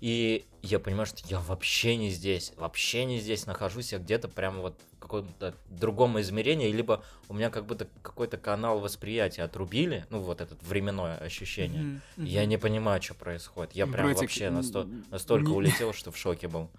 И 0.00 0.46
я 0.62 0.78
понимаю, 0.78 1.06
что 1.06 1.22
я 1.28 1.40
вообще 1.40 1.96
не 1.96 2.10
здесь, 2.10 2.52
вообще 2.56 3.04
не 3.04 3.18
здесь 3.18 3.46
нахожусь, 3.46 3.92
я 3.92 3.98
где-то 3.98 4.28
прямо 4.28 4.60
вот 4.60 4.80
каком-то 5.06 5.54
другом 5.68 6.20
измерении, 6.20 6.70
либо 6.72 7.02
у 7.28 7.34
меня 7.34 7.50
как 7.50 7.66
будто 7.66 7.88
какой-то 8.02 8.36
канал 8.36 8.80
восприятия 8.80 9.42
отрубили, 9.42 10.06
ну 10.10 10.20
вот 10.20 10.40
это 10.40 10.56
временное 10.62 11.16
ощущение. 11.18 12.00
Мгм. 12.16 12.26
Я 12.26 12.44
не 12.46 12.56
понимаю, 12.58 13.00
что 13.02 13.14
происходит. 13.14 13.74
Я 13.74 13.86
прям 13.86 14.06
Братик, 14.06 14.22
вообще 14.22 14.46
насто- 14.50 14.88
настолько 15.10 15.48
не- 15.50 15.56
улетел, 15.56 15.92
что 15.92 16.10
в 16.12 16.16
шоке 16.16 16.48
был. 16.48 16.70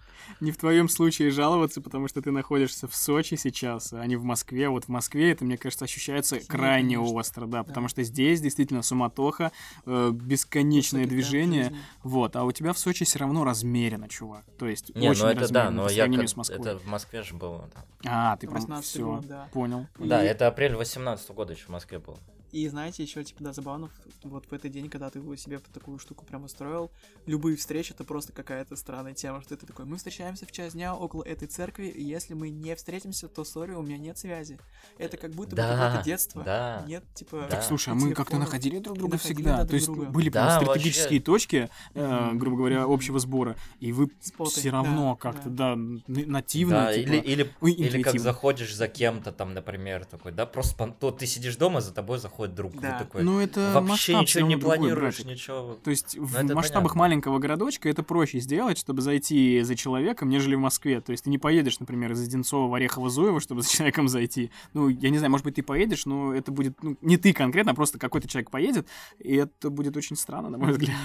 Не 0.42 0.52
в 0.52 0.58
твоем 0.58 0.90
случае 0.90 1.32
жаловаться, 1.32 1.80
потому 1.82 2.08
что 2.10 2.22
ты 2.22 2.32
находишься 2.32 2.88
в 2.88 2.96
Сочи 2.96 3.36
сейчас, 3.36 3.94
а 3.94 4.06
не 4.06 4.16
в 4.18 4.24
Москве. 4.24 4.68
Вот 4.70 4.86
в 4.86 4.90
Москве 4.90 5.32
это, 5.32 5.46
мне 5.46 5.58
кажется, 5.58 5.86
ощущается 5.86 6.40
крайне 6.48 6.96
конечно. 6.98 7.16
остро, 7.16 7.46
да, 7.46 7.64
потому 7.64 7.88
что 7.88 8.04
здесь 8.04 8.42
действительно 8.42 8.82
суматоха, 8.82 9.52
э, 9.86 10.12
бесконечное 10.12 11.06
движение, 11.06 11.74
вот, 12.04 12.36
а 12.36 12.44
у 12.44 12.52
тебя 12.52 12.74
в 12.74 12.78
Сочи 12.80 13.06
все 13.06 13.20
равно 13.20 13.44
размерено, 13.44 14.08
чувак. 14.10 14.44
То 14.60 14.68
есть 14.68 14.94
Не, 14.96 15.10
очень 15.10 15.24
ну 15.24 15.28
это 15.30 15.52
да, 15.52 15.72
но 15.72 15.86
по 15.86 15.90
я 15.90 15.96
сравнению 16.04 16.26
как- 16.28 16.30
с 16.30 16.36
Москвой. 16.38 16.60
это 16.60 16.78
в 16.80 16.86
Москве 16.88 17.24
же 17.24 17.34
было. 17.36 17.70
да. 17.74 17.84
А, 18.06 18.17
ты 18.40 18.48
18 18.50 18.86
все, 18.90 19.04
год, 19.06 19.28
да. 19.28 19.48
понял. 19.52 19.86
Да, 20.00 20.24
И- 20.24 20.28
это 20.28 20.48
апрель 20.48 20.76
18 20.76 21.30
года 21.32 21.54
еще 21.54 21.66
в 21.66 21.70
Москве 21.70 22.00
был. 22.00 22.18
И 22.52 22.68
знаете, 22.70 23.04
еще 23.04 23.24
типа 23.24 23.44
да, 23.44 23.54
забавно, 23.54 23.90
вот 24.24 24.46
в 24.50 24.54
этот 24.54 24.72
день, 24.72 24.90
когда 24.90 25.10
ты 25.10 25.20
себе 25.38 25.60
такую 25.74 26.00
штуку 26.00 26.26
прям 26.26 26.44
устроил, 26.46 26.92
любые 27.26 27.58
встречи 27.58 27.92
это 27.92 28.04
просто 28.04 28.32
какая-то 28.32 28.76
странная 28.76 29.14
тема, 29.14 29.42
что 29.42 29.58
ты 29.58 29.66
такой, 29.66 29.86
мы 29.86 29.98
встречаемся 29.98 30.46
в 30.46 30.52
час 30.52 30.74
дня 30.74 30.96
около 30.96 31.24
этой 31.24 31.48
церкви, 31.48 31.88
и 31.88 32.04
если 32.04 32.34
мы 32.34 32.50
не 32.50 32.76
встретимся, 32.76 33.28
то 33.28 33.44
сори, 33.44 33.72
у 33.74 33.82
меня 33.82 33.98
нет 33.98 34.18
связи. 34.18 34.60
Это 34.98 35.18
как 35.18 35.32
будто 35.32 35.52
бы 35.52 35.58
Да, 35.58 35.78
какое-то 35.78 36.06
детство. 36.06 36.44
да. 36.44 36.84
Нет, 36.88 37.04
типа. 37.14 37.48
Так, 37.50 37.64
слушай, 37.64 37.90
а 37.90 37.96
мы 37.96 38.14
как-то 38.14 38.38
находили 38.38 38.80
друг 38.80 38.98
друга 38.98 39.14
находили, 39.14 39.34
всегда. 39.36 39.52
да, 39.52 39.58
друг 39.58 39.70
То 39.70 39.76
есть 39.76 39.86
друга. 39.88 40.06
были 40.06 40.30
прям 40.30 40.46
Да, 40.48 40.62
стратегические 40.62 41.20
вообще. 41.20 41.20
точки, 41.20 41.70
э, 41.94 42.32
грубо 42.34 42.58
говоря, 42.58 42.84
общего 42.84 43.20
сбора, 43.20 43.58
и 43.80 43.92
вы 43.92 44.10
Споты, 44.22 44.52
все 44.60 44.70
равно 44.70 45.18
да, 45.22 45.32
как-то, 45.32 45.50
да. 45.50 45.76
да, 45.76 46.24
нативно, 46.26 46.86
Да, 46.86 46.94
типа, 46.94 47.10
или, 47.10 47.18
или, 47.18 47.54
ой, 47.62 47.72
или 47.74 48.02
как 48.02 48.20
заходишь 48.20 48.74
за 48.76 48.88
кем-то 48.88 49.32
там, 49.32 49.54
например, 49.54 50.06
такой, 50.06 50.32
да, 50.32 50.46
просто 50.46 50.78
то 51.00 51.12
ты 51.12 51.26
сидишь 51.26 51.56
дома, 51.58 51.82
за 51.82 51.94
тобой 51.94 52.20
заходит 52.20 52.37
друг, 52.48 52.76
и 52.76 52.80
Да. 52.80 53.00
ты 53.00 53.06
такой, 53.06 53.24
Ну, 53.24 53.40
это 53.40 53.72
вообще 53.74 53.90
масштаб 54.14 54.22
ничего 54.22 54.48
не 54.48 54.56
другой, 54.56 54.78
планируешь, 54.78 55.16
братик. 55.16 55.26
ничего. 55.26 55.74
То 55.84 55.90
есть 55.90 56.16
в 56.18 56.34
Ну, 56.34 56.46
это 56.46 56.56
масштабах 56.56 56.92
понятно. 56.94 57.00
маленького 57.00 57.40
городочка 57.40 57.90
это 57.90 58.04
проще 58.04 58.40
сделать, 58.40 58.78
чтобы 58.78 59.02
зайти 59.02 59.62
за 59.64 59.76
человеком, 59.76 60.30
нежели 60.30 60.54
в 60.54 60.60
Москве. 60.60 61.02
То 61.02 61.12
есть 61.14 61.24
ты 61.24 61.32
не 61.32 61.40
поедешь, 61.40 61.80
например, 61.80 62.12
из 62.12 62.22
Одинцова 62.22 62.68
в 62.70 62.74
Орехово-Зуево, 62.76 63.40
чтобы 63.40 63.64
за 63.64 63.70
человеком 63.70 64.08
зайти. 64.08 64.52
Ну, 64.74 64.90
я 64.90 65.10
не 65.10 65.18
знаю, 65.18 65.32
может 65.32 65.44
быть, 65.46 65.56
ты 65.56 65.64
поедешь, 65.64 66.06
но 66.06 66.34
это 66.34 66.52
будет 66.52 66.82
ну, 66.84 66.96
не 67.02 67.18
ты 67.18 67.34
конкретно, 67.34 67.72
а 67.72 67.76
просто 67.76 67.98
какой-то 67.98 68.28
человек 68.28 68.52
поедет, 68.52 68.88
и 69.18 69.36
это 69.36 69.72
будет 69.72 69.98
очень 69.98 70.16
странно, 70.16 70.50
на 70.50 70.58
мой 70.60 70.72
взгляд. 70.74 70.96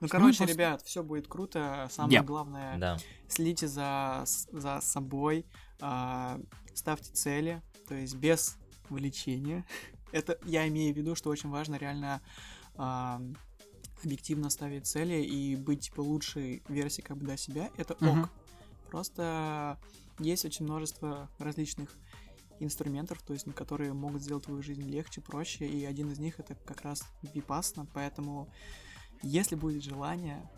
Ну, 0.00 0.08
короче, 0.08 0.38
просто- 0.38 0.54
ребят, 0.54 0.80
все 0.82 1.02
будет 1.02 1.28
круто. 1.28 1.86
Самое 1.90 2.22
главное, 2.22 2.78
Да. 2.78 2.96
следите 3.28 3.68
за, 3.68 4.24
за 4.50 4.80
собой, 4.80 5.44
а, 5.82 6.38
ставьте 6.72 7.12
цели, 7.12 7.60
то 7.86 7.94
есть 7.94 8.14
без 8.16 8.56
влечения. 8.88 9.66
Это 10.12 10.38
я 10.44 10.66
имею 10.68 10.94
в 10.94 10.96
виду, 10.96 11.14
что 11.14 11.30
очень 11.30 11.50
важно 11.50 11.76
реально 11.76 12.20
а, 12.76 13.20
объективно 14.04 14.50
ставить 14.50 14.86
цели 14.86 15.22
и 15.22 15.56
быть 15.56 15.82
типа 15.82 16.00
лучшей 16.00 16.62
версией 16.68 17.06
как 17.06 17.16
бы 17.16 17.26
до 17.26 17.36
себя. 17.36 17.70
Это 17.76 17.94
ок. 17.94 18.00
Мгм. 18.02 18.30
Просто 18.90 19.78
есть 20.18 20.44
очень 20.44 20.64
множество 20.64 21.28
различных 21.38 21.96
инструментов, 22.58 23.22
то 23.22 23.32
есть, 23.32 23.46
которые 23.54 23.92
могут 23.92 24.22
сделать 24.22 24.44
твою 24.44 24.62
жизнь 24.62 24.82
легче, 24.82 25.20
проще, 25.20 25.66
и 25.66 25.84
один 25.84 26.10
из 26.10 26.18
них 26.18 26.38
это 26.40 26.54
как 26.54 26.82
раз 26.82 27.04
випасна, 27.34 27.86
поэтому 27.94 28.52
если 29.22 29.54
будет 29.54 29.82
желание, 29.82 30.48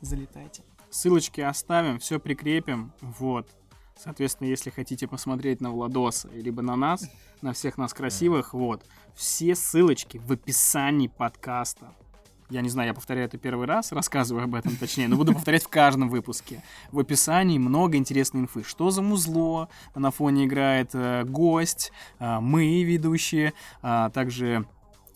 залетайте. 0.00 0.62
Ссылочки 0.90 1.40
оставим, 1.40 1.98
все 1.98 2.18
прикрепим. 2.18 2.92
Вот. 3.00 3.48
Соответственно, 3.96 4.48
если 4.48 4.70
хотите 4.70 5.06
посмотреть 5.06 5.60
на 5.60 5.70
Владоса, 5.70 6.28
либо 6.28 6.62
на 6.62 6.76
нас, 6.76 7.08
на 7.42 7.52
всех 7.52 7.78
нас 7.78 7.94
красивых, 7.94 8.54
вот. 8.54 8.84
Все 9.14 9.54
ссылочки 9.54 10.18
в 10.18 10.32
описании 10.32 11.08
подкаста. 11.08 11.94
Я 12.50 12.62
не 12.62 12.68
знаю, 12.68 12.88
я 12.88 12.94
повторяю 12.94 13.26
это 13.26 13.38
первый 13.38 13.66
раз, 13.66 13.92
рассказываю 13.92 14.44
об 14.44 14.56
этом 14.56 14.76
точнее, 14.76 15.06
но 15.06 15.16
буду 15.16 15.32
повторять 15.32 15.62
в 15.62 15.68
каждом 15.68 16.08
выпуске. 16.08 16.62
В 16.90 16.98
описании 16.98 17.58
много 17.58 17.96
интересной 17.96 18.40
инфы. 18.40 18.64
Что 18.64 18.90
за 18.90 19.02
музло 19.02 19.68
на 19.94 20.10
фоне 20.10 20.46
играет 20.46 20.90
э, 20.94 21.24
гость, 21.24 21.92
э, 22.18 22.40
мы, 22.40 22.82
ведущие, 22.82 23.52
а 23.82 24.10
также 24.10 24.66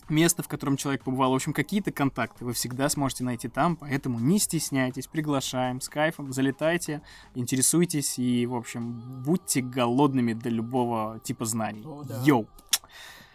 место, 0.09 0.43
в 0.43 0.47
котором 0.47 0.77
человек 0.77 1.03
побывал. 1.03 1.31
В 1.31 1.35
общем, 1.35 1.53
какие-то 1.53 1.91
контакты 1.91 2.45
вы 2.45 2.53
всегда 2.53 2.89
сможете 2.89 3.23
найти 3.23 3.47
там, 3.47 3.75
поэтому 3.75 4.19
не 4.19 4.39
стесняйтесь, 4.39 5.07
приглашаем 5.07 5.81
с 5.81 5.89
кайфом, 5.89 6.31
залетайте, 6.33 7.01
интересуйтесь 7.33 8.19
и, 8.19 8.45
в 8.45 8.55
общем, 8.55 9.23
будьте 9.23 9.61
голодными 9.61 10.33
до 10.33 10.49
любого 10.49 11.19
типа 11.23 11.45
знаний. 11.45 11.83
О, 11.85 12.03
да. 12.03 12.21
Йоу! 12.23 12.47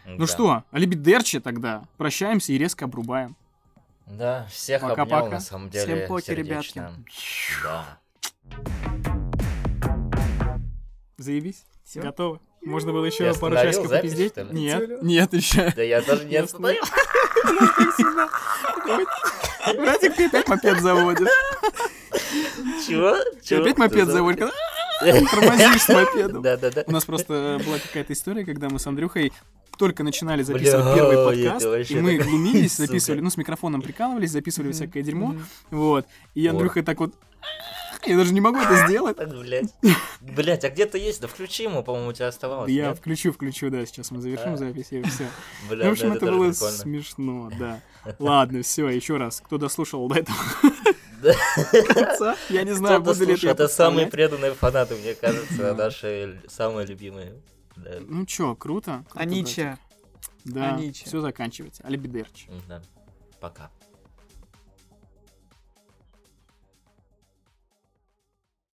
Ну 0.05 0.17
Да. 0.17 0.27
что, 0.27 0.63
алибидерчи 0.71 1.39
тогда. 1.39 1.83
Прощаемся 1.97 2.53
и 2.53 2.57
резко 2.57 2.85
обрубаем. 2.85 3.35
Да, 4.07 4.45
всех 4.49 4.81
Пока-пока. 4.81 5.17
обнял, 5.19 5.31
на 5.31 5.39
самом 5.39 5.69
деле, 5.69 5.95
Всем 5.95 6.07
поки, 6.07 6.31
ребятки. 6.31 6.81
Да. 7.63 7.99
Заебись? 11.17 11.63
Всё? 11.83 12.01
Готово? 12.01 12.39
Можно 12.63 12.91
было 12.93 13.05
еще 13.05 13.33
пару 13.33 13.55
часиков 13.55 13.87
запись, 13.87 14.11
попиздеть? 14.13 14.51
Нет, 14.51 15.01
нет, 15.01 15.33
еще. 15.33 15.73
Да 15.75 15.81
я 15.81 16.01
даже 16.01 16.25
не 16.25 16.35
остановил. 16.35 16.83
Братик, 19.77 20.15
ты 20.15 20.25
опять 20.25 20.47
мопед 20.47 20.79
заводишь. 20.79 21.27
Чего? 22.87 23.15
Ты 23.15 23.45
Чего? 23.45 23.61
опять 23.61 23.77
мопед 23.77 24.07
заводишь. 24.07 24.49
Тормозишь 25.01 25.81
с 25.81 25.89
мопедом. 25.89 26.41
Да-да-да. 26.41 26.83
У 26.87 26.91
нас 26.91 27.05
просто 27.05 27.59
была 27.65 27.79
какая-то 27.79 28.13
история, 28.13 28.45
когда 28.45 28.69
мы 28.69 28.79
с 28.79 28.87
Андрюхой 28.87 29.33
только 29.77 30.03
начинали 30.03 30.43
записывать 30.43 30.85
Бля, 30.85 30.95
первый 30.95 31.25
подкаст, 31.25 31.91
и 31.91 31.95
мы 31.95 32.17
глумились, 32.17 32.75
сука. 32.75 32.87
записывали, 32.87 33.21
ну, 33.21 33.31
с 33.31 33.37
микрофоном 33.37 33.81
прикалывались, 33.81 34.29
записывали 34.29 34.71
всякое 34.73 35.01
дерьмо, 35.01 35.35
вот. 35.71 36.05
И 36.35 36.47
Вот. 36.47 36.51
Андрюха 36.53 36.83
так 36.83 36.99
вот... 36.99 37.15
Я 38.05 38.17
даже 38.17 38.33
не 38.33 38.41
могу 38.41 38.59
это 38.59 38.87
сделать. 38.87 39.17
Так, 39.17 39.29
блядь. 39.29 39.73
Блядь, 40.21 40.63
а 40.63 40.69
где-то 40.69 40.97
есть? 40.97 41.21
Да 41.21 41.27
включи 41.27 41.63
ему, 41.63 41.83
по-моему, 41.83 42.09
у 42.09 42.13
тебя 42.13 42.27
оставалось. 42.27 42.71
Я 42.71 42.93
включу, 42.93 43.31
включу, 43.31 43.69
да, 43.69 43.85
сейчас 43.85 44.11
мы 44.11 44.21
завершим 44.21 44.53
А. 44.53 44.57
запись, 44.57 44.87
и 44.91 45.01
все. 45.03 45.27
В 45.69 45.73
общем, 45.89 46.13
это 46.13 46.25
было 46.25 46.51
смешно, 46.51 47.51
да. 47.57 47.79
Ладно, 48.19 48.61
все, 48.63 48.89
еще 48.89 49.17
раз, 49.17 49.41
кто 49.41 49.57
дослушал 49.57 50.07
до 50.07 50.15
этого 50.19 50.37
Да. 51.21 51.33
конца, 51.93 52.35
я 52.49 52.63
не 52.63 52.71
знаю, 52.73 53.01
буду 53.01 53.25
ли 53.25 53.37
это 53.43 53.67
самые 53.67 54.07
преданные 54.07 54.53
фанаты, 54.53 54.95
мне 54.95 55.13
кажется, 55.13 55.73
наши 55.75 56.41
самые 56.47 56.87
любимые. 56.87 57.33
Ну 57.75 58.25
чё, 58.25 58.55
круто? 58.55 59.05
Анича. 59.13 59.77
Да, 60.43 60.79
все 60.93 61.21
заканчивается. 61.21 61.83
Алибидерчи. 61.83 62.47
Да. 62.67 62.81
Пока. 63.39 63.69